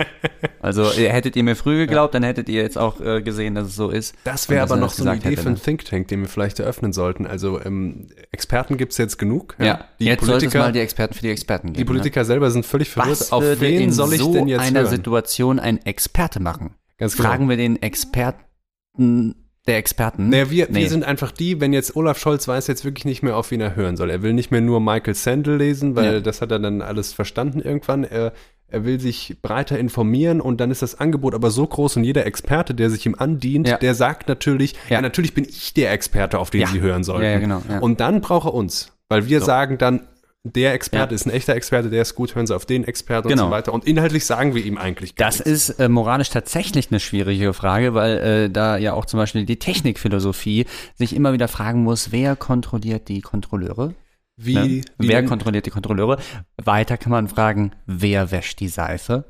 Also 0.60 0.92
hättet 0.92 1.38
ihr 1.38 1.44
mir 1.44 1.56
früh 1.56 1.78
geglaubt, 1.78 2.14
ja. 2.14 2.20
dann 2.20 2.28
hättet 2.28 2.50
ihr 2.50 2.62
jetzt 2.62 2.78
auch 2.78 3.00
äh, 3.00 3.22
gesehen, 3.22 3.56
dass 3.56 3.68
es 3.68 3.76
so 3.76 3.90
ist. 3.90 4.16
Das 4.26 4.50
wäre 4.50 4.64
aber 4.64 4.76
noch 4.76 4.90
so 4.90 5.04
eine 5.04 5.16
Idee 5.16 5.30
hätte, 5.30 5.44
für 5.44 5.48
einen 5.48 5.56
ne? 5.56 5.62
Think 5.62 5.86
Tank, 5.86 6.08
den 6.10 6.22
wir 6.22 6.28
vielleicht 6.28 6.60
eröffnen 6.60 6.92
sollten. 6.92 7.26
Also 7.26 7.62
ähm, 7.64 8.08
Experten 8.32 8.76
gibt 8.76 8.92
es 8.92 8.98
jetzt 8.98 9.18
genug. 9.18 9.56
Ja, 9.60 9.66
ja. 9.66 9.86
Die 10.00 10.06
jetzt 10.06 10.20
Politiker, 10.20 10.40
sollte 10.40 10.58
es 10.58 10.64
mal 10.66 10.72
die 10.74 10.80
Experten 10.80 11.14
für 11.14 11.22
die 11.22 11.30
Experten 11.30 11.68
geben. 11.68 11.78
Die 11.78 11.86
Politiker 11.86 12.22
ne? 12.22 12.26
selber 12.26 12.52
sind 12.52 12.66
völlig 12.66 12.90
verwirrt. 12.90 13.22
Was 13.22 13.32
auf 13.32 13.44
wen 13.60 13.92
soll 13.92 14.14
ich 14.14 14.20
so 14.20 14.34
denn 14.34 14.48
jetzt 14.48 14.62
einer 14.62 14.82
hören? 14.82 14.90
Situation 14.90 15.60
ein 15.60 15.86
Experte 15.86 16.42
machen? 16.42 16.76
Ganz 16.98 17.16
genau. 17.16 17.30
Fragen 17.30 17.48
wir 17.48 17.56
den 17.56 17.82
Experten 17.82 19.47
der 19.68 19.77
Experten. 19.77 20.30
Naja, 20.30 20.49
wir, 20.49 20.68
nee. 20.69 20.81
wir 20.81 20.89
sind 20.89 21.03
einfach 21.03 21.31
die, 21.31 21.60
wenn 21.60 21.73
jetzt 21.73 21.95
Olaf 21.95 22.18
Scholz 22.18 22.48
weiß 22.48 22.68
jetzt 22.68 22.85
wirklich 22.85 23.06
nicht 23.06 23.22
mehr, 23.22 23.35
auf 23.35 23.52
wen 23.52 23.61
er 23.61 23.76
hören 23.76 23.98
soll. 23.98 24.10
Er 24.10 24.22
will 24.22 24.34
nicht 24.34 24.49
mehr 24.49 24.61
nur 24.61 24.80
Michael 24.80 25.14
Sandel 25.14 25.57
lesen, 25.57 25.95
weil 25.95 26.14
ja. 26.14 26.19
das 26.19 26.41
hat 26.41 26.52
er 26.52 26.60
dann 26.60 26.81
alles 26.81 27.14
verstanden 27.14 27.60
irgendwann. 27.60 28.03
Er, 28.03 28.31
er 28.69 28.85
will 28.85 28.99
sich 28.99 29.38
breiter 29.41 29.77
informieren 29.77 30.41
und 30.41 30.60
dann 30.60 30.72
ist 30.72 30.81
das 30.81 30.99
Angebot 30.99 31.35
aber 31.35 31.52
so 31.52 31.68
groß 31.68 31.98
und 31.98 32.03
jeder 32.03 32.26
Experte, 32.26 32.73
der 32.73 32.89
sich 32.89 33.06
ihm 33.06 33.15
andient, 33.18 33.68
ja. 33.68 33.77
der 33.77 33.94
sagt 33.94 34.27
natürlich, 34.27 34.73
ja. 34.89 34.95
ja. 34.95 35.02
natürlich 35.02 35.34
bin 35.34 35.45
ich 35.45 35.73
der 35.73 35.91
Experte, 35.91 36.39
auf 36.39 36.49
den 36.49 36.65
Sie 36.68 36.81
hören 36.81 37.03
sollten. 37.03 37.26
Ja, 37.26 37.39
genau, 37.39 37.61
Und 37.81 37.99
dann 37.99 38.22
braucht 38.22 38.48
er 38.48 38.53
uns, 38.53 38.94
weil 39.10 39.27
wir 39.27 39.39
so. 39.39 39.45
sagen 39.45 39.77
dann, 39.77 40.02
der 40.44 40.74
Experte 40.74 41.14
Ja. 41.14 41.16
ist 41.16 41.26
ein 41.26 41.32
echter 41.32 41.56
Experte, 41.56 41.90
der 41.90 42.02
ist 42.04 42.16
gut, 42.16 42.34
hören 42.36 42.48
Sie 42.48 42.56
auf 42.56 42.66
den 42.66 42.84
Experte 42.86 43.28
und 43.28 43.34
Genau. 43.34 43.46
so 43.46 43.52
weiter. 43.52 43.74
Und 43.74 43.86
inhaltlich 43.86 44.26
sagen 44.26 44.56
wir 44.56 44.64
ihm 44.64 44.78
eigentlich 44.78 45.16
gar 45.16 45.28
Das 45.28 45.40
nichts. 45.46 45.70
ist 45.70 45.80
äh, 45.80 45.90
moralisch 45.90 46.30
tatsächlich 46.30 46.90
eine 46.90 47.00
schwierige 47.02 47.54
Frage, 47.54 47.94
weil 47.94 48.18
äh, 48.18 48.50
da 48.50 48.78
ja 48.78 48.94
auch 48.94 49.06
zum 49.06 49.18
Beispiel 49.20 49.46
die 49.46 49.60
Technikphilosophie 49.60 50.66
sich 50.96 51.16
immer 51.16 51.34
wieder 51.34 51.48
fragen 51.48 51.84
muss, 51.84 52.12
wer 52.12 52.36
kontrolliert 52.36 53.08
die 53.10 53.22
Kontrolleure? 53.22 53.94
wie, 54.40 54.54
ne? 54.54 54.82
wie 55.00 55.08
Wer 55.08 55.26
kontrolliert 55.26 55.66
die 55.66 55.72
Kontrolleure? 55.72 56.20
Weiter 56.64 56.96
kann 56.98 57.12
man 57.12 57.28
fragen, 57.28 57.72
wer 57.88 58.30
wäscht 58.32 58.60
die 58.60 58.68
Seife? 58.68 59.26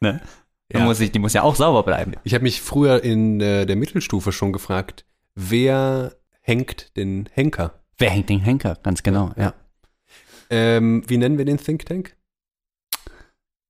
Ne? 0.00 0.20
Ja. 0.70 0.80
Muss 0.80 1.00
ich, 1.00 1.10
die 1.10 1.18
muss 1.18 1.32
ja 1.32 1.42
auch 1.42 1.54
sauber 1.56 1.82
bleiben. 1.82 2.12
Ich 2.22 2.34
habe 2.34 2.42
mich 2.44 2.60
früher 2.60 3.02
in 3.02 3.40
äh, 3.40 3.64
der 3.66 3.76
Mittelstufe 3.76 4.30
schon 4.30 4.52
gefragt, 4.52 5.06
wer 5.34 6.12
hängt 6.42 6.96
den 6.96 7.28
Henker? 7.32 7.80
Wer 7.98 8.10
hängt 8.10 8.28
den 8.28 8.40
Henker? 8.40 8.76
Ganz 8.82 9.02
genau, 9.02 9.32
ja. 9.38 9.54
Ähm, 10.52 11.02
wie 11.08 11.16
nennen 11.16 11.38
wir 11.38 11.44
den 11.46 11.56
Think 11.58 11.86
Tank? 11.86 12.14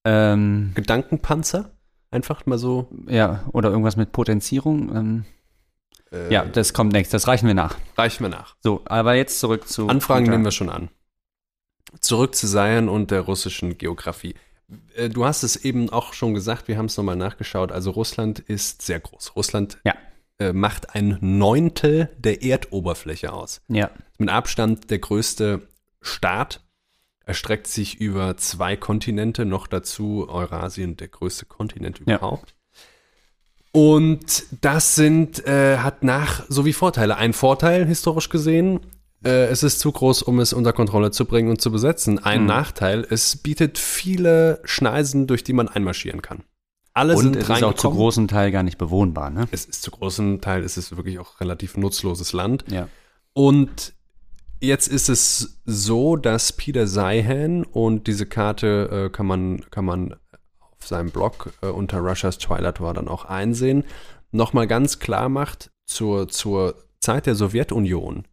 Ähm, 0.05 0.73
Gedankenpanzer? 0.75 1.71
Einfach 2.11 2.45
mal 2.47 2.59
so. 2.59 2.89
ja, 3.07 3.45
oder 3.53 3.71
irgendwas 3.71 3.97
mit 3.97 4.13
Potenzierung. 4.13 4.95
Ähm, 4.95 5.25
Äh, 6.11 6.31
ja, 6.31 6.45
das 6.45 6.75
kommt 6.75 6.93
nächstes, 6.93 7.23
das 7.23 7.29
reichen 7.29 7.47
wir 7.47 7.55
nach. 7.55 7.77
Reichen 7.97 8.25
wir 8.25 8.29
nach. 8.29 8.57
So, 8.61 8.83
aber 8.85 9.15
jetzt 9.15 9.41
zurück 9.41 9.67
zu. 9.67 9.89
Anfragen 9.89 10.27
nehmen 10.29 10.45
wir 10.45 10.51
schon 10.51 10.69
an. 10.69 10.91
Zurück 12.01 12.35
zu 12.35 12.47
Zion 12.47 12.89
und 12.91 13.11
der 13.11 13.21
russischen 13.23 13.79
Geografie. 13.79 14.35
Äh, 14.95 15.09
Du 15.09 15.25
hast 15.25 15.43
es 15.43 15.57
eben 15.57 15.89
auch 15.89 16.13
schon 16.13 16.35
gesagt, 16.35 16.69
wir 16.69 16.77
haben 16.77 16.87
es 16.87 16.97
nochmal 16.99 17.17
nachgeschaut. 17.17 17.73
Also 17.73 17.93
Russland 17.93 18.41
ist 18.41 18.83
sehr 18.83 19.01
groß. 19.01 19.37
Russland 19.37 19.79
Ja. 19.85 19.95
äh, 20.39 20.53
macht 20.53 20.95
ein 20.95 21.17
Neuntel 21.21 22.11
der 22.19 22.43
Erdoberfläche 22.43 23.33
aus. 23.33 23.63
Ja, 23.69 23.91
Mit 24.19 24.29
Abstand 24.29 24.91
der 24.91 24.99
größte 24.99 25.67
Staat. 26.03 26.61
Erstreckt 27.24 27.66
sich 27.69 28.01
über 28.01 28.36
zwei 28.36 28.77
Kontinente, 28.77 29.44
noch 29.44 29.66
dazu 29.66 30.27
Eurasien, 30.28 30.97
der 30.97 31.09
größte 31.09 31.47
Kontinent 31.47 32.01
Ja. 32.07 32.16
überhaupt. 32.16 32.55
Und 33.73 34.44
das 34.61 34.94
sind, 34.94 35.47
äh, 35.47 35.78
hat 35.78 36.03
nach 36.03 36.44
sowie 36.49 36.73
Vorteile. 36.74 37.16
Ein 37.16 37.32
Vorteil, 37.32 37.86
historisch 37.86 38.28
gesehen, 38.28 38.81
äh, 39.24 39.47
es 39.47 39.62
ist 39.62 39.81
zu 39.81 39.93
groß, 39.93 40.23
um 40.23 40.40
es 40.40 40.53
unter 40.53 40.73
Kontrolle 40.74 41.11
zu 41.11 41.24
bringen 41.24 41.49
und 41.49 41.61
zu 41.61 41.70
besetzen. 41.73 42.19
Ein 42.19 42.43
Mhm. 42.43 42.47
Nachteil, 42.49 43.07
es 43.09 43.36
bietet 43.36 43.78
viele 43.78 44.61
Schneisen, 44.65 45.27
durch 45.27 45.43
die 45.43 45.55
man 45.55 45.69
einmarschieren 45.69 46.20
kann. 46.20 46.43
Alle 46.93 47.15
und 47.15 47.23
sind 47.23 47.36
es 47.36 47.49
ist 47.49 47.62
auch 47.62 47.73
zu 47.73 47.90
großen 47.90 48.28
Teil 48.28 48.51
gar 48.53 48.62
nicht 48.62 48.77
bewohnbar, 48.77 49.31
ne? 49.31 49.49
Es 49.51 49.65
ist 49.65 49.82
zu 49.82 49.90
großen 49.90 50.43
Teil, 50.43 50.62
es 50.62 50.77
ist 50.77 50.94
wirklich 50.94 51.19
auch 51.19 51.40
relativ 51.40 51.78
nutzloses 51.78 52.35
Land. 52.35 52.65
Ja. 52.70 52.89
Und 53.32 53.94
jetzt 54.62 54.89
ist 54.89 55.09
es 55.09 55.60
so, 55.64 56.16
dass 56.16 56.52
Peter 56.52 56.86
Seihan 56.86 57.64
und 57.64 58.06
diese 58.06 58.26
Karte 58.26 59.06
äh, 59.06 59.10
kann 59.10 59.26
man 59.26 59.68
kann 59.70 59.84
man 59.84 60.16
auf 60.60 60.86
seinem 60.86 61.10
Blog 61.10 61.52
äh, 61.62 61.66
unter 61.66 61.98
Russia's 61.98 62.39
Twilight 62.39 62.80
War 62.80 62.94
dann 62.94 63.09
auch 63.09 63.24
einsehen, 63.24 63.84
nochmal 64.30 64.66
ganz 64.66 64.98
klar 64.98 65.28
macht 65.28 65.70
zur 65.86 66.28
zur 66.28 66.76
Zeit 67.01 67.26
der 67.26 67.34
Sowjetunion 67.34 68.24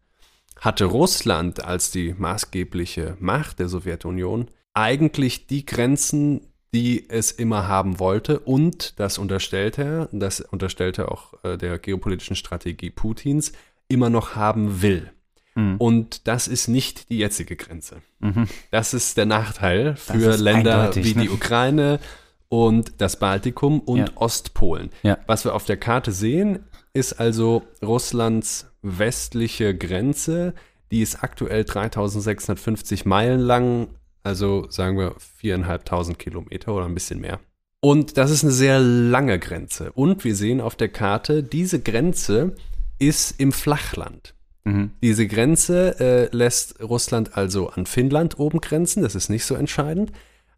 hatte 0.59 0.85
Russland 0.85 1.63
als 1.63 1.89
die 1.91 2.13
maßgebliche 2.17 3.15
Macht 3.19 3.59
der 3.59 3.69
Sowjetunion 3.69 4.49
eigentlich 4.73 5.47
die 5.47 5.65
Grenzen, 5.65 6.41
die 6.73 7.09
es 7.09 7.31
immer 7.31 7.67
haben 7.67 7.99
wollte 7.99 8.39
und 8.39 8.99
das 8.99 9.17
unterstellt 9.17 9.77
er, 9.77 10.09
das 10.11 10.41
unterstellt 10.41 10.99
er 10.99 11.11
auch 11.11 11.33
äh, 11.43 11.57
der 11.57 11.79
geopolitischen 11.79 12.35
Strategie 12.35 12.91
Putins, 12.91 13.53
immer 13.87 14.09
noch 14.09 14.35
haben 14.35 14.81
will. 14.81 15.11
Mhm. 15.59 15.77
Und 15.77 16.27
das 16.27 16.47
ist 16.47 16.67
nicht 16.67 17.09
die 17.09 17.17
jetzige 17.17 17.55
Grenze. 17.55 17.97
Mhm. 18.19 18.47
Das 18.71 18.93
ist 18.93 19.17
der 19.17 19.25
Nachteil 19.25 19.95
für 19.95 20.35
Länder 20.37 20.95
wie 20.95 21.13
ne? 21.13 21.23
die 21.23 21.29
Ukraine 21.29 21.99
und 22.47 22.93
das 22.97 23.19
Baltikum 23.19 23.79
und 23.79 23.97
Ja. 23.99 24.05
Ostpolen. 24.15 24.89
Ja. 25.03 25.17
Was 25.27 25.45
wir 25.45 25.53
auf 25.53 25.65
der 25.65 25.77
Karte 25.77 26.11
sehen, 26.11 26.59
ist 26.93 27.19
also 27.19 27.63
Russlands 27.83 28.67
westliche 28.81 29.75
Grenze. 29.75 30.53
Die 30.91 31.01
ist 31.01 31.23
aktuell 31.23 31.65
3650 31.65 33.05
Meilen 33.05 33.41
lang, 33.41 33.87
also 34.23 34.67
sagen 34.69 34.97
wir 34.97 35.15
4.500 35.41 36.15
Kilometer 36.15 36.73
oder 36.73 36.85
ein 36.85 36.95
bisschen 36.95 37.19
mehr. 37.19 37.39
Und 37.81 38.17
das 38.17 38.31
ist 38.31 38.43
eine 38.43 38.51
sehr 38.51 38.79
lange 38.79 39.39
Grenze. 39.39 39.91
Und 39.93 40.23
wir 40.23 40.35
sehen 40.35 40.59
auf 40.59 40.75
der 40.75 40.89
Karte, 40.89 41.43
diese 41.43 41.79
Grenze 41.79 42.55
ist 42.97 43.39
im 43.39 43.51
Flachland. 43.51 44.33
Mhm. 44.69 44.91
Diese 45.01 45.27
Grenze 45.27 45.99
äh, 45.99 46.35
lässt 46.35 46.81
Russland 46.81 47.35
also 47.37 47.69
an 47.69 47.85
Finnland 47.85 48.39
oben 48.39 48.59
grenzen, 48.61 49.01
das 49.03 49.15
ist 49.15 49.29
nicht 49.29 49.45
so 49.45 49.55
entscheidend, 49.55 50.11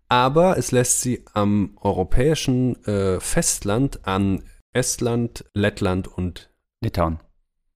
aber 0.10 0.58
es 0.58 0.72
lässt 0.72 1.02
sie 1.02 1.24
am 1.34 1.78
europäischen 1.82 2.84
äh, 2.86 3.20
Festland 3.20 4.06
an 4.08 4.44
Estland, 4.74 5.46
Lettland 5.54 6.08
und 6.08 6.50
Litauen. 6.84 7.20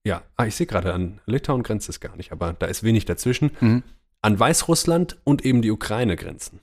ja, 0.06 0.22
ah, 0.36 0.46
ich 0.46 0.54
sehe 0.56 0.66
gerade, 0.66 0.92
an 0.94 1.20
Litauen 1.26 1.62
grenzt 1.62 1.88
es 1.88 2.00
gar 2.00 2.16
nicht, 2.16 2.32
aber 2.32 2.52
da 2.52 2.66
ist 2.66 2.82
wenig 2.82 3.04
dazwischen, 3.06 3.50
Mhm. 3.60 3.82
an 4.22 4.38
Weißrussland 4.38 5.18
und 5.24 5.44
eben 5.44 5.62
die 5.62 5.70
Ukraine 5.70 6.16
grenzen. 6.16 6.60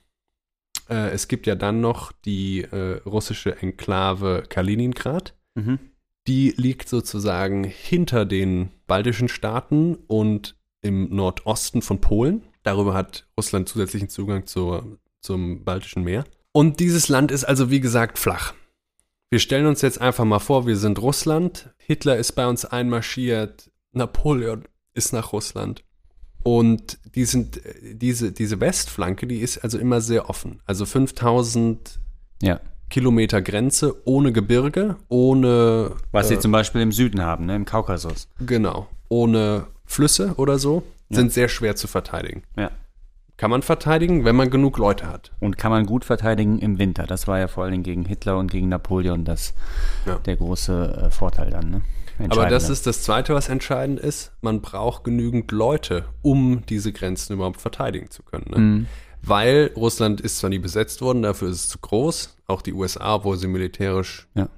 Äh, 0.88 1.10
es 1.10 1.28
gibt 1.28 1.46
ja 1.46 1.54
dann 1.54 1.80
noch 1.80 2.12
die 2.12 2.62
äh, 2.62 3.00
russische 3.06 3.56
Enklave 3.60 4.44
Kaliningrad. 4.48 5.34
Mhm. 5.54 5.78
Die 6.26 6.54
liegt 6.56 6.88
sozusagen 6.88 7.64
hinter 7.64 8.24
den 8.24 8.70
baltischen 8.86 9.28
Staaten 9.28 9.96
und 10.06 10.56
im 10.80 11.14
Nordosten 11.14 11.82
von 11.82 12.00
Polen. 12.00 12.42
Darüber 12.62 12.94
hat 12.94 13.26
Russland 13.36 13.68
zusätzlichen 13.68 14.08
Zugang 14.08 14.46
zur, 14.46 14.98
zum 15.20 15.64
Baltischen 15.64 16.02
Meer. 16.02 16.24
Und 16.52 16.80
dieses 16.80 17.08
Land 17.08 17.30
ist 17.30 17.44
also, 17.44 17.70
wie 17.70 17.80
gesagt, 17.80 18.18
flach. 18.18 18.54
Wir 19.30 19.38
stellen 19.38 19.66
uns 19.66 19.82
jetzt 19.82 20.00
einfach 20.00 20.24
mal 20.24 20.38
vor, 20.38 20.66
wir 20.66 20.76
sind 20.76 21.00
Russland. 21.00 21.70
Hitler 21.78 22.16
ist 22.16 22.32
bei 22.32 22.46
uns 22.46 22.64
einmarschiert. 22.64 23.70
Napoleon 23.92 24.64
ist 24.94 25.12
nach 25.12 25.32
Russland. 25.32 25.84
Und 26.42 26.98
die 27.14 27.24
sind, 27.24 27.60
diese, 27.82 28.32
diese 28.32 28.60
Westflanke, 28.60 29.26
die 29.26 29.40
ist 29.40 29.58
also 29.58 29.78
immer 29.78 30.00
sehr 30.00 30.30
offen. 30.30 30.60
Also 30.66 30.86
5000 30.86 31.98
Ja. 32.42 32.60
Kilometer 32.90 33.42
Grenze 33.42 33.94
ohne 34.04 34.32
Gebirge, 34.32 34.96
ohne 35.08 35.92
Was 36.12 36.28
sie 36.28 36.34
äh, 36.34 36.38
zum 36.38 36.52
Beispiel 36.52 36.80
im 36.80 36.92
Süden 36.92 37.22
haben, 37.22 37.46
ne? 37.46 37.56
im 37.56 37.64
Kaukasus. 37.64 38.28
genau, 38.44 38.86
ohne 39.08 39.66
Flüsse 39.84 40.34
oder 40.36 40.58
so, 40.58 40.82
Ja. 41.08 41.16
sind 41.18 41.32
sehr 41.32 41.48
schwer 41.48 41.76
zu 41.76 41.86
verteidigen. 41.88 42.42
Ja. 42.56 42.70
Kann 43.36 43.50
man 43.50 43.62
verteidigen, 43.62 44.24
wenn 44.24 44.36
man 44.36 44.48
genug 44.48 44.78
Leute 44.78 45.08
hat. 45.08 45.32
Und 45.40 45.58
kann 45.58 45.72
man 45.72 45.86
gut 45.86 46.04
verteidigen 46.04 46.60
im 46.60 46.78
Winter. 46.78 47.04
Das 47.04 47.26
war 47.26 47.38
ja 47.40 47.48
vor 47.48 47.64
allen 47.64 47.72
Dingen 47.72 47.82
gegen 47.82 48.04
Hitler 48.04 48.38
und 48.38 48.48
gegen 48.50 48.68
Napoleon 48.68 49.24
das, 49.24 49.54
Ja. 50.06 50.16
der 50.24 50.36
große 50.36 51.06
äh, 51.06 51.10
Vorteil 51.10 51.50
dann. 51.50 51.70
Ne? 51.70 51.82
Aber 52.28 52.46
das 52.46 52.70
ist 52.70 52.86
das 52.86 53.02
Zweite, 53.02 53.34
was 53.34 53.48
entscheidend 53.48 53.98
ist. 53.98 54.30
Man 54.40 54.60
braucht 54.60 55.02
genügend 55.02 55.50
Leute, 55.50 56.04
um 56.22 56.64
diese 56.68 56.92
Grenzen 56.92 57.32
überhaupt 57.32 57.60
verteidigen 57.60 58.08
zu 58.08 58.22
können. 58.22 58.46
Ne? 58.50 58.58
Mhm. 58.58 58.86
Weil 59.26 59.70
Russland 59.76 60.20
ist 60.20 60.38
zwar 60.38 60.50
nie 60.50 60.58
besetzt 60.58 61.00
worden, 61.00 61.22
dafür 61.22 61.48
ist 61.48 61.56
es 61.56 61.68
zu 61.68 61.78
groß. 61.78 62.36
Auch 62.46 62.62
die 62.62 62.72
USA, 62.72 63.14
obwohl 63.16 63.36
sie 63.36 63.46
militärisch 63.46 64.26
Ja. 64.34 64.48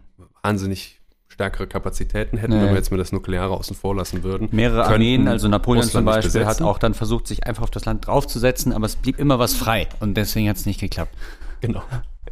wahnsinnig 0.43 1.01
stärkere 1.28 1.66
Kapazitäten 1.66 2.38
hätten, 2.38 2.55
Ja, 2.55 2.62
wenn 2.62 2.68
wir 2.70 2.76
jetzt 2.76 2.90
mal 2.90 2.97
das 2.97 3.12
Nukleare 3.12 3.52
außen 3.52 3.76
vor 3.76 3.94
lassen 3.94 4.22
würden. 4.22 4.48
Mehrere 4.52 4.86
Armeen, 4.86 5.28
also 5.28 5.48
Napoleon 5.48 5.82
zum 5.84 6.06
Russland 6.09 6.24
nicht 6.24 6.32
Beispiel, 6.32 6.47
hat 6.47 6.62
auch 6.62 6.78
dann 6.78 6.94
versucht, 6.94 7.26
sich 7.26 7.47
einfach 7.47 7.62
auf 7.64 7.70
das 7.70 7.84
Land 7.84 8.06
draufzusetzen, 8.06 8.72
aber 8.72 8.86
es 8.86 8.97
blieb 8.97 9.18
immer 9.18 9.38
was 9.38 9.55
frei 9.55 9.86
und 10.01 10.14
deswegen 10.14 10.48
hat 10.48 10.56
es 10.56 10.64
nicht 10.64 10.80
geklappt. 10.80 11.14
Genau. 11.60 11.82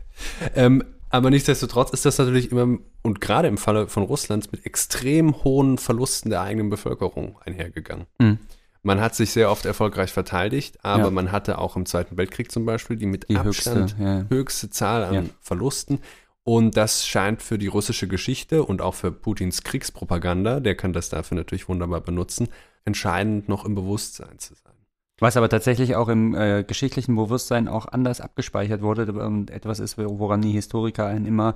ähm, 0.55 0.83
aber 1.11 1.31
nichtsdestotrotz 1.31 1.91
ist 1.91 2.05
das 2.07 2.19
natürlich 2.19 2.51
immer, 2.51 2.79
und 3.03 3.21
gerade 3.21 3.47
im 3.47 3.59
Falle 3.59 3.89
von 3.89 4.03
Russland, 4.05 4.51
mit 4.53 4.65
extrem 4.65 5.45
hohen 5.45 5.79
Verlusten 5.79 6.31
der 6.31 6.41
eigenen 6.41 6.71
Bevölkerung 6.71 7.39
einhergegangen. 7.45 8.07
Mhm. 8.19 8.39
Man 8.87 9.01
hat 9.01 9.15
sich 9.15 9.33
sehr 9.33 9.51
oft 9.51 9.65
erfolgreich 9.65 10.13
verteidigt, 10.13 10.79
aber 10.85 11.05
Ja. 11.05 11.11
man 11.11 11.33
hatte 11.33 11.59
auch 11.59 11.75
im 11.75 11.87
Zweiten 11.87 12.17
Weltkrieg 12.17 12.53
zum 12.53 12.67
Beispiel 12.67 12.97
die 12.97 13.07
mit 13.07 13.29
Die 13.31 13.37
Abstand 13.37 13.97
höchste, 13.97 14.03
ja. 14.05 14.27
höchste 14.29 14.71
Zahl 14.71 15.05
an 15.05 15.15
Ja. 15.15 15.23
Verlusten. 15.41 16.01
Und 16.45 16.77
das 16.77 17.07
scheint 17.07 17.41
für 17.43 17.57
die 17.57 17.67
russische 17.69 18.07
Geschichte 18.07 18.63
und 18.63 18.83
auch 18.83 18.95
für 18.95 19.11
Putins 19.11 19.63
Kriegspropaganda, 19.63 20.61
der 20.61 20.75
kann 20.77 20.93
das 20.93 21.09
dafür 21.09 21.37
natürlich 21.37 21.69
wunderbar 21.71 22.03
benutzen, 22.03 22.49
entscheidend 22.85 23.49
noch 23.49 23.65
im 23.65 23.75
Bewusstsein 23.75 24.39
zu 24.39 24.55
sein. 24.55 24.75
Was 25.21 25.39
aber 25.39 25.49
tatsächlich 25.49 25.97
auch 25.97 26.09
im 26.09 26.35
äh, 26.35 26.63
geschichtlichen 26.65 27.17
Bewusstsein 27.17 27.69
auch 27.69 27.87
anders 27.87 28.21
abgespeichert 28.21 28.83
wurde 28.83 29.11
und 29.13 29.51
etwas 29.51 29.79
ist, 29.79 29.97
woran 29.97 30.43
die 30.43 30.51
Historiker 30.53 31.07
einen 31.07 31.25
immer 31.25 31.55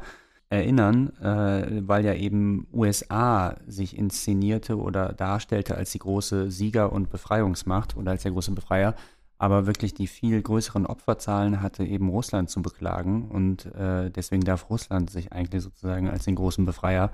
erinnern, 0.51 1.11
äh, 1.19 1.87
weil 1.87 2.05
ja 2.05 2.15
eben 2.15 2.66
USA 2.73 3.57
sich 3.66 3.97
inszenierte 3.97 4.79
oder 4.79 5.12
darstellte 5.12 5.77
als 5.77 5.93
die 5.93 5.99
große 5.99 6.51
Sieger- 6.51 6.93
und 6.93 7.11
Befreiungsmacht 7.11 7.97
oder 7.97 8.12
als 8.12 8.23
der 8.23 8.33
große 8.33 8.53
Befreier, 8.53 8.95
aber 9.37 9.66
wirklich 9.66 9.95
die 9.95 10.07
viel 10.07 10.41
größeren 10.41 10.87
Opferzahlen 10.87 11.61
hatte 11.61 11.85
eben 11.85 12.09
Russland 12.09 12.49
zu 12.49 12.62
beklagen 12.62 13.29
und 13.29 13.66
äh, 13.75 14.11
deswegen 14.11 14.43
darf 14.43 14.70
Russland 14.70 15.11
sich 15.11 15.33
eigentlich 15.33 15.62
sozusagen 15.62 16.09
als 16.09 16.25
den 16.25 16.35
großen 16.35 16.65
Befreier 16.65 17.12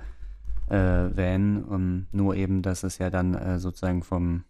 äh, 0.69 0.75
wähnen, 0.75 1.63
um, 1.63 2.07
nur 2.11 2.35
eben, 2.35 2.61
dass 2.61 2.83
es 2.83 2.97
ja 2.97 3.09
dann 3.09 3.35
äh, 3.35 3.59
sozusagen 3.59 4.01
vom 4.01 4.43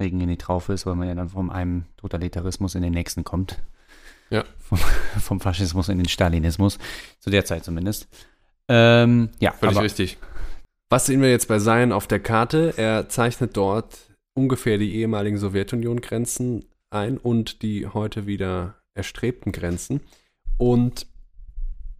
Regen 0.00 0.20
in 0.20 0.28
die 0.28 0.36
Traufe 0.36 0.72
ist, 0.72 0.84
weil 0.84 0.96
man 0.96 1.08
ja 1.08 1.14
dann 1.14 1.28
von 1.28 1.50
einem 1.50 1.84
Totalitarismus 1.96 2.74
in 2.74 2.82
den 2.82 2.92
nächsten 2.92 3.24
kommt. 3.24 3.62
Ja. 4.30 4.44
Vom, 4.58 4.78
vom 5.20 5.40
Faschismus 5.40 5.88
in 5.88 5.98
den 5.98 6.08
Stalinismus. 6.08 6.78
Zu 7.20 7.30
der 7.30 7.44
Zeit 7.44 7.64
zumindest. 7.64 8.08
Ähm, 8.68 9.30
ja, 9.40 9.52
Völlig 9.52 9.76
aber, 9.76 9.84
richtig. 9.84 10.18
Was 10.88 11.06
sehen 11.06 11.22
wir 11.22 11.30
jetzt 11.30 11.48
bei 11.48 11.58
Sein 11.58 11.92
auf 11.92 12.06
der 12.06 12.20
Karte? 12.20 12.74
Er 12.76 13.08
zeichnet 13.08 13.56
dort 13.56 13.98
ungefähr 14.34 14.78
die 14.78 14.94
ehemaligen 14.96 15.38
Sowjetunion-Grenzen 15.38 16.64
ein 16.90 17.18
und 17.18 17.62
die 17.62 17.86
heute 17.86 18.26
wieder 18.26 18.76
erstrebten 18.94 19.52
Grenzen. 19.52 20.00
Und 20.58 21.06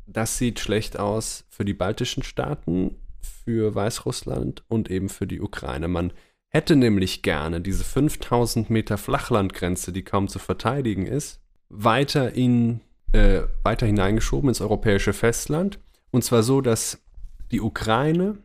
das 0.07 0.39
sieht 0.39 0.61
schlecht 0.61 0.99
aus 0.99 1.45
für 1.49 1.65
die 1.65 1.75
baltischen 1.75 2.23
Staaten, 2.23 2.97
für 3.45 3.75
Weißrussland 3.75 4.65
und 4.69 4.91
eben 4.91 5.09
für 5.09 5.27
die 5.27 5.41
Ukraine. 5.41 5.89
Man 5.89 6.13
hätte 6.49 6.77
nämlich 6.77 7.23
gerne 7.23 7.61
diese 7.61 7.85
5000 7.85 8.69
Meter 8.69 8.99
Flachlandgrenze, 8.99 9.93
die 9.93 10.03
kaum 10.03 10.29
zu 10.29 10.39
verteidigen 10.39 11.07
ist, 11.07 11.41
weiter, 11.69 12.33
in, 12.35 12.81
äh, 13.13 13.43
weiter 13.63 13.87
hineingeschoben 13.87 14.51
ins 14.51 14.61
europäische 14.61 15.13
Festland. 15.13 15.79
Und 16.13 16.23
zwar 16.23 16.45
so, 16.45 16.61
dass 16.61 17.03
die 17.51 17.61
Ukraine, 17.61 18.39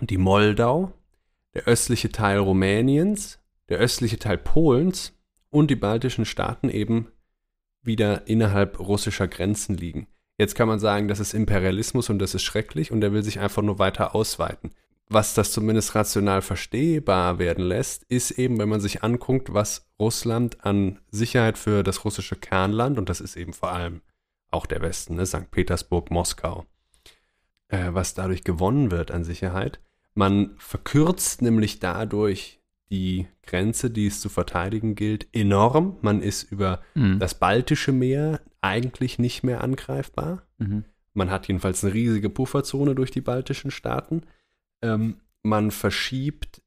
die 0.00 0.18
Moldau, 0.18 0.92
der 1.54 1.64
östliche 1.64 2.12
Teil 2.12 2.38
Rumäniens, 2.38 3.40
der 3.68 3.78
östliche 3.78 4.18
Teil 4.18 4.38
Polens 4.38 5.12
und 5.50 5.70
die 5.70 5.76
baltischen 5.76 6.26
Staaten 6.26 6.68
eben 6.68 7.08
wieder 7.82 8.28
innerhalb 8.28 8.78
russischer 8.78 9.26
Grenzen 9.26 9.76
liegen. 9.76 10.06
Jetzt 10.38 10.54
kann 10.54 10.68
man 10.68 10.78
sagen, 10.78 11.08
das 11.08 11.18
ist 11.18 11.32
Imperialismus 11.32 12.10
und 12.10 12.18
das 12.18 12.34
ist 12.34 12.42
schrecklich 12.42 12.92
und 12.92 13.02
er 13.02 13.12
will 13.12 13.22
sich 13.22 13.40
einfach 13.40 13.62
nur 13.62 13.78
weiter 13.78 14.14
ausweiten. 14.14 14.72
Was 15.08 15.34
das 15.34 15.52
zumindest 15.52 15.94
rational 15.94 16.42
verstehbar 16.42 17.38
werden 17.38 17.64
lässt, 17.64 18.02
ist 18.04 18.32
eben, 18.32 18.58
wenn 18.58 18.68
man 18.68 18.80
sich 18.80 19.02
anguckt, 19.02 19.54
was 19.54 19.88
Russland 19.98 20.64
an 20.64 20.98
Sicherheit 21.10 21.56
für 21.56 21.82
das 21.82 22.04
russische 22.04 22.36
Kernland, 22.36 22.98
und 22.98 23.08
das 23.08 23.20
ist 23.20 23.36
eben 23.36 23.52
vor 23.52 23.72
allem 23.72 24.02
auch 24.56 24.66
der 24.66 24.80
Westen, 24.82 25.16
ne, 25.16 25.26
St. 25.26 25.50
Petersburg, 25.50 26.10
Moskau, 26.10 26.66
äh, 27.68 27.88
was 27.92 28.14
dadurch 28.14 28.42
gewonnen 28.44 28.90
wird 28.90 29.10
an 29.10 29.24
Sicherheit. 29.24 29.80
Man 30.14 30.54
verkürzt 30.58 31.42
nämlich 31.42 31.78
dadurch 31.78 32.60
die 32.90 33.26
Grenze, 33.42 33.90
die 33.90 34.06
es 34.06 34.20
zu 34.20 34.28
verteidigen 34.28 34.94
gilt, 34.94 35.26
enorm. 35.34 35.98
Man 36.02 36.22
ist 36.22 36.44
über 36.44 36.82
Mhm. 36.94 37.18
das 37.18 37.38
Baltische 37.38 37.92
Meer 37.92 38.40
eigentlich 38.60 39.18
nicht 39.18 39.42
mehr 39.42 39.62
angreifbar. 39.62 40.42
Mhm. 40.58 40.84
Man 41.12 41.30
hat 41.30 41.48
jedenfalls 41.48 41.84
eine 41.84 41.94
riesige 41.94 42.30
Pufferzone 42.30 42.94
durch 42.94 43.10
die 43.10 43.20
baltischen 43.20 43.70
Staaten. 43.70 44.22
Ähm, 44.82 45.20
man 45.42 45.70
verschiebt, 45.70 46.62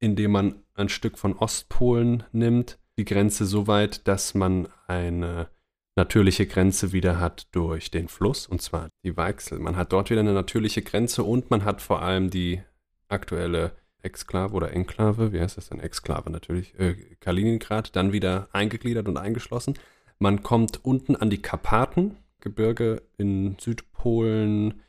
indem 0.00 0.32
man 0.32 0.62
ein 0.74 0.88
Stück 0.88 1.18
von 1.18 1.34
Ostpolen 1.36 2.24
nimmt, 2.32 2.78
die 2.98 3.04
Grenze 3.04 3.44
so 3.46 3.66
weit, 3.66 4.06
dass 4.08 4.34
man 4.34 4.68
eine 4.86 5.48
natürliche 5.96 6.46
Grenze 6.46 6.92
wieder 6.92 7.20
hat 7.20 7.48
durch 7.52 7.90
den 7.90 8.08
Fluss, 8.08 8.46
und 8.46 8.62
zwar 8.62 8.88
die 9.04 9.16
Weichsel. 9.16 9.58
Man 9.58 9.76
hat 9.76 9.92
dort 9.92 10.10
wieder 10.10 10.20
eine 10.20 10.32
natürliche 10.32 10.82
Grenze 10.82 11.22
und 11.22 11.50
man 11.50 11.64
hat 11.64 11.82
vor 11.82 12.02
allem 12.02 12.30
die 12.30 12.62
aktuelle 13.08 13.72
Exklave 14.02 14.54
oder 14.54 14.72
Enklave, 14.72 15.32
wie 15.32 15.40
heißt 15.40 15.56
das 15.56 15.68
denn? 15.68 15.80
Exklave 15.80 16.30
natürlich, 16.30 16.78
äh, 16.78 16.94
Kaliningrad, 17.20 17.94
dann 17.94 18.12
wieder 18.12 18.48
eingegliedert 18.52 19.06
und 19.08 19.16
eingeschlossen. 19.16 19.74
Man 20.18 20.42
kommt 20.42 20.84
unten 20.84 21.14
an 21.14 21.30
die 21.30 21.42
Karpaten, 21.42 22.16
Gebirge 22.40 23.02
in 23.16 23.56
Südpolen, 23.60 24.80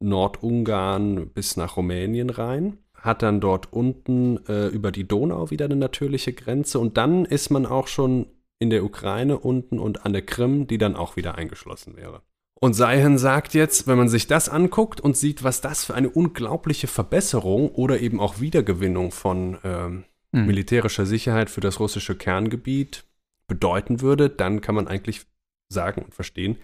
Nordungarn 0.00 1.28
bis 1.30 1.56
nach 1.56 1.76
Rumänien 1.76 2.30
rein, 2.30 2.78
hat 2.94 3.22
dann 3.22 3.40
dort 3.40 3.72
unten 3.72 4.44
äh, 4.46 4.68
über 4.68 4.90
die 4.90 5.06
Donau 5.06 5.50
wieder 5.50 5.66
eine 5.66 5.76
natürliche 5.76 6.32
Grenze 6.32 6.78
und 6.78 6.96
dann 6.96 7.24
ist 7.24 7.50
man 7.50 7.66
auch 7.66 7.86
schon 7.86 8.26
in 8.58 8.70
der 8.70 8.84
Ukraine 8.84 9.38
unten 9.38 9.78
und 9.78 10.04
an 10.04 10.12
der 10.12 10.22
Krim, 10.22 10.66
die 10.66 10.78
dann 10.78 10.96
auch 10.96 11.16
wieder 11.16 11.36
eingeschlossen 11.36 11.96
wäre. 11.96 12.22
Und 12.60 12.74
Seihen 12.74 13.18
sagt 13.18 13.54
jetzt, 13.54 13.86
wenn 13.86 13.98
man 13.98 14.08
sich 14.08 14.26
das 14.26 14.48
anguckt 14.48 15.00
und 15.00 15.16
sieht, 15.16 15.44
was 15.44 15.60
das 15.60 15.84
für 15.84 15.94
eine 15.94 16.10
unglaubliche 16.10 16.88
Verbesserung 16.88 17.70
oder 17.70 18.00
eben 18.00 18.18
auch 18.18 18.40
Wiedergewinnung 18.40 19.12
von 19.12 19.58
ähm, 19.62 20.04
Mhm. 20.32 20.46
militärischer 20.46 21.06
Sicherheit 21.06 21.48
für 21.50 21.60
das 21.60 21.80
russische 21.80 22.14
Kerngebiet 22.14 23.04
bedeuten 23.46 24.00
würde, 24.00 24.28
dann 24.28 24.60
kann 24.60 24.74
man 24.74 24.88
eigentlich 24.88 25.22
sagen 25.70 26.02
und 26.02 26.14
verstehen, 26.14 26.58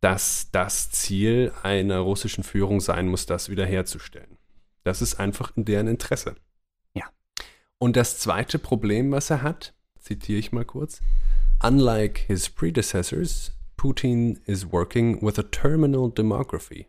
dass 0.00 0.50
das 0.50 0.90
Ziel 0.90 1.52
einer 1.62 2.00
russischen 2.00 2.44
Führung 2.44 2.80
sein 2.80 3.08
muss, 3.08 3.26
das 3.26 3.48
wiederherzustellen. 3.48 4.38
Das 4.82 5.02
ist 5.02 5.18
einfach 5.20 5.56
in 5.56 5.64
deren 5.64 5.86
Interesse. 5.86 6.34
Ja. 6.94 7.04
Und 7.78 7.96
das 7.96 8.18
zweite 8.18 8.58
Problem, 8.58 9.12
was 9.12 9.30
er 9.30 9.42
hat, 9.42 9.74
zitiere 10.06 10.38
ich 10.38 10.52
mal 10.52 10.64
kurz, 10.64 11.00
unlike 11.62 12.24
his 12.26 12.48
predecessors, 12.48 13.50
Putin 13.76 14.38
is 14.46 14.72
working 14.72 15.20
with 15.20 15.38
a 15.38 15.42
terminal 15.42 16.10
demography. 16.10 16.86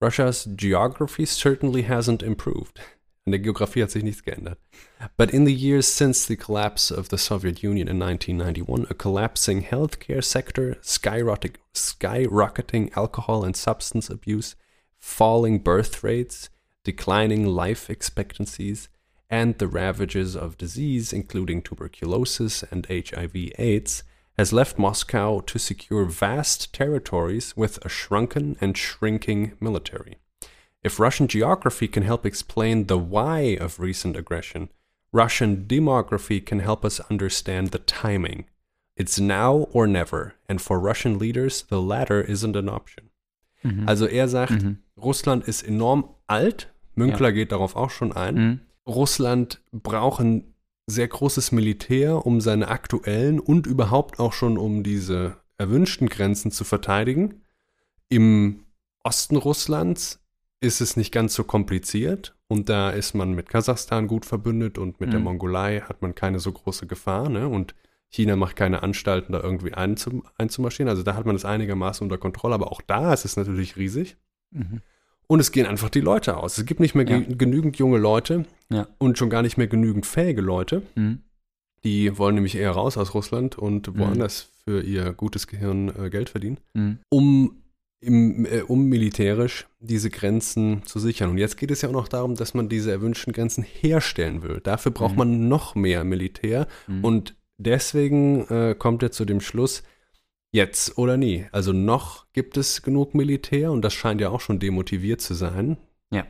Russia's 0.00 0.44
geography 0.44 1.24
certainly 1.24 1.82
hasn't 1.82 2.22
improved. 2.22 2.78
An 3.26 3.32
der 3.32 3.40
Geografie 3.40 3.82
hat 3.82 3.90
sich 3.90 4.02
nichts 4.02 4.22
geändert. 4.22 4.56
But 5.16 5.32
in 5.34 5.44
the 5.44 5.52
years 5.52 5.86
since 5.86 6.24
the 6.24 6.36
collapse 6.36 6.90
of 6.90 7.10
the 7.10 7.18
Soviet 7.18 7.62
Union 7.62 7.88
in 7.88 7.98
1991, 7.98 8.86
a 8.88 8.94
collapsing 8.94 9.64
healthcare 9.64 10.24
sector, 10.24 10.76
skyrocketing, 10.82 11.56
skyrocketing 11.74 12.96
alcohol 12.96 13.44
and 13.44 13.54
substance 13.54 14.08
abuse, 14.08 14.56
falling 14.98 15.58
birth 15.58 16.02
rates, 16.02 16.48
declining 16.84 17.44
life 17.44 17.90
expectancies, 17.90 18.88
and 19.30 19.58
the 19.58 19.66
ravages 19.68 20.34
of 20.36 20.56
disease, 20.58 21.12
including 21.12 21.62
tuberculosis 21.62 22.62
and 22.70 22.86
HIV/AIDS, 22.86 24.02
has 24.36 24.52
left 24.52 24.78
Moscow 24.78 25.40
to 25.40 25.58
secure 25.58 26.04
vast 26.04 26.72
territories 26.72 27.56
with 27.56 27.84
a 27.84 27.88
shrunken 27.88 28.56
and 28.60 28.76
shrinking 28.76 29.52
military. 29.60 30.16
If 30.82 31.00
Russian 31.00 31.26
geography 31.26 31.88
can 31.88 32.04
help 32.04 32.24
explain 32.24 32.86
the 32.86 32.98
why 32.98 33.56
of 33.60 33.80
recent 33.80 34.16
aggression, 34.16 34.68
Russian 35.12 35.64
demography 35.66 36.44
can 36.44 36.60
help 36.60 36.84
us 36.84 37.00
understand 37.10 37.70
the 37.70 37.78
timing. 37.80 38.44
It's 38.96 39.18
now 39.18 39.68
or 39.72 39.86
never, 39.86 40.34
and 40.48 40.60
for 40.60 40.78
Russian 40.78 41.18
leaders, 41.18 41.62
the 41.62 41.80
latter 41.80 42.20
isn't 42.20 42.56
an 42.56 42.68
option. 42.68 43.10
Mhm. 43.64 43.88
Also 43.88 44.06
er 44.06 44.28
sagt, 44.28 44.52
Mhm. 44.62 44.78
Russland 44.96 45.48
ist 45.48 45.62
enorm 45.66 46.14
alt. 46.28 46.68
Münkler 46.94 47.32
geht 47.32 47.50
darauf 47.52 47.74
auch 47.76 47.90
schon 47.90 48.12
ein. 48.12 48.34
Mhm. 48.34 48.60
Russland 48.88 49.60
braucht 49.70 50.20
ein 50.20 50.54
sehr 50.86 51.06
großes 51.06 51.52
Militär, 51.52 52.24
um 52.26 52.40
seine 52.40 52.68
aktuellen 52.68 53.38
und 53.38 53.66
überhaupt 53.66 54.18
auch 54.18 54.32
schon 54.32 54.56
um 54.56 54.82
diese 54.82 55.36
erwünschten 55.58 56.08
Grenzen 56.08 56.50
zu 56.50 56.64
verteidigen. 56.64 57.42
Im 58.08 58.64
Osten 59.04 59.36
Russlands 59.36 60.20
ist 60.60 60.80
es 60.80 60.96
nicht 60.96 61.12
ganz 61.12 61.34
so 61.34 61.44
kompliziert 61.44 62.34
und 62.48 62.68
da 62.68 62.90
ist 62.90 63.14
man 63.14 63.32
mit 63.32 63.48
Kasachstan 63.48 64.08
gut 64.08 64.24
verbündet 64.24 64.78
und 64.78 65.00
mit 65.00 65.12
der 65.12 65.18
Mhm. 65.20 65.26
Mongolei 65.26 65.80
hat 65.80 66.00
man 66.00 66.14
keine 66.14 66.40
so 66.40 66.50
große 66.50 66.86
Gefahr, 66.86 67.28
ne? 67.28 67.46
Und 67.46 67.74
China 68.08 68.36
macht 68.36 68.56
keine 68.56 68.82
Anstalten, 68.82 69.34
da 69.34 69.40
irgendwie 69.40 69.74
einzum 69.74 70.24
einzumarschieren. 70.38 70.88
Also 70.88 71.02
da 71.02 71.14
hat 71.14 71.26
man 71.26 71.36
es 71.36 71.44
einigermaßen 71.44 72.02
unter 72.02 72.16
Kontrolle, 72.16 72.54
aber 72.54 72.72
auch 72.72 72.80
da 72.80 73.12
ist 73.12 73.26
es 73.26 73.36
natürlich 73.36 73.76
riesig. 73.76 74.16
Mhm. 74.50 74.80
Und 75.28 75.40
es 75.40 75.52
gehen 75.52 75.66
einfach 75.66 75.90
die 75.90 76.00
Leute 76.00 76.36
aus. 76.38 76.58
Es 76.58 76.64
gibt 76.66 76.80
nicht 76.80 76.94
mehr 76.94 77.06
Ja. 77.06 77.20
genügend 77.20 77.76
junge 77.76 77.98
Leute 77.98 78.46
Ja. 78.70 78.88
und 78.98 79.18
schon 79.18 79.30
gar 79.30 79.42
nicht 79.42 79.58
mehr 79.58 79.66
genügend 79.68 80.06
fähige 80.06 80.40
Leute. 80.40 80.82
Mhm. 80.96 81.20
Die 81.84 82.18
wollen 82.18 82.34
nämlich 82.34 82.56
eher 82.56 82.72
raus 82.72 82.96
aus 82.96 83.14
Russland 83.14 83.56
und 83.58 83.94
Mhm. 83.94 83.98
woanders 84.00 84.48
für 84.64 84.82
ihr 84.82 85.12
gutes 85.12 85.46
Gehirn 85.46 85.92
äh, 85.96 86.10
Geld 86.10 86.30
verdienen, 86.30 86.58
Mhm. 86.74 86.98
um, 87.10 87.62
im, 88.00 88.46
äh, 88.46 88.62
um 88.62 88.86
militärisch 88.86 89.66
diese 89.80 90.08
Grenzen 90.10 90.82
zu 90.84 90.98
sichern. 90.98 91.30
Und 91.30 91.38
jetzt 91.38 91.56
geht 91.58 91.70
es 91.70 91.82
ja 91.82 91.88
auch 91.88 91.92
noch 91.92 92.08
darum, 92.08 92.34
dass 92.34 92.54
man 92.54 92.68
diese 92.68 92.90
erwünschten 92.90 93.32
Grenzen 93.32 93.64
herstellen 93.64 94.42
will. 94.42 94.60
Dafür 94.62 94.92
braucht 94.92 95.12
Mhm. 95.12 95.18
man 95.18 95.48
noch 95.48 95.74
mehr 95.74 96.04
Militär 96.04 96.66
Mhm. 96.86 97.04
und 97.04 97.36
deswegen 97.58 98.46
äh, 98.48 98.74
kommt 98.78 99.02
er 99.02 99.10
zu 99.10 99.24
dem 99.24 99.40
Schluss, 99.40 99.82
jetzt 100.50 100.98
oder 100.98 101.16
nie. 101.16 101.46
Also 101.52 101.72
noch 101.72 102.26
gibt 102.32 102.56
es 102.56 102.82
genug 102.82 103.14
Militär 103.14 103.70
und 103.72 103.82
das 103.82 103.92
scheint 103.94 104.20
ja 104.20 104.30
auch 104.30 104.40
schon 104.40 104.58
demotiviert 104.58 105.20
zu 105.20 105.34
sein. 105.34 105.76
Ja. 106.10 106.24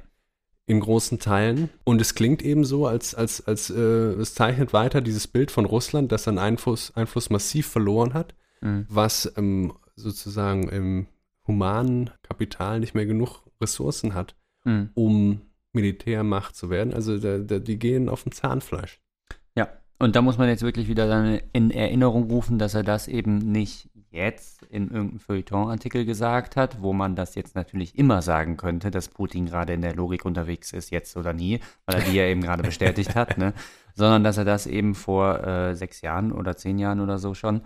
In 0.67 0.81
großen 0.81 1.19
Teilen. 1.19 1.71
Und 1.85 2.01
es 2.01 2.15
klingt 2.15 2.43
eben 2.43 2.65
so, 2.65 2.87
als, 2.87 3.15
als, 3.15 3.47
als 3.47 3.71
äh, 3.71 3.79
es 3.79 4.35
zeichnet 4.35 4.73
weiter 4.73 5.01
dieses 5.01 5.27
Bild 5.27 5.51
von 5.51 5.65
Russland, 5.65 6.13
das 6.13 6.25
seinen 6.25 6.39
Einfluss, 6.39 6.95
Einfluss 6.97 7.31
massiv 7.31 7.67
verloren 7.69 8.15
hat, 8.15 8.35
Mhm. 8.61 8.87
was 8.89 9.33
ähm, 9.37 9.73
sozusagen 9.95 10.69
im 10.69 11.07
humanen 11.47 12.11
Kapital 12.25 12.81
nicht 12.81 12.93
mehr 12.95 13.07
genug 13.07 13.43
Ressourcen 13.61 14.15
hat, 14.15 14.35
Mhm. 14.65 14.91
um 14.95 15.41
Militärmacht 15.73 16.57
zu 16.57 16.69
werden. 16.69 16.93
Also 16.93 17.19
da, 17.19 17.39
da, 17.39 17.61
die 17.61 17.79
gehen 17.79 18.09
auf 18.09 18.25
dem 18.25 18.33
Zahnfleisch. 18.33 19.01
Ja, 19.57 19.69
und 20.01 20.17
da 20.17 20.23
muss 20.23 20.39
man 20.39 20.49
jetzt 20.49 20.63
wirklich 20.65 20.89
wieder 20.89 21.07
dann 21.07 21.41
in 21.53 21.71
Erinnerung 21.71 22.25
rufen, 22.31 22.59
dass 22.59 22.75
er 22.75 22.83
das 22.83 23.07
eben 23.07 23.39
nicht 23.39 23.91
jetzt 24.11 24.63
in 24.65 24.91
irgendeinem 24.91 25.21
Feuilleton-Artikel 25.21 26.05
gesagt 26.05 26.57
hat, 26.57 26.83
wo 26.83 26.93
man 26.93 27.15
das 27.15 27.35
jetzt 27.35 27.55
natürlich 27.55 27.99
immer 27.99 28.23
sagen 28.23 28.57
könnte, 28.57 28.91
dass 28.91 29.09
Putin 29.09 29.47
gerade 29.47 29.73
in 29.73 29.83
der 29.83 29.95
Logik 29.95 30.25
unterwegs 30.25 30.73
ist, 30.73 30.91
jetzt 30.91 31.17
oder 31.17 31.33
nie, 31.33 31.61
weil 31.87 31.97
er 31.97 32.03
die 32.03 32.17
ja 32.17 32.25
eben 32.25 32.41
gerade 32.41 32.63
bestätigt 32.63 33.15
hat, 33.15 33.39
ne? 33.39 33.53
sondern 33.95 34.25
dass 34.25 34.39
er 34.39 34.45
das 34.45 34.67
eben 34.67 34.95
vor 34.95 35.45
äh, 35.45 35.75
sechs 35.75 36.01
Jahren 36.01 36.33
oder 36.33 36.57
zehn 36.57 36.79
Jahren 36.79 37.01
oder 37.01 37.19
so 37.19 37.35
schon 37.35 37.63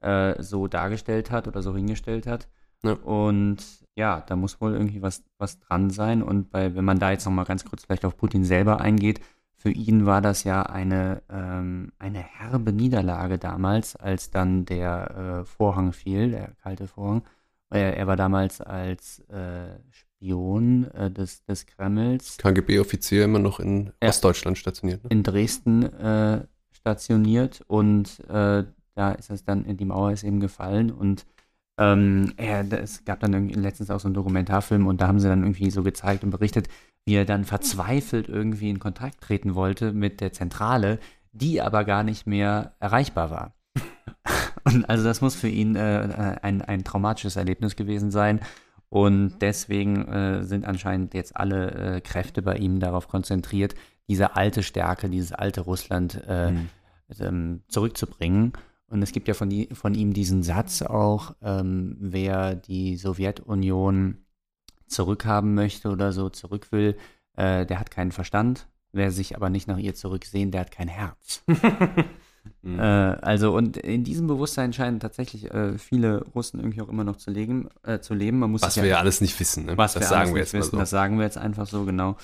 äh, 0.00 0.40
so 0.42 0.66
dargestellt 0.66 1.30
hat 1.30 1.48
oder 1.48 1.62
so 1.62 1.74
hingestellt 1.74 2.26
hat. 2.26 2.48
Ja. 2.82 2.92
Und 2.92 3.58
ja, 3.94 4.20
da 4.20 4.36
muss 4.36 4.60
wohl 4.60 4.72
irgendwie 4.72 5.02
was, 5.02 5.24
was 5.38 5.58
dran 5.60 5.90
sein. 5.90 6.22
Und 6.22 6.50
bei, 6.50 6.74
wenn 6.74 6.84
man 6.84 6.98
da 6.98 7.10
jetzt 7.10 7.24
nochmal 7.24 7.44
ganz 7.44 7.64
kurz 7.64 7.84
vielleicht 7.84 8.04
auf 8.04 8.16
Putin 8.16 8.44
selber 8.44 8.80
eingeht, 8.80 9.20
für 9.60 9.70
ihn 9.70 10.06
war 10.06 10.22
das 10.22 10.44
ja 10.44 10.62
eine, 10.62 11.20
ähm, 11.28 11.92
eine 11.98 12.20
herbe 12.20 12.72
Niederlage 12.72 13.36
damals, 13.36 13.94
als 13.94 14.30
dann 14.30 14.64
der 14.64 15.42
äh, 15.42 15.44
Vorhang 15.44 15.92
fiel, 15.92 16.30
der 16.30 16.52
kalte 16.62 16.86
Vorhang. 16.86 17.24
Er, 17.68 17.94
er 17.94 18.06
war 18.06 18.16
damals 18.16 18.62
als 18.62 19.18
äh, 19.28 19.78
Spion 19.90 20.90
äh, 20.94 21.10
des, 21.10 21.44
des 21.44 21.66
Kremls. 21.66 22.38
KGB-Offizier 22.38 23.24
immer 23.24 23.38
noch 23.38 23.60
in 23.60 23.92
ja, 24.02 24.08
Ostdeutschland 24.08 24.56
stationiert. 24.56 25.04
Ne? 25.04 25.10
In 25.10 25.22
Dresden 25.22 25.82
äh, 25.82 26.46
stationiert 26.72 27.62
und 27.66 28.18
äh, 28.30 28.64
da 28.94 29.12
ist 29.12 29.28
es 29.28 29.44
dann, 29.44 29.76
die 29.76 29.84
Mauer 29.84 30.12
ist 30.12 30.24
eben 30.24 30.40
gefallen 30.40 30.90
und 30.90 31.26
ähm, 31.76 32.32
er, 32.38 32.64
es 32.72 33.04
gab 33.04 33.20
dann 33.20 33.50
letztens 33.50 33.90
auch 33.90 34.00
so 34.00 34.08
einen 34.08 34.14
Dokumentarfilm 34.14 34.86
und 34.86 35.02
da 35.02 35.08
haben 35.08 35.20
sie 35.20 35.28
dann 35.28 35.42
irgendwie 35.42 35.70
so 35.70 35.82
gezeigt 35.82 36.24
und 36.24 36.30
berichtet, 36.30 36.68
wie 37.04 37.14
er 37.14 37.24
dann 37.24 37.44
verzweifelt 37.44 38.28
irgendwie 38.28 38.70
in 38.70 38.78
Kontakt 38.78 39.20
treten 39.20 39.54
wollte 39.54 39.92
mit 39.92 40.20
der 40.20 40.32
Zentrale, 40.32 40.98
die 41.32 41.60
aber 41.60 41.84
gar 41.84 42.02
nicht 42.02 42.26
mehr 42.26 42.74
erreichbar 42.80 43.30
war. 43.30 43.54
Und 44.64 44.88
also 44.88 45.04
das 45.04 45.20
muss 45.20 45.34
für 45.34 45.48
ihn 45.48 45.76
äh, 45.76 46.38
ein, 46.42 46.62
ein 46.62 46.84
traumatisches 46.84 47.36
Erlebnis 47.36 47.76
gewesen 47.76 48.10
sein. 48.10 48.40
Und 48.88 49.38
deswegen 49.40 50.08
äh, 50.08 50.44
sind 50.44 50.64
anscheinend 50.64 51.14
jetzt 51.14 51.36
alle 51.36 51.70
äh, 51.96 52.00
Kräfte 52.00 52.42
bei 52.42 52.56
ihm 52.56 52.80
darauf 52.80 53.06
konzentriert, 53.06 53.74
diese 54.08 54.34
alte 54.34 54.64
Stärke, 54.64 55.08
dieses 55.08 55.32
alte 55.32 55.60
Russland 55.60 56.20
äh, 56.26 56.50
mhm. 56.50 56.68
ähm, 57.20 57.62
zurückzubringen. 57.68 58.52
Und 58.88 59.02
es 59.02 59.12
gibt 59.12 59.28
ja 59.28 59.34
von, 59.34 59.68
von 59.72 59.94
ihm 59.94 60.12
diesen 60.12 60.42
Satz 60.42 60.82
auch, 60.82 61.36
ähm, 61.42 61.96
wer 62.00 62.56
die 62.56 62.96
Sowjetunion 62.96 64.18
zurückhaben 64.90 65.54
möchte 65.54 65.88
oder 65.88 66.12
so 66.12 66.28
zurück 66.28 66.72
will, 66.72 66.96
äh, 67.36 67.64
der 67.64 67.80
hat 67.80 67.90
keinen 67.90 68.12
Verstand. 68.12 68.66
Wer 68.92 69.12
sich 69.12 69.36
aber 69.36 69.50
nicht 69.50 69.68
nach 69.68 69.78
ihr 69.78 69.94
zurücksehen, 69.94 70.50
der 70.50 70.62
hat 70.62 70.72
kein 70.72 70.88
Herz. 70.88 71.42
mhm. 72.62 72.78
äh, 72.78 72.82
also, 72.82 73.54
und 73.54 73.76
in 73.76 74.02
diesem 74.02 74.26
Bewusstsein 74.26 74.72
scheinen 74.72 74.98
tatsächlich 74.98 75.52
äh, 75.54 75.78
viele 75.78 76.24
Russen 76.34 76.58
irgendwie 76.58 76.82
auch 76.82 76.88
immer 76.88 77.04
noch 77.04 77.16
zu, 77.16 77.30
legen, 77.30 77.68
äh, 77.84 78.00
zu 78.00 78.14
leben. 78.14 78.40
Man 78.40 78.50
muss 78.50 78.62
was 78.62 78.76
wir 78.76 78.84
ja 78.84 78.98
alles 78.98 79.20
nicht 79.20 79.38
wissen, 79.38 79.66
ne? 79.66 79.78
Was 79.78 79.94
das 79.94 80.02
wir 80.02 80.08
sagen 80.08 80.34
wir 80.34 80.40
jetzt 80.40 80.54
wissen, 80.54 80.72
so. 80.72 80.78
Das 80.78 80.90
sagen 80.90 81.18
wir 81.18 81.24
jetzt 81.24 81.38
einfach 81.38 81.66
so, 81.66 81.84
genau. 81.84 82.16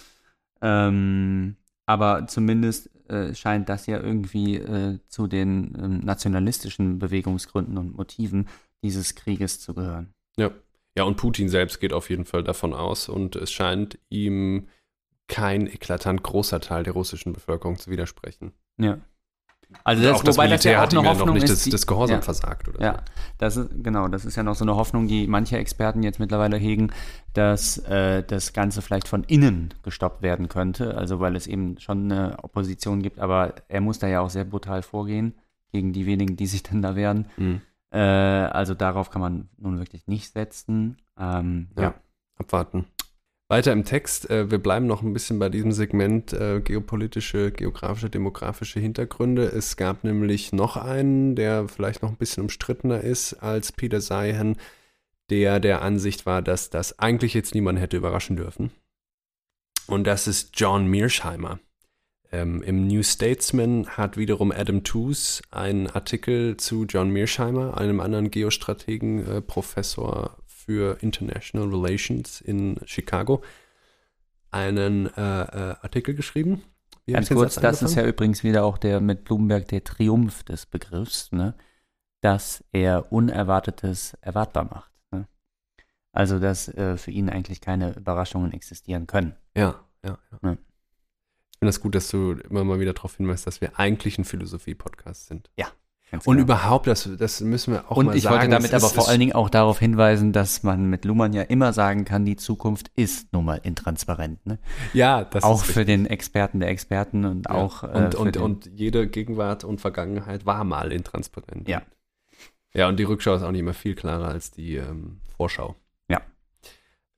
Ähm, 0.61 1.57
aber 1.87 2.27
zumindest 2.27 2.91
äh, 3.09 3.33
scheint 3.35 3.69
das 3.69 3.87
ja 3.87 4.01
irgendwie 4.01 4.57
äh, 4.57 4.99
zu 5.07 5.29
den 5.29 5.77
ähm, 5.81 6.01
nationalistischen 6.01 6.99
Bewegungsgründen 6.99 7.79
und 7.79 7.97
Motiven 7.97 8.49
dieses 8.83 9.15
Krieges 9.15 9.61
zu 9.61 9.75
gehören. 9.75 10.13
Ja. 10.37 10.51
Ja, 10.97 11.05
und 11.05 11.17
Putin 11.17 11.49
selbst 11.49 11.81
geht 11.81 11.93
auf 11.93 12.09
jeden 12.11 12.25
Fall 12.25 12.43
davon 12.43 12.73
aus 12.73 13.09
und 13.09 13.37
es 13.37 13.53
scheint 13.53 13.99
ihm 14.09 14.69
kein 15.29 15.67
eklatant 15.67 16.23
großer 16.23 16.61
Teil 16.61 16.85
der 16.85 16.95
russischen 16.95 17.33
Bevölkerung 17.33 17.79
zu 17.79 17.91
widersprechen. 17.91 18.53
Ja. 18.79 18.99
Also 19.83 20.05
das, 20.05 20.17
auch 20.17 20.25
das 20.25 20.37
wobei 20.37 20.47
Militär 20.49 20.81
das 20.81 20.93
ja 20.93 20.99
auch 20.99 21.03
eine 21.03 21.11
Hoffnung 21.11 21.29
noch 21.29 21.35
nicht 21.35 21.45
ist, 21.45 21.67
das, 21.67 21.71
das 21.71 21.87
Gehorsam 21.89 22.19
ja, 22.19 22.23
versagt, 22.23 22.69
oder? 22.69 22.81
Ja, 22.81 23.03
das 23.39 23.57
ist, 23.57 23.71
genau, 23.83 24.07
das 24.07 24.25
ist 24.25 24.37
ja 24.37 24.45
noch 24.45 24.55
so 24.55 24.65
eine 24.65 24.77
Hoffnung, 24.77 25.09
die 25.09 25.27
manche 25.27 25.59
Experten 25.59 26.05
jetzt 26.05 26.21
mittlerweile 26.21 26.57
hegen, 26.57 26.93
dass 27.33 27.79
äh, 27.79 28.23
das 28.23 28.53
Ganze 28.53 28.81
vielleicht 28.81 29.09
von 29.09 29.25
innen 29.25 29.75
gestoppt 29.83 30.23
werden 30.23 30.49
könnte, 30.49 30.97
also 30.97 31.19
weil 31.19 31.35
es 31.35 31.49
eben 31.49 31.81
schon 31.81 32.11
eine 32.11 32.39
Opposition 32.43 33.03
gibt, 33.03 33.19
aber 33.19 33.55
er 33.67 33.81
muss 33.81 33.99
da 33.99 34.07
ja 34.07 34.21
auch 34.21 34.31
sehr 34.31 34.45
brutal 34.45 34.83
vorgehen 34.83 35.35
gegen 35.73 35.93
die 35.93 36.07
wenigen, 36.07 36.37
die 36.37 36.47
sich 36.47 36.63
dann 36.63 36.81
da 36.81 36.95
wehren. 36.95 37.27
Mhm. 37.37 37.61
Äh, 37.91 37.99
also 37.99 38.75
darauf 38.75 39.11
kann 39.11 39.21
man 39.21 39.49
nun 39.57 39.79
wirklich 39.79 40.07
nicht 40.07 40.33
setzen. 40.33 40.99
Ähm, 41.19 41.69
ja. 41.77 41.83
ja, 41.83 41.95
abwarten. 42.37 42.87
Weiter 43.49 43.73
im 43.73 43.85
Text, 43.85 44.29
äh, 44.29 44.51
wir 44.51 44.59
bleiben 44.59 44.89
noch 44.89 45.03
ein 45.03 45.13
bisschen 45.13 45.39
bei 45.39 45.49
diesem 45.49 45.71
Segment 45.71 46.33
äh, 46.33 46.61
geopolitische, 46.61 47.53
geografische, 47.53 48.11
demografische 48.11 48.81
Hintergründe. 48.81 49.45
Es 49.45 49.77
gab 49.77 50.03
nämlich 50.03 50.53
noch 50.53 50.77
einen, 50.77 51.37
der 51.37 51.69
vielleicht 51.69 52.03
noch 52.03 52.11
ein 52.11 52.17
bisschen 52.17 52.43
umstrittener 52.43 53.03
ist 53.03 53.35
als 53.35 53.71
Peter 53.71 54.01
Seihan, 54.01 54.57
der 55.31 55.61
der 55.61 55.83
Ansicht 55.83 56.27
war, 56.27 56.43
dass 56.43 56.71
das 56.71 56.99
eigentlich 56.99 57.35
jetzt 57.35 57.55
niemand 57.55 57.79
hätte 57.79 57.97
überraschen 57.97 58.35
dürfen. 58.35 58.73
Und 59.87 60.09
das 60.09 60.27
ist 60.27 60.59
John 60.59 60.89
Mearsheimer. 60.89 61.61
Ähm, 62.37 62.63
Im 62.63 62.87
New 62.87 63.03
Statesman 63.03 63.89
hat 63.89 64.19
wiederum 64.19 64.53
Adam 64.53 64.85
Tooze 64.85 65.43
einen 65.51 65.87
Artikel 65.87 66.59
zu 66.59 66.85
John 66.85 67.09
Mearsheimer, 67.09 67.79
einem 67.79 67.99
anderen 67.99 68.31
Geostrategen, 68.31 69.27
äh, 69.27 69.41
Professor 69.41 70.37
für 70.47 70.99
International 71.01 71.67
Relations 71.69 72.43
in 72.43 72.79
Chicago 72.85 73.43
einen 74.51 75.07
äh, 75.07 75.21
äh, 75.21 75.77
Artikel 75.81 76.15
geschrieben. 76.15 76.63
Wie 77.07 77.13
Ganz 77.13 77.31
kurz, 77.31 77.55
das 77.55 77.81
ist 77.81 77.95
ja 77.95 78.05
übrigens 78.05 78.45
wieder 78.45 78.65
auch 78.65 78.77
der 78.77 79.01
mit 79.01 79.25
Bloomberg 79.25 79.69
der 79.69 79.83
Triumph 79.83 80.45
des 80.45 80.67
Begriffs, 80.67 81.33
ne? 81.33 81.55
dass 82.21 82.63
er 82.71 83.13
Unerwartetes 83.13 84.13
erwartbar 84.21 84.65
macht. 84.65 84.93
Ne? 85.11 85.27
Also, 86.13 86.39
dass 86.39 86.69
äh, 86.69 86.99
für 86.99 87.13
ihn 87.13 87.31
eigentlich 87.31 87.63
keine 87.63 87.97
Überraschungen 87.97 88.53
existieren 88.53 89.07
können. 89.07 89.37
Ja, 89.57 89.81
ja, 90.05 90.19
ja. 90.43 90.51
ja. 90.51 90.57
Ich 91.57 91.59
finde 91.61 91.71
das 91.71 91.81
gut, 91.81 91.95
dass 91.95 92.11
du 92.11 92.33
immer 92.51 92.65
mal 92.65 92.81
wieder 92.81 92.93
darauf 92.93 93.17
hinweist, 93.17 93.47
dass 93.47 93.63
wir 93.63 93.79
eigentlich 93.79 94.19
ein 94.19 94.25
Philosophie-Podcast 94.25 95.29
sind. 95.29 95.51
Ja, 95.57 95.69
Ganz 96.11 96.25
und 96.25 96.37
genau. 96.37 96.45
überhaupt, 96.45 96.87
das, 96.87 97.09
das 97.19 97.41
müssen 97.41 97.73
wir 97.73 97.91
auch 97.91 97.97
und 97.97 98.07
mal 98.07 98.13
sagen. 98.13 98.13
Und 98.13 98.17
ich 98.19 98.31
wollte 98.31 98.49
damit 98.49 98.75
aber 98.75 98.89
vor 98.89 99.09
allen 99.09 99.19
Dingen 99.19 99.33
auch 99.33 99.51
darauf 99.51 99.81
hinweisen, 99.81 100.33
dass 100.33 100.63
man 100.63 100.89
mit 100.89 101.05
Luhmann 101.05 101.33
ja 101.33 101.43
immer 101.43 101.73
sagen 101.73 102.05
kann, 102.05 102.25
die 102.25 102.37
Zukunft 102.37 102.93
ist 102.95 103.33
nun 103.33 103.45
mal 103.45 103.61
intransparent. 103.63 104.47
Ne? 104.47 104.59
Ja, 104.93 105.25
das 105.25 105.43
auch 105.43 105.65
ist 105.65 105.73
für 105.73 105.85
den 105.85 106.07
Experten 106.07 106.61
der 106.61 106.69
Experten 106.69 107.25
und 107.25 107.47
ja. 107.49 107.55
auch 107.57 107.83
äh, 107.83 107.87
und, 107.87 108.15
und, 108.15 108.37
und 108.37 108.71
jede 108.73 109.09
Gegenwart 109.09 109.65
und 109.65 109.81
Vergangenheit 109.81 110.47
war 110.47 110.63
mal 110.63 110.93
intransparent. 110.93 111.69
Ja. 111.69 111.83
Ja, 112.73 112.89
und 112.89 112.99
die 112.99 113.05
Rückschau 113.05 113.35
ist 113.35 113.43
auch 113.43 113.53
nicht 113.53 113.65
mehr 113.65 113.75
viel 113.75 113.95
klarer 113.95 114.29
als 114.29 114.51
die 114.51 114.77
ähm, 114.77 115.21
Vorschau. 115.37 115.75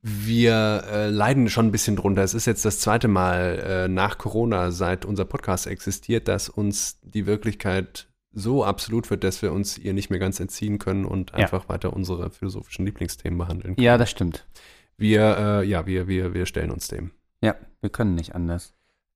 Wir 0.00 0.84
äh, 0.90 1.10
leiden 1.10 1.48
schon 1.48 1.66
ein 1.66 1.72
bisschen 1.72 1.96
drunter. 1.96 2.22
Es 2.22 2.34
ist 2.34 2.46
jetzt 2.46 2.64
das 2.64 2.78
zweite 2.78 3.08
Mal 3.08 3.58
äh, 3.58 3.88
nach 3.88 4.18
Corona, 4.18 4.70
seit 4.70 5.04
unser 5.04 5.24
Podcast 5.24 5.66
existiert, 5.66 6.28
dass 6.28 6.48
uns 6.48 7.00
die 7.02 7.26
Wirklichkeit 7.26 8.08
so 8.32 8.64
absolut 8.64 9.10
wird, 9.10 9.24
dass 9.24 9.42
wir 9.42 9.52
uns 9.52 9.76
ihr 9.76 9.92
nicht 9.92 10.10
mehr 10.10 10.20
ganz 10.20 10.38
entziehen 10.38 10.78
können 10.78 11.04
und 11.04 11.34
einfach 11.34 11.64
ja. 11.64 11.68
weiter 11.68 11.92
unsere 11.92 12.30
philosophischen 12.30 12.86
Lieblingsthemen 12.86 13.38
behandeln 13.38 13.74
können. 13.74 13.84
Ja, 13.84 13.98
das 13.98 14.10
stimmt. 14.10 14.46
Wir, 14.96 15.36
äh, 15.38 15.66
ja, 15.66 15.86
wir, 15.86 16.06
wir, 16.06 16.34
wir 16.34 16.46
stellen 16.46 16.70
uns 16.70 16.88
dem. 16.88 17.10
Ja, 17.40 17.56
wir 17.80 17.90
können 17.90 18.14
nicht 18.14 18.34
anders. 18.34 18.74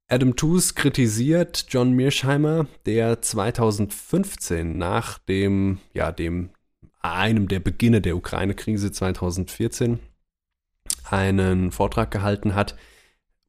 Adam 0.08 0.36
Tooze 0.36 0.74
kritisiert 0.74 1.66
John 1.68 1.92
Mearsheimer, 1.92 2.66
der 2.86 3.22
2015 3.22 4.76
nach 4.76 5.18
dem, 5.18 5.78
ja, 5.94 6.12
dem 6.12 6.50
einem 7.00 7.48
der 7.48 7.60
Beginne 7.60 8.00
der 8.00 8.16
Ukraine-Krise 8.16 8.92
2014 8.92 9.98
einen 11.10 11.70
Vortrag 11.72 12.10
gehalten 12.10 12.54
hat, 12.54 12.76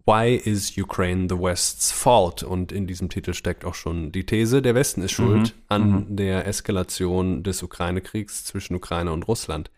Why 0.05 0.35
is 0.35 0.77
Ukraine 0.77 1.27
the 1.29 1.39
West's 1.39 1.91
fault? 1.91 2.43
Und 2.43 2.73
in 2.73 2.87
diesem 2.87 3.07
Titel 3.07 3.33
steckt 3.33 3.63
auch 3.63 3.75
schon 3.75 4.11
die 4.11 4.25
These, 4.25 4.61
der 4.61 4.75
Westen 4.75 5.01
ist 5.01 5.13
schuld 5.13 5.55
mhm. 5.55 5.61
an 5.69 5.89
mhm. 5.89 6.15
der 6.17 6.45
Eskalation 6.45 7.43
des 7.43 7.63
Ukraine-Kriegs 7.63 8.43
zwischen 8.43 8.75
Ukraine 8.75 9.13
und 9.13 9.27
Russland. 9.29 9.71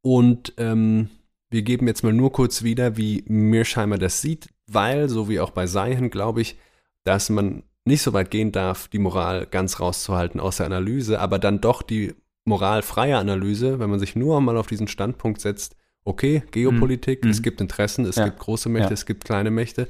Und 0.00 0.54
ähm, 0.56 1.10
wir 1.50 1.62
geben 1.62 1.86
jetzt 1.86 2.02
mal 2.02 2.14
nur 2.14 2.32
kurz 2.32 2.62
wieder, 2.62 2.96
wie 2.96 3.24
Mearsheimer 3.26 3.98
das 3.98 4.22
sieht, 4.22 4.48
weil, 4.66 5.10
so 5.10 5.28
wie 5.28 5.40
auch 5.40 5.50
bei 5.50 5.66
Seihen, 5.66 6.08
glaube 6.08 6.40
ich, 6.40 6.56
dass 7.04 7.28
man 7.28 7.62
nicht 7.84 8.02
so 8.02 8.12
weit 8.14 8.30
gehen 8.30 8.52
darf, 8.52 8.88
die 8.88 8.98
Moral 8.98 9.46
ganz 9.46 9.80
rauszuhalten 9.80 10.40
aus 10.40 10.58
der 10.58 10.66
Analyse, 10.66 11.20
aber 11.20 11.38
dann 11.38 11.60
doch 11.60 11.82
die 11.82 12.14
moralfreie 12.44 13.18
Analyse, 13.18 13.78
wenn 13.78 13.90
man 13.90 13.98
sich 13.98 14.16
nur 14.16 14.40
mal 14.40 14.56
auf 14.56 14.66
diesen 14.66 14.88
Standpunkt 14.88 15.40
setzt, 15.40 15.76
okay, 16.08 16.42
Geopolitik, 16.50 17.24
mhm. 17.24 17.30
es 17.30 17.42
gibt 17.42 17.60
Interessen, 17.60 18.04
es 18.04 18.16
ja. 18.16 18.24
gibt 18.24 18.38
große 18.38 18.68
Mächte, 18.68 18.90
ja. 18.90 18.94
es 18.94 19.06
gibt 19.06 19.24
kleine 19.24 19.50
Mächte, 19.50 19.88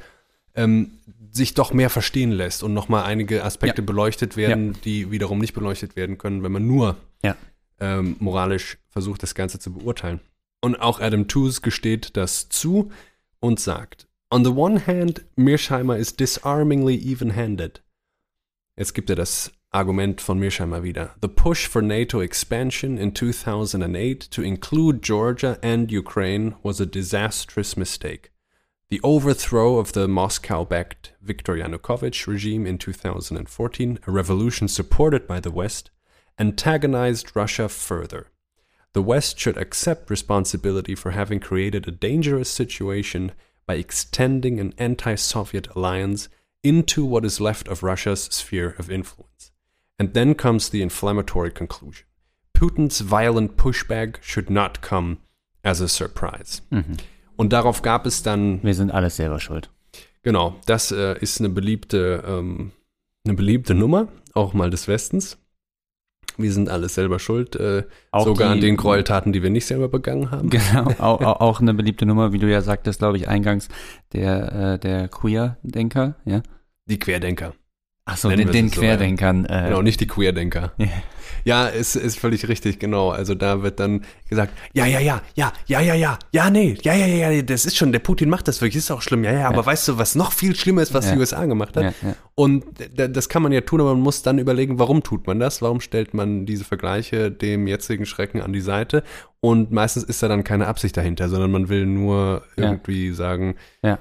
ähm, 0.55 0.93
sich 1.31 1.55
doch 1.55 1.73
mehr 1.73 1.91
verstehen 1.91 2.33
lässt 2.33 2.63
und 2.63 2.75
nochmal 2.75 3.05
einige 3.05 3.45
Aspekte 3.45 3.83
ja. 3.83 3.87
beleuchtet 3.87 4.37
werden, 4.37 4.77
die 4.85 5.11
wiederum 5.11 5.39
nicht 5.39 5.53
beleuchtet 5.53 5.95
werden 5.97 6.19
können, 6.19 6.43
wenn 6.43 6.53
man 6.53 6.67
nur 6.67 6.97
ähm, 7.81 8.17
moralisch 8.19 8.79
versucht, 8.91 9.23
das 9.23 9.35
Ganze 9.35 9.59
zu 9.59 9.73
beurteilen. 9.73 10.21
Und 10.61 10.77
auch 10.77 11.01
Adam 11.01 11.29
Tooze 11.29 11.61
gesteht 11.61 12.17
das 12.17 12.49
zu 12.49 12.91
und 13.41 13.61
sagt, 13.61 14.07
On 14.31 14.45
the 14.45 14.51
one 14.51 14.87
hand, 14.87 15.25
Mearsheimer 15.37 15.97
is 15.97 16.17
disarmingly 16.17 16.97
even-handed. 16.97 17.83
Jetzt 18.77 18.93
gibt 18.95 19.09
er 19.11 19.17
das 19.17 19.53
Argument 19.71 20.19
von 20.19 20.41
Mearsheimer 20.41 20.83
wieder. 20.83 21.11
The 21.21 21.29
push 21.29 21.67
for 21.67 21.83
NATO 21.83 22.21
expansion 22.21 22.97
in 22.97 23.13
2008 23.13 24.21
to 24.31 24.43
include 24.43 25.03
Georgia 25.03 25.59
and 25.63 25.93
Ukraine 25.93 26.55
was 26.63 26.81
a 26.81 26.87
disastrous 26.87 27.77
mistake. 27.77 28.31
The 28.89 29.01
overthrow 29.05 29.77
of 29.77 29.93
the 29.93 30.09
Moscow 30.09 30.65
backed 30.65 31.13
Viktor 31.21 31.57
Yanukovych 31.57 32.27
regime 32.27 32.67
in 32.67 32.79
2014, 32.79 33.99
a 34.07 34.11
revolution 34.11 34.69
supported 34.69 35.27
by 35.27 35.39
the 35.39 35.51
West, 35.51 35.91
antagonized 36.39 37.37
Russia 37.37 37.69
further. 37.69 38.29
The 38.95 39.03
West 39.03 39.39
should 39.39 39.59
accept 39.59 40.09
responsibility 40.09 40.95
for 40.95 41.11
having 41.11 41.41
created 41.41 41.87
a 41.87 41.91
dangerous 41.91 42.51
situation 42.51 43.33
by 43.67 43.75
extending 43.75 44.59
an 44.61 44.73
anti 44.79 45.15
Soviet 45.17 45.69
alliance 45.77 46.31
into 46.65 47.05
what 47.05 47.27
is 47.27 47.39
left 47.39 47.69
of 47.69 47.83
Russia's 47.83 48.25
sphere 48.25 48.75
of 48.79 48.91
influence. 48.91 49.48
And 50.01 50.15
then 50.15 50.37
comes 50.37 50.71
the 50.71 50.81
inflammatory 50.81 51.51
conclusion 51.51 52.07
Putin's 52.55 53.01
violent 53.11 53.57
pushback 53.57 54.19
should 54.23 54.51
not 54.51 54.81
come 54.83 55.19
as 55.63 55.81
a 55.81 55.89
surprise. 55.89 56.63
Mhm. 56.71 56.97
Und 57.37 57.53
darauf 57.53 57.83
gab 57.83 58.07
es 58.07 58.23
dann 58.23 58.61
Wir 58.63 58.75
sind 58.75 58.91
alles 58.91 59.17
selber 59.17 59.39
schuld. 59.41 59.71
Genau, 60.23 60.57
das 60.67 60.91
äh, 60.93 61.17
ist 61.21 61.41
eine 61.41 61.49
beliebte, 61.51 62.23
ähm, 62.27 62.73
eine 63.25 63.35
beliebte 63.35 63.75
Nummer, 63.75 64.09
auch 64.35 64.55
mal 64.55 64.71
des 64.71 64.89
Westens. 64.89 65.39
Wir 66.37 66.53
sind 66.53 66.69
alles 66.69 66.95
selber 66.95 67.19
schuld, 67.19 67.57
äh, 67.57 67.85
sogar 68.17 68.51
an 68.51 68.57
die- 68.57 68.67
den 68.67 68.77
Gräueltaten, 68.77 69.33
die 69.33 69.43
wir 69.43 69.51
nicht 69.51 69.67
selber 69.67 69.89
begangen 69.89 70.31
haben. 70.31 70.51
Genau, 70.51 70.91
auch, 70.99 71.21
auch, 71.21 71.41
auch 71.41 71.61
eine 71.61 71.75
beliebte 71.75 72.07
Nummer, 72.07 72.33
wie 72.33 72.39
du 72.39 72.49
ja 72.51 72.61
sagtest, 72.61 72.99
glaube 73.01 73.17
ich, 73.17 73.27
eingangs, 73.29 73.69
der, 74.13 74.53
äh, 74.75 74.79
der 74.79 75.09
Queer-Denker, 75.09 76.17
ja? 76.25 76.43
Die 76.87 76.99
Querdenker. 76.99 77.55
Achso, 78.09 78.29
den, 78.31 78.51
den 78.51 78.67
es 78.67 78.75
so, 78.75 78.81
Querdenkern. 78.81 79.45
Äh, 79.45 79.65
Genau, 79.69 79.83
nicht 79.83 80.01
die 80.01 80.07
Queerdenker. 80.07 80.73
Ja. 80.79 80.87
Ja, 81.45 81.67
ist, 81.67 81.95
ist 81.95 82.19
völlig 82.19 82.49
richtig, 82.49 82.79
genau. 82.79 83.11
Also 83.11 83.35
da 83.35 83.63
wird 83.63 83.79
dann 83.81 84.03
gesagt, 84.29 84.53
ja, 84.75 84.87
ja, 84.87 84.99
ja, 84.99 85.23
ja, 85.35 85.53
ja, 85.67 85.81
ja, 85.81 85.95
ja, 85.95 86.19
ja, 86.33 86.51
nee, 86.51 86.77
ja, 86.83 86.95
ja, 86.95 87.07
ja, 87.07 87.31
ja, 87.31 87.43
das 87.43 87.65
ist 87.65 87.77
schon, 87.77 87.93
der 87.93 88.01
Putin 88.01 88.29
macht 88.29 88.49
das 88.49 88.61
wirklich, 88.61 88.77
ist 88.77 88.91
auch 88.91 89.01
schlimm, 89.03 89.25
ja, 89.25 89.33
ja, 89.33 89.47
aber 89.49 89.59
Ja. 89.59 89.67
weißt 89.67 89.89
du, 89.89 89.99
was 89.99 90.15
noch 90.15 90.33
viel 90.33 90.55
schlimmer 90.57 90.83
ist, 90.83 90.93
was 90.93 91.07
Ja. 91.07 91.13
die 91.15 91.19
USA 91.21 91.45
gemacht 91.47 91.77
hat? 91.77 91.95
Und 92.35 92.65
das 92.97 93.29
kann 93.29 93.43
man 93.43 93.53
ja 93.53 93.61
tun, 93.63 93.81
aber 93.81 93.95
man 93.95 94.03
muss 94.03 94.23
dann 94.23 94.39
überlegen, 94.39 94.79
warum 94.79 95.03
tut 95.03 95.27
man 95.27 95.39
das? 95.39 95.63
Warum 95.63 95.81
stellt 95.81 96.13
man 96.13 96.45
diese 96.45 96.65
Vergleiche 96.65 97.31
dem 97.31 97.67
jetzigen 97.67 98.05
Schrecken 98.05 98.43
an 98.43 98.53
die 98.53 98.61
Seite? 98.61 99.03
Und 99.41 99.71
meistens 99.71 100.03
ist 100.05 100.23
da 100.23 100.29
dann 100.29 100.45
keine 100.45 100.67
Absicht 100.67 100.97
dahinter, 100.97 101.29
sondern 101.29 101.51
man 101.53 101.69
will 101.69 101.87
nur 101.87 102.43
irgendwie 102.57 103.13
sagen, 103.13 103.55
Ja. 103.83 103.99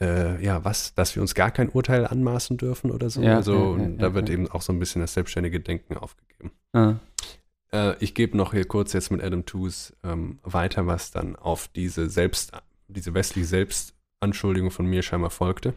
Äh, 0.00 0.42
ja, 0.42 0.64
was, 0.64 0.94
dass 0.94 1.14
wir 1.14 1.22
uns 1.22 1.34
gar 1.34 1.50
kein 1.50 1.68
Urteil 1.68 2.06
anmaßen 2.06 2.56
dürfen 2.56 2.90
oder 2.90 3.10
so. 3.10 3.22
Ja, 3.22 3.36
also 3.36 3.76
ja, 3.76 3.84
ja, 3.84 3.88
da 3.98 4.14
wird 4.14 4.30
eben 4.30 4.50
auch 4.50 4.62
so 4.62 4.72
ein 4.72 4.78
bisschen 4.78 5.02
das 5.02 5.14
selbstständige 5.14 5.60
Denken 5.60 5.96
aufgegeben. 5.96 6.52
Ah. 6.72 6.94
Äh, 7.72 7.96
ich 8.00 8.14
gebe 8.14 8.36
noch 8.36 8.52
hier 8.52 8.66
kurz 8.66 8.92
jetzt 8.92 9.10
mit 9.10 9.22
Adam 9.22 9.44
Tooze 9.44 9.94
ähm, 10.02 10.38
weiter, 10.42 10.86
was 10.86 11.10
dann 11.10 11.36
auf 11.36 11.68
diese 11.68 12.08
Selbst, 12.08 12.52
diese 12.88 13.14
westliche 13.14 13.46
Selbstanschuldigung 13.46 14.70
von 14.70 14.86
Mearsheimer 14.86 15.30
folgte. 15.30 15.74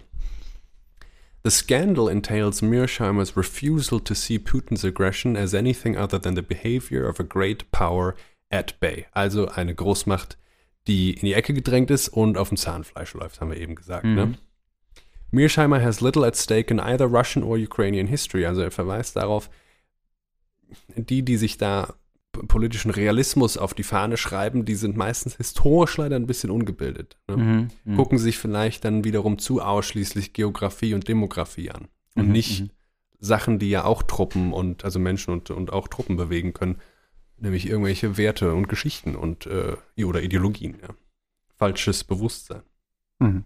The 1.44 1.52
scandal 1.52 2.08
entails 2.08 2.62
Mearsheimer's 2.62 3.36
refusal 3.36 4.00
to 4.00 4.14
see 4.14 4.40
Putin's 4.40 4.86
aggression 4.86 5.36
as 5.36 5.54
anything 5.54 5.98
other 5.98 6.22
than 6.22 6.38
the 6.38 6.42
behavior 6.42 7.06
of 7.06 7.20
a 7.20 7.24
great 7.24 7.70
power 7.72 8.16
at 8.50 8.80
bay. 8.80 9.08
Also 9.12 9.50
eine 9.50 9.76
Großmacht, 9.76 10.38
die 10.88 11.14
in 11.14 11.26
die 11.26 11.34
Ecke 11.34 11.54
gedrängt 11.54 11.92
ist 11.92 12.10
und 12.10 12.38
auf 12.38 12.50
dem 12.50 12.58
Zahnfleisch 12.58 13.14
läuft, 13.14 13.42
haben 13.42 13.52
wir 13.52 13.58
eben 13.58 13.76
gesagt. 13.76 14.06
Ne? 14.06 14.28
Mhm. 14.28 14.38
Mearsheimer 15.32 15.82
has 15.82 16.02
little 16.02 16.26
at 16.26 16.38
stake 16.38 16.72
in 16.72 16.80
either 16.80 17.06
Russian 17.06 17.44
or 17.44 17.58
Ukrainian 17.58 18.08
history. 18.08 18.46
Also 18.46 18.62
er 18.62 18.72
verweist 18.72 19.16
darauf, 19.16 19.50
die, 20.96 21.24
die 21.24 21.38
sich 21.38 21.58
da 21.58 21.96
politischen 22.48 22.92
Realismus 22.92 23.58
auf 23.58 23.74
die 23.74 23.84
Fahne 23.84 24.18
schreiben, 24.18 24.66
die 24.66 24.76
sind 24.76 24.98
meistens 24.98 25.36
historisch 25.36 25.98
leider 25.98 26.16
ein 26.16 26.28
bisschen 26.28 26.50
ungebildet. 26.50 27.18
Ne? 27.28 27.38
Mhm. 27.38 27.68
Mhm. 27.86 27.96
Gucken 27.96 28.18
sich 28.18 28.38
vielleicht 28.38 28.86
dann 28.86 29.04
wiederum 29.04 29.38
zu 29.38 29.62
ausschließlich 29.62 30.34
Geografie 30.34 30.94
und 30.94 31.08
Demografie 31.08 31.70
an. 31.70 31.88
Und 32.16 32.28
Mhm, 32.28 32.32
nicht 32.32 32.62
mhm. 32.62 32.70
Sachen, 33.20 33.60
die 33.60 33.70
ja 33.70 33.86
auch 33.86 34.04
Truppen 34.04 34.52
und 34.52 34.84
also 34.84 35.00
Menschen 35.00 35.32
und, 35.34 35.50
und 35.52 35.72
auch 35.72 35.88
Truppen 35.88 36.18
bewegen 36.18 36.54
können, 36.54 36.80
nämlich 37.44 37.68
irgendwelche 37.68 38.18
Werte 38.18 38.54
und 38.54 38.68
Geschichten 38.68 39.16
und 39.16 39.46
äh, 39.46 39.76
oder 40.04 40.24
Ideologien. 40.24 40.78
Ja. 40.82 40.96
Falsches 41.58 42.04
Bewusstsein. 42.04 42.64
Mhm. 43.20 43.44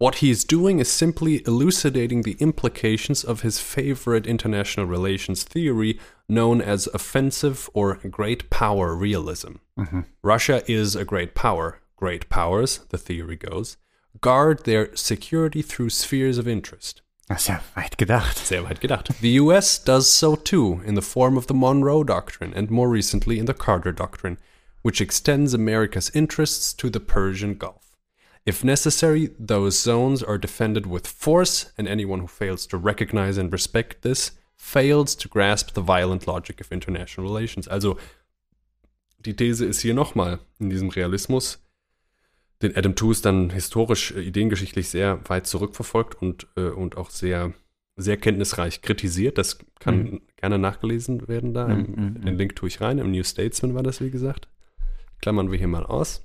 What 0.00 0.16
he 0.16 0.30
is 0.30 0.46
doing 0.46 0.78
is 0.78 0.88
simply 0.88 1.42
elucidating 1.44 2.22
the 2.22 2.36
implications 2.38 3.24
of 3.24 3.42
his 3.42 3.58
favorite 3.58 4.28
international 4.28 4.86
relations 4.86 5.44
theory 5.44 5.98
known 6.28 6.60
as 6.60 6.86
offensive 6.94 7.68
or 7.74 7.96
great 8.08 8.48
power 8.48 8.94
realism. 8.96 9.56
Mhm. 9.76 10.04
Russia 10.22 10.62
is 10.68 10.94
a 10.94 11.04
great 11.04 11.34
power. 11.34 11.80
Great 11.96 12.28
powers, 12.28 12.86
the 12.90 12.98
theory 12.98 13.36
goes, 13.36 13.76
guard 14.20 14.64
their 14.64 14.94
security 14.94 15.62
through 15.62 15.90
spheres 15.90 16.38
of 16.38 16.46
interest. 16.46 17.02
Das 17.28 17.42
ist 17.42 17.48
ja 17.48 17.60
weit 17.74 17.98
gedacht. 17.98 18.38
Sehr 18.38 18.64
weit 18.64 18.80
gedacht. 18.80 19.12
The 19.20 19.40
US 19.40 19.84
does 19.84 20.18
so 20.18 20.34
too 20.34 20.80
in 20.86 20.96
the 20.96 21.02
form 21.02 21.36
of 21.36 21.44
the 21.46 21.54
Monroe 21.54 22.02
Doctrine 22.02 22.54
and 22.56 22.70
more 22.70 22.90
recently 22.90 23.38
in 23.38 23.46
the 23.46 23.52
Carter 23.52 23.92
Doctrine, 23.92 24.38
which 24.82 25.02
extends 25.02 25.52
America's 25.52 26.08
interests 26.08 26.74
to 26.74 26.88
the 26.88 27.00
Persian 27.00 27.58
Gulf. 27.58 27.98
If 28.46 28.64
necessary, 28.64 29.30
those 29.38 29.78
zones 29.78 30.22
are 30.22 30.38
defended 30.38 30.86
with 30.86 31.06
force, 31.06 31.70
and 31.76 31.86
anyone 31.86 32.20
who 32.20 32.26
fails 32.26 32.66
to 32.68 32.78
recognize 32.78 33.36
and 33.36 33.52
respect 33.52 34.00
this 34.00 34.30
fails 34.56 35.14
to 35.16 35.28
grasp 35.28 35.74
the 35.74 35.82
violent 35.82 36.26
logic 36.26 36.58
of 36.62 36.72
international 36.72 37.26
relations. 37.26 37.68
Also, 37.68 37.98
die 39.20 39.34
These 39.34 39.60
ist 39.66 39.82
hier 39.82 39.92
nochmal 39.92 40.38
in 40.58 40.70
diesem 40.70 40.88
Realismus, 40.88 41.58
den 42.62 42.76
Adam 42.76 42.94
Tooze 42.94 43.22
dann 43.22 43.50
historisch, 43.50 44.12
äh, 44.12 44.20
ideengeschichtlich 44.20 44.88
sehr 44.88 45.20
weit 45.28 45.46
zurückverfolgt 45.46 46.20
und, 46.20 46.46
äh, 46.56 46.68
und 46.68 46.96
auch 46.96 47.10
sehr, 47.10 47.52
sehr 47.96 48.16
kenntnisreich 48.16 48.82
kritisiert. 48.82 49.38
Das 49.38 49.58
kann 49.80 50.02
Mhm. 50.02 50.20
gerne 50.36 50.58
nachgelesen 50.58 51.28
werden 51.28 51.54
da. 51.54 51.68
Mhm, 51.68 51.84
Im, 51.84 51.90
mhm, 51.90 52.14
den 52.22 52.32
mhm. 52.34 52.38
Link 52.38 52.56
tue 52.56 52.68
ich 52.68 52.80
rein. 52.80 52.98
Im 52.98 53.10
New 53.10 53.24
Statesman 53.24 53.74
war 53.74 53.82
das, 53.82 54.00
wie 54.00 54.10
gesagt. 54.10 54.48
Klammern 55.20 55.50
wir 55.50 55.58
hier 55.58 55.68
mal 55.68 55.84
aus. 55.86 56.24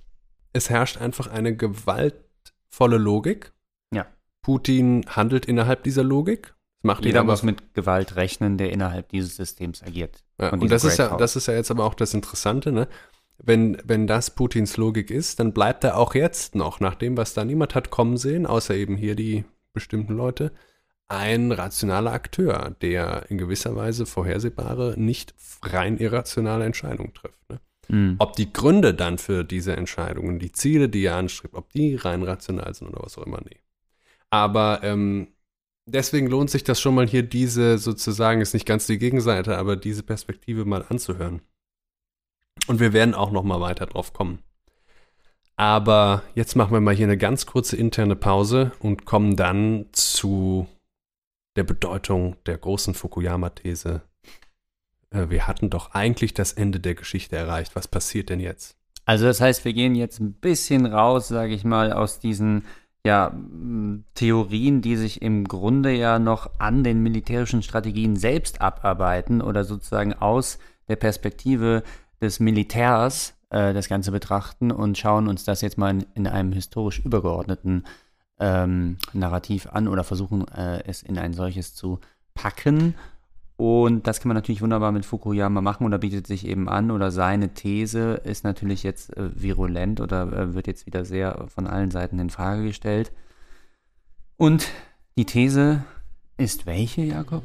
Es 0.54 0.70
herrscht 0.70 0.98
einfach 0.98 1.28
eine 1.28 1.56
gewaltvolle 1.56 2.98
Logik. 2.98 3.54
Ja. 3.94 4.06
Putin 4.44 5.06
handelt 5.08 5.46
innerhalb 5.46 5.84
dieser 5.84 6.04
Logik. 6.04 6.54
Macht 6.84 7.06
Jeder 7.06 7.22
aber 7.22 7.32
muss 7.32 7.44
mit 7.44 7.74
Gewalt 7.74 8.18
rechnen, 8.18 8.58
der 8.58 8.72
innerhalb 8.72 9.08
dieses 9.10 9.38
Systems 9.38 9.82
agiert. 9.82 10.22
ja, 10.40 10.52
und 10.52 10.70
das 10.70 10.84
ist, 10.84 10.98
ja, 10.98 11.16
das 11.16 11.36
ist 11.38 11.48
ja 11.48 11.54
jetzt 11.54 11.72
aber 11.72 11.86
auch 11.86 11.94
das 11.94 12.14
Interessante, 12.14 12.74
ne? 12.74 12.90
Wenn, 13.38 13.78
wenn 13.84 14.08
das 14.08 14.32
Putins 14.32 14.78
Logik 14.78 15.12
ist, 15.12 15.40
dann 15.40 15.54
bleibt 15.54 15.84
er 15.84 15.98
auch 15.98 16.16
jetzt 16.16 16.56
noch, 16.56 16.80
nach 16.80 16.96
dem, 16.96 17.18
was 17.18 17.34
da 17.34 17.44
niemand 17.44 17.76
hat 17.76 17.90
kommen 17.90 18.18
sehen, 18.18 18.46
außer 18.46 18.76
eben 18.76 18.96
hier 18.96 19.16
die 19.16 19.44
bestimmten 19.74 20.14
Leute, 20.14 20.52
ein 21.08 21.52
rationaler 21.52 22.12
Akteur, 22.14 22.76
der 22.82 23.26
in 23.30 23.38
gewisser 23.38 23.76
Weise 23.76 24.06
vorhersehbare, 24.06 24.96
nicht 24.98 25.34
rein 25.62 25.98
irrationale 25.98 26.66
Entscheidungen 26.66 27.14
trifft. 27.14 27.50
Ne? 27.50 27.60
Mhm. 27.90 28.16
Ob 28.20 28.36
die 28.36 28.52
Gründe 28.52 28.94
dann 28.94 29.18
für 29.18 29.44
diese 29.44 29.76
Entscheidungen, 29.76 30.40
die 30.40 30.52
Ziele, 30.52 30.90
die 30.90 31.04
er 31.04 31.18
anstrebt, 31.18 31.54
ob 31.54 31.72
die 31.72 31.96
rein 31.96 32.24
rational 32.24 32.74
sind 32.74 32.88
oder 32.88 33.04
was 33.04 33.18
auch 33.18 33.26
immer, 33.26 33.42
nee. 33.44 33.60
Aber 34.30 34.80
ähm, 34.84 35.28
deswegen 35.86 36.28
lohnt 36.28 36.50
sich 36.50 36.64
das 36.64 36.82
schon 36.82 36.96
mal 36.96 37.08
hier 37.08 37.24
diese 37.24 37.78
sozusagen, 37.78 38.42
ist 38.42 38.54
nicht 38.54 38.66
ganz 38.66 38.88
die 38.88 38.98
Gegenseite, 38.98 39.58
aber 39.58 39.76
diese 39.76 40.04
Perspektive 40.04 40.66
mal 40.66 40.86
anzuhören. 40.90 41.42
Und 42.68 42.80
wir 42.80 42.94
werden 42.94 43.14
auch 43.14 43.32
noch 43.32 43.44
mal 43.44 43.62
weiter 43.62 43.86
drauf 43.86 44.14
kommen. 44.14 44.40
Aber 45.56 46.24
jetzt 46.34 46.56
machen 46.56 46.74
wir 46.74 46.82
mal 46.82 46.96
hier 46.96 47.06
eine 47.06 47.18
ganz 47.18 47.46
kurze 47.46 47.76
interne 47.76 48.16
Pause 48.16 48.72
und 48.80 49.06
kommen 49.06 49.36
dann 49.36 49.86
zu 49.92 50.68
der 51.56 51.64
Bedeutung 51.64 52.36
der 52.46 52.58
großen 52.58 52.94
Fukuyama-These. 52.94 54.02
Äh, 55.12 55.30
Wir 55.30 55.48
hatten 55.48 55.70
doch 55.70 55.92
eigentlich 55.92 56.34
das 56.34 56.54
Ende 56.54 56.80
der 56.80 56.96
Geschichte 56.96 57.36
erreicht. 57.36 57.76
Was 57.76 57.88
passiert 57.88 58.30
denn 58.30 58.40
jetzt? 58.40 58.76
Also 59.06 59.26
das 59.26 59.42
heißt, 59.42 59.66
wir 59.66 59.74
gehen 59.74 59.96
jetzt 59.96 60.20
ein 60.20 60.34
bisschen 60.34 60.86
raus, 60.86 61.28
sage 61.28 61.54
ich 61.54 61.64
mal, 61.64 61.92
aus 61.92 62.20
diesen 62.20 62.66
ja, 63.06 63.38
Theorien, 64.16 64.82
die 64.82 64.96
sich 64.96 65.22
im 65.22 65.46
Grunde 65.48 65.92
ja 65.92 66.20
noch 66.20 66.60
an 66.60 66.84
den 66.86 67.04
militärischen 67.04 67.62
Strategien 67.62 68.16
selbst 68.16 68.62
abarbeiten 68.62 69.42
oder 69.42 69.66
sozusagen 69.66 70.14
aus 70.14 70.58
der 70.88 70.96
Perspektive 70.96 71.84
des 72.24 72.40
Militärs 72.40 73.36
äh, 73.50 73.74
das 73.74 73.88
Ganze 73.88 74.12
betrachten 74.12 74.72
und 74.72 74.98
schauen 74.98 75.28
uns 75.28 75.44
das 75.44 75.62
jetzt 75.62 75.78
mal 75.78 75.92
in, 75.92 76.06
in 76.16 76.28
einem 76.28 76.52
historisch 76.52 77.00
übergeordneten 77.00 77.84
ähm, 78.40 78.98
Narrativ 79.14 79.68
an 79.72 79.88
oder 79.88 80.04
versuchen 80.04 80.48
äh, 80.48 80.84
es 80.86 81.04
in 81.04 81.18
ein 81.20 81.34
solches 81.34 81.76
zu 81.76 82.00
packen. 82.34 82.96
Und 83.56 84.08
das 84.08 84.20
kann 84.20 84.30
man 84.30 84.36
natürlich 84.36 84.64
wunderbar 84.64 84.92
mit 84.92 85.06
Fukuyama 85.06 85.62
machen 85.62 85.86
oder 85.86 86.00
bietet 86.00 86.26
sich 86.26 86.48
eben 86.48 86.68
an. 86.68 86.90
Oder 86.90 87.12
seine 87.12 87.54
These 87.54 88.16
ist 88.24 88.44
natürlich 88.44 88.82
jetzt 88.82 89.16
äh, 89.16 89.30
virulent 89.40 90.02
oder 90.02 90.34
äh, 90.34 90.54
wird 90.56 90.66
jetzt 90.68 90.88
wieder 90.88 91.06
sehr 91.06 91.46
von 91.48 91.68
allen 91.68 91.92
Seiten 91.92 92.18
in 92.18 92.32
Frage 92.32 92.64
gestellt. 92.64 93.12
Und 94.38 94.68
die 95.16 95.26
These 95.26 95.84
ist 96.38 96.66
welche, 96.66 97.02
Jakob? 97.02 97.44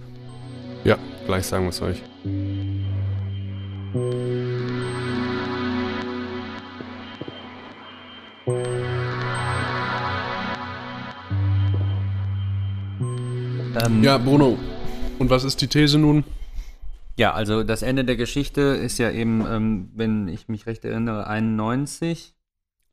Ja, 0.85 0.97
gleich 1.27 1.47
sagen 1.47 1.65
wir 1.65 1.71
es 1.71 1.83
euch. 1.83 2.03
Ähm, 13.85 14.03
Ja, 14.03 14.19
Bruno. 14.19 14.59
Und 15.19 15.31
was 15.31 15.45
ist 15.45 15.61
die 15.61 15.67
These 15.67 15.99
nun? 15.99 16.25
Ja, 17.17 17.33
also 17.33 17.65
das 17.65 17.83
Ende 17.83 18.05
der 18.05 18.17
Geschichte 18.17 18.61
ist 18.61 18.99
ja 18.99 19.11
eben, 19.11 19.45
ähm, 19.49 19.91
wenn 19.95 20.29
ich 20.29 20.49
mich 20.49 20.67
recht 20.67 20.85
erinnere, 20.85 21.27
91 21.27 22.35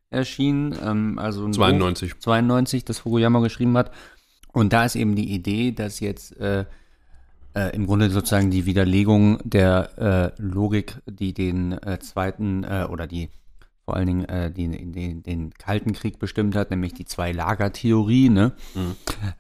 erschienen. 0.10 0.76
Ähm, 0.84 1.20
also 1.20 1.46
ein 1.46 1.54
92. 1.54 2.16
Buch, 2.16 2.20
92, 2.22 2.86
das 2.86 3.00
Fukuyama 3.00 3.40
geschrieben 3.42 3.78
hat. 3.78 3.92
Und 4.52 4.74
da 4.74 4.86
ist 4.86 4.96
eben 4.96 5.16
die 5.16 5.32
Idee, 5.32 5.72
dass 5.72 6.00
jetzt 6.00 6.36
äh, 6.38 6.66
äh, 7.54 7.76
im 7.76 7.86
Grunde 7.86 8.10
sozusagen 8.10 8.52
die 8.52 8.66
Widerlegung 8.66 9.40
der 9.44 10.34
äh, 10.38 10.42
Logik, 10.42 10.98
die 11.06 11.34
den 11.34 11.74
äh, 11.74 12.00
zweiten 12.00 12.64
äh, 12.64 12.88
oder 12.90 13.06
die 13.06 13.30
vor 13.86 13.96
allen 13.96 14.08
Dingen 14.08 14.26
äh, 14.26 14.52
die, 14.52 14.68
den, 14.68 15.22
den 15.22 15.54
Kalten 15.54 15.94
Krieg 15.94 16.18
bestimmt 16.20 16.56
hat, 16.56 16.72
nämlich 16.72 16.94
die 16.96 17.06
Zwei-Lager-Theorie, 17.06 18.30
ne? 18.30 18.54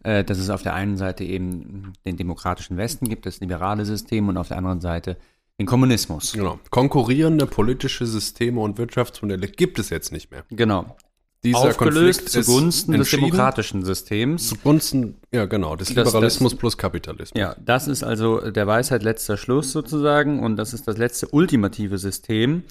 Äh, 0.04 0.24
dass 0.24 0.38
es 0.38 0.50
auf 0.52 0.62
der 0.62 0.76
einen 0.76 0.98
Seite 0.98 1.24
eben 1.24 1.94
den 2.06 2.16
demokratischen 2.16 2.78
Westen 2.78 3.10
gibt, 3.10 3.26
das 3.26 3.40
liberale 3.40 3.86
System, 3.86 4.30
und 4.30 4.38
auf 4.38 4.48
der 4.48 4.58
anderen 4.58 4.82
Seite 4.82 5.18
den 5.60 5.66
Kommunismus. 5.66 6.34
Genau. 6.34 6.60
Konkurrierende 6.70 7.48
politische 7.48 8.06
Systeme 8.06 8.62
und 8.62 8.78
Wirtschaftsmodelle 8.78 9.48
gibt 9.48 9.80
es 9.80 9.90
jetzt 9.90 10.12
nicht 10.12 10.30
mehr. 10.32 10.44
Genau. 10.52 10.96
Dieser 11.44 11.60
Aufgelöst 11.60 12.22
Konflikt 12.26 12.46
zugunsten 12.46 12.92
des 12.94 13.12
demokratischen 13.12 13.86
Systems. 13.86 14.48
Zugunsten, 14.50 15.16
ja 15.32 15.46
genau, 15.46 15.76
des 15.76 15.94
Das- 15.94 16.08
Liberalismus 16.08 16.54
das- 16.54 16.60
plus 16.60 16.78
Kapitalismus. 16.78 17.40
Ja, 17.40 17.56
das 17.64 17.88
ist 17.88 18.04
also 18.04 18.50
der 18.52 18.66
Weisheit 18.68 19.04
letzter 19.04 19.38
Schluss 19.38 19.72
sozusagen 19.72 20.40
und 20.40 20.56
das 20.56 20.74
ist 20.74 20.88
das 20.88 20.98
letzte 20.98 21.28
ultimative 21.28 21.98
System, 22.00 22.64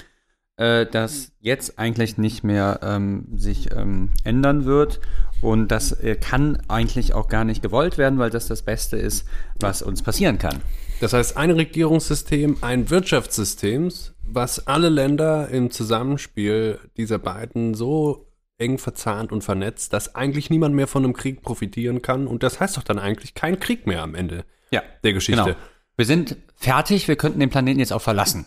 äh, 0.56 0.86
das 0.86 1.32
jetzt 1.40 1.78
eigentlich 1.78 2.18
nicht 2.18 2.44
mehr 2.44 2.81
ähm, 2.82 3.26
sich 3.35 3.72
ähm, 3.72 4.10
ändern 4.24 4.64
wird 4.64 5.01
und 5.40 5.68
das 5.68 5.93
äh, 5.93 6.16
kann 6.16 6.59
eigentlich 6.68 7.12
auch 7.14 7.28
gar 7.28 7.44
nicht 7.44 7.62
gewollt 7.62 7.98
werden, 7.98 8.18
weil 8.18 8.31
das 8.31 8.47
das 8.47 8.62
Beste 8.62 8.97
ist, 8.97 9.26
was 9.60 9.82
uns 9.82 10.02
passieren 10.02 10.39
kann. 10.39 10.60
Das 11.01 11.12
heißt, 11.12 11.36
ein 11.36 11.51
Regierungssystem, 11.51 12.59
ein 12.60 12.89
Wirtschaftssystem, 12.89 13.90
was 14.22 14.66
alle 14.66 14.89
Länder 14.89 15.48
im 15.48 15.70
Zusammenspiel 15.70 16.78
dieser 16.97 17.18
beiden 17.18 17.74
so 17.74 18.31
eng 18.56 18.78
verzahnt 18.78 19.32
und 19.32 19.43
vernetzt, 19.43 19.93
dass 19.93 20.14
eigentlich 20.14 20.48
niemand 20.48 20.74
mehr 20.74 20.86
von 20.86 21.05
einem 21.05 21.12
Krieg 21.12 21.43
profitieren 21.43 22.01
kann. 22.02 22.26
Und 22.26 22.43
das 22.43 22.60
heißt 22.60 22.76
doch 22.76 22.85
dann 22.85 22.98
eigentlich 22.98 23.35
kein 23.35 23.59
Krieg 23.59 23.86
mehr 23.86 24.02
am 24.02 24.14
Ende 24.14 24.44
Ja, 24.70 24.82
der 25.02 25.12
Geschichte. 25.12 25.43
genau. 25.43 25.56
Wir 25.97 26.06
sind 26.06 26.36
fertig, 26.56 27.09
wir 27.09 27.16
könnten 27.16 27.40
den 27.40 27.51
Planeten 27.51 27.81
jetzt 27.81 27.93
auch 27.93 28.01
verlassen. 28.02 28.47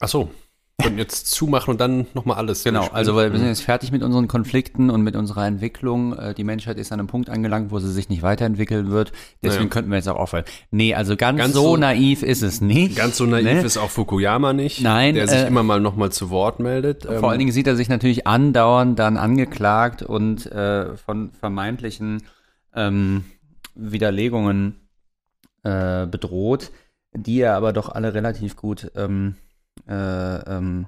Ach 0.00 0.08
so. 0.08 0.30
Und 0.84 0.98
jetzt 0.98 1.30
zumachen 1.30 1.70
und 1.70 1.80
dann 1.80 2.06
nochmal 2.14 2.36
alles. 2.36 2.64
Genau, 2.64 2.80
durchspielen. 2.80 2.96
also 2.98 3.14
weil 3.14 3.30
wir 3.32 3.38
sind 3.38 3.46
jetzt 3.48 3.62
fertig 3.62 3.92
mit 3.92 4.02
unseren 4.02 4.26
Konflikten 4.26 4.90
und 4.90 5.02
mit 5.02 5.14
unserer 5.14 5.46
Entwicklung. 5.46 6.18
Äh, 6.18 6.34
Die 6.34 6.42
Menschheit 6.42 6.78
ist 6.78 6.90
an 6.92 6.98
einem 6.98 7.06
Punkt 7.06 7.30
angelangt, 7.30 7.70
wo 7.70 7.78
sie 7.78 7.92
sich 7.92 8.08
nicht 8.08 8.22
weiterentwickeln 8.22 8.90
wird. 8.90 9.12
Deswegen 9.42 9.62
Naja. 9.64 9.70
könnten 9.70 9.90
wir 9.90 9.98
jetzt 9.98 10.08
auch 10.08 10.16
aufhören. 10.16 10.44
Nee, 10.72 10.92
also 10.94 11.16
ganz, 11.16 11.38
Ganz 11.38 11.54
so, 11.54 11.62
so- 11.62 11.76
naiv 11.76 12.24
ist 12.24 12.42
es 12.42 12.60
nicht. 12.60 12.96
Ganz 12.96 13.16
so 13.16 13.24
naiv 13.24 13.44
ne? 13.44 13.62
ist 13.62 13.76
auch 13.76 13.88
Fukuyama 13.88 14.52
nicht, 14.52 14.82
Nein, 14.82 15.14
der 15.14 15.28
sich 15.28 15.38
äh, 15.38 15.46
immer 15.46 15.62
mal 15.62 15.80
nochmal 15.80 16.10
zu 16.10 16.28
Wort 16.30 16.58
meldet. 16.58 17.06
Ähm, 17.06 17.20
Vor 17.20 17.30
allen 17.30 17.38
Dingen 17.38 17.52
sieht 17.52 17.68
er 17.68 17.76
sich 17.76 17.88
natürlich 17.88 18.26
andauernd 18.26 18.98
dann 18.98 19.16
angeklagt 19.16 20.02
und 20.02 20.44
äh, 20.50 20.96
von 20.96 21.30
vermeintlichen 21.32 22.24
ähm, 22.74 23.24
Widerlegungen 23.76 24.88
äh, 25.62 26.06
bedroht, 26.06 26.72
die 27.16 27.40
er 27.40 27.54
aber 27.54 27.72
doch 27.72 27.88
alle 27.88 28.12
relativ 28.12 28.56
gut 28.56 28.90
ähm, 28.96 29.36
äh, 29.88 30.56
ähm, 30.56 30.86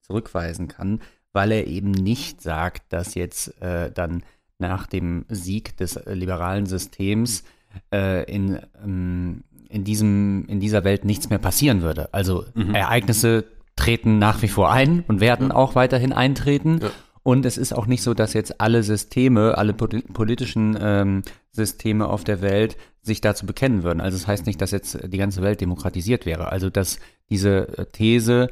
zurückweisen 0.00 0.68
kann, 0.68 1.00
weil 1.32 1.52
er 1.52 1.66
eben 1.66 1.90
nicht 1.90 2.40
sagt, 2.40 2.92
dass 2.92 3.14
jetzt 3.14 3.60
äh, 3.62 3.90
dann 3.90 4.22
nach 4.58 4.86
dem 4.86 5.24
Sieg 5.28 5.76
des 5.76 5.96
äh, 5.96 6.14
liberalen 6.14 6.66
Systems 6.66 7.44
äh, 7.92 8.24
in, 8.32 8.60
ähm, 8.82 9.44
in, 9.68 9.84
diesem, 9.84 10.46
in 10.46 10.60
dieser 10.60 10.84
Welt 10.84 11.04
nichts 11.04 11.30
mehr 11.30 11.38
passieren 11.38 11.82
würde. 11.82 12.12
Also 12.12 12.44
Ereignisse 12.74 13.44
treten 13.76 14.18
nach 14.18 14.42
wie 14.42 14.48
vor 14.48 14.70
ein 14.70 15.04
und 15.08 15.20
werden 15.20 15.52
auch 15.52 15.74
weiterhin 15.74 16.12
eintreten. 16.12 16.80
Ja. 16.82 16.90
Und 17.22 17.46
es 17.46 17.56
ist 17.56 17.72
auch 17.72 17.86
nicht 17.86 18.02
so, 18.02 18.14
dass 18.14 18.32
jetzt 18.32 18.60
alle 18.60 18.82
Systeme, 18.82 19.56
alle 19.56 19.72
poli- 19.72 20.04
politischen 20.12 20.76
ähm, 20.80 21.22
Systeme 21.52 22.08
auf 22.08 22.24
der 22.24 22.40
Welt 22.42 22.76
sich 23.02 23.20
dazu 23.20 23.46
bekennen 23.46 23.82
würden. 23.82 24.00
Also 24.00 24.16
es 24.16 24.22
das 24.22 24.28
heißt 24.28 24.46
nicht, 24.46 24.60
dass 24.60 24.70
jetzt 24.70 24.98
die 25.04 25.18
ganze 25.18 25.42
Welt 25.42 25.60
demokratisiert 25.60 26.26
wäre. 26.26 26.50
Also 26.50 26.70
dass 26.70 26.98
diese 27.30 27.78
äh, 27.78 27.86
These 27.86 28.48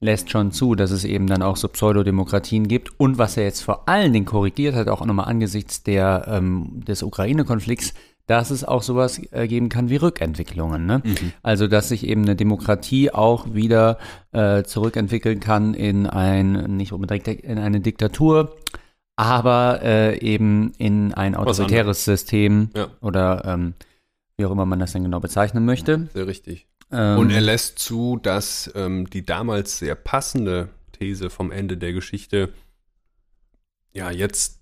lässt 0.00 0.30
schon 0.30 0.50
zu, 0.50 0.74
dass 0.74 0.90
es 0.90 1.04
eben 1.04 1.26
dann 1.26 1.42
auch 1.42 1.56
so 1.56 1.68
Pseudodemokratien 1.68 2.68
gibt. 2.68 2.98
Und 2.98 3.18
was 3.18 3.36
er 3.36 3.44
jetzt 3.44 3.60
vor 3.60 3.88
allen 3.88 4.12
Dingen 4.12 4.24
korrigiert 4.24 4.74
hat, 4.74 4.88
auch 4.88 5.04
nochmal 5.04 5.28
angesichts 5.28 5.82
der, 5.82 6.26
ähm, 6.28 6.82
des 6.86 7.02
Ukraine-Konflikts, 7.02 7.92
dass 8.26 8.50
es 8.50 8.62
auch 8.64 8.82
sowas 8.82 9.20
äh, 9.32 9.48
geben 9.48 9.68
kann 9.68 9.88
wie 9.88 9.96
Rückentwicklungen. 9.96 10.86
Ne? 10.86 11.02
Also 11.42 11.66
dass 11.66 11.88
sich 11.88 12.06
eben 12.06 12.22
eine 12.22 12.36
Demokratie 12.36 13.10
auch 13.10 13.54
wieder 13.54 13.98
äh, 14.32 14.62
zurückentwickeln 14.62 15.40
kann 15.40 15.74
in 15.74 16.06
ein, 16.06 16.76
nicht 16.76 16.92
unbedingt 16.92 17.26
in 17.26 17.58
eine 17.58 17.80
Diktatur, 17.80 18.56
aber 19.16 19.80
äh, 19.82 20.18
eben 20.20 20.72
in 20.78 21.12
ein 21.12 21.34
autoritäres 21.34 22.04
System 22.04 22.70
Ja. 22.74 22.88
oder 23.00 23.44
ähm, 23.44 23.74
wie 24.36 24.46
auch 24.46 24.52
immer 24.52 24.64
man 24.64 24.78
das 24.78 24.92
dann 24.92 25.02
genau 25.02 25.20
bezeichnen 25.20 25.64
möchte. 25.64 26.08
Sehr 26.14 26.26
richtig. 26.26 26.66
Ähm, 26.92 27.18
Und 27.18 27.30
er 27.30 27.40
lässt 27.40 27.78
zu, 27.78 28.18
dass 28.22 28.70
ähm, 28.74 29.10
die 29.10 29.24
damals 29.26 29.78
sehr 29.78 29.94
passende 29.94 30.68
These 30.92 31.30
vom 31.30 31.50
Ende 31.52 31.76
der 31.76 31.92
Geschichte 31.92 32.50
ja 33.92 34.10
jetzt 34.10 34.59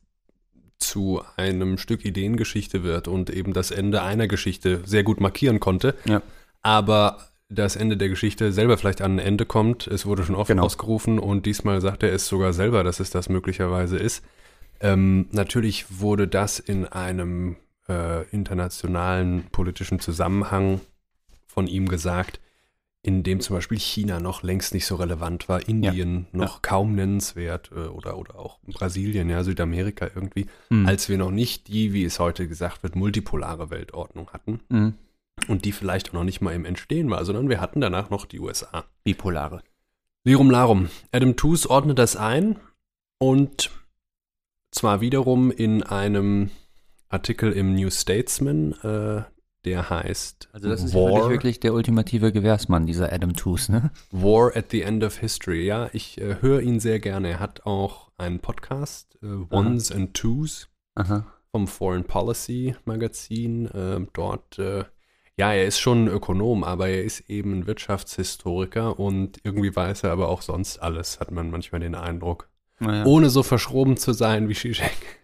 zu 0.78 1.22
einem 1.36 1.78
Stück 1.78 2.04
Ideengeschichte 2.04 2.82
wird 2.82 3.08
und 3.08 3.30
eben 3.30 3.52
das 3.52 3.70
Ende 3.70 4.02
einer 4.02 4.28
Geschichte 4.28 4.80
sehr 4.84 5.02
gut 5.02 5.20
markieren 5.20 5.60
konnte. 5.60 5.94
Ja. 6.04 6.22
Aber 6.62 7.18
das 7.48 7.76
Ende 7.76 7.96
der 7.96 8.08
Geschichte 8.08 8.52
selber 8.52 8.76
vielleicht 8.78 9.00
an 9.00 9.16
ein 9.16 9.18
Ende 9.18 9.46
kommt. 9.46 9.86
Es 9.86 10.06
wurde 10.06 10.24
schon 10.24 10.34
oft 10.34 10.48
Genau. 10.48 10.64
ausgerufen 10.64 11.18
und 11.18 11.46
diesmal 11.46 11.80
sagt 11.80 12.02
er 12.02 12.12
es 12.12 12.26
sogar 12.28 12.52
selber, 12.52 12.84
dass 12.84 13.00
es 13.00 13.10
das 13.10 13.28
möglicherweise 13.28 13.96
ist. 13.96 14.22
Ähm, 14.80 15.26
natürlich 15.32 15.86
wurde 16.00 16.28
das 16.28 16.58
in 16.58 16.86
einem 16.86 17.56
äh, 17.88 18.24
internationalen 18.30 19.44
politischen 19.50 19.98
Zusammenhang 19.98 20.80
von 21.46 21.66
ihm 21.66 21.88
gesagt, 21.88 22.38
in 23.08 23.22
dem 23.22 23.40
zum 23.40 23.56
Beispiel 23.56 23.78
China 23.78 24.20
noch 24.20 24.42
längst 24.42 24.74
nicht 24.74 24.84
so 24.84 24.96
relevant 24.96 25.48
war, 25.48 25.66
Indien 25.66 26.26
noch 26.32 26.60
kaum 26.60 26.94
nennenswert 26.94 27.70
äh, 27.74 27.86
oder, 27.88 28.18
oder 28.18 28.38
auch 28.38 28.58
Brasilien, 28.66 29.30
ja, 29.30 29.42
Südamerika 29.42 30.10
irgendwie, 30.14 30.46
Mhm. 30.68 30.86
als 30.86 31.08
wir 31.08 31.16
noch 31.16 31.30
nicht 31.30 31.68
die, 31.68 31.94
wie 31.94 32.04
es 32.04 32.18
heute 32.20 32.46
gesagt 32.46 32.82
wird, 32.82 32.96
multipolare 32.96 33.70
Weltordnung 33.70 34.28
hatten 34.34 34.60
Mhm. 34.68 34.94
und 35.48 35.64
die 35.64 35.72
vielleicht 35.72 36.10
auch 36.10 36.12
noch 36.14 36.24
nicht 36.24 36.42
mal 36.42 36.54
im 36.54 36.66
Entstehen 36.66 37.08
war, 37.08 37.24
sondern 37.24 37.48
wir 37.48 37.60
hatten 37.62 37.80
danach 37.80 38.10
noch 38.10 38.26
die 38.26 38.40
USA. 38.40 38.84
Bipolare. 39.04 39.62
Lirum 40.24 40.50
Larum. 40.50 40.90
Adam 41.10 41.34
Tooze 41.36 41.70
ordnet 41.70 41.98
das 41.98 42.14
ein 42.14 42.56
und 43.18 43.70
zwar 44.70 45.00
wiederum 45.00 45.50
in 45.50 45.82
einem 45.82 46.50
Artikel 47.08 47.52
im 47.52 47.74
New 47.74 47.88
Statesman, 47.90 48.72
äh, 48.82 49.22
der 49.64 49.90
heißt 49.90 50.48
Also 50.52 50.68
das 50.68 50.84
ist 50.84 50.94
ja 50.94 51.00
wirklich, 51.00 51.28
wirklich 51.30 51.60
der 51.60 51.74
ultimative 51.74 52.32
Gewährsmann, 52.32 52.86
dieser 52.86 53.12
Adam 53.12 53.34
Tooze, 53.34 53.72
ne? 53.72 53.90
War 54.10 54.56
at 54.56 54.70
the 54.70 54.82
End 54.82 55.02
of 55.04 55.18
History. 55.18 55.64
Ja, 55.64 55.90
ich 55.92 56.20
äh, 56.20 56.36
höre 56.40 56.60
ihn 56.60 56.80
sehr 56.80 57.00
gerne. 57.00 57.30
Er 57.30 57.40
hat 57.40 57.66
auch 57.66 58.10
einen 58.16 58.40
Podcast, 58.40 59.18
äh, 59.22 59.54
Ones 59.54 59.92
and 59.92 60.14
Twos 60.14 60.68
Aha. 60.94 61.26
vom 61.50 61.66
Foreign 61.66 62.04
Policy 62.04 62.76
Magazin. 62.84 63.68
Ähm, 63.74 64.08
dort, 64.12 64.58
äh, 64.58 64.84
ja, 65.36 65.52
er 65.52 65.66
ist 65.66 65.78
schon 65.78 66.04
ein 66.04 66.08
Ökonom, 66.08 66.64
aber 66.64 66.88
er 66.88 67.04
ist 67.04 67.28
eben 67.28 67.60
ein 67.60 67.66
Wirtschaftshistoriker 67.66 68.98
und 68.98 69.38
irgendwie 69.44 69.74
weiß 69.74 70.04
er 70.04 70.12
aber 70.12 70.28
auch 70.28 70.42
sonst 70.42 70.78
alles, 70.78 71.20
hat 71.20 71.30
man 71.30 71.50
manchmal 71.50 71.80
den 71.80 71.94
Eindruck. 71.94 72.48
Naja. 72.80 73.04
Ohne 73.06 73.28
so 73.30 73.42
verschroben 73.42 73.96
zu 73.96 74.12
sein 74.12 74.48
wie 74.48 74.54
Zizek. 74.54 75.17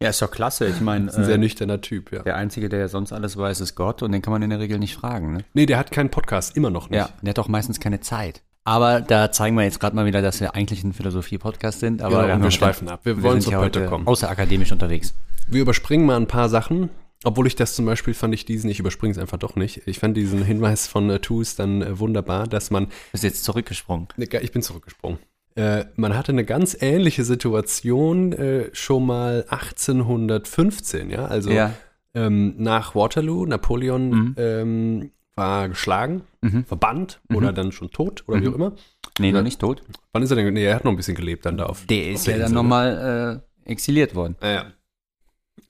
Ja, 0.00 0.10
ist 0.10 0.22
doch 0.22 0.30
klasse. 0.30 0.66
Ich 0.68 0.80
meine, 0.80 1.08
Ist 1.08 1.16
ein 1.16 1.24
sehr 1.24 1.34
äh, 1.34 1.38
nüchterner 1.38 1.80
Typ, 1.80 2.12
ja. 2.12 2.22
der 2.22 2.36
Einzige, 2.36 2.68
der 2.68 2.88
sonst 2.88 3.12
alles 3.12 3.36
weiß, 3.36 3.60
ist 3.60 3.74
Gott 3.74 4.02
und 4.02 4.12
den 4.12 4.22
kann 4.22 4.32
man 4.32 4.42
in 4.42 4.50
der 4.50 4.60
Regel 4.60 4.78
nicht 4.78 4.94
fragen, 4.94 5.32
ne? 5.32 5.44
Nee, 5.54 5.66
der 5.66 5.76
hat 5.78 5.90
keinen 5.90 6.10
Podcast, 6.10 6.56
immer 6.56 6.70
noch 6.70 6.88
nicht. 6.90 6.98
Ja, 6.98 7.08
der 7.22 7.30
hat 7.30 7.38
doch 7.38 7.48
meistens 7.48 7.80
keine 7.80 8.00
Zeit. 8.00 8.42
Aber 8.64 9.00
da 9.00 9.32
zeigen 9.32 9.56
wir 9.56 9.64
jetzt 9.64 9.80
gerade 9.80 9.96
mal 9.96 10.04
wieder, 10.06 10.20
dass 10.22 10.40
wir 10.40 10.54
eigentlich 10.54 10.84
ein 10.84 10.92
Philosophie-Podcast 10.92 11.80
sind. 11.80 12.02
Aber 12.02 12.22
Genau, 12.22 12.28
wir 12.28 12.36
noch- 12.36 12.50
schweifen 12.52 12.88
ab. 12.88 13.00
Wir 13.04 13.16
wir 13.16 13.22
wollen 13.22 13.40
zur 13.40 13.56
heute 13.56 13.86
kommen. 13.86 14.06
außerakademisch 14.06 14.70
unterwegs. 14.72 15.14
Wir 15.48 15.62
überspringen 15.62 16.04
mal 16.06 16.16
ein 16.16 16.26
paar 16.26 16.48
Sachen. 16.48 16.90
Obwohl 17.24 17.48
ich 17.48 17.56
das 17.56 17.74
zum 17.74 17.84
Beispiel 17.86 18.14
fand 18.14 18.32
ich 18.34 18.44
diesen, 18.44 18.70
ich 18.70 18.78
überspringe 18.78 19.10
es 19.12 19.18
einfach 19.18 19.38
doch 19.38 19.56
nicht. 19.56 19.82
Ich 19.86 19.98
fand 19.98 20.16
diesen 20.16 20.44
Hinweis 20.44 20.86
von 20.86 21.10
äh, 21.10 21.18
Toos 21.18 21.56
dann 21.56 21.82
äh, 21.82 21.98
wunderbar, 21.98 22.46
dass 22.46 22.70
man, 22.70 22.86
Bist 23.10 23.24
jetzt 23.24 23.42
zurückgesprungen. 23.42 24.06
ich 24.16 24.52
bin 24.52 24.62
zurückgesprungen. 24.62 25.18
Äh, 25.58 25.86
man 25.96 26.16
hatte 26.16 26.30
eine 26.32 26.44
ganz 26.44 26.76
ähnliche 26.80 27.24
Situation 27.24 28.32
äh, 28.32 28.70
schon 28.72 29.04
mal 29.06 29.44
1815, 29.48 31.10
ja, 31.10 31.24
also 31.26 31.50
ja. 31.50 31.72
ähm, 32.14 32.54
nach 32.58 32.94
Waterloo, 32.94 33.44
Napoleon 33.46 34.08
Mhm. 34.10 34.34
ähm, 34.36 35.10
war 35.34 35.68
geschlagen, 35.68 36.22
Mhm. 36.42 36.64
verbannt 36.64 37.20
Mhm. 37.28 37.36
oder 37.36 37.52
dann 37.52 37.72
schon 37.72 37.90
tot 37.90 38.24
oder 38.28 38.40
wie 38.40 38.46
Mhm. 38.46 38.50
auch 38.52 38.56
immer. 38.56 38.72
Nee, 39.18 39.32
noch 39.32 39.42
nicht 39.42 39.60
tot. 39.60 39.82
Wann 40.12 40.22
ist 40.22 40.30
er 40.30 40.36
denn? 40.36 40.52
Nee, 40.52 40.64
er 40.64 40.76
hat 40.76 40.84
noch 40.84 40.92
ein 40.92 40.96
bisschen 40.96 41.16
gelebt 41.16 41.44
dann 41.46 41.56
da 41.58 41.66
auf. 41.66 41.86
Der 41.86 41.98
auf 42.08 42.14
ist 42.14 42.26
ja 42.26 42.32
dann 42.34 42.40
Insel, 42.42 42.54
ne? 42.54 42.62
nochmal 42.62 43.42
äh, 43.66 43.70
exiliert 43.70 44.14
worden. 44.14 44.36
Ja, 44.42 44.50
ja. 44.52 44.64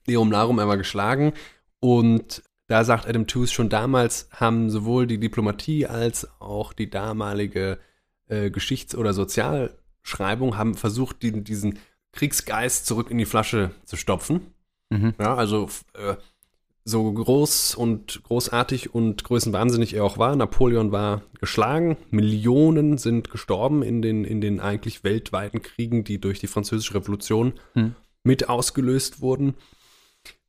Leum 0.07 0.31
Larum, 0.31 0.59
er 0.59 0.69
war 0.69 0.77
geschlagen. 0.79 1.33
Und 1.81 2.43
da 2.67 2.85
sagt 2.85 3.07
Adam 3.07 3.27
Tooze, 3.27 3.53
schon 3.53 3.69
damals 3.69 4.29
haben 4.33 4.69
sowohl 4.71 5.07
die 5.07 5.19
Diplomatie 5.19 5.87
als 5.87 6.29
auch 6.41 6.73
die 6.73 6.91
damalige 6.91 7.79
äh, 8.29 8.51
Geschichts- 8.51 8.95
oder 8.95 9.13
Sozialschreibung 9.13 10.57
haben 10.57 10.75
versucht, 10.75 11.23
die, 11.23 11.43
diesen 11.43 11.79
Kriegsgeist 12.13 12.87
zurück 12.87 13.11
in 13.11 13.19
die 13.19 13.27
Flasche 13.27 13.71
zu 13.85 13.97
stopfen. 13.97 14.53
Mhm. 14.91 15.15
Ja, 15.19 15.35
also 15.35 15.69
äh, 15.95 16.17
so 16.85 17.13
groß 17.13 17.75
und 17.75 18.23
großartig 18.23 18.95
und 18.95 19.23
größenwahnsinnig 19.23 19.95
er 19.95 20.05
auch 20.05 20.17
war. 20.17 20.35
Napoleon 20.35 20.91
war 20.91 21.23
geschlagen. 21.39 21.99
Millionen 22.11 22.97
sind 22.97 23.31
gestorben 23.31 23.83
in 23.83 24.01
den, 24.01 24.25
in 24.25 24.41
den 24.41 24.59
eigentlich 24.59 25.05
weltweiten 25.05 25.61
Kriegen, 25.61 26.05
die 26.05 26.19
durch 26.19 26.41
die 26.41 26.47
Französische 26.47 26.95
Revolution 26.95 27.53
Hm. 27.75 27.95
mit 28.25 28.49
ausgelöst 28.49 29.21
wurden. 29.21 29.55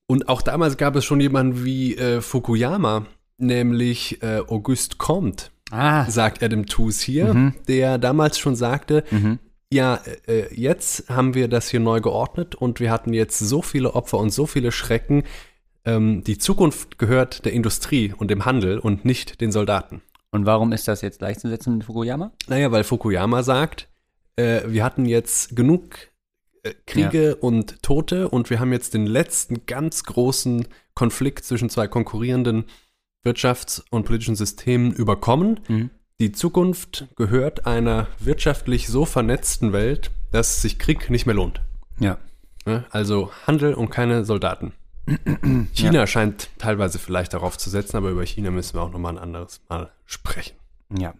Und 0.07 0.30
auch 0.30 0.41
damals 0.41 0.77
gab 0.77 0.95
es 0.95 1.06
schon 1.06 1.19
jemanden 1.19 1.65
wie 1.65 1.95
äh, 1.97 2.22
Fukuyama, 2.22 3.06
nämlich 3.38 4.23
äh, 4.23 4.39
Auguste 4.47 4.95
Comte, 4.97 5.47
Ah. 5.71 6.09
sagt 6.09 6.41
Adam 6.43 6.65
Tooze 6.65 7.05
hier, 7.05 7.33
Mhm. 7.33 7.53
der 7.67 7.97
damals 7.97 8.37
schon 8.39 8.55
sagte, 8.55 9.03
Mhm. 9.11 9.39
ja, 9.71 9.99
äh, 10.27 10.53
jetzt 10.53 11.09
haben 11.09 11.33
wir 11.35 11.47
das 11.47 11.69
hier 11.69 11.79
neu 11.79 12.01
geordnet 12.01 12.55
und 12.55 12.79
wir 12.79 12.91
hatten 12.91 13.13
jetzt 13.13 13.39
so 13.39 13.61
viele 13.61 13.93
Opfer 13.93 14.17
und 14.17 14.31
so 14.31 14.45
viele 14.45 14.71
Schrecken. 14.71 15.23
Ähm, 15.85 16.23
die 16.23 16.37
Zukunft 16.37 16.97
gehört 16.99 17.45
der 17.45 17.53
Industrie 17.53 18.13
und 18.17 18.29
dem 18.31 18.45
Handel 18.45 18.79
und 18.79 19.05
nicht 19.05 19.41
den 19.41 19.51
Soldaten. 19.51 20.01
Und 20.31 20.45
warum 20.45 20.71
ist 20.71 20.87
das 20.87 21.01
jetzt 21.01 21.19
gleichzusetzen 21.19 21.77
mit 21.77 21.85
Fukuyama? 21.85 22.31
Naja, 22.47 22.71
weil 22.71 22.83
Fukuyama 22.83 23.41
sagt, 23.43 23.87
äh, 24.35 24.61
wir 24.67 24.83
hatten 24.83 25.05
jetzt 25.05 25.55
genug 25.55 25.95
äh, 26.63 26.73
Kriege 26.85 27.35
und 27.37 27.81
Tote 27.81 28.27
und 28.29 28.49
wir 28.49 28.59
haben 28.59 28.73
jetzt 28.73 28.93
den 28.93 29.07
letzten 29.07 29.65
ganz 29.65 30.03
großen 30.03 30.67
Konflikt 30.93 31.45
zwischen 31.45 31.69
zwei 31.69 31.87
konkurrierenden 31.87 32.65
Wirtschafts- 33.23 33.83
und 33.89 34.05
politischen 34.05 34.35
Systemen 34.35 34.91
überkommen. 34.91 35.59
Mhm. 35.67 35.89
Die 36.19 36.31
Zukunft 36.31 37.07
gehört 37.15 37.65
einer 37.65 38.07
wirtschaftlich 38.19 38.87
so 38.87 39.05
vernetzten 39.05 39.71
Welt, 39.73 40.11
dass 40.31 40.61
sich 40.61 40.79
Krieg 40.79 41.09
nicht 41.09 41.25
mehr 41.25 41.35
lohnt. 41.35 41.61
Ja. 41.99 42.17
Also 42.91 43.31
Handel 43.47 43.73
und 43.73 43.89
keine 43.89 44.25
Soldaten. 44.25 44.73
China 45.73 46.05
scheint 46.05 46.49
teilweise 46.57 46.99
vielleicht 46.99 47.33
darauf 47.33 47.57
zu 47.57 47.69
setzen, 47.69 47.97
aber 47.97 48.09
über 48.09 48.23
China 48.25 48.51
müssen 48.51 48.75
wir 48.75 48.81
auch 48.81 48.91
nochmal 48.91 49.13
ein 49.13 49.23
anderes 49.23 49.61
Mal 49.69 49.91
sprechen. 50.05 50.55
Ja. 50.95 51.13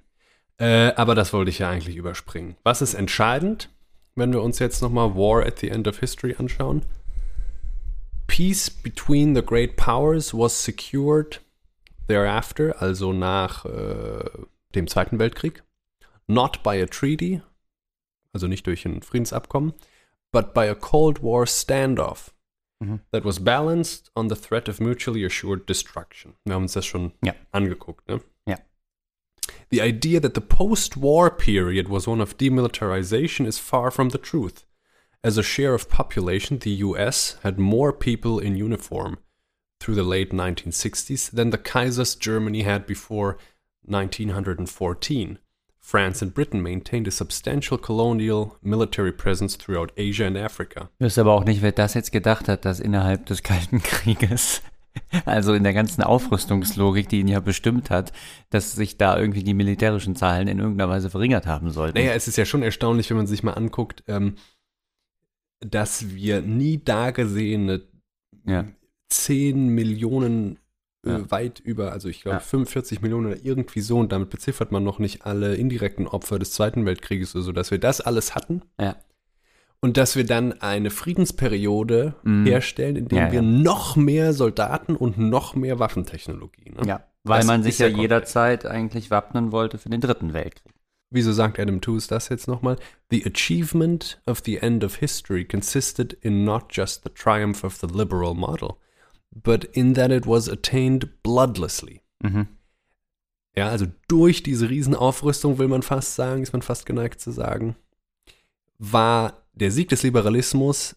Äh, 0.58 0.94
aber 0.96 1.16
das 1.16 1.34
wollte 1.34 1.50
ich 1.50 1.60
ja 1.60 1.70
eigentlich 1.70 1.96
überspringen. 1.96 2.56
Was 2.64 2.82
ist 2.82 2.94
entscheidend, 2.94 3.70
wenn 4.16 4.34
wir 4.34 4.42
uns 4.42 4.60
jetzt 4.60 4.82
nochmal 4.82 5.16
War 5.16 5.46
at 5.46 5.60
the 5.60 5.70
End 5.70 5.88
of 5.88 6.00
History 6.00 6.36
anschauen? 6.38 6.84
Peace 8.28 8.70
between 8.70 9.34
the 9.34 9.42
great 9.42 9.76
powers 9.76 10.34
was 10.34 10.64
secured 10.64 11.42
thereafter, 12.10 12.82
also 12.82 13.14
nach 13.14 13.66
äh, 13.66 14.24
dem 14.76 14.88
Zweiten 14.88 15.20
Weltkrieg, 15.20 15.64
not 16.28 16.64
by 16.64 16.82
a 16.82 16.86
treaty, 16.88 17.42
also 18.34 18.48
nicht 18.48 18.66
durch 18.68 18.86
ein 18.86 19.02
Friedensabkommen, 19.02 19.74
but 20.32 20.54
by 20.54 20.68
a 20.70 20.76
Cold 20.76 21.22
War 21.24 21.46
standoff 21.46 22.34
Mhm. 22.82 23.02
that 23.12 23.26
was 23.26 23.44
balanced 23.44 24.10
on 24.16 24.30
the 24.30 24.36
threat 24.36 24.70
of 24.70 24.80
mutually 24.80 25.26
assured 25.26 25.68
destruction. 25.68 26.36
Wir 26.46 26.56
haben 26.56 26.64
uns 26.64 26.72
das 26.74 26.86
schon 26.86 27.12
Ja. 27.26 27.34
angeguckt, 27.52 28.08
ne? 28.08 28.22
Ja. 28.48 28.58
The 29.70 29.82
idea 29.82 30.22
that 30.22 30.34
the 30.34 30.40
post-war 30.42 31.30
period 31.30 31.90
was 31.90 32.08
one 32.08 32.24
of 32.24 32.38
demilitarization 32.38 33.46
is 33.46 33.60
far 33.60 33.92
from 33.92 34.12
the 34.12 34.18
truth. 34.18 34.66
As 35.22 35.38
a 35.38 35.44
share 35.44 35.74
of 35.74 35.90
population, 35.90 36.58
the 36.62 36.74
US 36.86 37.38
had 37.44 37.58
more 37.60 37.92
people 37.92 38.40
in 38.42 38.56
uniform 38.56 39.18
through 39.80 39.96
the 39.96 40.04
late 40.04 40.32
1960s 40.32 41.32
than 41.32 41.52
the 41.52 41.58
Kaiser's 41.58 42.16
Germany 42.16 42.64
had 42.64 42.86
before 42.86 43.38
1914. 43.86 45.40
France 45.80 46.22
and 46.22 46.34
Britain 46.34 46.62
maintained 46.62 47.08
a 47.08 47.12
substantial 47.12 47.78
colonial 47.78 48.58
military 48.62 49.12
presence 49.12 49.56
throughout 49.56 49.92
Asia 49.98 50.26
and 50.28 50.38
Africa. 50.38 50.90
Ich 51.00 51.06
wüsste 51.06 51.22
aber 51.22 51.34
auch 51.34 51.46
nicht, 51.46 51.64
wer 51.64 51.72
das 51.72 51.96
jetzt 51.96 52.12
gedacht 52.12 52.48
hat, 52.48 52.64
dass 52.66 52.80
innerhalb 52.80 53.26
des 53.26 53.42
Kalten 53.42 53.80
Krieges, 53.84 54.62
also 55.26 55.54
in 55.54 55.64
der 55.64 55.74
ganzen 55.74 56.04
Aufrüstungslogik, 56.04 57.10
die 57.10 57.22
ihn 57.22 57.28
ja 57.28 57.40
bestimmt 57.40 57.90
hat, 57.90 58.12
dass 58.52 58.76
sich 58.76 58.98
da 58.98 59.18
irgendwie 59.18 59.44
die 59.44 59.56
militärischen 59.56 60.16
Zahlen 60.16 60.48
in 60.48 60.60
irgendeiner 60.60 60.92
Weise 60.92 61.10
verringert 61.10 61.48
haben 61.48 61.72
sollten. 61.72 61.98
Naja, 61.98 62.14
es 62.14 62.28
ist 62.28 62.38
ja 62.38 62.46
schon 62.46 62.62
erstaunlich, 62.62 63.10
wenn 63.10 63.18
man 63.18 63.28
sich 63.28 63.42
mal 63.42 63.54
anguckt, 63.54 64.04
ähm, 64.08 64.36
dass 65.62 66.14
wir 66.14 66.42
nie 66.42 66.78
dagesehene 66.84 67.82
Ja. 68.46 68.66
10 69.10 69.70
Millionen 69.70 70.58
äh, 71.06 71.12
Ja. 71.12 71.32
weit 71.32 71.60
über, 71.62 71.92
also 71.94 72.10
ich 72.10 72.22
glaube 72.22 72.36
Ja. 72.38 72.40
45 72.42 73.02
Millionen 73.02 73.28
oder 73.28 73.38
irgendwie 73.44 73.80
so, 73.82 73.98
und 74.00 74.12
damit 74.12 74.30
beziffert 74.30 74.72
man 74.72 74.84
noch 74.84 75.00
nicht 75.00 75.26
alle 75.26 75.56
indirekten 75.56 76.08
Opfer 76.08 76.40
des 76.40 76.52
Zweiten 76.52 76.86
Weltkrieges 76.86 77.36
oder 77.36 77.44
so, 77.44 77.52
dass 77.54 77.72
wir 77.72 77.78
das 77.80 78.02
alles 78.02 78.36
hatten. 78.36 78.62
Ja. 78.80 78.96
Und 79.82 79.96
dass 79.96 80.18
wir 80.18 80.26
dann 80.26 80.60
eine 80.62 80.90
Friedensperiode 80.90 82.16
Mhm. 82.24 82.46
herstellen, 82.46 82.98
in 82.98 83.08
der 83.08 83.28
Ja, 83.28 83.32
wir 83.32 83.42
noch 83.42 83.96
mehr 83.96 84.34
Soldaten 84.34 84.96
und 84.98 85.18
noch 85.18 85.56
mehr 85.56 85.80
Waffentechnologie. 85.80 86.72
Ne? 86.72 86.86
Ja, 86.86 87.04
weil 87.24 87.40
Das 87.40 87.48
man 87.48 87.64
sich 87.64 87.80
ja 87.80 87.88
jederzeit 87.88 88.66
eigentlich 88.66 89.10
wappnen 89.10 89.54
wollte 89.54 89.78
für 89.78 89.90
den 89.90 90.02
Dritten 90.02 90.34
Weltkrieg. 90.34 90.74
Wieso 91.12 91.32
sagt 91.32 91.60
Adam 91.60 91.80
Tooze 91.82 92.08
das 92.10 92.28
jetzt 92.30 92.48
nochmal? 92.48 92.76
The 93.10 93.26
achievement 93.26 94.22
of 94.28 94.42
the 94.46 94.58
end 94.58 94.84
of 94.84 94.98
history 94.98 95.46
consisted 95.46 96.14
in 96.22 96.44
not 96.44 96.66
just 96.72 97.04
the 97.04 97.10
triumph 97.10 97.64
of 97.64 97.78
the 97.78 97.88
liberal 97.88 98.36
model, 98.36 98.76
but 99.32 99.64
in 99.64 99.94
that 99.96 100.12
it 100.12 100.26
was 100.26 100.50
attained 100.50 101.22
bloodlessly. 101.24 102.02
Mhm. 102.22 102.48
Ja, 103.56 103.70
also 103.70 103.88
durch 104.08 104.44
diese 104.44 104.70
Riesenaufrüstung 104.70 105.58
will 105.58 105.68
man 105.68 105.82
fast 105.82 106.16
sagen, 106.16 106.44
ist 106.44 106.54
man 106.54 106.62
fast 106.62 106.86
geneigt 106.86 107.20
zu 107.20 107.32
sagen, 107.32 107.76
war 108.78 109.46
der 109.54 109.72
Sieg 109.72 109.90
des 109.90 110.04
Liberalismus 110.04 110.96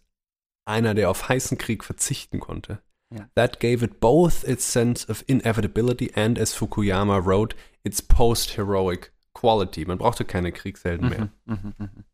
einer, 0.64 0.94
der 0.94 1.10
auf 1.10 1.28
heißen 1.28 1.58
Krieg 1.58 1.82
verzichten 1.82 2.40
konnte. 2.40 2.80
Ja. 3.12 3.28
That 3.34 3.60
gave 3.60 3.84
it 3.84 4.00
both 4.00 4.44
its 4.44 4.72
sense 4.72 5.10
of 5.10 5.24
inevitability 5.26 6.12
and, 6.14 6.38
as 6.38 6.54
Fukuyama 6.54 7.18
wrote, 7.18 7.56
its 7.82 8.00
post-heroic 8.00 9.12
quality. 9.34 9.84
Man 9.84 9.98
brauchte 9.98 10.24
keine 10.24 10.52
Kriegshelden 10.52 11.08
mehr. 11.08 11.30
Mhm, 11.44 11.58
mhm, 11.62 11.74
mhm. 11.78 12.04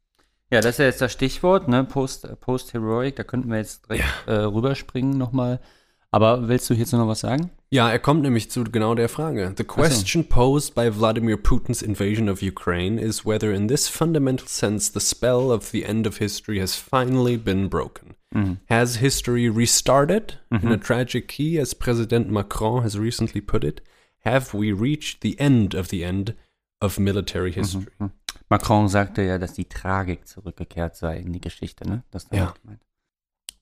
Ja, 0.51 0.63
das 0.63 0.75
ist 0.75 0.79
ja 0.79 0.85
jetzt 0.87 1.01
das 1.03 1.13
Stichwort, 1.13 1.69
ne? 1.69 1.85
Post, 1.85 2.25
äh, 2.25 2.35
Post-Heroic, 2.35 3.17
da 3.17 3.25
könnten 3.25 3.51
wir 3.51 3.59
jetzt 3.59 3.87
direkt 3.89 4.05
äh, 4.27 4.33
rüberspringen 4.33 5.19
nochmal. 5.19 5.61
Aber 6.11 6.49
willst 6.49 6.71
du 6.71 6.75
hierzu 6.75 6.97
noch 6.97 7.07
was 7.07 7.21
sagen? 7.21 7.51
Ja, 7.71 7.91
er 7.91 7.99
kommt 7.99 8.23
nämlich 8.23 8.51
zu 8.51 8.65
genau 8.65 8.95
der 8.95 9.11
Frage. 9.11 9.53
The 9.59 9.65
question 9.65 10.25
posed 10.27 10.75
by 10.75 10.91
Vladimir 10.91 11.37
Putin's 11.37 11.83
invasion 11.83 12.31
of 12.31 12.41
Ukraine 12.43 12.99
is 12.99 13.27
whether 13.27 13.53
in 13.53 13.69
this 13.69 13.89
fundamental 13.89 14.47
sense 14.49 14.91
the 14.95 15.01
spell 15.01 15.51
of 15.51 15.69
the 15.71 15.85
end 15.85 16.07
of 16.07 16.17
history 16.19 16.61
has 16.61 16.75
finally 16.75 17.37
been 17.37 17.69
broken. 17.69 18.15
Mhm. 18.33 18.57
Has 18.71 18.97
history 18.97 19.49
restarted 19.49 20.39
in 20.51 20.61
Mhm. 20.61 20.73
a 20.73 20.77
tragic 20.79 21.29
key, 21.29 21.61
as 21.61 21.75
President 21.75 22.31
Macron 22.31 22.83
has 22.83 22.99
recently 22.99 23.43
put 23.43 23.63
it? 23.63 23.83
Have 24.25 24.55
we 24.59 24.73
reached 24.73 25.21
the 25.21 25.39
end 25.39 25.75
of 25.75 25.89
the 25.89 26.03
end 26.05 26.35
of 26.81 26.99
military 26.99 27.53
history? 27.53 27.87
Mhm. 27.99 28.11
Macron 28.49 28.89
sagte 28.89 29.21
ja, 29.23 29.37
dass 29.37 29.53
die 29.53 29.67
Tragik 29.67 30.27
zurückgekehrt 30.27 30.97
sei 30.97 31.19
in 31.19 31.35
die 31.35 31.41
Geschichte, 31.41 31.87
ne? 31.87 32.03
Das 32.11 32.29
Ja. 32.33 32.55
gemeint. 32.63 32.81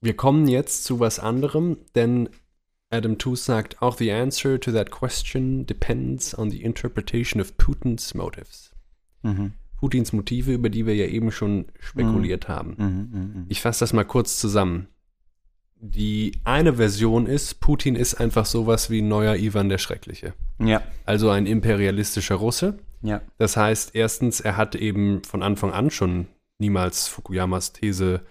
Wir 0.00 0.14
kommen 0.14 0.46
jetzt 0.46 0.84
zu 0.84 1.00
was 1.00 1.18
anderem, 1.18 1.78
denn 1.94 2.28
Adam 2.90 3.18
Tooze 3.18 3.42
sagt, 3.44 3.82
auch 3.82 3.96
the 3.96 4.12
answer 4.12 4.60
to 4.60 4.70
that 4.72 4.90
question 4.90 5.66
depends 5.66 6.36
on 6.36 6.50
the 6.50 6.62
interpretation 6.62 7.40
of 7.40 7.56
Putin's 7.56 8.14
motives. 8.14 8.70
Mhm. 9.22 9.52
Putins 9.78 10.12
Motive, 10.12 10.52
über 10.52 10.70
die 10.70 10.86
wir 10.86 10.94
ja 10.94 11.06
eben 11.06 11.30
schon 11.30 11.66
spekuliert 11.80 12.48
haben. 12.48 12.74
Mhm, 12.78 12.86
mhm, 12.86 13.40
mhm. 13.40 13.46
Ich 13.48 13.60
fasse 13.60 13.80
das 13.80 13.92
mal 13.92 14.04
kurz 14.04 14.38
zusammen. 14.38 14.88
Die 15.78 16.32
eine 16.44 16.74
Version 16.74 17.26
ist, 17.26 17.60
Putin 17.60 17.96
ist 17.96 18.14
einfach 18.14 18.46
sowas 18.46 18.88
wie 18.88 19.02
neuer 19.02 19.36
Ivan 19.36 19.68
der 19.68 19.76
Schreckliche. 19.78 20.32
Ja, 20.58 20.82
Also 21.04 21.28
ein 21.28 21.46
imperialistischer 21.46 22.36
Russe. 22.36 22.78
ja. 23.02 23.20
Das 23.36 23.58
heißt, 23.58 23.94
erstens, 23.94 24.40
er 24.40 24.56
hat 24.56 24.74
eben 24.74 25.22
von 25.24 25.42
Anfang 25.42 25.72
an 25.72 25.90
schon 25.90 26.28
niemals 26.58 27.08
Fukuyamas 27.08 27.74
These, 27.74 28.22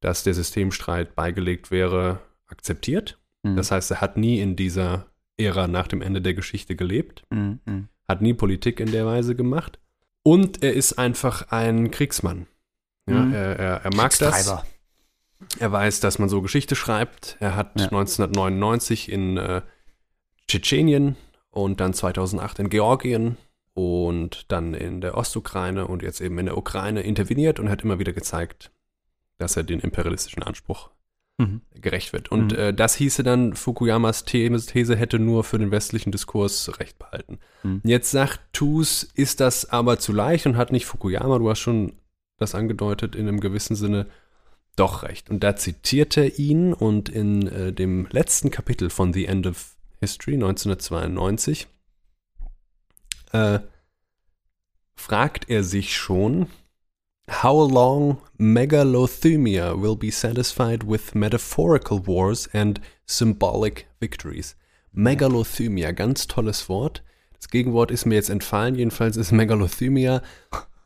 dass 0.00 0.22
der 0.22 0.34
Systemstreit 0.34 1.14
beigelegt 1.14 1.70
wäre, 1.70 2.20
akzeptiert. 2.46 3.18
Mhm. 3.42 3.56
Das 3.56 3.70
heißt, 3.70 3.90
er 3.90 4.00
hat 4.00 4.16
nie 4.16 4.40
in 4.40 4.56
dieser 4.56 5.06
Ära 5.38 5.66
nach 5.68 5.88
dem 5.88 6.02
Ende 6.02 6.22
der 6.22 6.34
Geschichte 6.34 6.76
gelebt, 6.76 7.24
Mhm, 7.30 7.60
mhm. 7.64 7.88
hat 8.08 8.22
nie 8.22 8.34
Politik 8.34 8.80
in 8.80 8.90
der 8.92 9.06
Weise 9.06 9.34
gemacht. 9.34 9.78
Und 10.22 10.62
er 10.62 10.72
ist 10.74 10.94
einfach 10.98 11.50
ein 11.50 11.90
Kriegsmann. 11.90 12.46
Ja, 13.08 13.20
Mhm. 13.22 13.32
er, 13.34 13.58
er, 13.58 13.74
er 13.84 13.94
mag 13.94 14.16
das. 14.18 14.52
Er 15.58 15.70
weiß, 15.70 16.00
dass 16.00 16.18
man 16.18 16.28
so 16.28 16.40
Geschichte 16.42 16.74
schreibt. 16.74 17.36
Er 17.40 17.54
hat 17.56 17.78
Ja. 17.78 17.86
1999 17.86 19.12
in 19.12 19.36
äh, 19.36 19.60
Tschetschenien 20.48 21.16
und 21.50 21.80
dann 21.80 21.92
2008 21.94 22.58
in 22.60 22.68
Georgien 22.70 23.36
und 23.74 24.50
dann 24.50 24.74
in 24.74 25.00
der 25.00 25.16
Ostukraine 25.16 25.86
und 25.86 26.02
jetzt 26.02 26.20
eben 26.20 26.38
in 26.38 26.46
der 26.46 26.56
Ukraine 26.56 27.02
interveniert 27.02 27.60
und 27.60 27.68
hat 27.68 27.82
immer 27.82 27.98
wieder 27.98 28.12
gezeigt, 28.12 28.70
dass 29.38 29.56
er 29.56 29.62
den 29.64 29.80
imperialistischen 29.80 30.42
Anspruch 30.42 30.90
Mhm. 31.38 31.60
gerecht 31.74 32.12
wird. 32.14 32.30
Und 32.32 32.52
Mhm. 32.52 32.58
äh, 32.58 32.72
das 32.74 32.94
hieße 32.94 33.22
dann, 33.22 33.54
Fukuyamas 33.54 34.24
The- 34.26 34.48
These 34.48 34.96
hätte 34.96 35.18
nur 35.18 35.44
für 35.44 35.58
den 35.58 35.70
westlichen 35.70 36.10
Diskurs 36.10 36.78
Recht 36.80 36.98
behalten. 36.98 37.38
Mhm. 37.62 37.82
Jetzt 37.84 38.10
sagt 38.10 38.40
Tus, 38.54 39.02
ist 39.02 39.40
das 39.40 39.68
aber 39.70 39.98
zu 39.98 40.12
leicht 40.14 40.46
und 40.46 40.56
hat 40.56 40.72
nicht 40.72 40.86
Fukuyama, 40.86 41.38
du 41.38 41.50
hast 41.50 41.58
schon 41.60 41.92
das 42.38 42.54
angedeutet, 42.54 43.14
in 43.14 43.28
einem 43.28 43.40
gewissen 43.40 43.76
Sinne 43.76 44.06
doch 44.76 45.02
recht. 45.02 45.28
Und 45.30 45.40
da 45.44 45.56
zitiert 45.56 46.16
er 46.16 46.38
ihn 46.38 46.72
und 46.72 47.08
in 47.10 47.46
äh, 47.48 47.72
dem 47.72 48.06
letzten 48.10 48.50
Kapitel 48.50 48.88
von 48.90 49.12
The 49.12 49.26
End 49.26 49.46
of 49.46 49.76
History 50.00 50.34
1992 50.34 51.66
äh, 53.32 53.58
fragt 54.94 55.48
er 55.50 55.62
sich 55.62 55.94
schon, 55.96 56.46
How 57.28 57.60
long 57.68 58.18
megalothymia 58.38 59.74
will 59.80 59.96
be 59.96 60.10
satisfied 60.10 60.84
with 60.84 61.14
metaphorical 61.14 61.98
wars 62.06 62.48
and 62.52 62.80
symbolic 63.06 63.86
victories? 64.00 64.56
Megalothymia, 64.94 65.92
ganz 65.92 66.26
tolles 66.28 66.68
Wort. 66.68 67.02
Das 67.34 67.48
Gegenwort 67.50 67.90
ist 67.90 68.06
mir 68.06 68.14
jetzt 68.14 68.30
entfallen. 68.30 68.76
Jedenfalls 68.76 69.16
ist 69.16 69.32
Megalothymia 69.32 70.22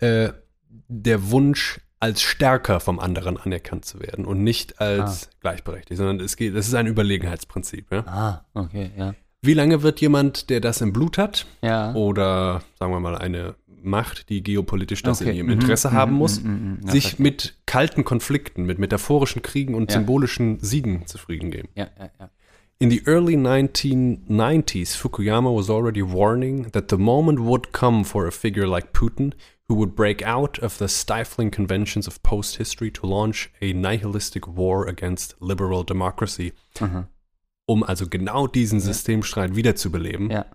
äh, 0.01 0.31
der 0.89 1.31
Wunsch, 1.31 1.81
als 2.01 2.23
stärker 2.23 2.81
vom 2.81 2.99
anderen 2.99 3.37
anerkannt 3.37 3.85
zu 3.85 4.01
werden 4.01 4.25
und 4.25 4.43
nicht 4.43 4.81
als 4.81 5.29
gleichberechtigt, 5.41 5.99
sondern 5.99 6.19
es 6.25 6.37
geht, 6.37 6.57
das 6.57 6.67
ist 6.67 6.75
ein 6.75 6.87
Überlegenheitsprinzip. 6.87 7.93
Ja? 7.93 8.01
Ah, 8.07 8.47
okay, 8.55 8.91
ja. 8.97 9.15
Wie 9.43 9.53
lange 9.55 9.83
wird 9.83 10.01
jemand, 10.01 10.49
der 10.49 10.61
das 10.61 10.81
im 10.81 10.95
Blut 10.95 11.19
hat, 11.19 11.47
Ja. 11.63 11.93
oder 11.95 12.63
sagen 12.79 12.93
wir 12.93 13.01
mal 13.01 13.17
eine 13.17 13.55
Macht, 13.83 14.29
die 14.29 14.43
geopolitisch 14.43 15.03
das 15.03 15.21
in 15.21 15.29
Okay. 15.29 15.37
ihrem 15.39 15.47
Mhm, 15.47 15.53
Interesse 15.55 15.91
mhm, 15.91 15.93
haben 15.95 16.13
mhm, 16.13 16.19
muss, 16.19 16.43
mhm, 16.43 16.51
mhm. 16.51 16.79
Ja, 16.85 16.91
sich 16.93 17.03
verstehe. 17.05 17.23
mit 17.25 17.55
kalten 17.67 18.05
Konflikten, 18.05 18.65
mit 18.65 18.79
metaphorischen 18.79 19.43
Kriegen 19.43 19.75
und 19.75 19.91
Ja. 19.91 19.99
symbolischen 19.99 20.59
Siegen 20.61 21.07
zufrieden 21.07 21.51
geben. 21.51 21.69
Ja. 21.75 21.89
In 22.79 22.91
the 22.91 23.03
early 23.07 23.37
1990s, 23.37 24.95
Fukuyama 24.97 25.51
was 25.51 25.69
already 25.69 26.03
warning 26.03 26.71
that 26.73 26.91
the 26.91 26.97
moment 26.97 27.39
would 27.41 27.73
come 27.73 28.05
for 28.05 28.27
a 28.27 28.31
figure 28.31 28.67
like 28.67 28.93
Putin 28.93 29.35
who 29.69 29.77
would 29.77 29.95
break 29.95 30.27
out 30.27 30.59
of 30.61 30.79
the 30.79 30.89
stifling 30.89 31.51
conventions 31.51 32.09
of 32.09 32.23
post 32.23 32.57
history 32.57 32.91
to 32.91 33.07
launch 33.07 33.51
a 33.61 33.73
nihilistic 33.73 34.47
war 34.49 34.89
against 34.89 35.37
liberal 35.41 35.85
democracy, 35.85 36.53
Aha. 36.81 37.07
um 37.67 37.83
also 37.85 38.09
genau 38.09 38.47
diesen 38.47 38.81
Systemstreit 38.81 39.55
wiederzubeleben. 39.55 40.31
Ja. 40.31 40.47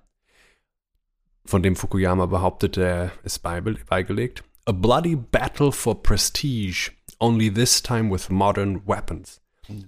Von 1.45 1.63
dem 1.63 1.75
Fukuyama 1.75 2.25
behauptete, 2.25 2.83
er 2.83 3.11
ist 3.23 3.39
beigelegt. 3.43 4.43
A 4.65 4.71
bloody 4.71 5.15
battle 5.15 5.71
for 5.71 6.01
prestige, 6.01 6.91
only 7.19 7.49
this 7.53 7.81
time 7.81 8.11
with 8.11 8.29
modern 8.29 8.81
weapons. 8.85 9.41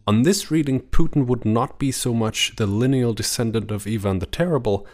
On 0.05 0.23
this 0.23 0.49
reading, 0.49 0.81
Putin 0.89 1.27
would 1.27 1.45
not 1.45 1.77
be 1.77 1.91
so 1.91 2.13
much 2.13 2.55
the 2.57 2.65
lineal 2.65 3.13
descendant 3.13 3.71
of 3.71 3.85
Ivan 3.85 4.19
the 4.19 4.25
Terrible, 4.25 4.87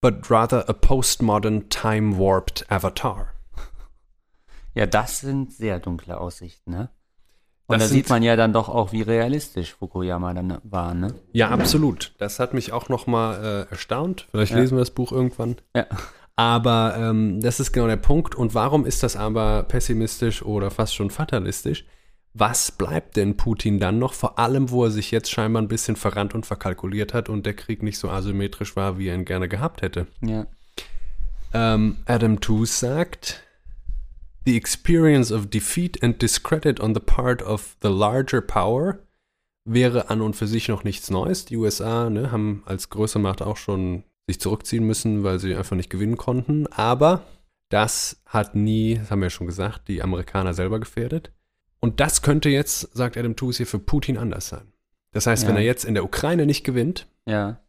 but 0.00 0.30
rather 0.30 0.64
a 0.68 0.74
postmodern, 0.74 1.68
time-warped 1.70 2.64
avatar. 2.70 3.34
Ja, 4.74 4.86
das 4.86 5.20
sind 5.20 5.52
sehr 5.52 5.80
dunkle 5.80 6.20
Aussichten, 6.20 6.70
ne? 6.70 6.90
Und 7.70 7.80
Das 7.80 7.88
da 7.90 7.94
sieht 7.94 8.08
man 8.08 8.22
ja 8.22 8.34
dann 8.34 8.52
doch 8.54 8.68
auch, 8.70 8.92
wie 8.92 9.02
realistisch 9.02 9.74
Fukuyama 9.74 10.32
dann 10.32 10.58
war, 10.64 10.94
ne? 10.94 11.14
Ja, 11.32 11.50
absolut. 11.50 12.12
Das 12.18 12.38
hat 12.40 12.54
mich 12.54 12.72
auch 12.72 12.88
nochmal 12.88 13.66
äh, 13.68 13.70
erstaunt. 13.70 14.26
Vielleicht 14.30 14.52
Ja. 14.52 14.58
lesen 14.58 14.76
wir 14.76 14.80
das 14.80 14.90
Buch 14.90 15.12
irgendwann. 15.12 15.56
Ja. 15.76 15.86
Aber 16.34 16.94
ähm, 16.98 17.40
das 17.42 17.60
ist 17.60 17.72
genau 17.72 17.86
der 17.86 17.96
Punkt. 17.96 18.34
Und 18.34 18.54
warum 18.54 18.86
ist 18.86 19.02
das 19.02 19.16
aber 19.16 19.64
pessimistisch 19.64 20.42
oder 20.42 20.70
fast 20.70 20.94
schon 20.94 21.10
fatalistisch? 21.10 21.84
Was 22.32 22.70
bleibt 22.72 23.16
denn 23.16 23.36
Putin 23.36 23.80
dann 23.80 23.98
noch? 23.98 24.14
Vor 24.14 24.38
allem, 24.38 24.70
wo 24.70 24.84
er 24.84 24.90
sich 24.90 25.10
jetzt 25.10 25.30
scheinbar 25.30 25.60
ein 25.60 25.68
bisschen 25.68 25.96
verrannt 25.96 26.34
und 26.34 26.46
verkalkuliert 26.46 27.12
hat 27.12 27.28
und 27.28 27.44
der 27.44 27.54
Krieg 27.54 27.82
nicht 27.82 27.98
so 27.98 28.08
asymmetrisch 28.08 28.76
war, 28.76 28.96
wie 28.98 29.08
er 29.08 29.14
ihn 29.14 29.24
gerne 29.26 29.48
gehabt 29.48 29.82
hätte. 29.82 30.06
Ja. 30.22 30.46
Ähm, 31.52 31.96
Adam 32.06 32.40
Tooze 32.40 32.72
sagt, 32.86 33.42
The 34.48 34.56
experience 34.56 35.30
of 35.30 35.50
defeat 35.50 36.02
and 36.02 36.22
discredit 36.22 36.80
on 36.80 36.94
the 36.94 37.00
part 37.00 37.42
of 37.42 37.76
the 37.82 37.90
larger 37.90 38.40
power 38.40 38.98
wäre 39.66 40.08
an 40.08 40.22
und 40.22 40.36
für 40.36 40.46
sich 40.46 40.68
noch 40.68 40.84
nichts 40.84 41.10
Neues. 41.10 41.44
Die 41.44 41.58
USA 41.58 42.08
ne, 42.08 42.32
haben 42.32 42.62
als 42.64 42.88
größere 42.88 43.20
Macht 43.20 43.42
auch 43.42 43.58
schon 43.58 44.04
sich 44.26 44.40
zurückziehen 44.40 44.86
müssen, 44.86 45.22
weil 45.22 45.38
sie 45.38 45.54
einfach 45.54 45.76
nicht 45.76 45.90
gewinnen 45.90 46.16
konnten. 46.16 46.66
Aber 46.68 47.26
das 47.68 48.22
hat 48.24 48.54
nie, 48.54 48.94
das 48.94 49.10
haben 49.10 49.20
wir 49.20 49.26
ja 49.26 49.30
schon 49.30 49.46
gesagt, 49.46 49.86
die 49.86 50.00
Amerikaner 50.02 50.54
selber 50.54 50.80
gefährdet. 50.80 51.30
Und 51.80 52.00
das 52.00 52.22
könnte 52.22 52.48
jetzt, 52.48 52.88
sagt 52.96 53.18
Adam 53.18 53.36
Tooze 53.36 53.58
hier, 53.58 53.66
für 53.66 53.78
Putin 53.78 54.16
anders 54.16 54.48
sein. 54.48 54.72
Das 55.12 55.26
heißt, 55.26 55.42
Ja. 55.42 55.50
wenn 55.50 55.56
er 55.56 55.62
jetzt 55.62 55.84
in 55.84 55.92
der 55.92 56.04
Ukraine 56.04 56.46
nicht 56.46 56.64
gewinnt, 56.64 57.06
Ja. 57.26 57.60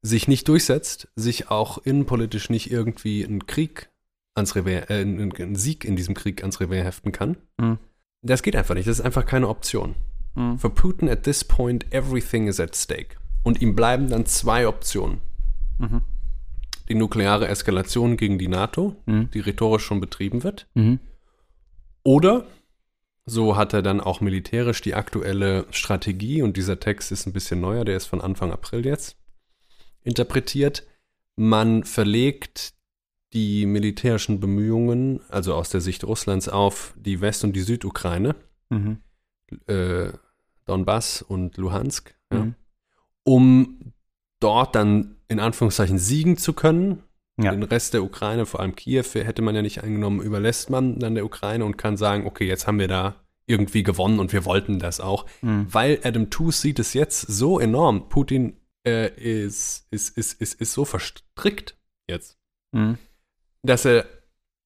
sich 0.00 0.28
nicht 0.28 0.48
durchsetzt, 0.48 1.08
sich 1.14 1.50
auch 1.50 1.76
innenpolitisch 1.76 2.48
nicht 2.48 2.70
irgendwie 2.70 3.22
einen 3.22 3.44
Krieg 3.46 3.89
ans 4.34 4.54
Revers, 4.54 4.90
äh, 4.90 5.00
einen, 5.00 5.54
Sieg 5.56 5.84
in 5.84 5.96
diesem 5.96 6.14
Krieg 6.14 6.42
ans 6.42 6.60
Revers 6.60 6.84
heften 6.84 7.12
kann. 7.12 7.36
Mhm. 7.58 7.78
Das 8.22 8.42
geht 8.42 8.56
einfach 8.56 8.74
nicht. 8.74 8.88
Das 8.88 8.98
ist 8.98 9.04
einfach 9.04 9.26
keine 9.26 9.48
Option. 9.48 9.94
Mhm. 10.34 10.58
For 10.58 10.74
Putin 10.74 11.08
at 11.08 11.22
this 11.22 11.44
point, 11.44 11.92
everything 11.92 12.46
is 12.46 12.60
at 12.60 12.76
stake. 12.76 13.16
Und 13.42 13.62
ihm 13.62 13.74
bleiben 13.74 14.10
dann 14.10 14.26
zwei 14.26 14.68
Optionen. 14.68 15.20
Mhm. 15.78 16.02
Die 16.88 16.94
nukleare 16.94 17.48
Eskalation 17.48 18.16
gegen 18.16 18.38
die 18.38 18.48
NATO, 18.48 18.96
Mhm. 19.06 19.30
die 19.30 19.40
rhetorisch 19.40 19.84
schon 19.84 20.00
betrieben 20.00 20.42
wird. 20.42 20.66
Mhm. 20.74 20.98
Oder, 22.02 22.46
so 23.26 23.56
hat 23.56 23.72
er 23.72 23.82
dann 23.82 24.00
auch 24.00 24.20
militärisch 24.20 24.80
die 24.80 24.94
aktuelle 24.94 25.66
Strategie, 25.70 26.42
und 26.42 26.56
dieser 26.56 26.80
Text 26.80 27.12
ist 27.12 27.26
ein 27.26 27.32
bisschen 27.32 27.60
neuer, 27.60 27.84
der 27.84 27.96
ist 27.96 28.06
von 28.06 28.20
Anfang 28.20 28.52
April 28.52 28.84
jetzt, 28.84 29.16
interpretiert. 30.02 30.84
Man 31.36 31.84
verlegt 31.84 32.74
die 33.32 33.66
militärischen 33.66 34.40
Bemühungen, 34.40 35.20
also 35.28 35.54
aus 35.54 35.70
der 35.70 35.80
Sicht 35.80 36.04
Russlands, 36.04 36.48
auf 36.48 36.94
die 36.96 37.20
West- 37.20 37.44
und 37.44 37.54
die 37.54 37.60
Südukraine, 37.60 38.34
Mhm. 38.70 38.98
äh, 39.66 40.08
Donbass 40.66 41.22
und 41.22 41.56
Luhansk, 41.56 42.14
ja, 42.32 42.44
Mhm. 42.44 42.54
um 43.24 43.92
dort 44.40 44.74
dann 44.74 45.16
in 45.28 45.40
Anführungszeichen 45.40 45.98
siegen 45.98 46.36
zu 46.36 46.52
können. 46.52 47.02
Ja. 47.38 47.52
Den 47.52 47.62
Rest 47.62 47.94
der 47.94 48.02
Ukraine, 48.02 48.44
vor 48.46 48.60
allem 48.60 48.74
Kiew, 48.76 49.04
hätte 49.14 49.42
man 49.42 49.54
ja 49.54 49.62
nicht 49.62 49.82
eingenommen, 49.82 50.20
überlässt 50.20 50.68
man 50.70 50.98
dann 50.98 51.14
der 51.14 51.24
Ukraine 51.24 51.64
und 51.64 51.78
kann 51.78 51.96
sagen, 51.96 52.26
okay, 52.26 52.46
jetzt 52.46 52.66
haben 52.66 52.78
wir 52.78 52.88
da 52.88 53.14
irgendwie 53.46 53.82
gewonnen 53.82 54.20
und 54.20 54.32
wir 54.32 54.44
wollten 54.44 54.78
das 54.78 55.00
auch. 55.00 55.26
Mhm. 55.40 55.66
Weil 55.70 56.00
Adam 56.04 56.30
Tooze 56.30 56.60
sieht 56.60 56.78
es 56.78 56.92
jetzt 56.94 57.20
so 57.22 57.58
enorm. 57.58 58.08
Putin 58.08 58.56
äh, 58.86 59.08
ist, 59.14 59.86
ist, 59.90 60.16
ist, 60.16 60.40
ist, 60.40 60.60
ist 60.60 60.72
so 60.72 60.84
verstrickt 60.84 61.76
jetzt, 62.08 62.38
Mhm. 62.72 62.98
Dass 63.62 63.84
er 63.84 64.04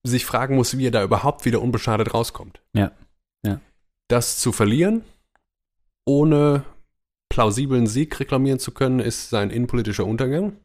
sich 0.03 0.25
fragen 0.25 0.55
muss, 0.55 0.77
wie 0.77 0.87
er 0.87 0.91
da 0.91 1.03
überhaupt 1.03 1.45
wieder 1.45 1.61
unbeschadet 1.61 2.13
rauskommt. 2.13 2.61
Ja. 2.73 2.91
Ja. 3.45 3.59
Das 4.07 4.39
zu 4.39 4.51
verlieren, 4.51 5.03
ohne 6.05 6.63
plausiblen 7.29 7.87
Sieg 7.87 8.19
reklamieren 8.19 8.59
zu 8.59 8.71
können, 8.71 8.99
ist 8.99 9.29
sein 9.29 9.49
innenpolitischer 9.49 10.05
Untergang. 10.05 10.57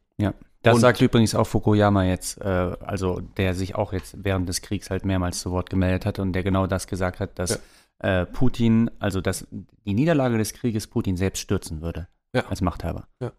Das 0.63 0.75
Und- 0.75 0.81
sagt 0.81 1.01
übrigens 1.01 1.33
auch 1.33 1.45
Fukuyama 1.47 2.03
jetzt, 2.03 2.39
äh, 2.39 2.43
also 2.45 3.19
der 3.19 3.55
sich 3.55 3.73
auch 3.73 3.93
jetzt 3.93 4.23
während 4.23 4.47
des 4.47 4.61
Kriegs 4.61 4.91
halt 4.91 5.05
mehrmals 5.05 5.39
zu 5.39 5.49
Wort 5.49 5.71
gemeldet 5.71 6.05
hat 6.05 6.19
und 6.19 6.33
der 6.33 6.43
genau 6.43 6.67
das 6.67 6.85
gesagt 6.85 7.19
hat, 7.19 7.39
dass 7.39 7.59
äh, 7.97 8.27
Putin, 8.27 8.91
also 8.99 9.21
dass 9.21 9.47
die 9.51 9.95
Niederlage 9.95 10.37
des 10.37 10.53
Krieges 10.53 10.85
Putin 10.85 11.17
selbst 11.17 11.39
stürzen 11.39 11.81
würde 11.81 12.07
Ja. 12.35 12.45
als 12.45 12.61
Machthaber. 12.61 13.07
Ja. 13.19 13.31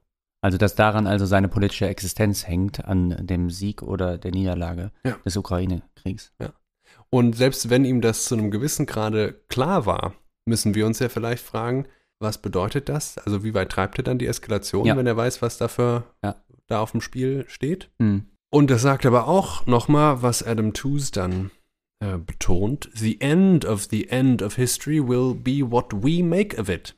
Also 0.43 0.59
dass 0.59 0.75
daran 0.75 1.07
also 1.07 1.25
seine 1.25 1.49
politische 1.49 1.87
Existenz 1.89 2.47
hängt 2.47 2.85
an 2.85 3.17
dem 3.27 3.49
Sieg 3.49 3.81
oder 3.83 4.19
der 4.19 4.33
Niederlage 4.33 4.91
Ja. 5.05 5.17
des 5.25 5.37
Ukraine-Kriegs. 5.37 6.33
Und 7.11 7.37
selbst 7.37 7.71
wenn 7.71 7.85
ihm 7.85 8.01
das 8.01 8.25
zu 8.25 8.35
einem 8.35 8.51
gewissen 8.51 8.87
Grade 8.87 9.35
klar 9.49 9.87
war, 9.87 10.15
müssen 10.45 10.75
wir 10.75 10.85
uns 10.87 10.99
ja 10.99 11.09
vielleicht 11.09 11.45
fragen, 11.45 11.87
was 12.19 12.39
bedeutet 12.39 12.89
das? 12.89 13.19
Also 13.19 13.45
wie 13.45 13.55
weit 13.55 13.71
treibt 13.71 13.99
er 13.99 14.05
dann 14.05 14.19
die 14.19 14.27
Eskalation, 14.27 14.85
Ja. 14.87 14.97
wenn 14.97 15.07
er 15.07 15.17
weiß, 15.17 15.43
was 15.43 15.59
dafür 15.59 16.05
Ja. 16.25 16.37
da 16.67 16.81
auf 16.81 16.93
dem 16.93 17.01
Spiel 17.01 17.45
steht? 17.49 17.91
Mhm. 17.99 18.27
Und 18.51 18.71
das 18.71 18.83
sagt 18.83 19.07
aber 19.07 19.29
auch 19.29 19.67
nochmal, 19.67 20.23
was 20.23 20.43
Adam 20.43 20.73
Tooze 20.73 21.13
dann 21.13 21.51
äh, 22.01 22.19
betont. 22.19 22.91
The 22.95 23.21
end 23.21 23.65
of 23.65 23.87
the 23.91 24.09
end 24.09 24.43
of 24.43 24.57
history 24.57 25.07
will 25.07 25.35
be 25.35 25.71
what 25.71 25.87
we 26.03 26.23
make 26.25 26.61
of 26.61 26.69
it. 26.69 26.97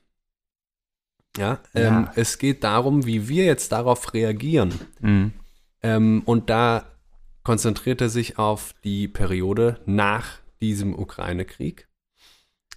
Ja, 1.36 1.59
ähm, 1.74 1.85
Ja. 2.05 2.12
es 2.16 2.39
geht 2.39 2.62
darum, 2.65 3.06
wie 3.06 3.28
wir 3.28 3.44
jetzt 3.44 3.73
darauf 3.73 4.12
reagieren. 4.15 4.73
Mhm. 5.01 5.32
Ähm, 5.82 6.23
und 6.24 6.48
da 6.51 6.86
konzentriert 7.43 8.01
er 8.01 8.09
sich 8.09 8.39
auf 8.39 8.74
die 8.85 9.09
Periode 9.09 9.81
nach 9.86 10.39
diesem 10.61 10.98
Ukraine-Krieg. 10.98 11.89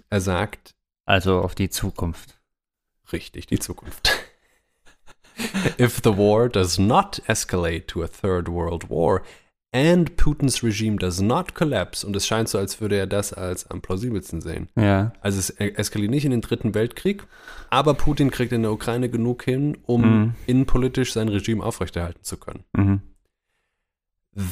Er 0.10 0.22
sagt, 0.22 0.76
Also 1.06 1.40
auf 1.42 1.56
die 1.56 1.70
Zukunft. 1.70 2.40
richtig, 3.14 3.48
die 3.48 3.60
Zukunft. 3.60 4.12
if 5.80 6.02
the 6.04 6.18
war 6.18 6.50
does 6.50 6.78
not 6.80 7.22
escalate 7.28 7.86
to 7.88 8.04
a 8.04 8.08
third 8.08 8.48
world 8.50 8.90
war 8.90 9.22
and 9.78 10.16
Putins 10.18 10.64
regime 10.64 10.98
does 10.98 11.22
not 11.22 11.54
collapse, 11.54 12.06
und 12.06 12.16
es 12.16 12.26
scheint 12.26 12.50
so, 12.50 12.58
als 12.58 12.82
würde 12.82 12.96
er 12.98 13.06
das 13.08 13.34
als 13.34 13.70
am 13.70 13.82
plausibelsten 13.82 14.42
sehen. 14.42 14.70
Ja. 14.76 15.14
Also 15.22 15.40
es 15.40 15.50
eskaliert 15.52 16.12
nicht 16.12 16.26
in 16.26 16.32
den 16.32 16.42
dritten 16.42 16.74
Weltkrieg, 16.74 17.24
aber 17.70 17.94
Putin 17.94 18.32
kriegt 18.32 18.52
in 18.52 18.64
der 18.64 18.72
Ukraine 18.72 19.10
genug 19.10 19.44
hin, 19.44 19.78
um 19.86 20.02
Mhm. 20.02 20.34
innenpolitisch 20.48 21.14
sein 21.14 21.28
Regime 21.30 21.64
aufrechterhalten 21.64 22.24
zu 22.24 22.38
können. 22.38 22.64
Mhm. 22.74 23.02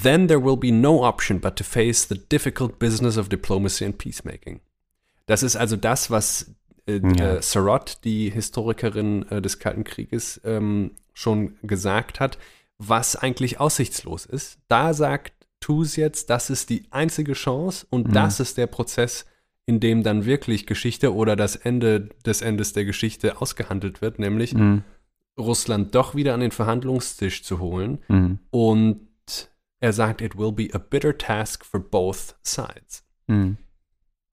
Then 0.04 0.28
there 0.28 0.44
will 0.44 0.58
be 0.58 0.72
no 0.72 1.04
option 1.06 1.40
but 1.40 1.56
to 1.58 1.64
face 1.64 2.08
the 2.08 2.18
difficult 2.32 2.80
business 2.80 3.18
of 3.18 3.30
diplomacy 3.30 3.86
and 3.86 3.98
peacemaking. 3.98 4.60
Das 5.28 5.44
ist 5.44 5.56
also 5.56 5.76
das, 5.76 6.10
was 6.10 6.52
äh, 6.88 7.00
Ja. 7.18 7.38
äh, 7.38 7.42
Sarot, 7.42 7.98
die 8.04 8.30
Historikerin 8.30 9.26
äh, 9.32 9.42
des 9.42 9.58
Kalten 9.60 9.84
Krieges, 9.84 10.40
ähm, 10.46 10.92
schon 11.14 11.56
gesagt 11.64 12.20
hat, 12.20 12.38
was 12.78 13.16
eigentlich 13.16 13.60
aussichtslos 13.60 14.26
ist. 14.26 14.60
Da 14.68 14.94
sagt 14.94 15.34
Tus 15.60 15.96
jetzt, 15.96 16.30
das 16.30 16.50
ist 16.50 16.70
die 16.70 16.86
einzige 16.92 17.34
Chance 17.34 17.88
und 17.90 18.10
Mhm. 18.10 18.14
das 18.14 18.40
ist 18.40 18.58
der 18.58 18.68
Prozess, 18.68 19.26
in 19.66 19.80
dem 19.80 20.04
dann 20.04 20.26
wirklich 20.26 20.68
Geschichte 20.68 21.14
oder 21.16 21.36
das 21.36 21.56
Ende 21.56 22.10
des 22.26 22.42
Endes 22.42 22.74
der 22.74 22.86
Geschichte 22.86 23.42
ausgehandelt 23.42 24.02
wird, 24.02 24.20
nämlich 24.20 24.54
Mhm. 24.54 24.84
Russland 25.40 25.96
doch 25.96 26.16
wieder 26.16 26.34
an 26.34 26.40
den 26.42 26.52
Verhandlungstisch 26.52 27.44
zu 27.44 27.60
holen. 27.60 28.00
Mhm. 28.08 28.40
Und 28.52 29.08
er 29.80 29.92
sagt, 29.94 30.22
it 30.22 30.38
will 30.38 30.52
be 30.52 30.70
a 30.74 30.78
bitter 30.78 31.18
task 31.18 31.66
for 31.66 31.80
both 31.80 32.36
sides. 32.44 33.04
Mhm. 33.28 33.58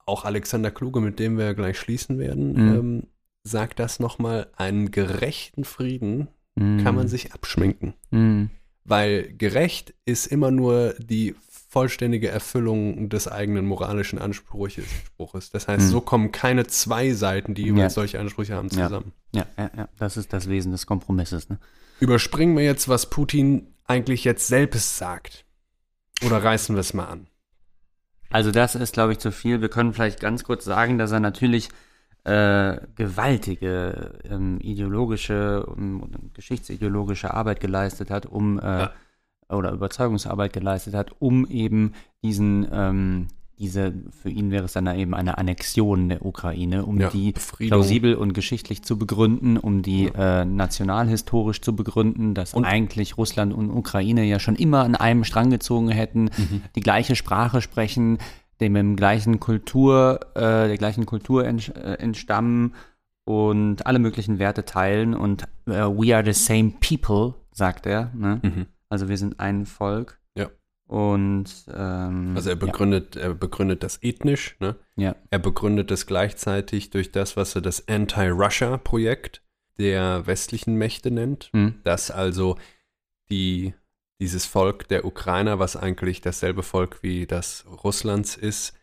Auch 0.05 0.25
Alexander 0.25 0.69
Kluge, 0.71 1.01
mit 1.01 1.17
dem 1.19 1.37
wir 1.37 1.53
gleich 1.55 1.77
schließen 1.79 2.19
werden, 2.19 2.53
Mhm. 2.53 2.75
ähm, 2.75 3.07
sagt 3.43 3.79
das 3.79 3.99
nochmal, 3.99 4.47
einen 4.55 4.91
gerechten 4.91 5.63
Frieden 5.63 6.27
Mhm. 6.55 6.83
kann 6.83 6.95
man 6.95 7.07
sich 7.07 7.33
abschminken. 7.33 7.93
Mhm. 8.11 8.49
Weil 8.85 9.33
gerecht 9.33 9.93
ist 10.05 10.27
immer 10.27 10.51
nur 10.51 10.93
die 10.99 11.35
vollständige 11.69 12.27
Erfüllung 12.29 13.09
des 13.09 13.27
eigenen 13.27 13.65
moralischen 13.65 14.19
Anspruches. 14.19 14.83
Spruches. 15.07 15.49
Das 15.49 15.67
heißt, 15.67 15.85
Mhm. 15.87 15.89
so 15.89 16.01
kommen 16.01 16.31
keine 16.31 16.67
zwei 16.67 17.13
Seiten, 17.13 17.55
die 17.55 17.63
jeweils 17.63 17.93
Ja. 17.93 18.01
solche 18.01 18.19
Ansprüche 18.19 18.53
haben, 18.55 18.67
Ja. 18.71 18.83
zusammen. 18.87 19.13
Ja, 19.33 19.47
ja, 19.57 19.71
ja, 19.75 19.89
das 19.97 20.17
ist 20.17 20.33
das 20.33 20.47
Wesen 20.49 20.71
des 20.71 20.85
Kompromisses. 20.85 21.49
Ne? 21.49 21.57
Überspringen 21.99 22.55
wir 22.55 22.63
jetzt, 22.63 22.87
was 22.89 23.09
Putin 23.09 23.73
eigentlich 23.85 24.23
jetzt 24.23 24.47
selbst 24.47 24.97
sagt. 24.97 25.45
Oder 26.23 26.43
reißen 26.43 26.75
wir 26.75 26.81
es 26.81 26.93
mal 26.93 27.05
an? 27.07 27.27
Also 28.29 28.51
das 28.51 28.75
ist, 28.75 28.93
glaube 28.93 29.13
ich, 29.13 29.19
zu 29.19 29.31
viel. 29.31 29.61
Wir 29.61 29.69
können 29.69 29.93
vielleicht 29.93 30.19
ganz 30.19 30.43
kurz 30.43 30.65
sagen, 30.65 30.97
dass 30.97 31.11
er 31.11 31.19
natürlich 31.19 31.69
äh, 32.25 32.77
gewaltige 32.95 34.13
ähm, 34.29 34.59
ideologische 34.61 35.65
ähm, 35.77 36.03
geschichtsideologische 36.33 37.33
Arbeit 37.33 37.59
geleistet 37.59 38.09
hat, 38.09 38.25
um 38.25 38.59
äh, 38.59 38.63
Ja. 38.63 38.91
oder 39.49 39.71
Überzeugungsarbeit 39.71 40.53
geleistet 40.53 40.93
hat, 40.93 41.11
um 41.19 41.45
eben 41.47 41.93
diesen 42.23 42.67
ähm, 42.71 43.27
diese, 43.59 43.93
für 44.21 44.29
ihn 44.29 44.49
wäre 44.49 44.65
es 44.65 44.73
dann 44.73 44.87
eben 44.87 45.13
eine 45.13 45.37
Annexion 45.37 46.09
der 46.09 46.25
Ukraine, 46.25 46.85
um 46.85 46.99
Ja, 46.99 47.09
die 47.09 47.33
Befriedung. 47.33 47.69
plausibel 47.79 48.15
und 48.15 48.33
geschichtlich 48.33 48.83
zu 48.83 48.97
begründen, 48.97 49.57
um 49.57 49.83
die 49.83 50.07
äh, 50.13 50.43
nationalhistorisch 50.43 51.61
zu 51.61 51.75
begründen, 51.75 52.33
dass 52.33 52.55
Und- 52.55 52.65
eigentlich 52.65 53.15
Russland 53.17 53.53
und 53.53 53.69
Ukraine 53.69 54.23
ja 54.23 54.39
schon 54.39 54.55
immer 54.55 54.83
an 54.83 54.95
einem 54.95 55.23
Strang 55.23 55.51
gezogen 55.51 55.89
hätten, 55.89 56.25
Mhm. 56.35 56.61
die 56.75 56.81
gleiche 56.81 57.15
Sprache 57.15 57.61
sprechen, 57.61 58.17
dem 58.61 58.75
im 58.75 58.95
gleichen 58.95 59.39
Kultur, 59.39 60.19
äh, 60.35 60.67
der 60.67 60.77
gleichen 60.77 61.05
Kultur 61.05 61.45
äh, 61.45 61.93
entstammen 61.95 62.75
und 63.25 63.85
alle 63.85 63.99
möglichen 63.99 64.39
Werte 64.39 64.65
teilen 64.65 65.13
und 65.13 65.43
äh, 65.65 65.71
we 65.71 66.15
are 66.15 66.23
the 66.25 66.33
same 66.33 66.73
people, 66.79 67.35
sagt 67.51 67.85
er. 67.85 68.11
Ne? 68.15 68.39
Mhm. 68.43 68.65
Also 68.89 69.09
wir 69.09 69.17
sind 69.17 69.39
ein 69.39 69.65
Volk. 69.65 70.19
Ja. 70.35 70.49
Und 70.87 71.45
ähm, 71.73 72.33
Also 72.35 72.49
er 72.49 72.55
begründet, 72.55 73.15
er 73.15 73.33
begründet 73.33 73.83
das 73.83 74.01
ethnisch, 74.03 74.57
ne? 74.59 74.75
ja. 74.95 75.15
Er 75.29 75.39
begründet 75.39 75.89
es 75.91 76.05
gleichzeitig 76.05 76.89
durch 76.89 77.11
das, 77.11 77.37
was 77.37 77.55
er 77.55 77.61
das 77.61 77.87
Anti-Russia-Projekt 77.87 79.41
der 79.79 80.27
westlichen 80.27 80.75
Mächte 80.75 81.09
nennt. 81.09 81.49
Ja. 81.53 81.59
Hm. 81.59 81.75
Dass 81.83 82.11
also 82.11 82.57
die, 83.29 83.73
dieses 84.23 84.45
Volk 84.45 84.87
der 84.87 85.03
Ukrainer, 85.03 85.59
was 85.59 85.75
eigentlich 85.75 86.21
dasselbe 86.21 86.63
Volk 86.63 87.03
wie 87.03 87.27
das 87.27 87.65
Russlands 87.83 88.37
ist, 88.37 88.73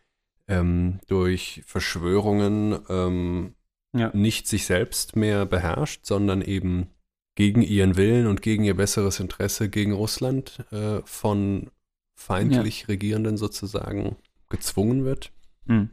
ähm, 0.47 0.99
durch 1.07 1.63
Verschwörungen 1.65 2.79
ähm, 2.89 3.55
Ja. 3.91 4.11
nicht 4.13 4.47
sich 4.47 4.67
selbst 4.67 5.15
mehr 5.15 5.47
beherrscht, 5.47 6.05
sondern 6.05 6.43
eben 6.43 6.91
gegen 7.33 7.63
ihren 7.63 7.97
Willen 7.97 8.27
und 8.27 8.43
gegen 8.43 8.63
ihr 8.63 8.75
besseres 8.75 9.19
Interesse 9.19 9.67
gegen 9.67 9.93
Russland 9.93 10.63
äh, 10.71 11.01
von 11.05 11.71
feindlich 12.13 12.87
Regierenden 12.87 13.35
sozusagen 13.37 14.17
gezwungen 14.47 15.05
wird. 15.05 15.31
Hm. 15.65 15.89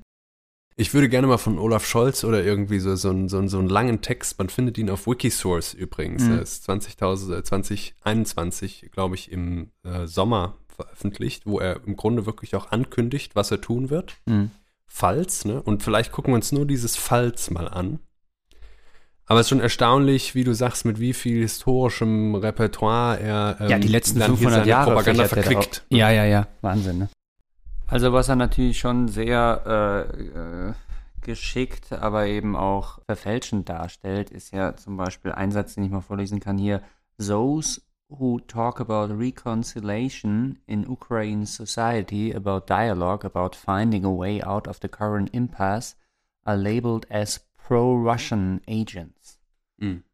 Ich 0.80 0.94
würde 0.94 1.08
gerne 1.08 1.26
mal 1.26 1.38
von 1.38 1.58
Olaf 1.58 1.84
Scholz 1.84 2.22
oder 2.22 2.44
irgendwie 2.44 2.78
so, 2.78 2.94
so, 2.94 3.10
einen- 3.10 3.28
so, 3.28 3.38
einen- 3.38 3.48
so 3.48 3.58
einen 3.58 3.68
langen 3.68 4.00
Text, 4.00 4.38
man 4.38 4.48
findet 4.48 4.78
ihn 4.78 4.90
auf 4.90 5.08
Wikisource 5.08 5.74
übrigens, 5.74 6.22
Mhm. 6.22 6.34
er 6.34 6.42
ist 6.42 6.62
20.000 6.62 7.32
äh, 7.36 7.42
2021, 7.42 8.90
glaube 8.92 9.16
ich, 9.16 9.32
im 9.32 9.70
äh, 9.84 10.06
Sommer 10.06 10.54
veröffentlicht, 10.68 11.46
wo 11.46 11.58
er 11.58 11.80
im 11.84 11.96
Grunde 11.96 12.26
wirklich 12.26 12.54
auch 12.54 12.70
ankündigt, 12.70 13.34
was 13.34 13.50
er 13.50 13.60
tun 13.60 13.90
wird. 13.90 14.14
Hm. 14.28 14.50
Falls, 14.86 15.44
ne? 15.44 15.60
Und 15.60 15.82
vielleicht 15.82 16.12
gucken 16.12 16.32
wir 16.32 16.36
uns 16.36 16.52
nur 16.52 16.64
dieses 16.64 16.94
Falls 16.96 17.50
mal 17.50 17.66
an. 17.68 17.98
Aber 19.26 19.40
es 19.40 19.46
ist 19.46 19.50
schon 19.50 19.60
erstaunlich, 19.60 20.34
wie 20.34 20.44
du 20.44 20.54
sagst, 20.54 20.84
mit 20.84 21.00
wie 21.00 21.12
viel 21.12 21.42
historischem 21.42 22.34
Repertoire 22.36 23.18
er 23.20 23.56
ähm, 23.60 23.68
Ja, 23.68 23.78
die 23.78 23.88
letzten 23.88 24.20
dann 24.20 24.28
hier 24.30 24.36
500 24.38 24.60
seine 24.60 24.68
Jahre 24.70 24.90
Propaganda 24.92 25.22
er 25.24 25.28
verquickt. 25.28 25.84
Ja, 25.90 26.10
ja, 26.10 26.24
ja. 26.24 26.46
Wahnsinn, 26.62 26.98
ne? 26.98 27.08
Also 27.90 28.12
was 28.12 28.28
er 28.28 28.36
natürlich 28.36 28.78
schon 28.78 29.08
sehr 29.08 29.62
äh, 30.12 30.68
äh, 30.68 30.74
geschickt, 31.22 31.90
aber 31.92 32.26
eben 32.26 32.54
auch 32.54 32.98
verfälschend 33.06 33.70
darstellt, 33.70 34.30
ist 34.30 34.52
ja 34.52 34.76
zum 34.76 34.98
Beispiel 34.98 35.32
ein 35.32 35.50
Satz, 35.50 35.74
den 35.74 35.84
ich 35.84 35.90
mal 35.90 36.02
vorlesen 36.02 36.38
kann 36.38 36.58
hier. 36.58 36.82
Those 37.16 37.80
who 38.10 38.40
talk 38.40 38.78
about 38.80 39.14
reconciliation 39.14 40.58
in 40.66 40.86
Ukraine 40.86 41.46
society, 41.46 42.34
about 42.34 42.66
dialogue, 42.68 43.24
about 43.24 43.56
finding 43.56 44.04
a 44.04 44.14
way 44.14 44.42
out 44.42 44.68
of 44.68 44.78
the 44.82 44.88
current 44.88 45.30
impasse, 45.32 45.96
are 46.44 46.58
labeled 46.58 47.10
as 47.10 47.40
pro-Russian 47.56 48.60
agents. 48.68 49.40
Mhm. 49.78 50.04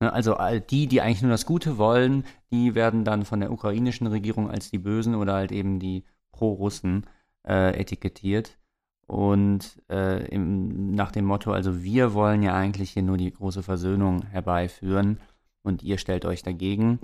Ne, 0.00 0.10
Also 0.10 0.34
all 0.34 0.62
die, 0.62 0.86
die 0.86 1.02
eigentlich 1.02 1.22
nur 1.22 1.30
das 1.30 1.44
Gute 1.44 1.76
wollen, 1.76 2.24
die 2.50 2.74
werden 2.74 3.04
dann 3.04 3.26
von 3.26 3.40
der 3.40 3.52
ukrainischen 3.52 4.06
Regierung 4.06 4.50
als 4.50 4.70
die 4.70 4.78
Bösen 4.78 5.14
oder 5.14 5.34
halt 5.34 5.52
eben 5.52 5.78
die 5.78 6.04
Pro-Russen 6.32 7.04
äh, 7.48 7.78
etikettiert. 7.78 8.58
Und 9.06 9.82
äh, 9.88 10.26
im, 10.28 10.90
nach 10.90 11.10
dem 11.10 11.24
Motto, 11.24 11.50
also 11.50 11.82
wir 11.82 12.12
wollen 12.12 12.42
ja 12.42 12.54
eigentlich 12.54 12.90
hier 12.90 13.02
nur 13.02 13.16
die 13.16 13.32
große 13.32 13.62
Versöhnung 13.62 14.22
herbeiführen 14.26 15.18
und 15.62 15.82
ihr 15.82 15.96
stellt 15.96 16.26
euch 16.26 16.42
dagegen. 16.42 17.00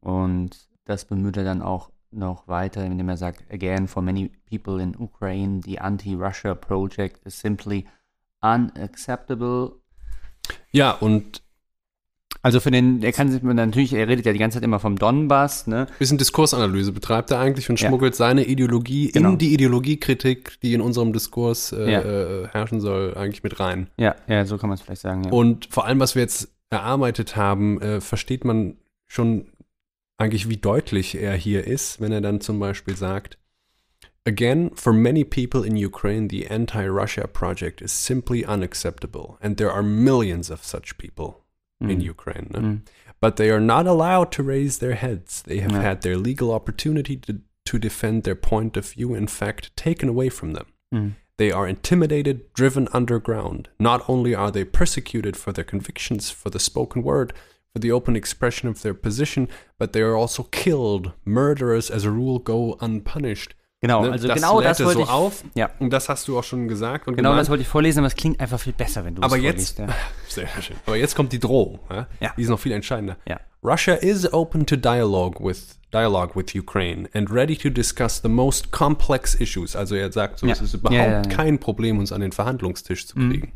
Und 0.00 0.68
das 0.84 1.04
bemüht 1.04 1.36
er 1.36 1.44
dann 1.44 1.62
auch 1.62 1.90
noch 2.10 2.48
weiter, 2.48 2.84
indem 2.84 3.08
er 3.08 3.16
sagt, 3.16 3.44
again, 3.52 3.86
for 3.86 4.02
many 4.02 4.30
people 4.48 4.82
in 4.82 4.96
Ukraine, 4.96 5.60
the 5.64 5.78
anti-Russia 5.78 6.54
project 6.54 7.24
is 7.24 7.38
simply 7.38 7.86
unacceptable 8.42 9.80
Ja, 10.72 10.92
und 10.92 11.42
Also 12.46 12.60
für 12.60 12.70
den, 12.70 13.02
er 13.02 13.10
kann 13.10 13.28
sich 13.28 13.42
natürlich, 13.42 13.92
er 13.92 14.06
redet 14.06 14.24
ja 14.24 14.32
die 14.32 14.38
ganze 14.38 14.58
Zeit 14.58 14.62
immer 14.64 14.78
vom 14.78 14.96
Donbass, 14.96 15.66
ne? 15.66 15.88
bisschen 15.98 16.16
Diskursanalyse 16.16 16.92
betreibt 16.92 17.32
er 17.32 17.40
eigentlich 17.40 17.68
und 17.68 17.80
Ja. 17.80 17.88
schmuggelt 17.88 18.14
seine 18.14 18.44
Ideologie 18.44 19.10
Genau. 19.10 19.30
in 19.32 19.38
die 19.38 19.52
Ideologiekritik, 19.52 20.60
die 20.62 20.72
in 20.72 20.80
unserem 20.80 21.12
Diskurs 21.12 21.72
äh, 21.72 21.90
Ja. 21.90 22.00
äh, 22.02 22.46
herrschen 22.46 22.80
soll, 22.80 23.14
eigentlich 23.16 23.42
mit 23.42 23.58
rein. 23.58 23.90
Ja, 23.96 24.14
ja, 24.28 24.44
so 24.44 24.58
kann 24.58 24.68
man 24.68 24.76
es 24.78 24.82
vielleicht 24.82 25.02
sagen, 25.02 25.24
ja. 25.24 25.32
Und 25.32 25.66
vor 25.72 25.86
allem, 25.86 25.98
was 25.98 26.14
wir 26.14 26.22
jetzt 26.22 26.48
erarbeitet 26.70 27.34
haben, 27.34 27.80
äh, 27.82 28.00
versteht 28.00 28.44
man 28.44 28.76
schon 29.08 29.46
eigentlich, 30.16 30.48
wie 30.48 30.56
deutlich 30.56 31.20
er 31.20 31.34
hier 31.34 31.66
ist, 31.66 32.00
wenn 32.00 32.12
er 32.12 32.20
dann 32.20 32.40
zum 32.40 32.60
Beispiel 32.60 32.96
sagt, 32.96 33.38
Again, 34.24 34.70
for 34.74 34.92
many 34.92 35.24
people 35.24 35.66
in 35.66 35.76
Ukraine, 35.84 36.28
the 36.30 36.48
anti-Russia 36.48 37.26
project 37.26 37.80
is 37.80 38.06
simply 38.06 38.44
unacceptable, 38.46 39.36
and 39.40 39.56
there 39.56 39.72
are 39.72 39.82
millions 39.82 40.48
of 40.48 40.64
such 40.64 40.96
people 40.96 41.44
in 41.80 41.98
Mhm. 41.98 42.02
Ukraine. 42.02 42.48
Ne? 42.52 42.60
Mhm. 42.60 42.80
But 43.20 43.36
they 43.36 43.50
are 43.50 43.60
not 43.60 43.86
allowed 43.86 44.30
to 44.32 44.42
raise 44.42 44.78
their 44.78 44.94
heads. 44.94 45.42
They 45.42 45.58
have 45.60 45.72
had 45.72 46.02
their 46.02 46.16
legal 46.16 46.52
opportunity 46.52 47.16
to, 47.16 47.40
to 47.66 47.78
defend 47.78 48.22
their 48.22 48.34
point 48.34 48.76
of 48.76 48.90
view, 48.90 49.14
in 49.14 49.26
fact, 49.26 49.74
taken 49.76 50.08
away 50.08 50.28
from 50.28 50.52
them. 50.52 50.66
Mhm. 50.94 51.12
They 51.38 51.50
are 51.52 51.68
intimidated, 51.68 52.52
driven 52.54 52.88
underground. 52.92 53.68
Not 53.78 54.08
only 54.08 54.34
are 54.34 54.50
they 54.50 54.64
persecuted 54.64 55.36
for 55.36 55.52
their 55.52 55.64
convictions, 55.64 56.30
for 56.30 56.48
the 56.50 56.58
spoken 56.58 57.02
word, 57.02 57.32
for 57.72 57.78
the 57.78 57.92
open 57.92 58.16
expression 58.16 58.68
of 58.70 58.80
their 58.82 58.94
position, 58.94 59.48
but 59.78 59.92
they 59.92 60.00
are 60.00 60.16
also 60.16 60.44
killed. 60.44 61.12
Murderers, 61.26 61.90
as 61.90 62.04
a 62.04 62.10
rule, 62.10 62.38
go 62.38 62.78
unpunished. 62.80 63.54
Genau, 63.82 64.02
Ne? 64.04 64.12
also 64.12 64.26
das 64.26 64.36
genau 64.36 64.60
das 64.60 64.80
wollte 64.80 64.94
so 65.00 65.04
ich. 65.04 65.08
auf. 65.10 65.44
Ja. 65.54 65.70
Und 65.78 65.90
das 65.90 66.08
hast 66.08 66.26
du 66.28 66.38
auch 66.38 66.44
schon 66.44 66.66
gesagt. 66.66 67.08
Und 67.08 67.16
Genau 67.16 67.30
gemeint. 67.30 67.42
das 67.42 67.50
wollte 67.50 67.62
ich 67.62 67.68
vorlesen, 67.68 67.98
aber 67.98 68.06
es 68.06 68.14
klingt 68.16 68.40
einfach 68.40 68.58
viel 68.58 68.72
besser, 68.72 69.04
wenn 69.04 69.14
du 69.14 69.22
Aber 69.22 69.36
es 69.36 69.42
jetzt, 69.42 69.76
vorliest. 69.76 69.98
sehr 70.28 70.48
schön. 70.62 70.76
Aber 70.86 70.96
jetzt 70.96 71.14
kommt 71.14 71.32
die 71.32 71.38
Drohung. 71.38 71.78
Ja? 71.90 72.06
Ja. 72.20 72.32
Die 72.36 72.42
ist 72.42 72.48
noch 72.48 72.58
viel 72.58 72.72
entscheidender. 72.72 73.16
Ja. 73.28 73.38
Russia 73.62 73.94
is 73.94 74.32
open 74.32 74.64
to 74.66 74.76
dialogue 74.76 75.44
with 75.44 75.78
dialogue 75.92 76.34
with 76.34 76.54
Ukraine 76.54 77.08
and 77.14 77.30
ready 77.30 77.56
to 77.56 77.68
discuss 77.68 78.20
the 78.22 78.28
most 78.28 78.70
complex 78.70 79.34
issues. 79.34 79.76
Also 79.76 79.94
er 79.94 80.10
sagt 80.12 80.38
so, 80.38 80.46
Ja. 80.46 80.52
es 80.54 80.60
ist 80.62 80.74
überhaupt 80.74 80.94
Ja, 80.96 81.04
ja, 81.06 81.12
ja. 81.22 81.22
kein 81.22 81.58
Problem, 81.58 81.98
uns 81.98 82.12
an 82.12 82.20
den 82.22 82.32
Verhandlungstisch 82.32 83.06
zu 83.06 83.18
Mhm. 83.18 83.30
kriegen. 83.30 83.52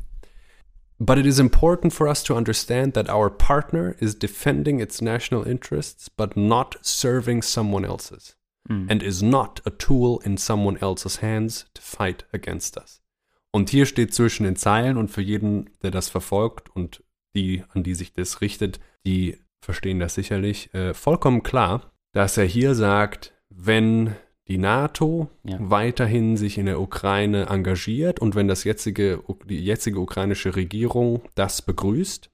But 0.98 1.16
it 1.16 1.24
is 1.24 1.38
important 1.38 1.94
for 1.94 2.08
us 2.08 2.22
to 2.24 2.34
understand 2.36 2.92
that 2.94 3.08
our 3.08 3.30
partner 3.30 3.94
is 4.00 4.18
defending 4.18 4.80
its 4.80 5.00
national 5.00 5.46
interests, 5.46 6.10
but 6.10 6.36
not 6.36 6.78
serving 6.82 7.42
someone 7.42 7.86
else's, 7.86 8.36
Mhm. 8.70 8.86
and 8.88 9.02
is 9.02 9.20
not 9.20 9.60
a 9.66 9.70
tool 9.70 10.20
in 10.24 10.36
someone 10.38 10.78
else's 10.80 11.20
hands 11.20 11.66
to 11.74 11.82
fight 11.82 12.24
against 12.32 12.76
us. 12.76 13.02
Und 13.50 13.68
hier 13.68 13.84
steht 13.84 14.14
zwischen 14.14 14.44
den 14.44 14.54
Zeilen 14.56 14.96
und 14.96 15.08
für 15.10 15.22
jeden, 15.22 15.70
der 15.82 15.90
das 15.90 16.08
verfolgt 16.08 16.70
und 16.74 17.02
die, 17.34 17.64
an 17.70 17.82
die 17.82 17.94
sich 17.94 18.12
das 18.12 18.40
richtet, 18.40 18.78
die 19.04 19.38
verstehen 19.60 19.98
das 19.98 20.14
sicherlich, 20.14 20.72
äh, 20.72 20.94
vollkommen 20.94 21.42
klar, 21.42 21.92
dass 22.12 22.36
er 22.36 22.44
hier 22.44 22.74
sagt, 22.74 23.34
wenn 23.48 24.14
die 24.46 24.58
NATO 24.58 25.28
Ja. 25.44 25.56
weiterhin 25.60 26.36
sich 26.36 26.56
in 26.58 26.66
der 26.66 26.80
Ukraine 26.80 27.46
engagiert 27.46 28.20
und 28.20 28.34
wenn 28.36 28.48
das 28.48 28.64
jetzige, 28.64 29.22
die 29.46 29.64
jetzige 29.64 29.98
ukrainische 30.00 30.54
Regierung 30.56 31.22
das 31.34 31.62
begrüßt, 31.62 32.30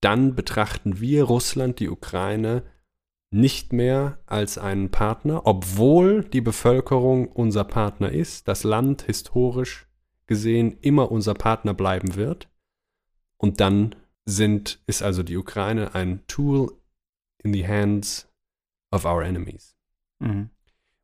dann 0.00 0.34
betrachten 0.34 1.00
wir 1.00 1.24
Russland, 1.24 1.78
die 1.80 1.88
Ukraine, 1.88 2.62
nicht 3.32 3.72
mehr 3.72 4.18
als 4.26 4.58
einen 4.58 4.90
Partner, 4.90 5.46
obwohl 5.46 6.22
die 6.22 6.40
Bevölkerung 6.40 7.28
unser 7.28 7.64
Partner 7.64 8.10
ist, 8.12 8.46
das 8.46 8.62
Land 8.62 9.02
historisch 9.02 9.86
gesehen 10.26 10.76
immer 10.80 11.10
unser 11.10 11.34
Partner 11.34 11.74
bleiben 11.74 12.14
wird. 12.14 12.48
Und 13.38 13.60
dann 13.60 13.94
sind, 14.24 14.80
ist 14.86 15.02
also 15.02 15.22
die 15.22 15.36
Ukraine 15.36 15.94
ein 15.94 16.20
Tool 16.26 16.72
in 17.38 17.52
the 17.52 17.66
hands 17.66 18.28
of 18.90 19.04
our 19.04 19.22
enemies. 19.22 19.74
Mhm. 20.20 20.50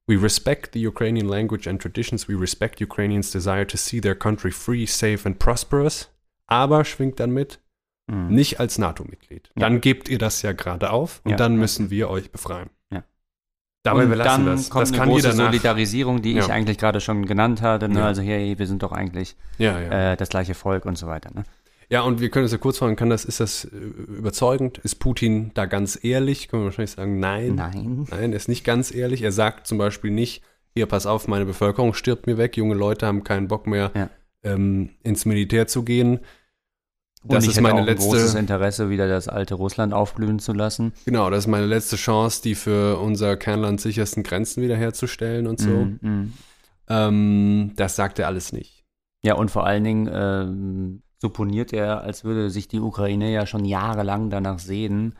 We 0.06 0.16
respect 0.22 0.72
the 0.72 0.86
Ukrainian 0.86 1.28
language 1.28 1.68
and 1.68 1.80
traditions. 1.80 2.28
We 2.28 2.34
respect 2.34 2.80
Ukrainians' 2.80 3.30
desire 3.30 3.66
to 3.66 3.76
see 3.76 4.00
their 4.00 4.14
country 4.14 4.50
free, 4.50 4.86
safe 4.86 5.26
and 5.26 5.38
prosperous. 5.38 6.08
Aber 6.46 6.84
schwingt 6.84 7.20
dann 7.20 7.30
mit, 7.30 7.58
Mhm. 8.10 8.28
nicht 8.34 8.58
als 8.60 8.78
NATO-Mitglied. 8.78 9.50
Ja. 9.54 9.60
Dann 9.60 9.80
gebt 9.80 10.08
ihr 10.08 10.18
das 10.18 10.42
ja 10.42 10.52
gerade 10.52 10.90
auf 10.90 11.20
und 11.24 11.32
Ja, 11.32 11.36
dann 11.36 11.56
müssen 11.56 11.90
wir 11.90 12.08
euch 12.10 12.30
befreien. 12.32 12.70
Ja. 12.92 13.04
Dabei 13.82 14.04
und 14.04 14.10
belassen 14.10 14.46
dann 14.46 14.56
das. 14.56 14.70
kommt 14.70 14.82
das 14.82 14.88
eine 14.90 14.98
kann 14.98 15.08
große. 15.10 15.32
Solidarisierung, 15.32 16.22
die 16.22 16.38
ich 16.38 16.50
eigentlich 16.50 16.78
gerade 16.78 17.00
schon 17.00 17.26
genannt 17.26 17.62
hatte. 17.62 17.88
Ne? 17.88 18.00
Ja. 18.00 18.06
Also 18.06 18.22
hey, 18.22 18.58
wir 18.58 18.66
sind 18.66 18.82
doch 18.82 18.92
eigentlich 18.92 19.36
äh, 19.58 20.16
das 20.16 20.28
gleiche 20.28 20.54
Volk 20.54 20.84
und 20.86 20.96
so 20.98 21.06
weiter. 21.06 21.30
Ne? 21.34 21.44
ja, 21.90 22.02
und 22.02 22.20
wir 22.20 22.28
können 22.28 22.44
es 22.44 22.52
ja 22.52 22.58
kurz 22.58 22.78
fragen, 22.78 22.96
kann 22.96 23.08
das, 23.10 23.24
ist 23.24 23.40
das 23.40 23.64
äh, 23.64 23.68
überzeugend? 23.76 24.78
Ist 24.78 24.96
Putin 24.96 25.52
da 25.54 25.64
ganz 25.66 25.98
ehrlich? 26.02 26.48
Können 26.48 26.62
wir 26.62 26.66
wahrscheinlich 26.66 26.90
sagen, 26.90 27.18
nein. 27.18 27.54
Nein. 27.54 28.06
Nein, 28.10 28.32
er 28.32 28.36
ist 28.36 28.48
nicht 28.48 28.64
ganz 28.64 28.94
ehrlich. 28.94 29.22
Er 29.22 29.32
sagt 29.32 29.66
zum 29.66 29.78
Beispiel 29.78 30.10
nicht, 30.10 30.42
hier, 30.74 30.86
pass 30.86 31.06
auf, 31.06 31.28
meine 31.28 31.46
Bevölkerung 31.46 31.94
stirbt 31.94 32.26
mir 32.26 32.36
weg, 32.36 32.56
junge 32.56 32.74
Leute 32.74 33.06
haben 33.06 33.24
keinen 33.24 33.48
Bock 33.48 33.66
mehr, 33.66 33.90
Ja. 33.94 34.10
ähm, 34.44 34.90
ins 35.02 35.24
Militär 35.24 35.66
zu 35.66 35.82
gehen. 35.82 36.20
Und 37.22 37.32
Das 37.32 37.46
ist 37.46 37.60
meine 37.60 37.80
ein 37.80 37.96
großes 37.96 38.22
letzte, 38.22 38.38
Interesse, 38.38 38.90
wieder 38.90 39.08
das 39.08 39.28
alte 39.28 39.54
Russland 39.54 39.92
aufblühen 39.92 40.38
zu 40.38 40.52
lassen. 40.52 40.92
genau, 41.04 41.30
das 41.30 41.40
ist 41.40 41.46
meine 41.48 41.66
letzte 41.66 41.96
Chance, 41.96 42.42
die 42.42 42.54
für 42.54 42.98
unser 43.00 43.36
Kernland 43.36 43.80
sichersten 43.80 44.22
Grenzen 44.22 44.62
wiederherzustellen 44.62 45.46
und 45.46 45.58
so. 45.58 45.70
Mhm, 45.70 45.98
mhm. 46.00 46.32
Ähm, 46.88 47.72
das 47.76 47.96
sagt 47.96 48.18
er 48.18 48.26
alles 48.28 48.52
nicht. 48.52 48.84
Ja, 49.22 49.34
und 49.34 49.50
vor 49.50 49.66
allen 49.66 49.84
Dingen 49.84 50.08
ähm, 50.12 51.02
supponiert 51.18 51.72
er, 51.72 52.02
als 52.02 52.24
würde 52.24 52.50
sich 52.50 52.68
die 52.68 52.80
Ukraine 52.80 53.32
ja 53.32 53.46
schon 53.46 53.64
jahrelang 53.64 54.30
danach 54.30 54.58
sehnen, 54.60 55.14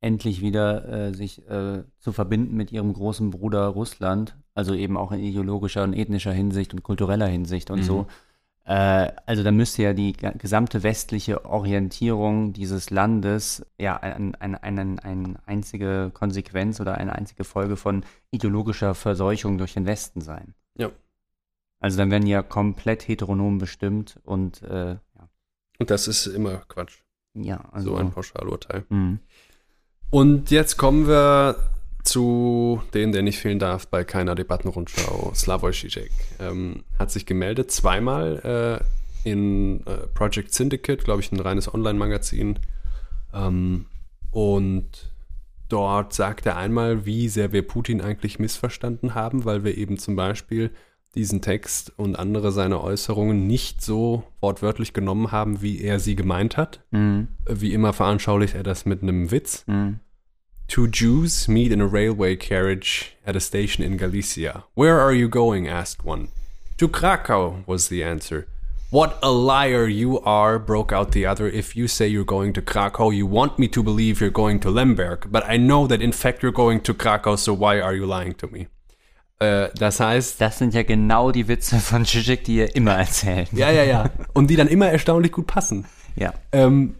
endlich 0.00 0.40
wieder 0.42 0.86
äh, 1.08 1.14
sich 1.14 1.48
äh, 1.48 1.84
zu 2.00 2.12
verbinden 2.12 2.56
mit 2.56 2.72
ihrem 2.72 2.92
großen 2.92 3.30
Bruder 3.30 3.66
Russland, 3.68 4.36
also 4.54 4.74
eben 4.74 4.96
auch 4.96 5.12
in 5.12 5.20
ideologischer 5.20 5.82
und 5.84 5.94
ethnischer 5.94 6.32
Hinsicht 6.32 6.74
und 6.74 6.82
kultureller 6.82 7.26
Hinsicht 7.28 7.70
und 7.70 7.78
Mhm. 7.78 7.84
so. 7.84 8.06
Äh, 8.64 9.12
also 9.26 9.42
da 9.42 9.50
müsste 9.50 9.82
ja 9.82 9.92
die 9.92 10.14
gesamte 10.14 10.82
westliche 10.82 11.44
Orientierung 11.44 12.54
dieses 12.54 12.90
Landes 12.90 13.64
ja 13.78 13.96
eine 13.96 14.32
ein, 14.40 14.54
ein, 14.54 14.98
ein 14.98 15.38
einzige 15.44 16.10
Konsequenz 16.14 16.80
oder 16.80 16.96
eine 16.96 17.14
einzige 17.14 17.44
Folge 17.44 17.76
von 17.76 18.04
ideologischer 18.30 18.94
Verseuchung 18.94 19.58
durch 19.58 19.74
den 19.74 19.84
Westen 19.86 20.22
sein. 20.22 20.54
Ja. 20.76 20.90
Also 21.80 21.98
dann 21.98 22.10
werden 22.10 22.26
ja 22.26 22.42
komplett 22.42 23.06
heteronom 23.06 23.58
bestimmt 23.58 24.18
und 24.24 24.62
äh, 24.62 24.92
ja. 24.92 25.28
Und 25.78 25.90
das 25.90 26.08
ist 26.08 26.26
immer 26.26 26.62
Quatsch. 26.68 27.02
ja, 27.34 27.60
also. 27.70 27.90
so 27.90 27.96
ein 27.96 28.12
Pauschalurteil. 28.12 28.84
Mhm. 28.88 29.18
Und 30.08 30.50
jetzt 30.50 30.78
kommen 30.78 31.06
wir 31.06 31.56
zu 32.04 32.82
dem, 32.92 33.12
der 33.12 33.22
nicht 33.22 33.38
fehlen 33.38 33.58
darf 33.58 33.88
bei 33.88 34.04
keiner 34.04 34.34
Debattenrundschau. 34.34 35.32
Slavoj 35.34 35.72
Žižek 35.72 36.10
ähm, 36.38 36.84
hat 36.98 37.10
sich 37.10 37.26
gemeldet, 37.26 37.70
zweimal 37.70 38.80
äh, 39.24 39.28
in 39.28 39.80
äh, 39.86 40.06
Project 40.12 40.52
Syndicate, 40.52 41.02
glaube 41.02 41.20
ich, 41.20 41.32
ein 41.32 41.40
reines 41.40 41.72
Online-Magazin. 41.72 42.58
Ähm, 43.32 43.86
und 44.30 45.10
dort 45.68 46.12
sagt 46.12 46.46
er 46.46 46.56
einmal, 46.56 47.06
wie 47.06 47.28
sehr 47.28 47.52
wir 47.52 47.66
Putin 47.66 48.00
eigentlich 48.00 48.38
missverstanden 48.38 49.14
haben, 49.14 49.44
weil 49.44 49.64
wir 49.64 49.76
eben 49.76 49.98
zum 49.98 50.14
Beispiel 50.14 50.70
diesen 51.14 51.40
Text 51.40 51.92
und 51.96 52.18
andere 52.18 52.52
seine 52.52 52.82
Äußerungen 52.82 53.46
nicht 53.46 53.82
so 53.82 54.24
wortwörtlich 54.40 54.92
genommen 54.92 55.32
haben, 55.32 55.62
wie 55.62 55.80
er 55.80 56.00
sie 56.00 56.16
gemeint 56.16 56.56
hat. 56.56 56.80
Mhm. 56.90 57.28
Wie 57.48 57.72
immer 57.72 57.92
veranschaulicht 57.92 58.54
er 58.54 58.62
das 58.62 58.84
mit 58.84 59.02
einem 59.02 59.30
Witz. 59.30 59.64
Mhm. 59.66 60.00
Two 60.68 60.88
Jews 60.88 61.46
meet 61.48 61.72
in 61.72 61.80
a 61.80 61.86
railway 61.86 62.36
carriage 62.36 63.16
at 63.26 63.36
a 63.36 63.40
station 63.40 63.84
in 63.84 63.96
Galicia. 63.96 64.64
Where 64.74 64.98
are 65.00 65.12
you 65.12 65.28
going? 65.28 65.68
asked 65.68 66.04
one. 66.04 66.28
To 66.78 66.88
Krakow, 66.88 67.62
was 67.66 67.88
the 67.88 68.02
answer. 68.02 68.46
What 68.90 69.18
a 69.22 69.30
liar 69.30 69.86
you 69.86 70.20
are, 70.20 70.58
broke 70.58 70.92
out 70.92 71.12
the 71.12 71.26
other. 71.26 71.46
If 71.48 71.76
you 71.76 71.86
say 71.88 72.06
you're 72.08 72.24
going 72.24 72.52
to 72.54 72.62
Krakow, 72.62 73.10
you 73.10 73.26
want 73.26 73.58
me 73.58 73.68
to 73.68 73.82
believe 73.82 74.20
you're 74.20 74.30
going 74.30 74.60
to 74.60 74.70
Lemberg. 74.70 75.30
But 75.30 75.44
I 75.48 75.56
know 75.58 75.86
that 75.86 76.00
in 76.00 76.12
fact 76.12 76.42
you're 76.42 76.52
going 76.52 76.80
to 76.82 76.94
Krakow, 76.94 77.36
so 77.36 77.52
why 77.52 77.80
are 77.80 77.94
you 77.94 78.06
lying 78.06 78.34
to 78.34 78.46
me? 78.48 78.68
Äh, 79.40 79.68
das 79.76 79.98
heißt, 80.00 80.40
Das 80.40 80.58
sind 80.58 80.74
ja 80.74 80.82
genau 80.84 81.32
die 81.32 81.48
Witze 81.48 81.78
von 81.80 82.04
Zizek, 82.04 82.44
die 82.44 82.60
er 82.60 82.74
immer 82.76 82.92
erzählt. 82.98 83.52
ja, 83.52 83.70
ja, 83.70 83.82
ja. 83.82 84.10
Und 84.32 84.48
die 84.48 84.56
dann 84.56 84.68
immer 84.68 84.88
erstaunlich 84.88 85.32
gut 85.32 85.46
passen. 85.48 85.86
Ja. 86.16 86.32
Ähm, 86.52 86.94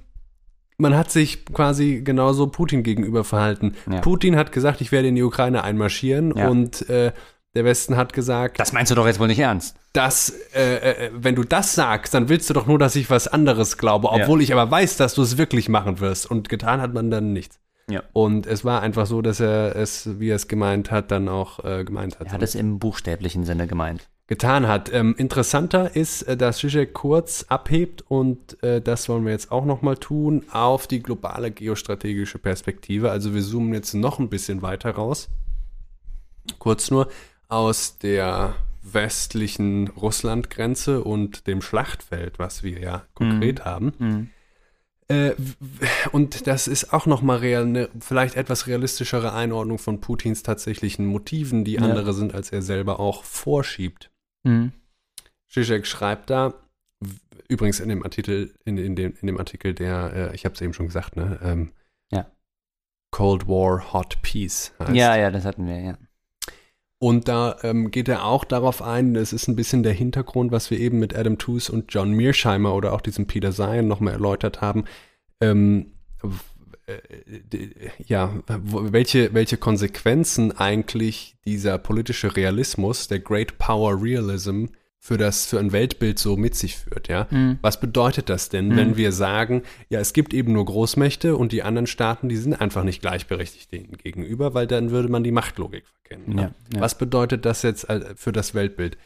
man 0.76 0.96
hat 0.96 1.10
sich 1.10 1.44
quasi 1.46 2.02
genauso 2.02 2.46
Putin 2.48 2.82
gegenüber 2.82 3.24
verhalten. 3.24 3.74
Ja. 3.90 4.00
Putin 4.00 4.36
hat 4.36 4.52
gesagt, 4.52 4.80
ich 4.80 4.90
werde 4.92 5.08
in 5.08 5.14
die 5.14 5.22
Ukraine 5.22 5.62
einmarschieren 5.64 6.34
Ja. 6.36 6.48
und 6.48 6.88
äh, 6.88 7.12
der 7.54 7.64
Westen 7.64 7.96
hat 7.96 8.12
gesagt, 8.12 8.58
Das 8.58 8.72
meinst 8.72 8.90
du 8.90 8.96
doch 8.96 9.06
jetzt 9.06 9.20
wohl 9.20 9.28
nicht 9.28 9.38
ernst. 9.38 9.76
dass, 9.92 10.30
äh, 10.56 11.06
äh, 11.06 11.10
wenn 11.14 11.36
du 11.36 11.44
das 11.44 11.74
sagst, 11.74 12.12
dann 12.12 12.28
willst 12.28 12.50
du 12.50 12.54
doch 12.54 12.66
nur, 12.66 12.80
dass 12.80 12.96
ich 12.96 13.10
was 13.10 13.28
anderes 13.28 13.78
glaube, 13.78 14.10
obwohl 14.10 14.42
ich 14.42 14.52
aber 14.52 14.68
weiß, 14.68 14.96
dass 14.96 15.14
du 15.14 15.22
es 15.22 15.38
wirklich 15.38 15.68
machen 15.68 16.00
wirst. 16.00 16.28
Und 16.28 16.48
getan 16.48 16.80
hat 16.80 16.92
man 16.94 17.12
dann 17.12 17.32
nichts. 17.32 17.60
Ja. 17.88 18.02
Und 18.12 18.46
es 18.46 18.64
war 18.64 18.80
einfach 18.82 19.06
so, 19.06 19.22
dass 19.22 19.38
er 19.40 19.76
es, 19.76 20.18
wie 20.18 20.30
er 20.30 20.36
es 20.36 20.48
gemeint 20.48 20.90
hat, 20.90 21.10
dann 21.12 21.28
auch 21.28 21.62
äh, 21.64 21.84
gemeint 21.84 22.18
hat. 22.18 22.28
Er 22.28 22.32
hat 22.32 22.42
es 22.42 22.54
im 22.56 22.78
buchstäblichen 22.80 23.44
Sinne 23.44 23.66
gemeint. 23.68 24.08
Getan 24.26 24.66
hat. 24.66 24.92
Ähm, 24.92 25.14
interessanter 25.18 25.94
ist, 25.94 26.22
äh, 26.22 26.36
dass 26.36 26.58
Zizek 26.58 26.94
kurz 26.94 27.44
abhebt 27.48 28.02
und 28.08 28.62
äh, 28.62 28.80
das 28.80 29.08
wollen 29.08 29.24
wir 29.24 29.32
jetzt 29.32 29.52
auch 29.52 29.64
nochmal 29.64 29.96
tun, 29.96 30.44
auf 30.50 30.86
die 30.86 31.02
globale 31.02 31.50
geostrategische 31.50 32.38
Perspektive. 32.38 33.10
Also 33.10 33.34
wir 33.34 33.42
zoomen 33.42 33.74
jetzt 33.74 33.94
noch 33.94 34.18
ein 34.18 34.30
bisschen 34.30 34.62
weiter 34.62 34.92
raus. 34.92 35.28
Kurz 36.58 36.90
nur 36.90 37.08
aus 37.48 37.98
der 37.98 38.54
westlichen 38.82 39.88
Russlandgrenze 39.88 41.02
und 41.02 41.46
dem 41.46 41.62
Schlachtfeld, 41.62 42.38
was 42.38 42.62
wir 42.62 42.78
ja 42.80 43.04
konkret 43.14 43.64
haben. 43.64 43.92
Mhm. 43.98 44.30
Äh, 45.08 45.32
und 46.12 46.46
das 46.46 46.66
ist 46.66 46.92
auch 46.94 47.04
nochmal 47.04 47.42
eine 47.42 47.90
vielleicht 48.00 48.36
etwas 48.36 48.66
realistischere 48.66 49.34
Einordnung 49.34 49.78
von 49.78 50.00
Putins 50.00 50.42
tatsächlichen 50.42 51.06
Motiven, 51.06 51.64
die 51.64 51.74
Ja. 51.74 51.82
andere 51.82 52.14
sind, 52.14 52.34
als 52.34 52.50
er 52.52 52.62
selber 52.62 53.00
auch 53.00 53.24
vorschiebt. 53.24 54.10
Mhm. 54.44 54.72
Zizek 55.48 55.86
schreibt 55.86 56.30
da, 56.30 56.54
übrigens 57.48 57.80
in 57.80 57.88
dem 57.88 58.02
Artikel, 58.02 58.54
in, 58.64 58.78
in, 58.78 58.96
dem, 58.96 59.14
in 59.20 59.26
dem 59.26 59.38
Artikel, 59.38 59.74
der, 59.74 60.12
äh, 60.14 60.34
ich 60.34 60.44
habe 60.44 60.54
es 60.54 60.60
eben 60.60 60.72
schon 60.72 60.86
gesagt, 60.86 61.16
ne, 61.16 61.38
ähm, 61.42 61.72
Ja. 62.10 62.26
Cold 63.10 63.46
War 63.46 63.92
Hot 63.92 64.20
Peace 64.22 64.72
heißt. 64.78 64.94
Ja, 64.94 65.16
ja, 65.16 65.30
das 65.30 65.44
hatten 65.44 65.66
wir, 65.66 65.80
ja. 65.80 65.98
Und 66.98 67.28
da 67.28 67.58
ähm, 67.62 67.90
geht 67.90 68.08
er 68.08 68.24
auch 68.24 68.44
darauf 68.44 68.80
ein, 68.80 69.14
das 69.14 69.32
ist 69.32 69.46
ein 69.46 69.56
bisschen 69.56 69.82
der 69.82 69.92
Hintergrund, 69.92 70.52
was 70.52 70.70
wir 70.70 70.80
eben 70.80 70.98
mit 70.98 71.14
Adam 71.14 71.36
Tooze 71.38 71.70
und 71.70 71.92
John 71.92 72.12
Mearsheimer 72.12 72.74
oder 72.74 72.92
auch 72.94 73.02
diesem 73.02 73.26
Peter 73.26 73.52
Zion 73.52 73.88
nochmal 73.88 74.14
erläutert 74.14 74.60
haben. 74.62 74.84
Ähm, 75.40 75.92
äh, 76.22 76.28
ja, 78.06 78.34
welche, 78.46 79.32
welche 79.34 79.56
Konsequenzen 79.56 80.52
eigentlich 80.52 81.36
dieser 81.44 81.78
politische 81.78 82.36
Realismus, 82.36 83.08
der 83.08 83.20
Great 83.20 83.58
Power 83.58 84.02
Realism, 84.02 84.66
für 85.04 85.18
das, 85.18 85.44
für 85.44 85.58
ein 85.58 85.72
Weltbild 85.72 86.18
so 86.18 86.34
mit 86.38 86.54
sich 86.54 86.78
führt, 86.78 87.08
ja. 87.08 87.26
Mhm. 87.30 87.58
Was 87.60 87.78
bedeutet 87.78 88.30
das 88.30 88.48
denn, 88.48 88.68
mhm. 88.68 88.76
wenn 88.76 88.96
wir 88.96 89.12
sagen, 89.12 89.62
ja, 89.90 90.00
es 90.00 90.14
gibt 90.14 90.32
eben 90.32 90.54
nur 90.54 90.64
Großmächte 90.64 91.36
und 91.36 91.52
die 91.52 91.62
anderen 91.62 91.86
Staaten, 91.86 92.30
die 92.30 92.38
sind 92.38 92.54
einfach 92.54 92.84
nicht 92.84 93.02
gleichberechtigt 93.02 93.70
denen 93.70 93.98
gegenüber, 93.98 94.54
weil 94.54 94.66
dann 94.66 94.92
würde 94.92 95.10
man 95.10 95.22
die 95.22 95.30
Machtlogik 95.30 95.84
verkennen. 95.86 96.38
Ja, 96.38 96.54
ja. 96.72 96.80
Was 96.80 96.96
bedeutet 96.96 97.44
das 97.44 97.60
jetzt 97.60 97.86
für 98.16 98.32
das 98.32 98.54
Weltbild? 98.54 98.96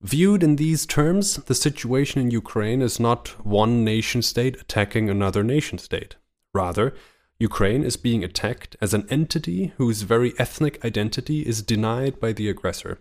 Viewed 0.00 0.44
in 0.44 0.56
these 0.56 0.86
terms, 0.86 1.42
the 1.48 1.54
situation 1.54 2.22
in 2.22 2.36
Ukraine 2.36 2.84
is 2.84 3.00
not 3.00 3.36
one 3.42 3.82
nation 3.82 4.22
state 4.22 4.56
attacking 4.60 5.10
another 5.10 5.42
nation 5.42 5.80
state. 5.80 6.16
Rather, 6.54 6.92
Ukraine 7.40 7.84
is 7.84 7.96
being 7.96 8.22
attacked 8.22 8.76
as 8.80 8.92
an 8.94 9.06
entity 9.08 9.72
whose 9.78 10.02
very 10.02 10.34
ethnic 10.38 10.84
identity 10.84 11.42
is 11.42 11.64
denied 11.64 12.20
by 12.20 12.34
the 12.34 12.48
aggressor. 12.48 12.98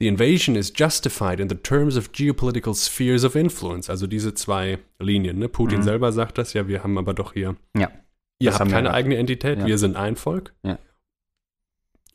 The 0.00 0.08
invasion 0.08 0.56
is 0.56 0.70
justified 0.70 1.40
in 1.40 1.48
the 1.48 1.56
terms 1.56 1.96
of 1.96 2.10
geopolitical 2.12 2.74
spheres 2.74 3.22
of 3.22 3.36
influence. 3.36 3.90
Also 3.90 4.06
diese 4.06 4.32
zwei 4.34 4.78
Linien. 4.98 5.38
Ne? 5.38 5.48
Putin 5.48 5.80
mhm. 5.80 5.82
selber 5.82 6.10
sagt 6.12 6.38
das, 6.38 6.54
ja, 6.54 6.66
wir 6.66 6.82
haben 6.82 6.96
aber 6.96 7.12
doch 7.12 7.34
hier. 7.34 7.56
Ja. 7.76 7.90
Ihr 8.38 8.58
habt 8.58 8.70
keine 8.70 8.94
eigene 8.94 9.16
Entität, 9.16 9.58
ja. 9.58 9.66
wir 9.66 9.76
sind 9.76 9.96
ein 9.96 10.16
Volk. 10.16 10.54
Ja. 10.62 10.78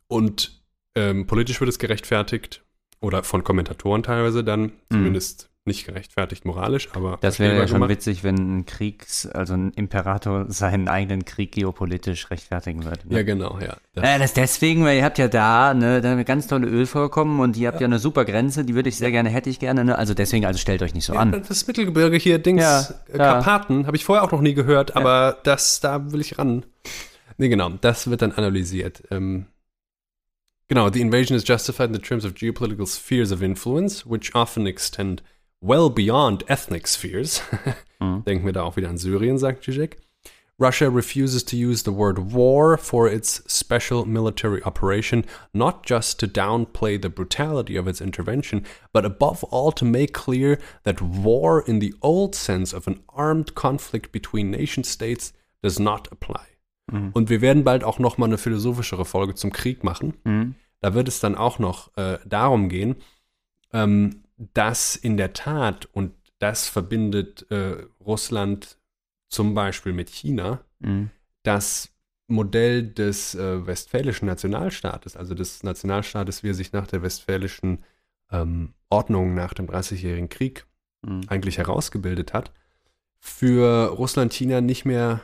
Und 0.08 0.64
ähm, 0.96 1.28
politisch 1.28 1.60
wird 1.60 1.70
es 1.70 1.78
gerechtfertigt, 1.78 2.64
oder 3.00 3.24
von 3.24 3.44
Kommentatoren 3.44 4.02
teilweise 4.02 4.44
dann, 4.44 4.62
mhm. 4.62 4.72
zumindest 4.90 5.52
nicht 5.66 5.86
gerechtfertigt 5.88 6.46
moralisch, 6.46 6.90
aber. 6.94 7.18
Das 7.22 7.40
wäre 7.40 7.56
ja 7.56 7.68
schon 7.68 7.78
gemacht. 7.78 7.90
witzig, 7.90 8.24
wenn 8.24 8.36
ein 8.36 8.66
Kriegs-, 8.68 9.26
also 9.26 9.56
ein 9.56 9.72
Imperator 9.72 10.46
seinen 10.48 10.88
eigenen 10.88 11.26
Krieg 11.26 11.52
geopolitisch 11.54 12.30
rechtfertigen 12.30 12.84
würde. 12.86 13.00
Ne? 13.08 13.18
Ja, 13.18 13.24
genau, 13.24 13.58
ja. 13.60 13.76
Das, 13.96 14.04
äh, 14.04 14.20
das 14.20 14.34
deswegen, 14.34 14.86
weil 14.86 14.98
ihr 14.98 15.04
habt 15.04 15.18
ja 15.18 15.28
da, 15.28 15.74
ne, 15.74 16.02
da 16.02 16.22
ganz 16.22 16.46
tolle 16.46 16.68
Ölvorkommen 16.68 17.40
und 17.40 17.58
ihr 17.58 17.68
habt 17.68 17.78
ja. 17.78 17.82
ja 17.82 17.88
eine 17.88 17.98
super 17.98 18.26
Grenze, 18.26 18.64
die 18.64 18.76
würde 18.76 18.90
ich 18.90 18.98
sehr 18.98 19.10
gerne, 19.10 19.30
hätte 19.30 19.50
ich 19.50 19.60
gerne, 19.60 19.84
ne? 19.84 19.98
Also 19.98 20.14
deswegen, 20.14 20.46
also 20.46 20.60
stellt 20.60 20.84
euch 20.84 20.94
nicht 20.94 21.06
so 21.06 21.14
ja, 21.14 21.22
an. 21.22 21.44
Das 21.48 21.66
Mittelgebirge 21.66 22.18
hier, 22.18 22.38
Dings, 22.38 22.62
ja, 22.62 22.88
äh, 23.12 23.18
Karpaten, 23.18 23.88
habe 23.88 23.98
ich 23.98 24.06
vorher 24.06 24.24
auch 24.24 24.32
noch 24.32 24.42
nie 24.42 24.54
gehört, 24.54 24.96
aber 24.96 25.38
das, 25.44 25.80
da 25.80 26.12
will 26.12 26.22
ich 26.22 26.38
ran. 26.38 26.64
Nee, 27.38 27.50
genau, 27.50 27.70
das 27.70 28.08
wird 28.10 28.22
dann 28.22 28.34
analysiert. 28.34 29.02
Ähm, 29.10 29.48
genau, 30.68 30.92
the 30.92 31.02
invasion 31.02 31.36
is 31.36 31.44
justified 31.48 31.88
in 31.88 31.96
the 31.96 32.02
terms 32.02 32.24
of 32.24 32.36
geopolitical 32.36 32.86
spheres 32.86 33.32
of 33.32 33.42
influence, 33.42 34.06
which 34.08 34.36
often 34.36 34.68
extend 34.68 35.24
well 35.66 35.90
beyond 35.90 36.50
ethnic 36.50 36.88
spheres. 36.88 37.42
mhm. 38.00 38.24
Denken 38.26 38.46
wir 38.46 38.54
da 38.54 38.64
auch 38.64 38.76
wieder 38.76 38.90
an 38.90 38.98
Syrien, 38.98 39.38
sagt 39.38 39.64
Zizek. 39.64 39.98
Russia 40.58 40.88
refuses 40.88 41.44
to 41.44 41.58
use 41.58 41.84
the 41.84 41.92
word 41.92 42.32
war 42.34 42.78
for 42.78 43.10
its 43.10 43.44
special 43.48 44.06
military 44.06 44.64
operation, 44.64 45.26
not 45.54 45.86
just 45.86 46.18
to 46.20 46.28
downplay 46.28 46.98
the 46.98 47.10
brutality 47.10 47.78
of 47.78 47.88
its 47.88 48.00
intervention, 48.00 48.66
but 48.94 49.04
above 49.04 49.44
all 49.52 49.74
to 49.74 49.84
make 49.84 50.14
clear 50.14 50.58
that 50.84 51.02
war 51.02 51.60
in 51.60 51.80
the 51.80 51.94
old 52.02 52.36
sense 52.36 52.74
of 52.74 52.88
an 52.88 53.02
armed 53.10 53.54
conflict 53.54 54.14
between 54.14 54.50
nation 54.50 54.86
states 54.86 55.34
does 55.62 55.78
not 55.78 56.10
apply. 56.10 56.46
Mhm. 56.90 57.12
Und 57.14 57.30
wir 57.30 57.42
werden 57.42 57.66
bald 57.66 57.84
auch 57.84 58.00
noch 58.00 58.18
mal 58.18 58.28
eine 58.28 58.38
philosophischere 58.38 59.04
Folge 59.04 59.36
zum 59.36 59.52
Krieg 59.52 59.84
machen. 59.84 60.14
Mhm. 60.24 60.56
Da 60.80 60.94
wird 60.94 61.10
es 61.10 61.20
dann 61.20 61.36
auch 61.36 61.60
noch 61.60 61.96
äh, 61.98 62.20
darum 62.26 62.70
gehen, 62.70 62.96
ähm, 63.74 64.24
dass 64.38 64.96
in 64.96 65.18
der 65.18 65.34
Tat, 65.34 65.88
und 65.92 66.14
das 66.40 66.68
verbindet 66.68 67.50
äh, 67.50 67.86
Russland 68.00 68.78
zum 69.30 69.54
Beispiel 69.54 69.94
mit 69.94 70.10
China, 70.10 70.64
mhm. 70.80 71.10
das 71.44 71.90
Modell 72.28 72.84
des 72.84 73.36
äh, 73.36 73.66
westfälischen 73.68 74.28
Nationalstaates, 74.28 75.16
also 75.16 75.36
des 75.36 75.64
Nationalstaates, 75.64 76.44
wie 76.44 76.50
er 76.50 76.54
sich 76.56 76.74
nach 76.74 76.88
der 76.88 77.02
westfälischen 77.02 77.84
ähm, 78.32 78.74
Ordnung 78.90 79.36
nach 79.36 79.54
dem 79.54 79.68
Dreißigjährigen 79.68 80.30
Krieg 80.30 80.66
mhm. 81.04 81.22
eigentlich 81.28 81.58
herausgebildet 81.58 82.34
hat, 82.34 82.52
für 83.20 83.88
Russland, 83.88 84.34
China 84.34 84.62
nicht 84.62 84.86
mehr 84.86 85.22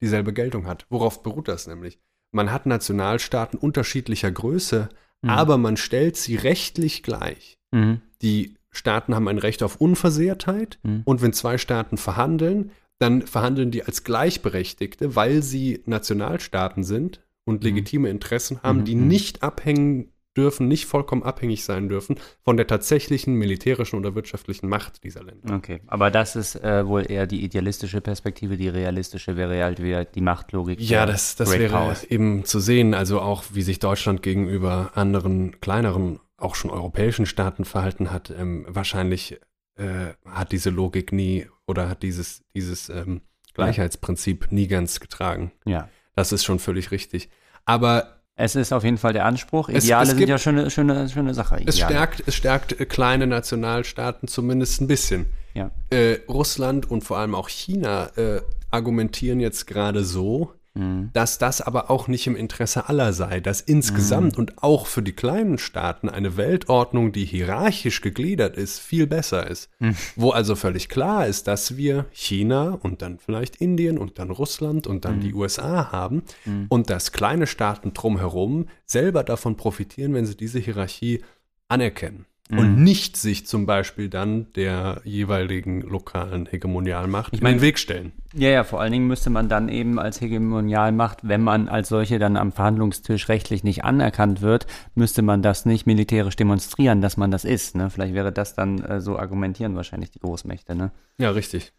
dieselbe 0.00 0.32
Geltung 0.32 0.66
hat. 0.66 0.86
Worauf 0.88 1.22
beruht 1.22 1.48
das 1.48 1.66
nämlich? 1.66 1.98
Man 2.30 2.52
hat 2.52 2.66
Nationalstaaten 2.66 3.58
unterschiedlicher 3.58 4.30
Größe, 4.30 4.88
mhm. 5.22 5.30
aber 5.30 5.58
man 5.58 5.76
stellt 5.76 6.16
sie 6.16 6.36
rechtlich 6.36 7.02
gleich. 7.02 7.57
Mhm. 7.70 8.00
Die 8.22 8.54
Staaten 8.70 9.14
haben 9.14 9.28
ein 9.28 9.38
Recht 9.38 9.62
auf 9.62 9.76
Unversehrtheit 9.76 10.78
mhm. 10.82 11.02
und 11.04 11.22
wenn 11.22 11.32
zwei 11.32 11.58
Staaten 11.58 11.96
verhandeln, 11.96 12.70
dann 12.98 13.22
verhandeln 13.22 13.70
die 13.70 13.84
als 13.84 14.04
Gleichberechtigte, 14.04 15.16
weil 15.16 15.42
sie 15.42 15.82
Nationalstaaten 15.86 16.82
sind 16.84 17.24
und 17.44 17.60
mhm. 17.60 17.68
legitime 17.68 18.10
Interessen 18.10 18.62
haben, 18.62 18.84
die 18.84 18.94
mhm. 18.94 19.08
nicht 19.08 19.42
abhängen 19.42 20.12
dürfen, 20.36 20.68
nicht 20.68 20.86
vollkommen 20.86 21.24
abhängig 21.24 21.64
sein 21.64 21.88
dürfen 21.88 22.16
von 22.44 22.56
der 22.56 22.66
tatsächlichen 22.66 23.34
militärischen 23.34 23.98
oder 23.98 24.14
wirtschaftlichen 24.14 24.68
Macht 24.68 25.02
dieser 25.02 25.24
Länder. 25.24 25.56
Okay, 25.56 25.80
aber 25.88 26.10
das 26.10 26.36
ist 26.36 26.54
äh, 26.54 26.86
wohl 26.86 27.10
eher 27.10 27.26
die 27.26 27.42
idealistische 27.42 28.00
Perspektive, 28.00 28.56
die 28.56 28.68
realistische 28.68 29.36
wäre 29.36 29.62
halt 29.64 29.82
wieder 29.82 30.04
die 30.04 30.20
Machtlogik. 30.20 30.80
Ja, 30.80 31.06
das, 31.06 31.34
das 31.34 31.50
wäre 31.50 31.72
Powers. 31.72 32.04
eben 32.04 32.44
zu 32.44 32.60
sehen, 32.60 32.94
also 32.94 33.20
auch 33.20 33.44
wie 33.52 33.62
sich 33.62 33.80
Deutschland 33.80 34.22
gegenüber 34.22 34.92
anderen 34.94 35.60
kleineren 35.60 36.20
auch 36.38 36.54
schon 36.54 36.70
europäischen 36.70 37.26
Staaten 37.26 37.64
verhalten 37.64 38.10
hat, 38.10 38.30
ähm, 38.30 38.64
wahrscheinlich 38.68 39.38
äh, 39.76 40.14
hat 40.24 40.52
diese 40.52 40.70
Logik 40.70 41.12
nie 41.12 41.46
oder 41.66 41.88
hat 41.88 42.02
dieses, 42.02 42.42
dieses 42.54 42.88
ähm, 42.88 43.20
Gleichheitsprinzip 43.54 44.50
nie 44.50 44.68
ganz 44.68 45.00
getragen. 45.00 45.52
Ja. 45.66 45.88
Das 46.14 46.32
ist 46.32 46.44
schon 46.44 46.58
völlig 46.58 46.90
richtig. 46.90 47.28
Aber 47.64 48.18
es 48.36 48.54
ist 48.54 48.72
auf 48.72 48.84
jeden 48.84 48.98
Fall 48.98 49.12
der 49.12 49.24
Anspruch. 49.24 49.68
Ideale 49.68 50.04
es, 50.04 50.12
es 50.12 50.18
sind 50.18 50.28
ja 50.28 50.38
schon 50.38 50.58
eine 50.58 50.70
schöne, 50.70 51.08
schöne 51.08 51.34
Sache. 51.34 51.56
Ideale. 51.56 51.68
Es 51.68 51.78
stärkt, 51.78 52.22
es 52.26 52.34
stärkt 52.34 52.80
äh, 52.80 52.86
kleine 52.86 53.26
Nationalstaaten 53.26 54.28
zumindest 54.28 54.80
ein 54.80 54.86
bisschen. 54.86 55.26
Ja. 55.54 55.72
Äh, 55.90 56.20
Russland 56.28 56.88
und 56.88 57.02
vor 57.02 57.18
allem 57.18 57.34
auch 57.34 57.48
China 57.48 58.10
äh, 58.16 58.40
argumentieren 58.70 59.40
jetzt 59.40 59.66
gerade 59.66 60.04
so, 60.04 60.54
Mhm. 60.78 61.10
dass 61.12 61.38
das 61.38 61.60
aber 61.60 61.90
auch 61.90 62.06
nicht 62.06 62.26
im 62.28 62.36
Interesse 62.36 62.88
aller 62.88 63.12
sei, 63.12 63.40
dass 63.40 63.60
insgesamt 63.60 64.34
mhm. 64.34 64.38
und 64.38 64.62
auch 64.62 64.86
für 64.86 65.02
die 65.02 65.12
kleinen 65.12 65.58
Staaten 65.58 66.08
eine 66.08 66.36
Weltordnung, 66.36 67.10
die 67.10 67.24
hierarchisch 67.24 68.00
gegliedert 68.00 68.56
ist, 68.56 68.78
viel 68.78 69.08
besser 69.08 69.48
ist. 69.48 69.70
Mhm. 69.80 69.96
Wo 70.14 70.30
also 70.30 70.54
völlig 70.54 70.88
klar 70.88 71.26
ist, 71.26 71.48
dass 71.48 71.76
wir 71.76 72.06
China 72.12 72.78
und 72.80 73.02
dann 73.02 73.18
vielleicht 73.18 73.56
Indien 73.56 73.98
und 73.98 74.20
dann 74.20 74.30
Russland 74.30 74.86
und 74.86 75.04
dann 75.04 75.20
die 75.20 75.34
USA 75.34 75.90
haben 75.90 76.22
und 76.68 76.90
dass 76.90 77.10
kleine 77.10 77.48
Staaten 77.48 77.92
drumherum 77.92 78.68
selber 78.86 79.24
davon 79.24 79.56
profitieren, 79.56 80.14
wenn 80.14 80.26
sie 80.26 80.36
diese 80.36 80.60
Hierarchie 80.60 81.22
anerkennen 81.68 82.26
mhm. 82.48 82.58
und 82.58 82.82
nicht 82.82 83.16
sich 83.16 83.46
zum 83.46 83.66
Beispiel 83.66 84.08
dann 84.08 84.52
der 84.54 85.00
jeweiligen 85.04 85.80
lokalen 85.82 86.46
Hegemonialmacht 86.46 87.32
ich 87.34 87.40
mein, 87.40 87.54
in 87.54 87.58
den 87.58 87.62
Weg 87.62 87.78
stellen. 87.78 88.12
Ja, 88.34 88.50
ja, 88.50 88.64
vor 88.64 88.80
allen 88.80 88.92
Dingen 88.92 89.06
müsste 89.06 89.30
man 89.30 89.48
dann 89.48 89.68
eben 89.68 89.98
als 89.98 90.20
Hegemonialmacht, 90.20 91.20
wenn 91.22 91.42
man 91.42 91.68
als 91.68 91.88
solche 91.88 92.18
dann 92.18 92.36
am 92.36 92.52
Verhandlungstisch 92.52 93.28
rechtlich 93.28 93.64
nicht 93.64 93.84
anerkannt 93.84 94.42
wird, 94.42 94.66
müsste 94.94 95.22
man 95.22 95.42
das 95.42 95.66
nicht 95.66 95.86
militärisch 95.86 96.36
demonstrieren, 96.36 97.00
dass 97.00 97.16
man 97.16 97.30
das 97.30 97.44
ist. 97.44 97.74
Ne? 97.74 97.90
Vielleicht 97.90 98.14
wäre 98.14 98.32
das 98.32 98.54
dann 98.54 98.82
äh, 98.82 99.00
so 99.00 99.18
argumentieren 99.18 99.76
wahrscheinlich 99.76 100.10
die 100.10 100.20
Großmächte. 100.20 100.74
Ne? 100.74 100.90
Ja, 101.18 101.30
richtig. 101.30 101.72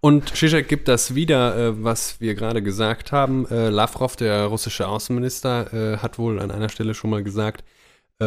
Und 0.00 0.36
Zizek 0.36 0.68
gibt 0.68 0.88
das 0.88 1.14
wieder, 1.14 1.56
äh, 1.56 1.82
was 1.82 2.20
wir 2.20 2.34
gerade 2.34 2.62
gesagt 2.62 3.12
haben. 3.12 3.46
Äh, 3.48 3.70
Lavrov, 3.70 4.16
der 4.16 4.46
russische 4.46 4.86
Außenminister, 4.86 5.94
äh, 5.94 5.96
hat 5.98 6.18
wohl 6.18 6.40
an 6.40 6.50
einer 6.50 6.68
Stelle 6.68 6.94
schon 6.94 7.10
mal 7.10 7.22
gesagt, 7.22 7.64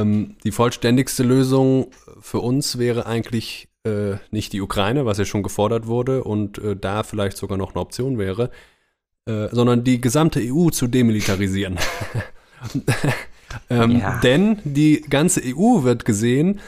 ähm, 0.02 0.36
die 0.44 0.52
vollständigste 0.52 1.24
Lösung 1.24 1.91
für 2.19 2.40
uns 2.40 2.78
wäre 2.78 3.06
eigentlich 3.06 3.69
äh, 3.84 4.15
nicht 4.32 4.53
die 4.53 4.61
Ukraine, 4.61 5.06
was 5.06 5.18
ja 5.18 5.26
schon 5.26 5.44
gefordert 5.44 5.88
wurde 5.88 6.24
und 6.24 6.57
äh, 6.57 6.76
da 6.76 7.03
vielleicht 7.03 7.38
sogar 7.38 7.57
noch 7.57 7.72
eine 7.72 7.82
Option 7.82 8.18
wäre, 8.18 8.52
äh, 9.26 9.48
sondern 9.52 9.84
die 9.84 10.02
gesamte 10.02 10.41
EU 10.41 10.69
zu 10.69 10.88
demilitarisieren. 10.88 11.78
ähm, 13.69 13.99
ja. 13.99 14.19
Denn 14.19 14.60
die 14.64 15.02
ganze 15.02 15.41
EU 15.44 15.84
wird 15.84 16.06
gesehen 16.06 16.60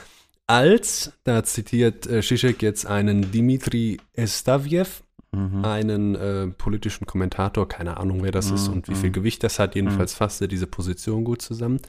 als, 0.48 1.14
da 1.26 1.44
zitiert 1.44 2.08
äh, 2.08 2.22
Zizek 2.22 2.62
jetzt 2.62 2.86
einen 2.86 3.32
Dimitri 3.32 4.00
Estaviev, 4.14 5.04
mhm. 5.32 5.64
einen 5.64 6.16
äh, 6.16 6.48
politischen 6.48 7.06
Kommentator, 7.06 7.68
keine 7.68 7.98
Ahnung, 7.98 8.24
wer 8.24 8.32
das 8.32 8.50
mhm. 8.50 8.56
ist 8.56 8.68
und 8.68 8.88
wie 8.88 8.96
viel 8.96 9.10
mhm. 9.10 9.14
Gewicht 9.14 9.44
das 9.44 9.60
hat, 9.60 9.76
jedenfalls 9.76 10.16
mhm. 10.16 10.18
fasst 10.18 10.42
er 10.42 10.48
diese 10.48 10.68
Position 10.68 11.24
gut 11.24 11.42
zusammen. 11.42 11.80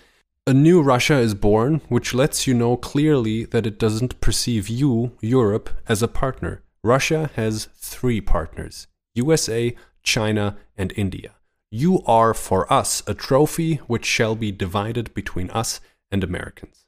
A 0.47 0.55
new 0.55 0.81
Russia 0.81 1.19
is 1.19 1.35
born, 1.35 1.83
which 1.89 2.15
lets 2.15 2.47
you 2.47 2.55
know 2.55 2.77
clearly 2.77 3.45
that 3.45 3.67
it 3.67 3.79
doesn't 3.79 4.21
perceive 4.21 4.69
you, 4.69 5.13
Europe, 5.21 5.69
as 5.87 6.03
a 6.03 6.09
partner. 6.09 6.63
Russia 6.83 7.31
has 7.37 7.69
three 7.77 8.21
partners 8.23 8.89
USA, 9.15 9.77
China, 10.03 10.57
and 10.79 10.93
India. 10.97 11.35
You 11.71 12.03
are 12.07 12.33
for 12.33 12.73
us 12.73 13.03
a 13.07 13.15
trophy 13.15 13.77
which 13.87 14.07
shall 14.07 14.35
be 14.35 14.51
divided 14.51 15.13
between 15.13 15.51
us 15.51 15.81
and 16.11 16.25
Americans. 16.25 16.87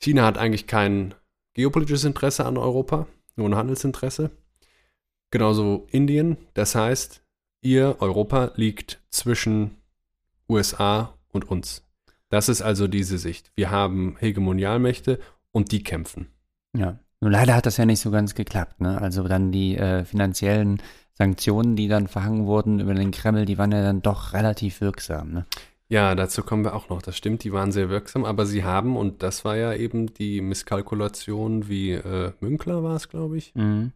China 0.00 0.22
hat 0.22 0.38
eigentlich 0.38 0.68
kein 0.68 1.14
geopolitisches 1.54 2.04
Interesse 2.04 2.46
an 2.46 2.56
Europa, 2.56 3.08
nur 3.36 3.48
ein 3.48 3.56
Handelsinteresse. 3.56 4.30
Genauso 5.32 5.86
Indien. 5.90 6.36
Das 6.54 6.76
heißt, 6.76 7.20
ihr 7.62 7.96
Europa 8.00 8.52
liegt 8.54 9.00
zwischen 9.10 9.76
USA 10.48 11.18
und 11.32 11.50
uns. 11.50 11.82
Das 12.30 12.48
ist 12.48 12.62
also 12.62 12.88
diese 12.88 13.18
Sicht. 13.18 13.50
Wir 13.56 13.70
haben 13.70 14.16
Hegemonialmächte 14.18 15.18
und 15.52 15.72
die 15.72 15.82
kämpfen. 15.82 16.28
Ja. 16.76 16.98
Nur 17.20 17.30
leider 17.30 17.54
hat 17.56 17.66
das 17.66 17.78
ja 17.78 17.86
nicht 17.86 18.00
so 18.00 18.10
ganz 18.10 18.34
geklappt. 18.34 18.80
Ne? 18.80 19.00
Also 19.00 19.26
dann 19.26 19.50
die 19.50 19.76
äh, 19.76 20.04
finanziellen 20.04 20.80
Sanktionen, 21.14 21.74
die 21.74 21.88
dann 21.88 22.06
verhangen 22.06 22.46
wurden 22.46 22.78
über 22.78 22.94
den 22.94 23.10
Kreml, 23.10 23.44
die 23.44 23.58
waren 23.58 23.72
ja 23.72 23.82
dann 23.82 24.02
doch 24.02 24.34
relativ 24.34 24.80
wirksam. 24.80 25.32
Ne? 25.32 25.46
Ja, 25.88 26.14
dazu 26.14 26.42
kommen 26.42 26.64
wir 26.64 26.74
auch 26.76 26.90
noch. 26.90 27.02
Das 27.02 27.16
stimmt, 27.16 27.42
die 27.42 27.52
waren 27.52 27.72
sehr 27.72 27.88
wirksam, 27.88 28.24
aber 28.24 28.46
sie 28.46 28.62
haben, 28.62 28.96
und 28.96 29.22
das 29.22 29.44
war 29.44 29.56
ja 29.56 29.72
eben 29.74 30.12
die 30.14 30.40
Misskalkulation, 30.42 31.68
wie 31.68 31.92
äh, 31.92 32.32
Münkler 32.40 32.84
war 32.84 32.94
es, 32.94 33.08
glaube 33.08 33.36
ich, 33.38 33.52
Mhm. 33.54 33.92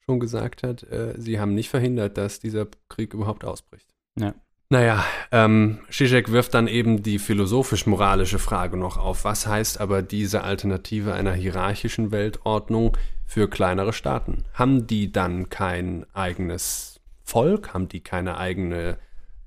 schon 0.00 0.20
gesagt 0.20 0.62
hat, 0.62 0.82
äh, 0.82 1.14
sie 1.16 1.38
haben 1.40 1.54
nicht 1.54 1.70
verhindert, 1.70 2.18
dass 2.18 2.38
dieser 2.40 2.66
Krieg 2.88 3.14
überhaupt 3.14 3.44
ausbricht. 3.44 3.88
Ja. 4.18 4.34
Naja, 4.72 5.04
ähm, 5.32 5.80
Zizek 5.90 6.32
wirft 6.32 6.54
dann 6.54 6.66
eben 6.66 7.02
die 7.02 7.18
philosophisch-moralische 7.18 8.38
Frage 8.38 8.78
noch 8.78 8.96
auf. 8.96 9.26
Was 9.26 9.46
heißt 9.46 9.78
aber 9.78 10.00
diese 10.00 10.44
Alternative 10.44 11.12
einer 11.12 11.34
hierarchischen 11.34 12.10
Weltordnung 12.10 12.96
für 13.26 13.50
kleinere 13.50 13.92
Staaten? 13.92 14.44
Haben 14.54 14.86
die 14.86 15.12
dann 15.12 15.50
kein 15.50 16.06
eigenes 16.14 17.00
Volk? 17.22 17.74
Haben 17.74 17.90
die 17.90 18.00
keine 18.00 18.38
eigene 18.38 18.96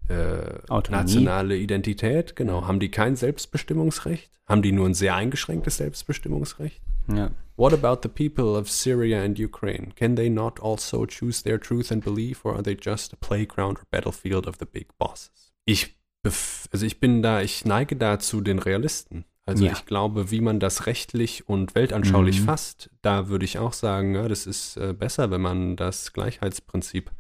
äh, 0.10 0.60
nationale 0.92 1.58
Identität? 1.58 2.36
Genau. 2.36 2.68
Haben 2.68 2.80
die 2.80 2.92
kein 2.92 3.16
Selbstbestimmungsrecht? 3.16 4.30
Haben 4.46 4.62
die 4.62 4.74
nur 4.74 4.88
ein 4.88 4.94
sehr 4.94 5.16
eingeschränktes 5.16 5.78
Selbstbestimmungsrecht? 5.78 6.80
Ja. 7.14 7.32
What 7.58 7.74
about 7.74 8.02
the 8.04 8.10
people 8.10 8.58
of 8.60 8.70
Syria 8.70 9.24
and 9.24 9.40
Ukraine? 9.40 9.94
Can 9.96 10.16
they 10.16 10.30
not 10.30 10.60
also 10.62 11.06
choose 11.06 11.42
their 11.44 11.58
truth 11.60 11.92
and 11.92 12.04
belief, 12.04 12.44
or 12.44 12.54
are 12.56 12.64
they 12.64 12.76
just 12.80 13.14
a 13.14 13.16
playground 13.16 13.80
or 13.80 13.86
battlefield 13.92 14.46
of 14.48 14.56
the 14.60 14.66
big 14.66 14.88
bosses? 14.98 15.54
Ich, 15.66 15.96
also 16.72 16.86
ich 16.86 17.00
bin 17.00 17.22
da, 17.22 17.42
ich 17.42 17.64
neige 17.66 17.96
da 17.96 18.20
zu 18.20 18.42
den 18.42 18.60
Realisten. 18.60 19.24
Also 19.46 19.64
Ja. 19.64 19.72
ich 19.74 19.86
glaube, 19.86 20.32
wie 20.32 20.42
man 20.42 20.60
das 20.60 20.86
rechtlich 20.88 21.48
und 21.48 21.76
weltanschaulich 21.76 22.42
Mhm. 22.42 22.46
fasst, 22.46 22.90
da 23.04 23.30
würde 23.30 23.46
ich 23.46 23.60
auch 23.60 23.74
sagen, 23.74 24.16
ja, 24.16 24.28
das 24.28 24.48
ist 24.48 24.76
äh, 24.76 24.94
besser, 24.94 25.30
wenn 25.32 25.42
man 25.42 25.76
das 25.76 26.12
Gleichheitsprinzip 26.14 27.12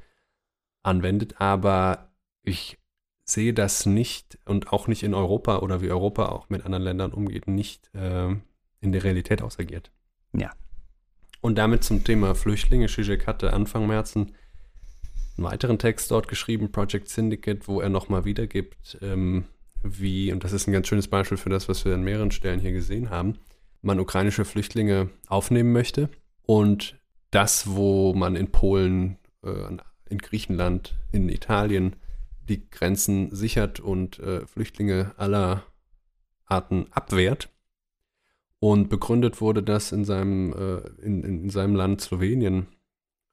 anwendet. 0.83 1.39
Aber 1.39 2.09
ich 2.43 2.77
sehe 3.25 3.53
das 3.53 3.85
nicht 3.85 4.37
und 4.45 4.73
auch 4.73 4.87
nicht 4.87 5.03
in 5.03 5.13
Europa 5.13 5.59
oder 5.59 5.81
wie 5.81 5.89
Europa 5.91 6.27
auch 6.29 6.49
mit 6.49 6.65
anderen 6.65 6.83
Ländern 6.83 7.11
umgeht, 7.13 7.47
nicht 7.47 7.89
äh, 7.93 8.35
in 8.85 8.91
der 8.91 9.03
Realität 9.03 9.41
ausagiert. 9.41 9.91
Ja. 10.33 10.51
Und 11.41 11.57
damit 11.57 11.83
zum 11.83 12.03
Thema 12.03 12.35
Flüchtlinge. 12.35 12.87
Zizek 12.87 13.27
hatte 13.27 13.53
Anfang 13.53 13.87
März 13.87 14.15
einen 14.15 14.35
weiteren 15.37 15.77
Text 15.77 16.09
dort 16.11 16.27
geschrieben, 16.27 16.71
Project 16.71 17.09
Syndicate, 17.09 17.67
wo 17.67 17.81
er 17.81 17.89
nochmal 17.89 18.25
wiedergibt, 18.25 18.97
ähm, 19.01 19.45
wie, 19.83 20.31
und 20.31 20.43
das 20.43 20.53
ist 20.53 20.67
ein 20.67 20.71
ganz 20.71 20.87
schönes 20.87 21.07
Beispiel 21.07 21.37
für 21.37 21.49
das, 21.49 21.69
was 21.69 21.85
wir 21.85 21.93
an 21.93 22.03
mehreren 22.03 22.31
Stellen 22.31 22.59
hier 22.59 22.71
gesehen 22.71 23.09
haben, 23.09 23.37
man 23.81 23.99
ukrainische 23.99 24.45
Flüchtlinge 24.45 25.09
aufnehmen 25.27 25.71
möchte 25.71 26.09
und 26.43 26.97
das, 27.31 27.75
wo 27.75 28.13
man 28.13 28.35
in 28.35 28.51
Polen, 28.51 29.17
äh, 29.43 29.77
in 30.09 30.17
Griechenland, 30.17 30.95
in 31.11 31.29
Italien 31.29 31.95
die 32.47 32.69
Grenzen 32.69 33.35
sichert 33.35 33.79
und 33.79 34.19
äh, 34.19 34.45
Flüchtlinge 34.47 35.13
aller 35.17 35.63
Arten 36.45 36.87
abwehrt. 36.91 37.49
Und 38.59 38.89
begründet 38.89 39.41
wurde 39.41 39.61
das 39.61 39.91
in 39.91 40.05
seinem, 40.05 40.53
äh, 40.53 41.05
in, 41.05 41.23
in 41.23 41.49
seinem 41.49 41.75
Land 41.75 42.01
Slowenien 42.01 42.67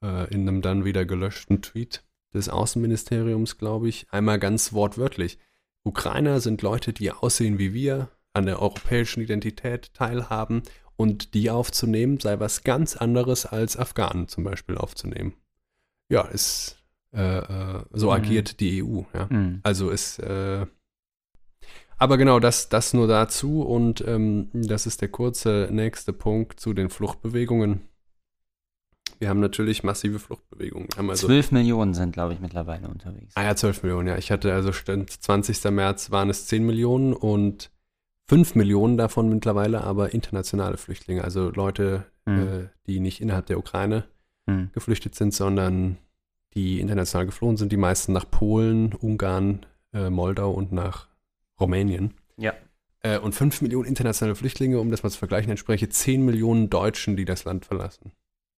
äh, 0.03 0.33
in 0.33 0.49
einem 0.49 0.63
dann 0.63 0.85
wieder 0.85 1.05
gelöschten 1.05 1.63
Tweet 1.63 2.05
des 2.35 2.49
Außenministeriums, 2.49 3.59
glaube 3.59 3.89
ich, 3.89 4.07
einmal 4.11 4.39
ganz 4.39 4.73
wortwörtlich. 4.73 5.39
Ukrainer 5.85 6.41
sind 6.41 6.63
Leute, 6.63 6.93
die 6.93 7.11
aussehen 7.11 7.59
wie 7.59 7.73
wir, 7.75 8.09
an 8.35 8.47
der 8.47 8.63
europäischen 8.63 9.23
Identität 9.23 9.93
teilhaben 9.95 10.63
und 10.97 11.35
die 11.35 11.51
aufzunehmen 11.51 12.19
sei 12.19 12.41
was 12.41 12.65
ganz 12.65 12.97
anderes 12.97 13.45
als 13.47 13.77
Afghanen 13.77 14.29
zum 14.29 14.45
Beispiel 14.45 14.77
aufzunehmen. 14.79 15.35
Ja, 16.09 16.23
ist 16.23 16.79
äh, 17.13 17.39
äh, 17.39 17.85
so 17.93 18.07
Mhm. 18.07 18.13
agiert 18.13 18.61
die 18.61 18.83
EU, 18.83 19.03
ja. 19.13 19.27
Mhm. 19.29 19.61
Also 19.63 19.91
ist, 19.91 20.19
äh, 20.19 20.67
aber 22.03 22.19
genau, 22.19 22.41
das, 22.41 22.69
das 22.69 22.93
nur 22.95 23.07
dazu 23.07 23.63
und 23.63 24.03
ähm, 24.07 24.49
das 24.53 24.87
ist 24.87 25.01
der 25.01 25.09
kurze 25.09 25.69
nächste 25.71 26.13
Punkt 26.13 26.59
zu 26.59 26.75
den 26.75 26.91
Fluchtbewegungen. 26.91 27.83
Wir 29.19 29.29
haben 29.29 29.39
natürlich 29.41 29.85
massive 29.85 30.19
Fluchtbewegungen. 30.19 30.89
Wir 30.97 31.09
also, 31.11 31.29
12 31.29 31.53
Millionen 31.53 31.95
sind, 31.95 32.13
glaube 32.13 32.33
ich, 32.35 32.41
mittlerweile 32.41 32.89
unterwegs. 32.89 33.37
ah 33.37 33.45
ja, 33.45 33.55
12 33.55 33.85
Millionen, 33.85 34.09
ja. 34.09 34.17
Ich 34.19 34.33
hatte 34.33 34.53
also 34.53 34.73
Stand 34.73 35.11
20. 35.11 35.63
März 35.71 36.11
waren 36.11 36.29
es 36.29 36.47
10 36.47 36.67
Millionen 36.67 37.13
und 37.13 37.71
5 38.29 38.57
Millionen 38.57 38.97
davon 38.97 39.29
mittlerweile 39.29 39.85
aber 39.85 40.13
internationale 40.13 40.77
Flüchtlinge, 40.79 41.23
also 41.23 41.51
Leute, 41.51 42.07
Mhm. 42.25 42.39
äh, 42.39 42.69
die 42.87 43.01
nicht 43.01 43.21
innerhalb 43.21 43.47
der 43.47 43.59
Ukraine 43.59 44.05
Mhm. 44.47 44.71
geflüchtet 44.73 45.15
sind, 45.15 45.35
sondern 45.35 45.99
die 46.55 46.81
international 46.81 47.27
geflohen 47.27 47.57
sind, 47.57 47.71
die 47.73 47.77
meisten 47.77 48.13
nach 48.13 48.29
Polen, 48.31 48.93
Ungarn, 48.93 49.67
äh, 49.93 50.11
Moldau 50.11 50.51
und 50.51 50.73
nach 50.73 51.09
Rumänien. 51.63 52.15
Ja. 52.37 52.53
Äh, 53.01 53.19
und 53.19 53.35
5 53.35 53.63
Millionen 53.63 53.89
internationale 53.89 54.35
Flüchtlinge, 54.35 54.79
um 54.79 54.91
das 54.91 55.03
mal 55.03 55.11
zu 55.11 55.19
vergleichen, 55.19 55.51
entspreche 55.51 55.89
10 55.89 56.25
Millionen 56.25 56.71
Deutschen, 56.71 57.17
die 57.17 57.25
das 57.25 57.45
Land 57.45 57.65
verlassen. 57.65 58.13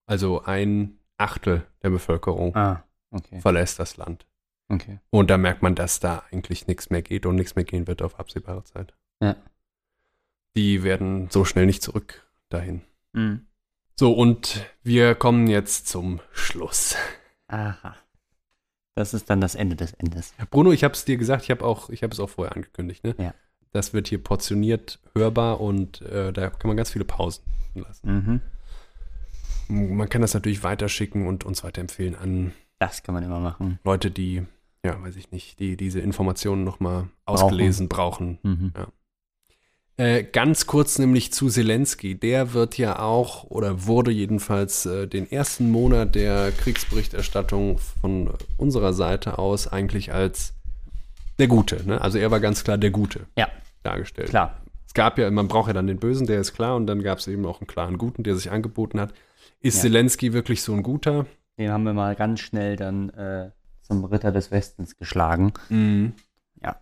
Also 0.07 0.43
ein 0.43 0.99
Achtel 1.17 1.65
der 1.83 1.91
Bevölkerung 1.91 2.55
Ah, 2.57 2.85
okay. 3.11 3.41
verlässt 3.41 3.79
das 3.79 3.97
Land. 3.97 4.27
Okay. 4.69 4.99
Und 5.11 5.31
da 5.31 5.39
merkt 5.39 5.63
man, 5.63 5.75
dass 5.75 6.01
da 6.01 6.25
eigentlich 6.31 6.67
nichts 6.67 6.91
mehr 6.91 7.03
geht 7.03 7.27
und 7.27 7.37
nichts 7.37 7.55
mehr 7.55 7.65
gehen 7.65 7.87
wird 7.87 8.03
auf 8.03 8.19
absehbare 8.19 8.65
Zeit. 8.65 8.95
Ja. 9.21 9.37
Die 10.57 10.83
werden 10.83 11.29
so 11.31 11.45
schnell 11.45 11.67
nicht 11.67 11.83
zurück 11.83 12.27
dahin. 12.49 12.83
Mhm. 13.13 13.47
So, 13.97 14.13
und 14.13 14.65
wir 14.83 15.15
kommen 15.15 15.47
jetzt 15.47 15.87
zum 15.89 16.21
Schluss. 16.33 16.97
Aha. 17.47 17.97
Das 18.95 19.13
ist 19.13 19.29
dann 19.29 19.41
das 19.41 19.55
Ende 19.55 19.77
des 19.77 19.93
Endes. 19.95 20.35
Bruno, 20.51 20.73
ich 20.73 20.85
habe 20.85 20.95
es 20.95 21.05
dir 21.05 21.17
gesagt, 21.17 21.45
ich 21.45 21.51
habe 21.51 21.65
auch, 21.65 21.91
ich 21.91 22.03
habe 22.03 22.13
es 22.13 22.21
auch 22.21 22.31
vorher 22.31 22.55
angekündigt, 22.55 23.03
ne? 23.05 23.15
Ja. 23.19 23.35
Das 23.73 23.93
wird 23.93 24.07
hier 24.07 24.23
portioniert 24.23 25.01
hörbar 25.17 25.61
und 25.61 26.01
äh, 26.03 26.33
da 26.33 26.51
kann 26.51 26.69
man 26.69 26.77
ganz 26.77 26.91
viele 26.91 27.05
Pausen 27.05 27.43
lassen. 27.75 28.41
Mhm. 29.69 29.97
Man 29.97 30.09
kann 30.09 30.23
das 30.23 30.35
natürlich 30.35 30.63
weiterschicken 30.63 31.27
und 31.27 31.43
uns 31.45 31.65
weiterempfehlen 31.65 32.15
an 32.15 32.53
Das 32.79 33.03
kann 33.03 33.15
man 33.15 33.25
immer 33.25 33.41
machen. 33.41 33.81
Leute, 33.83 34.13
die, 34.13 34.43
ja, 34.85 35.03
weiß 35.03 35.17
ich 35.17 35.33
nicht, 35.33 35.59
die 35.59 35.77
diese 35.77 36.01
Informationen 36.01 36.63
nochmal 36.63 37.09
ausgelesen 37.25 37.89
brauchen. 37.89 38.39
Mhm. 38.43 38.73
Äh, 39.97 40.25
ganz 40.25 40.67
kurz 40.67 40.99
nämlich 40.99 41.33
zu 41.33 41.49
Zelensky. 41.49 42.17
Der 42.17 42.53
wird 42.53 42.79
ja 42.79 42.99
auch 42.99 43.45
oder 43.45 43.87
wurde 43.87 44.11
jedenfalls 44.11 44.87
äh, 44.87 45.07
den 45.07 45.31
ersten 45.31 45.71
Monat 45.71 46.17
der 46.17 46.51
Kriegsberichterstattung 46.51 47.79
von 48.01 48.31
unserer 48.57 48.93
Seite 48.93 49.39
aus 49.39 49.69
eigentlich 49.69 50.13
als 50.13 50.53
der 51.39 51.47
Gute. 51.47 51.87
Ne? 51.87 52.01
Also 52.01 52.19
er 52.19 52.31
war 52.33 52.41
ganz 52.41 52.65
klar 52.65 52.77
der 52.79 52.91
Gute 52.91 53.27
Ja, 53.39 53.49
dargestellt. 53.85 54.31
klar. 54.31 54.61
Es 54.87 54.95
gab 54.95 55.19
ja, 55.19 55.31
man 55.31 55.49
braucht 55.49 55.69
ja 55.69 55.73
dann 55.73 55.87
den 55.87 55.99
Bösen, 55.99 56.27
der 56.27 56.41
ist 56.41 56.55
klar, 56.55 56.77
und 56.77 56.87
dann 56.87 57.03
gab 57.03 57.19
es 57.19 57.27
eben 57.27 57.45
auch 57.47 57.61
einen 57.61 57.67
klaren 57.67 57.99
Guten, 57.99 58.23
der 58.23 58.37
sich 58.37 58.51
angeboten 58.53 59.01
hat. 59.01 59.13
Ist 59.61 59.77
Ja. 59.77 59.83
Zelensky 59.83 60.33
wirklich 60.33 60.63
so 60.63 60.73
ein 60.73 60.83
Guter? 60.85 61.27
Den 61.59 61.71
haben 61.71 61.85
wir 61.85 61.93
mal 61.93 62.15
ganz 62.17 62.41
schnell 62.41 62.77
dann 62.77 63.11
äh, 63.11 63.51
zum 63.83 64.05
Ritter 64.05 64.31
des 64.33 64.51
Westens 64.51 64.97
geschlagen. 64.97 65.53
Ja. 66.63 66.77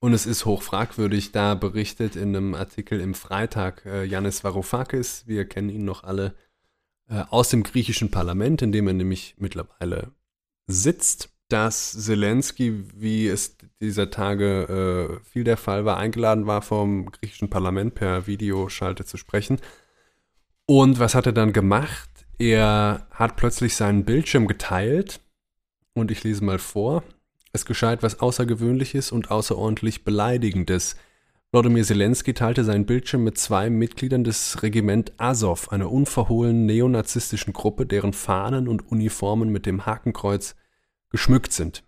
Und 0.00 0.12
es 0.12 0.26
ist 0.26 0.44
hoch 0.44 0.62
fragwürdig, 0.62 1.32
da 1.32 1.54
berichtet 1.54 2.14
in 2.14 2.36
einem 2.36 2.54
Artikel 2.54 3.00
im 3.00 3.14
Freitag 3.14 3.84
äh, 3.84 4.08
Varoufakis, 4.08 5.26
wir 5.26 5.44
kennen 5.44 5.70
ihn 5.70 5.84
noch 5.84 6.04
alle, 6.04 6.34
äh, 7.08 7.24
aus 7.30 7.48
dem 7.48 7.64
griechischen 7.64 8.10
Parlament, 8.10 8.62
in 8.62 8.70
dem 8.70 8.86
er 8.86 8.92
nämlich 8.92 9.34
mittlerweile 9.38 10.12
sitzt, 10.68 11.30
dass 11.48 11.92
Zelensky, 11.92 12.84
wie 12.94 13.26
es 13.26 13.56
dieser 13.80 14.10
Tage 14.10 15.18
äh, 15.20 15.24
viel 15.24 15.44
der 15.44 15.56
Fall 15.56 15.84
war, 15.84 15.96
eingeladen 15.96 16.46
war 16.46 16.62
vom 16.62 17.10
griechischen 17.10 17.48
Parlament 17.50 17.94
per 17.94 18.26
Videoschalte 18.26 19.04
zu 19.04 19.16
sprechen. 19.16 19.58
Und 20.66 20.98
was 20.98 21.14
hat 21.14 21.26
er 21.26 21.32
dann 21.32 21.54
gemacht? 21.54 22.10
Er 22.38 23.08
hat 23.10 23.36
plötzlich 23.36 23.74
seinen 23.74 24.04
Bildschirm 24.04 24.46
geteilt 24.46 25.20
und 25.94 26.10
ich 26.10 26.22
lese 26.22 26.44
mal 26.44 26.58
vor. 26.58 27.02
Es 27.58 27.64
geschah 27.64 27.92
etwas 27.92 28.20
Außergewöhnliches 28.20 29.10
und 29.10 29.32
außerordentlich 29.32 30.04
Beleidigendes. 30.04 30.94
Wladimir 31.50 31.82
Zelensky 31.82 32.32
teilte 32.32 32.62
seinen 32.62 32.86
Bildschirm 32.86 33.24
mit 33.24 33.36
zwei 33.36 33.68
Mitgliedern 33.68 34.22
des 34.22 34.62
Regiment 34.62 35.12
Azov, 35.16 35.72
einer 35.72 35.90
unverhohlenen 35.90 36.66
neonazistischen 36.66 37.52
Gruppe, 37.52 37.84
deren 37.84 38.12
Fahnen 38.12 38.68
und 38.68 38.86
Uniformen 38.92 39.48
mit 39.48 39.66
dem 39.66 39.86
Hakenkreuz 39.86 40.54
geschmückt 41.10 41.52
sind. 41.52 41.82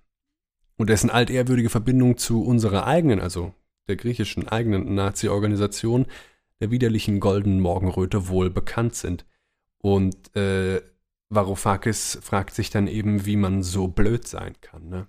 Und 0.76 0.90
dessen 0.90 1.08
altehrwürdige 1.08 1.70
Verbindung 1.70 2.16
zu 2.18 2.42
unserer 2.42 2.88
eigenen, 2.88 3.20
also 3.20 3.54
der 3.86 3.94
griechischen 3.94 4.48
eigenen 4.48 4.96
Nazi-Organisation, 4.96 6.06
der 6.58 6.72
widerlichen 6.72 7.20
goldenen 7.20 7.60
Morgenröte 7.60 8.26
wohl 8.26 8.50
bekannt 8.50 8.96
sind. 8.96 9.24
Und 9.78 10.34
äh, 10.34 10.82
Varoufakis 11.28 12.18
fragt 12.22 12.56
sich 12.56 12.70
dann 12.70 12.88
eben, 12.88 13.24
wie 13.24 13.36
man 13.36 13.62
so 13.62 13.86
blöd 13.86 14.26
sein 14.26 14.54
kann. 14.60 14.88
Ne? 14.88 15.06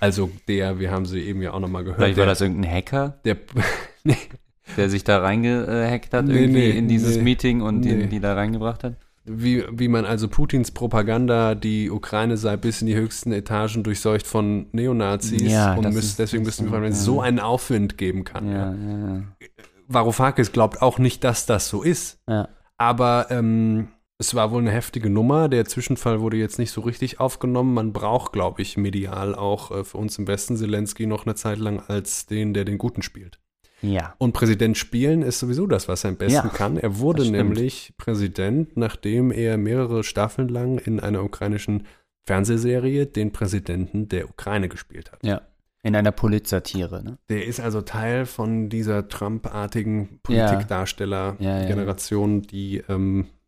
Also 0.00 0.30
der, 0.48 0.78
wir 0.80 0.90
haben 0.90 1.06
sie 1.06 1.20
eben 1.20 1.42
ja 1.42 1.52
auch 1.52 1.60
nochmal 1.60 1.84
gehört. 1.84 1.98
Vielleicht 2.00 2.18
war 2.18 2.26
das 2.26 2.40
irgendein 2.40 2.70
Hacker, 2.72 3.18
der, 3.24 3.36
nee, 4.04 4.16
der 4.76 4.88
sich 4.90 5.04
da 5.04 5.18
reingehackt 5.20 6.12
hat 6.14 6.26
Nee, 6.26 6.34
irgendwie 6.34 6.60
nee, 6.60 6.70
in 6.70 6.88
dieses 6.88 7.16
nee, 7.16 7.22
Meeting 7.22 7.60
und 7.62 7.82
die, 7.82 8.06
die 8.08 8.20
da 8.20 8.34
reingebracht 8.34 8.84
hat. 8.84 8.96
wie, 9.24 9.64
wie 9.70 9.88
man 9.88 10.04
also 10.04 10.28
Putins 10.28 10.72
Propaganda, 10.72 11.54
die 11.54 11.90
Ukraine 11.90 12.36
sei 12.36 12.56
bis 12.56 12.80
in 12.80 12.88
die 12.88 12.96
höchsten 12.96 13.32
Etagen 13.32 13.82
durchseucht 13.84 14.26
von 14.26 14.66
Neonazis 14.72 15.42
Ja, 15.52 15.74
und 15.74 15.92
müsst, 15.92 16.18
deswegen 16.18 16.42
das 16.42 16.48
müssten 16.48 16.64
wir 16.64 16.70
fragen, 16.70 16.84
wenn 16.84 16.92
es 16.92 17.04
so 17.04 17.20
einen 17.20 17.38
Aufwind 17.38 17.96
geben 17.98 18.24
kann. 18.24 18.50
Ja, 18.50 18.72
ja, 18.72 19.22
Varoufakis 19.88 20.52
glaubt 20.52 20.82
auch 20.82 20.98
nicht, 20.98 21.22
dass 21.22 21.46
das 21.46 21.68
so 21.68 21.82
ist. 21.82 22.18
Aber 22.78 23.26
ähm, 23.30 23.88
es 24.22 24.34
war 24.36 24.52
wohl 24.52 24.60
eine 24.60 24.70
heftige 24.70 25.10
Nummer. 25.10 25.48
Der 25.48 25.64
Zwischenfall 25.64 26.20
wurde 26.20 26.36
jetzt 26.36 26.60
nicht 26.60 26.70
so 26.70 26.80
richtig 26.82 27.18
aufgenommen. 27.18 27.74
Man 27.74 27.92
braucht, 27.92 28.32
glaube 28.32 28.62
ich, 28.62 28.76
medial 28.76 29.34
auch 29.34 29.72
äh, 29.72 29.82
für 29.82 29.98
uns 29.98 30.16
im 30.16 30.28
Westen 30.28 30.56
Zelensky 30.56 31.06
noch 31.06 31.26
eine 31.26 31.34
Zeit 31.34 31.58
lang 31.58 31.80
als 31.88 32.26
den, 32.26 32.54
der 32.54 32.64
den 32.64 32.78
Guten 32.78 33.02
spielt. 33.02 33.40
Ja. 33.80 34.14
Und 34.18 34.32
Präsident 34.32 34.78
spielen 34.78 35.22
ist 35.22 35.40
sowieso 35.40 35.66
das, 35.66 35.88
was 35.88 36.04
er 36.04 36.10
am 36.10 36.16
besten 36.18 36.46
Ja, 36.46 36.54
kann. 36.54 36.76
Er 36.76 37.00
wurde 37.00 37.28
nämlich 37.28 37.94
Präsident, 37.98 38.76
nachdem 38.76 39.32
er 39.32 39.58
mehrere 39.58 40.04
Staffeln 40.04 40.48
lang 40.48 40.78
in 40.78 41.00
einer 41.00 41.24
ukrainischen 41.24 41.88
Fernsehserie 42.24 43.06
den 43.06 43.32
Präsidenten 43.32 44.08
der 44.08 44.30
Ukraine 44.30 44.68
gespielt 44.68 45.10
hat. 45.10 45.18
Ja. 45.24 45.40
In 45.82 45.96
einer 45.96 46.12
Politsatire, 46.12 47.02
ne? 47.02 47.18
Der 47.28 47.44
ist 47.44 47.58
also 47.58 47.80
Teil 47.80 48.24
von 48.24 48.68
dieser 48.68 49.08
Trump-artigen 49.08 50.20
Ja. 50.28 50.46
Politikdarsteller-Generation, 50.46 52.42
die 52.42 52.84
ähm, 52.88 53.26
ja, 53.26 53.41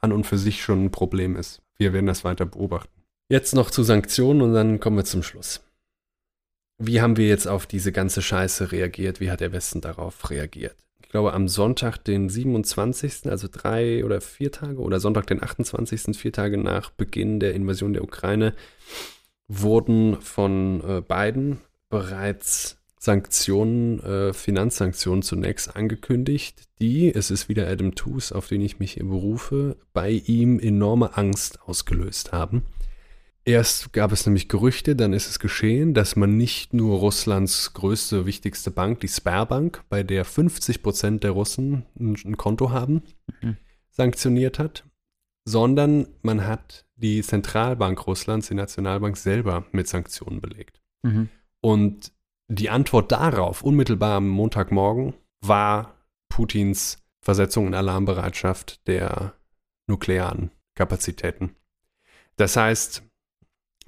an 0.00 0.12
und 0.12 0.24
für 0.24 0.38
sich 0.38 0.62
schon 0.62 0.84
ein 0.84 0.90
Problem 0.90 1.36
ist. 1.36 1.62
Wir 1.78 1.92
werden 1.92 2.06
das 2.06 2.24
weiter 2.24 2.46
beobachten. 2.46 3.02
Jetzt 3.30 3.54
noch 3.54 3.70
zu 3.70 3.82
Sanktionen 3.82 4.42
und 4.42 4.54
dann 4.54 4.80
kommen 4.80 4.96
wir 4.96 5.04
zum 5.04 5.22
Schluss. 5.22 5.62
Wie 6.78 7.00
haben 7.00 7.16
wir 7.16 7.28
jetzt 7.28 7.46
auf 7.46 7.66
diese 7.66 7.92
ganze 7.92 8.22
Scheiße 8.22 8.72
reagiert? 8.72 9.20
Wie 9.20 9.30
hat 9.30 9.40
der 9.40 9.52
Westen 9.52 9.80
darauf 9.80 10.30
reagiert? 10.30 10.76
Ich 11.02 11.10
glaube, 11.10 11.32
am 11.32 11.46
Sonntag, 11.48 11.98
den 11.98 12.28
27., 12.28 13.30
also 13.30 13.48
drei 13.50 14.04
oder 14.04 14.20
vier 14.20 14.50
Tage, 14.50 14.78
oder 14.78 15.00
Sonntag, 15.00 15.26
den 15.26 15.42
28., 15.42 16.16
vier 16.16 16.32
Tage 16.32 16.56
nach 16.56 16.90
Beginn 16.90 17.40
der 17.40 17.54
Invasion 17.54 17.92
der 17.92 18.04
Ukraine, 18.04 18.54
wurden 19.46 20.20
von 20.20 20.82
äh, 20.82 21.02
Biden 21.02 21.60
bereits 21.88 22.79
Sanktionen, 23.02 23.98
äh, 24.00 24.34
Finanzsanktionen 24.34 25.22
zunächst 25.22 25.74
angekündigt, 25.74 26.68
die, 26.82 27.12
es 27.12 27.30
ist 27.30 27.48
wieder 27.48 27.66
Adam 27.66 27.94
Tooze, 27.94 28.34
auf 28.34 28.46
den 28.46 28.60
ich 28.60 28.78
mich 28.78 28.96
berufe, 28.96 29.78
bei 29.94 30.10
ihm 30.10 30.60
enorme 30.60 31.16
Angst 31.16 31.62
ausgelöst 31.62 32.32
haben. 32.32 32.62
Erst 33.46 33.94
gab 33.94 34.12
es 34.12 34.26
nämlich 34.26 34.50
Gerüchte, 34.50 34.94
dann 34.96 35.14
ist 35.14 35.30
es 35.30 35.38
geschehen, 35.38 35.94
dass 35.94 36.14
man 36.14 36.36
nicht 36.36 36.74
nur 36.74 36.98
Russlands 36.98 37.72
größte, 37.72 38.26
wichtigste 38.26 38.70
Bank, 38.70 39.00
die 39.00 39.08
Sperrbank, 39.08 39.82
bei 39.88 40.02
der 40.02 40.26
50 40.26 40.82
Prozent 40.82 41.24
der 41.24 41.30
Russen 41.30 41.86
ein, 41.98 42.16
ein 42.22 42.36
Konto 42.36 42.70
haben, 42.70 43.02
Mhm. 43.40 43.56
sanktioniert 43.88 44.58
hat, 44.58 44.84
sondern 45.46 46.06
man 46.20 46.46
hat 46.46 46.84
die 46.96 47.22
Zentralbank 47.22 48.06
Russlands, 48.06 48.48
die 48.48 48.54
Nationalbank 48.54 49.16
selber 49.16 49.64
mit 49.72 49.88
Sanktionen 49.88 50.42
belegt. 50.42 50.82
Mhm. 51.02 51.30
Und 51.62 52.12
die 52.50 52.68
Antwort 52.68 53.12
darauf, 53.12 53.62
unmittelbar 53.62 54.16
am 54.16 54.28
Montagmorgen, 54.28 55.14
war 55.40 55.94
Putins 56.28 56.98
Versetzung 57.22 57.68
in 57.68 57.74
Alarmbereitschaft 57.74 58.86
der 58.88 59.34
nuklearen 59.86 60.50
Kapazitäten. 60.74 61.54
Das 62.36 62.56
heißt, 62.56 63.02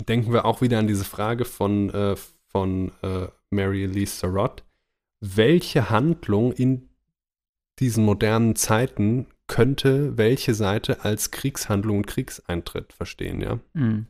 denken 0.09 0.33
wir 0.33 0.45
auch 0.45 0.61
wieder 0.61 0.79
an 0.79 0.87
diese 0.87 1.05
Frage 1.05 1.45
von, 1.45 1.91
äh, 1.91 2.17
von 2.47 2.93
äh, 3.03 3.29
Mary 3.51 3.85
Elise 3.85 4.17
Sarot. 4.17 4.63
Welche 5.21 5.91
Handlung 5.91 6.53
in 6.53 6.89
diesen 7.79 8.05
modernen 8.05 8.55
Zeiten 8.55 9.27
könnte 9.49 10.17
welche 10.17 10.55
Seite 10.55 11.05
als 11.05 11.31
Kriegshandlung 11.31 11.99
und 11.99 12.07
Kriegseintritt 12.07 12.93
verstehen, 12.93 13.41
ja? 13.41 13.59
Mhm. 13.75 14.07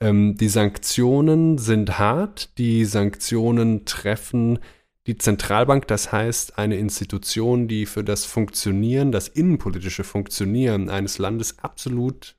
Ähm, 0.00 0.36
die 0.36 0.48
Sanktionen 0.48 1.58
sind 1.58 1.98
hart. 1.98 2.56
Die 2.58 2.84
Sanktionen 2.84 3.84
treffen 3.84 4.58
die 5.06 5.16
Zentralbank, 5.16 5.86
das 5.86 6.10
heißt 6.10 6.58
eine 6.58 6.76
Institution, 6.76 7.68
die 7.68 7.86
für 7.86 8.02
das 8.02 8.24
Funktionieren, 8.24 9.12
das 9.12 9.28
innenpolitische 9.28 10.02
Funktionieren 10.02 10.90
eines 10.90 11.18
Landes 11.18 11.60
absolut 11.60 12.36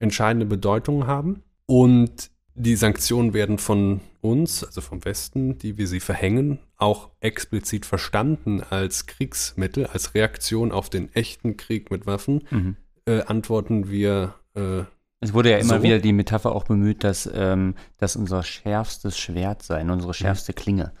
entscheidende 0.00 0.46
Bedeutung 0.46 1.06
haben. 1.06 1.42
Und 1.66 2.30
die 2.54 2.76
Sanktionen 2.76 3.34
werden 3.34 3.58
von 3.58 4.00
uns, 4.20 4.64
also 4.64 4.80
vom 4.80 5.04
Westen, 5.04 5.58
die 5.58 5.78
wir 5.78 5.86
sie 5.86 6.00
verhängen, 6.00 6.58
auch 6.76 7.10
explizit 7.20 7.86
verstanden 7.86 8.62
als 8.62 9.06
Kriegsmittel, 9.06 9.86
als 9.86 10.14
Reaktion 10.14 10.72
auf 10.72 10.90
den 10.90 11.14
echten 11.14 11.56
Krieg 11.56 11.90
mit 11.90 12.06
Waffen. 12.06 12.44
Mhm. 12.50 12.76
Äh, 13.04 13.22
antworten 13.22 13.88
wir 13.90 14.34
äh, 14.54 14.84
Es 15.20 15.32
wurde 15.32 15.50
ja 15.50 15.58
immer 15.58 15.78
So. 15.78 15.82
wieder 15.82 15.98
die 15.98 16.12
Metapher 16.12 16.52
auch 16.54 16.64
bemüht, 16.64 17.02
dass 17.04 17.28
ähm, 17.32 17.74
das 17.98 18.16
unser 18.16 18.42
schärfstes 18.42 19.18
Schwert 19.18 19.62
sei, 19.62 19.80
unsere 19.82 20.14
schärfste 20.14 20.52
Klinge. 20.52 20.92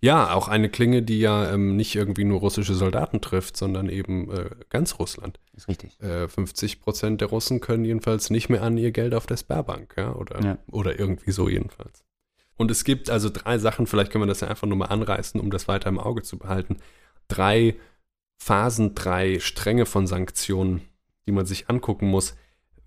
Ja, 0.00 0.34
auch 0.34 0.48
eine 0.48 0.68
Klinge, 0.68 1.02
die 1.02 1.20
ja 1.20 1.52
ähm, 1.52 1.76
nicht 1.76 1.94
irgendwie 1.96 2.24
nur 2.24 2.40
russische 2.40 2.74
Soldaten 2.74 3.20
trifft, 3.20 3.56
sondern 3.56 3.88
eben 3.88 4.30
äh, 4.30 4.50
ganz 4.68 4.98
Russland. 4.98 5.40
Ist 5.54 5.68
richtig. 5.68 5.98
Äh, 6.00 6.28
50 6.28 6.80
Prozent 6.82 7.20
der 7.22 7.28
Russen 7.28 7.60
können 7.60 7.84
jedenfalls 7.84 8.28
nicht 8.28 8.48
mehr 8.50 8.62
an 8.62 8.76
ihr 8.76 8.90
Geld 8.90 9.14
auf 9.14 9.26
der 9.26 9.36
Sperrbank, 9.38 9.94
ja, 9.96 10.12
oder, 10.14 10.42
Ja. 10.44 10.58
oder 10.70 10.98
irgendwie 10.98 11.30
so 11.32 11.48
jedenfalls. 11.48 12.04
Und 12.56 12.70
es 12.70 12.84
gibt 12.84 13.08
also 13.08 13.30
drei 13.30 13.56
Sachen, 13.56 13.86
vielleicht 13.86 14.12
können 14.12 14.22
wir 14.24 14.28
das 14.28 14.40
ja 14.40 14.48
einfach 14.48 14.66
nur 14.66 14.76
mal 14.76 14.86
anreißen, 14.86 15.40
um 15.40 15.50
das 15.50 15.66
weiter 15.66 15.88
im 15.88 15.98
Auge 15.98 16.22
zu 16.22 16.38
behalten. 16.38 16.76
Drei 17.28 17.76
Phasen, 18.36 18.94
drei 18.94 19.38
Stränge 19.38 19.86
von 19.86 20.06
Sanktionen, 20.06 20.82
die 21.26 21.32
man 21.32 21.46
sich 21.46 21.70
angucken 21.70 22.08
muss. 22.08 22.34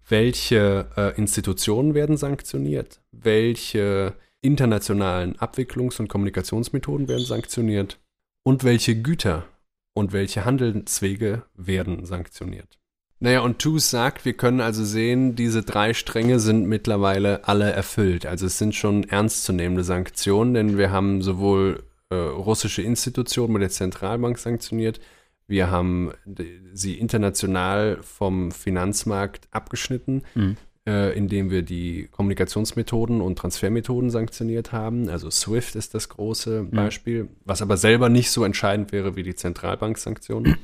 Welche 0.08 0.88
äh, 0.98 1.18
Institutionen 1.18 1.94
werden 1.94 2.18
sanktioniert? 2.18 3.02
Welche 3.12 4.16
internationalen 4.42 5.36
Abwicklungs- 5.38 6.00
und 6.00 6.10
Kommunikationsmethoden 6.10 7.08
werden 7.08 7.26
sanktioniert? 7.26 8.00
Und 8.44 8.64
welche 8.64 9.02
Güter 9.02 9.46
und 9.94 10.12
welche 10.12 10.44
Handelswege 10.44 11.44
werden 11.56 12.06
sanktioniert? 12.06 12.78
Naja, 13.20 13.40
und 13.40 13.60
TUS 13.60 13.90
sagt, 13.90 14.26
wir 14.26 14.34
können 14.34 14.60
also 14.60 14.84
sehen, 14.84 15.36
diese 15.36 15.64
drei 15.64 15.94
Stränge 15.94 16.42
sind 16.42 16.68
mittlerweile 16.68 17.48
alle 17.48 17.72
erfüllt. 17.72 18.26
Also 18.26 18.48
es 18.48 18.58
sind 18.58 18.76
schon 18.76 19.06
ernstzunehmende 19.06 19.86
Sanktionen, 19.86 20.54
denn 20.54 20.78
wir 20.78 20.92
haben 20.92 21.22
sowohl 21.22 21.84
äh, 22.10 22.16
russische 22.16 22.82
Institutionen 22.82 23.54
mit 23.54 23.62
der 23.62 23.70
Zentralbank 23.70 24.38
sanktioniert, 24.38 25.00
wir 25.48 25.70
haben 25.72 26.12
d- 26.26 26.60
sie 26.74 26.96
international 27.00 28.00
vom 28.02 28.52
Finanzmarkt 28.52 29.48
abgeschnitten, 29.52 30.24
Mhm. 30.36 30.58
äh, 30.88 31.16
indem 31.18 31.50
wir 31.52 31.62
die 31.62 32.08
Kommunikationsmethoden 32.12 33.22
und 33.22 33.38
Transfermethoden 33.38 34.10
sanktioniert 34.10 34.72
haben. 34.72 35.10
Also 35.10 35.30
SWIFT 35.30 35.76
ist 35.76 35.94
das 35.94 36.10
große 36.10 36.64
Beispiel, 36.72 37.30
was 37.46 37.62
aber 37.62 37.78
selber 37.78 38.10
nicht 38.10 38.32
so 38.32 38.44
entscheidend 38.44 38.92
wäre 38.92 39.16
wie 39.16 39.24
die 39.24 39.36
Zentralbanksanktionen. 39.36 40.58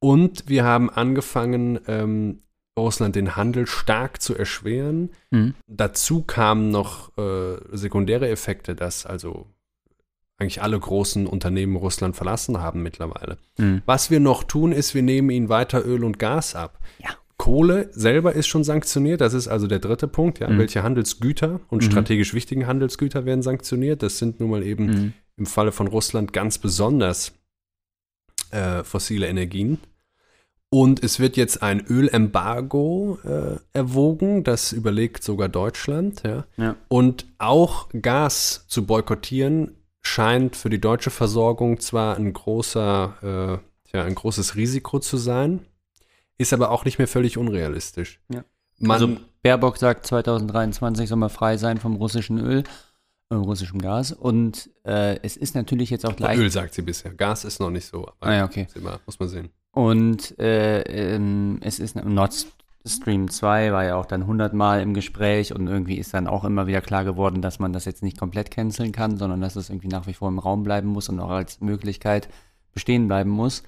Und 0.00 0.48
wir 0.48 0.64
haben 0.64 0.90
angefangen, 0.90 1.80
ähm, 1.86 2.42
Russland 2.78 3.16
den 3.16 3.34
Handel 3.34 3.66
stark 3.66 4.22
zu 4.22 4.36
erschweren. 4.36 5.10
Mhm. 5.30 5.54
Dazu 5.66 6.22
kamen 6.22 6.70
noch 6.70 7.16
äh, 7.18 7.56
sekundäre 7.72 8.28
Effekte, 8.28 8.76
dass 8.76 9.04
also 9.04 9.46
eigentlich 10.38 10.62
alle 10.62 10.78
großen 10.78 11.26
Unternehmen 11.26 11.76
Russland 11.76 12.16
verlassen 12.16 12.60
haben 12.60 12.82
mittlerweile. 12.82 13.38
Mhm. 13.58 13.82
Was 13.86 14.10
wir 14.10 14.20
noch 14.20 14.44
tun, 14.44 14.72
ist, 14.72 14.94
wir 14.94 15.02
nehmen 15.02 15.30
ihnen 15.30 15.48
weiter 15.48 15.84
Öl 15.84 16.04
und 16.04 16.18
Gas 16.18 16.54
ab. 16.54 16.78
Ja. 16.98 17.10
Kohle 17.36 17.88
selber 17.92 18.32
ist 18.32 18.48
schon 18.48 18.64
sanktioniert, 18.64 19.20
das 19.20 19.32
ist 19.32 19.46
also 19.48 19.66
der 19.68 19.78
dritte 19.78 20.08
Punkt. 20.08 20.38
Ja. 20.40 20.48
Mhm. 20.48 20.58
Welche 20.58 20.82
Handelsgüter 20.82 21.60
und 21.68 21.82
Mhm. 21.82 21.86
strategisch 21.90 22.34
wichtigen 22.34 22.66
Handelsgüter 22.66 23.24
werden 23.26 23.42
sanktioniert? 23.42 24.02
Das 24.02 24.18
sind 24.18 24.40
nun 24.40 24.50
mal 24.50 24.62
eben 24.62 24.86
Mhm. 24.86 25.12
im 25.36 25.46
Falle 25.46 25.72
von 25.72 25.86
Russland 25.88 26.32
ganz 26.32 26.58
besonders 26.58 27.32
äh, 28.50 28.82
fossile 28.82 29.26
Energien. 29.26 29.78
Und 30.70 31.02
es 31.02 31.18
wird 31.20 31.36
jetzt 31.36 31.62
ein 31.62 31.80
Ölembargo 31.86 33.18
äh, 33.24 33.56
erwogen, 33.72 34.44
das 34.44 34.72
überlegt 34.72 35.22
sogar 35.24 35.48
Deutschland. 35.48 36.22
Ja. 36.24 36.44
Ja. 36.56 36.76
Und 36.88 37.26
auch 37.38 37.88
Gas 38.02 38.64
zu 38.68 38.84
boykottieren 38.86 39.77
scheint 40.08 40.56
für 40.56 40.70
die 40.70 40.80
deutsche 40.80 41.10
Versorgung 41.10 41.78
zwar 41.80 42.16
ein 42.16 42.32
großer, 42.32 43.60
äh, 43.92 43.96
ja, 43.96 44.04
ein 44.04 44.14
großes 44.14 44.56
Risiko 44.56 44.98
zu 44.98 45.16
sein, 45.16 45.60
ist 46.38 46.52
aber 46.52 46.70
auch 46.70 46.84
nicht 46.84 46.98
mehr 46.98 47.08
völlig 47.08 47.36
unrealistisch. 47.38 48.20
Ja. 48.32 48.44
Man, 48.78 48.90
also 48.92 49.16
Baerbock 49.42 49.76
sagt, 49.76 50.06
2023 50.06 51.08
soll 51.08 51.18
man 51.18 51.30
frei 51.30 51.56
sein 51.56 51.78
vom 51.78 51.96
russischen 51.96 52.38
Öl, 52.38 52.62
äh, 53.30 53.34
russischem 53.34 53.80
Gas. 53.80 54.12
Und 54.12 54.70
äh, 54.84 55.18
es 55.22 55.36
ist 55.36 55.54
natürlich 55.54 55.90
jetzt 55.90 56.06
auch 56.06 56.14
gleich. 56.16 56.38
Öl 56.38 56.50
sagt 56.50 56.74
sie 56.74 56.82
bisher. 56.82 57.12
Gas 57.12 57.44
ist 57.44 57.60
noch 57.60 57.70
nicht 57.70 57.86
so. 57.86 58.06
aber 58.06 58.14
Ah 58.20 58.34
ja, 58.34 58.44
okay. 58.44 58.66
immer- 58.74 59.00
muss 59.06 59.18
man 59.18 59.28
sehen. 59.28 59.50
Und 59.72 60.38
äh, 60.38 60.80
ähm, 60.82 61.58
es 61.60 61.78
ist 61.78 61.96
Nord 61.96 62.46
Stream 62.86 63.28
2 63.28 63.72
war 63.72 63.84
ja 63.84 63.96
auch 63.96 64.06
dann 64.06 64.22
100 64.22 64.54
Mal 64.54 64.80
im 64.80 64.94
Gespräch 64.94 65.54
und 65.54 65.66
irgendwie 65.66 65.98
ist 65.98 66.14
dann 66.14 66.26
auch 66.26 66.44
immer 66.44 66.66
wieder 66.66 66.80
klar 66.80 67.04
geworden, 67.04 67.42
dass 67.42 67.58
man 67.58 67.72
das 67.72 67.84
jetzt 67.84 68.02
nicht 68.02 68.18
komplett 68.18 68.50
canceln 68.50 68.92
kann, 68.92 69.16
sondern 69.16 69.40
dass 69.40 69.56
es 69.56 69.68
irgendwie 69.68 69.88
nach 69.88 70.06
wie 70.06 70.14
vor 70.14 70.28
im 70.28 70.38
Raum 70.38 70.62
bleiben 70.62 70.88
muss 70.88 71.08
und 71.08 71.20
auch 71.20 71.30
als 71.30 71.60
Möglichkeit 71.60 72.28
bestehen 72.72 73.08
bleiben 73.08 73.30
muss. 73.30 73.62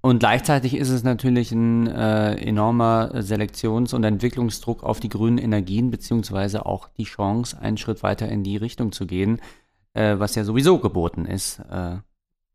Und 0.00 0.18
gleichzeitig 0.18 0.74
ist 0.74 0.90
es 0.90 1.04
natürlich 1.04 1.52
ein 1.52 1.86
äh, 1.86 2.34
enormer 2.34 3.10
Selektions- 3.22 3.94
und 3.94 4.02
Entwicklungsdruck 4.02 4.82
auf 4.82 4.98
die 4.98 5.08
grünen 5.08 5.38
Energien, 5.38 5.90
beziehungsweise 5.90 6.66
auch 6.66 6.88
die 6.88 7.04
Chance, 7.04 7.60
einen 7.60 7.76
Schritt 7.76 8.02
weiter 8.02 8.28
in 8.28 8.42
die 8.42 8.56
Richtung 8.56 8.90
zu 8.90 9.06
gehen, 9.06 9.40
äh, 9.94 10.18
was 10.18 10.34
ja 10.34 10.42
sowieso 10.42 10.78
geboten 10.78 11.24
ist. 11.24 11.60
Äh, 11.60 11.98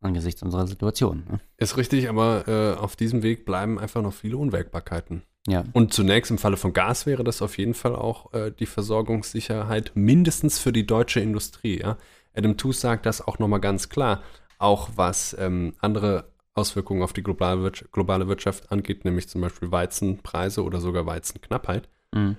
angesichts 0.00 0.42
unserer 0.42 0.66
Situation. 0.66 1.24
Ne? 1.28 1.40
Ist 1.56 1.76
richtig, 1.76 2.08
aber 2.08 2.46
äh, 2.46 2.78
auf 2.78 2.96
diesem 2.96 3.22
Weg 3.22 3.44
bleiben 3.44 3.78
einfach 3.78 4.02
noch 4.02 4.12
viele 4.12 4.36
Unwägbarkeiten. 4.36 5.22
Ja. 5.48 5.64
Und 5.72 5.94
zunächst 5.94 6.30
im 6.30 6.38
Falle 6.38 6.56
von 6.56 6.72
Gas 6.72 7.06
wäre 7.06 7.24
das 7.24 7.42
auf 7.42 7.58
jeden 7.58 7.74
Fall 7.74 7.96
auch 7.96 8.32
äh, 8.34 8.52
die 8.52 8.66
Versorgungssicherheit 8.66 9.92
mindestens 9.94 10.58
für 10.58 10.72
die 10.72 10.86
deutsche 10.86 11.20
Industrie. 11.20 11.80
Ja? 11.80 11.96
Adam 12.34 12.56
Tooze 12.56 12.80
sagt 12.80 13.06
das 13.06 13.26
auch 13.26 13.38
nochmal 13.38 13.60
ganz 13.60 13.88
klar, 13.88 14.22
auch 14.58 14.90
was 14.96 15.34
ähm, 15.38 15.74
andere 15.80 16.30
Auswirkungen 16.54 17.02
auf 17.02 17.12
die 17.12 17.22
globale, 17.22 17.72
globale, 17.92 18.28
Wirtschaft 18.28 18.70
angeht, 18.70 19.04
nämlich 19.04 19.28
zum 19.28 19.40
Beispiel 19.40 19.70
Weizenpreise 19.70 20.62
oder 20.62 20.80
sogar 20.80 21.06
Weizenknappheit. 21.06 21.88
Mhm. 22.12 22.36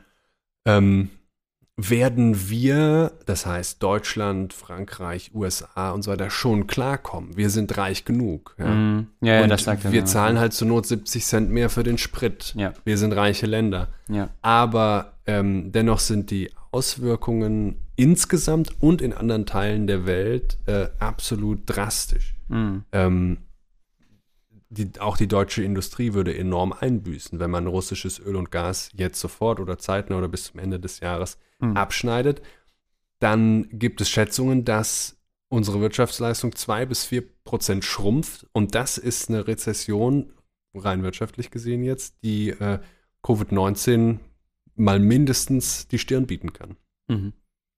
Ähm, 0.65 1.09
werden 1.81 2.49
wir, 2.49 3.13
das 3.25 3.45
heißt 3.45 3.81
Deutschland, 3.81 4.53
Frankreich, 4.53 5.31
USA 5.33 5.91
und 5.91 6.03
so 6.03 6.11
weiter, 6.11 6.29
schon 6.29 6.67
klarkommen. 6.67 7.37
Wir 7.37 7.49
sind 7.49 7.77
reich 7.77 8.05
genug. 8.05 8.55
Ja, 8.57 8.67
mm, 8.67 9.07
ja, 9.21 9.41
ja 9.41 9.47
das 9.47 9.63
sagt 9.63 9.85
er. 9.85 9.91
Wir 9.91 10.05
zahlen 10.05 10.39
halt 10.39 10.53
zur 10.53 10.67
Not 10.67 10.85
70 10.87 11.25
Cent 11.25 11.51
mehr 11.51 11.69
für 11.69 11.83
den 11.83 11.97
Sprit. 11.97 12.53
Ja. 12.57 12.73
Wir 12.83 12.97
sind 12.97 13.13
reiche 13.13 13.45
Länder. 13.45 13.89
Ja. 14.09 14.29
Aber 14.41 15.13
ähm, 15.25 15.71
dennoch 15.71 15.99
sind 15.99 16.31
die 16.31 16.51
Auswirkungen 16.71 17.77
insgesamt 17.95 18.81
und 18.81 19.01
in 19.01 19.13
anderen 19.13 19.45
Teilen 19.45 19.87
der 19.87 20.05
Welt 20.05 20.57
äh, 20.65 20.87
absolut 20.99 21.61
drastisch. 21.65 22.35
Mm. 22.49 22.77
Ähm, 22.91 23.37
die, 24.69 24.91
auch 24.99 25.17
die 25.17 25.27
deutsche 25.27 25.63
Industrie 25.63 26.13
würde 26.13 26.37
enorm 26.37 26.73
einbüßen, 26.73 27.39
wenn 27.39 27.49
man 27.49 27.67
russisches 27.67 28.19
Öl 28.19 28.35
und 28.35 28.51
Gas 28.51 28.91
jetzt 28.93 29.19
sofort 29.19 29.59
oder 29.59 29.79
zeitnah 29.79 30.17
oder 30.17 30.27
bis 30.27 30.45
zum 30.45 30.59
Ende 30.59 30.79
des 30.79 30.99
Jahres 30.99 31.37
mhm. 31.59 31.77
abschneidet. 31.77 32.41
Dann 33.19 33.67
gibt 33.71 34.01
es 34.01 34.09
Schätzungen, 34.09 34.65
dass 34.65 35.17
unsere 35.49 35.81
Wirtschaftsleistung 35.81 36.55
zwei 36.55 36.85
bis 36.85 37.05
vier 37.05 37.23
Prozent 37.43 37.83
schrumpft. 37.83 38.47
Und 38.53 38.75
das 38.75 38.97
ist 38.97 39.29
eine 39.29 39.47
Rezession, 39.47 40.31
rein 40.73 41.03
wirtschaftlich 41.03 41.51
gesehen 41.51 41.83
jetzt, 41.83 42.15
die 42.23 42.49
äh, 42.49 42.79
Covid-19 43.23 44.19
mal 44.75 44.99
mindestens 44.99 45.87
die 45.87 45.99
Stirn 45.99 46.27
bieten 46.27 46.53
kann. 46.53 46.77
Mhm. 47.07 47.33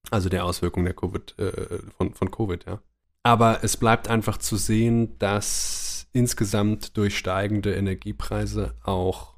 Also 0.10 0.30
der 0.30 0.46
Auswirkung 0.46 0.84
der 0.84 0.94
COVID, 0.94 1.40
äh, 1.40 1.80
von, 1.98 2.14
von 2.14 2.32
Covid, 2.32 2.66
ja. 2.66 2.82
Aber 3.24 3.64
es 3.64 3.78
bleibt 3.78 4.08
einfach 4.08 4.38
zu 4.38 4.58
sehen, 4.58 5.18
dass 5.20 6.08
insgesamt 6.12 6.98
durch 6.98 7.18
steigende 7.18 7.74
Energiepreise 7.74 8.76
auch 8.84 9.31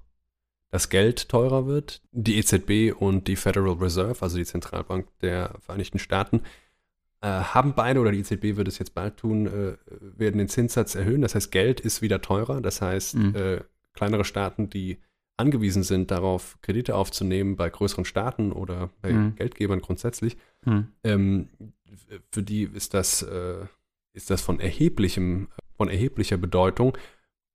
das 0.74 0.90
Geld 0.90 1.30
teurer 1.30 1.68
wird. 1.68 2.02
Die 2.12 2.40
EZB 2.40 3.00
und 3.00 3.28
die 3.28 3.36
Federal 3.36 3.74
Reserve, 3.74 4.24
also 4.24 4.38
die 4.38 4.44
Zentralbank 4.44 5.06
der 5.22 5.54
Vereinigten 5.60 6.00
Staaten, 6.00 6.42
äh, 7.22 7.28
haben 7.28 7.76
beide, 7.76 8.00
oder 8.00 8.12
die 8.12 8.22
EZB 8.22 8.58
wird 8.58 8.68
es 8.68 8.80
jetzt 8.80 8.96
bald 8.96 9.18
tun, 9.18 9.46
äh, 9.46 9.78
werden 10.18 10.40
den 10.40 10.48
Zinssatz 10.50 10.96
erhöhen. 10.96 11.22
Das 11.22 11.36
heißt, 11.36 11.52
Geld 11.52 11.80
ist 11.80 12.02
wieder 12.02 12.24
teurer. 12.24 12.60
Das 12.60 12.82
heißt, 12.82 13.16
mhm. 13.16 13.36
äh, 13.36 13.60
kleinere 13.94 14.26
Staaten, 14.26 14.72
die 14.72 14.98
angewiesen 15.38 15.84
sind, 15.84 16.10
darauf 16.10 16.58
Kredite 16.64 16.96
aufzunehmen 16.96 17.56
bei 17.56 17.70
größeren 17.70 18.06
Staaten 18.06 18.52
oder 18.52 18.90
bei 19.04 19.14
mhm. 19.14 19.36
Geldgebern 19.36 19.80
grundsätzlich, 19.80 20.38
mhm. 20.66 20.88
ähm, 21.04 21.50
für 22.32 22.42
die 22.42 22.64
ist 22.64 22.96
das, 22.96 23.22
äh, 23.22 23.68
ist 24.14 24.32
das 24.32 24.42
von 24.42 24.60
erheblichem 24.60 25.50
von 25.78 25.90
erheblicher 25.90 26.38
Bedeutung. 26.38 26.98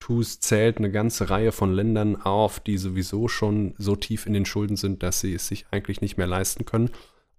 TUS 0.00 0.40
zählt 0.40 0.78
eine 0.78 0.90
ganze 0.90 1.30
Reihe 1.30 1.52
von 1.52 1.72
Ländern 1.72 2.16
auf, 2.16 2.60
die 2.60 2.78
sowieso 2.78 3.28
schon 3.28 3.74
so 3.78 3.96
tief 3.96 4.26
in 4.26 4.32
den 4.32 4.46
Schulden 4.46 4.76
sind, 4.76 5.02
dass 5.02 5.20
sie 5.20 5.34
es 5.34 5.48
sich 5.48 5.66
eigentlich 5.70 6.00
nicht 6.00 6.16
mehr 6.16 6.26
leisten 6.26 6.64
können. 6.64 6.90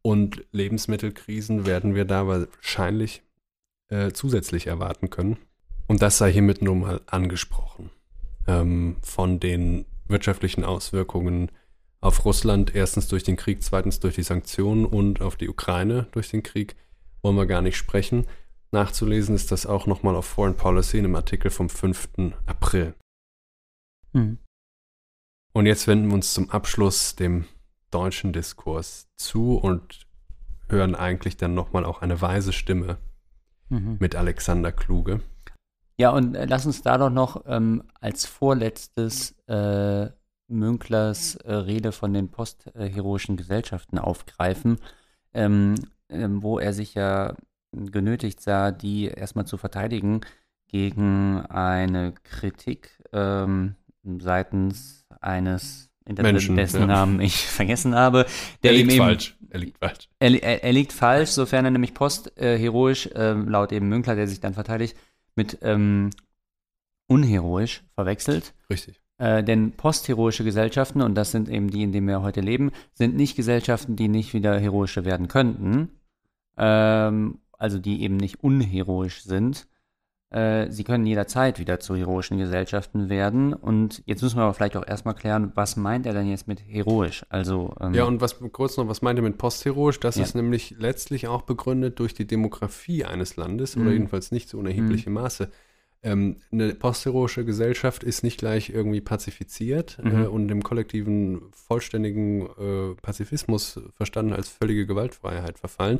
Und 0.01 0.45
Lebensmittelkrisen 0.51 1.65
werden 1.65 1.95
wir 1.95 2.05
da 2.05 2.27
wahrscheinlich 2.27 3.21
äh, 3.89 4.11
zusätzlich 4.11 4.67
erwarten 4.67 5.09
können. 5.09 5.37
Und 5.87 6.01
das 6.01 6.17
sei 6.17 6.31
hiermit 6.31 6.61
nun 6.61 6.81
mal 6.81 7.01
angesprochen. 7.07 7.89
Ähm, 8.47 8.97
von 9.01 9.39
den 9.39 9.85
wirtschaftlichen 10.07 10.63
Auswirkungen 10.63 11.51
auf 12.01 12.23
Russland, 12.25 12.75
erstens 12.75 13.07
durch 13.07 13.23
den 13.23 13.35
Krieg, 13.35 13.61
zweitens 13.61 13.99
durch 13.99 14.15
die 14.15 14.23
Sanktionen 14.23 14.85
und 14.85 15.21
auf 15.21 15.35
die 15.35 15.49
Ukraine 15.49 16.07
durch 16.11 16.29
den 16.29 16.43
Krieg, 16.43 16.75
wollen 17.21 17.35
wir 17.35 17.45
gar 17.45 17.61
nicht 17.61 17.75
sprechen. 17.75 18.25
Nachzulesen 18.71 19.35
ist 19.35 19.51
das 19.51 19.65
auch 19.65 19.87
nochmal 19.87 20.15
auf 20.15 20.25
Foreign 20.25 20.55
Policy 20.55 20.99
in 20.99 21.05
einem 21.05 21.15
Artikel 21.15 21.49
vom 21.49 21.69
5. 21.69 22.09
April. 22.45 22.93
Mhm. 24.13 24.37
Und 25.53 25.65
jetzt 25.65 25.87
wenden 25.87 26.07
wir 26.07 26.13
uns 26.13 26.33
zum 26.33 26.49
Abschluss 26.51 27.15
dem 27.15 27.45
deutschen 27.91 28.33
Diskurs 28.33 29.07
zu 29.17 29.57
und 29.57 30.07
hören 30.69 30.93
eigentlich 30.95 31.37
dann 31.37 31.55
nochmal 31.55 31.85
auch 31.85 32.01
eine 32.01 32.21
weise 32.21 32.53
Stimme 32.53 32.97
mhm. 33.69 33.97
mit 33.99 34.15
Alexander 34.15 34.71
Kluge. 34.71 35.21
Ja, 35.97 36.11
und 36.11 36.35
äh, 36.35 36.45
lass 36.45 36.65
uns 36.65 36.81
da 36.81 36.97
doch 36.97 37.09
noch 37.09 37.43
ähm, 37.47 37.83
als 37.99 38.25
vorletztes 38.25 39.31
äh, 39.47 40.09
Münklers 40.47 41.35
äh, 41.35 41.53
Rede 41.53 41.91
von 41.91 42.13
den 42.13 42.29
postheroischen 42.29 43.37
Gesellschaften 43.37 43.97
aufgreifen, 43.97 44.79
ähm, 45.33 45.75
ähm, 46.09 46.41
wo 46.41 46.59
er 46.59 46.73
sich 46.73 46.93
ja 46.93 47.35
genötigt 47.71 48.41
sah, 48.41 48.71
die 48.71 49.05
erstmal 49.05 49.45
zu 49.45 49.57
verteidigen 49.57 50.21
gegen 50.67 51.41
eine 51.47 52.13
Kritik 52.23 53.01
ähm, 53.13 53.75
seitens 54.03 55.05
eines 55.21 55.89
Menschen, 56.05 56.55
dessen 56.55 56.81
ja. 56.81 56.87
Namen 56.87 57.19
ich 57.21 57.45
vergessen 57.45 57.95
habe. 57.95 58.25
Der 58.63 58.71
er 58.71 58.77
liegt 58.77 58.93
falsch. 58.93 59.37
Er 59.49 59.59
liegt 59.59 59.77
falsch. 59.79 60.09
Er, 60.19 60.43
er, 60.43 60.63
er, 60.63 60.73
liegt 60.73 60.93
falsch, 60.93 61.29
sofern 61.29 61.65
er 61.65 61.71
nämlich 61.71 61.93
postheroisch, 61.93 63.07
äh, 63.07 63.33
laut 63.33 63.71
eben 63.71 63.89
Münkler, 63.89 64.15
der 64.15 64.27
sich 64.27 64.39
dann 64.39 64.53
verteidigt, 64.53 64.95
mit 65.35 65.59
ähm, 65.61 66.11
unheroisch 67.07 67.83
verwechselt. 67.95 68.53
Richtig. 68.69 69.01
Äh, 69.17 69.43
denn 69.43 69.71
postheroische 69.71 70.43
Gesellschaften, 70.43 71.01
und 71.01 71.15
das 71.15 71.31
sind 71.31 71.49
eben 71.49 71.69
die, 71.69 71.83
in 71.83 71.91
denen 71.91 72.07
wir 72.07 72.21
heute 72.21 72.41
leben, 72.41 72.71
sind 72.93 73.15
nicht 73.15 73.35
Gesellschaften, 73.35 73.95
die 73.95 74.07
nicht 74.07 74.33
wieder 74.33 74.57
heroische 74.59 75.05
werden 75.05 75.27
könnten. 75.27 75.89
Ähm, 76.57 77.39
also 77.59 77.77
die 77.77 78.01
eben 78.01 78.17
nicht 78.17 78.43
unheroisch 78.43 79.21
sind. 79.23 79.67
Äh, 80.31 80.69
sie 80.69 80.83
können 80.83 81.07
jederzeit 81.07 81.57
wieder 81.57 81.79
zu 81.79 81.95
heroischen 81.95 82.37
Gesellschaften 82.37 83.09
werden. 83.09 83.53
Und 83.53 84.03
jetzt 84.05 84.21
müssen 84.21 84.37
wir 84.37 84.43
aber 84.43 84.53
vielleicht 84.53 84.77
auch 84.77 84.87
erstmal 84.87 85.15
klären, 85.15 85.51
was 85.55 85.75
meint 85.75 86.05
er 86.05 86.13
denn 86.13 86.27
jetzt 86.27 86.47
mit 86.47 86.61
heroisch? 86.67 87.25
Also, 87.29 87.75
ähm, 87.79 87.93
ja, 87.93 88.05
und 88.05 88.21
was 88.21 88.39
kurz 88.51 88.77
noch, 88.77 88.87
was 88.87 89.01
meint 89.01 89.17
er 89.19 89.23
mit 89.23 89.37
postheroisch? 89.37 89.99
Das 89.99 90.17
ja. 90.17 90.23
ist 90.23 90.35
nämlich 90.35 90.75
letztlich 90.77 91.27
auch 91.27 91.41
begründet 91.43 91.99
durch 91.99 92.13
die 92.13 92.25
Demografie 92.25 93.05
eines 93.05 93.37
Landes 93.37 93.75
mhm. 93.75 93.81
oder 93.81 93.91
jedenfalls 93.91 94.31
nicht 94.31 94.49
so 94.49 94.59
unerheblichem 94.59 95.13
mhm. 95.13 95.19
Maße. 95.19 95.49
Ähm, 96.01 96.37
eine 96.51 96.75
postheroische 96.75 97.43
Gesellschaft 97.43 98.03
ist 98.03 98.23
nicht 98.23 98.39
gleich 98.39 98.69
irgendwie 98.69 99.01
pazifiziert 99.01 99.97
mhm. 100.01 100.23
äh, 100.23 100.27
und 100.27 100.49
im 100.49 100.63
kollektiven, 100.63 101.41
vollständigen 101.51 102.45
äh, 102.57 102.95
Pazifismus 103.01 103.81
verstanden 103.95 104.31
als 104.31 104.47
völlige 104.47 104.85
Gewaltfreiheit 104.85 105.59
verfallen, 105.59 105.99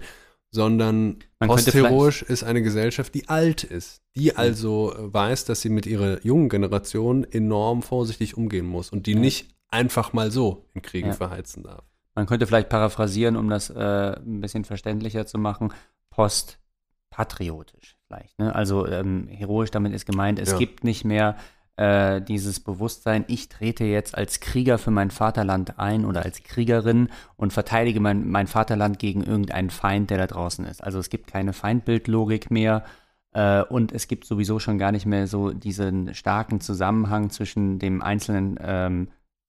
sondern 0.52 1.20
Man 1.40 1.50
postheroisch 1.50 2.24
ist 2.24 2.44
eine 2.44 2.62
Gesellschaft, 2.62 3.14
die 3.14 3.30
alt 3.30 3.64
ist, 3.64 4.02
die 4.16 4.36
also 4.36 4.94
äh, 4.96 5.14
weiß, 5.14 5.46
dass 5.46 5.62
sie 5.62 5.70
mit 5.70 5.86
ihrer 5.86 6.24
jungen 6.26 6.50
Generation 6.50 7.24
enorm 7.24 7.84
vorsichtig 7.84 8.36
umgehen 8.36 8.66
muss 8.66 8.90
und 8.90 9.06
die 9.06 9.14
ja. 9.14 9.20
nicht 9.20 9.50
einfach 9.70 10.14
mal 10.14 10.32
so 10.32 10.66
in 10.74 10.82
Kriegen 10.82 11.10
ja. 11.10 11.14
verheizen 11.14 11.64
darf. 11.64 11.84
Man 12.16 12.26
könnte 12.26 12.48
vielleicht 12.48 12.70
paraphrasieren, 12.70 13.36
um 13.36 13.50
das 13.50 13.70
äh, 13.70 14.16
ein 14.16 14.42
bisschen 14.42 14.66
verständlicher 14.66 15.26
zu 15.26 15.38
machen, 15.38 15.72
postpatriotisch 16.10 17.98
vielleicht. 18.08 18.38
Ne? 18.40 18.54
Also 18.54 18.88
ähm, 18.88 19.28
heroisch 19.30 19.72
damit 19.72 19.94
ist 19.94 20.06
gemeint, 20.06 20.40
es 20.40 20.52
ja. 20.52 20.58
gibt 20.58 20.84
nicht 20.84 21.06
mehr 21.06 21.38
äh, 21.80 22.22
dieses 22.22 22.60
Bewusstsein, 22.60 23.24
ich 23.30 23.48
trete 23.48 23.86
jetzt 23.86 24.18
als 24.18 24.42
Krieger 24.42 24.78
für 24.78 24.92
mein 24.92 25.12
Vaterland 25.12 25.80
ein 25.80 26.04
oder 26.04 26.26
als 26.26 26.44
Kriegerin 26.44 27.08
und 27.38 27.54
verteidige 27.54 28.02
mein, 28.02 28.28
mein 28.30 28.48
Vaterland 28.48 29.00
gegen 29.00 29.24
irgendeinen 29.24 29.70
Feind, 29.70 30.10
der 30.10 30.18
da 30.18 30.28
draußen 30.28 30.66
ist. 30.66 30.84
Also 30.84 31.00
es 31.00 31.10
gibt 31.10 31.28
keine 31.28 31.54
Feindbildlogik 31.54 32.52
mehr 32.52 32.84
äh, 33.32 33.62
und 33.64 33.94
es 33.94 34.10
gibt 34.10 34.26
sowieso 34.26 34.60
schon 34.60 34.78
gar 34.78 34.92
nicht 34.92 35.06
mehr 35.06 35.26
so 35.28 35.54
diesen 35.54 36.14
starken 36.14 36.60
Zusammenhang 36.60 37.30
zwischen 37.30 37.80
dem 37.80 38.02
einzelnen 38.02 38.60
ähm, 38.62 39.08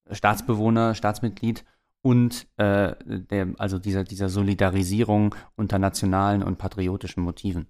Staatsbewohner, 0.09 0.95
Staatsmitglied 0.95 1.65
und 2.01 2.47
äh, 2.59 2.95
der, 3.05 3.49
also 3.59 3.81
dieser, 3.81 4.05
dieser 4.05 4.29
Solidarisierung 4.29 5.35
unter 5.57 5.81
nationalen 5.81 6.45
und 6.45 6.59
patriotischen 6.59 7.25
Motiven. 7.25 7.67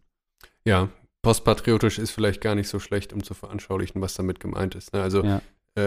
Ja, 0.66 0.90
postpatriotisch 1.22 1.98
ist 1.98 2.10
vielleicht 2.10 2.40
gar 2.40 2.54
nicht 2.54 2.68
so 2.68 2.78
schlecht, 2.78 3.12
um 3.12 3.22
zu 3.22 3.34
veranschaulichen, 3.34 4.00
was 4.00 4.14
damit 4.14 4.40
gemeint 4.40 4.74
ist. 4.74 4.92
Ne? 4.92 5.02
Also 5.02 5.22
ja. 5.24 5.42
äh, 5.76 5.82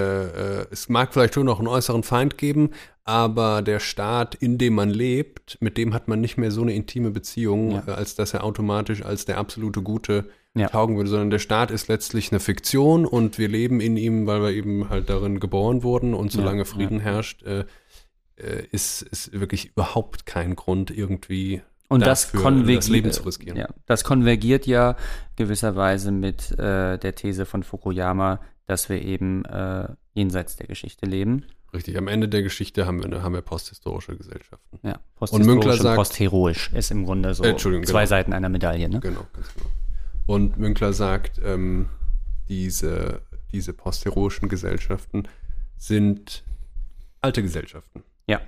äh, 0.62 0.66
es 0.72 0.90
mag 0.90 1.14
vielleicht 1.14 1.34
schon 1.34 1.46
noch 1.46 1.60
einen 1.60 1.68
äußeren 1.68 2.04
Feind 2.04 2.38
geben, 2.38 2.72
aber 3.04 3.62
der 3.62 3.80
Staat, 3.80 4.36
in 4.36 4.58
dem 4.58 4.76
man 4.76 4.90
lebt, 4.90 5.58
mit 5.60 5.78
dem 5.78 5.94
hat 5.94 6.08
man 6.08 6.22
nicht 6.22 6.38
mehr 6.38 6.52
so 6.52 6.62
eine 6.62 6.74
intime 6.74 7.12
Beziehung, 7.12 7.72
Ja. 7.72 7.84
äh, 7.88 7.92
als 7.92 8.16
dass 8.16 8.34
er 8.34 8.44
automatisch 8.44 9.04
als 9.04 9.26
der 9.26 9.38
absolute 9.38 9.82
Gute 9.82 10.30
Ja. 10.56 10.68
taugen 10.70 10.98
würde, 10.98 11.10
sondern 11.10 11.32
der 11.32 11.40
Staat 11.40 11.72
ist 11.72 11.88
letztlich 11.88 12.32
eine 12.32 12.40
Fiktion 12.40 13.06
und 13.06 13.40
wir 13.40 13.48
leben 13.50 13.82
in 13.82 13.98
ihm, 13.98 14.28
weil 14.28 14.42
wir 14.44 14.52
eben 14.52 14.88
halt 14.90 15.10
darin 15.10 15.40
geboren 15.40 15.82
wurden 15.84 16.14
und 16.14 16.32
solange 16.32 16.66
Frieden 16.66 17.00
herrscht, 17.00 17.42
äh, 17.44 17.66
äh, 18.36 18.64
ist, 18.72 19.02
ist 19.02 19.34
wirklich 19.40 19.72
überhaupt 19.72 20.26
kein 20.28 20.56
Grund, 20.56 20.92
irgendwie 20.92 21.62
Und 21.90 22.06
das, 22.06 22.32
konvergiert, 22.32 23.06
das. 23.06 23.40
Ja, 23.44 23.68
das 23.86 24.04
konvergiert 24.04 24.66
ja 24.66 24.96
gewisserweise 25.36 26.12
mit 26.12 26.52
äh, 26.54 26.98
der 26.98 27.16
These 27.16 27.46
von 27.46 27.64
Fukuyama, 27.64 28.40
dass 28.66 28.90
wir 28.90 29.02
eben 29.02 29.46
äh, 29.46 29.88
jenseits 30.14 30.56
der 30.56 30.68
Geschichte 30.68 31.06
leben. 31.06 31.46
Richtig, 31.74 31.98
am 31.98 32.08
Ende 32.08 32.30
der 32.30 32.44
Geschichte 32.44 32.86
haben 32.86 33.04
wir, 33.04 33.24
haben 33.24 33.34
wir 33.34 33.42
posthistorische 33.42 34.16
Gesellschaften. 34.16 34.80
Ja, 34.84 35.00
Und 35.20 35.46
Münkler 35.46 35.72
posthistorisch 35.72 35.82
sagt- 35.82 35.96
postheroisch 35.98 36.72
ist 36.74 36.92
im 36.92 37.06
Grunde 37.06 37.34
so 37.34 37.44
Äh, 37.44 37.50
Entschuldigung, 37.50 37.86
zwei 37.86 38.02
genau. 38.02 38.10
Seiten 38.10 38.34
einer 38.34 38.50
Medaille. 38.50 38.90
Ne? 38.90 39.00
Genau, 39.00 39.26
ganz 39.34 39.54
genau. 39.54 39.66
Und 40.26 40.58
Münkler 40.58 40.94
sagt, 40.94 41.42
ähm, 41.44 41.90
diese, 42.48 43.22
diese 43.52 43.74
postheroischen 43.74 44.50
Gesellschaften 44.50 45.24
sind 45.78 46.44
alte 47.22 47.42
Gesellschaften. 47.42 48.04
Ja, 48.28 48.40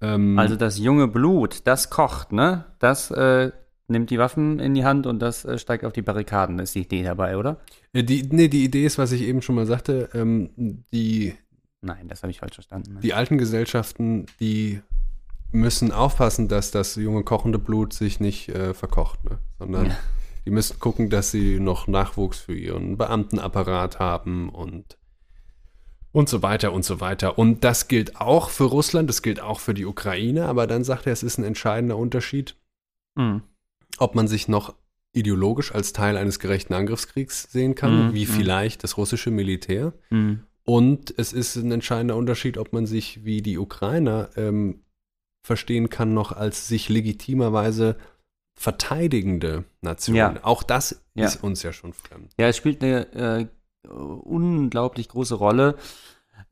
Ähm, 0.00 0.38
also 0.38 0.56
das 0.56 0.78
junge 0.78 1.08
Blut, 1.08 1.62
das 1.66 1.90
kocht, 1.90 2.32
ne? 2.32 2.64
Das 2.78 3.10
äh, 3.10 3.50
nimmt 3.88 4.10
die 4.10 4.18
Waffen 4.18 4.58
in 4.60 4.74
die 4.74 4.84
Hand 4.84 5.06
und 5.06 5.18
das 5.20 5.44
äh, 5.44 5.58
steigt 5.58 5.84
auf 5.84 5.92
die 5.92 6.02
Barrikaden, 6.02 6.58
ist 6.58 6.74
die 6.74 6.82
Idee 6.82 7.02
dabei, 7.02 7.36
oder? 7.36 7.60
äh, 7.92 8.02
die, 8.04 8.22
nee, 8.30 8.48
die 8.48 8.64
Idee 8.64 8.84
ist, 8.86 8.98
was 8.98 9.12
ich 9.12 9.22
eben 9.22 9.42
schon 9.42 9.56
mal 9.56 9.66
sagte, 9.66 10.08
ähm, 10.14 10.50
die, 10.92 11.34
Nein, 11.82 12.08
das 12.08 12.22
habe 12.22 12.30
ich 12.30 12.38
falsch 12.40 12.54
verstanden. 12.54 12.94
Ne? 12.94 13.00
die 13.00 13.14
alten 13.14 13.38
Gesellschaften, 13.38 14.26
die 14.38 14.80
müssen 15.52 15.90
aufpassen, 15.92 16.46
dass 16.48 16.70
das 16.70 16.94
junge 16.94 17.24
kochende 17.24 17.58
Blut 17.58 17.92
sich 17.92 18.20
nicht 18.20 18.48
äh, 18.50 18.72
verkocht, 18.74 19.24
ne? 19.24 19.38
sondern 19.58 19.86
Ja. 19.86 19.96
die 20.46 20.50
müssen 20.50 20.78
gucken, 20.78 21.10
dass 21.10 21.30
sie 21.32 21.58
noch 21.58 21.88
Nachwuchs 21.88 22.38
für 22.38 22.54
ihren 22.54 22.96
Beamtenapparat 22.96 23.98
haben 23.98 24.48
und 24.50 24.96
und 26.12 26.28
so 26.28 26.42
weiter 26.42 26.72
und 26.72 26.84
so 26.84 27.00
weiter. 27.00 27.38
Und 27.38 27.62
das 27.64 27.88
gilt 27.88 28.16
auch 28.20 28.50
für 28.50 28.64
Russland, 28.64 29.08
das 29.08 29.22
gilt 29.22 29.40
auch 29.40 29.60
für 29.60 29.74
die 29.74 29.86
Ukraine, 29.86 30.46
aber 30.46 30.66
dann 30.66 30.84
sagt 30.84 31.06
er, 31.06 31.12
es 31.12 31.22
ist 31.22 31.38
ein 31.38 31.44
entscheidender 31.44 31.96
Unterschied, 31.96 32.56
Mhm. 33.16 33.42
ob 33.98 34.14
man 34.14 34.28
sich 34.28 34.48
noch 34.48 34.74
ideologisch 35.12 35.74
als 35.74 35.92
Teil 35.92 36.16
eines 36.16 36.38
gerechten 36.38 36.74
Angriffskriegs 36.74 37.50
sehen 37.50 37.74
kann, 37.74 38.08
Mhm, 38.08 38.14
wie 38.14 38.26
mhm. 38.26 38.30
vielleicht 38.30 38.84
das 38.84 38.96
russische 38.96 39.30
Militär. 39.30 39.92
Mhm. 40.10 40.44
Und 40.64 41.12
es 41.18 41.32
ist 41.32 41.56
ein 41.56 41.72
entscheidender 41.72 42.14
Unterschied, 42.16 42.56
ob 42.58 42.72
man 42.72 42.86
sich 42.86 43.24
wie 43.24 43.42
die 43.42 43.58
Ukrainer 43.58 44.30
ähm, 44.36 44.82
verstehen 45.44 45.88
kann, 45.90 46.14
noch 46.14 46.30
als 46.32 46.68
sich 46.68 46.88
legitimerweise 46.88 47.96
verteidigende 48.60 49.64
Nation. 49.80 50.16
Ja. 50.16 50.34
Auch 50.42 50.62
das 50.62 51.02
Ja. 51.14 51.26
ist 51.26 51.42
uns 51.42 51.62
ja 51.62 51.72
schon 51.72 51.92
fremd. 51.92 52.32
Ja, 52.38 52.48
es 52.48 52.56
spielt 52.56 52.82
eine 52.82 53.12
äh, 53.14 53.46
unglaublich 53.88 55.08
große 55.08 55.34
Rolle, 55.34 55.76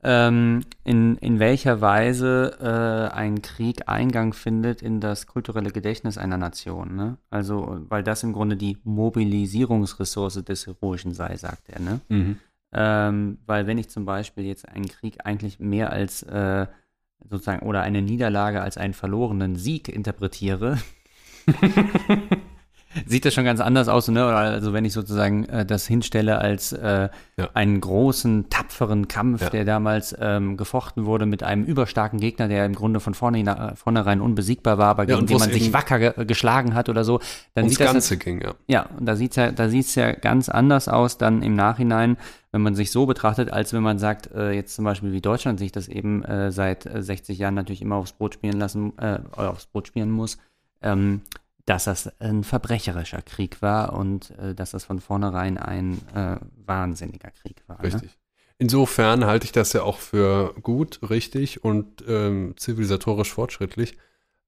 ähm, 0.02 0.64
in, 0.84 1.16
in 1.16 1.38
welcher 1.38 1.80
Weise 1.80 2.56
äh, 2.60 3.14
ein 3.14 3.42
Krieg 3.42 3.88
Eingang 3.88 4.32
findet 4.32 4.80
in 4.80 5.00
das 5.00 5.26
kulturelle 5.26 5.70
Gedächtnis 5.70 6.18
einer 6.18 6.36
Nation. 6.38 6.94
Ne? 6.94 7.16
Also, 7.30 7.80
weil 7.88 8.04
das 8.04 8.22
im 8.22 8.32
Grunde 8.32 8.56
die 8.56 8.78
Mobilisierungsressource 8.84 10.44
des 10.44 10.66
Heroischen 10.66 11.14
sei, 11.14 11.36
sagt 11.36 11.68
er. 11.68 11.80
Ne? 11.80 12.00
Ähm, 12.72 13.38
weil 13.46 13.66
wenn 13.66 13.78
ich 13.78 13.88
zum 13.88 14.04
Beispiel 14.04 14.44
jetzt 14.44 14.68
einen 14.68 14.88
Krieg 14.88 15.24
eigentlich 15.24 15.58
mehr 15.58 15.90
als 15.90 16.22
äh, 16.22 16.66
sozusagen 17.28 17.66
oder 17.66 17.82
eine 17.82 18.02
Niederlage 18.02 18.60
als 18.60 18.76
einen 18.76 18.94
verlorenen 18.94 19.56
Sieg 19.56 19.88
interpretiere, 19.88 20.78
sieht 23.06 23.24
das 23.24 23.34
schon 23.34 23.44
ganz 23.44 23.60
anders 23.60 23.88
aus, 23.88 24.08
ne? 24.08 24.24
Also 24.24 24.72
wenn 24.72 24.84
ich 24.84 24.92
sozusagen 24.92 25.44
äh, 25.46 25.64
das 25.66 25.86
hinstelle 25.86 26.38
als 26.38 26.72
äh, 26.72 27.08
Ja. 27.36 27.48
einen 27.54 27.80
großen, 27.80 28.50
tapferen 28.50 29.08
Kampf, 29.08 29.42
Ja. 29.42 29.50
der 29.50 29.64
damals 29.64 30.16
ähm, 30.20 30.56
gefochten 30.56 31.04
wurde 31.06 31.26
mit 31.26 31.42
einem 31.42 31.64
überstarken 31.64 32.18
Gegner, 32.20 32.48
der 32.48 32.66
im 32.66 32.74
Grunde 32.74 33.00
von 33.00 33.14
vorne, 33.14 33.74
vornherein 33.76 34.20
unbesiegbar 34.20 34.78
war, 34.78 34.88
aber 34.88 35.08
Ja, 35.08 35.16
gegen 35.16 35.26
den 35.26 35.38
man 35.38 35.50
sich 35.50 35.72
wacker 35.72 35.98
ge 35.98 36.24
geschlagen 36.26 36.74
hat 36.74 36.88
oder 36.88 37.04
so, 37.04 37.20
dann 37.54 37.68
sieht 37.68 37.80
das 37.80 37.92
Ganze 37.92 38.16
ging, 38.16 38.40
ja. 38.42 38.54
ja, 38.66 38.86
und 38.98 39.06
da 39.06 39.16
sieht's 39.16 39.36
ja, 39.36 39.52
da 39.52 39.68
sieht's 39.68 39.94
ja 39.94 40.12
ganz 40.12 40.48
anders 40.48 40.88
aus 40.88 41.18
dann 41.18 41.42
im 41.42 41.54
Nachhinein, 41.54 42.16
wenn 42.50 42.62
man 42.62 42.74
sich 42.74 42.90
so 42.90 43.04
betrachtet, 43.06 43.52
als 43.52 43.72
wenn 43.72 43.82
man 43.82 43.98
sagt, 43.98 44.30
äh, 44.34 44.52
jetzt 44.52 44.74
zum 44.74 44.84
Beispiel 44.84 45.12
wie 45.12 45.20
Deutschland 45.20 45.58
sich 45.58 45.70
das 45.70 45.86
eben 45.86 46.24
äh, 46.24 46.50
seit 46.50 46.86
äh, 46.86 47.02
60 47.02 47.38
Jahren 47.38 47.54
natürlich 47.54 47.82
immer 47.82 47.96
aufs 47.96 48.12
Brot 48.12 48.34
spielen 48.34 48.58
lassen, 48.58 48.92
äh, 48.98 49.18
aufs 49.36 49.66
Brot 49.66 49.86
spielen 49.88 50.10
muss, 50.10 50.38
ähm, 50.82 51.20
dass 51.68 51.84
das 51.84 52.10
ein 52.20 52.44
verbrecherischer 52.44 53.20
Krieg 53.20 53.60
war 53.60 53.92
und 53.92 54.30
äh, 54.38 54.54
dass 54.54 54.70
das 54.70 54.84
von 54.84 55.00
vornherein 55.00 55.58
ein 55.58 55.98
äh, 56.14 56.36
wahnsinniger 56.64 57.30
Krieg 57.30 57.62
war. 57.66 57.76
Ne? 57.76 57.84
Richtig. 57.84 58.18
Insofern 58.56 59.26
halte 59.26 59.44
ich 59.44 59.52
das 59.52 59.72
ja 59.72 59.82
auch 59.82 59.98
für 59.98 60.54
gut, 60.62 60.98
richtig 61.10 61.62
und 61.62 62.04
ähm, 62.08 62.54
zivilisatorisch 62.56 63.32
fortschrittlich, 63.32 63.96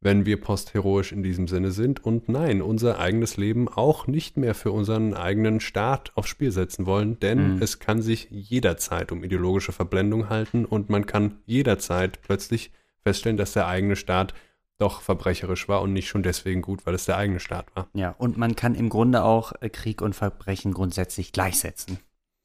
wenn 0.01 0.25
wir 0.25 0.41
postheroisch 0.41 1.13
in 1.13 1.23
diesem 1.23 1.47
Sinne 1.47 1.73
sind 1.73 2.03
und 2.03 2.29
nein, 2.31 2.63
unser 2.63 2.99
eigenes 2.99 3.37
Leben 3.37 3.69
auch 3.69 4.07
nicht 4.07 4.39
mehr 4.39 4.55
für 4.55 4.73
unseren 4.73 5.13
eigenen 5.13 5.61
Staat 5.61 6.13
aufs 6.17 6.31
Spiel 6.31 6.51
setzen 6.53 6.87
wollen, 6.87 7.21
denn 7.21 7.57
Mhm. 7.57 7.63
es 7.63 7.79
kann 7.81 8.01
sich 8.01 8.29
jederzeit 8.31 9.13
um 9.13 9.23
ideologische 9.23 9.73
Verblendung 9.73 10.31
halten 10.31 10.65
und 10.65 10.89
man 10.89 11.05
kann 11.05 11.37
jederzeit 11.45 12.23
plötzlich 12.23 12.73
feststellen, 13.03 13.37
dass 13.37 13.53
der 13.53 13.67
eigene 13.67 13.95
Staat 13.95 14.33
doch 14.81 15.01
verbrecherisch 15.03 15.69
war 15.69 15.83
und 15.83 15.93
nicht 15.93 16.09
schon 16.09 16.23
deswegen 16.23 16.63
gut, 16.63 16.87
weil 16.87 16.95
es 16.95 17.05
der 17.05 17.17
eigene 17.17 17.41
Staat 17.41 17.67
war. 17.75 17.89
Ja, 17.95 18.15
und 18.19 18.37
man 18.37 18.57
kann 18.57 18.75
im 18.75 18.89
Grunde 18.89 19.23
auch 19.25 19.53
äh, 19.61 19.69
Krieg 19.69 20.03
und 20.03 20.15
Verbrechen 20.15 20.73
grundsätzlich 20.73 21.33
gleichsetzen. 21.33 21.99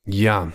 Ja, 0.05 0.51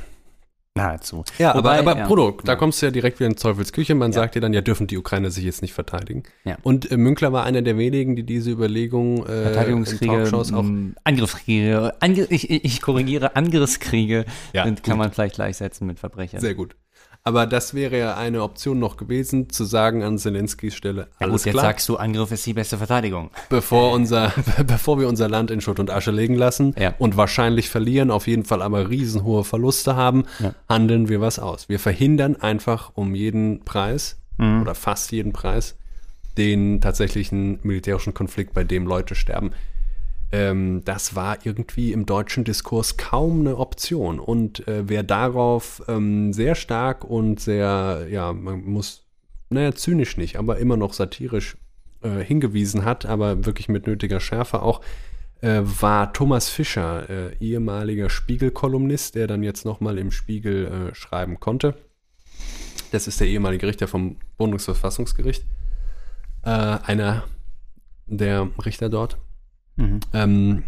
Nahezu. 0.76 1.24
Ja, 1.36 1.56
Wobei, 1.56 1.80
aber, 1.80 1.90
aber 1.90 2.00
ja. 2.00 2.06
Bruno, 2.06 2.30
da 2.44 2.52
Ja. 2.52 2.56
kommst 2.56 2.80
du 2.80 2.86
ja 2.86 2.92
direkt 2.92 3.18
wieder 3.18 3.26
in 3.28 3.34
Teufels 3.34 3.72
Küche. 3.72 3.96
Man 3.96 4.12
Ja. 4.12 4.20
sagt 4.20 4.36
dir 4.36 4.40
dann, 4.40 4.52
ja, 4.52 4.60
dürfen 4.60 4.86
die 4.86 4.96
Ukrainer 4.98 5.28
sich 5.32 5.42
jetzt 5.42 5.62
nicht 5.62 5.74
verteidigen. 5.74 6.22
Ja. 6.44 6.58
Und 6.62 6.88
äh, 6.92 6.96
Münkler 6.96 7.32
war 7.32 7.42
einer 7.44 7.60
der 7.62 7.76
wenigen, 7.76 8.14
die 8.14 8.22
diese 8.22 8.52
Überlegung 8.52 9.26
äh, 9.26 9.38
in 9.38 9.42
Verteidigungskriege, 9.42 10.06
Talkshows 10.12 10.52
auch. 10.52 10.60
m, 10.62 10.94
Angriffskriege, 11.02 11.94
Ange 12.00 12.24
ich, 12.30 12.48
ich 12.50 12.80
korrigiere, 12.82 13.34
Angriffskriege 13.34 14.24
Ja, 14.52 14.64
sind, 14.64 14.84
kann 14.84 14.96
man 14.96 15.10
vielleicht 15.10 15.34
gleichsetzen 15.34 15.88
mit 15.88 15.98
Verbrechern. 15.98 16.40
Sehr 16.40 16.54
gut. 16.54 16.76
Aber 17.22 17.46
das 17.46 17.74
wäre 17.74 17.98
ja 17.98 18.16
eine 18.16 18.42
Option 18.42 18.78
noch 18.78 18.96
gewesen, 18.96 19.50
zu 19.50 19.64
sagen 19.64 20.02
an 20.02 20.16
Zelenskys 20.16 20.74
Stelle, 20.74 21.02
ja 21.20 21.26
alles 21.26 21.42
gut, 21.42 21.46
jetzt 21.46 21.52
klar, 21.52 21.64
sagst 21.66 21.88
du, 21.88 21.96
Angriff 21.96 22.32
ist 22.32 22.46
die 22.46 22.54
beste 22.54 22.78
Verteidigung. 22.78 23.30
bevor, 23.50 23.92
unser, 23.92 24.32
bevor 24.66 24.98
wir 24.98 25.06
unser 25.06 25.28
Land 25.28 25.50
in 25.50 25.60
Schutt 25.60 25.78
und 25.80 25.90
Asche 25.90 26.12
legen 26.12 26.34
lassen 26.34 26.74
Ja. 26.78 26.94
und 26.98 27.18
wahrscheinlich 27.18 27.68
verlieren, 27.68 28.10
auf 28.10 28.26
jeden 28.26 28.44
Fall 28.44 28.62
aber 28.62 28.88
riesenhohe 28.88 29.44
Verluste 29.44 29.96
haben, 29.96 30.24
Ja. 30.38 30.54
handeln 30.68 31.08
wir 31.10 31.20
was 31.20 31.38
aus. 31.38 31.68
Wir 31.68 31.78
verhindern 31.78 32.36
einfach 32.36 32.92
um 32.94 33.14
jeden 33.14 33.60
Preis 33.64 34.16
Mhm. 34.38 34.62
oder 34.62 34.74
fast 34.74 35.12
jeden 35.12 35.32
Preis 35.34 35.76
den 36.38 36.80
tatsächlichen 36.80 37.58
militärischen 37.62 38.14
Konflikt, 38.14 38.54
bei 38.54 38.64
dem 38.64 38.86
Leute 38.86 39.14
sterben. 39.14 39.50
Ähm, 40.32 40.82
das 40.84 41.16
war 41.16 41.44
irgendwie 41.44 41.92
im 41.92 42.06
deutschen 42.06 42.44
Diskurs 42.44 42.96
kaum 42.96 43.40
eine 43.40 43.56
Option. 43.56 44.20
Und 44.20 44.66
äh, 44.68 44.88
wer 44.88 45.02
darauf 45.02 45.82
ähm, 45.88 46.32
sehr 46.32 46.54
stark 46.54 47.04
und 47.04 47.40
sehr, 47.40 48.06
ja, 48.10 48.32
man 48.32 48.64
muss, 48.64 49.06
naja, 49.48 49.74
zynisch 49.74 50.16
nicht, 50.16 50.36
aber 50.36 50.58
immer 50.58 50.76
noch 50.76 50.92
satirisch 50.92 51.56
äh, 52.02 52.20
hingewiesen 52.20 52.84
hat, 52.84 53.06
aber 53.06 53.44
wirklich 53.44 53.68
mit 53.68 53.86
nötiger 53.86 54.20
Schärfe 54.20 54.62
auch, 54.62 54.80
äh, 55.40 55.62
war 55.62 56.12
Thomas 56.12 56.48
Fischer, 56.48 57.08
äh, 57.10 57.36
ehemaliger 57.40 58.08
Spiegel-Kolumnist, 58.08 59.14
der 59.14 59.26
dann 59.26 59.42
jetzt 59.42 59.64
nochmal 59.64 59.98
im 59.98 60.10
Spiegel 60.10 60.66
äh, 60.90 60.94
schreiben 60.94 61.40
konnte. 61.40 61.74
Das 62.92 63.06
ist 63.06 63.20
der 63.20 63.28
ehemalige 63.28 63.66
Richter 63.66 63.88
vom 63.88 64.16
Bundesverfassungsgericht. 64.36 65.44
Äh, 66.42 66.50
einer 66.50 67.24
der 68.06 68.48
Richter 68.64 68.88
dort. 68.88 69.18
Mhm. 69.80 70.00
Ähm, 70.12 70.62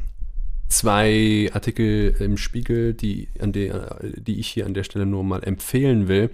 zwei 0.69 1.51
Artikel 1.53 2.15
im 2.19 2.37
Spiegel, 2.37 2.95
die, 2.95 3.29
an 3.39 3.53
der, 3.53 3.99
die 4.03 4.41
ich 4.41 4.49
hier 4.49 4.67
an 4.67 4.75
der 4.75 4.85
Stelle 4.85 5.07
nur 5.07 5.23
mal 5.25 5.43
empfehlen 5.45 6.09
will. 6.09 6.31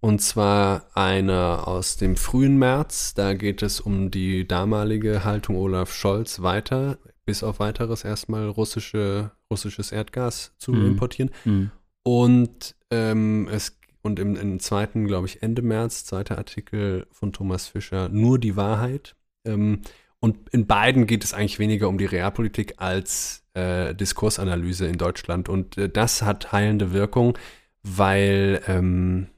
Und 0.00 0.22
zwar 0.22 0.86
einer 0.94 1.68
aus 1.68 1.96
dem 1.96 2.16
frühen 2.16 2.58
März. 2.58 3.14
Da 3.14 3.34
geht 3.34 3.62
es 3.62 3.80
um 3.80 4.10
die 4.10 4.48
damalige 4.48 5.24
Haltung 5.24 5.56
Olaf 5.56 5.92
Scholz 5.94 6.40
weiter, 6.40 6.98
bis 7.26 7.42
auf 7.42 7.60
weiteres 7.60 8.04
erstmal 8.04 8.48
russische, 8.48 9.30
russisches 9.50 9.92
Erdgas 9.92 10.52
zu 10.58 10.72
Mhm. 10.72 10.86
importieren. 10.86 11.30
Mhm. 11.44 11.70
Und 12.02 12.74
ähm, 12.90 13.46
es 13.52 13.76
und 14.02 14.18
im, 14.18 14.34
im 14.36 14.58
zweiten, 14.60 15.06
glaube 15.06 15.26
ich, 15.26 15.42
Ende 15.42 15.60
März, 15.60 16.06
zweiter 16.06 16.38
Artikel 16.38 17.06
von 17.12 17.34
Thomas 17.34 17.68
Fischer, 17.68 18.08
nur 18.08 18.38
die 18.38 18.56
Wahrheit. 18.56 19.14
Ähm, 19.44 19.80
und 20.20 20.50
in 20.50 20.66
beiden 20.66 21.06
geht 21.06 21.24
es 21.24 21.32
eigentlich 21.32 21.58
weniger 21.58 21.88
um 21.88 21.96
die 21.96 22.04
Realpolitik 22.04 22.74
als 22.76 23.42
äh, 23.54 23.94
Diskursanalyse 23.94 24.86
in 24.86 24.98
Deutschland. 24.98 25.48
Und 25.48 25.78
äh, 25.78 25.88
das 25.88 26.22
hat 26.22 26.52
heilende 26.52 26.92
Wirkung, 26.92 27.38
weil 27.82 28.60
ähm, 28.66 29.28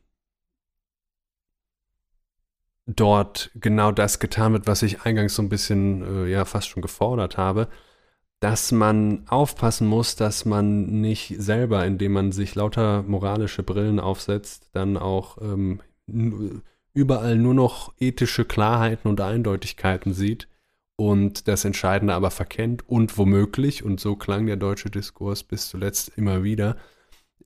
dort 2.87 3.53
genau 3.55 3.93
das 3.93 4.19
getan 4.19 4.53
wird, 4.55 4.67
was 4.67 4.83
ich 4.83 5.03
eingangs 5.03 5.37
so 5.37 5.43
ein 5.43 5.49
bisschen, 5.49 6.27
äh, 6.27 6.31
ja, 6.31 6.45
fast 6.45 6.69
schon 6.69 6.83
gefordert 6.83 7.37
habe, 7.37 7.69
dass 8.41 8.73
man 8.73 9.25
aufpassen 9.29 9.87
muss, 9.87 10.17
dass 10.17 10.45
man 10.45 11.01
nicht 11.01 11.37
selber, 11.39 11.87
indem 11.87 12.13
man 12.13 12.33
sich 12.33 12.57
lauter 12.57 13.05
moralische 13.05 13.63
Brillen 13.63 14.01
aufsetzt, 14.01 14.71
dann 14.73 14.97
auch 14.97 15.39
ähm, 15.41 15.81
überall 16.93 17.37
nur 17.37 17.55
noch 17.55 17.95
ethische 18.01 18.45
Klarheiten 18.45 19.09
und 19.09 19.21
Eindeutigkeiten 19.21 20.13
sieht 20.13 20.49
und 21.03 21.49
das 21.49 21.65
Entscheidende 21.65 22.15
aber 22.15 22.31
verkennt 22.31 22.89
und 22.89 23.19
womöglich, 23.19 23.83
und 23.83 23.99
so 23.99 24.15
klang 24.15 24.47
der 24.47 24.55
deutsche 24.55 24.89
Diskurs 24.89 25.43
bis 25.43 25.69
zuletzt 25.69 26.13
immer 26.17 26.45
wieder, 26.45 26.77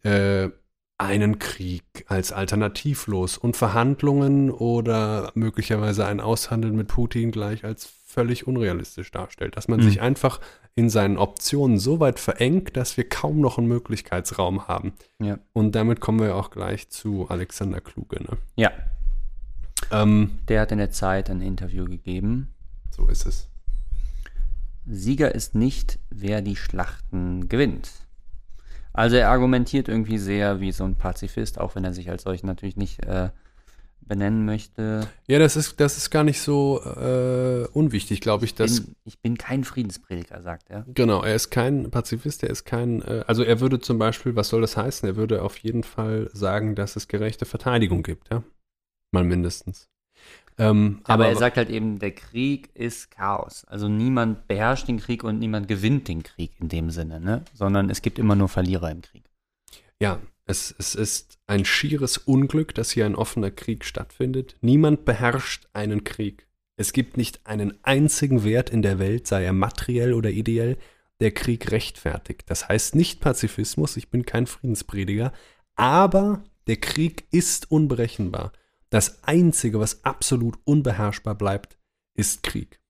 äh, 0.02 0.50
einen 0.98 1.38
Krieg 1.38 2.04
als 2.06 2.32
alternativlos 2.32 3.38
und 3.38 3.56
Verhandlungen 3.56 4.50
oder 4.50 5.32
möglicherweise 5.34 6.04
ein 6.06 6.20
Aushandeln 6.20 6.76
mit 6.76 6.88
Putin 6.88 7.30
gleich 7.30 7.64
als 7.64 7.90
völlig 8.04 8.46
unrealistisch 8.46 9.10
darstellt. 9.10 9.56
Dass 9.56 9.68
man 9.68 9.80
mhm. 9.80 9.84
sich 9.84 10.02
einfach 10.02 10.38
in 10.74 10.90
seinen 10.90 11.16
Optionen 11.16 11.78
so 11.78 11.98
weit 11.98 12.20
verengt, 12.20 12.76
dass 12.76 12.98
wir 12.98 13.08
kaum 13.08 13.40
noch 13.40 13.56
einen 13.56 13.68
Möglichkeitsraum 13.68 14.68
haben. 14.68 14.92
Ja. 15.18 15.38
Und 15.54 15.74
damit 15.74 16.00
kommen 16.00 16.20
wir 16.20 16.36
auch 16.36 16.50
gleich 16.50 16.90
zu 16.90 17.26
Alexander 17.30 17.80
Kluge. 17.80 18.22
Ne? 18.22 18.36
Ja. 18.56 18.70
Ähm, 19.90 20.40
der 20.48 20.60
hat 20.60 20.72
in 20.72 20.78
der 20.78 20.90
Zeit 20.90 21.30
ein 21.30 21.40
Interview 21.40 21.86
gegeben. 21.86 22.52
So 22.96 23.08
ist 23.08 23.26
es. 23.26 23.48
Sieger 24.86 25.34
ist 25.34 25.54
nicht, 25.54 25.98
wer 26.08 26.40
die 26.40 26.56
Schlachten 26.56 27.48
gewinnt. 27.48 27.90
Also 28.94 29.16
er 29.16 29.28
argumentiert 29.28 29.88
irgendwie 29.88 30.16
sehr 30.16 30.60
wie 30.60 30.72
so 30.72 30.84
ein 30.84 30.94
Pazifist, 30.94 31.60
auch 31.60 31.74
wenn 31.74 31.84
er 31.84 31.92
sich 31.92 32.08
als 32.08 32.22
solch 32.22 32.42
natürlich 32.42 32.76
nicht 32.76 33.04
äh, 33.04 33.28
benennen 34.00 34.46
möchte. 34.46 35.06
Ja, 35.26 35.38
das 35.38 35.56
ist, 35.56 35.78
das 35.80 35.98
ist 35.98 36.10
gar 36.10 36.24
nicht 36.24 36.40
so 36.40 36.80
äh, 36.82 37.66
unwichtig, 37.72 38.22
glaube 38.22 38.46
ich. 38.46 38.54
Dass, 38.54 38.80
bin, 38.80 38.96
ich 39.04 39.18
bin 39.18 39.36
kein 39.36 39.64
Friedensprediger, 39.64 40.40
sagt 40.40 40.70
er. 40.70 40.86
Genau, 40.94 41.22
er 41.22 41.34
ist 41.34 41.50
kein 41.50 41.90
Pazifist, 41.90 42.42
er 42.44 42.50
ist 42.50 42.64
kein, 42.64 43.02
äh, 43.02 43.24
also 43.26 43.42
er 43.42 43.60
würde 43.60 43.80
zum 43.80 43.98
Beispiel, 43.98 44.36
was 44.36 44.48
soll 44.48 44.62
das 44.62 44.78
heißen? 44.78 45.06
Er 45.06 45.16
würde 45.16 45.42
auf 45.42 45.58
jeden 45.58 45.82
Fall 45.82 46.30
sagen, 46.32 46.74
dass 46.74 46.96
es 46.96 47.08
gerechte 47.08 47.44
Verteidigung 47.44 48.02
gibt, 48.02 48.30
ja. 48.30 48.42
Mal 49.10 49.24
mindestens. 49.24 49.90
Ähm, 50.58 51.00
aber, 51.04 51.24
aber, 51.24 51.28
er 51.28 51.36
sagt 51.36 51.56
halt 51.58 51.68
eben, 51.68 51.98
der 51.98 52.12
Krieg 52.12 52.70
ist 52.74 53.10
Chaos. 53.10 53.64
Also 53.66 53.88
niemand 53.88 54.48
beherrscht 54.48 54.88
den 54.88 54.98
Krieg 54.98 55.22
und 55.22 55.38
niemand 55.38 55.68
gewinnt 55.68 56.08
den 56.08 56.22
Krieg 56.22 56.52
in 56.58 56.68
dem 56.68 56.90
Sinne, 56.90 57.20
ne? 57.20 57.44
Sondern 57.52 57.90
es 57.90 58.00
gibt 58.00 58.18
immer 58.18 58.36
nur 58.36 58.48
Verlierer 58.48 58.90
im 58.90 59.02
Krieg. 59.02 59.24
Ja, 60.00 60.20
es, 60.46 60.74
es 60.78 60.94
ist 60.94 61.38
ein 61.46 61.64
schieres 61.64 62.18
Unglück, 62.18 62.74
dass 62.74 62.90
hier 62.90 63.04
ein 63.04 63.16
offener 63.16 63.50
Krieg 63.50 63.84
stattfindet. 63.84 64.56
Niemand 64.60 65.04
beherrscht 65.04 65.68
einen 65.72 66.04
Krieg. 66.04 66.46
Es 66.76 66.92
gibt 66.92 67.16
nicht 67.16 67.46
einen 67.46 67.74
einzigen 67.82 68.44
Wert 68.44 68.70
in 68.70 68.82
der 68.82 68.98
Welt, 68.98 69.26
sei 69.26 69.44
er 69.44 69.52
materiell 69.52 70.12
oder 70.12 70.30
ideell, 70.30 70.76
der 71.20 71.32
Krieg 71.32 71.72
rechtfertigt. 71.72 72.44
Das 72.46 72.68
heißt 72.68 72.94
nicht 72.94 73.20
Pazifismus, 73.20 73.96
ich 73.96 74.10
bin 74.10 74.26
kein 74.26 74.46
Friedensprediger, 74.46 75.32
aber 75.74 76.44
der 76.66 76.76
Krieg 76.76 77.26
ist 77.30 77.70
unberechenbar. 77.70 78.52
Das 78.90 79.24
Einzige, 79.24 79.80
was 79.80 80.04
absolut 80.04 80.58
unbeherrschbar 80.64 81.34
bleibt, 81.34 81.78
ist 82.14 82.42
Krieg. 82.42 82.80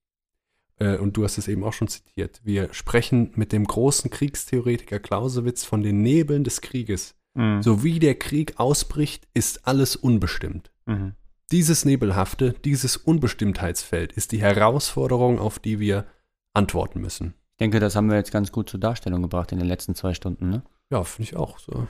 Äh, 0.79 0.99
und 0.99 1.17
du 1.17 1.25
hast 1.25 1.39
es 1.39 1.49
eben 1.49 1.65
auch 1.65 1.73
schon 1.73 1.89
zitiert. 1.89 2.41
Wir 2.45 2.73
sprechen 2.73 3.33
mit 3.35 3.53
dem 3.53 3.65
großen 3.65 4.11
Kriegstheoretiker 4.11 4.99
Clausewitz 4.99 5.65
von 5.65 5.83
den 5.83 6.03
Nebeln 6.03 6.45
des 6.45 6.61
Krieges. 6.61 7.15
Mhm. 7.35 7.63
So 7.63 7.83
wie 7.83 7.99
der 7.99 8.17
Krieg 8.17 8.55
ausbricht, 8.59 9.27
ist 9.35 9.67
alles 9.67 9.97
unbestimmt. 9.97 10.71
Mhm. 10.87 11.15
Dieses 11.53 11.85
Nebelhafte, 11.85 12.55
dieses 12.65 12.97
Unbestimmtheitsfeld 12.97 14.13
ist 14.13 14.33
die 14.33 14.41
Herausforderung, 14.41 15.39
auf 15.39 15.59
die 15.59 15.79
wir 15.79 16.07
antworten 16.55 17.01
müssen. 17.01 17.35
Ich 17.53 17.59
denke, 17.59 17.81
das 17.81 17.95
haben 17.95 18.11
wir 18.11 18.17
jetzt 18.17 18.33
ganz 18.33 18.53
gut 18.53 18.69
zur 18.69 18.81
Darstellung 18.81 19.23
gebracht 19.23 19.53
in 19.53 19.59
den 19.59 19.69
letzten 19.69 19.95
zwei 19.95 20.13
Stunden, 20.13 20.51
ne? 20.51 20.63
Ja, 20.91 21.05
finde 21.05 21.31
ich 21.31 21.37
auch. 21.37 21.59
So. 21.59 21.87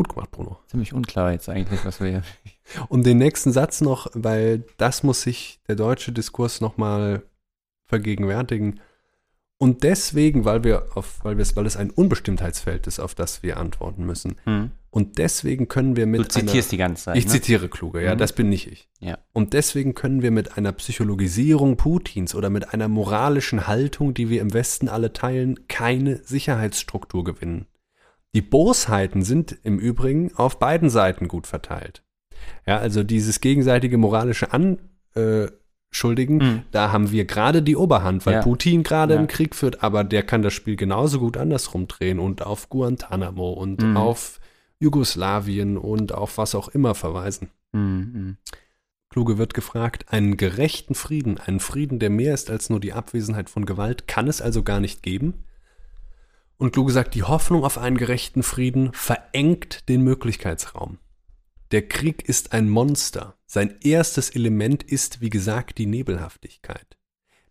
Gut 0.00 0.08
gemacht, 0.08 0.30
Bruno. 0.30 0.56
Ziemlich 0.66 0.94
unklar 0.94 1.30
jetzt 1.32 1.50
eigentlich, 1.50 1.84
was 1.84 2.00
wir 2.00 2.08
hier. 2.08 2.22
Und 2.88 3.04
den 3.04 3.18
nächsten 3.18 3.52
Satz 3.52 3.82
noch, 3.82 4.06
weil 4.14 4.64
das 4.78 5.02
muss 5.02 5.20
sich 5.20 5.60
der 5.68 5.76
deutsche 5.76 6.10
Diskurs 6.10 6.62
nochmal 6.62 7.22
vergegenwärtigen. 7.84 8.80
Und 9.58 9.82
deswegen, 9.82 10.46
weil 10.46 10.64
wir 10.64 10.96
auf, 10.96 11.22
weil 11.22 11.36
wir 11.36 11.42
es, 11.42 11.54
weil 11.54 11.66
es 11.66 11.76
ein 11.76 11.90
Unbestimmtheitsfeld 11.90 12.86
ist, 12.86 12.98
auf 12.98 13.14
das 13.14 13.42
wir 13.42 13.58
antworten 13.58 14.06
müssen. 14.06 14.36
Mhm. 14.46 14.70
Und 14.88 15.18
deswegen 15.18 15.68
können 15.68 15.96
wir 15.96 16.06
mit. 16.06 16.20
Du 16.20 16.28
zitierst 16.28 16.68
einer, 16.68 16.70
die 16.70 16.76
ganze 16.78 17.04
Zeit. 17.04 17.16
Ich 17.18 17.26
ne? 17.26 17.32
zitiere 17.32 17.68
kluge, 17.68 18.02
ja, 18.02 18.14
mhm. 18.14 18.18
das 18.18 18.32
bin 18.32 18.48
nicht 18.48 18.72
ich. 18.72 18.88
Ja. 19.00 19.18
Und 19.34 19.52
deswegen 19.52 19.92
können 19.92 20.22
wir 20.22 20.30
mit 20.30 20.56
einer 20.56 20.72
Psychologisierung 20.72 21.76
Putins 21.76 22.34
oder 22.34 22.48
mit 22.48 22.72
einer 22.72 22.88
moralischen 22.88 23.66
Haltung, 23.66 24.14
die 24.14 24.30
wir 24.30 24.40
im 24.40 24.54
Westen 24.54 24.88
alle 24.88 25.12
teilen, 25.12 25.68
keine 25.68 26.24
Sicherheitsstruktur 26.24 27.22
gewinnen. 27.22 27.66
Die 28.34 28.42
Bosheiten 28.42 29.22
sind 29.22 29.56
im 29.64 29.78
Übrigen 29.78 30.34
auf 30.34 30.58
beiden 30.58 30.90
Seiten 30.90 31.28
gut 31.28 31.46
verteilt. 31.46 32.02
Ja, 32.66 32.78
also 32.78 33.02
dieses 33.02 33.40
gegenseitige 33.40 33.98
moralische 33.98 34.48
Anschuldigen, 34.52 36.36
mhm. 36.36 36.62
da 36.70 36.92
haben 36.92 37.10
wir 37.10 37.24
gerade 37.24 37.62
die 37.62 37.76
Oberhand, 37.76 38.24
weil 38.26 38.34
ja. 38.34 38.42
Putin 38.42 38.82
gerade 38.82 39.14
ja. 39.14 39.18
einen 39.18 39.28
Krieg 39.28 39.54
führt, 39.54 39.82
aber 39.82 40.04
der 40.04 40.22
kann 40.22 40.42
das 40.42 40.54
Spiel 40.54 40.76
genauso 40.76 41.18
gut 41.18 41.36
andersrum 41.36 41.88
drehen 41.88 42.18
und 42.18 42.46
auf 42.46 42.68
Guantanamo 42.68 43.50
und 43.50 43.82
mhm. 43.82 43.96
auf 43.96 44.40
Jugoslawien 44.78 45.76
und 45.76 46.12
auf 46.12 46.38
was 46.38 46.54
auch 46.54 46.68
immer 46.68 46.94
verweisen. 46.94 47.50
Mhm. 47.72 48.36
Kluge 49.10 49.38
wird 49.38 49.54
gefragt, 49.54 50.12
einen 50.12 50.36
gerechten 50.36 50.94
Frieden, 50.94 51.36
einen 51.38 51.58
Frieden, 51.58 51.98
der 51.98 52.10
mehr 52.10 52.32
ist 52.32 52.48
als 52.48 52.70
nur 52.70 52.78
die 52.78 52.92
Abwesenheit 52.92 53.50
von 53.50 53.66
Gewalt, 53.66 54.06
kann 54.06 54.28
es 54.28 54.40
also 54.40 54.62
gar 54.62 54.78
nicht 54.78 55.02
geben? 55.02 55.44
Und 56.60 56.72
Kluge 56.72 56.92
sagt, 56.92 57.14
die 57.14 57.22
Hoffnung 57.22 57.64
auf 57.64 57.78
einen 57.78 57.96
gerechten 57.96 58.42
Frieden 58.42 58.92
verengt 58.92 59.88
den 59.88 60.02
Möglichkeitsraum. 60.02 60.98
Der 61.70 61.88
Krieg 61.88 62.28
ist 62.28 62.52
ein 62.52 62.68
Monster. 62.68 63.38
Sein 63.46 63.78
erstes 63.80 64.28
Element 64.28 64.82
ist, 64.82 65.22
wie 65.22 65.30
gesagt, 65.30 65.78
die 65.78 65.86
Nebelhaftigkeit. 65.86 66.98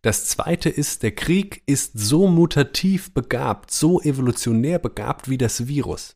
Das 0.04 0.28
zweite 0.28 0.70
ist, 0.70 1.02
der 1.02 1.16
Krieg 1.16 1.64
ist 1.66 1.98
so 1.98 2.28
mutativ 2.28 3.12
begabt, 3.12 3.72
so 3.72 4.00
evolutionär 4.00 4.78
begabt 4.78 5.28
wie 5.28 5.40
das 5.40 5.68
Virus. 5.68 6.16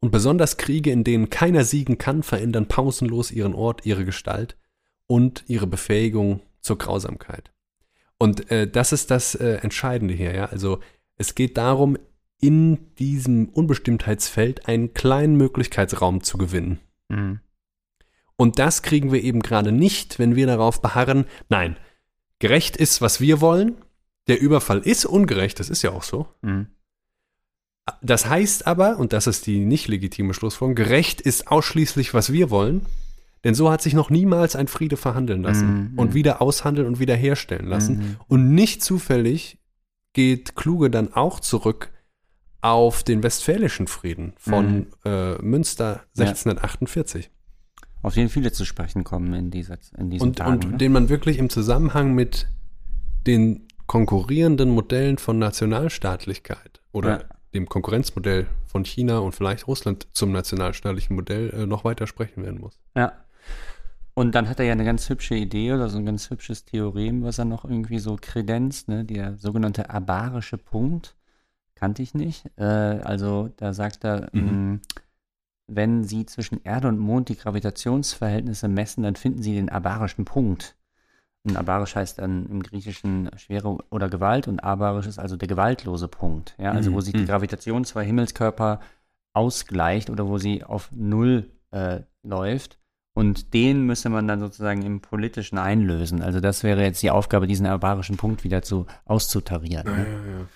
Und 0.00 0.10
besonders 0.10 0.58
Kriege, 0.58 0.90
in 0.90 1.02
denen 1.02 1.30
keiner 1.30 1.64
siegen 1.64 1.96
kann, 1.96 2.24
verändern 2.24 2.68
pausenlos 2.68 3.30
ihren 3.30 3.54
Ort, 3.54 3.86
ihre 3.86 4.04
Gestalt 4.04 4.58
und 5.06 5.44
ihre 5.46 5.66
Befähigung 5.66 6.42
zur 6.60 6.76
Grausamkeit. 6.76 7.52
Und 8.18 8.50
äh, 8.50 8.70
das 8.70 8.92
ist 8.92 9.10
das 9.10 9.34
äh, 9.34 9.56
Entscheidende 9.62 10.14
hier, 10.14 10.34
ja. 10.34 10.46
Also 10.46 10.80
es 11.16 11.34
geht 11.34 11.56
darum, 11.56 11.96
in 12.40 12.94
diesem 12.96 13.48
Unbestimmtheitsfeld 13.48 14.68
einen 14.68 14.94
kleinen 14.94 15.36
Möglichkeitsraum 15.36 16.22
zu 16.22 16.38
gewinnen. 16.38 16.78
Mhm. 17.08 17.40
Und 18.36 18.58
das 18.58 18.82
kriegen 18.82 19.12
wir 19.12 19.22
eben 19.22 19.40
gerade 19.40 19.72
nicht, 19.72 20.18
wenn 20.18 20.36
wir 20.36 20.46
darauf 20.46 20.82
beharren, 20.82 21.24
nein, 21.48 21.76
gerecht 22.38 22.76
ist, 22.76 23.00
was 23.00 23.20
wir 23.20 23.40
wollen. 23.40 23.76
Der 24.28 24.40
Überfall 24.40 24.80
ist 24.80 25.06
ungerecht, 25.06 25.58
das 25.58 25.70
ist 25.70 25.82
ja 25.82 25.92
auch 25.92 26.02
so. 26.02 26.28
Mhm. 26.42 26.66
Das 28.02 28.28
heißt 28.28 28.66
aber, 28.66 28.98
und 28.98 29.12
das 29.12 29.26
ist 29.26 29.46
die 29.46 29.64
nicht 29.64 29.88
legitime 29.88 30.34
Schlussfolgerung, 30.34 30.74
gerecht 30.74 31.20
ist 31.20 31.48
ausschließlich, 31.48 32.12
was 32.14 32.32
wir 32.32 32.50
wollen. 32.50 32.82
Denn 33.44 33.54
so 33.54 33.70
hat 33.70 33.80
sich 33.80 33.94
noch 33.94 34.10
niemals 34.10 34.56
ein 34.56 34.66
Friede 34.66 34.96
verhandeln 34.96 35.42
lassen 35.42 35.92
mhm. 35.92 35.98
und 35.98 36.14
wieder 36.14 36.42
aushandeln 36.42 36.86
und 36.86 36.98
wieder 36.98 37.14
herstellen 37.14 37.66
lassen. 37.66 37.98
Mhm. 37.98 38.16
Und 38.26 38.54
nicht 38.54 38.82
zufällig 38.82 39.58
geht 40.16 40.56
Kluge 40.56 40.88
dann 40.88 41.12
auch 41.12 41.40
zurück 41.40 41.92
auf 42.62 43.02
den 43.02 43.22
Westfälischen 43.22 43.86
Frieden 43.86 44.32
von 44.38 44.74
mhm. 44.74 44.86
äh, 45.04 45.34
Münster 45.42 46.04
1648. 46.16 47.26
Ja. 47.26 47.30
Auf 48.00 48.14
den 48.14 48.30
viele 48.30 48.50
zu 48.50 48.64
sprechen 48.64 49.04
kommen 49.04 49.34
in, 49.34 49.50
dieser, 49.50 49.76
in 49.98 50.08
diesen 50.08 50.28
und, 50.28 50.38
Tagen. 50.38 50.52
Und 50.52 50.70
ne? 50.70 50.76
den 50.78 50.92
man 50.92 51.10
wirklich 51.10 51.36
im 51.36 51.50
Zusammenhang 51.50 52.14
mit 52.14 52.48
den 53.26 53.68
konkurrierenden 53.86 54.70
Modellen 54.70 55.18
von 55.18 55.38
Nationalstaatlichkeit 55.38 56.80
oder 56.92 57.20
ja. 57.20 57.24
dem 57.52 57.68
Konkurrenzmodell 57.68 58.46
von 58.64 58.86
China 58.86 59.18
und 59.18 59.34
vielleicht 59.34 59.68
Russland 59.68 60.08
zum 60.14 60.32
nationalstaatlichen 60.32 61.14
Modell 61.14 61.50
äh, 61.50 61.66
noch 61.66 61.84
weiter 61.84 62.06
sprechen 62.06 62.42
werden 62.42 62.58
muss. 62.58 62.80
Ja. 62.96 63.12
Und 64.18 64.34
dann 64.34 64.48
hat 64.48 64.58
er 64.58 64.64
ja 64.64 64.72
eine 64.72 64.86
ganz 64.86 65.10
hübsche 65.10 65.34
Idee 65.34 65.74
oder 65.74 65.90
so 65.90 65.98
ein 65.98 66.06
ganz 66.06 66.30
hübsches 66.30 66.64
Theorem, 66.64 67.22
was 67.22 67.38
er 67.38 67.44
noch 67.44 67.66
irgendwie 67.66 67.98
so 67.98 68.16
kredenzt, 68.18 68.88
ne? 68.88 69.04
Der 69.04 69.36
sogenannte 69.36 69.90
abarische 69.90 70.56
Punkt. 70.56 71.14
Kannte 71.74 72.02
ich 72.02 72.14
nicht. 72.14 72.50
Äh, 72.56 72.64
also 72.64 73.50
da 73.58 73.74
sagt 73.74 74.04
er, 74.04 74.30
mhm. 74.32 74.40
mh, 74.40 74.52
mm, 74.52 74.80
wenn 75.66 76.04
Sie 76.04 76.24
zwischen 76.24 76.62
Erde 76.64 76.88
und 76.88 76.98
Mond 76.98 77.28
die 77.28 77.36
Gravitationsverhältnisse 77.36 78.68
messen, 78.68 79.02
dann 79.02 79.16
finden 79.16 79.42
Sie 79.42 79.54
den 79.54 79.68
abarischen 79.68 80.24
Punkt. 80.24 80.76
Und 81.44 81.58
abarisch 81.58 81.94
heißt 81.94 82.18
dann 82.18 82.46
im 82.46 82.62
Griechischen 82.62 83.28
Schwere 83.36 83.76
oder 83.90 84.08
Gewalt 84.08 84.48
und 84.48 84.60
abarisch 84.60 85.06
ist 85.06 85.18
also 85.18 85.36
der 85.36 85.48
gewaltlose 85.48 86.08
Punkt. 86.08 86.54
Ja, 86.56 86.72
also 86.72 86.90
mhm. 86.90 86.94
wo 86.94 87.00
sich 87.02 87.12
die 87.12 87.20
mhm. 87.20 87.26
Gravitation 87.26 87.84
zwei 87.84 88.06
Himmelskörper 88.06 88.80
ausgleicht 89.34 90.08
oder 90.08 90.26
wo 90.26 90.38
sie 90.38 90.64
auf 90.64 90.90
Null 90.92 91.50
äh, 91.70 92.00
läuft. 92.22 92.78
Und 93.16 93.54
den 93.54 93.86
müsste 93.86 94.10
man 94.10 94.28
dann 94.28 94.40
sozusagen 94.40 94.82
im 94.82 95.00
Politischen 95.00 95.56
einlösen. 95.56 96.20
Also 96.20 96.40
das 96.40 96.62
wäre 96.62 96.82
jetzt 96.82 97.02
die 97.02 97.10
Aufgabe, 97.10 97.46
diesen 97.46 97.64
abarischen 97.64 98.18
Punkt 98.18 98.44
wieder 98.44 98.60
zu 98.60 98.84
auszutarieren. 99.06 99.86
Ne? 99.86 100.04
Ja, 100.04 100.04
ja, 100.04 100.38
ja. 100.40 100.46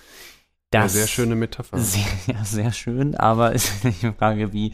Das, 0.68 0.92
sehr 0.92 1.06
schöne 1.06 1.36
Metapher. 1.36 1.78
Sehr, 1.80 2.04
ja, 2.26 2.44
sehr 2.44 2.70
schön, 2.72 3.14
aber 3.16 3.54
es 3.54 3.64
ist 3.82 4.02
die 4.02 4.12
Frage, 4.12 4.52
wie, 4.52 4.72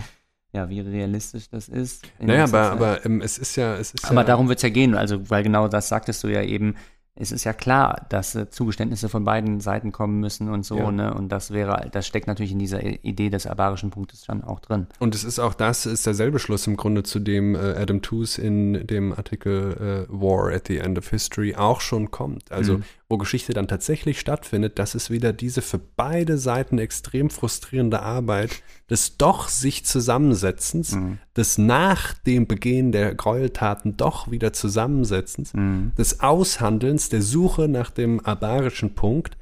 ja, 0.52 0.68
wie 0.68 0.80
realistisch 0.80 1.48
das 1.48 1.68
ist. 1.68 2.02
Naja, 2.18 2.44
aber, 2.44 2.72
aber 2.72 3.06
ähm, 3.06 3.20
es 3.22 3.38
ist 3.38 3.54
ja, 3.54 3.76
es 3.76 3.92
ist 3.92 4.04
aber 4.04 4.22
ja, 4.22 4.26
darum 4.26 4.48
wird 4.48 4.58
es 4.58 4.62
ja 4.64 4.68
gehen, 4.68 4.96
also 4.96 5.30
weil 5.30 5.44
genau 5.44 5.68
das 5.68 5.88
sagtest 5.88 6.24
du 6.24 6.28
ja 6.28 6.42
eben, 6.42 6.74
es 7.18 7.32
ist 7.32 7.44
ja 7.44 7.52
klar, 7.52 8.06
dass 8.10 8.34
äh, 8.34 8.48
Zugeständnisse 8.50 9.08
von 9.08 9.24
beiden 9.24 9.60
Seiten 9.60 9.90
kommen 9.90 10.20
müssen 10.20 10.48
und 10.50 10.64
so, 10.64 10.76
Ja. 10.76 10.90
ne? 10.92 11.14
Und 11.14 11.30
das 11.30 11.50
wäre, 11.50 11.88
das 11.90 12.06
steckt 12.06 12.26
natürlich 12.26 12.52
in 12.52 12.58
dieser 12.58 12.82
Idee 13.04 13.30
des 13.30 13.46
abarischen 13.46 13.90
Punktes 13.90 14.24
schon 14.26 14.44
auch 14.44 14.60
drin. 14.60 14.86
Und 14.98 15.14
es 15.14 15.24
ist 15.24 15.38
auch 15.38 15.54
das, 15.54 15.86
ist 15.86 16.06
derselbe 16.06 16.38
Schluss 16.38 16.66
im 16.66 16.76
Grunde, 16.76 17.02
zu 17.02 17.18
dem 17.18 17.54
äh, 17.54 17.58
Adam 17.58 18.02
Tooze 18.02 18.40
in 18.42 18.86
dem 18.86 19.12
Artikel 19.12 20.06
äh, 20.08 20.12
War 20.12 20.52
at 20.52 20.66
the 20.68 20.78
End 20.78 20.98
of 20.98 21.08
History 21.08 21.54
auch 21.56 21.80
schon 21.80 22.10
kommt. 22.10 22.52
Also, 22.52 22.74
Mhm. 22.74 22.82
Wo 23.08 23.18
Geschichte 23.18 23.52
dann 23.52 23.68
tatsächlich 23.68 24.18
stattfindet, 24.18 24.78
das 24.80 24.96
ist 24.96 25.10
wieder 25.10 25.32
diese 25.32 25.62
für 25.62 25.78
beide 25.78 26.38
Seiten 26.38 26.78
extrem 26.78 27.30
frustrierende 27.30 28.02
Arbeit 28.02 28.62
des 28.90 29.16
doch 29.16 29.48
sich 29.48 29.84
Zusammensetzens, 29.84 30.92
Mhm. 30.96 31.18
des 31.36 31.56
nach 31.58 32.14
dem 32.14 32.46
Begehen 32.48 32.90
der 32.90 33.14
Gräueltaten 33.14 33.96
doch 33.96 34.30
wieder 34.30 34.52
Zusammensetzens, 34.52 35.54
Mhm. 35.54 35.92
des 35.96 36.18
Aushandelns, 36.20 37.08
der 37.08 37.22
Suche 37.22 37.68
nach 37.68 37.90
dem 37.90 38.18
abarischen 38.20 38.94
Punkt, 38.94 39.36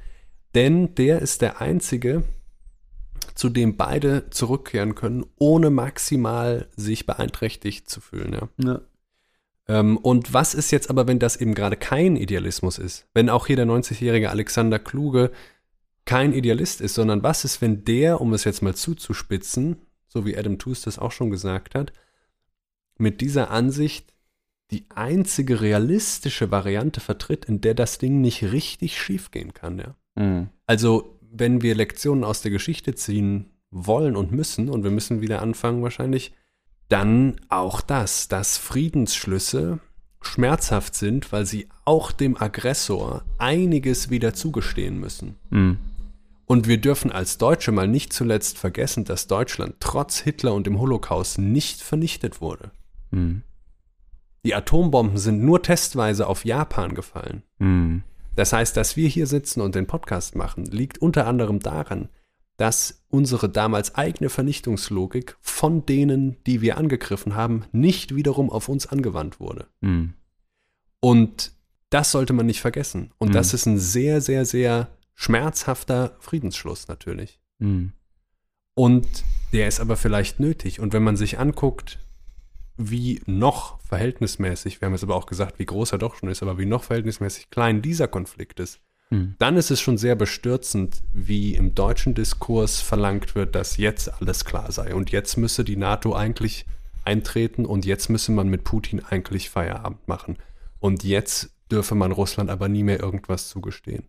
denn 0.53 0.93
der 0.95 1.21
ist 1.21 1.41
der 1.41 1.59
einzige, 1.59 2.23
zu 3.33 3.49
dem 3.49 3.75
beide 3.77 4.29
zurückkehren 4.29 4.93
können, 4.95 5.25
ohne 5.37 5.69
maximal 5.71 6.67
sich 6.77 7.05
beeinträchtigt 7.05 7.89
zu 7.89 7.99
fühlen. 7.99 8.33
Ja. 8.33 8.49
Ja. 8.63 8.81
Ähm, 9.67 9.97
und 9.97 10.33
was 10.33 10.53
ist 10.53 10.71
jetzt 10.71 10.89
aber, 10.89 11.07
wenn 11.07 11.19
das 11.19 11.37
eben 11.37 11.55
gerade 11.55 11.77
kein 11.77 12.15
Idealismus 12.15 12.77
ist? 12.77 13.07
Wenn 13.13 13.29
auch 13.29 13.47
hier 13.47 13.55
der 13.55 13.65
90-jährige 13.65 14.29
Alexander 14.29 14.79
Kluge 14.79 15.31
kein 16.05 16.33
Idealist 16.33 16.81
ist, 16.81 16.93
sondern 16.93 17.23
was 17.23 17.45
ist, 17.45 17.61
wenn 17.61 17.83
der, 17.83 18.21
um 18.21 18.33
es 18.33 18.43
jetzt 18.43 18.61
mal 18.61 18.75
zuzuspitzen, 18.75 19.77
so 20.07 20.25
wie 20.25 20.37
Adam 20.37 20.59
Tooze 20.59 20.85
das 20.85 20.99
auch 20.99 21.11
schon 21.11 21.31
gesagt 21.31 21.75
hat, 21.75 21.93
mit 22.97 23.21
dieser 23.21 23.49
Ansicht 23.49 24.13
die 24.71 24.85
einzige 24.93 25.61
realistische 25.61 26.51
Variante 26.51 26.99
vertritt, 26.99 27.45
in 27.45 27.61
der 27.61 27.73
das 27.73 27.97
Ding 27.97 28.21
nicht 28.21 28.43
richtig 28.43 28.99
schiefgehen 28.99 29.53
kann, 29.53 29.79
ja. 29.79 29.95
Mhm. 30.15 30.49
Also, 30.65 31.19
wenn 31.21 31.61
wir 31.61 31.75
Lektionen 31.75 32.23
aus 32.23 32.41
der 32.41 32.51
Geschichte 32.51 32.95
ziehen 32.95 33.51
wollen 33.69 34.15
und 34.15 34.31
müssen, 34.31 34.69
und 34.69 34.83
wir 34.83 34.91
müssen 34.91 35.21
wieder 35.21 35.41
anfangen 35.41 35.83
wahrscheinlich, 35.83 36.33
dann 36.89 37.35
auch 37.49 37.81
das, 37.81 38.27
dass 38.27 38.57
Friedensschlüsse 38.57 39.79
schmerzhaft 40.21 40.95
sind, 40.95 41.31
weil 41.31 41.45
sie 41.45 41.67
auch 41.85 42.11
dem 42.11 42.39
Aggressor 42.39 43.23
einiges 43.37 44.09
wieder 44.09 44.33
zugestehen 44.33 44.99
müssen. 44.99 45.35
Mhm. 45.49 45.77
Und 46.47 46.67
wir 46.67 46.77
dürfen 46.79 47.11
als 47.11 47.37
Deutsche 47.37 47.71
mal 47.71 47.87
nicht 47.87 48.13
zuletzt 48.13 48.57
vergessen, 48.57 49.03
dass 49.03 49.27
Deutschland 49.27 49.75
trotz 49.79 50.19
Hitler 50.19 50.53
und 50.53 50.67
dem 50.67 50.79
Holocaust 50.79 51.39
nicht 51.39 51.81
vernichtet 51.81 52.39
wurde. 52.39 52.71
Mhm. 53.11 53.41
Die 54.45 54.53
Atombomben 54.53 55.17
sind 55.17 55.43
nur 55.43 55.63
testweise 55.63 56.27
auf 56.27 56.45
Japan 56.45 56.93
gefallen. 56.93 57.41
Mhm. 57.57 58.03
Das 58.35 58.53
heißt, 58.53 58.77
dass 58.77 58.95
wir 58.95 59.07
hier 59.07 59.25
sitzen 59.27 59.61
und 59.61 59.73
den 59.75 59.87
Podcast 59.87 60.35
machen, 60.35 60.65
liegt 60.65 60.99
unter 60.99 61.25
anderem 61.25 61.59
daran, 61.59 62.09
dass 62.57 63.03
unsere 63.09 63.49
damals 63.49 63.95
eigene 63.95 64.29
Vernichtungslogik 64.29 65.35
von 65.41 65.85
denen, 65.85 66.37
die 66.45 66.61
wir 66.61 66.77
angegriffen 66.77 67.35
haben, 67.35 67.65
nicht 67.71 68.15
wiederum 68.15 68.49
auf 68.49 68.69
uns 68.69 68.87
angewandt 68.87 69.39
wurde. 69.39 69.67
Mhm. 69.81 70.13
Und 70.99 71.51
das 71.89 72.11
sollte 72.11 72.33
man 72.33 72.45
nicht 72.45 72.61
vergessen. 72.61 73.11
Und 73.17 73.29
Mhm. 73.29 73.33
das 73.33 73.53
ist 73.53 73.65
ein 73.65 73.77
sehr, 73.77 74.21
sehr, 74.21 74.45
sehr 74.45 74.89
schmerzhafter 75.13 76.15
Friedensschluss 76.19 76.87
natürlich. 76.87 77.39
Mhm. 77.59 77.93
Und 78.73 79.07
der 79.53 79.67
ist 79.67 79.79
aber 79.79 79.95
vielleicht 79.95 80.39
nötig. 80.39 80.79
Und 80.79 80.93
wenn 80.93 81.03
man 81.03 81.15
sich 81.15 81.39
anguckt, 81.39 81.99
wie 82.77 83.21
noch 83.25 83.79
verhältnismäßig, 83.81 84.81
wir 84.81 84.87
haben 84.87 84.93
jetzt 84.93 85.03
aber 85.03 85.15
auch 85.15 85.27
gesagt, 85.27 85.59
wie 85.59 85.65
groß 85.65 85.93
er 85.93 85.97
doch 85.97 86.15
schon 86.15 86.29
ist, 86.29 86.41
aber 86.43 86.57
wie 86.57 86.65
noch 86.65 86.83
verhältnismäßig 86.83 87.49
klein 87.49 87.81
dieser 87.81 88.09
Konflikt 88.09 88.59
ist, 88.59 88.81
Mhm. 89.15 89.35
dann 89.39 89.57
ist 89.57 89.71
es 89.71 89.81
schon 89.81 89.97
sehr 89.97 90.15
bestürzend, 90.15 91.01
wie 91.13 91.55
im 91.55 91.75
deutschen 91.75 92.13
Diskurs 92.13 92.81
verlangt 92.81 93.35
wird, 93.35 93.55
dass 93.55 93.77
jetzt 93.77 94.21
alles 94.21 94.45
klar 94.45 94.71
sei. 94.71 94.93
Und 94.93 95.11
jetzt 95.11 95.37
müsse 95.37 95.63
die 95.63 95.77
NATO 95.77 96.13
eigentlich 96.15 96.65
eintreten 97.03 97.65
und 97.65 97.85
jetzt 97.85 98.09
müsse 98.09 98.31
man 98.31 98.49
mit 98.49 98.63
Putin 98.63 99.01
eigentlich 99.03 99.49
Feierabend 99.49 100.07
machen. 100.07 100.37
Und 100.79 101.03
jetzt 101.03 101.51
dürfe 101.71 101.95
man 101.95 102.11
Russland 102.11 102.49
aber 102.49 102.67
nie 102.67 102.83
mehr 102.83 102.99
irgendwas 102.99 103.49
zugestehen. 103.49 104.03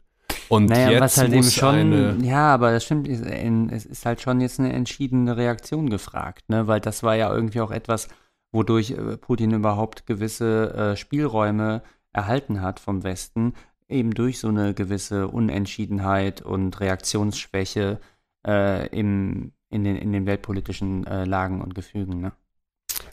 Und 0.49 0.67
Naja, 0.67 0.91
jetzt 0.91 1.01
was 1.01 1.19
halt 1.19 1.29
eben 1.29 1.37
muss 1.39 1.55
schon, 1.55 1.75
eine, 1.75 2.17
ja, 2.23 2.55
aber 2.55 2.71
das 2.71 2.85
stimmt, 2.85 3.09
es 3.09 3.87
ist 3.87 4.07
halt 4.07 4.21
schon 4.21 4.41
jetzt 4.41 4.61
eine 4.61 4.73
entschiedene 4.73 5.37
Reaktion 5.37 5.91
gefragt, 5.91 6.49
ne? 6.49 6.67
weil 6.67 6.81
das 6.81 7.03
war 7.03 7.17
ja 7.17 7.35
irgendwie 7.35 7.61
auch 7.61 7.73
etwas, 7.73 8.09
wodurch 8.53 8.93
äh, 8.93 9.17
Putin 9.17 9.53
überhaupt 9.53 10.07
gewisse 10.07 10.73
äh, 10.75 10.97
Spielräume 10.97 11.83
erhalten 12.13 12.63
hat 12.63 12.81
vom 12.81 13.03
Westen, 13.03 13.55
eben 13.89 14.13
durch 14.13 14.39
so 14.39 14.49
eine 14.49 14.75
gewisse 14.75 15.29
Unentschiedenheit 15.29 16.43
und 16.43 16.81
Reaktionsschwäche 16.81 18.01
äh, 18.47 18.89
im, 18.89 19.53
in, 19.71 19.85
den, 19.85 19.97
in 19.97 20.13
den 20.13 20.27
weltpolitischen 20.27 21.07
äh, 21.07 21.25
Lagen 21.25 21.61
und 21.61 21.75
Gefügen. 21.75 22.21
Ne? 22.21 22.33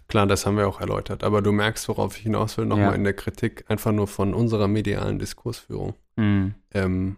Klar, 0.08 0.28
das 0.28 0.46
haben 0.46 0.58
wir 0.58 0.68
auch 0.68 0.80
erläutert, 0.82 1.24
aber 1.24 1.42
du 1.42 1.52
merkst, 1.52 1.88
worauf 1.90 2.18
ich 2.18 2.24
hinaus 2.24 2.58
will, 2.58 2.66
nochmal 2.66 2.90
Ja. 2.90 2.94
in 2.96 3.04
der 3.04 3.14
Kritik, 3.14 3.66
einfach 3.68 3.92
nur 3.92 4.08
von 4.08 4.34
unserer 4.34 4.68
medialen 4.68 5.20
Diskursführung. 5.20 5.94
Mhm. 6.16 6.54
Ähm, 6.74 7.18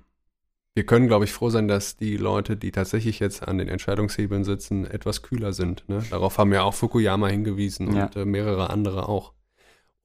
wir 0.73 0.85
können, 0.85 1.07
glaube 1.07 1.23
ich, 1.23 1.31
froh 1.31 1.49
sein, 1.49 1.69
dass 1.69 1.95
die 1.95 2.17
Leute, 2.17 2.57
die 2.57 2.71
tatsächlich 2.71 3.19
jetzt 3.19 3.47
an 3.47 3.57
den 3.57 3.69
Entscheidungshebeln 3.69 4.43
sitzen, 4.43 4.85
etwas 4.85 5.21
kühler 5.21 5.53
sind. 5.53 5.87
Ne? 5.87 6.03
Darauf 6.09 6.37
haben 6.37 6.51
ja 6.51 6.63
auch 6.63 6.73
Fukuyama 6.73 7.27
hingewiesen 7.27 7.95
Ja. 7.95 8.05
und 8.07 8.15
äh, 8.17 8.25
mehrere 8.25 8.69
andere 8.69 9.07
auch. 9.07 9.31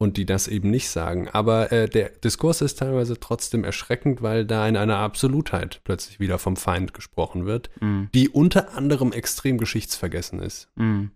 Und 0.03 0.17
die 0.17 0.25
das 0.25 0.49
eben 0.49 0.71
nicht 0.71 0.89
sagen. 0.89 1.29
Aber 1.29 1.73
äh, 1.73 1.87
der 1.87 2.09
Diskurs 2.09 2.63
ist 2.63 2.79
teilweise 2.79 3.21
trotzdem 3.21 3.65
erschreckend, 3.65 4.23
weil 4.23 4.47
da 4.47 4.67
in 4.67 4.79
einer 4.79 4.97
Absolutheit 4.97 5.83
plötzlich 5.85 6.19
wieder 6.19 6.39
vom 6.39 6.57
Feind 6.57 6.95
gesprochen 6.95 7.45
wird, 7.45 7.69
Mhm. 7.83 8.09
die 8.15 8.31
unter 8.31 8.73
anderem 8.75 9.13
extrem 9.13 9.59
geschichtsvergessen 9.59 10.41
ist. 10.41 10.71
Mhm. 10.77 11.11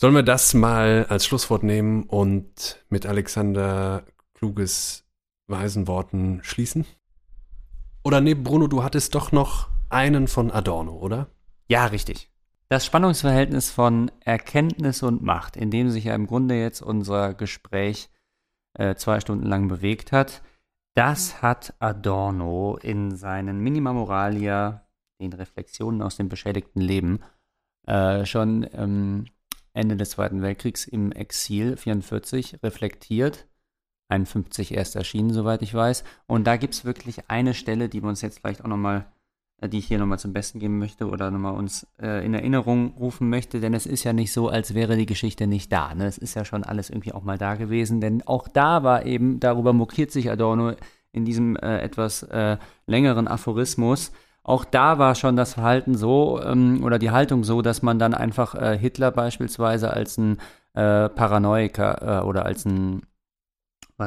Sollen 0.00 0.14
wir 0.14 0.22
das 0.22 0.54
mal 0.54 1.06
als 1.08 1.26
Schlusswort 1.26 1.64
nehmen 1.64 2.04
und 2.04 2.84
mit 2.88 3.04
Alexander 3.04 4.04
Kluges 4.34 5.04
weisen 5.48 5.88
Worten 5.88 6.38
schließen? 6.44 6.86
Oder 8.04 8.20
nee, 8.20 8.34
Bruno, 8.34 8.68
du 8.68 8.84
hattest 8.84 9.14
doch 9.16 9.32
noch 9.32 9.68
einen 9.88 10.28
von 10.28 10.52
Adorno, 10.52 10.92
oder? 10.96 11.30
Ja, 11.68 11.86
richtig. 11.86 12.30
Das 12.72 12.86
Spannungsverhältnis 12.86 13.70
von 13.70 14.10
Erkenntnis 14.20 15.02
und 15.02 15.20
Macht, 15.20 15.58
in 15.58 15.70
dem 15.70 15.90
sich 15.90 16.04
ja 16.04 16.14
im 16.14 16.26
Grunde 16.26 16.58
jetzt 16.58 16.80
unser 16.80 17.34
Gespräch 17.34 18.08
äh, 18.72 18.94
zwei 18.94 19.20
Stunden 19.20 19.44
lang 19.44 19.68
bewegt 19.68 20.10
hat, 20.10 20.40
das 20.94 21.42
hat 21.42 21.74
Adorno 21.80 22.78
in 22.80 23.14
seinen 23.14 23.60
Minima 23.60 23.92
Moralia, 23.92 24.88
den 25.20 25.34
Reflexionen 25.34 26.00
aus 26.00 26.16
dem 26.16 26.30
beschädigten 26.30 26.80
Leben, 26.80 27.20
äh, 27.86 28.24
schon 28.24 28.66
ähm, 28.72 29.26
Ende 29.74 29.98
des 29.98 30.08
Zweiten 30.08 30.40
Weltkriegs 30.40 30.86
im 30.86 31.12
Exil 31.12 31.76
44 31.76 32.62
reflektiert. 32.62 33.48
51 34.08 34.72
erst 34.72 34.96
erschienen, 34.96 35.34
soweit 35.34 35.60
ich 35.60 35.74
weiß. 35.74 36.04
Und 36.26 36.46
da 36.46 36.56
gibt 36.56 36.72
es 36.72 36.86
wirklich 36.86 37.28
eine 37.28 37.52
Stelle, 37.52 37.90
die 37.90 38.02
wir 38.02 38.08
uns 38.08 38.22
jetzt 38.22 38.38
vielleicht 38.38 38.62
auch 38.62 38.68
nochmal 38.68 39.00
äh, 39.00 39.21
die 39.68 39.78
ich 39.78 39.86
hier 39.86 39.98
nochmal 39.98 40.18
zum 40.18 40.32
Besten 40.32 40.58
geben 40.58 40.78
möchte 40.78 41.08
oder 41.08 41.30
nochmal 41.30 41.54
uns 41.54 41.86
äh, 42.00 42.24
in 42.24 42.34
Erinnerung 42.34 42.94
rufen 42.98 43.28
möchte, 43.28 43.60
denn 43.60 43.74
es 43.74 43.86
ist 43.86 44.04
ja 44.04 44.12
nicht 44.12 44.32
so, 44.32 44.48
als 44.48 44.74
wäre 44.74 44.96
die 44.96 45.06
Geschichte 45.06 45.46
nicht 45.46 45.72
da. 45.72 45.94
Ne? 45.94 46.06
Es 46.06 46.18
ist 46.18 46.34
ja 46.34 46.44
schon 46.44 46.64
alles 46.64 46.90
irgendwie 46.90 47.12
auch 47.12 47.22
mal 47.22 47.38
da 47.38 47.54
gewesen, 47.54 48.00
denn 48.00 48.22
auch 48.26 48.48
da 48.48 48.82
war 48.82 49.06
eben, 49.06 49.40
darüber 49.40 49.72
mokiert 49.72 50.10
sich 50.10 50.30
Adorno 50.30 50.72
in 51.12 51.24
diesem 51.24 51.56
äh, 51.56 51.78
etwas 51.78 52.22
äh, 52.24 52.56
längeren 52.86 53.28
Aphorismus, 53.28 54.12
auch 54.44 54.64
da 54.64 54.98
war 54.98 55.14
schon 55.14 55.36
das 55.36 55.54
Verhalten 55.54 55.94
so 55.94 56.40
ähm, 56.42 56.82
oder 56.82 56.98
die 56.98 57.10
Haltung 57.10 57.44
so, 57.44 57.62
dass 57.62 57.82
man 57.82 57.98
dann 57.98 58.12
einfach 58.14 58.54
äh, 58.54 58.76
Hitler 58.76 59.12
beispielsweise 59.12 59.92
als 59.92 60.18
ein 60.18 60.38
äh, 60.74 61.08
Paranoiker 61.08 62.22
äh, 62.22 62.24
oder 62.24 62.44
als 62.44 62.64
ein 62.64 63.02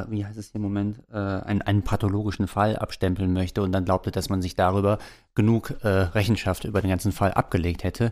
wie 0.09 0.25
heißt 0.25 0.38
es 0.38 0.51
hier 0.51 0.56
im 0.56 0.64
Moment, 0.64 0.99
äh, 1.11 1.17
einen, 1.17 1.61
einen 1.61 1.83
pathologischen 1.83 2.48
Fall 2.48 2.75
abstempeln 2.75 3.33
möchte 3.33 3.61
und 3.61 3.72
dann 3.72 3.85
glaubte, 3.85 4.11
dass 4.11 4.30
man 4.30 4.41
sich 4.41 4.56
darüber 4.56 4.98
genug 5.33 5.74
äh, 5.82 5.88
Rechenschaft 5.88 6.65
über 6.65 6.82
den 6.82 6.90
ganzen 6.90 7.11
Fall 7.11 7.33
abgelegt 7.33 7.83
hätte. 7.83 8.11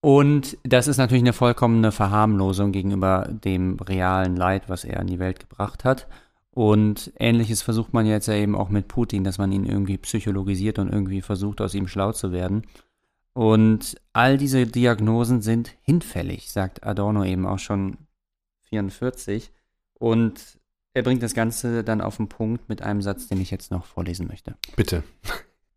Und 0.00 0.56
das 0.62 0.86
ist 0.88 0.98
natürlich 0.98 1.24
eine 1.24 1.32
vollkommene 1.32 1.90
Verharmlosung 1.90 2.72
gegenüber 2.72 3.28
dem 3.28 3.76
realen 3.80 4.36
Leid, 4.36 4.68
was 4.68 4.84
er 4.84 5.00
in 5.00 5.08
die 5.08 5.18
Welt 5.18 5.40
gebracht 5.40 5.84
hat. 5.84 6.06
Und 6.50 7.12
ähnliches 7.18 7.60
versucht 7.62 7.92
man 7.92 8.06
jetzt 8.06 8.28
ja 8.28 8.34
eben 8.34 8.54
auch 8.54 8.70
mit 8.70 8.88
Putin, 8.88 9.24
dass 9.24 9.38
man 9.38 9.52
ihn 9.52 9.66
irgendwie 9.66 9.98
psychologisiert 9.98 10.78
und 10.78 10.90
irgendwie 10.90 11.20
versucht, 11.20 11.60
aus 11.60 11.74
ihm 11.74 11.88
schlau 11.88 12.12
zu 12.12 12.32
werden. 12.32 12.62
Und 13.34 14.00
all 14.14 14.38
diese 14.38 14.66
Diagnosen 14.66 15.42
sind 15.42 15.76
hinfällig, 15.82 16.50
sagt 16.50 16.84
Adorno 16.84 17.24
eben 17.24 17.44
auch 17.46 17.58
schon 17.58 17.98
44. 18.70 19.52
Und 19.92 20.58
er 20.96 21.02
bringt 21.02 21.22
das 21.22 21.34
Ganze 21.34 21.84
dann 21.84 22.00
auf 22.00 22.16
den 22.16 22.30
Punkt 22.30 22.70
mit 22.70 22.80
einem 22.80 23.02
Satz, 23.02 23.28
den 23.28 23.38
ich 23.38 23.50
jetzt 23.50 23.70
noch 23.70 23.84
vorlesen 23.84 24.28
möchte. 24.28 24.56
Bitte. 24.76 25.02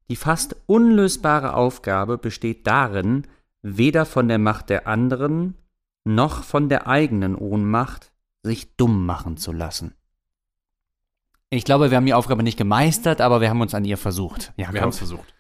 Die 0.10 0.16
fast 0.16 0.56
unlösbare 0.66 1.56
Aufgabe 1.56 2.18
besteht 2.18 2.66
darin, 2.66 3.28
weder 3.62 4.06
von 4.06 4.30
der 4.30 4.38
Macht 4.38 4.70
der 4.70 4.88
anderen 4.88 5.56
noch 6.06 6.44
von 6.46 6.70
der 6.70 6.88
eigenen 6.88 7.36
Ohnmacht 7.36 8.14
sich 8.44 8.78
dumm 8.78 9.06
machen 9.06 9.36
zu 9.36 9.52
lassen. 9.52 9.94
Ich 11.50 11.66
glaube, 11.66 11.92
wir 11.92 11.98
haben 11.98 12.06
die 12.06 12.14
Aufgabe 12.14 12.42
nicht 12.42 12.58
gemeistert, 12.58 13.20
aber 13.20 13.42
wir 13.42 13.50
haben 13.50 13.60
uns 13.60 13.74
an 13.74 13.84
ihr 13.84 13.98
versucht. 13.98 14.54
Ja, 14.56 14.72
wir 14.72 14.80
haben 14.80 14.90
es 14.90 15.00
versucht. 15.00 15.36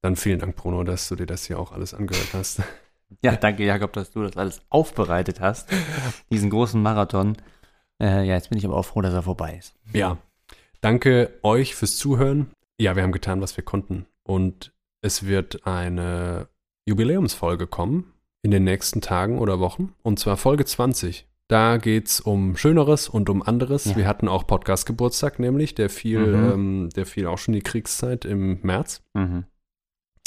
Dann 0.00 0.16
vielen 0.16 0.40
Dank, 0.40 0.56
Bruno, 0.56 0.82
dass 0.82 1.06
du 1.06 1.14
dir 1.14 1.26
das 1.26 1.44
hier 1.44 1.60
auch 1.60 1.70
alles 1.70 1.94
angehört 1.94 2.34
hast. 2.34 2.62
Ja, 3.22 3.36
danke, 3.36 3.64
Jakob, 3.64 3.92
dass 3.92 4.10
du 4.10 4.24
das 4.24 4.36
alles 4.36 4.60
aufbereitet 4.70 5.38
hast. 5.38 5.68
Diesen 6.30 6.50
großen 6.50 6.82
Marathon. 6.82 7.36
Äh, 8.00 8.26
ja, 8.26 8.34
jetzt 8.34 8.50
bin 8.50 8.58
ich 8.58 8.64
aber 8.64 8.76
auch 8.76 8.84
froh, 8.84 9.00
dass 9.00 9.14
er 9.14 9.22
vorbei 9.22 9.56
ist. 9.58 9.74
Ja. 9.92 10.18
Danke 10.80 11.38
euch 11.42 11.74
fürs 11.74 11.96
Zuhören. 11.96 12.50
Ja, 12.78 12.96
wir 12.96 13.02
haben 13.02 13.12
getan, 13.12 13.40
was 13.40 13.56
wir 13.56 13.64
konnten. 13.64 14.06
Und 14.24 14.72
es 15.02 15.26
wird 15.26 15.66
eine 15.66 16.48
Jubiläumsfolge 16.86 17.66
kommen 17.66 18.12
in 18.42 18.50
den 18.50 18.64
nächsten 18.64 19.00
Tagen 19.00 19.38
oder 19.38 19.60
Wochen. 19.60 19.94
Und 20.02 20.18
zwar 20.18 20.36
Folge 20.36 20.64
20. 20.64 21.26
Da 21.48 21.76
geht 21.76 22.08
es 22.08 22.20
um 22.20 22.56
Schöneres 22.56 23.08
und 23.08 23.28
um 23.28 23.42
anderes. 23.42 23.84
Ja. 23.84 23.96
Wir 23.96 24.06
hatten 24.06 24.26
auch 24.26 24.46
Podcast-Geburtstag, 24.46 25.38
nämlich, 25.38 25.74
der 25.74 25.90
fiel, 25.90 26.20
mhm. 26.20 26.52
ähm, 26.52 26.90
der 26.96 27.06
fiel 27.06 27.26
auch 27.26 27.38
schon 27.38 27.52
die 27.52 27.60
Kriegszeit 27.60 28.24
im 28.24 28.58
März. 28.62 29.02
Mhm. 29.14 29.44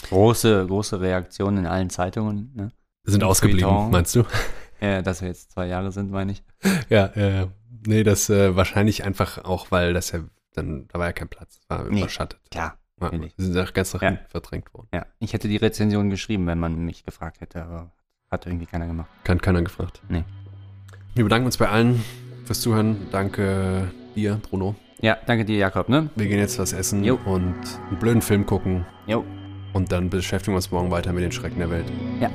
Große, 0.03 0.67
große 0.67 1.01
Reaktionen 1.01 1.59
in 1.59 1.65
allen 1.65 1.89
Zeitungen. 1.89 2.51
Ne? 2.53 2.71
Sind 3.05 3.23
ausgeblieben, 3.23 3.69
Friton. 3.69 3.91
meinst 3.91 4.15
du? 4.15 4.23
Ja, 4.85 5.01
dass 5.01 5.21
wir 5.21 5.29
jetzt 5.29 5.51
zwei 5.51 5.67
Jahre 5.67 5.91
sind, 5.91 6.11
meine 6.11 6.31
ich. 6.31 6.43
Ja, 6.89 7.05
äh, 7.07 7.47
nee, 7.85 8.03
das 8.03 8.29
äh, 8.29 8.55
wahrscheinlich 8.55 9.03
einfach 9.03 9.43
auch, 9.43 9.71
weil 9.71 9.93
das 9.93 10.11
ja 10.11 10.19
dann, 10.53 10.87
da 10.87 10.99
war 10.99 11.07
ja 11.07 11.13
kein 11.13 11.27
Platz, 11.27 11.59
war 11.67 11.83
nee, 11.89 11.99
überschattet. 11.99 12.39
Klar. 12.51 12.77
Ja, 13.01 13.11
sie 13.11 13.45
sind 13.51 13.57
auch 13.57 13.73
ganz 13.73 13.93
nach 13.93 14.01
ja. 14.01 14.17
verdrängt 14.29 14.73
worden. 14.73 14.87
Ja, 14.93 15.05
ich 15.19 15.33
hätte 15.33 15.49
die 15.49 15.57
Rezension 15.57 16.09
geschrieben, 16.09 16.47
wenn 16.47 16.59
man 16.59 16.75
mich 16.85 17.03
gefragt 17.03 17.41
hätte, 17.41 17.63
aber 17.63 17.91
hat 18.31 18.45
irgendwie 18.45 18.65
keiner 18.65 18.87
gemacht. 18.87 19.09
Kann 19.23 19.41
keiner 19.41 19.61
gefragt. 19.61 20.01
Nee. 20.07 20.23
Wir 21.13 21.23
bedanken 21.23 21.45
uns 21.45 21.57
bei 21.57 21.67
allen 21.67 22.03
fürs 22.45 22.61
Zuhören. 22.61 23.07
Danke 23.11 23.91
dir, 24.15 24.39
Bruno. 24.49 24.75
Ja, 25.01 25.17
danke 25.25 25.43
dir, 25.43 25.57
Jakob. 25.57 25.89
Ne? 25.89 26.09
Wir 26.15 26.27
gehen 26.27 26.39
jetzt 26.39 26.57
was 26.57 26.71
essen 26.71 27.03
jo. 27.03 27.19
und 27.25 27.55
einen 27.89 27.99
blöden 27.99 28.21
Film 28.21 28.45
gucken. 28.45 28.85
Jo. 29.07 29.25
Und 29.73 29.91
dann 29.91 30.09
beschäftigen 30.09 30.53
wir 30.53 30.57
uns 30.57 30.71
morgen 30.71 30.89
weiter 30.89 31.11
mit 31.11 31.23
den 31.23 31.33
Schrecken 31.33 31.59
der 31.59 31.69
Welt. 31.69 31.91
Ja. 32.21 32.31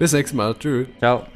Bis 0.00 0.12
nächstes 0.14 0.34
Mal. 0.34 0.54
Tschüss. 0.54 0.88
Ciao. 0.98 1.26